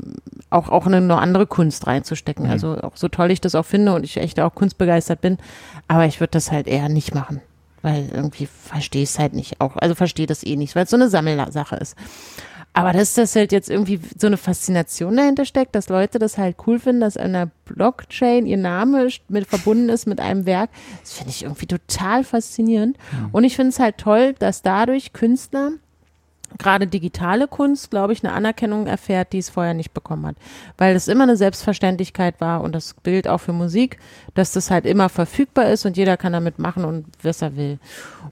auch, 0.50 0.70
auch 0.70 0.88
in 0.88 0.94
eine 0.94 1.18
andere 1.18 1.48
Kunst 1.48 1.88
reinzustecken. 1.88 2.46
Mhm. 2.46 2.52
Also 2.52 2.78
auch 2.82 2.96
so 2.96 3.08
toll 3.08 3.32
ich 3.32 3.42
das 3.42 3.56
auch 3.56 3.66
finde 3.66 3.94
und 3.94 4.04
ich 4.04 4.18
echt 4.18 4.40
auch 4.40 4.56
kunstbegeistert 4.56 5.22
bin, 5.22 5.38
aber 5.88 6.06
ich 6.06 6.20
würde 6.20 6.32
das 6.32 6.52
halt 6.52 6.68
eher 6.68 6.90
nicht 6.90 7.14
machen. 7.14 7.42
Weil 7.82 8.10
irgendwie 8.14 8.46
verstehe 8.46 9.04
ich 9.04 9.10
es 9.10 9.20
halt 9.20 9.34
nicht 9.34 9.62
auch. 9.62 9.78
Also 9.78 9.96
verstehe 9.96 10.28
das 10.28 10.44
eh 10.44 10.58
nicht, 10.58 10.76
weil 10.76 10.84
es 10.84 10.90
so 10.90 10.98
eine 10.98 11.10
Sammelsache 11.10 11.78
ist. 11.78 11.96
Aber 12.74 12.94
dass 12.94 13.16
das 13.16 13.36
halt 13.36 13.52
jetzt 13.52 13.70
irgendwie 13.70 14.00
so 14.18 14.28
eine 14.28 14.38
Faszination 14.38 15.18
dahinter 15.18 15.46
steckt, 15.46 15.76
dass 15.76 15.90
Leute 15.90 16.20
das 16.20 16.38
halt 16.38 16.56
cool 16.68 16.80
finden, 16.80 17.02
dass 17.02 17.18
an 17.18 17.34
der 17.34 17.50
Blockchain 17.66 18.46
ihr 18.46 18.58
Name 18.58 19.10
mit 19.28 19.48
verbunden 19.48 19.90
ist 19.90 20.06
mit 20.06 20.20
einem 20.20 20.46
Werk, 20.46 20.70
das 21.02 21.14
finde 21.14 21.32
ich 21.32 21.44
irgendwie 21.44 21.66
total 21.66 22.24
faszinierend. 22.24 22.98
Und 23.32 23.44
ich 23.44 23.56
finde 23.56 23.70
es 23.70 23.80
halt 23.80 23.98
toll, 23.98 24.34
dass 24.38 24.62
dadurch 24.62 25.14
Künstler 25.14 25.72
gerade 26.58 26.88
digitale 26.88 27.48
Kunst, 27.48 27.92
glaube 27.92 28.14
ich, 28.14 28.24
eine 28.24 28.34
Anerkennung 28.34 28.88
erfährt, 28.88 29.34
die 29.34 29.38
es 29.38 29.50
vorher 29.50 29.74
nicht 29.74 29.94
bekommen 29.94 30.26
hat. 30.26 30.36
Weil 30.78 30.96
es 30.96 31.08
immer 31.08 31.24
eine 31.24 31.38
Selbstverständlichkeit 31.38 32.42
war 32.42 32.62
und 32.62 32.74
das 32.74 32.96
Bild 32.96 33.28
auch 33.28 33.40
für 33.40 33.54
Musik, 33.54 34.00
dass 34.34 34.52
das 34.54 34.72
halt 34.72 34.86
immer 34.86 35.10
verfügbar 35.10 35.70
ist 35.70 35.86
und 35.86 35.98
jeder 35.98 36.18
kann 36.18 36.34
damit 36.34 36.60
machen 36.60 36.86
und 36.86 37.06
was 37.22 37.42
er 37.42 37.56
will. 37.56 37.80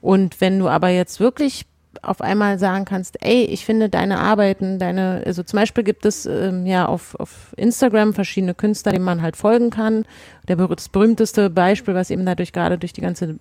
Und 0.01 0.41
wenn 0.41 0.57
du 0.59 0.67
aber 0.67 0.89
jetzt 0.89 1.19
wirklich 1.19 1.65
auf 2.03 2.21
einmal 2.21 2.59
sagen 2.59 2.85
kannst, 2.85 3.17
ey, 3.21 3.43
ich 3.43 3.65
finde 3.65 3.89
deine 3.89 4.19
Arbeiten, 4.19 4.79
deine, 4.79 5.23
also 5.25 5.43
zum 5.43 5.59
Beispiel 5.59 5.83
gibt 5.83 6.05
es 6.05 6.25
ähm, 6.25 6.65
ja 6.65 6.85
auf, 6.85 7.15
auf 7.15 7.53
Instagram 7.57 8.13
verschiedene 8.13 8.53
Künstler, 8.53 8.91
denen 8.91 9.05
man 9.05 9.21
halt 9.21 9.35
folgen 9.35 9.69
kann. 9.69 10.05
Der 10.47 10.55
das 10.55 10.89
berühmteste 10.89 11.49
Beispiel, 11.49 11.93
was 11.93 12.09
eben 12.09 12.25
dadurch 12.25 12.53
gerade 12.53 12.77
durch 12.77 12.93
die 12.93 13.01
ganze, 13.01 13.35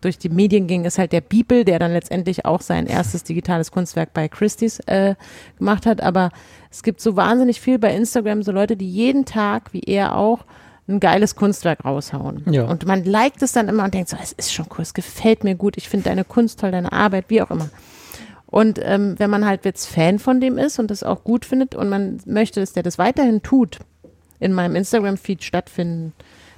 durch 0.00 0.18
die 0.18 0.28
Medien 0.28 0.66
ging, 0.66 0.84
ist 0.84 0.98
halt 0.98 1.12
der 1.12 1.20
Bibel, 1.20 1.64
der 1.64 1.78
dann 1.78 1.92
letztendlich 1.92 2.44
auch 2.44 2.60
sein 2.60 2.86
erstes 2.86 3.24
digitales 3.24 3.72
Kunstwerk 3.72 4.12
bei 4.14 4.28
Christie's 4.28 4.78
äh, 4.86 5.16
gemacht 5.58 5.84
hat. 5.86 6.00
Aber 6.00 6.30
es 6.70 6.82
gibt 6.82 7.00
so 7.00 7.16
wahnsinnig 7.16 7.60
viel 7.60 7.78
bei 7.78 7.94
Instagram, 7.94 8.42
so 8.42 8.52
Leute, 8.52 8.76
die 8.76 8.88
jeden 8.88 9.24
Tag, 9.24 9.72
wie 9.72 9.82
er 9.82 10.16
auch, 10.16 10.44
ein 10.88 11.00
geiles 11.00 11.34
Kunstwerk 11.34 11.84
raushauen. 11.84 12.44
Ja. 12.50 12.64
Und 12.64 12.86
man 12.86 13.04
liked 13.04 13.42
es 13.42 13.52
dann 13.52 13.68
immer 13.68 13.84
und 13.84 13.94
denkt 13.94 14.10
so, 14.10 14.16
es 14.22 14.32
ist 14.32 14.52
schon 14.52 14.66
cool, 14.70 14.82
es 14.82 14.94
gefällt 14.94 15.44
mir 15.44 15.54
gut, 15.54 15.76
ich 15.76 15.88
finde 15.88 16.04
deine 16.04 16.24
Kunst 16.24 16.60
toll, 16.60 16.72
deine 16.72 16.92
Arbeit, 16.92 17.26
wie 17.28 17.40
auch 17.42 17.50
immer. 17.50 17.70
Und 18.46 18.78
ähm, 18.82 19.14
wenn 19.18 19.30
man 19.30 19.44
halt 19.44 19.64
jetzt 19.64 19.86
Fan 19.86 20.18
von 20.18 20.40
dem 20.40 20.58
ist 20.58 20.78
und 20.78 20.90
das 20.90 21.02
auch 21.02 21.24
gut 21.24 21.44
findet 21.44 21.74
und 21.74 21.88
man 21.88 22.18
möchte, 22.26 22.60
dass 22.60 22.72
der 22.72 22.82
das 22.82 22.98
weiterhin 22.98 23.42
tut, 23.42 23.78
in 24.38 24.52
meinem 24.52 24.76
Instagram-Feed 24.76 25.42
stattfinden, 25.42 26.12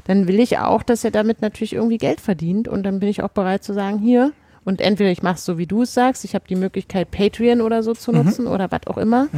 dann 0.04 0.28
will 0.28 0.40
ich 0.40 0.58
auch, 0.58 0.82
dass 0.82 1.04
er 1.04 1.10
damit 1.10 1.42
natürlich 1.42 1.72
irgendwie 1.72 1.98
Geld 1.98 2.20
verdient 2.20 2.68
und 2.68 2.82
dann 2.82 3.00
bin 3.00 3.08
ich 3.08 3.22
auch 3.22 3.30
bereit 3.30 3.64
zu 3.64 3.72
sagen, 3.72 3.98
hier, 3.98 4.32
und 4.64 4.80
entweder 4.80 5.10
ich 5.10 5.22
mache 5.22 5.36
es 5.36 5.44
so, 5.44 5.58
wie 5.58 5.66
du 5.66 5.82
es 5.82 5.94
sagst, 5.94 6.24
ich 6.24 6.34
habe 6.34 6.44
die 6.48 6.56
Möglichkeit, 6.56 7.12
Patreon 7.12 7.60
oder 7.60 7.84
so 7.84 7.94
zu 7.94 8.10
nutzen 8.10 8.46
oder 8.48 8.70
was 8.72 8.86
auch 8.88 8.98
immer. 8.98 9.28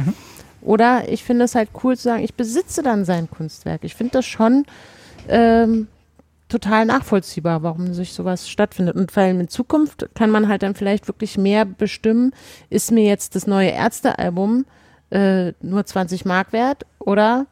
Oder 0.61 1.07
ich 1.07 1.23
finde 1.23 1.45
es 1.45 1.55
halt 1.55 1.69
cool 1.83 1.95
zu 1.95 2.03
sagen, 2.03 2.23
ich 2.23 2.33
besitze 2.33 2.81
dann 2.81 3.05
sein 3.05 3.29
Kunstwerk. 3.29 3.83
Ich 3.83 3.95
finde 3.95 4.13
das 4.13 4.25
schon 4.25 4.65
ähm, 5.27 5.87
total 6.49 6.85
nachvollziehbar, 6.85 7.63
warum 7.63 7.93
sich 7.93 8.13
sowas 8.13 8.49
stattfindet. 8.49 8.95
Und 8.95 9.15
weil 9.15 9.39
in 9.39 9.47
Zukunft 9.47 10.09
kann 10.15 10.31
man 10.31 10.47
halt 10.49 10.63
dann 10.63 10.75
vielleicht 10.75 11.07
wirklich 11.07 11.37
mehr 11.37 11.63
bestimmen, 11.65 12.33
ist 12.69 12.91
mir 12.91 13.05
jetzt 13.05 13.35
das 13.35 13.47
neue 13.47 13.69
Ärztealbum 13.69 14.65
äh, 15.11 15.53
nur 15.61 15.85
20 15.85 16.25
Mark 16.25 16.51
wert 16.51 16.85
oder 16.99 17.45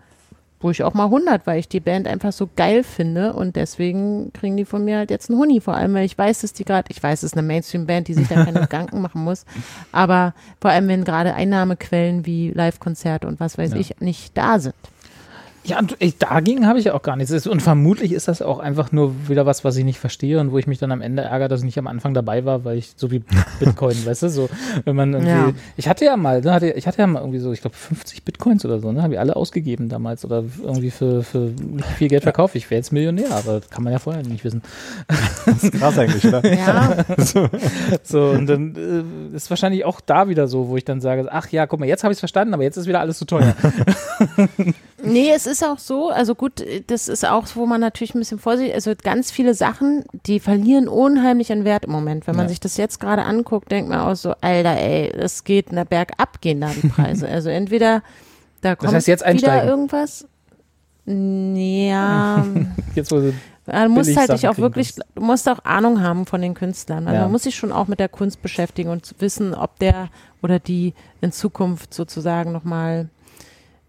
ruhig 0.64 0.82
auch 0.84 0.96
mal 0.96 1.06
100, 1.06 1.46
weil 1.46 1.60
ich 1.60 1.68
die 1.70 1.80
Band 1.80 2.08
einfach 2.08 2.32
so 2.32 2.50
geil 2.56 2.84
finde 2.84 3.34
und 3.34 3.56
deswegen 3.56 4.34
kriegen 4.34 4.58
die 4.58 4.66
von 4.66 4.84
mir 4.84 4.98
halt 4.98 5.12
jetzt 5.12 5.30
einen 5.30 5.38
Huni, 5.40 5.62
vor 5.62 5.76
allem, 5.76 5.94
weil 5.94 6.04
ich 6.06 6.18
weiß, 6.18 6.40
dass 6.42 6.52
die 6.54 6.66
gerade, 6.66 6.90
ich 6.90 7.02
weiß, 7.02 7.20
es 7.20 7.32
ist 7.32 7.38
eine 7.38 7.46
Mainstream-Band, 7.46 8.08
die 8.08 8.16
sich 8.16 8.28
da 8.28 8.44
keine 8.44 8.62
Gedanken 8.62 9.02
machen 9.02 9.24
muss, 9.24 9.46
aber 9.92 10.34
vor 10.60 10.72
allem, 10.72 10.88
wenn 10.88 11.04
gerade 11.04 11.36
Einnahmequellen 11.36 12.26
wie 12.26 12.50
Live-Konzerte 12.52 13.28
und 13.28 13.40
was 13.40 13.60
weiß 13.60 13.74
Ja. 13.74 13.78
ich 13.78 14.00
nicht 14.00 14.36
da 14.36 14.58
sind. 14.58 14.74
Ja, 15.68 15.80
ich, 16.00 16.18
dagegen 16.18 16.66
habe 16.66 16.80
ich 16.80 16.86
ja 16.86 16.94
auch 16.94 17.02
gar 17.02 17.16
nichts. 17.18 17.46
Und 17.46 17.62
vermutlich 17.62 18.14
ist 18.14 18.28
das 18.28 18.42
auch 18.42 18.60
einfach 18.60 18.92
nur 18.92 19.14
wieder 19.28 19.46
was, 19.46 19.64
was 19.66 19.76
ich 19.76 19.84
nicht 19.84 20.00
verstehe 20.00 20.40
und 20.40 20.52
wo 20.52 20.58
ich 20.58 20.66
mich 20.66 20.80
dann 20.80 20.92
am 20.94 21.02
Ende 21.02 21.24
ärgere, 21.24 21.50
dass 21.50 21.60
ich 21.60 21.66
nicht 21.66 21.78
am 21.78 21.88
Anfang 21.88 22.14
dabei 22.14 22.46
war, 22.46 22.64
weil 22.64 22.78
ich 22.78 22.94
so 22.96 23.12
wie 23.12 23.22
Bitcoin, 23.60 23.96
weißt 24.06 24.24
du, 24.24 24.30
so, 24.30 24.50
wenn 24.86 24.96
man 24.96 25.12
irgendwie, 25.14 25.30
Ja. 25.32 25.52
ich 25.76 25.88
hatte 25.90 26.06
ja 26.06 26.16
mal, 26.16 26.42
ne, 26.42 26.54
hatte, 26.54 26.70
ich 26.72 26.88
hatte 26.88 27.00
ja 27.00 27.08
mal 27.08 27.20
irgendwie 27.20 27.40
so, 27.40 27.52
ich 27.52 27.62
glaube 27.62 27.76
50 27.76 28.24
Bitcoins 28.24 28.64
oder 28.66 28.80
so, 28.80 28.92
ne, 28.92 29.04
habe 29.04 29.14
ich 29.16 29.20
alle 29.20 29.36
ausgegeben 29.36 29.90
damals 29.90 30.24
oder 30.24 30.44
irgendwie 30.64 30.90
für, 30.92 31.22
für 31.24 31.52
nicht 31.60 31.86
viel 31.98 32.08
Geld 32.08 32.24
verkauft. 32.24 32.56
Ich 32.56 32.70
wäre 32.72 32.80
jetzt 32.80 32.94
Millionär, 32.94 33.32
aber 33.32 33.60
das 33.60 33.70
kann 33.70 33.84
man 33.84 33.92
ja 33.92 34.00
vorher 34.00 34.24
nicht 34.24 34.44
wissen. 34.46 34.62
Das 35.46 35.64
ist 35.64 35.74
krass 35.74 35.98
eigentlich, 36.00 36.26
oder? 36.26 36.42
Ja, 36.58 36.96
So, 38.04 38.26
und 38.30 38.48
dann 38.48 38.76
äh, 39.34 39.36
ist 39.36 39.50
wahrscheinlich 39.50 39.84
auch 39.86 40.00
da 40.02 40.30
wieder 40.30 40.48
so, 40.48 40.70
wo 40.70 40.78
ich 40.78 40.86
dann 40.86 41.02
sage, 41.02 41.28
ach 41.32 41.50
ja, 41.50 41.68
guck 41.68 41.80
mal, 41.80 41.86
jetzt 41.88 42.04
habe 42.04 42.12
ich 42.14 42.16
es 42.18 42.20
verstanden, 42.20 42.54
aber 42.54 42.64
jetzt 42.64 42.78
ist 42.78 42.88
wieder 42.88 43.00
alles 43.00 43.18
zu 43.18 43.26
teuer. 43.26 43.54
Nee, 45.04 45.32
es 45.34 45.46
ist 45.46 45.64
auch 45.64 45.78
so, 45.78 46.10
also 46.10 46.34
gut, 46.36 46.64
das 46.88 47.08
ist 47.08 47.24
auch, 47.26 47.46
wo 47.54 47.66
man 47.68 47.80
natürlich 47.80 48.16
ein 48.16 48.20
bisschen 48.20 48.40
vorsichtig, 48.40 48.74
also 48.74 48.92
ganz 49.04 49.30
viele 49.32 49.54
Sachen, 49.54 50.04
die 50.26 50.40
verlieren 50.40 50.88
unheimlich 50.88 51.52
an 51.52 51.66
Wert 51.66 51.86
im 51.86 51.92
Moment. 51.92 52.26
Wenn 52.28 52.36
man 52.36 52.46
Ja. 52.46 52.50
sich 52.50 52.60
das 52.60 52.78
jetzt 52.78 53.00
gerade 53.00 53.24
anguckt, 53.24 53.72
denkt 53.72 53.90
man 53.90 54.00
auch 54.00 54.16
so, 54.16 54.34
Alter, 54.42 54.76
ey, 54.76 55.10
es 55.12 55.44
geht 55.44 55.72
na 55.72 55.84
bergab 55.84 56.42
gehen 56.42 56.62
da 56.62 56.72
die 56.72 56.88
Preise. 56.88 57.28
Also 57.30 57.50
entweder 57.50 58.02
da 58.62 58.76
kommt 58.76 58.94
heißt, 58.94 59.08
jetzt 59.08 59.22
wieder 59.22 59.30
einsteigen. 59.30 59.70
irgendwas. 59.70 60.26
Ja, 61.06 62.46
Jetzt, 62.96 63.12
wo 63.12 63.20
sie 63.22 63.34
musst 63.88 64.06
billig 64.06 64.18
halt 64.18 64.32
dich 64.32 64.48
auch 64.48 64.58
wirklich, 64.58 64.96
du 64.96 65.22
musst 65.22 65.48
auch 65.48 65.64
Ahnung 65.64 66.02
haben 66.02 66.26
von 66.26 66.42
den 66.42 66.54
Künstlern. 66.54 67.08
Also 67.08 67.16
Ja. 67.18 67.22
man 67.24 67.32
muss 67.32 67.44
sich 67.44 67.56
schon 67.56 67.72
auch 67.72 67.88
mit 67.88 68.00
der 68.00 68.10
Kunst 68.10 68.42
beschäftigen 68.42 68.90
und 68.90 69.14
wissen, 69.20 69.54
ob 69.54 69.78
der 69.80 70.10
oder 70.42 70.60
die 70.60 70.94
in 71.22 71.32
Zukunft 71.32 71.94
sozusagen 71.94 72.52
nochmal 72.52 73.10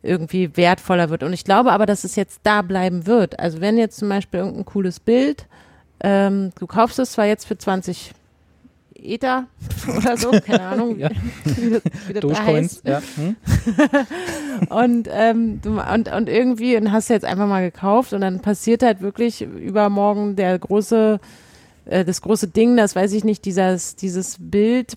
irgendwie 0.03 0.57
wertvoller 0.57 1.11
wird. 1.11 1.23
Und 1.23 1.33
ich 1.33 1.45
glaube 1.45 1.73
aber, 1.73 1.87
dass 1.87 2.05
es 2.05 2.17
jetzt 2.17 2.41
da 2.45 2.63
bleiben 2.63 3.07
wird. 3.07 3.39
Also 3.41 3.61
wenn 3.61 3.79
jetzt 3.79 3.99
zum 3.99 4.09
Beispiel 4.09 4.41
irgendein 4.41 4.65
cooles 4.65 5.01
Bild, 5.01 5.47
ähm, 6.01 6.51
du 6.59 6.67
kaufst 6.67 6.99
es 6.99 7.13
zwar 7.13 7.27
jetzt 7.27 7.47
für 7.47 7.59
20 7.59 8.13
Ether 9.01 9.47
oder 9.97 10.17
so, 10.17 10.31
keine 10.31 10.63
Ahnung, 10.63 10.99
Ja. 10.99 11.09
wie, 11.45 11.71
das, 11.71 11.83
wie 11.85 12.13
das 12.13 12.15
da 12.15 12.21
Dogecoins, 12.21 12.83
heißt. 12.85 12.87
ja. 12.87 13.03
Hm? 13.17 13.37
Und, 14.71 15.09
ähm, 15.13 15.61
du, 15.63 15.81
und, 15.81 16.11
und 16.13 16.29
irgendwie 16.29 16.77
und 16.77 16.91
hast 16.91 17.09
du 17.09 17.15
jetzt 17.15 17.25
einfach 17.25 17.47
mal 17.47 17.63
gekauft 17.63 18.13
und 18.13 18.23
dann 18.23 18.41
passiert 18.41 18.83
halt 18.83 19.01
wirklich 19.01 19.41
übermorgen 19.43 20.35
der 20.35 20.59
große, 20.59 21.21
äh, 21.85 22.05
das 22.05 22.23
große 22.23 22.49
Ding, 22.49 22.77
das 22.77 22.97
weiß 22.97 23.13
ich 23.13 23.23
nicht, 23.23 23.45
dieses, 23.45 23.95
dieses 23.95 24.37
Bild 24.41 24.95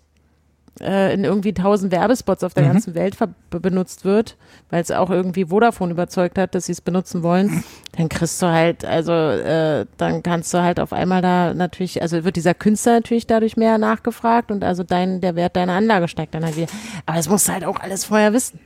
äh, 0.80 1.14
in 1.14 1.24
irgendwie 1.26 1.54
tausend 1.54 1.92
Werbespots 1.92 2.44
auf 2.44 2.54
der 2.54 2.64
Mhm. 2.64 2.74
ganzen 2.74 2.96
Welt 2.96 3.18
benutzt 3.50 4.06
wird, 4.06 4.38
weil 4.70 4.82
es 4.82 4.90
auch 4.92 5.10
irgendwie 5.10 5.46
Vodafone 5.46 5.92
überzeugt 5.92 6.38
hat, 6.38 6.56
dass 6.56 6.68
sie 6.68 6.72
es 6.72 6.82
benutzen 6.82 7.24
wollen, 7.24 7.64
dann 7.98 8.08
kriegst 8.10 8.42
du 8.42 8.48
halt, 8.48 8.86
also 8.86 9.12
äh, 9.12 9.86
dann 9.98 10.24
kannst 10.24 10.54
du 10.54 10.62
halt 10.62 10.80
auf 10.80 10.94
einmal 10.94 11.22
da 11.22 11.54
natürlich, 11.54 12.02
also 12.02 12.24
wird 12.24 12.36
dieser 12.38 12.54
Künstler 12.54 12.94
natürlich 12.94 13.28
dadurch 13.28 13.58
mehr 13.58 13.78
nachgefragt 13.78 14.50
und 14.50 14.64
also 14.64 14.84
dein, 14.84 15.20
der 15.22 15.36
Wert 15.36 15.56
deiner 15.56 15.74
Anlage 15.74 16.08
steigt 16.08 16.34
dann 16.34 16.46
halt 16.46 16.56
wieder. 16.56 16.68
Aber 17.06 17.18
das 17.18 17.28
musst 17.28 17.48
du 17.50 17.52
halt 17.54 17.66
auch 17.66 17.80
alles 17.80 18.06
vorher 18.06 18.32
wissen. 18.34 18.60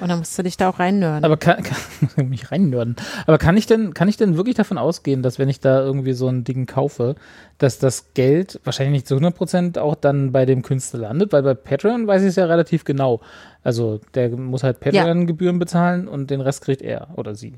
Und 0.00 0.08
dann 0.08 0.18
musst 0.18 0.38
du 0.38 0.42
dich 0.42 0.56
da 0.56 0.68
auch 0.68 0.78
reinnören. 0.78 1.24
Aber 1.24 1.36
kann, 1.36 1.62
kann 1.62 2.28
mich 2.28 2.50
reinnörden. 2.50 2.96
Aber 3.26 3.38
kann 3.38 3.56
ich 3.56 3.66
denn, 3.66 3.94
kann 3.94 4.08
ich 4.08 4.16
denn 4.16 4.36
wirklich 4.36 4.56
davon 4.56 4.78
ausgehen, 4.78 5.22
dass 5.22 5.38
wenn 5.38 5.48
ich 5.48 5.60
da 5.60 5.80
irgendwie 5.80 6.12
so 6.12 6.28
ein 6.28 6.44
Ding 6.44 6.66
kaufe, 6.66 7.16
dass 7.58 7.78
das 7.78 8.14
Geld 8.14 8.60
wahrscheinlich 8.64 8.92
nicht 8.92 9.08
zu 9.08 9.14
100 9.14 9.34
Prozent 9.34 9.78
auch 9.78 9.94
dann 9.94 10.32
bei 10.32 10.46
dem 10.46 10.62
Künstler 10.62 11.00
landet? 11.00 11.32
Weil 11.32 11.42
bei 11.42 11.54
Patreon 11.54 12.06
weiß 12.06 12.22
ich 12.22 12.28
es 12.28 12.36
ja 12.36 12.46
relativ 12.46 12.84
genau. 12.84 13.20
Also 13.64 14.00
der 14.14 14.30
muss 14.30 14.62
halt 14.62 14.80
Patreon-Gebühren 14.80 15.58
bezahlen 15.58 16.08
und 16.08 16.30
den 16.30 16.40
Rest 16.40 16.62
kriegt 16.62 16.82
er 16.82 17.08
oder 17.16 17.34
sie. 17.34 17.54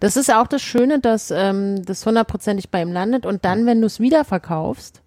Das 0.00 0.16
ist 0.16 0.32
auch 0.32 0.46
das 0.46 0.62
Schöne, 0.62 1.00
dass 1.00 1.30
ähm, 1.30 1.84
das 1.84 2.04
hundertprozentig 2.06 2.70
bei 2.70 2.82
ihm 2.82 2.92
landet 2.92 3.26
und 3.26 3.44
dann, 3.44 3.66
wenn 3.66 3.80
du 3.80 3.86
es 3.86 4.00
wieder 4.00 4.24
verkaufst, 4.24 5.02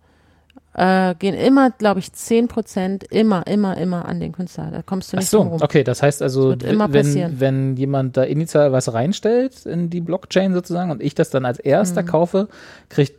äh, 0.79 1.13
gehen 1.19 1.35
immer, 1.35 1.71
glaube 1.71 1.99
ich, 1.99 2.13
10 2.13 2.47
Prozent 2.47 3.03
immer, 3.03 3.45
immer, 3.47 3.77
immer 3.77 4.05
an 4.05 4.21
den 4.21 4.31
Künstler. 4.31 4.71
Da 4.71 4.81
kommst 4.81 5.11
du 5.11 5.17
Ach 5.17 5.19
nicht 5.19 5.29
so, 5.29 5.39
drum 5.39 5.47
rum. 5.49 5.61
okay, 5.61 5.83
das 5.83 6.01
heißt 6.01 6.21
also, 6.21 6.55
Das 6.55 6.69
wenn, 6.93 7.39
wenn 7.39 7.75
jemand 7.75 8.15
da 8.15 8.23
initial 8.23 8.71
was 8.71 8.93
reinstellt 8.93 9.65
in 9.65 9.89
die 9.89 9.99
Blockchain 9.99 10.53
sozusagen 10.53 10.89
und 10.89 11.03
ich 11.03 11.15
das 11.15 11.29
dann 11.29 11.43
als 11.45 11.59
erster 11.59 12.03
Mhm. 12.03 12.07
kaufe, 12.07 12.47
kriegt 12.87 13.13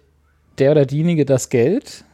der 0.58 0.70
oder 0.72 0.86
diejenige 0.86 1.26
das 1.26 1.50
Geld 1.50 2.04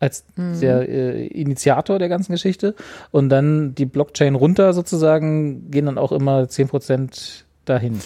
als 0.00 0.24
Mhm. 0.36 0.60
der 0.60 0.88
äh, 0.88 1.26
Initiator 1.28 1.98
der 1.98 2.08
ganzen 2.10 2.32
Geschichte 2.32 2.74
und 3.10 3.30
dann 3.30 3.74
die 3.74 3.86
Blockchain 3.86 4.34
runter 4.34 4.72
sozusagen 4.74 5.70
gehen 5.70 5.86
dann 5.86 5.96
auch 5.98 6.12
immer 6.12 6.46
10% 6.48 7.44
dahin. 7.64 8.00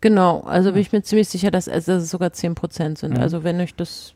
Genau, 0.00 0.40
also 0.40 0.72
bin 0.72 0.80
ich 0.80 0.92
mir 0.92 1.02
ziemlich 1.02 1.28
sicher, 1.28 1.50
dass, 1.50 1.68
also, 1.68 1.92
dass 1.92 2.02
es 2.04 2.10
sogar 2.10 2.32
10 2.32 2.54
Prozent 2.54 2.98
sind. 2.98 3.14
Mhm. 3.16 3.20
Also 3.22 3.42
wenn 3.44 3.60
euch 3.60 3.74
das 3.74 4.14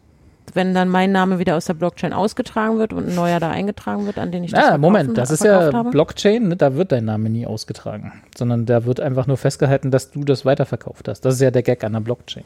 wenn 0.55 0.75
dann 0.75 0.89
mein 0.89 1.13
Name 1.13 1.39
wieder 1.39 1.57
aus 1.57 1.67
der 1.67 1.75
Blockchain 1.75 2.13
ausgetragen 2.13 2.79
wird 2.79 2.93
und 2.93 3.09
ein 3.09 3.15
neuer 3.15 3.41
da 3.41 3.51
eingetragen 3.51 4.07
wird, 4.07 4.19
an 4.19 4.33
den 4.33 4.45
ich 4.45 4.53
das 4.53 4.61
Ja, 4.61 4.79
Moment, 4.79 5.17
das 5.17 5.31
ist 5.31 5.45
ja 5.45 5.73
habe? 5.73 5.91
Blockchain, 5.91 6.49
ne, 6.49 6.57
da 6.57 6.75
wird 6.75 6.93
dein 6.93 7.05
Name 7.05 7.31
nie 7.31 7.47
ausgetragen, 7.47 8.13
sondern 8.37 8.67
da 8.67 8.85
wird 8.85 9.01
einfach 9.01 9.27
nur 9.27 9.37
festgehalten, 9.37 9.91
dass 9.91 10.11
du 10.11 10.25
das 10.25 10.45
weiterverkauft 10.45 11.09
hast. 11.09 11.23
Das 11.23 11.35
ist 11.35 11.41
ja 11.41 11.51
der 11.51 11.63
Gag 11.63 11.85
an 11.85 11.93
der 11.93 12.01
Blockchain. 12.01 12.45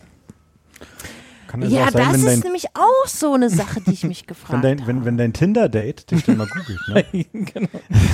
Kann 1.53 1.63
also 1.63 1.77
Ja, 1.77 1.91
sein, 1.91 2.05
das 2.05 2.17
ist 2.17 2.27
dein, 2.27 2.41
nämlich 2.41 2.67
auch 2.75 3.07
so 3.07 3.35
eine 3.35 3.51
Sache, 3.51 3.83
die 3.83 3.93
ich 3.93 4.05
mich 4.05 4.23
wenn 4.27 4.27
gefragt 4.27 4.65
dein, 4.65 4.81
habe. 4.81 4.89
wenn, 4.89 5.05
wenn 5.05 5.19
dein 5.19 5.33
Tinder-Date 5.35 6.11
dich 6.11 6.25
dann 6.25 6.39
mal 6.39 6.47
googelt, 6.47 6.81
ne? 7.13 7.27
genau. 7.33 7.69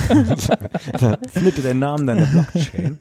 dann 0.99 1.17
findet 1.31 1.57
ihr 1.57 1.63
den 1.63 1.79
Namen 1.79 2.05
deiner 2.05 2.25
Blockchain. 2.25 2.97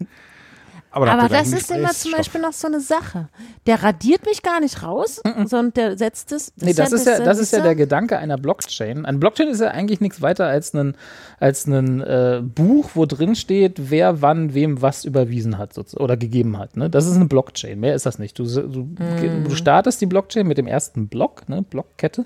Aber, 0.90 1.10
Aber 1.10 1.28
das 1.28 1.48
einen 1.48 1.58
ist 1.58 1.70
immer 1.70 1.90
zum. 1.90 2.12
Beispiel 2.12 2.40
noch 2.40 2.52
so 2.52 2.66
eine 2.66 2.80
Sache. 2.80 3.28
Der 3.66 3.82
radiert 3.82 4.24
mich 4.24 4.42
gar 4.42 4.60
nicht 4.60 4.82
raus, 4.82 5.20
sondern 5.44 5.72
der 5.74 5.98
setzt 5.98 6.32
es. 6.32 6.52
Nee, 6.56 6.72
das 6.72 6.92
ist 6.92 7.06
ja, 7.06 7.18
das 7.20 7.38
ist 7.38 7.52
ja 7.52 7.60
der 7.60 7.74
Gedanke 7.74 8.18
einer 8.18 8.38
Blockchain. 8.38 9.04
Ein 9.04 9.20
Blockchain 9.20 9.48
ist 9.48 9.60
ja 9.60 9.68
eigentlich 9.68 10.00
nichts 10.00 10.22
weiter 10.22 10.46
als 10.46 10.72
ein, 10.74 10.94
als 11.38 11.66
ein 11.66 12.00
äh, 12.00 12.40
Buch, 12.42 12.90
wo 12.94 13.04
drin 13.06 13.34
steht, 13.36 13.90
wer 13.90 14.22
wann 14.22 14.54
wem 14.54 14.80
was 14.80 15.04
überwiesen 15.04 15.58
hat 15.58 15.76
oder 15.96 16.16
gegeben 16.16 16.56
hat. 16.58 16.76
Ne? 16.76 16.88
Das 16.88 17.06
ist 17.06 17.16
eine 17.16 17.26
Blockchain. 17.26 17.78
Mehr 17.78 17.94
ist 17.94 18.06
das 18.06 18.18
nicht. 18.18 18.38
Du, 18.38 18.44
du, 18.44 18.88
Mhm. 18.98 19.44
du 19.44 19.54
startest 19.54 20.00
die 20.00 20.06
Blockchain 20.06 20.46
mit 20.46 20.58
dem 20.58 20.66
ersten 20.66 21.08
Block, 21.08 21.48
ne? 21.48 21.62
Blockkette, 21.62 22.24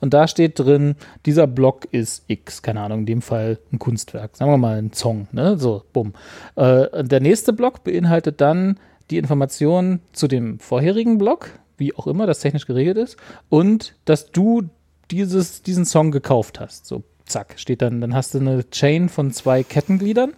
und 0.00 0.12
da 0.14 0.28
steht 0.28 0.58
drin, 0.58 0.96
dieser 1.26 1.46
Block 1.46 1.86
ist 1.90 2.24
X, 2.28 2.62
keine 2.62 2.82
Ahnung, 2.82 3.00
in 3.00 3.06
dem 3.06 3.22
Fall 3.22 3.58
ein 3.72 3.78
Kunstwerk, 3.78 4.36
sagen 4.36 4.50
wir 4.50 4.58
mal 4.58 4.76
ein 4.78 4.92
Song, 4.92 5.28
ne? 5.32 5.58
So, 5.58 5.82
bumm. 5.92 6.12
Äh, 6.56 7.02
der 7.04 7.20
nächste 7.20 7.52
Block 7.52 7.82
beinhaltet 7.84 8.01
dann 8.40 8.78
die 9.10 9.18
Informationen 9.18 10.00
zu 10.12 10.28
dem 10.28 10.58
vorherigen 10.58 11.18
Block, 11.18 11.50
wie 11.76 11.94
auch 11.94 12.06
immer 12.06 12.26
das 12.26 12.40
technisch 12.40 12.66
geregelt 12.66 12.96
ist, 12.96 13.16
und 13.48 13.94
dass 14.04 14.30
du 14.30 14.70
dieses, 15.10 15.62
diesen 15.62 15.84
Song 15.84 16.10
gekauft 16.10 16.60
hast. 16.60 16.86
So, 16.86 17.02
zack, 17.26 17.54
steht 17.56 17.82
dann, 17.82 18.00
dann 18.00 18.14
hast 18.14 18.34
du 18.34 18.38
eine 18.38 18.68
Chain 18.70 19.08
von 19.08 19.32
zwei 19.32 19.62
Kettengliedern 19.62 20.32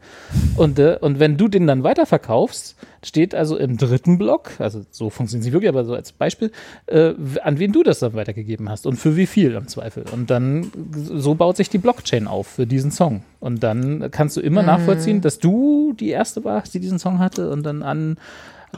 und, 0.56 0.78
äh, 0.78 0.98
und 1.00 1.18
wenn 1.18 1.36
du 1.36 1.48
den 1.48 1.66
dann 1.66 1.82
weiterverkaufst, 1.82 2.76
steht 3.02 3.34
also 3.34 3.56
im 3.56 3.76
dritten 3.76 4.18
Block, 4.18 4.52
also 4.58 4.84
so 4.90 5.10
funktioniert 5.10 5.42
es 5.42 5.46
nicht 5.46 5.52
wirklich, 5.52 5.68
aber 5.68 5.84
so 5.84 5.94
als 5.94 6.12
Beispiel, 6.12 6.50
äh, 6.86 7.14
an 7.42 7.58
wen 7.58 7.72
du 7.72 7.82
das 7.82 7.98
dann 7.98 8.14
weitergegeben 8.14 8.68
hast 8.68 8.86
und 8.86 8.96
für 8.96 9.16
wie 9.16 9.26
viel 9.26 9.54
im 9.54 9.68
Zweifel. 9.68 10.04
Und 10.12 10.30
dann, 10.30 10.70
so 10.92 11.34
baut 11.34 11.56
sich 11.56 11.68
die 11.68 11.78
Blockchain 11.78 12.26
auf 12.26 12.46
für 12.46 12.66
diesen 12.66 12.90
Song. 12.90 13.22
Und 13.40 13.62
dann 13.62 14.10
kannst 14.10 14.36
du 14.36 14.40
immer 14.40 14.62
nachvollziehen, 14.62 15.20
dass 15.20 15.38
du 15.38 15.94
die 15.98 16.10
erste 16.10 16.44
warst, 16.44 16.74
die 16.74 16.80
diesen 16.80 16.98
Song 16.98 17.18
hatte 17.18 17.50
und 17.50 17.64
dann 17.64 17.82
an 17.82 18.16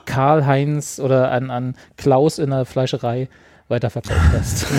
Karl-Heinz 0.05 1.01
oder 1.01 1.31
an, 1.31 1.51
an 1.51 1.74
Klaus 1.97 2.39
in 2.39 2.51
der 2.51 2.65
Fleischerei 2.65 3.28
weiterverkauft 3.69 4.33
hast. 4.33 4.66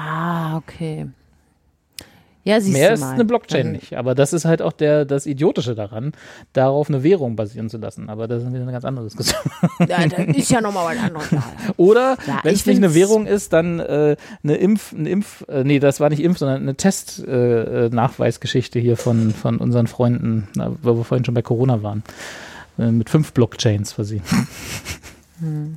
Ah, 0.00 0.56
okay. 0.56 1.08
Ja, 2.48 2.60
siehst 2.60 2.72
Mehr 2.72 2.92
ist 2.94 3.00
mal. 3.00 3.12
eine 3.12 3.24
Blockchain 3.24 3.64
Dann- 3.64 3.72
nicht. 3.72 3.94
Aber 3.96 4.14
das 4.14 4.32
ist 4.32 4.44
halt 4.46 4.62
auch 4.62 4.72
der, 4.72 5.04
das 5.04 5.26
Idiotische 5.26 5.74
daran, 5.74 6.12
darauf 6.54 6.88
eine 6.88 7.02
Währung 7.02 7.36
basieren 7.36 7.68
zu 7.68 7.76
lassen. 7.78 8.08
Aber 8.08 8.26
das 8.26 8.42
ist 8.42 8.48
wieder 8.52 8.62
eine 8.62 8.72
ganz 8.72 8.84
andere 8.84 9.04
Diskussion. 9.04 9.38
Ja, 9.86 10.06
das 10.06 10.26
ist 10.36 10.50
ja 10.50 10.60
nochmal 10.60 10.96
was 10.96 11.02
anderes. 11.02 11.28
Oder 11.76 12.16
Ja, 12.26 12.40
wenn 12.42 12.54
es 12.54 12.64
nicht 12.64 12.78
eine 12.78 12.94
Währung 12.94 13.26
ist, 13.26 13.52
dann 13.52 13.80
äh, 13.80 14.16
eine 14.42 14.54
Impf, 14.56 14.94
eine 14.94 15.10
Impf, 15.10 15.44
äh, 15.48 15.62
nee, 15.64 15.78
das 15.78 16.00
war 16.00 16.08
nicht 16.08 16.20
Impf, 16.22 16.38
sondern 16.38 16.62
eine 16.62 16.74
Test-Nachweisgeschichte 16.74 17.90
äh, 17.92 17.94
Nachweisgeschichte 17.94 18.78
hier 18.78 18.96
von, 18.96 19.32
von 19.32 19.58
unseren 19.58 19.86
Freunden, 19.86 20.48
na, 20.54 20.72
weil 20.82 20.96
wir 20.96 21.04
vorhin 21.04 21.24
schon 21.24 21.34
bei 21.34 21.42
Corona 21.42 21.82
waren. 21.82 22.02
Äh, 22.78 22.90
mit 22.92 23.10
fünf 23.10 23.32
Blockchains 23.32 23.92
versehen. 23.92 24.22
Hm. 24.28 24.46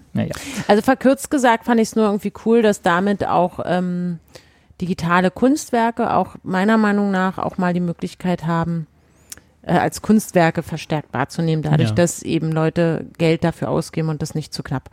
Naja. 0.14 0.31
Also 0.68 0.81
verkürzt 0.81 1.30
gesagt 1.30 1.65
fand 1.65 1.80
ich 1.80 1.89
es 1.89 1.95
nur 1.95 2.06
irgendwie 2.06 2.34
cool, 2.48 2.64
dass 2.64 2.81
damit 2.81 3.27
auch 3.27 3.60
ähm, 3.64 4.18
digitale 4.81 5.31
Kunstwerke 5.31 6.13
auch 6.13 6.35
meiner 6.43 6.77
Meinung 6.77 7.11
nach 7.11 7.37
auch 7.37 7.57
mal 7.57 7.73
die 7.73 7.79
Möglichkeit 7.79 8.45
haben, 8.45 8.87
äh, 9.61 9.73
als 9.73 10.01
Kunstwerke 10.01 10.63
verstärkt 10.63 11.13
wahrzunehmen, 11.13 11.61
dadurch, 11.63 11.89
Ja. 11.89 11.95
dass 11.95 12.23
eben 12.23 12.51
Leute 12.51 13.05
Geld 13.17 13.43
dafür 13.43 13.69
ausgeben 13.69 14.09
und 14.09 14.21
das 14.21 14.35
nicht 14.35 14.53
zu 14.53 14.63
knapp. 14.63 14.89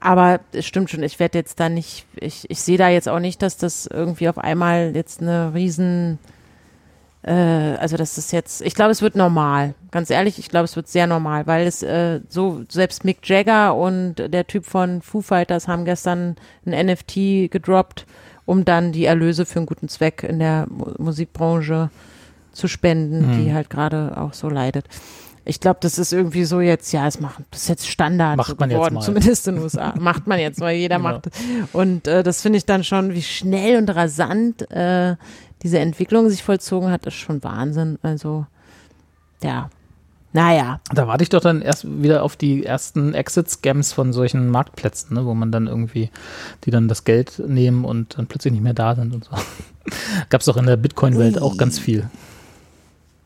Aber 0.00 0.40
es 0.52 0.66
stimmt 0.66 0.90
schon, 0.90 1.04
ich 1.04 1.20
werde 1.20 1.38
jetzt 1.38 1.60
da 1.60 1.68
nicht, 1.68 2.04
ich, 2.16 2.50
ich 2.50 2.60
sehe 2.60 2.76
da 2.76 2.88
jetzt 2.88 3.08
auch 3.08 3.20
nicht, 3.20 3.40
dass 3.40 3.56
das 3.56 3.86
irgendwie 3.86 4.28
auf 4.28 4.38
einmal 4.38 4.90
jetzt 4.96 5.22
eine 5.22 5.54
riesen, 5.54 6.18
äh, 7.22 7.32
also 7.32 7.96
das 7.96 8.18
ist 8.18 8.32
jetzt, 8.32 8.62
ich 8.62 8.74
glaube, 8.74 8.90
es 8.90 9.00
wird 9.02 9.14
normal. 9.14 9.74
Ganz 9.92 10.10
ehrlich, 10.10 10.40
ich 10.40 10.48
glaube, 10.48 10.64
es 10.64 10.74
wird 10.74 10.88
sehr 10.88 11.06
normal, 11.06 11.46
weil 11.46 11.68
es 11.68 11.84
äh, 11.84 12.18
so, 12.28 12.62
selbst 12.68 13.04
Mick 13.04 13.18
Jagger 13.28 13.76
und 13.76 14.16
der 14.16 14.46
Typ 14.48 14.66
von 14.66 15.02
Foo 15.02 15.20
Fighters 15.20 15.68
haben 15.68 15.84
gestern 15.84 16.34
ein 16.66 16.86
NFT 16.86 17.48
gedroppt, 17.52 18.04
um 18.46 18.64
dann 18.64 18.92
die 18.92 19.04
Erlöse 19.04 19.46
für 19.46 19.58
einen 19.60 19.66
guten 19.66 19.88
Zweck 19.88 20.22
in 20.28 20.38
der 20.38 20.66
Mu 20.68 20.86
Musikbranche 20.98 21.90
zu 22.52 22.68
spenden, 22.68 23.26
Mhm. 23.38 23.44
die 23.44 23.52
halt 23.54 23.70
gerade 23.70 24.14
auch 24.16 24.34
so 24.34 24.48
leidet. 24.48 24.86
Ich 25.44 25.58
glaube, 25.58 25.78
das 25.82 25.98
ist 25.98 26.12
irgendwie 26.12 26.44
so 26.44 26.60
jetzt, 26.60 26.92
ja, 26.92 27.06
es 27.08 27.18
macht, 27.18 27.40
das 27.50 27.62
ist 27.62 27.68
jetzt 27.68 27.88
Standard 27.88 28.36
Macht 28.36 28.48
so 28.50 28.56
man 28.58 28.70
jetzt 28.70 28.76
geworden, 28.76 28.94
mal. 28.94 29.00
zumindest 29.00 29.48
in 29.48 29.56
den 29.56 29.64
USA. 29.64 29.92
macht 29.98 30.26
man 30.28 30.38
jetzt, 30.38 30.60
weil 30.60 30.76
jeder 30.76 30.98
Genau. 30.98 31.08
macht. 31.14 31.30
Und 31.72 32.06
äh, 32.06 32.22
das 32.22 32.42
finde 32.42 32.58
ich 32.58 32.64
dann 32.66 32.84
schon, 32.84 33.12
wie 33.12 33.22
schnell 33.22 33.76
und 33.78 33.88
rasant 33.90 34.70
äh, 34.70 35.16
diese 35.62 35.78
Entwicklung 35.80 36.28
sich 36.30 36.42
vollzogen 36.44 36.90
hat, 36.90 37.06
ist 37.06 37.14
schon 37.14 37.42
Wahnsinn. 37.42 37.98
Also, 38.02 38.46
ja. 39.42 39.68
Naja, 40.32 40.80
Da 40.94 41.06
warte 41.06 41.22
ich 41.22 41.28
doch 41.28 41.40
dann 41.40 41.60
erst 41.60 41.86
wieder 42.02 42.22
auf 42.22 42.36
die 42.36 42.64
ersten 42.64 43.12
Exit-Scams 43.12 43.92
von 43.92 44.12
solchen 44.12 44.48
Marktplätzen, 44.48 45.14
ne, 45.14 45.26
wo 45.26 45.34
man 45.34 45.52
dann 45.52 45.66
irgendwie, 45.66 46.10
die 46.64 46.70
dann 46.70 46.88
das 46.88 47.04
Geld 47.04 47.38
nehmen 47.46 47.84
und 47.84 48.18
dann 48.18 48.26
plötzlich 48.26 48.52
nicht 48.52 48.62
mehr 48.62 48.74
da 48.74 48.94
sind 48.94 49.14
und 49.14 49.24
so. 49.24 49.30
Gab 50.30 50.40
es 50.40 50.46
doch 50.46 50.56
in 50.56 50.66
der 50.66 50.76
Bitcoin-Welt 50.76 51.40
auch 51.40 51.56
ganz 51.56 51.78
viel. 51.78 52.08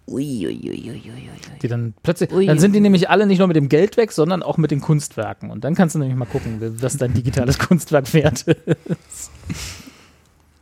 Uiuiuiuiui. 0.08 1.30
Die 1.62 1.68
dann 1.68 1.94
plötzlich, 2.02 2.32
Ui. 2.32 2.46
dann 2.46 2.58
sind 2.58 2.74
die 2.74 2.80
nämlich 2.80 3.10
alle 3.10 3.26
nicht 3.26 3.38
nur 3.38 3.48
mit 3.48 3.56
dem 3.56 3.68
Geld 3.68 3.96
weg, 3.96 4.12
sondern 4.12 4.42
auch 4.42 4.56
mit 4.56 4.70
den 4.70 4.80
Kunstwerken. 4.80 5.50
Und 5.50 5.64
dann 5.64 5.74
kannst 5.74 5.94
du 5.94 5.98
nämlich 5.98 6.16
mal 6.16 6.26
gucken, 6.26 6.60
was 6.80 6.96
dein 6.96 7.12
digitales 7.12 7.58
Kunstwerk 7.60 8.12
wert 8.14 8.42
ist. 8.42 9.30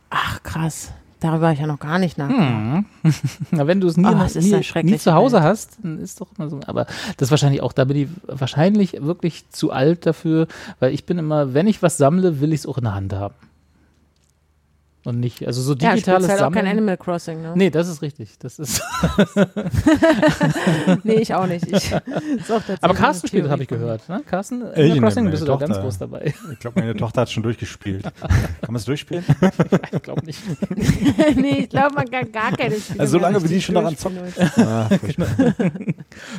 Ach, 0.09 0.41
krass. 0.41 0.91
Darüber 1.21 1.45
habe 1.47 1.53
ich 1.53 1.61
ja 1.61 1.67
noch 1.67 1.79
gar 1.79 1.97
nicht 1.97 2.17
nachgedacht. 2.17 2.49
Hm. 2.49 2.85
Na, 3.51 3.67
wenn 3.67 3.79
du 3.79 3.87
es 3.87 3.95
nie, 3.97 4.05
Oh, 4.05 4.11
nie, 4.39 4.83
nie 4.83 4.97
zu 4.97 5.13
Hause 5.13 5.37
Welt. 5.37 5.43
hast, 5.45 5.77
dann 5.81 5.99
ist 5.99 6.19
doch 6.19 6.27
immer 6.37 6.49
so. 6.49 6.59
Aber 6.67 6.85
das 7.17 7.27
ist 7.27 7.31
wahrscheinlich 7.31 7.61
auch, 7.61 7.71
da 7.73 7.85
bin 7.85 7.97
ich 7.97 8.07
wahrscheinlich 8.27 8.97
wirklich 9.01 9.49
zu 9.49 9.71
alt 9.71 10.05
dafür, 10.05 10.47
weil 10.79 10.93
ich 10.93 11.05
bin 11.05 11.17
immer, 11.17 11.53
wenn 11.53 11.67
ich 11.67 11.81
was 11.81 11.97
sammle, 11.97 12.41
will 12.41 12.51
ich 12.53 12.61
es 12.61 12.65
auch 12.67 12.77
in 12.77 12.83
der 12.83 12.95
Hand 12.95 13.13
haben. 13.13 13.33
Und 15.05 15.19
nicht, 15.19 15.45
also 15.45 15.61
so 15.61 15.73
Ja, 15.75 15.93
digitales 15.93 16.25
speziell 16.25 16.39
auch 16.43 16.51
kein 16.51 16.65
Sammeln. 16.65 16.77
Animal 16.79 16.97
Crossing, 16.97 17.41
ne? 17.41 17.53
Nee, 17.55 17.69
das 17.69 17.87
ist 17.87 18.01
richtig. 18.01 18.39
Das 18.39 18.57
ist, 18.57 18.81
Nee, 21.03 21.13
ich 21.15 21.33
auch 21.33 21.45
nicht. 21.45 21.67
Ich, 21.71 21.93
auch 22.49 22.61
aber 22.81 22.93
Carsten 22.95 23.27
spielt, 23.27 23.47
habe 23.49 23.61
ich 23.61 23.67
gehört. 23.69 24.09
Ne? 24.09 24.21
Carsten, 24.25 24.61
Ich 24.73 24.77
Animal 24.77 24.95
ne, 24.95 25.01
Crossing, 25.01 25.29
bist 25.29 25.43
du 25.43 25.45
da 25.47 25.55
ganz 25.57 25.69
Tochter. 25.69 25.81
groß 25.83 25.97
dabei. 25.99 26.33
Ich 26.51 26.59
glaube, 26.59 26.79
meine 26.79 26.95
Tochter 26.95 27.21
hat 27.21 27.29
schon 27.31 27.43
durchgespielt. 27.43 28.03
Kann 28.03 28.41
man 28.67 28.75
es 28.77 28.85
durchspielen? 28.85 29.23
Ich 29.91 30.01
glaube 30.01 30.25
nicht. 30.25 30.39
nee, 31.35 31.59
ich 31.61 31.69
glaube, 31.69 31.95
man 31.95 32.09
kann 32.09 32.31
gar 32.31 32.51
keine 32.51 32.75
Spiele 32.75 32.99
Also 32.99 33.11
so 33.13 33.17
mehr 33.19 33.31
lange, 33.31 33.43
wie 33.43 33.47
die 33.47 33.61
schon 33.61 33.75
daran 33.75 33.95
durchspielen. 33.95 34.67
Ah, 34.67 34.89
furchtbar. 34.89 35.27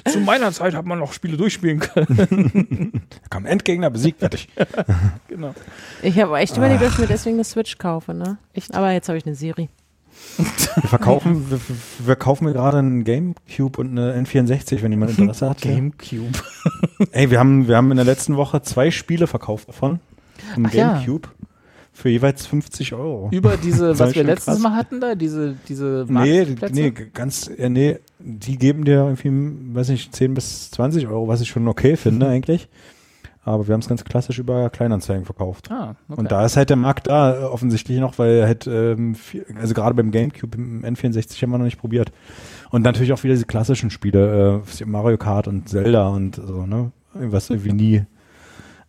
Zu 0.09 0.21
meiner 0.21 0.53
Zeit 0.53 0.75
hat 0.75 0.85
man 0.85 0.99
noch 0.99 1.13
Spiele 1.13 1.37
durchspielen 1.37 1.81
können. 1.81 2.93
Da 3.23 3.29
kam 3.31 3.47
Endgegner 3.47 3.91
besiegt, 3.91 4.19
fertig. 4.21 4.49
genau. 5.29 5.55
Ich 6.03 6.19
habe 6.21 6.37
echt 6.39 6.57
überlegt, 6.57 6.83
dass 6.83 6.93
ich 6.95 6.99
mir 6.99 7.07
deswegen 7.07 7.37
eine 7.37 7.45
Switch 7.45 7.79
kaufe, 7.79 8.15
ne? 8.15 8.39
Echt? 8.57 8.75
Aber 8.75 8.91
jetzt 8.93 9.09
habe 9.09 9.19
ich 9.19 9.27
eine 9.27 9.35
Serie. 9.37 9.69
Wir 10.39 10.89
verkaufen, 10.89 11.51
wir, 11.51 11.61
wir 12.07 12.17
kaufen 12.17 12.45
mir 12.47 12.53
gerade 12.55 12.79
einen 12.79 13.05
Gamecube 13.05 13.79
und 13.81 13.91
eine 13.99 14.15
N64, 14.19 14.83
wenn 14.83 14.91
jemand 14.91 15.19
Interesse 15.19 15.51
hat. 15.51 15.61
Gamecube. 15.61 16.33
Ey, 17.13 17.31
wir 17.31 17.39
haben, 17.39 17.69
wir 17.69 17.77
haben 17.77 17.91
in 17.91 17.97
der 17.97 18.07
letzten 18.07 18.37
Woche 18.37 18.63
zwei 18.63 18.91
Spiele 18.91 19.27
verkauft 19.27 19.69
davon. 19.69 20.01
Im 20.57 20.67
Ach 20.67 20.73
ja. 20.73 20.93
Gamecube. 20.95 21.29
Für 21.93 22.11
jeweils 22.11 22.47
50 22.47 22.93
Euro. 22.93 23.29
Über 23.33 23.57
diese, 23.57 23.99
was 23.99 24.15
wir 24.15 24.23
letztes 24.25 24.55
krass. 24.55 24.59
Mal 24.59 24.75
hatten 24.77 25.01
da, 25.01 25.15
diese, 25.15 25.57
diese 25.67 26.05
Nee, 26.09 26.45
Marktplätze? 26.45 26.75
nee, 26.75 26.91
ganz, 26.91 27.51
nee, 27.57 27.99
die 28.19 28.59
geben 28.59 28.85
dir 28.85 29.17
irgendwie, 29.17 29.75
weiß 29.75 29.89
nicht, 29.89 30.15
10 30.15 30.35
bis 30.35 30.71
20 30.73 31.07
Euro, 31.09 31.27
was 31.29 31.41
ich 31.41 31.49
schon 31.49 31.67
okay 31.69 31.97
finde 31.97 32.29
eigentlich. 32.29 32.69
Aber 33.47 33.69
wir 33.69 33.75
haben 33.75 33.81
es 33.81 33.89
ganz 33.89 34.03
klassisch 34.03 34.41
über 34.41 34.69
Kleinanzeigen 34.71 35.25
verkauft. 35.25 35.71
Ah, 35.71 35.95
okay. 36.09 36.21
Und 36.21 36.33
da 36.33 36.45
ist 36.45 36.57
halt 36.57 36.69
der 36.69 36.77
Markt 36.77 37.07
da 37.07 37.43
äh, 37.43 37.45
offensichtlich 37.45 38.01
noch, 38.01 38.19
weil 38.19 38.45
halt, 38.45 38.67
ähm, 38.67 39.15
viel, 39.15 39.47
also 39.61 39.73
gerade 39.73 39.95
beim 39.95 40.11
Gamecube, 40.11 40.59
im 40.59 40.85
N64 40.85 41.41
haben 41.41 41.53
wir 41.53 41.59
noch 41.59 41.65
nicht 41.65 41.79
probiert. 41.79 42.11
Und 42.71 42.83
natürlich 42.83 43.13
auch 43.13 43.23
wieder 43.23 43.35
diese 43.35 43.47
klassischen 43.47 43.91
Spiele, 43.91 44.63
äh, 44.81 44.85
Mario 44.85 45.17
Kart 45.17 45.47
und 45.47 45.69
Zelda 45.69 46.09
und 46.09 46.35
so, 46.35 46.67
ne? 46.67 46.91
Was 47.15 47.49
irgendwie 47.49 47.73
nie 47.73 48.03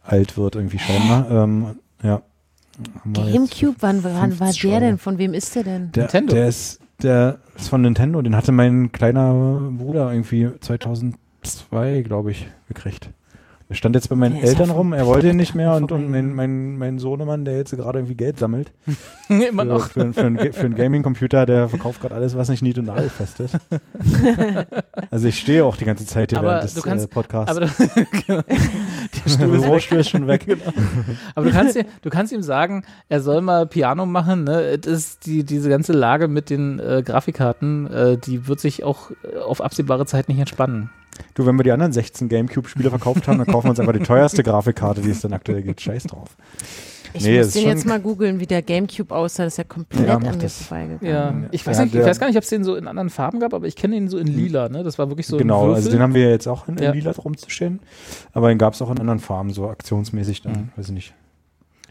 alt 0.02 0.38
wird, 0.38 0.56
irgendwie 0.56 0.80
scheinbar. 0.80 1.30
Ähm, 1.30 1.76
ja. 2.02 2.24
Gamecube, 3.14 3.76
wann, 3.80 4.04
wann 4.04 4.40
war 4.40 4.48
50 4.48 4.62
der 4.62 4.72
Euro. 4.72 4.80
denn? 4.80 4.98
Von 4.98 5.20
wem 5.20 5.36
ist 5.36 5.56
der 5.56 5.64
denn? 5.66 5.92
Der, 5.92 6.06
Nintendo. 6.06 6.34
Der 6.34 6.48
ist, 6.48 6.80
der 7.04 7.38
ist 7.56 7.70
von 7.70 7.82
Nintendo. 7.82 8.24
Den 8.24 8.36
hatte 8.36 8.52
mein 8.52 8.92
kleiner 8.92 9.70
Bruder 9.78 10.12
irgendwie 10.12 10.50
2002, 10.60 12.02
glaube 12.02 12.32
ich, 12.32 12.48
gekriegt. 12.68 13.12
Er 13.70 13.76
stand 13.76 13.96
jetzt 13.96 14.08
bei 14.08 14.16
meinen 14.16 14.36
Der 14.36 14.46
Eltern 14.46 14.70
rum, 14.70 14.94
er 14.94 15.06
wollte 15.06 15.30
ihn 15.30 15.36
nicht 15.36 15.54
mehr 15.54 15.74
und, 15.74 15.92
und 15.92 16.10
mein, 16.10 16.34
mein, 16.34 16.78
mein 16.78 17.00
Sohnemann, 17.00 17.44
der 17.44 17.58
jetzt 17.58 17.72
gerade 17.76 18.00
irgendwie 18.00 18.16
Geld 18.16 18.40
sammelt, 18.40 18.72
Immer 19.30 19.64
für, 19.64 19.68
noch. 19.68 19.90
für, 19.90 20.14
für, 20.14 20.22
einen, 20.22 20.54
für 20.54 20.62
einen 20.62 20.76
Gaming-Computer, 20.76 21.46
der 21.46 21.68
verkauft 21.68 22.00
gerade 22.00 22.16
alles, 22.16 22.38
was 22.38 22.48
nicht 22.48 22.62
nied- 22.62 22.78
und 22.78 22.86
nagelfest 22.86 23.42
ist. 23.42 23.58
also 25.12 25.28
ich 25.28 25.38
stehe 25.40 25.66
auch 25.66 25.76
die 25.76 25.84
ganze 25.84 26.06
Zeit 26.06 26.30
hier 26.30 26.40
Aber 26.40 26.48
während 26.50 26.64
des 26.64 26.82
kannst- 26.82 27.06
äh, 27.06 27.08
Podcasts. 27.10 27.58
Aber 27.58 27.66
du, 27.66 27.68
der 28.28 28.44
Der 29.38 29.48
Bürostuhl 29.48 30.00
ist 30.00 30.10
schon 30.12 30.28
weg. 30.28 30.46
Aber 31.36 31.46
du 31.46 31.52
kannst, 31.52 31.78
du 32.02 32.10
kannst 32.10 32.32
ihm 32.32 32.42
sagen, 32.44 32.84
er 33.10 33.20
soll 33.22 33.42
mal 33.42 33.68
Piano 33.68 34.06
machen. 34.06 34.46
Ne? 34.46 34.78
Das 34.80 34.94
ist 34.94 35.26
die, 35.26 35.44
diese 35.44 35.70
ganze 35.70 35.92
Lage 35.94 36.30
mit 36.30 36.50
den 36.50 36.80
äh, 36.80 37.04
Grafikkarten, 37.06 37.88
äh, 37.92 38.18
die 38.18 38.48
wird 38.48 38.60
sich 38.62 38.84
auch 38.86 39.12
äh, 39.12 39.38
auf 39.40 39.60
absehbare 39.62 40.06
Zeit 40.06 40.30
nicht 40.30 40.40
entspannen. 40.40 40.90
Du, 41.34 41.46
wenn 41.46 41.58
wir 41.58 41.64
die 41.64 41.72
anderen 41.72 41.92
16 41.94 42.30
Gamecube-Spiele 42.30 42.90
verkauft 42.90 43.28
haben, 43.28 43.38
dann 43.38 43.48
kaufen 43.48 43.66
wir 43.68 43.70
uns 43.72 43.80
einfach 43.80 43.94
die 43.94 44.00
teuerste 44.04 44.44
Grafikkarte, 44.44 45.02
die 45.02 45.10
es 45.10 45.22
dann 45.22 45.34
aktuell 45.34 45.62
gibt. 45.62 45.82
Scheiß 45.82 46.04
drauf. 46.04 46.36
Ich 47.14 47.24
Nee, 47.24 47.38
muss 47.40 47.52
den 47.54 47.68
jetzt 47.68 47.86
mal 47.86 48.00
googeln, 48.00 48.40
wie 48.40 48.46
der 48.46 48.62
Gamecube 48.62 49.16
aussah. 49.16 49.46
Das 49.46 49.54
ist 49.54 49.58
ja 49.58 49.64
komplett 49.64 50.08
Ja, 50.08 50.16
an 50.18 50.24
mir 50.24 50.50
vorbeigegangen. 50.50 51.44
Ja, 51.44 51.50
ich 51.52 51.66
weiß, 51.66 51.78
ja, 51.78 51.86
nicht, 51.86 51.96
ich 51.96 52.04
weiß 52.06 52.20
gar 52.20 52.28
nicht, 52.28 52.36
ob 52.38 52.44
es 52.44 52.50
den 52.50 52.64
so 52.64 52.76
in 52.76 52.88
anderen 52.88 53.10
Farben 53.10 53.40
gab, 53.40 53.54
aber 53.54 53.66
ich 53.66 53.76
kenne 53.76 53.96
ihn 53.96 54.08
so 54.10 54.18
in 54.18 54.28
lila. 54.28 54.70
Ne? 54.70 54.84
Das 54.84 55.00
war 55.00 55.10
wirklich 55.10 55.26
so 55.26 55.38
genau, 55.38 55.72
also 55.74 55.90
den 55.90 56.02
haben 56.02 56.14
wir 56.14 56.30
jetzt 56.30 56.48
auch 56.48 56.68
in, 56.68 56.78
in 56.78 56.84
Ja. 56.84 56.92
lila 56.92 57.12
rumzustehen. 57.12 57.80
Aber 58.34 58.50
den 58.50 58.58
gab 58.58 58.74
es 58.74 58.82
auch 58.82 58.92
in 58.92 59.00
anderen 59.00 59.20
Farben, 59.20 59.52
so 59.52 59.70
aktionsmäßig 59.70 60.42
dann, 60.44 60.52
Mhm. 60.52 60.70
weiß 60.76 60.88
ich 60.88 60.94
nicht. 60.94 61.14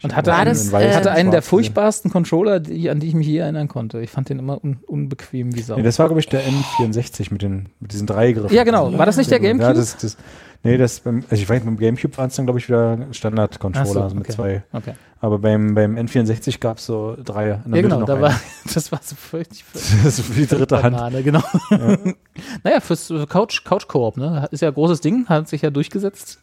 Und 0.03 0.15
hatte, 0.15 0.29
War 0.31 0.37
einen, 0.37 0.49
das, 0.49 0.71
äh, 0.71 0.93
hatte 0.93 1.11
einen 1.11 1.31
der 1.31 1.41
furchtbarsten 1.41 2.11
Controller, 2.11 2.59
die, 2.59 2.89
an 2.89 2.99
die 2.99 3.07
ich 3.07 3.15
mich 3.15 3.25
je 3.25 3.37
erinnern 3.37 3.67
konnte. 3.67 3.99
Ich 3.99 4.11
fand 4.11 4.29
den 4.29 4.37
immer 4.37 4.63
un, 4.63 4.77
unbequem 4.85 5.55
wie 5.55 5.61
Sau. 5.61 5.75
Nee, 5.75 5.81
das 5.83 5.97
war, 5.97 6.05
glaube 6.07 6.19
ich, 6.19 6.27
der 6.27 6.41
N64 6.43 7.27
mit, 7.31 7.41
den, 7.41 7.69
mit 7.79 7.93
diesen 7.93 8.05
drei 8.05 8.31
Griffen. 8.33 8.55
ja, 8.55 8.63
genau. 8.63 8.95
War 8.95 9.07
das 9.07 9.17
nicht 9.17 9.31
der 9.31 9.41
Ja, 9.41 9.47
Gamecube? 9.49 9.73
das, 9.73 9.97
das, 9.97 10.17
nee, 10.63 10.77
das 10.77 10.99
beim, 10.99 11.23
also 11.29 11.41
ich 11.41 11.49
weiß, 11.49 11.63
beim 11.63 11.77
Gamecube 11.77 12.17
waren 12.17 12.27
es 12.27 12.35
dann, 12.35 12.45
glaube 12.45 12.59
ich, 12.59 12.67
wieder 12.67 12.97
Standard-Controller 13.11 13.85
so, 13.85 14.01
also 14.01 14.15
mit 14.15 14.25
okay. 14.25 14.33
zwei. 14.33 14.63
okay. 14.73 14.93
Aber 15.19 15.39
beim, 15.39 15.73
beim 15.73 15.97
N64 15.97 16.59
gab 16.59 16.77
es 16.77 16.85
so 16.85 17.17
drei. 17.23 17.45
In 17.45 17.49
Ja, 17.49 17.55
der 17.57 17.69
Mitte 17.69 17.81
genau. 17.83 17.99
noch 18.01 18.05
Da 18.05 18.21
war, 18.21 18.39
das 18.73 18.91
war 18.91 18.99
so 19.03 19.15
fürchtig. 19.15 19.65
das 19.73 20.19
ist 20.19 20.35
die 20.35 20.45
dritte 20.45 20.83
Hand. 20.83 21.23
Genau. 21.23 21.41
naja, 22.63 22.79
fürs 22.79 23.11
Couch, 23.27 23.63
Couch 23.63 23.87
Koop, 23.87 24.17
ne? 24.17 24.47
Ist 24.51 24.61
ja 24.61 24.67
ein 24.67 24.73
großes 24.75 25.01
Ding, 25.01 25.27
hat 25.27 25.47
sich 25.49 25.63
ja 25.63 25.71
durchgesetzt. 25.71 26.39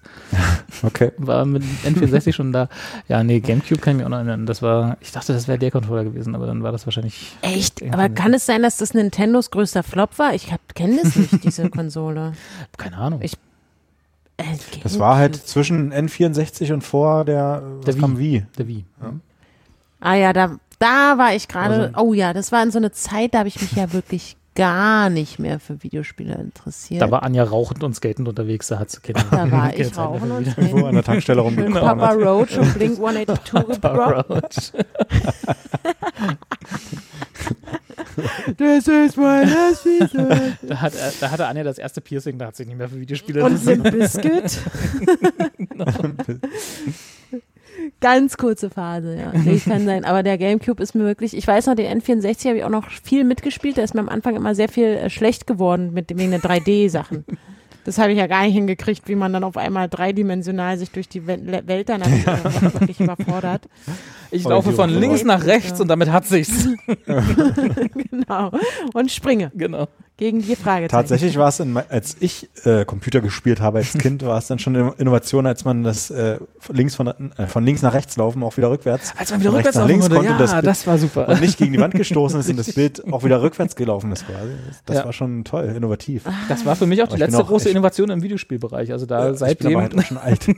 Okay. 0.83 1.13
War 1.19 1.45
mit 1.45 1.63
N64 1.85 2.33
schon 2.33 2.53
da. 2.53 2.69
Ja, 3.07 3.23
nee, 3.23 3.39
Gamecube 3.39 3.81
kann 3.81 3.93
ich 3.93 3.97
mich 3.99 4.07
auch 4.07 4.11
noch 4.11 4.17
erinnern. 4.19 4.45
Das 4.45 4.61
war, 4.61 4.97
ich 5.01 5.13
dachte, 5.13 5.33
das 5.33 5.47
wäre 5.47 5.59
der 5.59 5.71
Controller 5.71 6.03
gewesen, 6.03 6.35
aber 6.35 6.47
dann 6.47 6.65
war 6.65 6.73
das 6.73 6.85
wahrscheinlich. 6.85 7.37
Echt? 7.43 7.81
Aber 7.93 8.09
kann 8.09 8.35
es 8.35 8.45
sein, 8.45 8.63
dass 8.63 8.79
das 8.79 8.93
Nintendos 8.93 9.53
größter 9.53 9.85
Flop 9.85 10.19
war? 10.19 10.35
Ich 10.35 10.53
kenne 10.75 10.99
das 11.01 11.15
nicht, 11.15 11.45
diese 11.45 11.71
Konsole. 11.71 12.33
Keine 12.77 12.97
Ahnung. 12.97 13.21
Ich- 13.23 13.37
Das 14.83 14.99
war 14.99 15.17
halt 15.17 15.37
zwischen 15.37 15.93
N64 15.93 16.73
und 16.73 16.83
vor 16.83 17.25
der, 17.25 17.63
äh, 17.65 17.77
was 17.79 17.85
Der 17.85 17.97
kam 17.97 18.19
wie? 18.19 18.45
der 18.59 18.67
Wii. 18.69 18.85
Ah 20.01 20.15
ja, 20.15 20.33
da, 20.33 20.57
da 20.79 21.15
war 21.19 21.35
ich 21.35 21.49
gerade. 21.49 21.93
Also- 21.95 21.99
oh 22.09 22.13
ja, 22.15 22.33
das 22.33 22.51
war 22.53 22.63
in 22.63 22.71
so 22.71 22.79
eine 22.79 22.93
Zeit, 22.93 23.33
da 23.35 23.39
habe 23.39 23.49
ich 23.49 23.61
mich 23.61 23.73
ja 23.73 23.93
wirklich 23.93 24.37
gar 24.57 25.11
nicht 25.11 25.39
mehr 25.41 25.59
für 25.59 25.83
Videospiele 25.83 26.35
interessiert. 26.35 27.03
Da 27.03 27.11
war 27.11 27.23
Anja 27.25 27.43
rauchend 27.45 27.83
und 27.83 27.95
skatend 27.97 28.29
unterwegs, 28.29 28.69
da 28.69 28.79
hat 28.79 28.91
sie 28.91 29.01
keine 29.01 29.25
Da 29.31 29.51
war 29.51 29.73
ich 29.73 29.79
Jetzt 29.79 29.99
eine 29.99 30.07
rauchen 30.07 30.31
und. 30.31 30.47
Irgendwo 30.59 30.87
an 30.87 30.95
der 30.95 31.03
Tankstelle 31.05 31.41
rumgekommen. 31.41 31.73
Papa 31.81 32.13
Roach 32.13 32.57
und 32.59 32.75
Blink 32.75 32.99
182 32.99 33.81
gebrockt. 33.81 34.73
Das 38.57 38.89
ist 38.89 39.17
mein. 39.17 39.49
Da, 40.63 40.81
hat, 40.81 40.95
äh, 40.95 40.99
da 41.21 41.31
hatte 41.31 41.47
Anja 41.47 41.63
das 41.65 41.79
erste 41.79 42.01
Piercing, 42.01 42.39
da 42.39 42.47
hat 42.47 42.57
sie 42.57 42.67
nicht 42.67 42.77
mehr 42.77 42.89
für 42.89 43.01
Videospiele 43.01 43.45
Und 43.45 43.67
interessiert. 43.67 44.25
Limp 44.25 44.43
Bizkit. 44.43 44.61
Ganz 48.01 48.37
kurze 48.37 48.71
Phase, 48.71 49.17
ja. 49.17 49.33
Nee, 49.33 49.59
kann 49.59 49.85
sein. 49.85 50.05
Aber 50.05 50.23
der 50.23 50.39
Gamecube 50.39 50.83
ist 50.83 50.95
mir 50.95 51.05
wirklich, 51.05 51.37
ich 51.37 51.47
weiß 51.47 51.67
noch, 51.67 51.75
den 51.75 52.01
N64 52.01 52.49
habe 52.49 52.59
ich 52.59 52.65
auch 52.65 52.71
noch 52.71 52.89
viel 52.91 53.25
mitgespielt. 53.25 53.79
Da 53.79 53.83
ist 53.83 53.95
mir 53.95 54.01
am 54.01 54.09
Anfang 54.09 54.37
immer 54.37 54.55
sehr 54.55 54.69
viel 54.69 54.87
äh, 54.87 55.11
schlecht 55.11 55.47
geworden 55.47 55.93
mit 55.93 56.17
wegen 56.17 56.31
der 56.31 56.41
3D-Sachen. 56.41 57.25
Das 57.85 57.99
habe 57.99 58.13
ich 58.13 58.19
ja 58.19 58.27
gar 58.27 58.45
nicht 58.45 58.55
hingekriegt, 58.55 59.07
wie 59.09 59.15
man 59.15 59.33
dann 59.33 59.45
auf 59.45 59.57
einmal 59.57 59.89
dreidimensional 59.89 60.79
sich 60.79 60.91
durch 60.91 61.09
die 61.09 61.23
Wel- 61.23 61.67
Welt 61.67 61.89
dann 61.89 62.01
natürlich 62.01 62.27
auch 62.29 62.63
wirklich 62.81 63.01
überfordert. 63.01 63.69
Ich 64.31 64.45
laufe 64.45 64.73
von 64.73 64.91
links 64.91 65.23
nach 65.25 65.45
rechts 65.45 65.81
und 65.81 65.89
damit 65.89 66.11
hat 66.11 66.27
sich's. 66.27 66.69
Genau. 68.11 68.51
Und 68.95 69.11
springe 69.11 69.51
genau. 69.55 69.89
Gegen 70.17 70.43
die 70.43 70.55
Fragezeichen. 70.55 70.91
Tatsächlich 70.91 71.37
war 71.39 71.49
es, 71.49 71.59
in, 71.59 71.77
als 71.77 72.17
ich 72.21 72.49
äh, 72.65 72.85
Computer 72.85 73.21
gespielt 73.21 73.61
habe 73.61 73.79
als 73.79 73.95
Kind, 73.95 74.25
war 74.25 74.39
es 74.39 74.47
dann 74.47 74.61
schon 74.61 74.77
eine 74.77 74.95
Innovation, 74.99 75.45
als 75.47 75.65
man 75.65 75.83
das 75.83 76.09
äh, 76.11 76.39
von 76.61 76.77
links 76.77 76.95
von, 76.95 77.09
äh, 77.09 77.47
von 77.49 77.65
links 77.65 77.83
nach 77.83 77.95
rechts 77.95 78.17
laufen, 78.17 78.43
auch 78.45 78.57
wieder 78.57 78.71
rückwärts. 78.71 79.13
Als 79.17 79.33
man 79.33 79.41
wieder 79.41 79.53
rückwärts 79.53 79.77
nach 79.77 79.89
links 79.89 80.09
laufen 80.09 80.15
konnte, 80.27 80.37
konnte 80.39 80.53
ja, 80.55 80.63
das, 80.63 80.79
das 80.83 80.87
war 80.87 80.99
super. 80.99 81.29
und 81.29 81.41
nicht 81.41 81.59
gegen 81.59 81.73
die 81.73 81.81
Wand 81.81 81.95
gestoßen 81.95 82.39
ist 82.39 82.49
und 82.49 82.57
das 82.59 82.73
Bild 82.73 83.03
auch 83.13 83.25
wieder 83.25 83.43
rückwärts 83.43 83.75
gelaufen 83.75 84.13
ist 84.13 84.25
quasi. 84.27 84.53
Das, 84.87 84.99
Ja. 84.99 85.05
war 85.05 85.13
schon 85.13 85.43
toll, 85.45 85.73
innovativ. 85.77 86.23
Das 86.49 86.65
war 86.65 86.77
für 86.77 86.87
mich 86.87 87.03
auch 87.03 87.09
die 87.09 87.15
Aber 87.15 87.17
ich 87.17 87.21
bin 87.21 87.31
letzte 87.33 87.43
auch 87.43 87.49
große 87.49 87.65
echt- 87.67 87.73
Innovation 87.75 88.11
im 88.11 88.23
Videospielbereich. 88.23 88.93
Also 88.93 89.07
da 89.07 89.25
ich 89.25 89.31
bin 89.31 89.39
seitdem, 89.39 89.73
aber 89.73 89.83
halt 89.83 89.99
auch 89.99 90.03
schon 90.03 90.19
alt. 90.19 90.47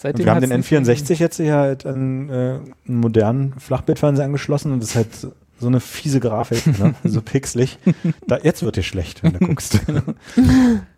Seitdem 0.00 0.26
wir 0.26 0.32
haben 0.34 0.40
den 0.40 0.52
hat's 0.52 0.70
nicht- 0.70 0.88
N64 0.88 1.18
jetzt 1.18 1.36
hier 1.38 1.54
halt 1.56 1.84
an 1.84 2.28
äh, 2.28 2.32
einen 2.32 2.70
modernen 2.86 3.54
Flachbildfernseher 3.58 4.24
angeschlossen 4.26 4.72
und 4.72 4.80
das 4.80 4.90
ist 4.90 4.96
halt 4.96 5.08
so 5.58 5.66
eine 5.66 5.80
fiese 5.80 6.20
Grafik, 6.20 6.66
ne? 6.78 6.94
so 7.04 7.20
pixelig. 7.20 7.78
Da, 8.26 8.38
jetzt 8.42 8.62
wird 8.62 8.76
dir 8.76 8.82
schlecht, 8.82 9.22
wenn 9.22 9.32
du 9.32 9.38
guckst. 9.40 9.80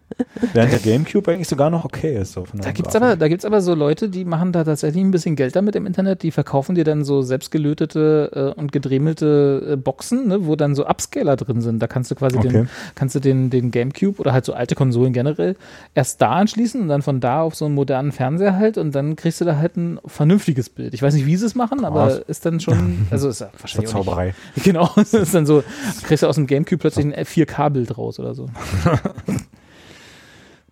Während 0.53 0.73
der 0.73 0.79
Gamecube 0.81 1.31
eigentlich 1.33 1.49
sogar 1.49 1.71
noch 1.71 1.85
okay 1.85 2.17
ist. 2.21 2.33
So 2.33 2.45
Da 2.55 2.73
gibt's 2.73 2.93
Grafik. 2.93 3.03
aber, 3.03 3.17
da 3.17 3.29
gibt's 3.29 3.45
aber 3.45 3.61
so 3.61 3.75
Leute, 3.75 4.09
die 4.09 4.25
machen 4.25 4.53
da 4.53 4.65
tatsächlich 4.65 5.03
ein 5.03 5.11
bisschen 5.11 5.37
Geld 5.37 5.55
damit 5.57 5.77
im 5.77 5.87
Internet. 5.87 6.23
Die 6.23 6.31
verkaufen 6.31 6.75
dir 6.75 6.85
dann 6.85 7.05
so 7.05 7.23
selbstgelötete 7.23 8.55
äh, 8.57 8.61
und 8.61 8.73
gedremelte 8.73 9.71
äh, 9.73 9.77
Boxen, 9.77 10.29
ne, 10.29 10.47
wo 10.47 10.57
dann 10.57 10.75
so 10.75 10.87
Upscaler 10.87 11.37
drin 11.37 11.61
sind. 11.61 11.81
Da 11.81 11.87
kannst 11.87 12.11
du 12.11 12.15
quasi 12.15 12.39
Okay. 12.39 12.49
den, 12.49 12.69
kannst 12.95 13.15
du 13.15 13.21
den, 13.21 13.51
den 13.51 13.71
Gamecube 13.71 14.19
oder 14.21 14.33
halt 14.33 14.45
so 14.45 14.53
alte 14.55 14.75
Konsolen 14.75 15.13
generell 15.13 15.57
erst 15.95 16.21
da 16.23 16.31
anschließen 16.33 16.81
und 16.81 16.89
dann 16.89 17.03
von 17.03 17.21
da 17.21 17.43
auf 17.43 17.55
so 17.55 17.67
einen 17.67 17.75
modernen 17.75 18.13
Fernseher 18.13 18.57
halt 18.57 18.79
und 18.79 18.95
dann 18.95 19.17
kriegst 19.17 19.41
du 19.41 19.45
da 19.45 19.57
halt 19.57 19.77
ein 19.77 19.99
vernünftiges 20.07 20.71
Bild. 20.71 20.95
Ich 20.95 21.03
weiß 21.03 21.15
nicht, 21.15 21.27
wie 21.27 21.37
sie 21.37 21.47
es 21.47 21.55
machen, 21.55 21.85
aber 21.85 22.07
Was? 22.07 22.19
ist 22.21 22.47
dann 22.47 22.61
schon, 22.61 23.07
also 23.11 23.29
ist 23.29 23.41
ja 23.41 23.51
wahrscheinlich 23.59 23.91
auch 23.91 23.97
nicht, 23.97 24.05
Zauberei. 24.07 24.35
Genau, 24.65 24.91
es 24.97 25.13
ist 25.15 25.35
dann 25.35 25.45
so, 25.47 25.63
kriegst 26.05 26.23
du 26.23 26.27
aus 26.29 26.37
dem 26.37 26.47
Gamecube 26.47 26.79
plötzlich 26.79 27.05
ein 27.07 27.13
4K-Bild 27.25 27.99
raus 27.99 28.19
oder 28.21 28.35
so. 28.35 28.47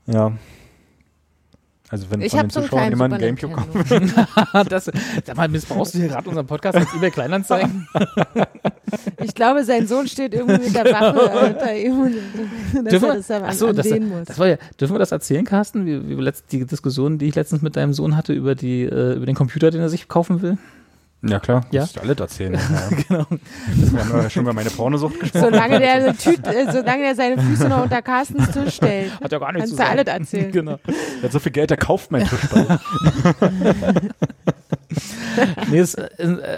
Ja. 0.08 0.32
Also 1.90 2.10
wenn 2.10 2.20
Ich 2.20 2.32
von 2.32 2.40
habe 2.40 2.48
den 2.48 2.52
so 2.52 2.60
Zuschauern 2.60 2.90
jemand 2.90 3.14
einen 3.14 3.36
Gamecube 3.38 3.54
kommt. 3.54 4.12
das, 4.72 4.90
sag 5.24 5.36
mal, 5.36 5.48
missbrauchst 5.48 5.94
du 5.94 5.98
hier 6.00 6.08
gerade 6.08 6.28
unseren 6.28 6.46
Podcast 6.46 6.76
als 6.76 6.92
eBay 6.94 7.10
Kleinanzeigen? 7.10 7.88
Ich 9.22 9.34
glaube, 9.34 9.64
sein 9.64 9.86
Sohn 9.86 10.06
steht 10.08 10.32
irgendwie 10.32 10.64
mit 10.64 10.74
der 10.74 10.84
Waffe 10.86 11.46
unter 11.48 11.74
ihm, 11.76 12.00
und- 12.00 12.14
dass 12.86 12.94
er 12.94 13.02
wir- 13.02 13.14
das 13.14 13.26
dann 13.26 13.42
Ach 13.44 13.52
so, 13.52 13.66
an, 13.68 13.76
das, 13.76 13.86
ansehen 13.86 14.08
muss. 14.08 14.26
das 14.26 14.38
war 14.38 14.46
ja, 14.48 14.56
dürfen 14.80 14.94
wir 14.94 14.98
das 14.98 15.12
erzählen, 15.12 15.44
Carsten? 15.44 15.84
Wie, 15.86 16.08
wie 16.08 16.14
letzt, 16.22 16.50
die 16.52 16.64
Diskussion, 16.64 17.18
die 17.18 17.26
ich 17.26 17.34
letztens 17.34 17.60
mit 17.60 17.76
deinem 17.76 17.92
Sohn 17.92 18.16
hatte 18.16 18.32
über 18.32 18.54
die, 18.54 18.82
äh, 18.84 19.14
über 19.14 19.26
den 19.26 19.34
Computer, 19.34 19.70
den 19.70 19.80
er 19.82 19.88
sich 19.90 20.08
kaufen 20.08 20.40
will. 20.40 20.56
Ja 21.20 21.40
klar, 21.40 21.66
Ja? 21.72 21.80
musst 21.80 21.96
du 21.96 22.00
alle 22.00 22.14
erzählen. 22.14 22.54
Ja. 22.54 22.60
Genau. 23.08 23.26
Wir 23.74 24.00
haben 24.04 24.22
ja 24.22 24.30
schon 24.30 24.42
über 24.44 24.52
meine 24.52 24.70
Pornosucht 24.70 25.18
gesprochen. 25.18 25.44
Solange 25.50 25.80
der, 25.80 25.92
eine 25.94 26.16
Tüte, 26.16 26.54
äh, 26.54 26.70
solange 26.70 27.02
der 27.02 27.14
seine 27.16 27.42
Füße 27.42 27.68
noch 27.68 27.82
unter 27.82 28.02
Carstens 28.02 28.50
Tisch 28.52 28.76
stellt, 28.76 29.10
Hat 29.20 29.32
ja 29.32 29.38
gar 29.38 29.52
nichts 29.52 29.70
kannst 29.70 29.70
zu 29.70 29.76
du 29.76 29.82
sagen. 29.82 29.98
alles 29.98 30.06
erzählen. 30.06 30.52
Genau. 30.58 30.78
Er 30.86 31.22
hat 31.24 31.32
so 31.32 31.38
viel 31.40 31.52
Geld, 31.52 31.70
er 31.72 31.76
kauft 31.76 32.12
mein 32.12 32.24
Tischball. 32.26 32.78
Nee, 35.70 35.78
es, 35.78 35.94
äh, 35.94 36.08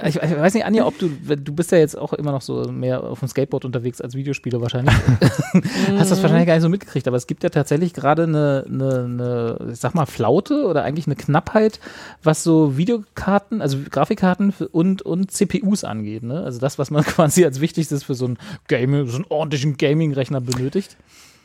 ich, 0.08 0.16
ich 0.16 0.36
weiß 0.36 0.54
nicht, 0.54 0.64
Anja, 0.64 0.86
ob 0.86 0.98
du, 0.98 1.08
du 1.08 1.52
bist 1.52 1.72
ja 1.72 1.78
jetzt 1.78 1.98
auch 1.98 2.12
immer 2.12 2.32
noch 2.32 2.42
so 2.42 2.70
mehr 2.70 3.02
auf 3.02 3.20
dem 3.20 3.28
Skateboard 3.28 3.64
unterwegs 3.64 4.00
als 4.00 4.14
Videospieler 4.14 4.60
wahrscheinlich. 4.60 4.94
Hast 5.98 6.10
das 6.10 6.22
wahrscheinlich 6.22 6.46
gar 6.46 6.54
nicht 6.54 6.62
so 6.62 6.68
mitgekriegt, 6.68 7.06
aber 7.08 7.16
es 7.16 7.26
gibt 7.26 7.42
ja 7.42 7.50
tatsächlich 7.50 7.92
gerade 7.92 8.24
eine, 8.24 8.64
eine, 8.66 9.04
eine, 9.04 9.70
ich 9.72 9.80
sag 9.80 9.94
mal, 9.94 10.06
Flaute 10.06 10.66
oder 10.66 10.84
eigentlich 10.84 11.06
eine 11.06 11.16
Knappheit, 11.16 11.80
was 12.22 12.42
so 12.42 12.76
Videokarten, 12.76 13.60
also 13.60 13.78
Grafikkarten 13.90 14.54
und, 14.70 15.02
und 15.02 15.30
CPUs 15.30 15.84
angeht. 15.84 16.22
Ne? 16.22 16.42
Also 16.42 16.60
das, 16.60 16.78
was 16.78 16.90
man 16.90 17.04
quasi 17.04 17.44
als 17.44 17.60
wichtigstes 17.60 18.04
für 18.04 18.14
so 18.14 18.26
einen 18.26 18.38
Gaming, 18.68 19.06
so 19.08 19.16
einen 19.16 19.26
ordentlichen 19.28 19.76
Gaming-Rechner 19.76 20.40
benötigt. 20.40 20.96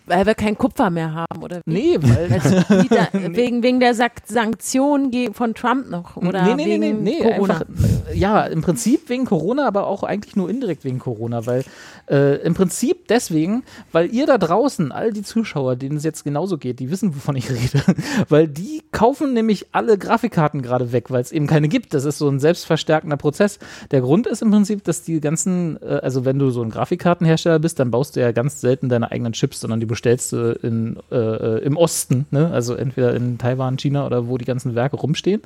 Weil 0.08 0.26
wir 0.26 0.36
kein 0.36 0.58
Kupfer 0.58 0.90
mehr 0.90 1.14
haben, 1.14 1.42
oder 1.42 1.62
wie? 1.66 1.74
Nee, 1.74 1.98
weil 2.02 2.30
da, 2.30 3.08
wegen, 3.36 3.64
wegen 3.64 3.80
der 3.80 3.96
Sanktionen 3.96 5.34
von 5.34 5.54
Trump 5.54 5.90
noch, 5.90 6.18
oder 6.18 6.44
nee, 6.44 6.56
nee, 6.56 6.78
nee, 6.78 6.90
wegen 6.90 7.04
nee, 7.04 7.18
nee, 7.22 7.32
Corona? 7.32 7.54
einfach, 7.60 8.10
äh, 8.10 8.18
ja, 8.18 8.44
im 8.46 8.62
Prinzip 8.62 9.10
wegen 9.10 9.26
Corona, 9.26 9.68
aber 9.68 9.88
auch 9.88 10.04
eigentlich 10.04 10.36
nur 10.36 10.50
indirekt 10.50 10.84
wegen 10.84 11.00
Corona, 11.00 11.46
weil 11.46 11.64
äh, 12.10 12.36
im 12.44 12.54
Prinzip 12.54 13.08
deswegen, 13.08 13.64
weil 13.92 14.14
ihr 14.14 14.26
da 14.26 14.38
draußen, 14.38 14.92
all 14.92 15.12
die 15.12 15.24
Zuschauer, 15.24 15.76
denen 15.76 15.98
es 15.98 16.04
jetzt 16.04 16.24
genauso 16.24 16.58
geht, 16.58 16.80
die 16.80 16.92
wissen, 16.92 17.16
wovon 17.16 17.36
ich 17.36 17.50
rede, 17.50 17.84
weil 18.30 18.48
die 18.48 18.84
kaufen 18.92 19.34
nämlich 19.34 19.68
alle 19.72 19.98
Grafikkarten 19.98 20.62
gerade 20.62 20.92
weg, 20.92 21.10
weil 21.10 21.22
es 21.22 21.32
eben 21.32 21.48
keine 21.48 21.68
gibt. 21.68 21.94
Das 21.94 22.06
ist 22.06 22.18
so 22.18 22.30
ein 22.30 22.40
selbstverstärkender 22.40 23.18
Prozess. 23.18 23.60
Der 23.92 24.02
Grund 24.02 24.28
ist 24.28 24.42
im 24.42 24.52
Prinzip, 24.52 24.84
dass 24.84 25.04
die 25.04 25.20
ganzen, 25.20 25.82
äh, 25.82 26.00
also 26.02 26.26
wenn 26.26 26.40
du 26.40 26.50
so 26.52 26.62
ein 26.62 26.70
Grafikkartenhersteller 26.70 27.60
bist, 27.60 27.80
dann 27.80 27.92
baust 27.92 28.16
du 28.16 28.22
ja 28.22 28.32
ganz 28.32 28.62
selten 28.62 28.90
deine 28.90 29.12
eigenen 29.12 29.34
Chips, 29.34 29.60
sondern 29.60 29.80
die 29.80 29.86
bestellst 29.96 30.34
du 30.34 30.52
in, 30.62 30.98
äh, 31.10 31.16
äh, 31.16 31.64
im 31.64 31.78
Osten, 31.78 32.26
ne? 32.30 32.52
also 32.52 32.76
entweder 32.76 33.16
in 33.16 33.38
Taiwan, 33.38 33.78
China 33.78 34.06
oder 34.06 34.28
wo 34.28 34.38
die 34.38 34.44
ganzen 34.44 34.76
Werke 34.76 34.98
rumstehen. 34.98 35.42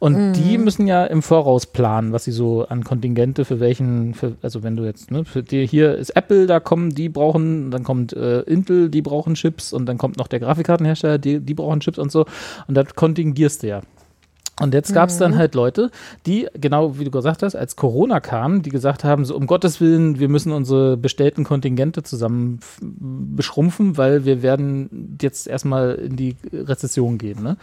Und 0.00 0.32
die 0.32 0.58
müssen 0.58 0.88
ja 0.88 1.04
im 1.04 1.22
Voraus 1.22 1.66
planen, 1.66 2.12
was 2.12 2.24
sie 2.24 2.32
so 2.32 2.66
an 2.66 2.82
Kontingente 2.82 3.44
für 3.44 3.60
welchen, 3.60 4.14
für, 4.14 4.32
also 4.42 4.64
wenn 4.64 4.74
du 4.74 4.82
jetzt, 4.82 5.12
ne, 5.12 5.24
für 5.24 5.44
dir 5.44 5.64
hier 5.64 5.94
ist 5.94 6.10
Apple, 6.10 6.48
da 6.48 6.58
kommen, 6.58 6.90
die 6.90 7.08
brauchen, 7.08 7.70
dann 7.70 7.84
kommt 7.84 8.12
äh, 8.12 8.40
Intel, 8.40 8.90
die 8.90 9.00
brauchen 9.00 9.34
Chips 9.34 9.72
und 9.72 9.86
dann 9.86 9.96
kommt 9.96 10.16
noch 10.16 10.26
der 10.26 10.40
Grafikkartenhersteller, 10.40 11.18
die, 11.18 11.38
die 11.38 11.54
brauchen 11.54 11.78
Chips 11.78 11.98
und 11.98 12.10
so. 12.10 12.26
Und 12.66 12.74
das 12.74 12.96
kontingierst 12.96 13.62
du 13.62 13.68
ja. 13.68 13.80
Und 14.60 14.72
jetzt 14.72 14.94
gab 14.94 15.08
es 15.08 15.18
dann 15.18 15.36
halt 15.36 15.56
Leute, 15.56 15.90
die, 16.26 16.46
genau 16.54 16.96
wie 16.96 17.04
du 17.04 17.10
gesagt 17.10 17.42
hast, 17.42 17.56
als 17.56 17.74
Corona 17.74 18.20
kam, 18.20 18.62
die 18.62 18.70
gesagt 18.70 19.02
haben, 19.02 19.24
so 19.24 19.34
um 19.34 19.48
Gottes 19.48 19.80
Willen, 19.80 20.20
wir 20.20 20.28
müssen 20.28 20.52
unsere 20.52 20.96
bestellten 20.96 21.42
Kontingente 21.42 22.04
zusammen 22.04 22.60
beschrumpfen, 22.80 23.96
weil 23.96 24.24
wir 24.24 24.42
werden 24.42 25.18
jetzt 25.20 25.48
erstmal 25.48 25.94
in 25.94 26.14
die 26.14 26.36
Rezession 26.52 27.18
gehen. 27.18 27.42
Ne? 27.42 27.56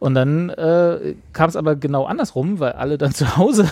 Und 0.00 0.14
dann 0.14 0.50
äh, 0.50 1.14
kam 1.32 1.48
es 1.48 1.54
aber 1.54 1.76
genau 1.76 2.06
andersrum, 2.06 2.58
weil 2.58 2.72
alle 2.72 2.98
dann 2.98 3.14
zu 3.14 3.36
Hause 3.36 3.70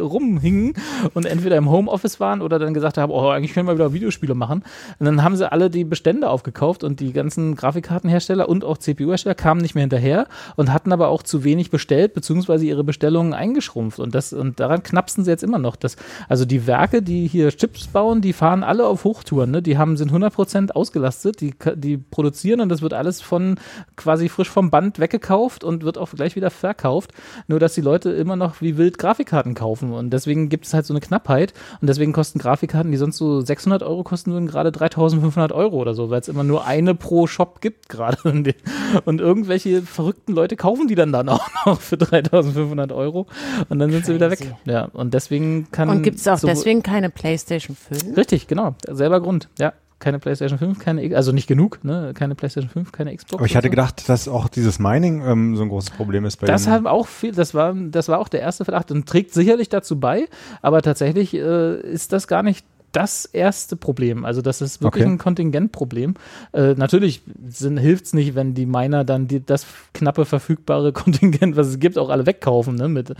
rumhingen 0.00 0.74
und 1.14 1.26
entweder 1.26 1.56
im 1.56 1.70
Homeoffice 1.70 2.18
waren 2.18 2.42
oder 2.42 2.58
dann 2.58 2.74
gesagt 2.74 2.98
haben, 2.98 3.12
oh, 3.12 3.28
eigentlich 3.28 3.54
können 3.54 3.68
wir 3.68 3.74
wieder 3.74 3.92
Videospiele 3.92 4.34
machen. 4.34 4.64
Und 4.98 5.06
dann 5.06 5.22
haben 5.22 5.36
sie 5.36 5.50
alle 5.50 5.70
die 5.70 5.84
Bestände 5.84 6.28
aufgekauft 6.28 6.82
und 6.82 6.98
die 6.98 7.12
ganzen 7.12 7.54
Grafikkartenhersteller 7.54 8.48
und 8.48 8.64
auch 8.64 8.78
CPU-Hersteller 8.78 9.36
kamen 9.36 9.60
nicht 9.60 9.76
mehr 9.76 9.82
hinterher 9.82 10.26
und 10.56 10.72
hatten 10.72 10.92
aber 10.92 11.06
auch 11.06 11.22
zu 11.22 11.44
wenig 11.44 11.67
bestellt, 11.70 12.14
beziehungsweise 12.14 12.66
ihre 12.66 12.84
Bestellungen 12.84 13.32
eingeschrumpft. 13.32 13.98
Und 13.98 14.14
das, 14.14 14.32
und 14.32 14.60
daran 14.60 14.82
knapsen 14.82 15.24
sie 15.24 15.30
jetzt 15.30 15.42
immer 15.42 15.58
noch. 15.58 15.76
Das, 15.76 15.96
also 16.28 16.44
die 16.44 16.66
Werke, 16.66 17.02
die 17.02 17.26
hier 17.26 17.50
Chips 17.50 17.86
bauen, 17.86 18.20
die 18.20 18.32
fahren 18.32 18.62
alle 18.62 18.86
auf 18.86 19.04
Hochtouren. 19.04 19.50
Ne? 19.50 19.62
Die 19.62 19.78
haben, 19.78 19.96
sind 19.96 20.12
100% 20.12 20.72
ausgelastet, 20.72 21.40
die, 21.40 21.54
die 21.76 21.96
produzieren 21.96 22.60
und 22.60 22.68
das 22.68 22.82
wird 22.82 22.92
alles 22.92 23.20
von 23.20 23.56
quasi 23.96 24.28
frisch 24.28 24.50
vom 24.50 24.70
Band 24.70 24.98
weggekauft 24.98 25.64
und 25.64 25.84
wird 25.84 25.98
auch 25.98 26.10
gleich 26.10 26.36
wieder 26.36 26.50
verkauft. 26.50 27.12
Nur, 27.46 27.60
dass 27.60 27.74
die 27.74 27.80
Leute 27.80 28.10
immer 28.10 28.36
noch 28.36 28.60
wie 28.60 28.76
wild 28.76 28.98
Grafikkarten 28.98 29.54
kaufen. 29.54 29.92
Und 29.92 30.10
deswegen 30.10 30.48
gibt 30.48 30.66
es 30.66 30.74
halt 30.74 30.86
so 30.86 30.92
eine 30.92 31.00
Knappheit. 31.00 31.54
Und 31.80 31.88
deswegen 31.88 32.12
kosten 32.12 32.38
Grafikkarten, 32.38 32.90
die 32.90 32.98
sonst 32.98 33.16
so 33.16 33.40
600 33.40 33.82
Euro 33.82 34.02
kosten, 34.02 34.32
würden 34.32 34.48
gerade 34.48 34.72
3500 34.72 35.52
Euro 35.52 35.76
oder 35.76 35.94
so, 35.94 36.10
weil 36.10 36.20
es 36.20 36.28
immer 36.28 36.44
nur 36.44 36.66
eine 36.66 36.94
pro 36.94 37.26
Shop 37.26 37.60
gibt 37.60 37.88
gerade. 37.88 38.18
Und 39.04 39.20
irgendwelche 39.20 39.82
verrückten 39.82 40.32
Leute 40.32 40.56
kaufen 40.56 40.88
die 40.88 40.94
dann 40.94 41.12
dann 41.12 41.28
auch 41.28 41.46
noch 41.66 41.80
für 41.80 41.96
3500 41.96 42.92
Euro. 42.92 43.26
Und 43.68 43.78
dann 43.78 43.90
sind 43.90 44.06
sie 44.06 44.14
wieder 44.14 44.30
weg. 44.30 44.38
Crazy. 44.40 44.54
Ja, 44.64 44.84
und 44.92 45.14
deswegen 45.14 45.68
kann. 45.70 45.88
Und 45.88 46.02
gibt 46.02 46.18
es 46.18 46.28
auch 46.28 46.38
so- 46.38 46.46
deswegen 46.46 46.82
keine 46.82 47.10
PlayStation 47.10 47.76
5? 47.76 48.16
Richtig, 48.16 48.46
genau. 48.46 48.74
Selber 48.88 49.20
Grund. 49.20 49.48
Ja. 49.58 49.72
Keine 50.00 50.20
PlayStation 50.20 50.60
5, 50.60 50.78
keine, 50.78 51.16
also 51.16 51.32
nicht 51.32 51.48
genug, 51.48 51.82
ne? 51.82 52.12
Keine 52.14 52.36
PlayStation 52.36 52.70
5, 52.70 52.92
keine 52.92 53.16
Xbox. 53.16 53.34
Aber 53.34 53.46
ich 53.46 53.56
hatte 53.56 53.66
so. 53.66 53.70
gedacht, 53.70 54.08
dass 54.08 54.28
auch 54.28 54.46
dieses 54.48 54.78
Mining 54.78 55.22
ähm, 55.26 55.56
so 55.56 55.64
ein 55.64 55.68
großes 55.68 55.90
Problem 55.90 56.24
ist 56.24 56.36
bei 56.36 56.46
Das 56.46 56.68
haben 56.68 56.86
auch 56.86 57.08
viel, 57.08 57.32
das 57.32 57.52
war, 57.52 57.74
das 57.74 58.08
war 58.08 58.20
auch 58.20 58.28
der 58.28 58.40
erste 58.40 58.64
Verdacht 58.64 58.92
und 58.92 59.08
trägt 59.08 59.34
sicherlich 59.34 59.68
dazu 59.70 59.98
bei, 59.98 60.28
aber 60.62 60.82
tatsächlich 60.82 61.34
äh, 61.34 61.80
ist 61.80 62.12
das 62.12 62.28
gar 62.28 62.44
nicht 62.44 62.64
das 62.92 63.24
erste 63.26 63.76
Problem. 63.76 64.24
Also 64.24 64.40
das 64.42 64.60
ist 64.60 64.80
wirklich 64.82 65.04
Okay. 65.04 65.12
ein 65.12 65.18
Kontingentproblem. 65.18 66.14
Äh, 66.52 66.74
natürlich 66.74 67.22
hilft 67.60 68.06
es 68.06 68.14
nicht, 68.14 68.34
wenn 68.34 68.54
die 68.54 68.66
Miner 68.66 69.04
dann 69.04 69.28
die, 69.28 69.44
das 69.44 69.66
knappe 69.94 70.24
verfügbare 70.24 70.92
Kontingent, 70.98 71.56
was 71.56 71.68
es 71.68 71.78
gibt, 71.78 71.98
auch 71.98 72.08
alle 72.08 72.26
wegkaufen, 72.26 72.74
ne, 72.76 72.88
mit, 72.88 73.10
äh, 73.10 73.14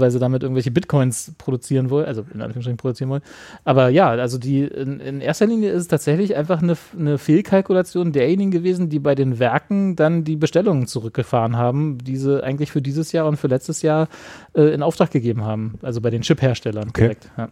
weil 0.00 0.10
sie 0.10 0.18
damit 0.18 0.42
irgendwelche 0.42 0.70
Bitcoins 0.70 1.32
produzieren 1.38 1.90
wollen, 1.90 2.06
also 2.06 2.22
in 2.34 2.40
Anführungsstrichen 2.42 2.76
produzieren 2.76 3.10
wollen. 3.10 3.22
Aber 3.64 3.88
ja, 3.88 4.10
also 4.10 4.38
die 4.38 4.62
in, 4.64 5.00
in 5.00 5.20
erster 5.20 5.46
Linie 5.46 5.70
ist 5.70 5.82
es 5.82 5.88
tatsächlich 5.88 6.34
einfach 6.36 6.62
eine, 6.62 6.76
eine 6.98 7.18
Fehlkalkulation 7.18 8.12
derjenigen 8.12 8.50
gewesen, 8.50 8.88
die 8.88 8.98
bei 8.98 9.14
den 9.14 9.38
Werken 9.38 9.96
dann 9.96 10.24
die 10.24 10.36
Bestellungen 10.36 10.86
zurückgefahren 10.86 11.56
haben, 11.56 11.98
die 11.98 12.16
sie 12.16 12.42
eigentlich 12.42 12.70
für 12.72 12.82
dieses 12.82 13.12
Jahr 13.12 13.26
und 13.26 13.36
für 13.36 13.46
letztes 13.48 13.82
Jahr 13.82 14.08
äh, 14.54 14.62
in 14.74 14.82
Auftrag 14.82 15.10
gegeben 15.10 15.44
haben. 15.44 15.74
Also 15.82 16.00
bei 16.00 16.10
den 16.10 16.22
Chip-Herstellern 16.22 16.88
Okay. 16.88 17.02
direkt. 17.02 17.30
Ja. 17.38 17.48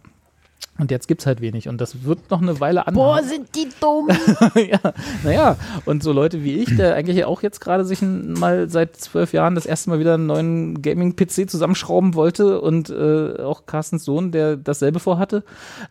Und 0.77 0.91
jetzt 0.91 1.07
gibt 1.07 1.21
es 1.21 1.27
halt 1.27 1.39
wenig. 1.39 1.69
Und 1.69 1.79
das 1.79 2.03
wird 2.03 2.29
noch 2.29 2.41
eine 2.41 2.59
Weile 2.59 2.83
Boah, 2.91 3.15
anhalten. 3.15 3.29
sind 3.29 3.55
die 3.55 3.69
dumm. 3.79 4.09
ja, 4.55 4.79
naja, 5.23 5.55
und 5.85 6.03
so 6.03 6.11
Leute 6.11 6.43
wie 6.43 6.55
ich, 6.55 6.75
der 6.75 6.95
eigentlich 6.95 7.23
auch 7.23 7.41
jetzt 7.41 7.61
gerade 7.61 7.85
sich 7.85 8.01
mal 8.01 8.69
seit 8.69 8.97
zwölf 8.97 9.31
Jahren 9.31 9.55
das 9.55 9.65
erste 9.65 9.89
Mal 9.89 9.99
wieder 9.99 10.15
einen 10.15 10.25
neuen 10.25 10.81
Gaming-PC 10.81 11.49
zusammenschrauben 11.49 12.13
wollte 12.13 12.59
und 12.59 12.89
äh, 12.89 13.41
auch 13.41 13.65
Carstens 13.65 14.03
Sohn, 14.03 14.31
der 14.33 14.57
dasselbe 14.57 14.99
vorhatte, 14.99 15.43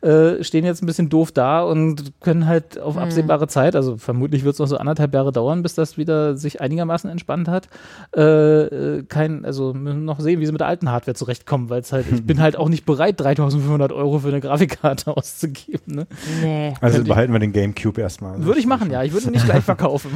äh, 0.02 0.44
stehen 0.44 0.66
jetzt 0.66 0.82
ein 0.82 0.86
bisschen 0.86 1.08
doof 1.08 1.32
da 1.32 1.62
und 1.62 2.12
können 2.20 2.46
halt 2.46 2.78
auf 2.78 2.98
absehbare 2.98 3.48
Zeit, 3.48 3.76
also 3.76 3.96
vermutlich 3.96 4.44
wird 4.44 4.52
es 4.52 4.58
noch 4.58 4.66
so 4.66 4.76
anderthalb 4.76 5.14
Jahre 5.14 5.32
dauern, 5.32 5.62
bis 5.62 5.74
das 5.74 5.96
wieder 5.96 6.36
sich 6.36 6.60
einigermaßen 6.60 7.08
entspannt 7.08 7.48
hat, 7.48 7.68
äh, 8.14 8.64
äh, 8.64 9.02
kein, 9.04 9.46
also 9.46 9.72
müssen 9.72 10.04
noch 10.04 10.20
sehen, 10.20 10.40
wie 10.40 10.46
sie 10.46 10.52
mit 10.52 10.60
der 10.60 10.68
alten 10.68 10.90
Hardware 10.90 11.14
zurechtkommen, 11.14 11.70
weil 11.70 11.80
es 11.80 11.90
halt, 11.90 12.04
ich 12.12 12.22
bin 12.26 12.40
halt 12.40 12.56
auch 12.56 12.68
nicht 12.68 12.84
bereit, 12.84 13.18
3500 13.18 13.90
Euro 13.92 14.18
für 14.18 14.28
eine 14.28 14.40
Grafikkarte 14.66 15.16
auszugeben. 15.16 15.94
Ne? 15.94 16.06
Nee. 16.42 16.68
Also 16.80 16.96
Könnte 16.96 17.00
ich- 17.02 17.08
behalten 17.08 17.32
wir 17.32 17.38
den 17.40 17.52
Gamecube 17.52 18.00
erstmal. 18.00 18.42
Würde 18.44 18.60
ich 18.60 18.66
machen, 18.66 18.90
ja. 18.90 19.02
Ich 19.02 19.12
würde 19.12 19.26
ihn 19.26 19.32
nicht 19.32 19.44
gleich 19.44 19.64
verkaufen. 19.64 20.10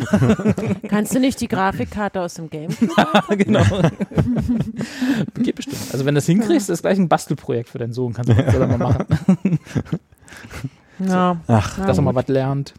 Kannst 0.88 1.14
du 1.14 1.20
nicht 1.20 1.40
die 1.40 1.48
Grafikkarte 1.48 2.20
aus 2.20 2.34
dem 2.34 2.50
Game? 2.50 2.70
genau. 3.30 3.62
Geht 5.34 5.54
bestimmt. 5.56 5.76
Also 5.92 6.04
wenn 6.04 6.14
du 6.14 6.18
das 6.18 6.26
hinkriegst, 6.26 6.70
ist 6.70 6.82
gleich 6.82 6.98
ein 6.98 7.08
Bastelprojekt 7.08 7.68
für 7.68 7.78
deinen 7.78 7.92
Sohn. 7.92 8.12
Kannst 8.12 8.30
du 8.30 8.34
das 8.34 8.58
mal 8.58 8.78
machen, 8.78 9.58
Ja. 10.98 11.40
Ach, 11.46 11.78
Ja, 11.78 11.86
dass 11.86 11.98
er 11.98 12.02
mal 12.02 12.14
was 12.14 12.28
lernt. 12.28 12.74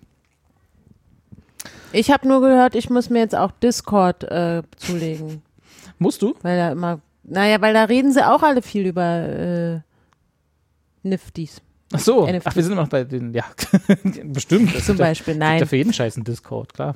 Ich 1.91 2.11
habe 2.11 2.27
nur 2.27 2.41
gehört, 2.41 2.75
ich 2.75 2.89
muss 2.89 3.09
mir 3.09 3.19
jetzt 3.19 3.35
auch 3.35 3.51
Discord 3.51 4.23
äh, 4.25 4.61
zulegen, 4.77 5.41
Musst 5.97 6.21
du? 6.21 6.35
weil 6.43 6.55
da 6.57 6.71
immer, 6.71 6.99
naja, 7.23 7.59
weil 7.61 7.73
da 7.73 7.85
reden 7.85 8.11
sie 8.13 8.23
auch 8.27 8.43
alle 8.43 8.61
viel 8.61 8.85
über 8.85 9.03
äh, 9.03 9.79
Nifties 11.09 11.61
Ach 11.91 11.99
so. 11.99 12.27
NFT. 12.27 12.41
Ach, 12.45 12.55
wir 12.55 12.63
sind 12.63 12.71
immer 12.73 12.83
noch 12.83 12.89
bei 12.89 13.03
den, 13.03 13.33
ja, 13.33 13.43
bestimmt. 14.25 14.75
Das 14.75 14.85
zum 14.85 14.95
gibt 14.95 14.99
ja- 14.99 15.05
Beispiel. 15.07 15.33
gibt 15.33 15.43
ja 15.43 15.49
Nein, 15.57 15.65
für 15.67 15.75
jeden 15.75 15.91
Scheiß 15.93 16.17
einen 16.17 16.23
Discord, 16.23 16.73
klar. 16.73 16.95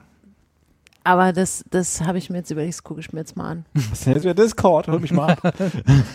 aber 1.03 1.33
das, 1.33 1.65
das 1.71 2.01
habe 2.01 2.19
ich 2.19 2.29
mir 2.29 2.37
jetzt 2.37 2.51
überlegt, 2.51 2.75
das 2.75 2.83
gucke 2.83 2.99
ich 2.99 3.11
mir 3.11 3.19
jetzt 3.21 3.35
mal 3.35 3.49
an. 3.49 3.65
was 3.73 3.91
ist 3.91 4.05
denn 4.05 4.13
jetzt 4.13 4.23
wieder 4.23 4.35
Discord? 4.35 4.87
Hol 4.87 4.99
mich 4.99 5.11
mal 5.11 5.31
ab. 5.31 5.41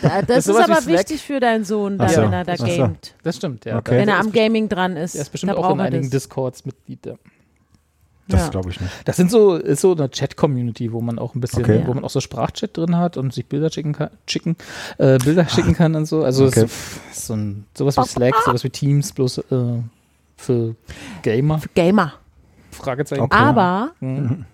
Da, 0.02 0.22
das, 0.22 0.46
ist 0.46 0.48
ist, 0.48 0.58
wie 0.58 0.62
aber 0.72 0.86
wichtig 0.86 1.22
für 1.22 1.40
deinen 1.40 1.64
Sohn, 1.64 1.98
dann, 1.98 2.08
so. 2.08 2.22
wenn 2.22 2.32
er 2.32 2.44
da 2.44 2.54
gamet. 2.54 3.14
Das 3.24 3.36
stimmt, 3.36 3.64
ja. 3.64 3.78
Okay. 3.78 3.90
Da- 3.90 3.96
Wenn 4.00 4.08
er 4.08 4.20
ist 4.20 4.26
am 4.26 4.32
Gaming 4.32 4.68
dran 4.68 4.96
ist, 4.96 5.14
Der 5.14 5.22
ist 5.22 5.30
bestimmt 5.32 5.52
da 5.54 5.56
auch 5.56 5.72
in 5.72 5.78
er 5.80 5.86
einigen 5.86 6.04
das. 6.04 6.10
Discords 6.10 6.64
Mitglied. 6.64 7.04
Ja. 7.04 7.14
Das 8.28 8.42
Ja. 8.42 8.48
glaube 8.50 8.70
ich 8.70 8.80
nicht. 8.80 8.92
Das 9.06 9.16
sind 9.16 9.30
so, 9.30 9.54
ist 9.56 9.80
so 9.80 9.92
eine 9.96 10.10
Chat-Community, 10.10 10.92
wo 10.92 11.00
man 11.00 11.18
auch 11.18 11.34
ein 11.34 11.40
bisschen, 11.40 11.62
Okay. 11.64 11.82
wo 11.86 11.94
man 11.94 12.04
auch 12.04 12.10
so 12.10 12.20
Sprachchat 12.20 12.76
drin 12.76 12.96
hat 12.96 13.16
und 13.16 13.32
sich 13.32 13.46
Bilder 13.46 13.70
schicken 13.70 13.94
kann, 13.94 14.10
schicken, 14.26 14.56
äh, 14.98 15.18
Bilder 15.18 15.48
schicken 15.48 15.74
kann 15.74 15.94
und 15.94 16.04
so. 16.06 16.22
Also 16.24 16.46
Okay. 16.46 16.64
es 16.64 17.00
ist 17.16 17.26
so 17.26 17.34
ein, 17.34 17.64
sowas 17.76 17.96
wie 17.96 18.04
Slack, 18.06 18.34
sowas 18.44 18.62
wie 18.64 18.70
Teams, 18.70 19.12
bloß 19.12 19.38
äh, 19.38 19.42
für 20.36 20.74
Gamer, 21.22 21.60
Gamer. 21.74 22.12
Fragezeichen. 22.72 23.22
Okay. 23.22 23.36
Aber, 23.36 23.92
Mhm. 24.00 24.44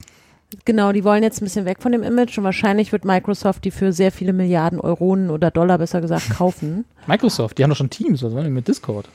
genau, 0.65 0.93
die 0.93 1.03
wollen 1.05 1.23
jetzt 1.25 1.43
ein 1.43 1.45
bisschen 1.45 1.65
weg 1.67 1.79
von 1.83 1.93
dem 1.93 2.03
Image 2.05 2.39
und 2.39 2.45
wahrscheinlich 2.45 2.93
wird 2.93 3.05
Microsoft 3.05 3.65
die 3.65 3.71
für 3.73 3.93
sehr 3.93 4.13
viele 4.13 4.33
Milliarden 4.33 4.81
Euronen 4.81 5.31
oder 5.31 5.51
Dollar 5.51 5.79
besser 5.79 6.01
gesagt 6.01 6.31
kaufen. 6.31 6.85
Microsoft, 7.07 7.59
die 7.59 7.65
haben 7.65 7.71
doch 7.71 7.77
schon 7.77 7.91
Teams, 7.91 8.23
was 8.23 8.33
wollen 8.33 8.45
die 8.45 8.51
mit 8.51 8.69
Discord? 8.69 9.09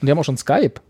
Und 0.00 0.06
die 0.06 0.10
haben 0.12 0.18
auch 0.18 0.24
schon 0.24 0.36
Skype. 0.36 0.80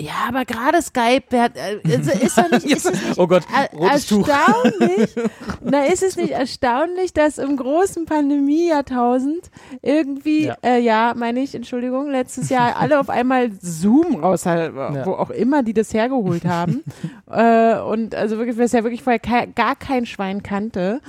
Ja, 0.00 0.12
aber 0.28 0.44
gerade 0.44 0.80
Skype, 0.82 1.22
wer 1.30 1.42
hat, 1.44 1.52
äh, 1.56 1.76
ist, 1.84 2.36
doch 2.38 2.50
nicht, 2.50 2.64
ist 2.76 2.86
es 2.86 3.02
nicht 3.02 3.18
Oh 3.18 3.26
Gott, 3.26 3.42
er- 3.54 3.76
rotes 3.78 4.06
Tuch. 4.06 4.26
erstaunlich? 4.28 5.10
Na, 5.62 5.84
ist 5.84 6.02
es 6.02 6.16
nicht 6.16 6.30
erstaunlich, 6.32 7.12
dass 7.12 7.38
im 7.38 7.56
großen 7.56 8.06
Pandemie-Jahrtausend 8.06 9.50
irgendwie, 9.82 10.44
Ja. 10.46 10.56
ja, 10.62 10.70
äh, 10.70 10.78
ja 10.80 11.14
meine 11.16 11.40
ich, 11.40 11.54
Entschuldigung, 11.54 12.10
letztes 12.10 12.48
Jahr 12.48 12.76
alle 12.80 12.98
auf 13.00 13.10
einmal 13.10 13.50
Zoom 13.60 14.16
raus, 14.22 14.44
wo 14.46 15.12
auch 15.12 15.30
immer 15.30 15.62
die 15.62 15.74
das 15.74 15.92
hergeholt 15.94 16.44
haben. 16.44 16.82
äh, 17.30 17.78
und 17.78 18.14
also 18.14 18.38
wirklich, 18.38 18.58
was 18.58 18.72
ja 18.72 18.82
wirklich 18.84 19.02
vorher 19.02 19.46
gar 19.46 19.76
kein 19.76 20.06
Schwein 20.06 20.42
kannte. 20.42 21.00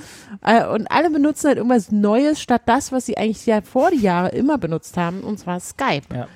Äh, 0.43 0.65
und 0.67 0.89
alle 0.91 1.09
benutzen 1.09 1.47
halt 1.47 1.57
irgendwas 1.57 1.91
Neues 1.91 2.41
statt 2.41 2.63
das, 2.65 2.91
was 2.91 3.05
sie 3.05 3.17
eigentlich 3.17 3.45
ja 3.45 3.61
vor 3.61 3.91
die 3.91 3.97
Jahre 4.01 4.29
immer 4.29 4.57
benutzt 4.57 4.97
haben, 4.97 5.21
und 5.21 5.39
zwar 5.39 5.59
Skype. 5.59 6.03
Ja. 6.13 6.27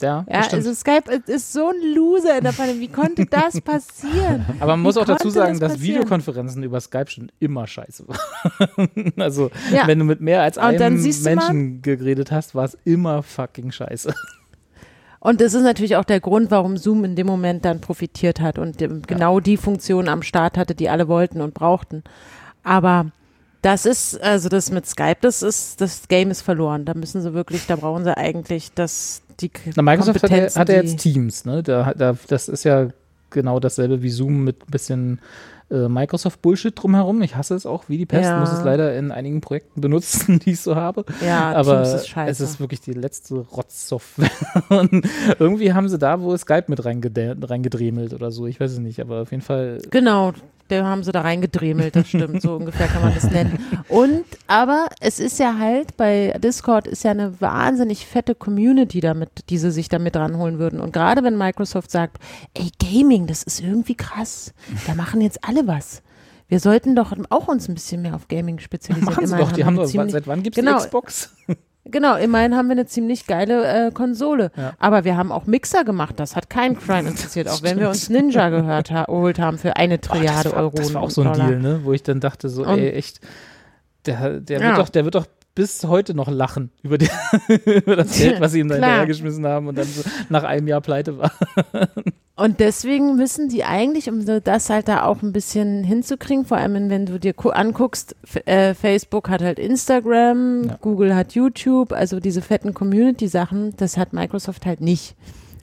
Ja, 0.00 0.24
Ja, 0.28 0.40
also 0.52 0.74
Skype 0.74 1.04
ist- 1.26 1.52
so 1.52 1.68
ein 1.68 1.94
Loser 1.94 2.38
in 2.38 2.44
der 2.44 2.52
Pandemie. 2.52 2.80
Wie 2.80 2.88
konnte 2.88 3.26
das 3.26 3.60
passieren? 3.62 4.44
Aber 4.60 4.72
man 4.72 4.80
muss 4.82 4.96
wie 4.96 5.00
auch 5.00 5.04
dazu 5.04 5.30
sagen, 5.30 5.58
das 5.60 5.72
dass? 5.74 5.82
Videokonferenzen 5.82 6.62
über 6.62 6.80
Skype 6.80 7.10
schon 7.10 7.30
immer 7.38 7.66
scheiße 7.66 8.04
waren. 8.08 9.12
also, 9.18 9.50
Ja. 9.72 9.86
wenn 9.86 9.98
du 9.98 10.04
mit 10.04 10.20
mehr 10.20 10.42
als 10.42 10.58
einem 10.58 11.02
Menschen 11.22 11.82
geredet 11.82 12.30
hast, 12.32 12.54
war 12.54 12.64
es 12.64 12.76
immer 12.84 13.22
fucking 13.22 13.70
scheiße. 13.72 14.12
Und 15.22 15.42
das 15.42 15.52
ist 15.52 15.62
natürlich 15.62 15.96
auch 15.96 16.04
der 16.04 16.20
Grund, 16.20 16.50
warum 16.50 16.78
Zoom 16.78 17.04
in 17.04 17.14
dem 17.14 17.26
Moment 17.26 17.64
dann 17.66 17.80
profitiert 17.82 18.40
hat 18.40 18.58
und 18.58 18.78
genau 19.06 19.38
die 19.38 19.58
Funktion 19.58 20.08
am 20.08 20.22
Start 20.22 20.56
hatte, 20.56 20.74
die 20.74 20.88
alle 20.88 21.08
wollten 21.08 21.42
und 21.42 21.52
brauchten. 21.52 22.02
Aber 22.62 23.06
das 23.60 23.84
ist, 23.84 24.18
also 24.22 24.48
das 24.48 24.70
mit 24.70 24.86
Skype, 24.86 25.18
das 25.20 25.42
ist, 25.42 25.82
das 25.82 26.08
Game 26.08 26.30
ist 26.30 26.40
verloren. 26.40 26.86
Da 26.86 26.94
müssen 26.94 27.20
sie 27.20 27.34
wirklich, 27.34 27.66
da 27.66 27.76
brauchen 27.76 28.04
sie 28.04 28.16
eigentlich 28.16 28.72
das, 28.74 29.20
die 29.40 29.50
Na, 29.76 29.82
Microsoft 29.82 30.22
hat 30.22 30.30
ja, 30.30 30.54
hat 30.54 30.68
ja 30.68 30.76
jetzt 30.76 30.98
Teams, 30.98 31.44
ne? 31.44 31.62
Da, 31.62 31.92
da, 31.96 32.16
das 32.28 32.48
ist 32.48 32.64
ja 32.64 32.88
genau 33.30 33.60
dasselbe 33.60 34.02
wie 34.02 34.10
Zoom 34.10 34.44
mit 34.44 34.62
ein 34.66 34.70
bisschen 34.70 35.20
äh, 35.70 35.86
Microsoft-Bullshit 35.88 36.72
drumherum. 36.76 37.22
Ich 37.22 37.36
hasse 37.36 37.54
es 37.54 37.64
auch 37.64 37.84
wie 37.88 37.96
die 37.96 38.06
Pest, 38.06 38.24
Ja. 38.24 38.40
muss 38.40 38.52
es 38.52 38.64
leider 38.64 38.96
in 38.98 39.12
einigen 39.12 39.40
Projekten 39.40 39.80
benutzen, 39.80 40.38
die 40.44 40.50
ich 40.50 40.60
so 40.60 40.74
habe. 40.74 41.04
Ja, 41.24 41.52
Aber 41.52 41.82
Teams 41.84 41.94
ist 41.94 42.08
scheiße. 42.08 42.30
es 42.44 42.50
ist 42.50 42.60
wirklich 42.60 42.80
die 42.80 42.92
letzte 42.92 43.36
Rotzsoftware. 43.36 44.30
Und 44.68 45.06
irgendwie 45.38 45.72
haben 45.72 45.88
sie 45.88 45.98
da 45.98 46.20
wohl 46.20 46.36
Skype 46.38 46.64
mit 46.66 46.84
reingedremelt 46.84 48.12
oder 48.14 48.30
so. 48.32 48.46
Ich 48.46 48.58
weiß 48.60 48.72
es 48.72 48.78
nicht, 48.78 49.00
aber 49.00 49.22
auf 49.22 49.30
jeden 49.30 49.42
Fall. 49.44 49.78
Genau, 49.90 50.32
da 50.70 50.84
haben 50.86 51.02
sie 51.02 51.12
da 51.12 51.22
reingedremelt, 51.22 51.96
das 51.96 52.08
stimmt, 52.08 52.42
so 52.42 52.56
ungefähr 52.56 52.86
kann 52.86 53.02
man 53.02 53.14
das 53.14 53.30
nennen. 53.30 53.58
Und, 53.88 54.24
aber 54.46 54.88
es 55.00 55.20
ist 55.20 55.38
ja 55.38 55.58
halt, 55.58 55.96
bei 55.96 56.34
Discord 56.42 56.86
ist 56.86 57.04
ja 57.04 57.10
eine 57.10 57.40
wahnsinnig 57.40 58.06
fette 58.06 58.34
Community 58.34 59.00
damit, 59.00 59.30
die 59.50 59.58
sie 59.58 59.70
sich 59.70 59.88
damit 59.88 60.16
ranholen 60.16 60.58
würden. 60.58 60.80
Und 60.80 60.92
gerade 60.92 61.22
wenn 61.24 61.36
Microsoft 61.36 61.90
sagt, 61.90 62.18
ey, 62.54 62.70
Gaming, 62.80 63.26
das 63.26 63.42
ist 63.42 63.60
irgendwie 63.60 63.94
krass, 63.94 64.52
da 64.86 64.94
machen 64.94 65.20
jetzt 65.20 65.44
alle 65.44 65.66
was. 65.66 66.02
Wir 66.48 66.58
sollten 66.58 66.96
doch 66.96 67.12
auch 67.30 67.46
uns 67.46 67.68
ein 67.68 67.74
bisschen 67.74 68.02
mehr 68.02 68.14
auf 68.16 68.26
Gaming 68.26 68.58
spezialisieren. 68.58 69.14
Machen 69.14 69.26
sie 69.26 69.34
Immerhin 69.34 69.46
doch, 69.48 69.52
die 69.56 69.64
haben 69.64 69.76
doch, 69.76 69.86
seit 69.86 70.26
wann 70.26 70.42
gibt 70.42 70.58
es 70.58 70.64
Genau. 70.64 70.78
die 70.78 70.84
Xbox? 70.84 71.32
Genau, 71.86 72.16
immerhin 72.16 72.54
haben 72.56 72.68
wir 72.68 72.72
eine 72.72 72.86
ziemlich 72.86 73.26
geile 73.26 73.86
äh, 73.88 73.90
Konsole. 73.90 74.50
Ja. 74.56 74.74
Aber 74.78 75.04
wir 75.04 75.16
haben 75.16 75.32
auch 75.32 75.46
Mixer 75.46 75.82
gemacht, 75.84 76.20
das 76.20 76.36
hat 76.36 76.50
keinen 76.50 76.78
Crime 76.78 77.08
interessiert, 77.08 77.48
auch 77.48 77.62
wenn 77.62 77.80
wir 77.80 77.88
uns 77.88 78.10
Ninja 78.10 78.50
gehört 78.50 78.90
ha 78.90 79.04
geholt 79.04 79.38
haben 79.38 79.56
für 79.58 79.76
eine 79.76 80.00
Trilliarde 80.00 80.44
das 80.50 80.52
war, 80.52 80.62
Euro. 80.62 80.76
Das 80.76 80.94
war 80.94 81.02
auch 81.02 81.10
so 81.10 81.22
ein 81.22 81.32
Dollar. 81.32 81.48
Deal, 81.48 81.58
ne? 81.60 81.80
wo 81.82 81.92
ich 81.92 82.02
dann 82.02 82.20
dachte, 82.20 82.48
so, 82.48 82.64
Und- 82.66 82.78
ey, 82.78 82.90
echt, 82.90 83.20
der, 84.06 84.40
der, 84.40 84.60
Ja. 84.60 84.66
wird 84.68 84.78
doch, 84.78 84.88
der 84.90 85.04
wird 85.04 85.14
doch 85.14 85.26
bis 85.54 85.84
heute 85.84 86.14
noch 86.14 86.28
lachen 86.28 86.70
über, 86.82 86.96
die, 86.98 87.08
über 87.64 87.96
das 87.96 88.16
Geld, 88.18 88.40
was 88.40 88.52
sie 88.52 88.60
ihm 88.60 88.68
da 88.68 88.74
hinterhergeschmissen 88.76 89.46
haben 89.46 89.66
und 89.68 89.76
dann 89.78 89.86
so 89.86 90.02
nach 90.28 90.44
einem 90.44 90.68
Jahr 90.68 90.80
pleite 90.82 91.18
war. 91.18 91.32
Und 92.40 92.58
deswegen 92.58 93.16
müssen 93.16 93.48
die 93.48 93.64
eigentlich, 93.64 94.08
um 94.08 94.22
so 94.22 94.40
das 94.40 94.70
halt 94.70 94.88
da 94.88 95.04
auch 95.04 95.22
ein 95.22 95.32
bisschen 95.32 95.84
hinzukriegen, 95.84 96.44
vor 96.46 96.56
allem 96.56 96.88
wenn 96.88 97.04
du 97.06 97.20
dir 97.20 97.34
gu- 97.34 97.50
anguckst, 97.50 98.16
äh, 98.46 98.72
Facebook 98.74 99.28
hat 99.28 99.42
halt 99.42 99.58
Instagram, 99.58 100.64
Ja. 100.64 100.78
Google 100.80 101.14
hat 101.14 101.32
YouTube, 101.34 101.92
also 101.92 102.18
diese 102.18 102.40
fetten 102.40 102.72
Community-Sachen, 102.72 103.74
das 103.76 103.96
hat 103.96 104.12
Microsoft 104.12 104.64
halt 104.64 104.80
nicht. 104.80 105.16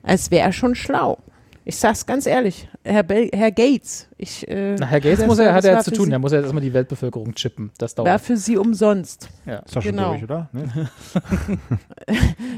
Es 0.03 0.29
wäre 0.31 0.53
schon 0.53 0.75
schlau. 0.75 1.17
Ich 1.65 1.77
sag's 1.77 2.05
ganz 2.05 2.25
ehrlich, 2.27 2.69
Herr, 2.83 3.03
Herr 3.33 3.51
Gates, 3.51 4.07
ich 4.19 4.47
äh, 4.47 4.75
Na, 4.79 4.85
Herr 4.87 4.99
Gates 4.99 5.25
muss 5.25 5.37
war- 5.37 5.45
er, 5.45 5.53
hat 5.53 5.63
er 5.63 5.71
war 5.71 5.77
jetzt 5.79 5.85
zu 5.85 5.91
tun, 5.91 6.05
Sie- 6.05 6.09
der 6.09 6.19
muss 6.19 6.31
ja 6.31 6.37
jetzt 6.39 6.45
erstmal 6.45 6.63
die 6.63 6.73
Weltbevölkerung 6.73 7.33
chippen. 7.35 7.71
Das 7.77 7.95
war 7.97 8.05
dauert. 8.05 8.21
für 8.21 8.35
sie 8.37 8.57
umsonst. 8.57 9.29
Ja. 9.45 9.59
Ist 9.59 9.75
doch 9.75 9.81
schon 9.81 9.91
Genau. 9.91 10.11
durch, 10.11 10.23
oder? 10.23 10.49
Ne? 10.53 10.67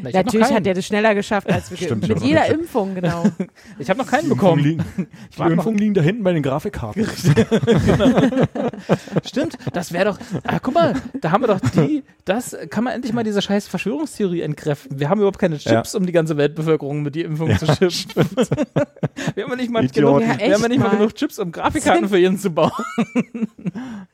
Na, 0.03 0.09
Natürlich 0.11 0.51
hat 0.51 0.65
er 0.65 0.73
das 0.73 0.85
schneller 0.85 1.13
geschafft 1.15 1.51
als 1.51 1.69
wir. 1.71 1.77
Stimmt, 1.89 2.07
mit 2.07 2.21
jeder 2.21 2.45
Impfung, 2.47 2.95
genau. 2.95 3.23
Ich 3.79 3.89
habe 3.89 3.99
noch 3.99 4.07
keinen 4.07 4.23
Die 4.23 4.29
bekommen. 4.29 4.63
Impfungen 4.63 4.83
liegen, 4.97 5.07
die 5.37 5.41
Impfungen 5.53 5.77
liegen 5.79 5.93
da 5.93 6.01
hinten 6.01 6.23
bei 6.23 6.33
den 6.33 6.43
Grafikkarten. 6.43 7.05
Stimmt, 9.25 9.57
das 9.73 9.91
wäre 9.93 10.05
doch. 10.05 10.19
Ah, 10.43 10.59
guck 10.61 10.73
mal, 10.73 10.93
da 11.21 11.31
haben 11.31 11.43
wir 11.43 11.47
doch 11.47 11.59
die. 11.59 12.03
Das 12.25 12.55
kann 12.69 12.83
man 12.83 12.93
endlich 12.93 13.13
mal 13.13 13.23
diese 13.23 13.41
scheiß 13.41 13.67
Verschwörungstheorie 13.67 14.41
entkräften. 14.41 14.99
Wir 14.99 15.09
haben 15.09 15.19
überhaupt 15.19 15.39
keine 15.39 15.57
Chips, 15.57 15.95
um 15.95 16.05
die 16.05 16.11
ganze 16.11 16.37
Weltbevölkerung 16.37 17.01
mit 17.03 17.15
die 17.15 17.21
Impfung 17.23 17.57
zu 17.57 17.65
chippen. 17.89 18.25
wir 19.35 19.43
haben 19.43 19.49
ja 19.51 19.55
nicht 19.55 19.71
mal 19.71 19.87
genug. 19.87 20.21
Ja, 20.21 20.37
wir 20.39 20.53
haben 20.53 20.61
ja 20.61 20.67
nicht 20.67 20.79
mal 20.79 20.87
mal. 20.89 20.97
genug 20.97 21.15
Chips, 21.15 21.39
um 21.39 21.48
Grafikkarten 21.51 22.09
für 22.09 22.17
jeden 22.17 22.37
zu 22.37 22.49
bauen. 22.49 22.71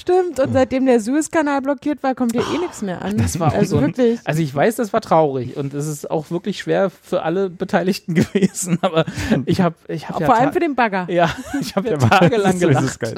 Stimmt, 0.00 0.40
und 0.40 0.52
seitdem 0.54 0.86
der 0.86 0.98
Suezkanal 0.98 1.60
blockiert 1.60 2.02
war, 2.02 2.14
kommt 2.14 2.32
hier 2.32 2.40
eh 2.40 2.58
nichts 2.58 2.80
mehr 2.80 3.02
an. 3.02 3.18
Das 3.18 3.38
war 3.38 3.48
auch 3.48 3.54
also 3.54 3.76
so 3.76 3.84
ein, 3.84 3.88
wirklich. 3.88 4.18
Also 4.24 4.40
ich 4.40 4.54
weiß, 4.54 4.76
das 4.76 4.94
war 4.94 5.02
traurig 5.02 5.58
und 5.58 5.74
es 5.74 5.86
ist 5.86 6.10
auch 6.10 6.30
wirklich 6.30 6.58
schwer 6.58 6.88
für 6.88 7.22
alle 7.22 7.50
Beteiligten 7.50 8.14
gewesen, 8.14 8.78
aber 8.80 9.04
ich 9.44 9.60
habe 9.60 9.74
ich 9.88 10.08
hab 10.08 10.18
ja 10.18 10.24
Vor 10.24 10.36
allem 10.36 10.54
für 10.54 10.60
den 10.60 10.74
Bagger. 10.74 11.06
ja, 11.10 11.28
ich 11.60 11.76
habe 11.76 11.90
ja 11.90 11.98
tagelang 11.98 12.58
gelacht. 12.58 12.98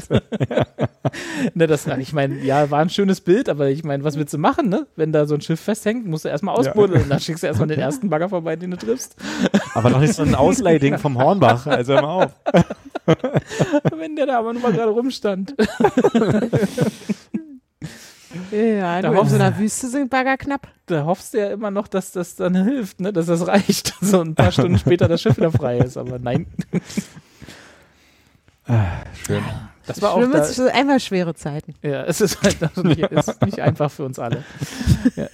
Ne, 1.55 1.67
das, 1.67 1.87
ich 1.99 2.13
meine, 2.13 2.39
ja, 2.43 2.71
war 2.71 2.79
ein 2.79 2.89
schönes 2.89 3.21
Bild, 3.21 3.49
aber 3.49 3.69
ich 3.69 3.83
meine, 3.83 4.05
was 4.05 4.17
willst 4.17 4.33
du 4.33 4.39
machen, 4.39 4.69
ne? 4.69 4.87
Wenn 4.95 5.13
da 5.13 5.27
so 5.27 5.35
ein 5.35 5.41
Schiff 5.41 5.61
festhängt, 5.61 6.07
musst 6.07 6.25
du 6.25 6.29
erstmal 6.29 6.55
ausbuddeln. 6.55 7.09
Dann 7.09 7.19
schickst 7.19 7.43
du 7.43 7.49
erstmal 7.49 7.69
den 7.69 7.81
ersten 7.81 8.09
Bagger 8.09 8.29
vorbei, 8.29 8.55
den 8.55 8.71
du 8.71 8.77
triffst. 8.77 9.17
Aber 9.75 9.91
noch 9.91 9.99
nicht 9.99 10.15
so 10.15 10.23
ein 10.23 10.35
Ausleihding 10.35 10.99
vom 10.99 11.19
Hornbach. 11.19 11.67
Also 11.67 11.95
hör 11.95 12.03
mal 12.03 12.25
auf. 12.25 12.33
Wenn 13.97 14.15
der 14.17 14.27
da 14.27 14.39
aber 14.39 14.53
nur 14.53 14.63
mal 14.63 14.73
gerade 14.73 14.93
rumstand. 14.93 15.55
Ja, 18.51 19.01
Da 19.03 19.09
du, 19.09 19.15
in 19.15 19.19
hoffst- 19.19 19.31
so 19.31 19.37
einer 19.37 19.59
Wüste 19.59 19.89
sind 19.89 20.09
Bagger 20.11 20.37
knapp. 20.39 20.69
Da 20.87 21.05
hoffst 21.05 21.35
du 21.35 21.39
ja 21.39 21.51
immer 21.51 21.71
noch, 21.71 21.87
dass 21.89 22.13
das 22.13 22.35
dann 22.35 22.55
hilft, 22.55 23.01
ne? 23.01 23.13
Dass 23.13 23.27
das 23.27 23.47
reicht. 23.47 23.95
So 24.01 24.21
ein 24.21 24.35
paar 24.35 24.53
Stunden 24.53 24.79
später 24.79 25.07
das 25.09 25.21
Schiff 25.23 25.37
wieder 25.37 25.53
frei 25.53 25.79
ist. 25.79 25.97
Aber 25.97 26.19
nein, 26.19 26.47
Schön. 29.27 29.43
Das 29.87 30.03
war 30.03 30.13
auch 30.13 30.19
Schlimm 30.19 30.33
da, 30.33 30.39
ist 30.39 30.61
einfach 30.61 31.01
schwere 31.01 31.35
Zeiten. 31.35 31.75
Ja, 31.83 32.05
es 32.05 32.21
ist 32.21 32.43
halt 32.43 32.63
also 32.63 32.83
nicht, 32.83 33.01
ist 33.01 33.43
nicht 33.45 33.61
einfach 33.61 33.91
für 33.91 34.05
uns 34.05 34.19
alle. 34.19 34.45
Ja. 35.17 35.29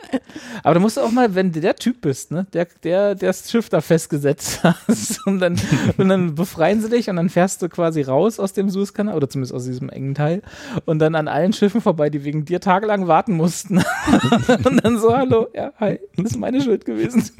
Aber 0.62 0.74
du 0.74 0.80
musst 0.80 0.98
auch 0.98 1.10
mal, 1.10 1.34
wenn 1.34 1.52
du 1.52 1.60
der 1.60 1.76
Typ 1.76 2.00
bist, 2.02 2.30
ne, 2.30 2.46
der, 2.52 2.66
der, 2.82 3.14
der 3.14 3.30
das 3.30 3.50
Schiff 3.50 3.68
da 3.68 3.80
festgesetzt 3.80 4.60
hast 4.64 5.26
und 5.26 5.40
dann, 5.40 5.60
und 5.96 6.08
dann 6.08 6.34
befreien 6.34 6.80
sie 6.80 6.88
dich 6.88 7.08
und 7.08 7.16
dann 7.16 7.28
fährst 7.28 7.62
du 7.62 7.68
quasi 7.68 8.02
raus 8.02 8.40
aus 8.40 8.52
dem 8.52 8.70
Suezkanal 8.70 9.14
oder 9.14 9.28
zumindest 9.28 9.54
aus 9.54 9.64
diesem 9.64 9.88
engen 9.88 10.14
Teil 10.14 10.42
und 10.84 10.98
dann 10.98 11.14
an 11.14 11.28
allen 11.28 11.52
Schiffen 11.52 11.80
vorbei, 11.80 12.10
die 12.10 12.24
wegen 12.24 12.44
dir 12.44 12.60
tagelang 12.60 13.06
warten 13.06 13.34
mussten. 13.36 13.78
und 14.64 14.84
dann 14.84 14.98
so, 14.98 15.16
hallo, 15.16 15.48
ja, 15.54 15.72
hi, 15.78 16.00
das 16.16 16.32
ist 16.32 16.38
meine 16.38 16.60
Schuld 16.60 16.84
gewesen. 16.84 17.30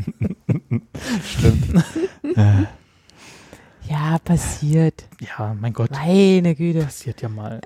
Stimmt. 1.25 1.85
Ja, 4.31 4.37
passiert. 4.37 5.05
Ja, 5.21 5.57
mein 5.59 5.73
Gott, 5.73 5.91
Meine 5.91 6.55
Güte. 6.55 6.85
passiert 6.85 7.23
ja 7.23 7.29
mal. 7.29 7.61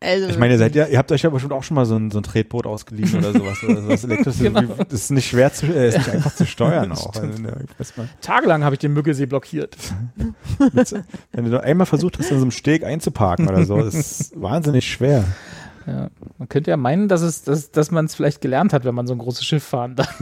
Also, 0.00 0.28
Ich 0.30 0.38
meine, 0.38 0.54
ihr 0.54 0.58
seid 0.58 0.74
ja, 0.74 0.86
ihr 0.86 0.98
habt 0.98 1.12
euch 1.12 1.22
ja 1.22 1.30
bestimmt 1.30 1.52
auch 1.52 1.62
schon 1.62 1.76
mal 1.76 1.86
so 1.86 1.94
ein, 1.96 2.10
so 2.10 2.18
ein 2.18 2.24
Tretboot 2.24 2.66
ausgeliehen 2.66 3.14
oder 3.16 3.32
sowas. 3.32 3.62
Oder 3.62 3.82
sowas 3.82 4.04
elektrisches. 4.04 4.40
Genau. 4.42 4.62
Das 4.78 4.92
ist 4.92 5.10
nicht 5.10 5.28
schwer 5.28 5.52
zu, 5.52 5.66
äh, 5.66 5.88
ist 5.88 5.98
nicht 5.98 6.10
einfach 6.10 6.34
zu 6.34 6.44
steuern 6.44 6.90
auch. 6.92 7.14
Also, 7.14 7.40
ne, 7.40 7.64
Tagelang 8.20 8.64
habe 8.64 8.74
ich 8.74 8.80
den 8.80 8.92
Müggelsee 8.92 9.26
blockiert. 9.26 9.76
wenn 11.32 11.50
du 11.50 11.62
einmal 11.62 11.86
versucht 11.86 12.18
hast, 12.18 12.30
in 12.32 12.38
so 12.38 12.42
einem 12.42 12.50
Steg 12.50 12.84
einzuparken 12.84 13.48
oder 13.48 13.64
so, 13.64 13.78
ist 13.78 14.40
wahnsinnig 14.40 14.90
schwer. 14.90 15.24
Ja, 15.86 16.10
man 16.38 16.48
könnte 16.48 16.70
ja 16.70 16.76
meinen, 16.76 17.08
dass, 17.08 17.22
es, 17.22 17.42
dass, 17.42 17.70
dass 17.70 17.90
man 17.90 18.06
es 18.06 18.14
vielleicht 18.14 18.40
gelernt 18.40 18.72
hat, 18.72 18.84
wenn 18.84 18.94
man 18.94 19.06
so 19.06 19.14
ein 19.14 19.18
großes 19.18 19.44
Schiff 19.44 19.64
fahren 19.64 19.96
darf. 19.96 20.14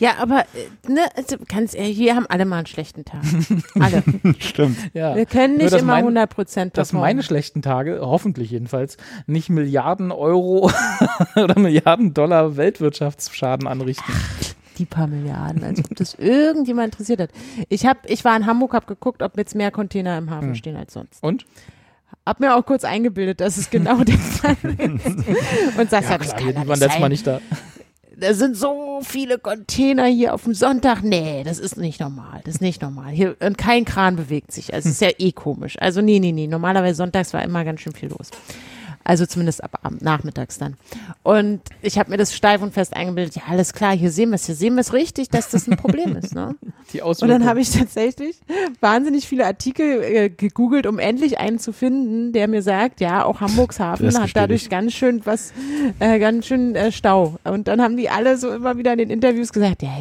Ja, 0.00 0.12
aber 0.20 0.40
äh, 0.54 0.92
ne, 0.92 1.00
also, 1.16 1.36
ganz 1.48 1.74
ehrlich, 1.74 1.98
wir 1.98 2.14
haben 2.16 2.26
alle 2.28 2.44
mal 2.44 2.58
einen 2.58 2.66
schlechten 2.66 3.04
Tag. 3.04 3.22
Alle. 3.80 4.02
Stimmt. 4.38 4.78
Ja. 4.94 5.14
Wir 5.16 5.26
können 5.26 5.54
Nur, 5.54 5.62
nicht 5.64 5.72
dass 5.74 5.82
immer 5.82 5.92
mein- 5.94 6.04
100 6.04 6.30
Prozent 6.30 6.78
Dass 6.78 6.92
meine 6.92 7.22
schlechten 7.22 7.62
Tage, 7.62 7.98
hoffentlich 8.00 8.50
jedenfalls, 8.50 8.96
nicht 9.26 9.48
Milliarden 9.50 10.12
Euro 10.12 10.70
oder 11.36 11.58
Milliarden 11.58 12.14
Dollar 12.14 12.56
Weltwirtschaftsschaden 12.56 13.66
anrichten. 13.66 14.12
Die 14.78 14.86
paar 14.86 15.06
Milliarden, 15.06 15.62
als 15.64 15.80
ob 15.80 15.94
das 15.96 16.14
irgendjemand 16.14 16.94
interessiert 16.94 17.20
hat. 17.20 17.30
Ich, 17.68 17.84
hab, 17.86 18.08
ich 18.08 18.24
war 18.24 18.36
in 18.36 18.46
Hamburg, 18.46 18.72
habe 18.72 18.86
geguckt, 18.86 19.22
ob 19.22 19.36
jetzt 19.36 19.54
mehr 19.54 19.70
Container 19.70 20.16
im 20.18 20.30
Hafen 20.30 20.48
Hm. 20.48 20.54
stehen 20.54 20.76
als 20.76 20.92
sonst. 20.94 21.22
Und? 21.22 21.44
Hab 22.24 22.38
mir 22.40 22.54
auch 22.56 22.64
kurz 22.64 22.84
eingebildet, 22.84 23.40
dass 23.40 23.56
es 23.56 23.68
genau 23.68 23.96
der 24.04 24.16
Fall 24.16 24.56
ist. 24.62 25.06
Und 25.78 25.90
sagst 25.90 26.08
ja, 26.10 26.18
das 26.18 26.28
klar, 26.28 26.38
kann 26.38 26.46
die 26.46 26.52
doch 26.54 26.60
waren 26.60 26.68
nicht 26.68 26.80
letztes 26.80 26.88
Mal 26.88 27.00
sein. 27.00 27.10
nicht 27.10 27.26
da. 27.26 27.40
Da 28.22 28.34
sind 28.34 28.56
so 28.56 29.00
viele 29.02 29.36
Container 29.36 30.06
hier 30.06 30.32
auf 30.32 30.44
dem 30.44 30.54
Sonntag. 30.54 31.02
Nee, 31.02 31.42
das 31.44 31.58
ist 31.58 31.76
nicht 31.76 31.98
normal. 31.98 32.40
Das 32.44 32.54
ist 32.54 32.60
nicht 32.60 32.80
normal. 32.80 33.10
Hier, 33.12 33.34
und 33.40 33.58
kein 33.58 33.84
Kran 33.84 34.14
bewegt 34.14 34.52
sich. 34.52 34.72
Also, 34.72 34.88
es 34.88 34.94
ist 34.94 35.00
ja 35.00 35.10
eh 35.18 35.32
komisch. 35.32 35.76
Also, 35.80 36.02
nee, 36.02 36.20
nee, 36.20 36.30
nee. 36.30 36.46
Normalerweise 36.46 36.94
sonntags 36.94 37.34
war 37.34 37.42
immer 37.42 37.64
ganz 37.64 37.80
schön 37.80 37.92
viel 37.94 38.10
los. 38.10 38.30
Also 39.04 39.26
zumindest 39.26 39.62
ab 39.64 39.78
Abend, 39.82 40.02
nachmittags 40.02 40.58
dann. 40.58 40.76
Und 41.22 41.60
ich 41.80 41.98
habe 41.98 42.10
mir 42.10 42.16
das 42.16 42.34
steif 42.34 42.62
und 42.62 42.72
fest 42.72 42.94
eingebildet, 42.94 43.36
ja, 43.36 43.42
alles 43.48 43.72
klar, 43.72 43.96
hier 43.96 44.10
sehen 44.10 44.30
wir 44.30 44.36
es, 44.36 44.46
hier 44.46 44.54
sehen 44.54 44.74
wir 44.74 44.80
es 44.80 44.92
richtig, 44.92 45.28
dass 45.28 45.50
das 45.50 45.66
ein 45.66 45.76
Problem 45.76 46.16
ist. 46.16 46.34
Ne? 46.34 46.54
Die 46.92 47.02
Und 47.02 47.28
dann 47.28 47.44
habe 47.44 47.60
ich 47.60 47.70
tatsächlich 47.70 48.40
wahnsinnig 48.80 49.26
viele 49.26 49.46
Artikel 49.46 50.02
äh, 50.02 50.30
gegoogelt, 50.30 50.86
um 50.86 50.98
endlich 50.98 51.38
einen 51.38 51.58
zu 51.58 51.72
finden, 51.72 52.32
der 52.32 52.48
mir 52.48 52.62
sagt, 52.62 53.00
ja, 53.00 53.24
auch 53.24 53.40
Hamburgshafen 53.40 54.06
Das 54.06 54.18
hat 54.18 54.30
dadurch 54.34 54.68
ganz 54.68 54.92
schön 54.92 55.24
was, 55.24 55.52
äh, 55.98 56.18
ganz 56.18 56.46
schön 56.46 56.74
äh, 56.74 56.92
Stau. 56.92 57.38
Und 57.44 57.68
dann 57.68 57.80
haben 57.80 57.96
die 57.96 58.10
alle 58.10 58.36
so 58.36 58.50
immer 58.50 58.76
wieder 58.76 58.92
in 58.92 58.98
den 58.98 59.10
Interviews 59.10 59.52
gesagt, 59.52 59.82
ja, 59.82 60.00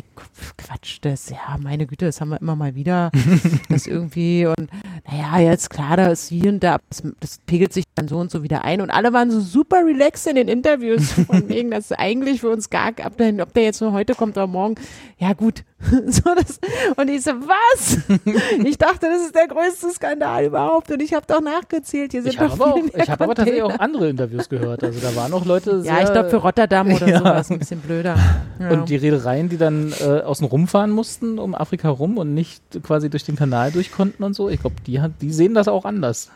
Quatsch, 0.57 0.99
das, 1.01 1.29
ja, 1.29 1.57
meine 1.59 1.85
Güte, 1.85 2.05
das 2.05 2.21
haben 2.21 2.29
wir 2.29 2.41
immer 2.41 2.55
mal 2.55 2.75
wieder, 2.75 3.11
das 3.69 3.87
irgendwie 3.87 4.45
und 4.45 4.69
naja, 5.09 5.39
jetzt 5.39 5.69
klar, 5.69 5.97
da 5.97 6.07
ist 6.07 6.29
hier 6.29 6.49
und 6.51 6.63
da, 6.63 6.77
das, 6.89 7.03
das 7.19 7.39
pegelt 7.45 7.73
sich 7.73 7.85
dann 8.01 8.07
so 8.07 8.17
und 8.17 8.31
so 8.31 8.43
wieder 8.43 8.63
ein 8.63 8.81
und 8.81 8.89
alle 8.89 9.13
waren 9.13 9.29
so 9.31 9.39
super 9.39 9.77
relaxed 9.85 10.27
in 10.27 10.35
den 10.35 10.47
Interviews, 10.47 11.11
von 11.27 11.47
wegen, 11.47 11.71
dass 11.71 11.91
eigentlich 11.91 12.41
für 12.41 12.49
uns 12.49 12.69
gar, 12.69 12.89
ob 13.05 13.17
der, 13.17 13.33
ob 13.41 13.53
der 13.53 13.63
jetzt 13.63 13.81
nur 13.81 13.91
heute 13.91 14.15
kommt 14.15 14.37
oder 14.37 14.47
morgen, 14.47 14.75
ja 15.17 15.33
gut, 15.33 15.63
so 16.07 16.21
das, 16.35 16.59
Und 16.95 17.09
ich 17.09 17.23
so, 17.23 17.31
was? 17.31 17.97
Ich 18.65 18.77
dachte, 18.77 19.07
das 19.07 19.25
ist 19.25 19.35
der 19.35 19.47
größte 19.47 19.89
Skandal 19.91 20.45
überhaupt. 20.45 20.91
Und 20.91 21.01
ich 21.01 21.13
habe 21.13 21.25
doch 21.27 21.41
nachgezählt. 21.41 22.11
Hier 22.11 22.21
sind 22.21 22.33
Ich 22.33 22.39
habe 22.39 22.49
doch 22.49 22.59
aber, 22.59 22.75
auch, 22.75 22.79
ich 22.95 23.09
hab 23.09 23.21
aber 23.21 23.35
tatsächlich 23.35 23.63
auch 23.63 23.79
andere 23.79 24.09
Interviews 24.09 24.47
gehört. 24.47 24.83
Also 24.83 24.99
da 24.99 25.15
waren 25.15 25.33
auch 25.33 25.45
Leute. 25.45 25.81
Ja, 25.83 26.01
ich 26.03 26.11
glaube 26.11 26.29
für 26.29 26.37
Rotterdam 26.37 26.91
oder 26.93 27.07
Ja. 27.07 27.17
so 27.19 27.23
war 27.23 27.39
es 27.39 27.49
ein 27.49 27.59
bisschen 27.59 27.79
blöder. 27.79 28.15
Ja. 28.59 28.69
Und 28.71 28.89
die 28.89 28.95
Reedereien, 28.95 29.49
die 29.49 29.57
dann 29.57 29.93
äh, 30.01 30.21
außen 30.21 30.45
rumfahren 30.45 30.91
mussten 30.91 31.39
um 31.39 31.55
Afrika 31.55 31.89
rum 31.89 32.17
und 32.17 32.33
nicht 32.33 32.61
quasi 32.83 33.09
durch 33.09 33.23
den 33.23 33.35
Kanal 33.35 33.71
durch 33.71 33.91
konnten 33.91 34.23
und 34.23 34.33
so, 34.33 34.49
ich 34.49 34.61
glaube, 34.61 34.75
die, 34.85 35.01
die 35.21 35.31
sehen 35.33 35.53
das 35.53 35.67
auch 35.67 35.85
anders. 35.85 36.29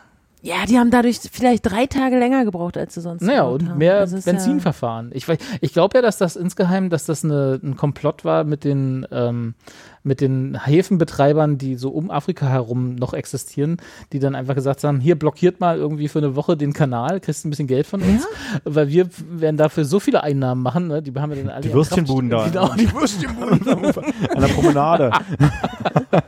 Ja, 0.46 0.64
die 0.68 0.78
haben 0.78 0.90
dadurch 0.90 1.18
vielleicht 1.32 1.66
drei 1.70 1.86
Tage 1.86 2.18
länger 2.18 2.44
gebraucht, 2.44 2.76
als 2.78 2.94
sie 2.94 3.00
sonst 3.00 3.22
Naja, 3.22 3.42
und 3.44 3.68
haben. 3.68 3.78
mehr 3.78 4.06
Benzinverfahren. 4.06 5.10
Ich, 5.12 5.24
weiß- 5.26 5.38
ich 5.60 5.72
glaube 5.72 5.98
ja, 5.98 6.02
dass 6.02 6.18
das 6.18 6.36
insgeheim, 6.36 6.88
dass 6.90 7.04
das 7.06 7.24
eine, 7.24 7.58
ein 7.62 7.76
Komplott 7.76 8.24
war 8.24 8.44
mit 8.44 8.62
den, 8.64 9.06
ähm, 9.10 9.54
mit 10.04 10.20
den 10.20 10.56
Häfenbetreibern, 10.64 11.58
die 11.58 11.74
so 11.74 11.88
um 11.90 12.12
Afrika 12.12 12.46
herum 12.46 12.94
noch 12.94 13.12
existieren, 13.12 13.78
die 14.12 14.20
dann 14.20 14.36
einfach 14.36 14.54
gesagt 14.54 14.84
haben, 14.84 15.00
hier 15.00 15.18
blockiert 15.18 15.58
mal 15.58 15.76
irgendwie 15.78 16.06
für 16.06 16.20
eine 16.20 16.36
Woche 16.36 16.56
den 16.56 16.72
Kanal, 16.72 17.18
kriegst 17.18 17.44
ein 17.44 17.50
bisschen 17.50 17.66
Geld 17.66 17.88
von 17.88 18.00
uns, 18.02 18.24
weil 18.64 18.86
wir 18.88 19.08
werden 19.28 19.56
dafür 19.56 19.84
so 19.84 19.98
viele 19.98 20.22
Einnahmen 20.22 20.62
machen, 20.62 20.86
ne? 20.86 21.02
die 21.02 21.12
haben 21.14 21.30
wir 21.32 21.42
dann 21.42 21.50
alle 21.50 21.62
Die 21.62 21.72
Würstchenbuden 21.72 22.30
da. 22.30 22.46
Genau, 22.46 22.72
die 22.74 22.92
Würstchenbuden. 22.92 23.68
An 23.68 24.40
der 24.40 24.48
Promenade. 24.48 25.10
Ja, 25.10 26.22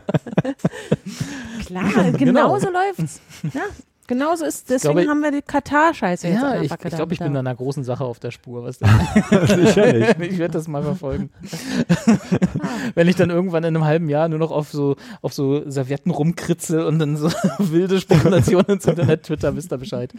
klar, 1.66 2.12
genau 2.12 2.59
so 2.59 2.69
läuft's. 2.70 3.20
Ja, 3.55 3.62
genau 4.09 4.35
so 4.35 4.44
ist, 4.44 4.68
deswegen 4.68 4.94
glaube, 4.94 5.10
haben 5.10 5.20
wir 5.20 5.30
die 5.30 5.43
Katar-Scheiße 5.43 6.26
jetzt 6.26 6.43
Ja, 6.43 6.60
ich, 6.60 6.72
ich 6.72 6.78
glaube, 6.78 7.12
ich 7.12 7.20
bin 7.20 7.32
da 7.35 7.39
einer 7.40 7.55
großen 7.55 7.85
Sache 7.85 8.05
auf 8.05 8.18
der 8.18 8.32
Spur. 8.32 8.64
Was 8.64 8.78
Sicherlich. 9.48 10.09
ich 10.18 10.39
werde 10.39 10.55
das 10.55 10.66
mal 10.66 10.82
verfolgen. 10.82 11.30
Wenn 12.97 13.06
ich 13.06 13.14
dann 13.14 13.30
irgendwann 13.30 13.62
in 13.62 13.76
einem 13.76 13.85
halben 13.85 14.09
Jahr 14.09 14.28
nur 14.28 14.40
noch 14.40 14.51
auf 14.51 14.70
so, 14.70 14.97
auf 15.22 15.32
so 15.32 15.68
Servietten 15.70 16.10
rumkritzel 16.10 16.85
und 16.85 16.98
dann 16.98 17.16
so 17.16 17.28
wilde 17.59 18.01
Spekulationen 18.01 18.66
ins 18.66 18.86
Internet 18.86 19.22
Twitter, 19.22 19.55
wisst 19.55 19.72
ihr 19.72 19.78
Bescheid. 19.78 20.12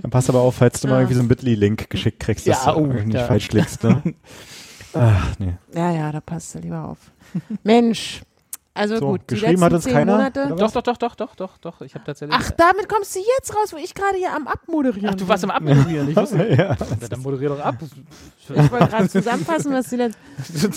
Dann 0.00 0.10
pass 0.10 0.30
aber 0.30 0.40
auf, 0.40 0.54
falls 0.54 0.80
du 0.80 0.88
mal 0.88 1.00
irgendwie 1.00 1.14
so 1.14 1.20
einen 1.20 1.28
Bitly-Link 1.28 1.90
geschickt 1.90 2.20
kriegst, 2.20 2.48
dass 2.48 2.64
Ja, 2.64 2.72
du 2.72 2.78
oh, 2.78 2.86
nicht 2.86 3.14
ja. 3.14 3.26
falsch 3.26 3.48
klickst. 3.48 3.84
Ne? 3.84 4.02
Ach, 4.94 5.34
nee. 5.38 5.54
Ja, 5.74 5.92
ja, 5.92 6.12
da 6.12 6.20
passt 6.20 6.54
du 6.54 6.60
lieber 6.60 6.84
auf. 6.84 6.98
Mensch, 7.62 8.22
also 8.76 8.98
So, 8.98 9.06
gut, 9.08 9.22
die 9.22 9.34
geschrieben 9.34 9.52
letzten 9.52 9.64
hat 9.64 9.72
uns 9.72 9.84
zehn 9.84 9.92
keiner, 9.92 10.12
Monate. 10.12 10.54
Doch, 10.56 10.70
doch, 10.70 10.82
doch, 10.82 10.96
doch, 10.96 11.14
doch, 11.14 11.34
doch, 11.36 11.58
doch. 11.58 11.80
Ich 11.82 11.94
habe 11.94 12.04
tatsächlich. 12.04 12.38
Ach, 12.38 12.50
damit 12.52 12.88
kommst 12.88 13.14
du 13.16 13.20
jetzt 13.36 13.54
raus, 13.54 13.72
wo 13.72 13.76
ich 13.76 13.94
gerade 13.94 14.16
hier 14.16 14.34
am 14.34 14.46
Abmoderieren 14.46 15.10
Ach, 15.10 15.14
du 15.14 15.26
warst 15.28 15.44
am 15.44 15.50
Abmoderieren. 15.50 16.10
Ich 16.10 16.16
wusste, 16.16 16.48
ja. 16.50 16.76
Ja, 17.00 17.08
dann 17.08 17.20
moderier 17.20 17.50
doch 17.50 17.60
ab. 17.60 17.76
Ich 17.82 18.70
wollte 18.70 18.86
gerade 18.86 19.08
zusammenfassen, 19.08 19.72
was 19.72 19.88
die 19.88 19.96
letzten... 19.96 20.20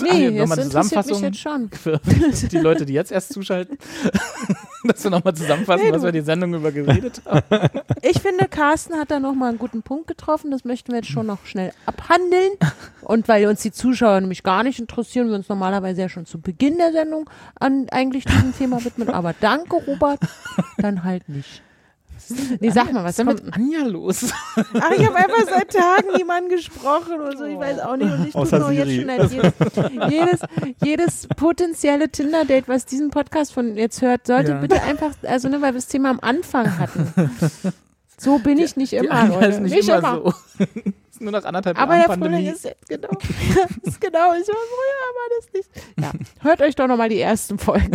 Nee, 0.02 0.40
eine 0.40 0.62
interessiert 0.62 1.06
mich 1.06 1.20
jetzt 1.20 1.38
schon. 1.38 1.70
für 1.70 2.00
die 2.00 2.58
Leute, 2.58 2.86
die 2.86 2.92
jetzt 2.92 3.12
erst 3.12 3.32
zuschalten. 3.32 3.78
Dass 4.84 5.04
wir 5.04 5.10
nochmal 5.10 5.34
zusammenfassen, 5.34 5.86
Nee, 5.86 5.92
was 5.92 6.02
wir 6.02 6.12
die 6.12 6.22
Sendung 6.22 6.54
über 6.54 6.72
geredet 6.72 7.20
haben. 7.26 7.68
Ich 8.00 8.20
finde, 8.20 8.48
Carsten 8.48 8.94
hat 8.94 9.10
da 9.10 9.20
nochmal 9.20 9.50
einen 9.50 9.58
guten 9.58 9.82
Punkt 9.82 10.06
getroffen. 10.06 10.50
Das 10.50 10.64
möchten 10.64 10.92
wir 10.92 10.96
jetzt 11.00 11.10
schon 11.10 11.26
noch 11.26 11.44
schnell 11.44 11.72
abhandeln. 11.84 12.52
Und 13.02 13.28
weil 13.28 13.46
uns 13.46 13.62
die 13.62 13.72
Zuschauer 13.72 14.20
nämlich 14.20 14.42
gar 14.42 14.62
nicht 14.62 14.78
interessieren, 14.78 15.28
wir 15.28 15.34
uns 15.36 15.48
normalerweise 15.48 16.02
ja 16.02 16.08
schon 16.08 16.26
zu 16.26 16.40
Beginn 16.40 16.76
der 16.78 16.92
Sendung 16.92 17.28
an 17.58 17.86
eigentlich 17.90 18.24
diesem 18.24 18.56
Thema 18.56 18.84
widmen. 18.84 19.08
Aber 19.08 19.34
danke, 19.40 19.76
Robert. 19.86 20.20
Dann 20.78 21.04
halt 21.04 21.28
nicht. 21.28 21.62
Nee, 22.60 22.70
sag 22.70 22.92
mal, 22.92 23.02
was 23.02 23.18
Was 23.18 23.18
ist 23.18 23.26
denn 23.26 23.46
mit 23.46 23.54
Anja 23.56 23.82
los? 23.88 24.32
Ach, 24.54 24.90
ich 24.96 25.04
habe 25.04 25.16
einfach 25.16 25.48
seit 25.48 25.72
Tagen 25.72 26.16
niemanden 26.16 26.48
gesprochen 26.50 27.14
oder 27.20 27.36
so. 27.36 27.44
Ich 27.44 27.58
weiß 27.58 27.80
auch 27.80 27.96
nicht. 27.96 28.12
Und 28.12 28.26
ich 28.44 28.50
tue 28.50 28.58
nur 28.60 28.70
jetzt 28.70 28.94
schon 28.94 29.10
als 29.10 29.32
jedes, 29.32 29.52
jedes, 30.10 30.40
jedes 30.84 31.26
potenzielle 31.36 32.08
Tinder-Date, 32.08 32.68
was 32.68 32.86
diesen 32.86 33.10
Podcast 33.10 33.52
von 33.52 33.74
jetzt 33.76 34.00
hört, 34.00 34.28
sollte 34.28 34.52
Ja. 34.52 34.58
bitte 34.60 34.80
einfach, 34.82 35.10
also 35.26 35.48
ne, 35.48 35.60
weil 35.60 35.72
wir 35.72 35.80
das 35.80 35.88
Thema 35.88 36.10
am 36.10 36.20
Anfang 36.20 36.78
hatten. 36.78 37.12
So 38.16 38.38
bin 38.38 38.58
ich 38.58 38.76
nicht 38.76 38.92
Die 38.92 38.96
immer, 38.96 39.12
Anja 39.12 39.34
Leute. 39.40 39.46
ist 39.48 39.60
nicht, 39.60 39.88
immer, 39.88 40.14
so. 40.22 40.34
Nur 41.20 41.32
nach 41.32 41.44
anderthalb 41.44 41.78
Aber 41.80 41.96
Jahren 41.96 42.06
der 42.20 42.28
Frühling 42.28 42.32
Pandemie. 42.32 42.48
ist 42.48 42.64
jetzt 42.64 42.88
genau. 42.88 43.08
ist 43.82 44.00
genau, 44.00 44.32
ist 44.32 44.48
war 44.48 44.56
früher, 44.56 45.00
aber 45.10 45.26
das 45.38 45.52
nicht. 45.54 45.70
Ja, 46.00 46.12
hört 46.42 46.60
euch 46.62 46.74
doch 46.76 46.86
nochmal 46.86 47.08
die 47.08 47.20
ersten 47.20 47.58
Folgen. 47.58 47.90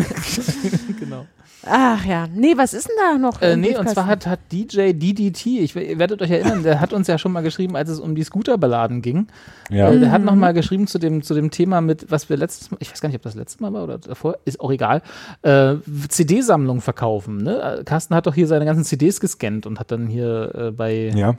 genau. 1.00 1.26
Ach 1.68 2.06
ja, 2.06 2.28
nee, 2.32 2.54
was 2.56 2.76
ist 2.76 2.88
denn 2.88 2.96
da 3.00 3.18
noch? 3.18 3.42
Äh, 3.42 3.58
nee, 3.58 3.76
und 3.76 3.90
zwar 3.90 4.06
hat, 4.06 4.28
hat 4.28 4.40
DJ 4.52 4.92
DDT, 4.94 5.48
ich, 5.48 5.76
ihr 5.76 5.98
werdet 5.98 6.22
euch 6.22 6.30
erinnern, 6.30 6.62
der 6.62 6.80
hat 6.80 6.94
uns 6.94 7.08
ja 7.08 7.18
schon 7.18 7.32
mal 7.32 7.42
geschrieben, 7.42 7.76
als 7.76 7.90
es 7.90 8.00
um 8.00 8.14
die 8.14 8.24
Scooterballaden 8.24 9.02
ging. 9.02 9.26
Ja. 9.72 9.90
Äh, 9.90 10.00
der 10.00 10.12
hat 10.12 10.20
Mhm. 10.22 10.26
noch 10.28 10.36
mal 10.36 10.54
geschrieben 10.54 10.86
zu 10.86 11.00
dem, 11.00 11.24
zu 11.24 11.34
dem 11.34 11.50
Thema 11.50 11.82
mit, 11.82 12.12
was 12.12 12.30
wir 12.30 12.38
letztes 12.38 12.70
Mal, 12.70 12.78
ich 12.82 12.92
weiß 12.92 13.02
gar 13.02 13.10
nicht, 13.10 13.16
ob 13.16 13.24
das 13.24 13.34
letzte 13.34 13.64
Mal 13.64 13.74
war 13.74 13.84
oder 13.86 13.98
davor, 13.98 14.38
ist 14.46 14.60
auch 14.60 14.72
egal, 14.72 15.02
äh, 15.42 15.74
CD-Sammlung 16.08 16.82
verkaufen. 16.82 17.38
Ne? 17.38 17.80
Äh, 17.80 17.84
Carsten 17.84 18.14
hat 18.14 18.28
doch 18.28 18.36
hier 18.36 18.46
seine 18.46 18.66
ganzen 18.66 18.84
CDs 18.84 19.20
gescannt 19.20 19.66
und 19.66 19.80
hat 19.80 19.90
dann 19.92 20.06
hier 20.06 20.52
äh, 20.54 20.72
bei 20.72 21.12
ja, 21.16 21.36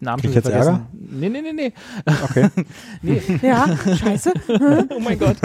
Namen 0.00 0.20
Krieg 0.20 0.30
ich 0.30 0.36
jetzt 0.36 0.48
vergessen. 0.48 0.68
Ärger? 0.68 0.86
Nee, 0.92 1.28
nee, 1.30 1.40
nee, 1.40 1.52
nee. 1.52 1.72
okay. 2.24 2.48
nee. 3.02 3.22
Ja, 3.42 3.66
scheiße. 3.76 4.32
oh 4.90 5.00
mein 5.00 5.18
Gott. 5.18 5.36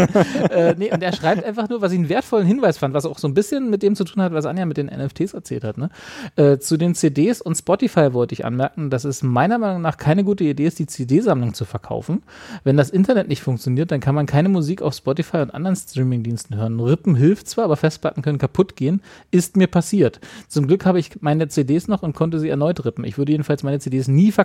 äh, 0.49 0.75
nee, 0.77 0.91
und 0.91 1.01
er 1.01 1.13
schreibt 1.13 1.45
einfach 1.45 1.69
nur, 1.69 1.81
was 1.81 1.93
ich 1.93 1.99
einen 1.99 2.09
wertvollen 2.09 2.45
Hinweis 2.45 2.77
fand, 2.77 2.93
was 2.93 3.05
auch 3.05 3.17
so 3.17 3.27
ein 3.27 3.33
bisschen 3.33 3.69
mit 3.69 3.81
dem 3.81 3.95
zu 3.95 4.03
tun 4.03 4.21
hat, 4.21 4.33
was 4.33 4.45
Anja 4.45 4.65
mit 4.65 4.75
den 4.75 4.87
NFTs 4.87 5.33
erzählt 5.33 5.63
hat. 5.63 5.77
Ne? 5.77 5.89
Äh, 6.35 6.57
zu 6.57 6.75
den 6.75 6.95
CDs 6.95 7.41
und 7.41 7.55
Spotify 7.55 8.13
wollte 8.13 8.33
ich 8.33 8.43
anmerken, 8.43 8.89
dass 8.89 9.05
es 9.05 9.23
meiner 9.23 9.57
Meinung 9.57 9.81
nach 9.81 9.95
keine 9.95 10.25
gute 10.25 10.43
Idee 10.43 10.65
ist, 10.65 10.79
die 10.79 10.87
CD-Sammlung 10.87 11.53
zu 11.53 11.63
verkaufen. 11.63 12.23
Wenn 12.65 12.75
das 12.75 12.89
Internet 12.89 13.29
nicht 13.29 13.41
funktioniert, 13.41 13.91
dann 13.91 14.01
kann 14.01 14.15
man 14.15 14.25
keine 14.25 14.49
Musik 14.49 14.81
auf 14.81 14.93
Spotify 14.93 15.37
und 15.37 15.53
anderen 15.53 15.77
Streamingdiensten 15.77 16.57
hören. 16.57 16.79
Rippen 16.79 17.15
hilft 17.15 17.47
zwar, 17.47 17.65
aber 17.65 17.77
Festplatten 17.77 18.21
können 18.21 18.37
kaputt 18.37 18.75
gehen. 18.75 19.01
Ist 19.31 19.55
mir 19.55 19.67
passiert. 19.67 20.19
Zum 20.49 20.67
Glück 20.67 20.85
habe 20.85 20.99
ich 20.99 21.21
meine 21.21 21.47
CDs 21.47 21.87
noch 21.87 22.03
und 22.03 22.13
konnte 22.13 22.39
sie 22.39 22.49
erneut 22.49 22.83
rippen. 22.83 23.05
Ich 23.05 23.17
würde 23.17 23.31
jedenfalls 23.31 23.63
meine 23.63 23.79
CDs 23.79 24.09
nie 24.09 24.31
verkaufen. 24.31 24.40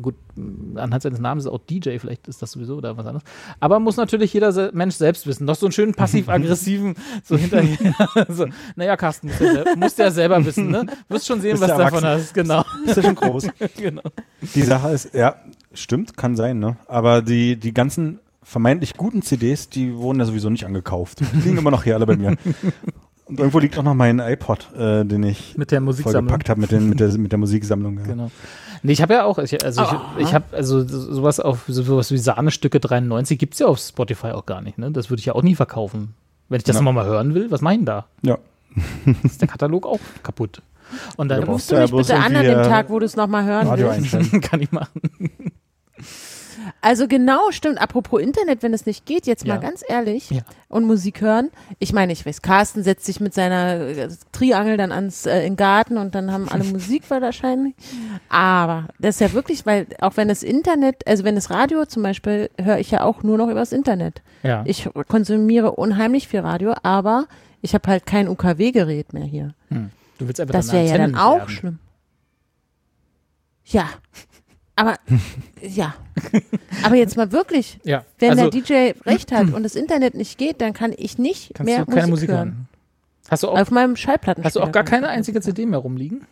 Gut, 0.00 0.14
anhand 0.74 1.02
seines 1.02 1.20
Namens 1.20 1.44
ist 1.44 1.50
auch 1.50 1.58
DJ, 1.58 1.98
vielleicht 1.98 2.28
ist 2.28 2.42
das 2.42 2.52
sowieso 2.52 2.76
oder 2.76 2.96
was 2.96 3.06
anderes. 3.06 3.24
Aber 3.58 3.80
muss 3.80 3.96
natürlich 3.96 4.32
jeder 4.32 4.52
se 4.52 4.70
Mensch 4.72 4.94
selbst 4.94 5.26
wissen. 5.26 5.44
Noch 5.44 5.54
so 5.54 5.66
einen 5.66 5.72
schönen 5.72 5.94
passiv-aggressiven, 5.94 6.94
so 7.24 7.36
hinterher. 7.36 7.94
so, 8.28 8.46
naja, 8.76 8.96
Carsten, 8.96 9.28
musst 9.28 9.40
ja, 9.40 9.52
sel 9.52 9.76
musst 9.76 9.98
ja 9.98 10.10
selber 10.10 10.44
wissen, 10.44 10.70
ne? 10.70 10.86
Wirst 11.08 11.26
schon 11.26 11.40
sehen, 11.40 11.52
Bist 11.52 11.62
was 11.62 11.72
du 11.72 11.78
davon 11.78 12.04
hast. 12.04 12.34
Genau. 12.34 12.64
Ist 12.86 12.96
ja 12.96 13.02
schon 13.02 13.14
groß. 13.14 13.48
genau. 13.76 14.02
Die 14.54 14.62
Sache 14.62 14.90
ist, 14.90 15.14
ja, 15.14 15.36
stimmt, 15.72 16.16
kann 16.16 16.36
sein, 16.36 16.58
ne? 16.58 16.76
Aber 16.86 17.22
die, 17.22 17.56
die 17.56 17.74
ganzen 17.74 18.20
vermeintlich 18.42 18.94
guten 18.96 19.22
CDs, 19.22 19.68
die 19.68 19.94
wurden 19.94 20.18
ja 20.18 20.24
sowieso 20.24 20.50
nicht 20.50 20.66
angekauft. 20.66 21.20
Die 21.20 21.40
liegen 21.40 21.58
immer 21.58 21.70
noch 21.70 21.84
hier 21.84 21.94
alle 21.94 22.06
bei 22.06 22.16
mir. 22.16 22.36
Und 23.30 23.38
irgendwo 23.38 23.58
liegt 23.60 23.78
auch 23.78 23.82
noch 23.82 23.94
mein 23.94 24.18
iPod, 24.18 24.68
äh, 24.76 25.04
den 25.04 25.22
ich 25.22 25.56
Mit 25.56 25.70
der 25.70 25.80
Musiksammlung. 25.80 26.22
vollgepackt 26.28 26.48
habe 26.50 26.60
mit, 26.60 26.70
den- 26.72 26.88
mit, 26.88 27.00
der, 27.00 27.08
mit 27.16 27.32
der 27.32 27.38
Musiksammlung. 27.38 27.98
Ja. 27.98 28.04
Genau. 28.06 28.30
Nee, 28.82 28.92
ich 28.92 29.02
habe 29.02 29.14
ja 29.14 29.24
auch, 29.24 29.38
ich, 29.38 29.62
also 29.64 29.82
ich, 29.82 30.26
ich 30.26 30.34
habe 30.34 30.44
also 30.56 30.86
so- 30.86 31.12
sowas 31.14 31.38
auf 31.40 31.64
sowas 31.68 32.10
wie 32.10 32.18
Sahnestücke 32.18 32.80
93 32.80 33.38
gibt's 33.38 33.58
ja 33.58 33.66
auf 33.66 33.78
Spotify 33.78 34.28
auch 34.28 34.46
gar 34.46 34.62
nicht, 34.62 34.78
ne? 34.78 34.90
Das 34.90 35.10
würde 35.10 35.20
ich 35.20 35.26
ja 35.26 35.34
auch 35.34 35.42
nie 35.42 35.54
verkaufen. 35.54 36.14
Wenn 36.48 36.58
ich 36.58 36.64
das 36.64 36.76
Ja. 36.76 36.82
nochmal 36.82 37.04
mal 37.04 37.10
hören 37.10 37.34
will, 37.34 37.50
was 37.50 37.60
meinen 37.60 37.84
da? 37.84 38.06
ja. 38.22 38.38
Ist 39.24 39.40
der 39.40 39.48
Katalog 39.48 39.84
auch 39.86 39.98
kaputt. 40.22 40.62
Und 41.16 41.28
dann 41.28 41.40
Ja, 41.40 41.46
Rufst 41.46 41.70
du 41.72 41.76
mich 41.76 41.90
bitte 41.90 42.14
an 42.16 42.34
an 42.36 42.42
dem 42.44 42.58
äh, 42.60 42.62
Tag, 42.68 42.88
wo 42.88 42.98
du 43.00 43.04
es 43.06 43.16
nochmal 43.16 43.44
hören 43.44 43.66
Radio 43.68 43.90
willst? 43.94 44.42
kann 44.42 44.60
ich 44.60 44.70
machen. 44.72 45.00
Also 46.82 47.06
genau, 47.08 47.50
stimmt. 47.50 47.80
Apropos 47.80 48.22
Internet, 48.22 48.62
wenn 48.62 48.72
es 48.72 48.86
nicht 48.86 49.04
geht, 49.04 49.26
jetzt 49.26 49.46
Ja. 49.46 49.54
mal 49.54 49.60
ganz 49.60 49.82
ehrlich 49.86 50.30
Ja. 50.30 50.40
und 50.68 50.84
Musik 50.84 51.20
hören. 51.20 51.50
Ich 51.78 51.92
meine, 51.92 52.12
ich 52.12 52.24
weiß, 52.24 52.40
Carsten 52.40 52.82
setzt 52.82 53.04
sich 53.04 53.20
mit 53.20 53.34
seiner 53.34 53.80
äh, 53.80 54.08
Triangel 54.32 54.76
dann 54.78 54.90
ans 54.90 55.26
äh, 55.26 55.40
in 55.40 55.52
den 55.52 55.56
Garten 55.56 55.98
und 55.98 56.14
dann 56.14 56.32
haben 56.32 56.48
alle 56.48 56.64
Musik 56.72 57.02
wahrscheinlich. 57.10 57.74
Aber 58.30 58.88
das 58.98 59.16
ist 59.16 59.20
ja 59.20 59.32
wirklich, 59.34 59.66
weil 59.66 59.86
auch 60.00 60.16
wenn 60.16 60.28
das 60.28 60.42
Internet, 60.42 61.06
also 61.06 61.22
wenn 61.24 61.34
das 61.34 61.50
Radio 61.50 61.84
zum 61.84 62.02
Beispiel, 62.02 62.48
höre 62.58 62.78
ich 62.78 62.90
ja 62.90 63.04
auch 63.04 63.22
nur 63.22 63.36
noch 63.36 63.48
übers 63.48 63.72
Internet. 63.72 64.22
Ja. 64.42 64.62
Ich 64.66 64.88
konsumiere 65.08 65.72
unheimlich 65.72 66.28
viel 66.28 66.40
Radio, 66.40 66.74
aber 66.82 67.26
ich 67.60 67.74
habe 67.74 67.90
halt 67.90 68.06
kein 68.06 68.26
UKW-Gerät 68.26 69.12
mehr 69.12 69.24
hier. 69.24 69.54
du 69.68 70.26
willst 70.26 70.40
einfach 70.40 70.52
Das 70.54 70.72
wäre 70.72 70.86
ja 70.86 70.96
dann 70.96 71.14
auch 71.14 71.40
loswerden. 71.40 71.54
schlimm. 71.54 71.78
Ja. 73.66 73.88
Aber 74.80 74.96
ja. 75.62 75.94
Aber 76.84 76.94
jetzt 76.96 77.16
mal 77.16 77.32
wirklich, 77.32 77.78
Ja. 77.84 78.04
wenn 78.18 78.30
also, 78.38 78.48
der 78.48 78.60
DJ 78.92 78.98
recht 79.06 79.32
hat 79.32 79.52
und 79.52 79.62
das 79.62 79.74
Internet 79.74 80.14
nicht 80.14 80.38
geht, 80.38 80.60
dann 80.60 80.72
kann 80.72 80.92
ich 80.96 81.18
nicht 81.18 81.52
kannst 81.54 81.70
mehr 81.70 81.84
du 81.84 81.92
keine 81.92 82.06
Musik, 82.06 82.10
Musik 82.10 82.28
hören. 82.30 82.38
hören. 82.38 82.68
Hast 83.30 83.42
du 83.42 83.48
auch, 83.48 83.58
Auf 83.60 83.70
meinem 83.70 83.96
Schallplatten. 83.96 84.42
hast 84.44 84.56
du 84.56 84.60
auch 84.60 84.72
gar 84.72 84.84
keine 84.84 85.08
einzige 85.08 85.40
CD 85.40 85.66
mehr 85.66 85.78
rumliegen? 85.78 86.22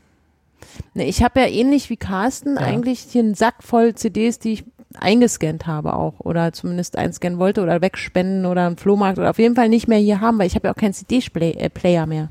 Nee, 0.95 1.09
ich 1.09 1.23
habe 1.23 1.41
ja 1.41 1.47
ähnlich 1.47 1.91
wie 1.91 1.97
Carsten 1.97 2.55
Ja. 2.57 2.63
eigentlich 2.63 3.01
hier 3.01 3.23
einen 3.23 3.35
Sack 3.35 3.57
voll 3.63 3.95
CDs, 3.95 4.39
die 4.39 4.55
ich 4.55 4.65
eingescannt 4.99 5.67
habe 5.67 5.95
auch 5.95 6.19
oder 6.21 6.53
zumindest 6.53 6.97
einscannen 6.99 7.39
wollte 7.39 7.63
oder 7.63 7.81
wegspenden 7.83 8.47
oder 8.47 8.67
einen 8.67 8.77
Flohmarkt 8.79 9.19
oder 9.19 9.31
auf 9.31 9.39
jeden 9.39 9.55
Fall 9.55 9.69
nicht 9.69 9.87
mehr 9.87 9.99
hier 9.99 10.21
haben, 10.21 10.39
weil 10.39 10.47
ich 10.47 10.55
habe 10.55 10.67
ja 10.69 10.73
auch 10.73 10.79
keinen 10.79 10.95
CD-Player 10.95 12.07
mehr. 12.07 12.31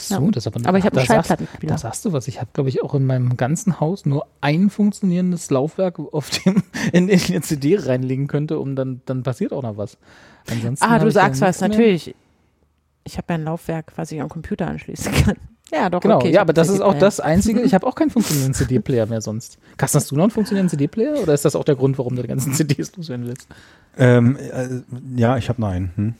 So, 0.00 0.14
Ja. 0.24 0.30
das 0.30 0.46
aber, 0.46 0.60
Aber 0.68 0.78
ich 0.78 0.84
habe 0.84 0.96
einen 0.96 1.06
Schallplattenspieler. 1.06 1.72
Da 1.72 1.78
sagst 1.78 2.04
du 2.04 2.12
was. 2.12 2.28
Ich 2.28 2.38
habe, 2.40 2.50
glaube 2.52 2.68
ich, 2.68 2.82
auch 2.82 2.94
in 2.94 3.04
meinem 3.04 3.36
ganzen 3.36 3.80
Haus 3.80 4.06
nur 4.06 4.26
ein 4.40 4.70
funktionierendes 4.70 5.50
Laufwerk, 5.50 5.98
auf 5.98 6.30
dem 6.30 6.62
in, 6.92 7.08
in 7.08 7.20
eine 7.20 7.40
CD 7.42 7.76
reinlegen 7.78 8.28
könnte, 8.28 8.58
um 8.60 8.76
dann, 8.76 9.00
dann 9.06 9.22
passiert 9.24 9.52
auch 9.52 9.62
noch 9.62 9.76
was. 9.76 9.98
Ansonsten 10.50 10.84
Ah, 10.84 10.98
du 10.98 11.10
sagst 11.10 11.40
was, 11.40 11.60
mehr. 11.60 11.68
natürlich. 11.70 12.14
Ich 13.04 13.16
habe 13.16 13.26
ja 13.30 13.34
ein 13.36 13.44
Laufwerk, 13.44 13.92
was 13.96 14.12
ich 14.12 14.20
am 14.20 14.28
Computer 14.28 14.66
anschließen 14.68 15.12
kann. 15.12 15.36
Ja, 15.70 15.90
doch, 15.90 16.00
Genau, 16.00 16.16
okay. 16.16 16.30
ja, 16.32 16.40
aber 16.40 16.54
das 16.54 16.70
ist 16.70 16.80
auch 16.80 16.94
das 16.98 17.20
Einzige. 17.20 17.60
Ich 17.60 17.74
habe 17.74 17.86
auch 17.86 17.94
keinen 17.94 18.08
funktionierenden 18.08 18.54
CD-Player 18.54 19.04
mehr 19.04 19.20
sonst. 19.20 19.58
Carsten, 19.76 19.98
hast 19.98 20.10
du 20.10 20.16
noch 20.16 20.22
einen 20.22 20.30
funktionierenden 20.30 20.70
CD-Player 20.70 21.20
oder 21.22 21.34
ist 21.34 21.44
das 21.44 21.54
auch 21.54 21.64
der 21.64 21.74
Grund, 21.76 21.98
warum 21.98 22.16
du 22.16 22.22
die 22.22 22.28
ganzen 22.28 22.54
CDs 22.54 22.96
loswerden 22.96 23.26
willst? 23.26 23.46
Ähm, 23.98 24.38
äh, 24.38 24.66
ja, 25.14 25.36
ich 25.36 25.50
habe 25.50 25.60
noch 25.60 25.68
einen. 25.68 25.92
Hm. 25.94 26.14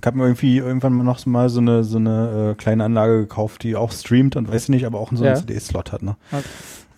Ich 0.00 0.06
habe 0.06 0.16
mir 0.16 0.24
irgendwie 0.24 0.56
irgendwann 0.58 0.96
noch 1.04 1.24
mal 1.26 1.48
so 1.50 1.60
eine 1.60 1.84
so 1.84 1.98
eine 1.98 2.52
äh, 2.52 2.54
kleine 2.54 2.84
Anlage 2.84 3.20
gekauft, 3.20 3.62
die 3.62 3.76
auch 3.76 3.92
streamt 3.92 4.36
und 4.36 4.50
weiß 4.50 4.70
nicht, 4.70 4.86
aber 4.86 4.98
auch 5.00 5.10
so 5.10 5.16
einen 5.24 5.34
Ja. 5.34 5.40
CD-Slot 5.40 5.92
hat. 5.92 6.02
Ne? 6.02 6.16
Okay. 6.30 6.42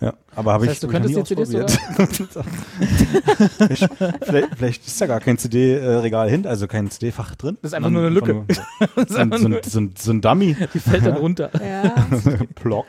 Ja, 0.01 0.13
aber 0.35 0.51
habe 0.53 0.65
Das 0.65 0.77
ich, 0.77 0.83
heißt, 0.83 0.91
du 0.91 0.93
hab 0.97 1.05
ich 1.05 1.11
die 1.11 1.15
nie 1.17 1.23
CDs 1.23 1.55
ausprobiert. 1.55 2.45
vielleicht, 3.57 3.89
vielleicht, 4.23 4.55
vielleicht 4.55 4.87
ist 4.87 4.99
da 5.01 5.07
gar 5.07 5.19
kein 5.21 5.37
CD-Regal 5.37 6.29
hin, 6.29 6.45
also 6.45 6.67
kein 6.67 6.89
CD-Fach 6.91 7.35
drin. 7.35 7.57
Das 7.61 7.69
ist 7.71 7.73
einfach 7.75 7.89
nur 7.89 8.01
eine 8.01 8.09
Lücke. 8.09 8.43
So, 9.07 9.17
ein- 9.17 9.31
so, 9.31 9.47
ein- 9.47 9.57
so, 9.65 9.79
ein- 9.79 9.93
so 9.97 10.11
ein 10.11 10.21
Dummy. 10.21 10.55
Die 10.73 10.79
fällt 10.79 11.05
dann 11.05 11.15
runter. 11.17 11.49
Ja. 11.65 11.93
Block. 12.63 12.85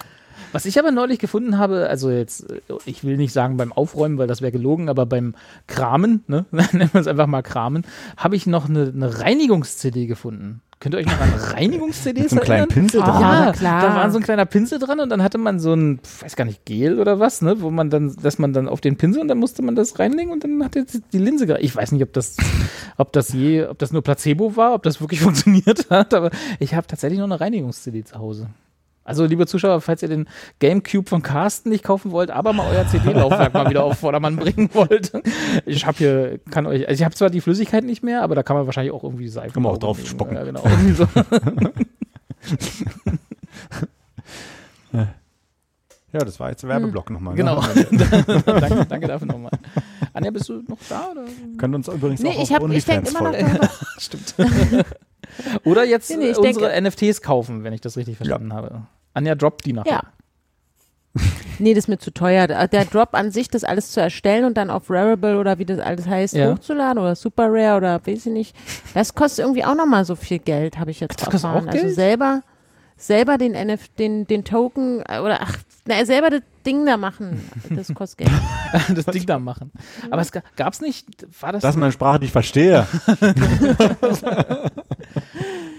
Was 0.56 0.64
ich 0.64 0.78
aber 0.78 0.90
neulich 0.90 1.18
gefunden 1.18 1.58
habe, 1.58 1.86
also 1.88 2.10
jetzt, 2.10 2.50
äh, 2.50 2.60
ich 2.86 3.04
will 3.04 3.18
nicht 3.18 3.34
sagen 3.34 3.58
beim 3.58 3.74
Aufräumen, 3.74 4.16
weil 4.16 4.26
das 4.26 4.40
wäre 4.40 4.52
gelogen, 4.52 4.88
aber 4.88 5.04
beim 5.04 5.34
Kramen, 5.66 6.24
ne, 6.28 6.46
nennen 6.50 6.88
wir 6.92 7.00
es 7.00 7.06
einfach 7.06 7.26
mal 7.26 7.42
Kramen, 7.42 7.84
habe 8.16 8.36
ich 8.36 8.46
noch 8.46 8.66
eine, 8.66 8.90
eine 8.94 9.20
Reinigungs-CD 9.20 10.06
gefunden. 10.06 10.62
Könnt 10.80 10.94
ihr 10.94 10.98
euch 10.98 11.06
noch 11.06 11.20
an 11.20 11.32
Reinigungs-CDs 11.52 12.30
so 12.30 12.36
einem 12.36 12.44
kleinen 12.44 12.70
erinnern? 12.70 12.74
Pinsel 12.74 13.00
dran. 13.02 13.20
ja, 13.20 13.52
klar. 13.52 13.82
da 13.82 13.94
war 13.96 14.10
so 14.10 14.18
ein 14.18 14.22
kleiner 14.24 14.46
Pinsel 14.46 14.78
dran 14.78 15.00
und 15.00 15.10
dann 15.10 15.22
hatte 15.22 15.36
man 15.36 15.60
so 15.60 15.74
ein, 15.74 16.00
weiß 16.20 16.36
gar 16.36 16.44
nicht, 16.46 16.64
Gel 16.64 17.00
oder 17.00 17.20
was, 17.20 17.42
ne, 17.42 17.60
wo 17.60 17.70
man 17.70 17.90
dann, 17.90 18.16
dass 18.22 18.38
man 18.38 18.54
dann 18.54 18.66
auf 18.66 18.80
den 18.80 18.96
Pinsel 18.96 19.20
und 19.20 19.28
dann 19.28 19.38
musste 19.38 19.62
man 19.62 19.74
das 19.74 19.98
reinlegen 19.98 20.32
und 20.32 20.42
dann 20.42 20.64
hat 20.64 20.74
jetzt 20.74 21.02
die 21.12 21.18
Linse 21.18 21.46
gereinigt. 21.46 21.70
Ich 21.70 21.76
weiß 21.76 21.92
nicht, 21.92 22.02
ob 22.02 22.14
das, 22.14 22.36
ob 22.96 23.12
das 23.12 23.32
je, 23.32 23.66
ob 23.66 23.78
das 23.78 23.92
nur 23.92 24.02
Placebo 24.02 24.56
war, 24.56 24.72
ob 24.72 24.82
das 24.82 25.02
wirklich 25.02 25.20
funktioniert 25.20 25.90
hat, 25.90 26.14
aber 26.14 26.30
ich 26.60 26.74
habe 26.74 26.86
tatsächlich 26.86 27.18
noch 27.18 27.26
eine 27.26 27.40
Reinigungs-CD 27.40 28.04
zu 28.04 28.18
Hause. 28.18 28.48
Also, 29.06 29.24
liebe 29.24 29.46
Zuschauer, 29.46 29.80
falls 29.80 30.02
ihr 30.02 30.08
den 30.08 30.28
Gamecube 30.58 31.08
von 31.08 31.22
Carsten 31.22 31.70
nicht 31.70 31.84
kaufen 31.84 32.10
wollt, 32.10 32.30
aber 32.30 32.52
mal 32.52 32.66
euer 32.70 32.86
CD-Laufwerk 32.88 33.54
mal 33.54 33.70
wieder 33.70 33.84
auf 33.84 33.98
Vordermann 33.98 34.36
bringen 34.38 34.68
wollt. 34.72 35.12
Ich 35.64 35.86
habe 35.86 35.96
hier, 35.98 36.38
kann 36.50 36.66
euch, 36.66 36.86
also 36.88 37.00
ich 37.00 37.04
habe 37.04 37.14
zwar 37.14 37.30
die 37.30 37.40
Flüssigkeit 37.40 37.84
nicht 37.84 38.02
mehr, 38.02 38.22
aber 38.22 38.34
da 38.34 38.42
kann 38.42 38.56
man 38.56 38.66
wahrscheinlich 38.66 38.92
auch 38.92 39.04
irgendwie 39.04 39.28
Seife 39.28 39.54
Kann 39.54 39.62
man 39.62 39.72
auch 39.72 39.78
drauf 39.78 39.98
drauf 39.98 40.08
spucken. 40.08 40.36
Ja, 40.36 40.44
genau. 40.44 40.62
So. 40.94 41.06
Ja, 46.12 46.20
das 46.24 46.40
war 46.40 46.48
jetzt 46.50 46.62
der 46.62 46.70
Werbeblock 46.70 47.10
nochmal. 47.10 47.34
Genau. 47.34 47.60
Ne? 47.60 47.86
danke, 48.46 48.86
danke 48.86 49.06
dafür 49.06 49.26
nochmal. 49.26 49.50
Anja, 50.14 50.30
bist 50.30 50.48
du 50.48 50.62
noch 50.66 50.78
da? 50.88 51.08
Oder? 51.10 51.24
Könnt 51.58 51.74
uns 51.74 51.88
übrigens 51.88 52.22
Nee, 52.22 52.30
auch 52.30 52.42
ich, 52.42 52.56
auf 52.56 52.62
hab, 52.62 52.70
ich 52.70 52.84
denke 52.86 53.08
OnlyFans 53.08 53.10
immer 53.10 53.32
noch 53.32 53.38
folgen. 53.38 53.68
Stimmt. 53.98 54.34
Oder 55.64 55.84
jetzt 55.84 56.08
Nee, 56.10 56.16
nee, 56.16 56.30
ich 56.30 56.36
äh, 56.38 56.40
unsere 56.40 56.72
denke- 56.72 56.88
NFTs 56.90 57.20
kaufen, 57.20 57.64
wenn 57.64 57.72
ich 57.74 57.82
das 57.82 57.96
richtig 57.98 58.16
verstanden 58.16 58.54
habe. 58.54 58.86
Anja 59.16 59.34
droppt 59.34 59.64
die 59.64 59.72
nachher. 59.72 59.90
Ja. 59.92 60.02
Nee, 61.58 61.72
das 61.72 61.84
ist 61.84 61.88
mir 61.88 61.96
zu 61.96 62.10
teuer. 62.12 62.46
Der 62.46 62.84
Drop 62.84 63.14
an 63.14 63.30
sich, 63.30 63.48
das 63.48 63.64
alles 63.64 63.90
zu 63.90 63.98
erstellen 63.98 64.44
und 64.44 64.58
dann 64.58 64.68
auf 64.68 64.90
Rarible 64.90 65.38
oder 65.38 65.58
wie 65.58 65.64
das 65.64 65.78
alles 65.78 66.06
heißt, 66.06 66.34
Ja. 66.34 66.52
hochzuladen 66.52 66.98
oder 67.02 67.16
Super 67.16 67.46
Rare 67.50 67.78
oder 67.78 68.06
weiß 68.06 68.26
ich 68.26 68.32
nicht, 68.32 68.54
das 68.92 69.14
kostet 69.14 69.46
irgendwie 69.46 69.64
auch 69.64 69.74
nochmal 69.74 70.04
so 70.04 70.16
viel 70.16 70.38
Geld, 70.38 70.78
habe 70.78 70.90
ich 70.90 71.00
jetzt 71.00 71.18
Das 71.18 71.30
kostet 71.30 71.44
erfahren. 71.44 71.66
auch 71.66 71.72
Also 71.72 71.84
Geld? 71.86 71.94
selber, 71.94 72.42
selber 72.98 73.38
den 73.38 73.54
NF, 73.54 73.88
den, 73.98 74.26
den 74.26 74.44
Token 74.44 75.02
äh, 75.08 75.20
oder 75.20 75.38
ach, 75.40 75.56
na, 75.86 76.04
selber 76.04 76.28
das 76.28 76.42
Ding 76.66 76.84
da 76.84 76.98
machen, 76.98 77.40
das 77.70 77.94
kostet 77.94 78.18
Geld. 78.28 78.30
das 78.94 79.06
Ding 79.06 79.24
da 79.24 79.38
machen. 79.38 79.72
Aber 80.10 80.20
es 80.20 80.30
gab 80.32 80.74
es 80.74 80.82
nicht, 80.82 81.06
war 81.40 81.52
das, 81.54 81.62
Das 81.62 81.74
ist 81.74 81.80
meine 81.80 81.92
Sprache, 81.92 82.18
die 82.20 82.26
ich 82.26 82.32
verstehe. 82.32 82.86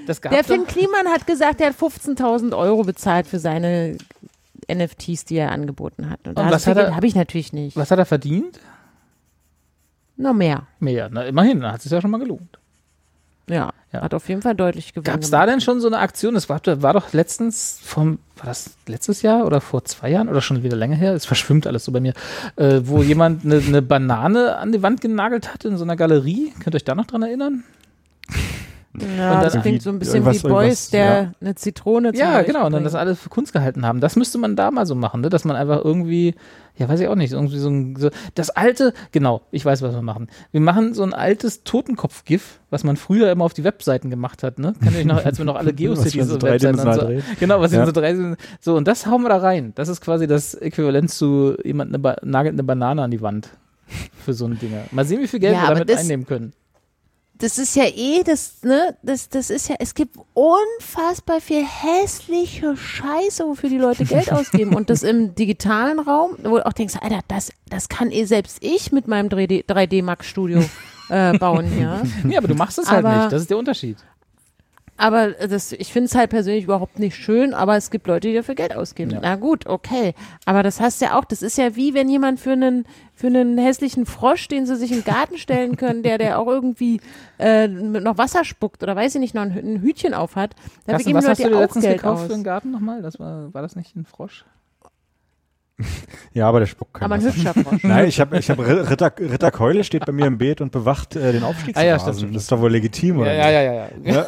das 0.05 0.21
gab 0.21 0.31
Der 0.31 0.41
doch- 0.41 0.47
Finn 0.49 0.65
Kliman 0.65 1.07
hat 1.07 1.27
gesagt, 1.27 1.61
er 1.61 1.67
hat 1.69 1.75
15.000 1.75 2.55
Euro 2.57 2.83
bezahlt 2.83 3.27
für 3.27 3.39
seine 3.39 3.97
NFTs, 4.69 5.25
die 5.25 5.35
er 5.37 5.51
angeboten 5.51 6.09
hat. 6.09 6.19
Und, 6.27 6.37
Und 6.39 6.51
was 6.51 6.67
hat 6.67 6.77
er- 6.77 6.95
habe 6.95 7.07
ich 7.07 7.15
natürlich 7.15 7.53
nicht. 7.53 7.75
Was 7.77 7.91
hat 7.91 7.99
er 7.99 8.05
verdient? 8.05 8.59
Noch 10.17 10.33
mehr. 10.33 10.63
Mehr, 10.79 11.09
na, 11.11 11.23
immerhin, 11.25 11.61
dann 11.61 11.71
hat 11.71 11.77
es 11.77 11.83
sich 11.83 11.91
ja 11.91 12.01
schon 12.01 12.11
mal 12.11 12.17
gelohnt. 12.19 12.57
Ja, 13.49 13.71
Ja. 13.93 14.01
hat 14.01 14.13
auf 14.13 14.27
jeden 14.27 14.41
Fall 14.41 14.55
deutlich 14.55 14.93
gewonnen. 14.93 15.05
Gab 15.05 15.21
es 15.21 15.29
da 15.29 15.45
denn 15.45 15.61
schon 15.61 15.79
so 15.79 15.87
eine 15.87 15.99
Aktion? 15.99 16.33
Das 16.33 16.49
war, 16.49 16.59
war 16.65 16.91
doch 16.93 17.13
letztens 17.13 17.79
vom, 17.81 18.19
war 18.35 18.47
das 18.47 18.71
letztes 18.87 19.21
Jahr 19.21 19.45
oder 19.45 19.61
vor 19.61 19.85
zwei 19.85 20.09
Jahren 20.09 20.27
oder 20.27 20.41
schon 20.41 20.63
wieder 20.63 20.75
länger 20.75 20.95
her? 20.97 21.13
Es 21.13 21.25
verschwimmt 21.25 21.65
alles 21.65 21.85
so 21.85 21.91
bei 21.93 22.01
mir. 22.01 22.13
Äh, 22.57 22.81
wo 22.83 23.01
jemand 23.03 23.45
eine, 23.45 23.59
eine 23.59 23.81
Banane 23.81 24.57
an 24.57 24.73
die 24.73 24.81
Wand 24.83 24.99
genagelt 24.99 25.53
hat 25.53 25.63
in 25.63 25.77
so 25.77 25.83
einer 25.85 25.95
Galerie. 25.95 26.51
Könnt 26.61 26.73
ihr 26.73 26.77
euch 26.77 26.83
da 26.83 26.95
noch 26.95 27.05
dran 27.07 27.21
erinnern? 27.23 27.63
Ja, 29.17 29.35
Und 29.35 29.43
das 29.43 29.61
klingt 29.61 29.81
so 29.83 29.89
ein 29.91 29.99
bisschen 29.99 30.25
wie 30.25 30.39
Boys, 30.39 30.89
der 30.89 31.05
ja. 31.05 31.31
eine 31.39 31.53
Zitrone 31.55 32.13
zum 32.13 32.19
Ja, 32.19 32.41
genau. 32.41 32.65
Und 32.65 32.71
dann 32.71 32.83
das 32.83 32.95
alles 32.95 33.19
für 33.19 33.29
Kunst 33.29 33.53
gehalten 33.53 33.85
haben. 33.85 33.99
Das 34.01 34.15
müsste 34.15 34.37
man 34.39 34.55
da 34.55 34.71
mal 34.71 34.85
so 34.87 34.95
machen, 34.95 35.21
ne? 35.21 35.29
dass 35.29 35.45
man 35.45 35.55
einfach 35.55 35.85
irgendwie, 35.85 36.33
ja, 36.77 36.89
weiß 36.89 36.99
ich 36.99 37.07
auch 37.07 37.15
nicht, 37.15 37.31
irgendwie 37.33 37.59
so 37.59 37.69
ein, 37.69 37.95
so, 37.95 38.09
das 38.33 38.49
alte, 38.49 38.93
genau, 39.11 39.41
ich 39.51 39.63
weiß, 39.63 39.83
was 39.83 39.93
wir 39.93 40.01
machen. 40.01 40.27
Wir 40.51 40.61
machen 40.61 40.93
so 40.95 41.03
ein 41.03 41.13
altes 41.13 41.63
Totenkopf-GIF, 41.63 42.59
was 42.71 42.83
man 42.83 42.97
früher 42.97 43.31
immer 43.31 43.45
auf 43.45 43.53
die 43.53 43.63
Webseiten 43.63 44.09
gemacht 44.09 44.41
hat, 44.41 44.57
ne? 44.57 44.73
Kennt 44.81 44.93
ihr 44.93 44.99
euch 44.99 45.05
noch, 45.05 45.23
als 45.23 45.37
wir 45.37 45.45
noch 45.45 45.55
alle 45.57 45.73
Geocities 45.75 46.27
so 46.27 46.41
Webseiten 46.41 46.79
und 46.79 46.93
so. 46.93 47.01
dreht. 47.01 47.23
Genau, 47.39 47.59
was 47.61 47.71
Ja. 47.71 47.85
sind 47.85 47.95
so 47.95 48.01
drei, 48.01 48.15
so, 48.61 48.75
und 48.75 48.87
das 48.87 49.05
hauen 49.05 49.21
wir 49.21 49.29
da 49.29 49.37
rein. 49.37 49.73
Das 49.75 49.89
ist 49.89 50.01
quasi 50.01 50.25
das 50.27 50.55
Äquivalent 50.55 51.11
zu 51.11 51.55
jemand 51.63 51.89
eine 51.91 51.99
ba 51.99 52.15
nagelt 52.23 52.53
eine 52.53 52.63
Banane 52.63 53.03
an 53.03 53.11
die 53.11 53.21
Wand. 53.21 53.49
Für 54.25 54.33
so 54.33 54.45
ein 54.45 54.57
Ding. 54.59 54.73
Mal 54.91 55.05
sehen, 55.05 55.21
wie 55.21 55.27
viel 55.27 55.39
Geld 55.39 55.53
Ja, 55.55 55.61
wir 55.69 55.75
damit 55.75 55.89
das- 55.89 55.99
einnehmen 56.01 56.25
können. 56.25 56.53
Das 57.39 57.57
ist 57.57 57.75
ja 57.75 57.83
eh, 57.85 58.23
das, 58.23 58.63
ne, 58.63 58.97
das, 59.03 59.29
das 59.29 59.49
ist 59.49 59.69
ja, 59.69 59.75
es 59.79 59.93
gibt 59.93 60.17
unfassbar 60.33 61.39
viel 61.41 61.63
hässliche 61.65 62.75
Scheiße, 62.75 63.45
wofür 63.45 63.69
die 63.69 63.77
Leute 63.77 64.05
Geld 64.05 64.31
ausgeben. 64.31 64.73
Und 64.75 64.89
das 64.89 65.03
im 65.03 65.35
digitalen 65.35 65.99
Raum, 65.99 66.31
wo 66.43 66.57
du 66.57 66.65
auch 66.65 66.73
denkst, 66.73 66.95
Alter, 67.01 67.19
das, 67.27 67.51
das 67.69 67.89
kann 67.89 68.11
eh 68.11 68.25
selbst 68.25 68.57
ich 68.61 68.91
mit 68.91 69.07
meinem 69.07 69.27
3D, 69.29 69.65
3D 69.65 70.03
Max 70.03 70.27
Studio 70.27 70.63
äh, 71.09 71.37
bauen 71.37 71.65
hier. 71.67 72.01
Ja, 72.29 72.39
aber 72.39 72.47
du 72.47 72.55
machst 72.55 72.79
es 72.79 72.89
halt 72.89 73.05
Aber- 73.05 73.17
nicht. 73.23 73.31
Das 73.31 73.41
ist 73.41 73.49
der 73.49 73.57
Unterschied. 73.57 73.97
Aber 74.97 75.31
das, 75.31 75.71
ich 75.71 75.93
finde 75.93 76.05
es 76.05 76.15
halt 76.15 76.31
persönlich 76.31 76.63
überhaupt 76.63 76.97
nicht 76.97 77.15
schön, 77.15 77.53
aber 77.53 77.77
es 77.77 77.91
gibt 77.91 78.07
Leute, 78.07 78.27
die 78.27 78.33
dafür 78.33 78.55
Geld 78.55 78.75
ausgeben. 78.75 79.11
Ja. 79.11 79.19
Na 79.21 79.35
gut, 79.35 79.67
okay. 79.67 80.15
Aber 80.45 80.63
das 80.63 80.79
hast 80.79 81.01
ja 81.01 81.17
auch, 81.17 81.23
das 81.23 81.43
ist 81.43 81.57
ja 81.57 81.75
wie 81.75 81.93
wenn 81.93 82.09
jemand 82.09 82.39
für 82.39 82.53
einen, 82.53 82.85
für 83.13 83.27
einen 83.27 83.59
hässlichen 83.59 84.07
Frosch, 84.07 84.47
den 84.47 84.65
sie 84.65 84.75
sich 84.75 84.89
den 84.89 85.03
Garten 85.03 85.37
stellen 85.37 85.77
können, 85.77 86.01
der, 86.01 86.17
der 86.17 86.39
auch 86.39 86.47
irgendwie 86.47 86.99
äh, 87.37 87.67
noch 87.67 88.17
Wasser 88.17 88.43
spuckt 88.43 88.81
oder 88.81 88.95
weiß 88.95 89.15
ich 89.15 89.21
nicht, 89.21 89.35
noch 89.35 89.43
ein, 89.43 89.51
ein 89.51 89.81
Hütchen 89.81 90.15
auf 90.15 90.35
hat. 90.35 90.55
Dafür 90.55 90.93
Carsten, 90.93 91.09
geben 91.09 91.17
was 91.17 91.27
hast 91.27 91.43
du 91.43 91.49
dir 91.49 91.59
letztens 91.59 91.85
Geld 91.85 91.97
gekauft 91.97 92.21
aus. 92.21 92.27
für 92.27 92.33
einen 92.33 92.43
Garten 92.43 92.71
nochmal? 92.71 93.01
Das 93.03 93.19
war, 93.19 93.53
war 93.53 93.61
das 93.61 93.75
nicht 93.75 93.95
ein 93.95 94.05
Frosch? 94.05 94.45
Ja, 96.33 96.47
aber 96.49 96.59
der 96.59 96.65
spuckt 96.67 96.93
kein 96.95 97.03
Aber 97.03 97.15
ein 97.15 97.23
Wasser. 97.23 97.35
hübscher 97.35 97.53
Frosch. 97.53 97.83
Nein, 97.83 98.07
ich 98.07 98.19
habe 98.19 98.37
ich 98.39 98.49
hab 98.49 98.57
Ritter, 98.59 99.13
Ritter 99.19 99.51
Keule 99.51 99.83
steht 99.83 100.05
bei 100.05 100.11
mir 100.11 100.25
im 100.25 100.37
Beet 100.37 100.61
und 100.61 100.71
bewacht 100.71 101.15
äh, 101.15 101.31
den 101.33 101.43
Ah, 101.43 101.53
ja. 101.83 101.97
Das 101.97 102.21
ist 102.21 102.51
doch 102.51 102.59
wohl 102.61 102.71
legitim, 102.71 103.19
oder? 103.19 103.33
ja, 103.33 103.49
ja, 103.49 103.61
ja, 103.61 103.73
ja. 103.73 103.89
Ja? 104.03 104.25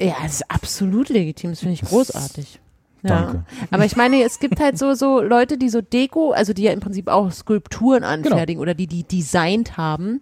Ja, 0.00 0.16
das 0.22 0.34
ist 0.34 0.50
absolut 0.50 1.08
legitim, 1.08 1.50
das 1.50 1.60
finde 1.60 1.74
ich 1.74 1.82
großartig. 1.82 2.58
Ja. 3.04 3.08
Danke. 3.22 3.44
Aber 3.70 3.84
ich 3.84 3.94
meine, 3.94 4.24
es 4.24 4.40
gibt 4.40 4.58
halt 4.58 4.76
so, 4.76 4.94
so 4.94 5.20
Leute, 5.22 5.56
die 5.56 5.68
so 5.68 5.80
Deko, 5.80 6.32
also 6.32 6.52
die 6.52 6.62
ja 6.64 6.72
im 6.72 6.80
Prinzip 6.80 7.06
auch 7.06 7.30
Skulpturen 7.30 8.00
Genau. 8.02 8.12
anfertigen 8.12 8.60
oder 8.60 8.74
die 8.74 8.88
die 8.88 9.04
designt 9.04 9.76
haben. 9.76 10.20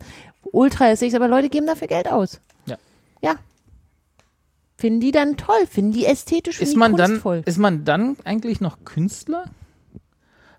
Ultra 0.53 0.91
ist 0.91 1.03
aber 1.15 1.27
Leute 1.29 1.49
geben 1.49 1.67
dafür 1.67 1.89
Geld 1.89 2.07
aus. 2.07 2.41
Ja. 2.67 2.77
Ja. 3.23 3.37
Finden 4.77 5.01
die 5.01 5.11
dann 5.11 5.39
toll, 5.39 5.67
finden 5.71 5.93
die 5.93 6.05
ästhetisch, 6.05 6.59
finden 6.59 6.69
Ist 6.69 6.75
die 6.75 6.79
man, 6.79 6.97
dann, 6.97 7.11
kunstvoll. 7.13 7.43
ist 7.47 7.57
man 7.59 7.85
dann 7.87 8.17
eigentlich 8.25 8.61
noch 8.61 8.85
Künstler? 8.85 9.47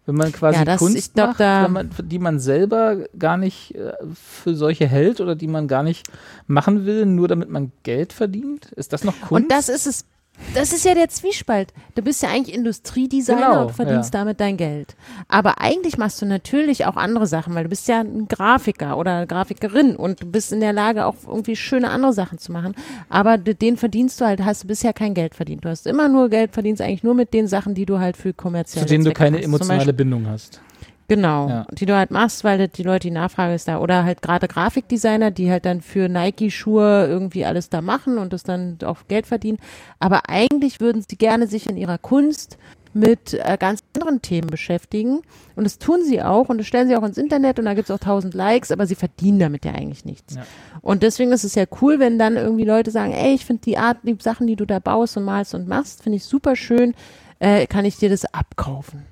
Wenn 0.07 0.15
man 0.15 0.31
quasi 0.31 0.57
Ja, 0.59 0.65
das- 0.65 0.79
Kunst 0.79 1.13
glaub, 1.15 1.37
macht, 1.37 1.69
man, 1.69 1.89
die 2.03 2.17
man 2.17 2.39
selber 2.39 3.05
gar 3.19 3.35
nicht 3.35 3.75
äh, 3.75 3.91
für 4.13 4.55
solche 4.55 4.87
hält 4.87 5.19
oder 5.19 5.35
die 5.35 5.47
man 5.47 5.67
gar 5.67 5.83
nicht 5.83 6.07
machen 6.47 6.85
will, 6.85 7.05
nur 7.05 7.27
damit 7.27 7.49
man 7.49 7.73
Geld 7.83 8.13
verdient? 8.13 8.71
Ist 8.71 8.93
das 8.93 9.03
noch 9.03 9.19
Kunst? 9.19 9.31
Und 9.43 9.51
das 9.51 9.67
ist 9.69 9.85
es. 9.85 10.05
Das 10.53 10.71
ist 10.71 10.85
ja 10.85 10.93
der 10.93 11.09
Zwiespalt. 11.09 11.73
Du 11.95 12.01
bist 12.01 12.21
ja 12.23 12.29
eigentlich 12.29 12.55
Industriedesigner 12.55 13.49
Genau, 13.49 13.61
und 13.63 13.71
verdienst 13.73 14.13
ja. 14.13 14.19
damit 14.19 14.39
dein 14.39 14.57
Geld. 14.57 14.95
Aber 15.27 15.61
eigentlich 15.61 15.97
machst 15.97 16.21
du 16.21 16.25
natürlich 16.25 16.85
auch 16.85 16.95
andere 16.95 17.27
Sachen, 17.27 17.55
weil 17.55 17.63
du 17.63 17.69
bist 17.69 17.87
ja 17.87 17.99
ein 17.99 18.27
Grafiker 18.27 18.97
oder 18.97 19.25
Grafikerin 19.25 19.95
und 19.95 20.21
du 20.21 20.25
bist 20.25 20.51
in 20.51 20.59
der 20.59 20.73
Lage, 20.73 21.05
auch 21.05 21.15
irgendwie 21.27 21.55
schöne 21.55 21.89
andere 21.89 22.13
Sachen 22.13 22.37
zu 22.37 22.51
machen. 22.51 22.75
Aber 23.09 23.37
den 23.37 23.77
verdienst 23.77 24.21
du 24.21 24.25
halt, 24.25 24.43
hast 24.43 24.63
du 24.63 24.67
bisher 24.67 24.93
kein 24.93 25.13
Geld 25.13 25.35
verdient. 25.35 25.65
Du 25.65 25.69
hast 25.69 25.87
immer 25.87 26.07
nur 26.07 26.29
Geld 26.29 26.53
verdient, 26.53 26.81
eigentlich 26.81 27.03
nur 27.03 27.13
mit 27.13 27.33
den 27.33 27.47
Sachen, 27.47 27.73
die 27.73 27.85
du 27.85 27.99
halt 27.99 28.17
für 28.17 28.33
kommerzielle 28.33 28.85
zu 28.85 28.89
denen 28.89 29.03
du 29.03 29.09
Zwecke 29.09 29.17
keine 29.19 29.37
machst. 29.37 29.43
Zum 29.43 29.53
emotionale 29.53 29.93
Bindung 29.93 30.27
hast. 30.27 30.61
Genau, 31.07 31.47
Ja. 31.47 31.67
die 31.71 31.85
du 31.85 31.95
halt 31.95 32.11
machst, 32.11 32.43
weil 32.43 32.57
das 32.57 32.71
die 32.71 32.83
Leute, 32.83 33.07
die 33.07 33.11
Nachfrage 33.13 33.53
ist 33.53 33.67
da. 33.67 33.79
Oder 33.79 34.03
halt 34.03 34.21
gerade 34.21 34.47
Grafikdesigner, 34.47 35.31
die 35.31 35.49
halt 35.49 35.65
dann 35.65 35.81
für 35.81 36.09
Nike-Schuhe 36.09 37.07
irgendwie 37.07 37.45
alles 37.45 37.69
da 37.69 37.81
machen 37.81 38.17
und 38.17 38.33
das 38.33 38.43
dann 38.43 38.77
auch 38.83 38.99
Geld 39.07 39.25
verdienen. 39.27 39.57
Aber 39.99 40.29
eigentlich 40.29 40.79
würden 40.81 41.03
sie 41.07 41.17
gerne 41.17 41.47
sich 41.47 41.69
in 41.69 41.77
ihrer 41.77 41.97
Kunst 41.97 42.57
mit 42.93 43.35
äh, 43.35 43.57
ganz 43.59 43.83
anderen 43.95 44.21
Themen 44.21 44.47
beschäftigen. 44.47 45.21
Und 45.55 45.63
das 45.65 45.77
tun 45.77 46.03
sie 46.03 46.21
auch 46.21 46.49
und 46.49 46.57
das 46.57 46.67
stellen 46.67 46.87
sie 46.87 46.95
auch 46.95 47.03
ins 47.03 47.17
Internet 47.17 47.59
und 47.59 47.65
da 47.65 47.73
gibt 47.73 47.89
es 47.89 47.95
auch 47.95 47.99
tausend 47.99 48.33
Likes, 48.33 48.71
aber 48.71 48.87
sie 48.87 48.95
verdienen 48.95 49.39
damit 49.39 49.65
ja 49.65 49.73
eigentlich 49.73 50.03
nichts. 50.03 50.35
Ja. 50.35 50.43
Und 50.81 51.03
deswegen 51.03 51.31
ist 51.31 51.43
es 51.43 51.55
ja 51.55 51.65
cool, 51.81 51.99
wenn 51.99 52.17
dann 52.17 52.37
irgendwie 52.37 52.63
Leute 52.65 52.89
sagen, 52.91 53.11
ey, 53.13 53.33
ich 53.35 53.45
finde 53.45 53.61
die 53.63 53.77
Art, 53.77 53.97
die 54.03 54.17
Sachen, 54.19 54.47
die 54.47 54.55
du 54.55 54.65
da 54.65 54.79
baust 54.79 55.15
und 55.15 55.25
malst 55.25 55.53
und 55.53 55.67
machst, 55.67 56.03
finde 56.03 56.17
ich 56.17 56.25
super 56.25 56.55
schön, 56.55 56.95
äh, 57.39 57.67
kann 57.67 57.85
ich 57.85 57.97
dir 57.97 58.09
das 58.09 58.25
abkaufen? 58.33 59.05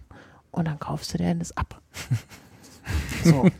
Und 0.51 0.67
dann 0.67 0.79
kaufst 0.79 1.13
du 1.13 1.17
dir 1.17 1.35
das 1.35 1.55
ab. 1.55 1.81
So, 3.23 3.49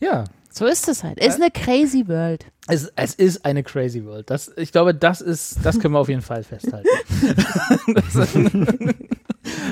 Ja, 0.00 0.24
so 0.52 0.66
ist 0.66 0.88
es 0.88 1.02
halt. 1.04 1.18
Ist 1.18 1.36
eine 1.40 1.50
crazy 1.50 2.06
world. 2.06 2.46
es, 2.68 2.90
es 2.96 3.14
ist 3.14 3.44
eine 3.44 3.62
crazy 3.62 4.04
world. 4.04 4.30
Das, 4.30 4.50
ich 4.56 4.72
glaube, 4.72 4.94
das 4.94 5.20
ist, 5.20 5.58
das 5.64 5.78
können 5.78 5.94
wir 5.94 6.00
auf 6.00 6.08
jeden 6.08 6.22
Fall 6.22 6.42
festhalten. 6.44 6.88
das, 7.94 8.14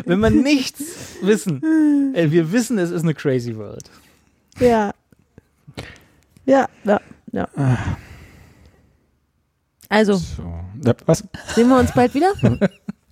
wenn 0.04 0.20
wir 0.20 0.30
nichts 0.30 0.82
wissen, 1.22 2.14
äh, 2.14 2.30
wir 2.30 2.52
wissen, 2.52 2.78
es 2.78 2.90
ist 2.90 3.02
eine 3.02 3.14
crazy 3.14 3.56
world. 3.56 3.90
Ja. 4.58 4.92
Ja, 6.44 6.68
ja, 6.84 7.00
ja. 7.32 7.48
Also, 9.88 10.14
So. 10.14 10.42
Ja, 10.84 10.94
was? 11.06 11.24
sehen 11.54 11.68
wir 11.68 11.78
uns 11.78 11.92
bald 11.92 12.14
wieder? 12.14 12.32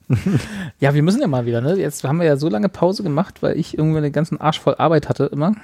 Ja, 0.81 0.95
wir 0.95 1.03
müssen 1.03 1.21
ja 1.21 1.27
mal 1.27 1.47
wieder, 1.47 1.61
ne? 1.61 1.75
Jetzt 1.77 2.05
haben 2.05 2.19
wir 2.19 2.27
ja 2.27 2.37
so 2.37 2.49
lange 2.49 2.69
Pause 2.69 3.03
gemacht, 3.03 3.43
weil 3.43 3.57
ich 3.59 3.79
irgendwie 3.79 4.01
den 4.01 4.13
ganzen 4.13 4.41
Arsch 4.41 4.61
voll 4.61 4.75
Arbeit 4.77 5.09
hatte 5.09 5.25
immer. 5.27 5.55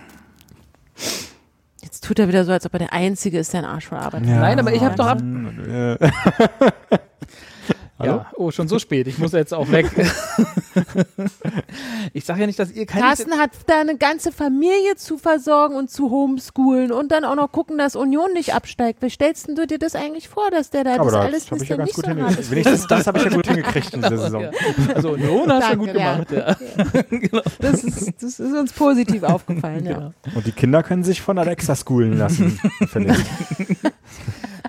Jetzt 1.83 2.05
tut 2.05 2.19
er 2.19 2.29
wieder 2.29 2.45
so, 2.45 2.53
als 2.53 2.65
ob 2.67 2.73
er 2.75 2.79
der 2.81 2.93
Einzige 2.93 3.39
ist, 3.39 3.53
der 3.53 3.61
einen 3.63 3.71
Arsch 3.71 3.87
voll 3.89 3.99
arbeitet. 3.99 4.29
Nein, 4.29 4.59
aber 4.59 4.73
ich 4.73 4.83
hab 4.83 4.97
doch 4.97 5.07
ab- 5.07 5.23
Hallo? 8.01 8.13
Ja, 8.13 8.27
oh, 8.37 8.51
schon 8.51 8.67
so 8.67 8.79
spät. 8.79 9.07
Ich 9.09 9.19
muss 9.19 9.33
jetzt 9.33 9.53
auch 9.53 9.71
weg. 9.71 9.85
ich 12.15 12.25
sage 12.25 12.41
ja 12.41 12.47
nicht, 12.47 12.59
dass 12.59 12.73
ihr 12.73 12.87
keine. 12.87 13.05
Carsten 13.05 13.33
hat 13.33 13.51
da 13.67 13.83
eine 13.83 13.99
ganze 13.99 14.33
Familie 14.33 14.97
zu 14.97 15.19
versorgen 15.19 15.77
und 15.77 15.91
zu 15.91 16.09
homeschoolen 16.09 16.93
und 16.93 17.13
dann 17.13 17.27
auch 17.27 17.35
noch 17.35 17.53
gucken, 17.53 17.77
dass 17.77 17.97
Union 17.97 18.33
nicht 18.33 18.55
absteigt. 18.55 19.03
Wie 19.03 19.11
stellst 19.11 19.49
denn 19.49 19.55
du 19.55 19.67
dir 19.67 19.79
das 19.79 19.95
eigentlich 19.95 20.31
vor, 20.31 20.51
dass 20.51 20.71
der 20.71 20.85
da 20.85 20.95
aber 20.95 21.05
das 21.05 21.13
das 21.13 21.25
alles 21.25 21.51
habe 21.51 21.63
ich 21.63 21.69
ja 21.69 21.77
bisschen 21.77 21.77
ganz 21.77 21.89
nicht 21.89 21.95
gut 21.97 22.05
so 22.07 22.23
hart 22.23 22.41
ist? 22.41 22.51
Wenigstens 22.51 22.87
das 22.87 23.07
habe 23.07 23.19
ich 23.19 23.25
ja 23.25 23.31
gut 23.31 23.47
hingekriegt 23.47 23.93
in 23.93 24.01
dieser 24.01 24.19
Saison. 24.19 24.43
Ja. 24.45 24.51
Also, 24.95 25.11
Union 25.11 25.53
hast 25.53 25.71
du 25.73 25.77
Danke, 25.77 25.77
gut 25.77 25.93
gemacht. 25.93 26.31
Ja. 26.31 26.57
genau. 27.11 27.43
Das 27.59 27.85
ist, 27.85 28.15
das 28.23 28.41
ist 28.41 28.55
uns 28.55 28.73
positiv 28.73 29.25
aufgefallen, 29.25 29.85
ja. 29.85 29.93
Genau. 29.93 30.13
Und 30.35 30.47
die 30.47 30.53
Kinder 30.53 30.83
können 30.83 31.05
sich 31.05 31.21
von 31.21 31.37
Alexa 31.37 31.77
schoolen 31.77 32.17
lassen, 32.17 32.59
finde 32.91 33.13
ich. 33.13 33.91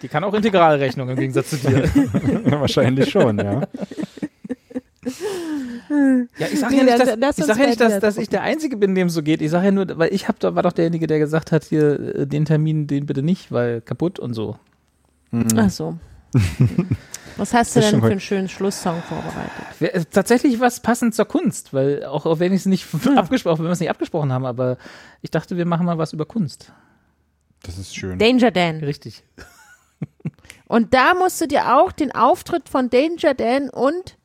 Die 0.01 0.07
kann 0.07 0.23
auch 0.23 0.33
Integralrechnung 0.33 1.09
im 1.09 1.15
Gegensatz 1.15 1.51
zu 1.51 1.57
dir. 1.57 1.83
Wahrscheinlich 2.59 3.11
schon, 3.11 3.20
ja. 3.25 3.61
Ja, 6.37 6.47
ich 6.51 6.59
sage 6.59 6.75
Nee, 6.75 6.79
ja 6.79 6.83
nicht, 6.83 6.99
dass, 6.99 7.17
lass 7.17 7.37
ich, 7.37 7.45
sag 7.45 7.57
ja 7.57 7.65
nicht 7.65 7.81
dass, 7.81 7.99
dass 7.99 8.17
ich 8.17 8.29
der 8.29 8.43
Einzige 8.43 8.77
bin, 8.77 8.93
dem 8.93 9.07
es 9.07 9.13
so 9.13 9.23
geht. 9.23 9.41
Ich 9.41 9.49
sage 9.51 9.65
ja 9.65 9.71
nur, 9.71 9.97
weil 9.97 10.13
ich 10.13 10.27
hab, 10.27 10.39
da 10.39 10.53
war 10.55 10.63
doch 10.63 10.73
derjenige, 10.73 11.07
der 11.07 11.19
gesagt 11.19 11.51
hat, 11.51 11.63
hier, 11.65 12.15
äh, 12.15 12.27
den 12.27 12.45
Termin, 12.45 12.87
den 12.87 13.05
bitte 13.07 13.23
nicht, 13.23 13.51
weil 13.51 13.81
kaputt 13.81 14.19
und 14.19 14.33
so. 14.33 14.57
Ach 15.55 15.69
so. 15.69 15.97
Was 17.37 17.53
hast 17.53 17.75
du 17.75 17.79
denn 17.79 17.89
schon 17.89 18.01
für 18.01 18.07
einen 18.07 18.19
schönen 18.19 18.49
Schlusssong 18.49 19.01
vorbereitet? 19.01 19.51
Äh, 19.79 20.05
Tatsächlich 20.11 20.59
was 20.59 20.81
passend 20.81 21.15
zur 21.15 21.25
Kunst, 21.25 21.73
weil 21.73 22.03
auch, 22.03 22.25
auch 22.25 22.39
wenn 22.39 22.51
ich 22.53 22.61
es 22.61 22.65
nicht 22.65 22.85
abgesprochen, 23.15 23.59
wenn 23.59 23.67
wir 23.67 23.71
es 23.71 23.79
nicht 23.79 23.89
abgesprochen 23.89 24.31
haben, 24.31 24.45
aber 24.45 24.77
ich 25.21 25.31
dachte, 25.31 25.57
wir 25.57 25.65
machen 25.65 25.85
mal 25.85 25.97
was 25.97 26.13
über 26.13 26.25
Kunst. 26.25 26.71
Das 27.63 27.77
ist 27.77 27.95
schön. 27.95 28.19
Danger 28.19 28.51
Dan. 28.51 28.77
Richtig. 28.79 29.23
Und 30.71 30.93
da 30.93 31.13
musst 31.15 31.41
du 31.41 31.47
dir 31.47 31.77
auch 31.77 31.91
den 31.91 32.13
Auftritt 32.13 32.69
von 32.69 32.89
Danger 32.89 33.33
Dan 33.33 33.69
und 33.69 34.17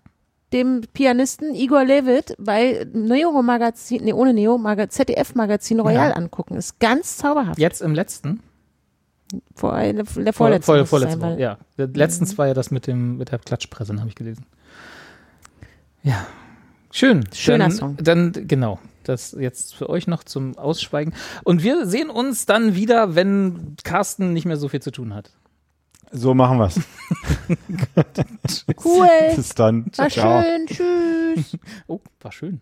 dem 0.52 0.82
Pianisten 0.94 1.56
Igor 1.56 1.84
Levit 1.84 2.36
bei 2.38 2.86
Neo 2.92 3.42
Magazin, 3.42 4.04
nee, 4.04 4.12
ohne 4.12 4.32
Neo, 4.32 4.56
Maga, 4.56 4.88
ZDF 4.88 5.34
Magazin 5.34 5.80
Royal 5.80 6.10
Ja. 6.10 6.14
angucken. 6.14 6.54
Ist 6.56 6.78
ganz 6.78 7.16
zauberhaft. 7.16 7.58
Jetzt 7.58 7.82
im 7.82 7.94
letzten. 7.94 8.44
Vor, 9.56 9.72
der, 9.72 9.92
der 9.92 10.04
Vor, 10.04 10.32
vorletzten. 10.32 10.66
vor, 10.66 10.76
es 10.76 10.88
vorletzten 10.88 11.20
sein, 11.20 11.38
ja. 11.40 11.58
Letztens 11.76 12.38
war 12.38 12.46
ja 12.46 12.54
das 12.54 12.70
mit 12.70 12.86
dem 12.86 13.16
mit 13.16 13.32
der 13.32 13.40
Klatschpresse, 13.40 13.96
habe 13.98 14.08
ich 14.08 14.14
gelesen. 14.14 14.46
Ja. 16.04 16.28
Schön. 16.92 17.24
Schöner 17.34 17.64
dann, 17.64 17.72
Song. 17.72 17.96
Dann, 17.96 18.32
genau. 18.46 18.78
Das 19.02 19.32
jetzt 19.32 19.74
für 19.74 19.90
euch 19.90 20.06
noch 20.06 20.22
zum 20.22 20.56
Ausschweigen. 20.56 21.12
Und 21.42 21.64
wir 21.64 21.86
sehen 21.86 22.08
uns 22.08 22.46
dann 22.46 22.76
wieder, 22.76 23.16
wenn 23.16 23.74
Carsten 23.82 24.32
nicht 24.32 24.44
mehr 24.44 24.56
so 24.56 24.68
viel 24.68 24.80
zu 24.80 24.92
tun 24.92 25.12
hat. 25.12 25.32
So 26.16 26.34
machen 26.34 26.58
wir's. 26.58 26.80
Cool. 28.84 29.08
Bis 29.36 29.54
dann. 29.54 29.86
War 29.96 30.08
Ciao. 30.08 30.42
schön. 30.42 30.66
Tschüss. 30.66 31.58
Oh, 31.86 32.00
war 32.20 32.32
schön. 32.32 32.60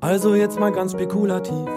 Also 0.00 0.34
jetzt 0.34 0.60
mal 0.60 0.70
ganz 0.70 0.92
spekulativ. 0.92 1.68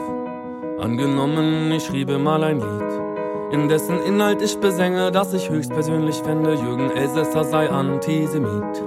Angenommen, 0.85 1.71
ich 1.71 1.83
schriebe 1.83 2.19
mal 2.19 2.43
ein 2.43 2.59
Lied, 2.59 3.51
in 3.51 3.67
dessen 3.67 3.99
Inhalt 4.03 4.43
ich 4.43 4.59
besänge, 4.59 5.11
dass 5.11 5.33
ich 5.33 5.49
höchstpersönlich 5.49 6.17
fände, 6.17 6.53
Jürgen 6.53 6.91
Elsässer 6.91 7.43
sei 7.43 7.71
Antisemit. 7.71 8.83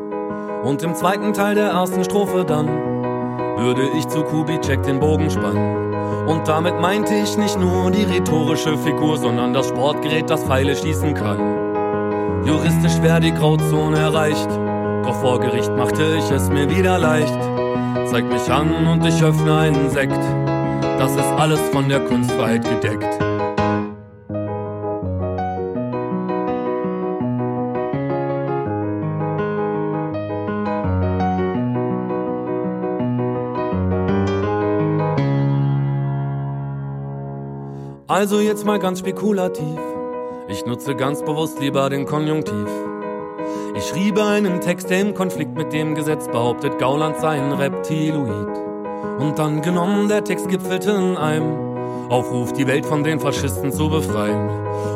Und 0.62 0.80
im 0.84 0.94
zweiten 0.94 1.32
Teil 1.32 1.56
der 1.56 1.70
ersten 1.70 2.04
Strophe 2.04 2.44
dann 2.44 2.68
würde 2.68 3.82
ich 3.98 4.06
zu 4.06 4.22
Kubitschek 4.22 4.84
den 4.84 5.00
Bogen 5.00 5.28
spannen. 5.28 6.28
Und 6.28 6.46
damit 6.46 6.80
meinte 6.80 7.14
ich 7.16 7.36
nicht 7.36 7.58
nur 7.58 7.90
die 7.90 8.04
rhetorische 8.04 8.78
Figur, 8.78 9.16
sondern 9.16 9.52
das 9.52 9.66
Sportgerät, 9.66 10.30
das 10.30 10.44
Pfeile 10.44 10.76
schießen 10.76 11.14
kann. 11.14 12.44
Juristisch 12.46 13.02
wäre 13.02 13.18
die 13.18 13.34
Grauzone 13.34 13.98
erreicht, 13.98 14.48
doch 15.02 15.16
vor 15.16 15.40
Gericht 15.40 15.76
machte 15.76 16.04
ich 16.16 16.30
es 16.30 16.48
mir 16.48 16.70
wieder 16.70 16.96
leicht. 16.96 17.40
Zeig 18.06 18.24
mich 18.32 18.48
an 18.52 18.86
und 18.86 19.04
ich 19.04 19.20
öffne 19.20 19.58
einen 19.58 19.90
Sekt. 19.90 20.22
Das 20.98 21.12
ist 21.12 21.32
alles 21.36 21.60
von 21.70 21.88
der 21.88 22.00
Kunstfreiheit 22.00 22.64
gedeckt. 22.64 23.18
Also 38.08 38.40
jetzt 38.40 38.64
mal 38.64 38.78
ganz 38.78 38.98
spekulativ. 38.98 39.78
Ich 40.48 40.66
nutze 40.66 40.96
ganz 40.96 41.22
bewusst 41.22 41.60
lieber 41.60 41.88
den 41.88 42.04
Konjunktiv. 42.04 42.66
Ich 43.76 43.84
schriebe 43.84 44.24
einen 44.24 44.60
Text, 44.60 44.90
der 44.90 45.02
im 45.02 45.14
Konflikt 45.14 45.54
mit 45.54 45.72
dem 45.72 45.94
Gesetz 45.94 46.26
behauptet, 46.26 46.78
Gauland 46.78 47.18
sei 47.18 47.40
ein 47.40 47.52
Reptiloid. 47.52 48.57
Und 49.18 49.38
dann 49.38 49.62
genommen, 49.62 50.08
der 50.08 50.24
Text 50.24 50.48
gipfelte 50.48 50.92
in 50.92 51.16
einem 51.16 51.68
Aufruf, 52.08 52.52
die 52.52 52.66
Welt 52.66 52.86
von 52.86 53.04
den 53.04 53.20
Faschisten 53.20 53.72
zu 53.72 53.88
befreien. 53.88 54.48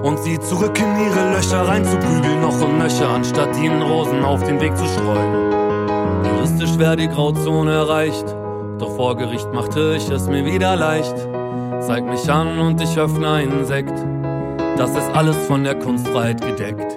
Und 0.02 0.18
sie 0.20 0.38
zurück 0.38 0.78
in 0.78 1.06
ihre 1.06 1.34
Löcher 1.34 1.66
reinzuprügeln, 1.66 2.40
noch 2.40 2.60
und 2.60 2.78
nöcher, 2.78 3.08
anstatt 3.08 3.56
ihnen 3.58 3.82
Rosen 3.82 4.24
auf 4.24 4.42
den 4.44 4.60
Weg 4.60 4.76
zu 4.76 4.84
streuen. 4.86 6.24
Juristisch 6.24 6.78
wäre 6.78 6.96
die 6.96 7.08
Grauzone 7.08 7.72
erreicht, 7.72 8.24
doch 8.78 8.94
vor 8.96 9.16
Gericht 9.16 9.52
machte 9.52 9.94
ich 9.96 10.08
es 10.10 10.26
mir 10.28 10.44
wieder 10.44 10.76
leicht. 10.76 11.14
Zeig 11.80 12.04
mich 12.04 12.30
an 12.30 12.58
und 12.58 12.80
ich 12.80 12.96
öffne 12.98 13.28
einen 13.28 13.64
Sekt. 13.64 13.94
Das 14.76 14.90
ist 14.96 15.10
alles 15.14 15.36
von 15.46 15.64
der 15.64 15.74
Kunstfreiheit 15.74 16.40
gedeckt. 16.40 16.96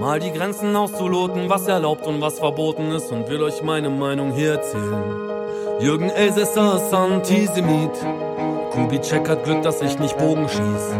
Mal 0.00 0.20
die 0.20 0.30
Grenzen 0.30 0.76
auszuloten, 0.76 1.48
was 1.48 1.66
erlaubt 1.66 2.06
und 2.06 2.20
was 2.20 2.38
verboten 2.38 2.92
ist 2.92 3.10
und 3.10 3.28
will 3.30 3.42
euch 3.42 3.62
meine 3.62 3.88
Meinung 3.88 4.32
hier 4.32 4.52
erzählen. 4.52 5.02
Jürgen 5.80 6.10
Elsässer 6.10 6.76
ist 6.76 6.92
Antisemit. 6.92 7.92
Kubitschek 8.72 9.26
hat 9.28 9.44
Glück, 9.44 9.62
dass 9.62 9.80
ich 9.80 9.98
nicht 9.98 10.18
Bogen 10.18 10.48
schieß. 10.48 10.92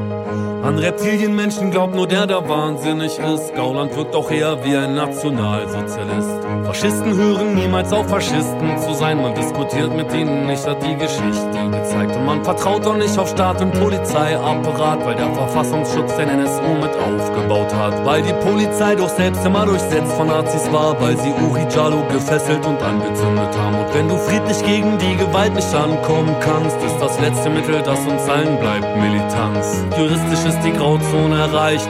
An 0.62 0.78
Reptilienmenschen 0.78 1.70
glaubt 1.70 1.94
nur 1.94 2.08
der, 2.08 2.26
der 2.26 2.49
wahnsinnig 2.49 3.18
ist. 3.18 3.55
Gauland 3.55 3.94
wirkt 3.94 4.16
auch 4.16 4.31
eher 4.31 4.65
wie 4.65 4.76
ein 4.76 4.94
Nationalsozialist. 4.94 6.44
Faschisten 6.65 7.15
hören 7.15 7.55
niemals 7.55 7.92
auf, 7.92 8.08
Faschisten 8.08 8.78
zu 8.78 8.94
sein. 8.94 9.23
Man 9.23 9.34
diskutiert 9.34 9.94
mit 9.94 10.12
ihnen 10.12 10.47
nicht, 10.47 10.66
hat 10.66 10.83
die 10.83 10.97
Geschichte 10.97 11.70
gezeigt. 11.70 12.16
Und 12.16 12.25
man 12.25 12.42
vertraut 12.42 12.84
auch 12.86 12.97
nicht 12.97 13.16
auf 13.16 13.28
Staat 13.28 13.60
und 13.60 13.73
Polizeiapparat, 13.75 14.95
weil 15.07 15.15
der 15.15 15.33
Verfassungsschutz 15.33 16.17
den 16.17 16.28
NSU 16.28 16.75
mit 16.83 16.91
aufgebaut 16.99 17.73
hat. 17.73 18.05
Weil 18.05 18.23
die 18.23 18.33
Polizei 18.33 18.97
doch 18.97 19.09
selbst 19.09 19.47
immer 19.47 19.65
durchsetzt 19.65 20.12
von 20.15 20.26
Nazis 20.26 20.70
war, 20.73 21.01
weil 21.01 21.17
sie 21.17 21.33
Uri 21.49 21.65
Jalo 21.73 22.02
gefesselt 22.10 22.67
und 22.67 22.83
angezündet 22.83 23.57
haben. 23.57 23.78
Und 23.78 23.94
wenn 23.94 24.09
du 24.09 24.17
friedlich 24.17 24.60
gegen 24.65 24.99
die 24.99 25.17
Gewalt 25.17 25.55
nicht 25.55 25.73
ankommen 25.73 26.35
kannst, 26.41 26.76
ist 26.83 26.99
das 27.01 27.20
letzte 27.20 27.51
Mittel, 27.51 27.81
das 27.85 28.01
uns 28.01 28.28
allen 28.28 28.59
bleibt, 28.59 28.97
Militanz. 28.97 29.85
Juristisch 29.97 30.44
ist 30.44 30.60
die 30.65 30.73
Grauzone 30.73 31.39
erreicht, 31.39 31.89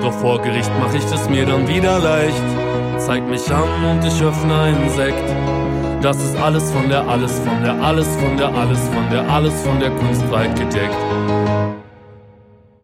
doch 0.00 0.12
vor 0.12 0.40
Gericht 0.40 0.70
mach 0.78 0.94
ich 0.94 1.04
es 1.04 1.28
mir 1.28 1.44
dann 1.44 1.66
wieder 1.66 1.98
leicht. 1.98 2.44
Zeig 2.98 3.28
mich 3.28 3.50
an 3.50 3.84
und 3.90 4.04
ich 4.04 4.22
öffne 4.22 4.54
einen 4.54 4.88
Sekt. 4.90 5.28
Das 6.00 6.16
ist 6.16 6.36
alles 6.36 6.70
von 6.70 6.88
der, 6.88 7.08
alles 7.08 7.40
von 7.40 7.62
der, 7.62 7.74
alles 7.82 8.08
von 8.16 8.36
der, 8.36 8.54
alles 8.54 8.80
von 8.88 9.10
der, 9.10 9.28
alles 9.28 9.62
von 9.62 9.80
der 9.80 9.90
Kunstfreiheit 9.90 10.56
gedeckt. 10.56 11.61